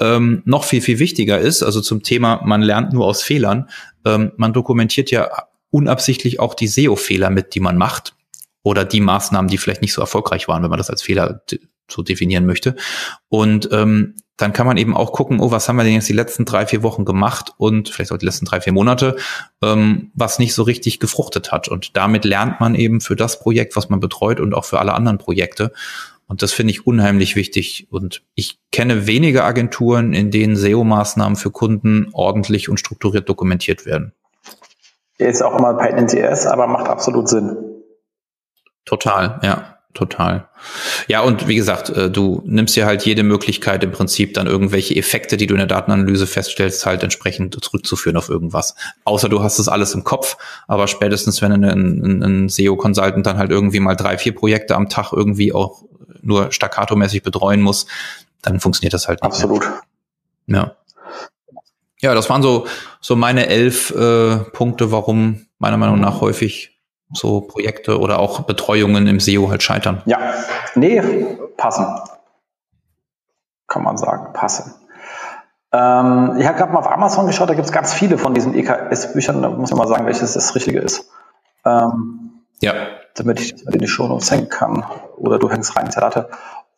Ähm, 0.00 0.42
noch 0.44 0.64
viel, 0.64 0.80
viel 0.80 0.98
wichtiger 0.98 1.38
ist, 1.38 1.62
also 1.62 1.80
zum 1.80 2.02
Thema, 2.02 2.42
man 2.44 2.62
lernt 2.62 2.92
nur 2.92 3.06
aus 3.06 3.22
Fehlern, 3.22 3.68
ähm, 4.04 4.32
man 4.36 4.52
dokumentiert 4.52 5.10
ja 5.10 5.28
unabsichtlich 5.72 6.38
auch 6.38 6.54
die 6.54 6.68
SEO-Fehler 6.68 7.30
mit, 7.30 7.54
die 7.56 7.60
man 7.60 7.76
macht 7.76 8.14
oder 8.62 8.84
die 8.84 9.00
Maßnahmen, 9.00 9.50
die 9.50 9.58
vielleicht 9.58 9.82
nicht 9.82 9.92
so 9.92 10.00
erfolgreich 10.00 10.46
waren, 10.46 10.62
wenn 10.62 10.70
man 10.70 10.78
das 10.78 10.90
als 10.90 11.02
Fehler 11.02 11.42
so 11.90 12.02
definieren 12.02 12.46
möchte. 12.46 12.76
Und 13.28 13.68
ähm, 13.72 14.14
dann 14.36 14.52
kann 14.52 14.66
man 14.66 14.76
eben 14.76 14.96
auch 14.96 15.12
gucken, 15.12 15.40
oh, 15.40 15.50
was 15.50 15.68
haben 15.68 15.76
wir 15.76 15.84
denn 15.84 15.94
jetzt 15.94 16.08
die 16.08 16.14
letzten 16.14 16.44
drei, 16.44 16.66
vier 16.66 16.82
Wochen 16.82 17.04
gemacht 17.04 17.52
und 17.58 17.88
vielleicht 17.88 18.12
auch 18.12 18.18
die 18.18 18.26
letzten 18.26 18.46
drei, 18.46 18.60
vier 18.60 18.72
Monate, 18.72 19.16
ähm, 19.62 20.10
was 20.14 20.38
nicht 20.38 20.54
so 20.54 20.62
richtig 20.62 21.00
gefruchtet 21.00 21.52
hat. 21.52 21.68
Und 21.68 21.96
damit 21.96 22.24
lernt 22.24 22.60
man 22.60 22.74
eben 22.74 23.00
für 23.00 23.16
das 23.16 23.40
Projekt, 23.40 23.76
was 23.76 23.88
man 23.88 24.00
betreut 24.00 24.40
und 24.40 24.54
auch 24.54 24.64
für 24.64 24.78
alle 24.78 24.94
anderen 24.94 25.18
Projekte. 25.18 25.72
Und 26.26 26.42
das 26.42 26.52
finde 26.52 26.72
ich 26.72 26.86
unheimlich 26.86 27.36
wichtig. 27.36 27.88
Und 27.90 28.22
ich 28.34 28.58
kenne 28.70 29.06
wenige 29.06 29.44
Agenturen, 29.44 30.12
in 30.12 30.30
denen 30.30 30.56
SEO-Maßnahmen 30.56 31.36
für 31.36 31.50
Kunden 31.50 32.08
ordentlich 32.12 32.68
und 32.68 32.80
strukturiert 32.80 33.28
dokumentiert 33.28 33.86
werden. 33.86 34.12
Ist 35.22 35.42
auch 35.42 35.58
mal 35.58 35.76
Paid 35.76 35.96
NCS, 35.96 36.46
aber 36.46 36.66
macht 36.66 36.88
absolut 36.88 37.28
Sinn. 37.28 37.56
Total, 38.84 39.40
ja, 39.42 39.78
total. 39.94 40.48
Ja, 41.06 41.20
und 41.20 41.46
wie 41.48 41.54
gesagt, 41.54 41.90
äh, 41.90 42.10
du 42.10 42.42
nimmst 42.44 42.74
dir 42.76 42.86
halt 42.86 43.04
jede 43.04 43.22
Möglichkeit 43.22 43.84
im 43.84 43.92
Prinzip 43.92 44.34
dann 44.34 44.46
irgendwelche 44.46 44.96
Effekte, 44.96 45.36
die 45.36 45.46
du 45.46 45.54
in 45.54 45.58
der 45.58 45.66
Datenanalyse 45.66 46.26
feststellst, 46.26 46.84
halt 46.86 47.02
entsprechend 47.02 47.62
zurückzuführen 47.62 48.16
auf 48.16 48.28
irgendwas. 48.28 48.74
Außer 49.04 49.28
du 49.28 49.42
hast 49.42 49.58
das 49.58 49.68
alles 49.68 49.94
im 49.94 50.04
Kopf, 50.04 50.36
aber 50.66 50.88
spätestens, 50.88 51.42
wenn 51.42 51.52
ein, 51.52 51.64
ein, 51.64 52.22
ein 52.22 52.48
SEO-Consultant 52.48 53.26
dann 53.26 53.38
halt 53.38 53.50
irgendwie 53.50 53.80
mal 53.80 53.94
drei, 53.94 54.18
vier 54.18 54.34
Projekte 54.34 54.74
am 54.74 54.88
Tag 54.88 55.12
irgendwie 55.12 55.52
auch 55.52 55.82
nur 56.22 56.52
staccato-mäßig 56.52 57.22
betreuen 57.22 57.60
muss, 57.60 57.86
dann 58.42 58.60
funktioniert 58.60 58.94
das 58.94 59.08
halt 59.08 59.22
nicht. 59.22 59.32
Absolut. 59.32 59.62
Mehr. 60.46 60.60
Ja. 60.60 60.76
Ja, 62.02 62.14
das 62.14 62.28
waren 62.28 62.42
so, 62.42 62.66
so 63.00 63.14
meine 63.14 63.46
elf 63.46 63.90
äh, 63.92 64.38
Punkte, 64.52 64.90
warum 64.90 65.46
meiner 65.58 65.76
Meinung 65.76 66.00
nach 66.00 66.20
häufig 66.20 66.80
so 67.12 67.42
Projekte 67.42 68.00
oder 68.00 68.18
auch 68.18 68.40
Betreuungen 68.40 69.06
im 69.06 69.20
SEO 69.20 69.50
halt 69.50 69.62
scheitern. 69.62 70.02
Ja, 70.06 70.18
nee, 70.74 71.00
passen. 71.56 71.86
Kann 73.68 73.84
man 73.84 73.96
sagen, 73.96 74.32
passen. 74.32 74.74
Ähm, 75.72 76.36
ich 76.38 76.46
habe 76.46 76.58
gerade 76.58 76.72
mal 76.72 76.80
auf 76.80 76.90
Amazon 76.90 77.26
geschaut, 77.26 77.48
da 77.48 77.54
gibt 77.54 77.66
es 77.66 77.72
ganz 77.72 77.94
viele 77.94 78.18
von 78.18 78.34
diesen 78.34 78.54
EKS-Büchern, 78.54 79.40
da 79.40 79.48
muss 79.48 79.70
man 79.70 79.78
mal 79.78 79.88
sagen, 79.88 80.04
welches 80.04 80.32
das 80.32 80.54
Richtige 80.54 80.80
ist. 80.80 81.08
Ähm, 81.64 82.42
ja. 82.60 82.74
Damit 83.14 83.40
ich 83.40 83.52
das 83.52 83.62
in 83.62 83.78
die 83.78 83.88
Show 83.88 84.08
Notes 84.08 84.30
hängen 84.30 84.48
kann. 84.48 84.84
Oder 85.16 85.38
du 85.38 85.50
hängst 85.50 85.76
rein, 85.76 85.90
Zerrate. 85.90 86.30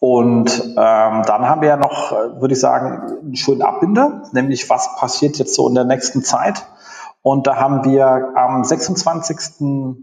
Und 0.07 0.62
ähm, 0.62 0.74
dann 0.76 1.49
haben 1.49 1.62
wir 1.62 1.68
ja 1.68 1.78
noch, 1.78 2.12
äh, 2.12 2.39
würde 2.39 2.52
ich 2.52 2.60
sagen, 2.60 3.20
einen 3.23 3.36
schönen 3.36 3.62
Abbinder, 3.62 4.24
nämlich 4.33 4.68
was 4.68 4.97
passiert 4.97 5.39
jetzt 5.39 5.55
so 5.55 5.66
in 5.66 5.74
der 5.74 5.84
nächsten 5.84 6.23
Zeit. 6.23 6.66
Und 7.23 7.47
da 7.47 7.57
haben 7.57 7.86
wir 7.86 8.33
am 8.36 8.60
26.04., 8.60 9.97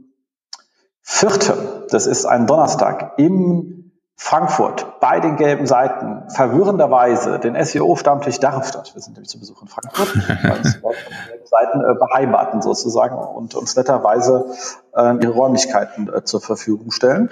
das 1.92 2.08
ist 2.08 2.26
ein 2.26 2.48
Donnerstag, 2.48 3.14
in 3.18 3.92
Frankfurt 4.16 5.00
bei 5.02 5.20
den 5.20 5.36
gelben 5.36 5.68
Seiten 5.68 6.28
verwirrenderweise 6.32 7.38
den 7.38 7.54
SEO-Stammtisch 7.64 8.40
Darmstadt. 8.40 8.96
Wir 8.96 9.04
sind 9.04 9.14
nämlich 9.14 9.30
zu 9.30 9.38
Besuch 9.38 9.62
in 9.62 9.68
Frankfurt, 9.68 10.16
weil 10.16 10.64
Seiten 11.46 11.80
äh, 11.80 11.94
beheimaten 12.00 12.64
sozusagen 12.64 13.20
und 13.20 13.54
uns 13.54 13.76
netterweise 13.76 14.48
äh, 14.96 15.14
ihre 15.22 15.34
Räumlichkeiten 15.34 16.12
äh, 16.12 16.24
zur 16.24 16.42
Verfügung 16.42 16.90
stellen. 16.90 17.30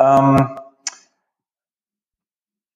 Ähm, 0.00 0.58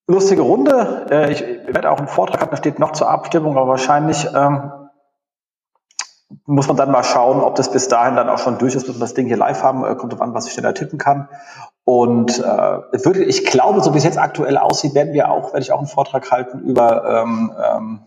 lustige 0.07 0.43
Runde. 0.43 1.07
Äh, 1.11 1.33
ich 1.33 1.43
werde 1.67 1.91
auch 1.91 1.99
einen 1.99 2.09
Vortrag 2.09 2.41
haben, 2.41 2.51
der 2.51 2.57
steht 2.57 2.79
noch 2.79 2.93
zur 2.93 3.09
Abstimmung, 3.09 3.57
aber 3.57 3.69
wahrscheinlich 3.69 4.27
ähm, 4.35 4.73
muss 6.47 6.69
man 6.69 6.77
dann 6.77 6.91
mal 6.91 7.05
schauen, 7.05 7.41
ob 7.41 7.55
das 7.55 7.71
bis 7.71 7.89
dahin 7.89 8.17
dann 8.17 8.29
auch 8.29 8.39
schon 8.39 8.59
durch 8.59 8.75
ist, 8.75 8.87
bis 8.87 8.97
wir 8.97 9.01
das 9.01 9.15
Ding 9.15 9.27
hier 9.27 9.37
live 9.37 9.63
haben. 9.63 9.85
Äh, 9.85 9.95
kommt 9.97 10.13
drauf 10.13 10.21
an, 10.21 10.35
was 10.35 10.47
ich 10.47 10.53
schneller 10.53 10.75
tippen 10.75 10.99
kann. 10.99 11.29
Und 11.85 12.39
äh, 12.39 12.43
würde, 12.43 13.25
ich 13.25 13.45
glaube, 13.45 13.83
so 13.83 13.93
wie 13.93 13.99
es 13.99 14.05
jetzt 14.05 14.19
aktuell 14.19 14.57
aussieht, 14.57 14.95
werden 14.95 15.13
wir 15.13 15.31
auch, 15.31 15.53
werde 15.53 15.61
ich 15.61 15.73
auch 15.73 15.79
einen 15.79 15.87
Vortrag 15.87 16.31
halten 16.31 16.61
über 16.61 17.23
ähm, 17.23 17.53
ähm, 17.63 18.01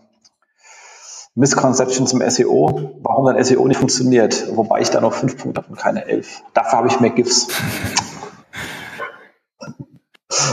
Misconceptions 1.36 2.12
im 2.12 2.28
SEO, 2.28 2.96
warum 3.02 3.26
dann 3.26 3.42
SEO 3.44 3.68
nicht 3.68 3.78
funktioniert, 3.78 4.56
wobei 4.56 4.80
ich 4.80 4.90
da 4.90 5.00
noch 5.00 5.12
fünf 5.12 5.38
Punkte 5.40 5.62
habe 5.62 5.70
und 5.70 5.78
keine 5.78 6.04
elf. 6.06 6.42
Dafür 6.52 6.78
habe 6.78 6.88
ich 6.88 6.98
mehr 6.98 7.10
GIFs. 7.10 7.46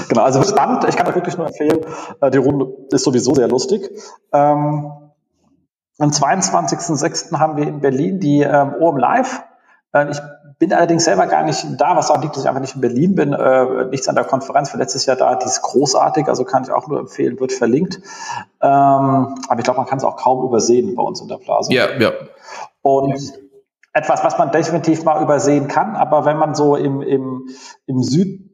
Genau, 0.08 0.24
also 0.24 0.42
spannend. 0.44 0.86
Ich 0.88 0.96
kann 0.96 1.08
euch 1.08 1.16
wirklich 1.16 1.38
nur 1.38 1.48
empfehlen. 1.48 1.82
Äh, 2.22 2.32
die 2.32 2.38
Runde 2.38 2.68
ist 2.92 3.04
sowieso 3.04 3.34
sehr 3.36 3.48
lustig. 3.48 3.90
Ähm, 4.32 4.92
am 5.98 6.10
22.06. 6.10 7.38
haben 7.38 7.58
wir 7.58 7.68
in 7.68 7.82
Berlin 7.82 8.20
die 8.20 8.42
ähm, 8.42 8.76
OM 8.80 8.98
Live. 8.98 9.44
Äh, 9.94 10.12
ich 10.12 10.20
bin 10.60 10.72
allerdings 10.72 11.04
selber 11.04 11.28
gar 11.28 11.44
nicht 11.44 11.66
da, 11.78 11.98
was 11.98 12.10
auch 12.10 12.22
liegt, 12.22 12.36
dass 12.36 12.44
ich 12.44 12.48
einfach 12.50 12.62
nicht 12.62 12.76
in 12.76 12.82
Berlin 12.82 13.16
bin. 13.16 13.34
Äh, 13.34 13.86
nichts 13.86 14.08
an 14.08 14.16
der 14.16 14.24
Konferenz 14.24 14.70
für 14.70 14.78
letztes 14.78 15.06
Jahr 15.06 15.18
da. 15.18 15.36
Die 15.36 15.46
ist 15.46 15.62
großartig, 15.62 16.28
also 16.28 16.46
kann 16.46 16.64
ich 16.64 16.72
auch 16.72 16.88
nur 16.88 17.00
empfehlen, 17.00 17.40
wird 17.40 17.52
verlinkt. 17.52 18.00
Ähm, 18.62 19.36
aber 19.48 19.58
ich 19.58 19.64
glaube, 19.64 19.80
man 19.80 19.88
kann 19.88 19.98
es 19.98 20.06
auch 20.06 20.16
kaum 20.16 20.46
übersehen 20.46 20.96
bei 20.96 21.04
uns 21.04 21.20
in 21.20 21.28
der 21.28 21.38
Blase. 21.38 21.74
Ja, 21.74 21.88
ja. 22.00 22.12
Und 22.82 23.34
etwas, 23.92 24.24
was 24.24 24.38
man 24.38 24.52
definitiv 24.52 25.04
mal 25.04 25.22
übersehen 25.22 25.68
kann, 25.68 25.96
aber 25.96 26.26
wenn 26.26 26.38
man 26.38 26.56
so 26.56 26.76
im, 26.76 27.02
im, 27.02 27.50
im 27.86 28.04
Süd 28.04 28.45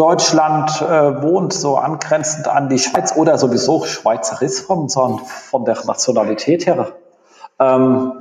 Deutschland 0.00 0.80
äh, 0.80 1.22
wohnt, 1.22 1.52
so 1.52 1.76
angrenzend 1.76 2.48
an 2.48 2.70
die 2.70 2.78
Schweiz 2.78 3.14
oder 3.14 3.36
sowieso 3.36 3.84
Schweizer 3.84 4.40
ist 4.40 4.60
von, 4.60 4.88
von 4.88 5.66
der 5.66 5.76
Nationalität 5.84 6.64
her, 6.64 6.92
ähm, 7.58 8.14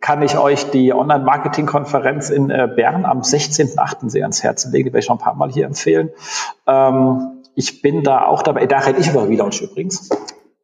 kann 0.00 0.22
ich 0.22 0.38
euch 0.38 0.70
die 0.70 0.94
Online-Marketing-Konferenz 0.94 2.30
in 2.30 2.48
äh, 2.50 2.68
Bern 2.72 3.04
am 3.04 3.22
16.8. 3.22 4.08
sehr 4.08 4.22
ans 4.22 4.44
Herz 4.44 4.66
legen. 4.66 4.84
Die 4.84 4.92
werde 4.92 5.00
ich 5.00 5.06
schon 5.06 5.16
ein 5.16 5.20
paar 5.20 5.34
Mal 5.34 5.50
hier 5.50 5.66
empfehlen. 5.66 6.10
Ähm, 6.64 7.42
ich 7.56 7.82
bin 7.82 8.04
da 8.04 8.24
auch 8.24 8.42
dabei. 8.42 8.66
Da 8.66 8.78
rede 8.78 9.00
ich 9.00 9.08
über 9.08 9.26
Relaunch 9.26 9.60
übrigens. 9.62 10.08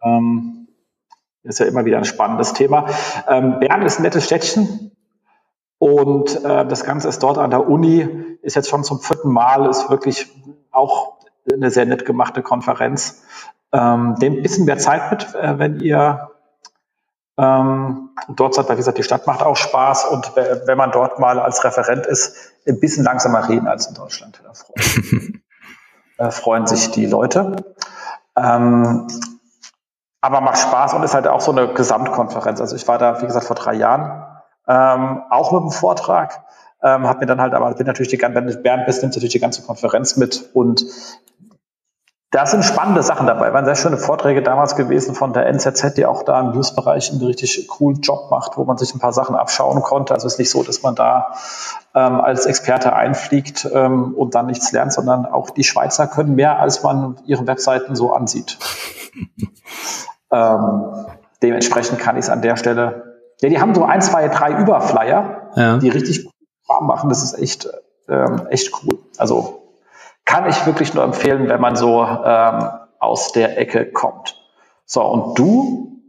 Ähm, 0.00 0.68
Ist 1.42 1.58
ja 1.58 1.66
immer 1.66 1.84
wieder 1.84 1.98
ein 1.98 2.04
spannendes 2.04 2.52
Thema. 2.52 2.86
Ähm, 3.28 3.58
Bern 3.58 3.82
ist 3.82 3.98
ein 3.98 4.02
nettes 4.04 4.26
Städtchen. 4.26 4.92
Und 5.82 6.44
äh, 6.44 6.64
das 6.64 6.84
Ganze 6.84 7.08
ist 7.08 7.24
dort 7.24 7.38
an 7.38 7.50
der 7.50 7.68
Uni, 7.68 8.38
ist 8.42 8.54
jetzt 8.54 8.68
schon 8.68 8.84
zum 8.84 9.00
vierten 9.00 9.32
Mal, 9.32 9.68
ist 9.68 9.90
wirklich 9.90 10.30
auch 10.70 11.14
eine 11.52 11.72
sehr 11.72 11.86
nett 11.86 12.06
gemachte 12.06 12.40
Konferenz. 12.40 13.24
Ähm, 13.72 14.14
dem 14.20 14.34
ein 14.34 14.42
bisschen 14.42 14.64
mehr 14.64 14.78
Zeit 14.78 15.10
mit, 15.10 15.34
äh, 15.34 15.58
wenn 15.58 15.80
ihr 15.80 16.30
ähm, 17.36 18.10
dort 18.28 18.54
seid, 18.54 18.68
weil 18.68 18.76
wie 18.76 18.78
gesagt, 18.78 18.98
die 18.98 19.02
Stadt 19.02 19.26
macht 19.26 19.42
auch 19.42 19.56
Spaß 19.56 20.04
und 20.04 20.36
wenn 20.36 20.78
man 20.78 20.92
dort 20.92 21.18
mal 21.18 21.40
als 21.40 21.64
Referent 21.64 22.06
ist, 22.06 22.36
ein 22.64 22.78
bisschen 22.78 23.02
langsamer 23.02 23.48
reden 23.48 23.66
als 23.66 23.88
in 23.88 23.94
Deutschland. 23.94 24.40
Da 24.44 24.54
freuen, 24.54 25.42
äh, 26.18 26.30
freuen 26.30 26.66
sich 26.68 26.92
die 26.92 27.06
Leute. 27.06 27.56
Ähm, 28.36 29.08
aber 30.20 30.40
macht 30.42 30.58
Spaß 30.58 30.94
und 30.94 31.02
ist 31.02 31.14
halt 31.14 31.26
auch 31.26 31.40
so 31.40 31.50
eine 31.50 31.74
Gesamtkonferenz. 31.74 32.60
Also 32.60 32.76
ich 32.76 32.86
war 32.86 32.98
da, 32.98 33.20
wie 33.20 33.26
gesagt, 33.26 33.46
vor 33.46 33.56
drei 33.56 33.74
Jahren 33.74 34.31
ähm, 34.68 35.22
auch 35.30 35.52
mit 35.52 35.62
dem 35.62 35.70
Vortrag. 35.70 36.44
Ähm, 36.82 37.06
hab 37.06 37.20
mir 37.20 37.26
dann 37.26 37.40
halt, 37.40 37.54
aber 37.54 37.72
bin 37.74 37.86
natürlich 37.86 38.10
die 38.10 38.18
ganze, 38.18 38.58
Bernd 38.58 38.86
bist, 38.86 39.02
nimmst 39.02 39.16
natürlich 39.16 39.32
die 39.32 39.40
ganze 39.40 39.62
Konferenz 39.62 40.16
mit 40.16 40.50
und 40.52 40.84
da 42.32 42.46
sind 42.46 42.64
spannende 42.64 43.02
Sachen 43.02 43.26
dabei. 43.26 43.52
Waren 43.52 43.66
sehr 43.66 43.76
schöne 43.76 43.98
Vorträge 43.98 44.42
damals 44.42 44.74
gewesen 44.74 45.14
von 45.14 45.34
der 45.34 45.46
NZZ, 45.48 45.94
die 45.98 46.06
auch 46.06 46.22
da 46.22 46.40
im 46.40 46.52
Newsbereich 46.52 47.12
einen 47.12 47.22
richtig 47.22 47.68
coolen 47.68 48.00
Job 48.00 48.30
macht, 48.30 48.56
wo 48.56 48.64
man 48.64 48.78
sich 48.78 48.94
ein 48.94 48.98
paar 48.98 49.12
Sachen 49.12 49.36
abschauen 49.36 49.82
konnte. 49.82 50.14
Also 50.14 50.26
es 50.26 50.34
ist 50.34 50.38
nicht 50.38 50.50
so, 50.50 50.62
dass 50.62 50.82
man 50.82 50.94
da 50.94 51.34
ähm, 51.94 52.22
als 52.22 52.46
Experte 52.46 52.94
einfliegt 52.94 53.68
ähm, 53.70 54.14
und 54.14 54.34
dann 54.34 54.46
nichts 54.46 54.72
lernt, 54.72 54.94
sondern 54.94 55.26
auch 55.26 55.50
die 55.50 55.62
Schweizer 55.62 56.06
können 56.06 56.34
mehr, 56.34 56.58
als 56.58 56.82
man 56.82 57.16
ihre 57.26 57.46
Webseiten 57.46 57.94
so 57.94 58.14
ansieht. 58.14 58.58
ähm, 60.32 61.06
dementsprechend 61.42 61.98
kann 61.98 62.16
ich 62.16 62.24
es 62.24 62.30
an 62.30 62.40
der 62.40 62.56
Stelle. 62.56 63.11
Ja, 63.42 63.48
die 63.48 63.60
haben 63.60 63.74
so 63.74 63.84
ein, 63.84 64.00
zwei, 64.00 64.28
drei 64.28 64.52
Überflyer, 64.60 65.50
ja. 65.56 65.78
die 65.78 65.88
richtig 65.88 66.28
warm 66.68 66.86
machen. 66.86 67.08
Das 67.08 67.22
ist 67.24 67.34
echt, 67.38 67.68
ähm, 68.08 68.46
echt 68.48 68.72
cool. 68.82 69.00
Also 69.18 69.62
kann 70.24 70.48
ich 70.48 70.64
wirklich 70.64 70.94
nur 70.94 71.02
empfehlen, 71.02 71.48
wenn 71.48 71.60
man 71.60 71.74
so 71.74 72.02
ähm, 72.02 72.68
aus 73.00 73.32
der 73.32 73.58
Ecke 73.58 73.90
kommt. 73.90 74.40
So, 74.86 75.02
und 75.02 75.38
du 75.38 76.00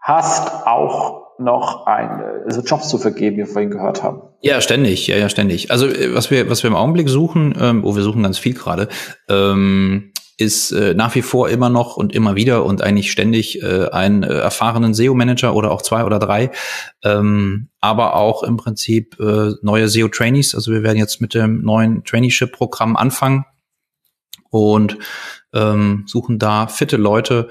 hast 0.00 0.66
auch 0.66 1.38
noch 1.38 1.86
ein, 1.86 2.22
also 2.44 2.62
Jobs 2.62 2.88
zu 2.88 2.98
vergeben, 2.98 3.36
wie 3.36 3.40
wir 3.40 3.46
vorhin 3.46 3.70
gehört 3.70 4.02
haben. 4.02 4.22
Ja, 4.40 4.60
ständig, 4.60 5.06
ja, 5.06 5.16
ja, 5.16 5.28
ständig. 5.28 5.70
Also 5.70 5.86
äh, 5.86 6.14
was 6.14 6.30
wir, 6.30 6.50
was 6.50 6.62
wir 6.62 6.68
im 6.68 6.76
Augenblick 6.76 7.08
suchen, 7.08 7.54
ähm, 7.60 7.84
oh, 7.84 7.94
wir 7.94 8.02
suchen 8.02 8.22
ganz 8.22 8.38
viel 8.38 8.54
gerade, 8.54 8.88
ähm, 9.28 10.12
ist 10.40 10.72
äh, 10.72 10.94
nach 10.94 11.14
wie 11.14 11.22
vor 11.22 11.48
immer 11.50 11.68
noch 11.68 11.96
und 11.96 12.14
immer 12.14 12.34
wieder 12.34 12.64
und 12.64 12.82
eigentlich 12.82 13.10
ständig 13.10 13.62
äh, 13.62 13.88
einen 13.90 14.22
äh, 14.22 14.32
erfahrenen 14.32 14.94
SEO-Manager 14.94 15.54
oder 15.54 15.70
auch 15.70 15.82
zwei 15.82 16.04
oder 16.04 16.18
drei, 16.18 16.50
ähm, 17.04 17.68
aber 17.80 18.16
auch 18.16 18.42
im 18.42 18.56
Prinzip 18.56 19.18
äh, 19.20 19.52
neue 19.62 19.88
SEO-Trainees. 19.88 20.54
Also 20.54 20.72
wir 20.72 20.82
werden 20.82 20.98
jetzt 20.98 21.20
mit 21.20 21.34
dem 21.34 21.62
neuen 21.62 22.04
Traineeship-Programm 22.04 22.96
anfangen 22.96 23.44
und 24.48 24.96
ähm, 25.52 26.04
suchen 26.06 26.38
da 26.38 26.66
fitte 26.66 26.96
Leute. 26.96 27.48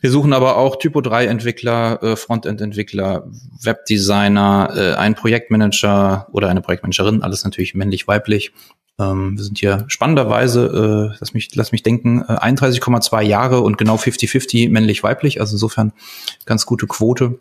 Wir 0.00 0.10
suchen 0.10 0.32
aber 0.32 0.56
auch 0.56 0.76
Typo 0.76 1.00
3 1.00 1.26
Entwickler, 1.26 2.02
äh, 2.02 2.16
Frontend 2.16 2.60
Entwickler, 2.60 3.28
Webdesigner, 3.62 4.72
äh, 4.76 4.94
einen 4.94 5.14
Projektmanager 5.14 6.28
oder 6.32 6.48
eine 6.48 6.60
Projektmanagerin, 6.60 7.22
alles 7.22 7.44
natürlich 7.44 7.74
männlich 7.74 8.06
weiblich 8.08 8.52
ähm, 8.98 9.36
wir 9.36 9.44
sind 9.44 9.58
hier 9.58 9.84
spannenderweise, 9.88 11.12
äh, 11.12 11.16
lass 11.20 11.34
mich, 11.34 11.54
lass 11.54 11.72
mich 11.72 11.82
denken, 11.82 12.22
äh, 12.22 12.32
31,2 12.32 13.22
Jahre 13.22 13.60
und 13.60 13.78
genau 13.78 13.96
50-50 13.96 14.70
männlich-weiblich, 14.70 15.40
also 15.40 15.54
insofern 15.54 15.92
ganz 16.46 16.66
gute 16.66 16.86
Quote. 16.86 17.38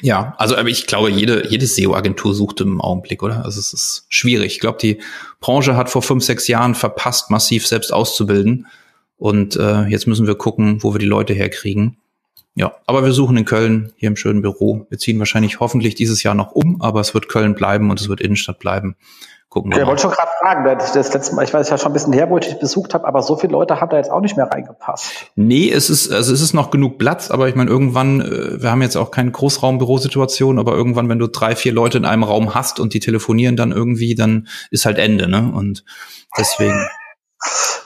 Ja, 0.00 0.34
also 0.38 0.56
aber 0.56 0.68
ich 0.68 0.86
glaube, 0.86 1.10
jede, 1.10 1.48
jede 1.48 1.66
SEO-Agentur 1.66 2.34
sucht 2.34 2.60
im 2.60 2.80
Augenblick, 2.80 3.22
oder? 3.22 3.44
Also 3.44 3.60
es 3.60 3.72
ist 3.72 4.06
schwierig. 4.08 4.54
Ich 4.54 4.60
glaube, 4.60 4.78
die 4.80 4.98
Branche 5.40 5.76
hat 5.76 5.90
vor 5.90 6.02
fünf, 6.02 6.24
sechs 6.24 6.48
Jahren 6.48 6.74
verpasst, 6.74 7.30
massiv 7.30 7.66
selbst 7.66 7.92
auszubilden. 7.92 8.66
Und 9.16 9.54
äh, 9.54 9.84
jetzt 9.84 10.08
müssen 10.08 10.26
wir 10.26 10.34
gucken, 10.34 10.82
wo 10.82 10.92
wir 10.92 10.98
die 10.98 11.06
Leute 11.06 11.34
herkriegen. 11.34 11.98
Ja, 12.54 12.74
aber 12.86 13.04
wir 13.04 13.12
suchen 13.12 13.36
in 13.36 13.44
Köln 13.44 13.92
hier 13.96 14.08
im 14.08 14.16
schönen 14.16 14.42
Büro. 14.42 14.86
Wir 14.90 14.98
ziehen 14.98 15.18
wahrscheinlich 15.20 15.60
hoffentlich 15.60 15.94
dieses 15.94 16.22
Jahr 16.24 16.34
noch 16.34 16.50
um, 16.52 16.82
aber 16.82 17.00
es 17.00 17.14
wird 17.14 17.28
Köln 17.28 17.54
bleiben 17.54 17.88
und 17.90 18.00
es 18.00 18.08
wird 18.08 18.20
Innenstadt 18.20 18.58
bleiben. 18.58 18.96
Gucken 19.52 19.70
wir 19.70 19.76
ja, 19.76 19.82
Ich 19.82 19.88
wollte 19.88 20.00
schon 20.00 20.12
gerade 20.12 20.30
fragen, 20.40 20.64
das, 20.64 20.92
das 20.92 21.12
letzte 21.12 21.34
Mal, 21.34 21.44
ich 21.44 21.52
weiß 21.52 21.68
ja 21.68 21.76
schon 21.76 21.90
ein 21.90 21.92
bisschen 21.92 22.14
her, 22.14 22.30
wo 22.30 22.38
ich 22.38 22.46
dich 22.46 22.58
besucht 22.58 22.94
habe, 22.94 23.06
aber 23.06 23.20
so 23.20 23.36
viele 23.36 23.52
Leute 23.52 23.82
haben 23.82 23.90
da 23.90 23.98
jetzt 23.98 24.10
auch 24.10 24.22
nicht 24.22 24.34
mehr 24.34 24.46
reingepasst. 24.46 25.26
Nee, 25.36 25.70
es 25.70 25.90
ist, 25.90 26.10
also 26.10 26.32
es 26.32 26.40
ist 26.40 26.54
noch 26.54 26.70
genug 26.70 26.96
Platz, 26.96 27.30
aber 27.30 27.48
ich 27.48 27.54
meine, 27.54 27.68
irgendwann, 27.68 28.22
äh, 28.22 28.62
wir 28.62 28.70
haben 28.70 28.80
jetzt 28.80 28.96
auch 28.96 29.10
keine 29.10 29.30
Großraumbürosituation, 29.30 30.58
aber 30.58 30.72
irgendwann, 30.72 31.10
wenn 31.10 31.18
du 31.18 31.26
drei, 31.26 31.54
vier 31.54 31.74
Leute 31.74 31.98
in 31.98 32.06
einem 32.06 32.22
Raum 32.22 32.54
hast 32.54 32.80
und 32.80 32.94
die 32.94 33.00
telefonieren 33.00 33.54
dann 33.56 33.72
irgendwie, 33.72 34.14
dann 34.14 34.48
ist 34.70 34.86
halt 34.86 34.96
Ende, 34.96 35.28
ne? 35.28 35.52
Und 35.54 35.84
deswegen. 36.38 36.88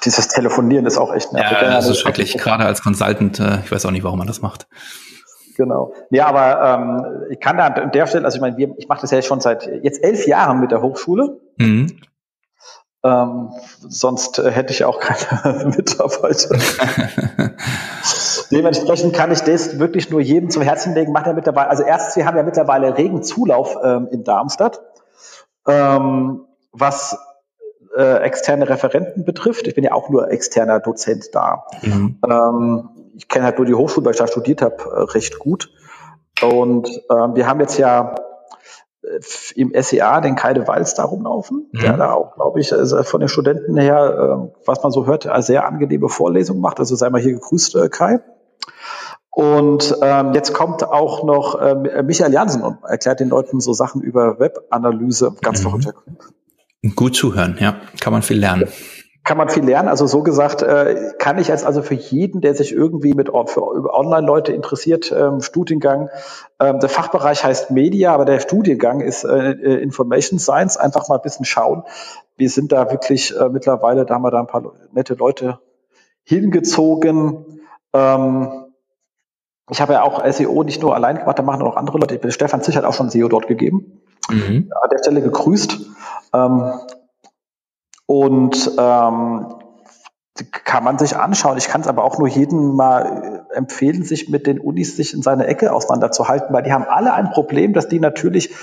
Dieses 0.04 0.28
Telefonieren 0.28 0.86
ist 0.86 0.98
auch 0.98 1.12
echt 1.12 1.32
nervig. 1.32 1.50
Ja, 1.50 1.68
das 1.68 1.88
ist 1.88 1.98
schrecklich, 1.98 2.34
gerade 2.34 2.64
als 2.64 2.80
Consultant, 2.80 3.40
äh, 3.40 3.58
ich 3.64 3.72
weiß 3.72 3.86
auch 3.86 3.90
nicht, 3.90 4.04
warum 4.04 4.20
man 4.20 4.28
das 4.28 4.40
macht. 4.40 4.68
Genau. 5.56 5.92
Ja, 6.10 6.26
aber 6.26 6.62
ähm, 6.62 7.26
ich 7.30 7.40
kann 7.40 7.56
da 7.56 7.66
an 7.66 7.90
der 7.92 8.06
Stelle, 8.06 8.24
also 8.24 8.36
ich 8.36 8.40
meine, 8.40 8.56
wir, 8.56 8.74
ich 8.76 8.88
mache 8.88 9.00
das 9.00 9.10
ja 9.10 9.22
schon 9.22 9.40
seit 9.40 9.66
jetzt 9.82 10.02
elf 10.04 10.26
Jahren 10.26 10.60
mit 10.60 10.70
der 10.70 10.82
Hochschule. 10.82 11.40
Mhm. 11.56 11.98
Ähm, 13.02 13.50
sonst 13.80 14.38
äh, 14.38 14.50
hätte 14.50 14.72
ich 14.72 14.84
auch 14.84 15.00
keine 15.00 15.66
Mitarbeiter. 15.76 16.56
Dementsprechend 18.50 19.14
kann 19.14 19.32
ich 19.32 19.40
das 19.40 19.78
wirklich 19.78 20.10
nur 20.10 20.20
jedem 20.20 20.50
zum 20.50 20.62
Herzen 20.62 20.94
legen. 20.94 21.12
Macht 21.12 21.26
ja 21.26 21.32
mittlerweile, 21.32 21.70
also 21.70 21.82
erstens, 21.82 22.16
wir 22.16 22.26
haben 22.26 22.36
ja 22.36 22.42
mittlerweile 22.42 22.96
regen 22.96 23.22
Zulauf 23.22 23.76
ähm, 23.82 24.08
in 24.10 24.24
Darmstadt, 24.24 24.80
ähm, 25.66 26.44
was 26.72 27.18
äh, 27.96 28.18
externe 28.22 28.68
Referenten 28.68 29.24
betrifft. 29.24 29.66
Ich 29.66 29.74
bin 29.74 29.84
ja 29.84 29.92
auch 29.92 30.10
nur 30.10 30.30
externer 30.30 30.80
Dozent 30.80 31.28
da. 31.32 31.64
Mhm. 31.82 32.18
Ähm, 32.28 32.88
ich 33.16 33.28
kenne 33.28 33.46
halt 33.46 33.58
nur 33.58 33.66
die 33.66 33.74
Hochschule, 33.74 34.04
weil 34.04 34.12
ich 34.12 34.18
da 34.18 34.26
studiert 34.26 34.62
habe, 34.62 34.76
äh, 34.84 35.02
recht 35.12 35.38
gut. 35.38 35.70
Und 36.42 36.88
ähm, 37.10 37.34
wir 37.34 37.46
haben 37.46 37.60
jetzt 37.60 37.78
ja 37.78 38.14
äh, 39.02 39.20
im 39.54 39.72
SEA 39.74 40.20
den 40.20 40.36
Kaide 40.36 40.68
Walz 40.68 40.94
da 40.94 41.04
rumlaufen, 41.04 41.68
mhm. 41.72 41.78
der 41.78 41.96
da 41.96 42.12
auch, 42.12 42.34
glaube 42.34 42.60
ich, 42.60 42.72
also 42.72 43.02
von 43.02 43.20
den 43.20 43.28
Studenten 43.28 43.76
her, 43.78 44.50
äh, 44.52 44.58
was 44.66 44.82
man 44.82 44.92
so 44.92 45.06
hört, 45.06 45.26
eine 45.26 45.42
sehr 45.42 45.66
angenehme 45.66 46.08
Vorlesung 46.08 46.60
macht. 46.60 46.78
Also 46.78 46.94
sei 46.94 47.08
mal 47.08 47.20
hier 47.20 47.32
gegrüßt, 47.32 47.76
äh, 47.76 47.88
Kai. 47.88 48.20
Und 49.30 49.96
ähm, 50.02 50.32
jetzt 50.32 50.54
kommt 50.54 50.82
auch 50.84 51.24
noch 51.24 51.60
äh, 51.60 52.02
Michael 52.02 52.32
Jansen 52.32 52.62
und 52.62 52.78
erklärt 52.84 53.20
den 53.20 53.28
Leuten 53.28 53.60
so 53.60 53.72
Sachen 53.72 54.00
über 54.02 54.38
Webanalyse. 54.38 55.34
Ganz 55.42 55.60
mhm. 55.60 55.62
verrückter 55.68 55.94
Gut 56.94 57.16
zuhören, 57.16 57.56
ja, 57.58 57.76
kann 58.00 58.12
man 58.12 58.22
viel 58.22 58.38
lernen 58.38 58.68
kann 59.26 59.36
man 59.36 59.48
viel 59.48 59.64
lernen. 59.64 59.88
Also 59.88 60.06
so 60.06 60.22
gesagt, 60.22 60.62
äh, 60.62 61.12
kann 61.18 61.38
ich 61.38 61.50
als 61.50 61.64
also 61.64 61.82
für 61.82 61.94
jeden, 61.94 62.40
der 62.40 62.54
sich 62.54 62.72
irgendwie 62.72 63.12
mit 63.12 63.28
für 63.28 63.92
Online-Leute 63.92 64.52
interessiert, 64.52 65.12
ähm, 65.12 65.40
Studiengang. 65.40 66.08
Ähm, 66.60 66.78
der 66.78 66.88
Fachbereich 66.88 67.44
heißt 67.44 67.72
Media, 67.72 68.14
aber 68.14 68.24
der 68.24 68.38
Studiengang 68.38 69.00
ist 69.00 69.24
äh, 69.24 69.50
äh, 69.50 69.82
Information 69.82 70.38
Science. 70.38 70.76
Einfach 70.76 71.08
mal 71.08 71.16
ein 71.16 71.22
bisschen 71.22 71.44
schauen. 71.44 71.82
Wir 72.36 72.48
sind 72.48 72.70
da 72.70 72.90
wirklich 72.92 73.36
äh, 73.36 73.48
mittlerweile, 73.48 74.06
da 74.06 74.14
haben 74.14 74.22
wir 74.22 74.30
da 74.30 74.38
ein 74.38 74.46
paar 74.46 74.62
nette 74.92 75.14
Leute 75.14 75.58
hingezogen. 76.22 77.62
Ähm, 77.92 78.66
ich 79.68 79.80
habe 79.80 79.94
ja 79.94 80.02
auch 80.02 80.24
SEO 80.24 80.62
nicht 80.62 80.80
nur 80.80 80.94
allein 80.94 81.18
gemacht, 81.18 81.36
da 81.36 81.42
machen 81.42 81.62
auch 81.62 81.76
andere 81.76 81.98
Leute. 81.98 82.14
Ich 82.14 82.20
bin 82.20 82.30
Stefan 82.30 82.62
Zich 82.62 82.76
hat 82.76 82.84
auch 82.84 82.94
schon 82.94 83.10
SEO 83.10 83.26
dort 83.26 83.48
gegeben. 83.48 84.02
Mhm. 84.30 84.70
An 84.80 84.90
der 84.90 84.98
Stelle 84.98 85.20
gegrüßt. 85.20 85.80
Ähm, 86.32 86.72
und 88.06 88.72
ähm, 88.78 89.46
kann 90.64 90.84
man 90.84 90.98
sich 90.98 91.16
anschauen. 91.16 91.58
Ich 91.58 91.68
kann 91.68 91.80
es 91.80 91.86
aber 91.86 92.04
auch 92.04 92.18
nur 92.18 92.28
jedem 92.28 92.74
mal 92.74 93.46
äh, 93.50 93.56
empfehlen, 93.56 94.02
sich 94.02 94.28
mit 94.28 94.46
den 94.46 94.60
Unis 94.60 94.96
sich 94.96 95.14
in 95.14 95.22
seine 95.22 95.46
Ecke 95.46 95.72
auseinanderzuhalten, 95.72 96.52
weil 96.52 96.62
die 96.62 96.72
haben 96.72 96.84
alle 96.88 97.12
ein 97.14 97.30
Problem, 97.30 97.72
dass 97.72 97.88
die 97.88 98.00
natürlich 98.00 98.54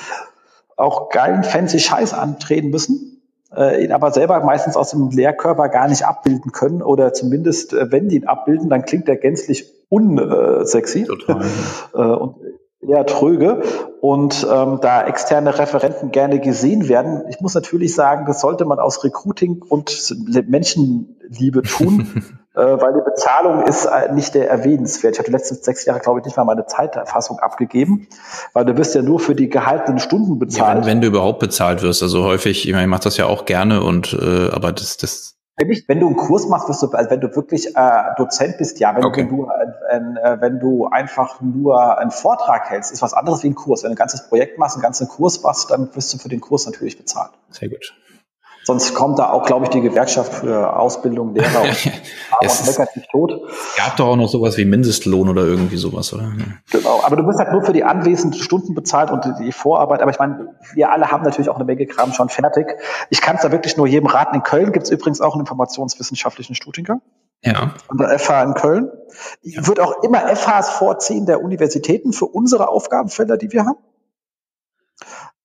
auch 0.77 1.09
geilen 1.09 1.43
fancy 1.43 1.79
Scheiß 1.79 2.13
antreten 2.13 2.69
müssen, 2.69 3.21
äh, 3.55 3.83
ihn 3.83 3.91
aber 3.91 4.11
selber 4.11 4.39
meistens 4.43 4.75
aus 4.75 4.91
dem 4.91 5.09
Lehrkörper 5.09 5.69
gar 5.69 5.87
nicht 5.87 6.05
abbilden 6.05 6.51
können 6.51 6.81
oder 6.81 7.13
zumindest, 7.13 7.73
äh, 7.73 7.91
wenn 7.91 8.09
die 8.09 8.17
ihn 8.17 8.27
abbilden, 8.27 8.69
dann 8.69 8.85
klingt 8.85 9.07
er 9.07 9.17
gänzlich 9.17 9.71
unsexy. 9.89 11.05
Total. 11.05 11.45
äh, 11.93 11.97
und 11.97 12.35
eher 12.87 13.05
tröge 13.05 13.61
und 14.01 14.45
ähm, 14.49 14.79
da 14.81 15.05
externe 15.05 15.57
Referenten 15.57 16.11
gerne 16.11 16.39
gesehen 16.39 16.89
werden. 16.89 17.23
Ich 17.29 17.39
muss 17.39 17.53
natürlich 17.53 17.95
sagen, 17.95 18.25
das 18.25 18.41
sollte 18.41 18.65
man 18.65 18.79
aus 18.79 19.03
Recruiting 19.03 19.61
und 19.61 20.13
Menschenliebe 20.47 21.61
tun, 21.63 22.23
äh, 22.55 22.59
weil 22.59 22.93
die 22.93 23.03
Bezahlung 23.03 23.63
ist 23.63 23.85
äh, 23.85 24.11
nicht 24.13 24.35
der 24.35 24.49
erwähnenswert. 24.49 25.13
Ich 25.13 25.19
habe 25.19 25.27
die 25.27 25.33
letzten 25.33 25.55
sechs 25.55 25.85
Jahre, 25.85 25.99
glaube 25.99 26.19
ich, 26.19 26.25
nicht 26.25 26.37
mal 26.37 26.43
meine 26.43 26.65
Zeiterfassung 26.65 27.39
abgegeben, 27.39 28.07
weil 28.53 28.65
du 28.65 28.73
bist 28.73 28.93
ja 28.95 29.01
nur 29.01 29.19
für 29.19 29.35
die 29.35 29.49
gehaltenen 29.49 29.99
Stunden 29.99 30.39
bezahlt. 30.39 30.79
Ja, 30.79 30.81
wenn, 30.81 30.87
wenn, 30.87 31.01
du 31.01 31.07
überhaupt 31.07 31.39
bezahlt 31.39 31.81
wirst, 31.81 32.03
also 32.03 32.23
häufig, 32.23 32.67
ich 32.67 32.73
meine, 32.73 32.83
ich 32.83 32.89
mache 32.89 33.03
das 33.03 33.17
ja 33.17 33.25
auch 33.25 33.45
gerne 33.45 33.83
und 33.83 34.13
äh, 34.13 34.49
aber 34.51 34.71
das, 34.71 34.97
das 34.97 35.32
Wenn, 35.55 35.69
ich, 35.69 35.87
wenn 35.87 35.99
du 35.99 36.07
einen 36.07 36.15
Kurs 36.15 36.47
machst, 36.47 36.67
wirst 36.67 36.81
du, 36.81 36.89
also 36.89 37.11
wenn 37.11 37.21
du 37.21 37.35
wirklich 37.35 37.75
äh, 37.75 38.03
Dozent 38.17 38.57
bist, 38.57 38.79
ja, 38.79 38.95
wenn, 38.95 39.05
okay. 39.05 39.27
du, 39.27 39.47
äh, 39.47 39.97
äh, 39.97 40.41
wenn 40.41 40.59
du 40.59 40.87
einfach 40.87 41.41
nur 41.41 41.99
einen 41.99 42.09
Vortrag 42.09 42.71
hältst, 42.71 42.91
ist 42.91 43.03
was 43.03 43.13
anderes 43.13 43.43
wie 43.43 43.49
ein 43.49 43.55
Kurs. 43.55 43.83
Wenn 43.83 43.91
du 43.91 43.93
ein 43.93 43.97
ganzes 43.97 44.27
Projekt 44.27 44.57
machst, 44.57 44.75
einen 44.75 44.81
ganzen 44.81 45.07
Kurs 45.07 45.43
machst, 45.43 45.69
dann 45.69 45.95
wirst 45.95 46.11
du 46.11 46.17
für 46.17 46.29
den 46.29 46.41
Kurs 46.41 46.65
natürlich 46.65 46.97
bezahlt. 46.97 47.31
Sehr 47.51 47.69
gut. 47.69 47.93
Sonst 48.65 48.93
kommt 48.93 49.19
da 49.19 49.29
auch, 49.31 49.43
glaube 49.45 49.65
ich, 49.65 49.69
die 49.71 49.81
Gewerkschaft 49.81 50.33
für 50.33 50.77
Ausbildung, 50.77 51.35
Lehrer 51.35 51.63
und, 51.63 51.85
und 52.41 52.65
meckert 52.65 52.95
nicht 52.95 53.09
tot. 53.11 53.41
Gab 53.75 53.97
doch 53.97 54.07
auch 54.07 54.15
noch 54.15 54.29
sowas 54.29 54.57
wie 54.57 54.65
Mindestlohn 54.65 55.27
oder 55.27 55.43
irgendwie 55.43 55.75
sowas, 55.75 56.13
oder? 56.13 56.31
Genau, 56.71 57.01
aber 57.03 57.17
du 57.17 57.23
bist 57.23 57.39
halt 57.39 57.51
nur 57.51 57.63
für 57.63 57.73
die 57.73 57.83
anwesenden 57.83 58.39
Stunden 58.39 58.73
bezahlt 58.73 59.11
und 59.11 59.25
die 59.39 59.51
Vorarbeit. 59.51 60.01
Aber 60.01 60.11
ich 60.11 60.19
meine, 60.19 60.55
wir 60.73 60.91
alle 60.91 61.11
haben 61.11 61.23
natürlich 61.23 61.49
auch 61.49 61.55
eine 61.55 61.65
Menge 61.65 61.85
Kram 61.85 62.13
schon 62.13 62.29
fertig. 62.29 62.67
Ich 63.09 63.21
kann 63.21 63.35
es 63.35 63.41
da 63.41 63.51
wirklich 63.51 63.75
nur 63.75 63.85
jedem 63.85 64.07
raten. 64.07 64.35
In 64.35 64.43
Köln 64.43 64.71
gibt 64.71 64.85
es 64.85 64.91
übrigens 64.91 65.19
auch 65.19 65.33
einen 65.33 65.41
informationswissenschaftlichen 65.41 66.55
Studiengang. 66.55 67.01
Ja. 67.41 67.73
An 67.89 67.97
der 67.97 68.17
FH 68.17 68.43
in 68.43 68.53
Köln. 68.53 68.91
Ich 69.41 69.55
ja. 69.55 69.67
würde 69.67 69.83
auch 69.83 70.03
immer 70.03 70.19
FHs 70.33 70.69
vorziehen 70.69 71.25
der 71.25 71.43
Universitäten 71.43 72.13
für 72.13 72.25
unsere 72.25 72.69
Aufgabenfelder, 72.69 73.35
die 73.35 73.51
wir 73.51 73.65
haben. 73.65 73.77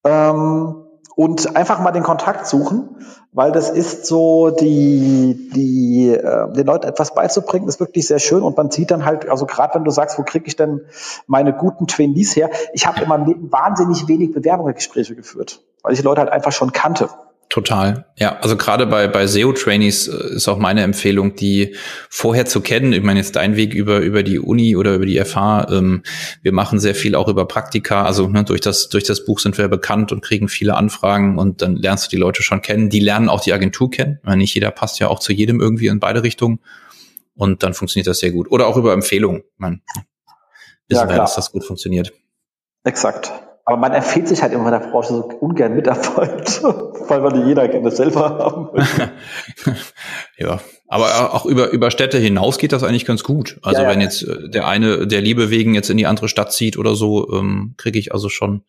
Ähm, 0.04 0.87
und 1.18 1.56
einfach 1.56 1.80
mal 1.80 1.90
den 1.90 2.04
Kontakt 2.04 2.46
suchen, 2.46 2.90
weil 3.32 3.50
das 3.50 3.70
ist 3.70 4.06
so 4.06 4.50
die 4.50 5.50
die 5.52 6.10
äh, 6.14 6.52
den 6.52 6.64
Leuten 6.64 6.86
etwas 6.86 7.12
beizubringen, 7.12 7.66
ist 7.66 7.80
wirklich 7.80 8.06
sehr 8.06 8.20
schön 8.20 8.44
und 8.44 8.56
man 8.56 8.70
sieht 8.70 8.92
dann 8.92 9.04
halt, 9.04 9.28
also 9.28 9.44
gerade 9.44 9.74
wenn 9.74 9.82
du 9.82 9.90
sagst, 9.90 10.16
wo 10.16 10.22
kriege 10.22 10.46
ich 10.46 10.54
denn 10.54 10.82
meine 11.26 11.52
guten 11.52 11.88
Trainees 11.88 12.36
her? 12.36 12.50
Ich 12.72 12.86
habe 12.86 13.02
in 13.02 13.08
meinem 13.08 13.26
Leben 13.26 13.50
wahnsinnig 13.50 14.06
wenig 14.06 14.30
Bewerbungsgespräche 14.30 15.16
geführt, 15.16 15.60
weil 15.82 15.92
ich 15.92 15.98
die 15.98 16.04
Leute 16.04 16.20
halt 16.20 16.30
einfach 16.30 16.52
schon 16.52 16.70
kannte. 16.70 17.08
Total. 17.48 18.04
Ja, 18.18 18.38
also 18.40 18.58
gerade 18.58 18.86
bei, 18.86 19.08
bei 19.08 19.26
SEO-Trainees 19.26 20.08
äh, 20.08 20.34
ist 20.34 20.48
auch 20.48 20.58
meine 20.58 20.82
Empfehlung, 20.82 21.34
die 21.34 21.76
vorher 22.10 22.44
zu 22.44 22.60
kennen. 22.60 22.92
Ich 22.92 23.02
meine 23.02 23.20
jetzt 23.20 23.36
dein 23.36 23.56
Weg 23.56 23.72
über, 23.72 24.00
über 24.00 24.22
die 24.22 24.38
Uni 24.38 24.76
oder 24.76 24.94
über 24.94 25.06
die 25.06 25.18
FH. 25.18 25.68
Ähm, 25.70 26.02
wir 26.42 26.52
machen 26.52 26.78
sehr 26.78 26.94
viel 26.94 27.14
auch 27.14 27.26
über 27.26 27.48
Praktika. 27.48 28.04
Also 28.04 28.28
ne, 28.28 28.44
durch, 28.44 28.60
das, 28.60 28.90
durch 28.90 29.04
das 29.04 29.24
Buch 29.24 29.38
sind 29.38 29.56
wir 29.56 29.68
bekannt 29.68 30.12
und 30.12 30.20
kriegen 30.20 30.48
viele 30.48 30.76
Anfragen 30.76 31.38
und 31.38 31.62
dann 31.62 31.76
lernst 31.76 32.06
du 32.06 32.10
die 32.10 32.20
Leute 32.20 32.42
schon 32.42 32.60
kennen. 32.60 32.90
Die 32.90 33.00
lernen 33.00 33.30
auch 33.30 33.40
die 33.40 33.54
Agentur 33.54 33.90
kennen. 33.90 34.18
Meine, 34.24 34.38
nicht 34.38 34.54
jeder 34.54 34.70
passt 34.70 34.98
ja 34.98 35.08
auch 35.08 35.18
zu 35.18 35.32
jedem 35.32 35.58
irgendwie 35.58 35.86
in 35.86 36.00
beide 36.00 36.22
Richtungen. 36.22 36.60
Und 37.34 37.62
dann 37.62 37.72
funktioniert 37.72 38.08
das 38.08 38.18
sehr 38.18 38.32
gut. 38.32 38.50
Oder 38.50 38.66
auch 38.66 38.76
über 38.76 38.92
Empfehlungen. 38.92 39.40
Ich 39.40 39.58
meine, 39.58 39.80
wissen 40.88 41.08
ja, 41.08 41.08
wir, 41.08 41.16
dass 41.16 41.36
das 41.36 41.50
gut 41.50 41.64
funktioniert. 41.64 42.12
Exakt. 42.84 43.32
Aber 43.68 43.76
man 43.76 43.92
empfiehlt 43.92 44.26
sich 44.26 44.40
halt 44.40 44.54
immer 44.54 44.64
in 44.72 44.80
der 44.80 44.88
Branche 44.88 45.08
so 45.08 45.28
ungern 45.40 45.74
Mitarbeit, 45.74 46.62
weil 47.08 47.20
man 47.20 47.34
die 47.34 47.48
jeder 47.48 47.68
gerne 47.68 47.90
selber 47.90 48.38
haben 48.38 48.68
möchte. 48.72 49.10
ja, 50.38 50.58
aber 50.86 51.34
auch 51.34 51.44
über, 51.44 51.68
über 51.68 51.90
Städte 51.90 52.16
hinaus 52.16 52.56
geht 52.56 52.72
das 52.72 52.82
eigentlich 52.82 53.04
ganz 53.04 53.22
gut. 53.22 53.58
Also 53.60 53.82
ja, 53.82 53.86
ja. 53.86 53.92
wenn 53.92 54.00
jetzt 54.00 54.22
äh, 54.22 54.48
der 54.48 54.66
eine 54.66 55.06
der 55.06 55.20
Liebe 55.20 55.50
wegen 55.50 55.74
jetzt 55.74 55.90
in 55.90 55.98
die 55.98 56.06
andere 56.06 56.30
Stadt 56.30 56.50
zieht 56.50 56.78
oder 56.78 56.94
so, 56.94 57.30
ähm, 57.30 57.74
kriege 57.76 57.98
ich 57.98 58.14
also 58.14 58.30
schon 58.30 58.62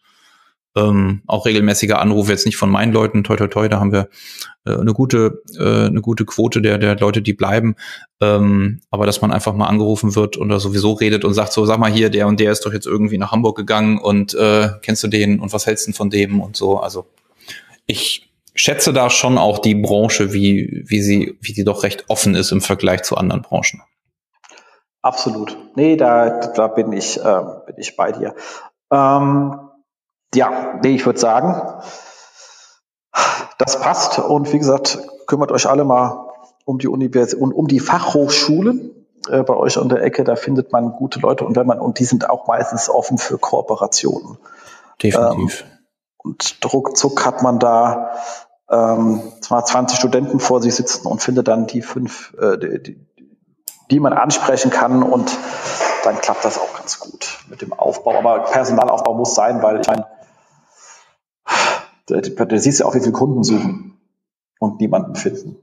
ähm, 0.76 1.22
auch 1.26 1.46
regelmäßige 1.46 1.94
Anrufe, 1.94 2.32
jetzt 2.32 2.46
nicht 2.46 2.58
von 2.58 2.70
meinen 2.70 2.94
Leuten, 2.94 3.24
toi 3.24 3.36
toi 3.36 3.48
toi, 3.48 3.68
da 3.68 3.80
haben 3.80 3.92
wir 3.92 4.10
äh, 4.66 4.74
eine 4.76 4.94
gute, 4.94 5.42
äh, 5.58 5.88
eine 5.88 6.02
gute 6.02 6.26
Quote 6.26 6.62
der, 6.62 6.78
der 6.78 6.98
Leute, 6.98 7.22
die 7.22 7.34
bleiben. 7.34 7.76
Ähm, 8.22 8.82
aber 8.92 9.06
dass 9.06 9.22
man 9.22 9.32
einfach 9.32 9.54
mal 9.54 9.68
angerufen 9.68 10.16
wird 10.16 10.38
oder 10.38 10.60
sowieso 10.60 10.94
redet 10.94 11.26
und 11.26 11.34
sagt 11.34 11.54
so, 11.54 11.66
sag 11.66 11.80
mal 11.80 11.92
hier, 11.92 12.10
der 12.10 12.28
und 12.28 12.40
der 12.40 12.52
ist 12.52 12.66
doch 12.66 12.74
jetzt 12.74 12.88
irgendwie 12.88 13.18
nach 13.18 13.32
Hamburg 13.32 13.58
gegangen 13.58 13.98
und 13.98 14.34
äh, 14.36 14.70
kennst 14.82 15.04
du 15.04 15.08
den 15.08 15.40
und 15.40 15.54
was 15.54 15.66
hältst 15.66 15.88
du 15.88 15.94
von 15.94 16.10
dem 16.10 16.42
und 16.42 16.56
so. 16.56 16.80
Also 16.80 17.08
ich 17.86 18.32
schätze 18.54 18.94
da 18.94 19.10
schon 19.10 19.38
auch 19.38 19.60
die 19.60 19.76
Branche, 19.76 20.34
wie, 20.34 20.84
wie 20.86 21.02
sie, 21.02 21.38
wie 21.42 21.54
sie 21.54 21.64
doch 21.64 21.84
recht 21.84 22.06
offen 22.10 22.36
ist 22.36 22.52
im 22.52 22.62
Vergleich 22.62 23.04
zu 23.04 23.18
anderen 23.18 23.42
Branchen. 23.42 23.82
Absolut. 25.02 25.58
Nee, 25.76 25.96
da, 25.96 26.52
da 26.52 26.68
bin 26.68 26.92
ich, 26.92 27.18
äh, 27.18 27.42
bin 27.66 27.76
ich 27.78 27.96
bei 27.96 28.12
dir. 28.12 28.36
Ähm, 28.92 29.69
ja, 30.36 30.80
nee, 30.84 30.96
ich 30.96 31.06
würde 31.06 31.20
sagen, 31.20 31.62
das 33.58 33.80
passt. 33.80 34.20
Und 34.20 34.52
wie 34.54 34.60
gesagt, 34.60 35.00
kümmert 35.28 35.52
euch 35.52 35.68
alle 35.68 35.86
mal 35.86 36.28
um 36.66 36.78
die 36.80 36.88
Universität 36.88 37.42
und 37.42 37.52
um 37.52 37.68
die 37.68 37.80
Fachhochschulen 37.80 38.92
äh, 39.30 39.44
bei 39.44 39.56
euch 39.56 39.78
an 39.78 39.90
der 39.90 40.04
Ecke. 40.04 40.24
Da 40.24 40.36
findet 40.36 40.72
man 40.72 40.92
gute 40.94 41.20
Leute 41.20 41.46
und 41.46 41.56
wenn 41.56 41.68
man 41.68 41.80
und 41.80 42.00
die 42.00 42.06
sind 42.06 42.30
auch 42.30 42.48
meistens 42.48 42.90
offen 42.90 43.18
für 43.18 43.38
Kooperationen. 43.38 44.38
Definitiv. 45.02 45.62
Ähm, 45.62 45.80
und 46.18 46.60
ruckzuck 46.74 47.26
hat 47.26 47.42
man 47.42 47.60
da 47.60 48.12
ähm, 48.70 49.22
20 49.42 49.98
Studenten 49.98 50.40
vor 50.40 50.62
sich 50.62 50.76
sitzen 50.76 51.08
und 51.08 51.24
findet 51.24 51.48
dann 51.48 51.66
die 51.66 51.82
fünf, 51.82 52.36
äh, 52.40 52.58
die, 52.58 53.08
die 53.90 54.00
man 54.00 54.14
ansprechen 54.14 54.70
kann 54.70 55.02
und 55.02 55.36
dann 56.04 56.20
klappt 56.20 56.46
das 56.46 56.60
auch 56.60 56.76
ganz 56.76 57.00
gut 57.00 57.40
mit 57.50 57.62
dem 57.62 57.74
Aufbau. 57.74 58.18
Aber 58.18 58.40
Personalaufbau 58.44 59.16
muss 59.16 59.34
sein, 59.34 59.64
weil 59.64 59.82
ich 59.82 59.88
meine, 59.88 60.06
da, 62.10 62.46
da 62.46 62.58
siehst 62.58 62.80
du 62.80 62.86
auch, 62.86 62.96
wie 62.96 63.00
viele 63.00 63.12
Kunden 63.12 63.44
suchen 63.44 63.98
und 64.60 64.80
niemanden 64.80 65.16
finden. 65.16 65.58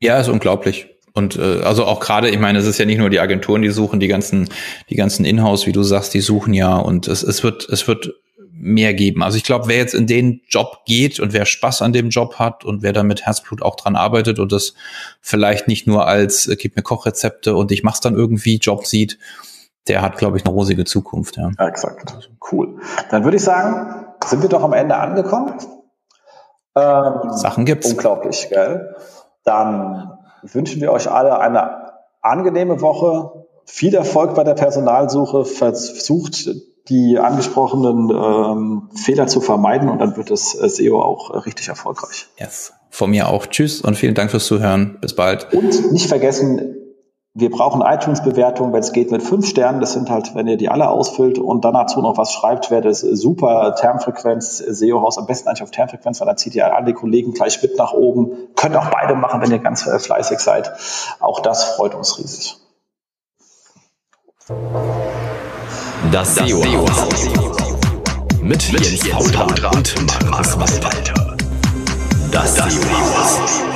Ja, 0.00 0.18
ist 0.18 0.28
unglaublich. 0.28 0.88
Und 1.12 1.36
äh, 1.36 1.60
also 1.62 1.84
auch 1.84 2.00
gerade, 2.00 2.28
ich 2.28 2.40
meine, 2.40 2.58
es 2.58 2.66
ist 2.66 2.78
ja 2.78 2.84
nicht 2.84 2.98
nur 2.98 3.10
die 3.10 3.20
Agenturen, 3.20 3.62
die 3.62 3.70
suchen, 3.70 4.00
die 4.00 4.08
ganzen, 4.08 4.48
die 4.90 4.96
ganzen 4.96 5.24
Inhouse, 5.24 5.66
wie 5.66 5.72
du 5.72 5.82
sagst, 5.82 6.12
die 6.12 6.20
suchen 6.20 6.54
ja 6.54 6.76
und 6.76 7.06
es, 7.06 7.22
es 7.22 7.44
wird, 7.44 7.68
es 7.68 7.86
wird 7.86 8.12
mehr 8.50 8.94
geben. 8.94 9.22
Also 9.22 9.36
ich 9.36 9.44
glaube, 9.44 9.68
wer 9.68 9.76
jetzt 9.76 9.94
in 9.94 10.06
den 10.06 10.40
Job 10.48 10.84
geht 10.86 11.20
und 11.20 11.32
wer 11.32 11.44
Spaß 11.44 11.82
an 11.82 11.92
dem 11.92 12.08
Job 12.08 12.38
hat 12.38 12.64
und 12.64 12.82
wer 12.82 12.92
da 12.92 13.02
mit 13.02 13.26
Herzblut 13.26 13.62
auch 13.62 13.76
dran 13.76 13.94
arbeitet 13.94 14.38
und 14.38 14.52
das 14.52 14.74
vielleicht 15.20 15.68
nicht 15.68 15.86
nur 15.86 16.06
als 16.08 16.48
äh, 16.48 16.56
gib 16.56 16.74
mir 16.74 16.82
Kochrezepte 16.82 17.54
und 17.54 17.70
ich 17.70 17.82
mach's 17.82 18.00
dann 18.00 18.14
irgendwie 18.14 18.56
Job 18.56 18.86
sieht, 18.86 19.18
der 19.86 20.02
hat, 20.02 20.16
glaube 20.16 20.38
ich, 20.38 20.44
eine 20.44 20.54
rosige 20.54 20.84
Zukunft. 20.84 21.36
Ja. 21.36 21.50
ja, 21.58 21.68
exakt. 21.68 22.14
Cool. 22.50 22.80
Dann 23.10 23.24
würde 23.24 23.36
ich 23.36 23.42
sagen, 23.42 24.06
sind 24.26 24.42
wir 24.42 24.48
doch 24.48 24.62
am 24.62 24.72
Ende 24.72 24.96
angekommen. 24.96 25.54
Ähm, 26.76 27.30
Sachen 27.30 27.64
gibt's. 27.64 27.90
Unglaublich, 27.90 28.48
gell? 28.50 28.96
Dann 29.44 30.18
wünschen 30.42 30.80
wir 30.80 30.92
euch 30.92 31.10
alle 31.10 31.38
eine 31.38 31.92
angenehme 32.22 32.80
Woche. 32.80 33.46
Viel 33.66 33.94
Erfolg 33.94 34.34
bei 34.34 34.44
der 34.44 34.54
Personalsuche. 34.54 35.44
Versucht 35.44 36.48
die 36.88 37.18
angesprochenen 37.18 38.10
ähm, 38.10 38.90
Fehler 38.94 39.26
zu 39.26 39.40
vermeiden 39.40 39.88
und 39.88 40.00
dann 40.00 40.16
wird 40.16 40.30
das 40.30 40.54
äh, 40.54 40.68
SEO 40.68 41.00
auch 41.00 41.30
äh, 41.30 41.38
richtig 41.38 41.68
erfolgreich. 41.68 42.26
Yes. 42.38 42.74
Von 42.90 43.10
mir 43.10 43.28
auch. 43.28 43.46
Tschüss 43.46 43.80
und 43.80 43.96
vielen 43.96 44.14
Dank 44.14 44.30
fürs 44.30 44.46
Zuhören. 44.46 44.98
Bis 45.00 45.14
bald. 45.14 45.52
Und 45.54 45.92
nicht 45.92 46.08
vergessen, 46.08 46.73
wir 47.36 47.50
brauchen 47.50 47.82
iTunes-Bewertungen, 47.82 48.72
wenn 48.72 48.80
es 48.80 48.92
geht, 48.92 49.10
mit 49.10 49.20
fünf 49.20 49.48
Sternen. 49.48 49.80
Das 49.80 49.92
sind 49.92 50.08
halt, 50.08 50.36
wenn 50.36 50.46
ihr 50.46 50.56
die 50.56 50.68
alle 50.68 50.88
ausfüllt 50.88 51.38
und 51.38 51.64
dann 51.64 51.74
dazu 51.74 52.00
noch 52.00 52.16
was 52.16 52.32
schreibt, 52.32 52.70
wäre 52.70 52.82
das 52.82 53.00
super. 53.00 53.74
Termfrequenz, 53.74 54.58
SEO-Haus, 54.58 55.18
am 55.18 55.26
besten 55.26 55.48
eigentlich 55.48 55.64
auf 55.64 55.72
Termfrequenz, 55.72 56.20
weil 56.20 56.28
dann 56.28 56.36
zieht 56.36 56.54
ihr 56.54 56.72
alle 56.72 56.94
Kollegen 56.94 57.32
gleich 57.32 57.60
mit 57.60 57.76
nach 57.76 57.92
oben. 57.92 58.30
Könnt 58.54 58.76
auch 58.76 58.88
beide 58.88 59.16
machen, 59.16 59.42
wenn 59.42 59.50
ihr 59.50 59.58
ganz 59.58 59.84
äh, 59.84 59.98
fleißig 59.98 60.38
seid. 60.38 60.72
Auch 61.18 61.40
das 61.40 61.64
freut 61.64 61.96
uns 61.96 62.18
riesig. 62.18 62.56
Das 66.12 66.36
SEO-Haus. 66.36 67.28
Mit, 68.40 68.72
mit 68.72 68.86
Jens 68.86 69.10
Paudra 69.10 69.70
und 69.70 70.30
Markus 70.30 70.56
Walter. 70.60 71.36
Das 72.30 72.54
SEO-Haus. 72.54 73.73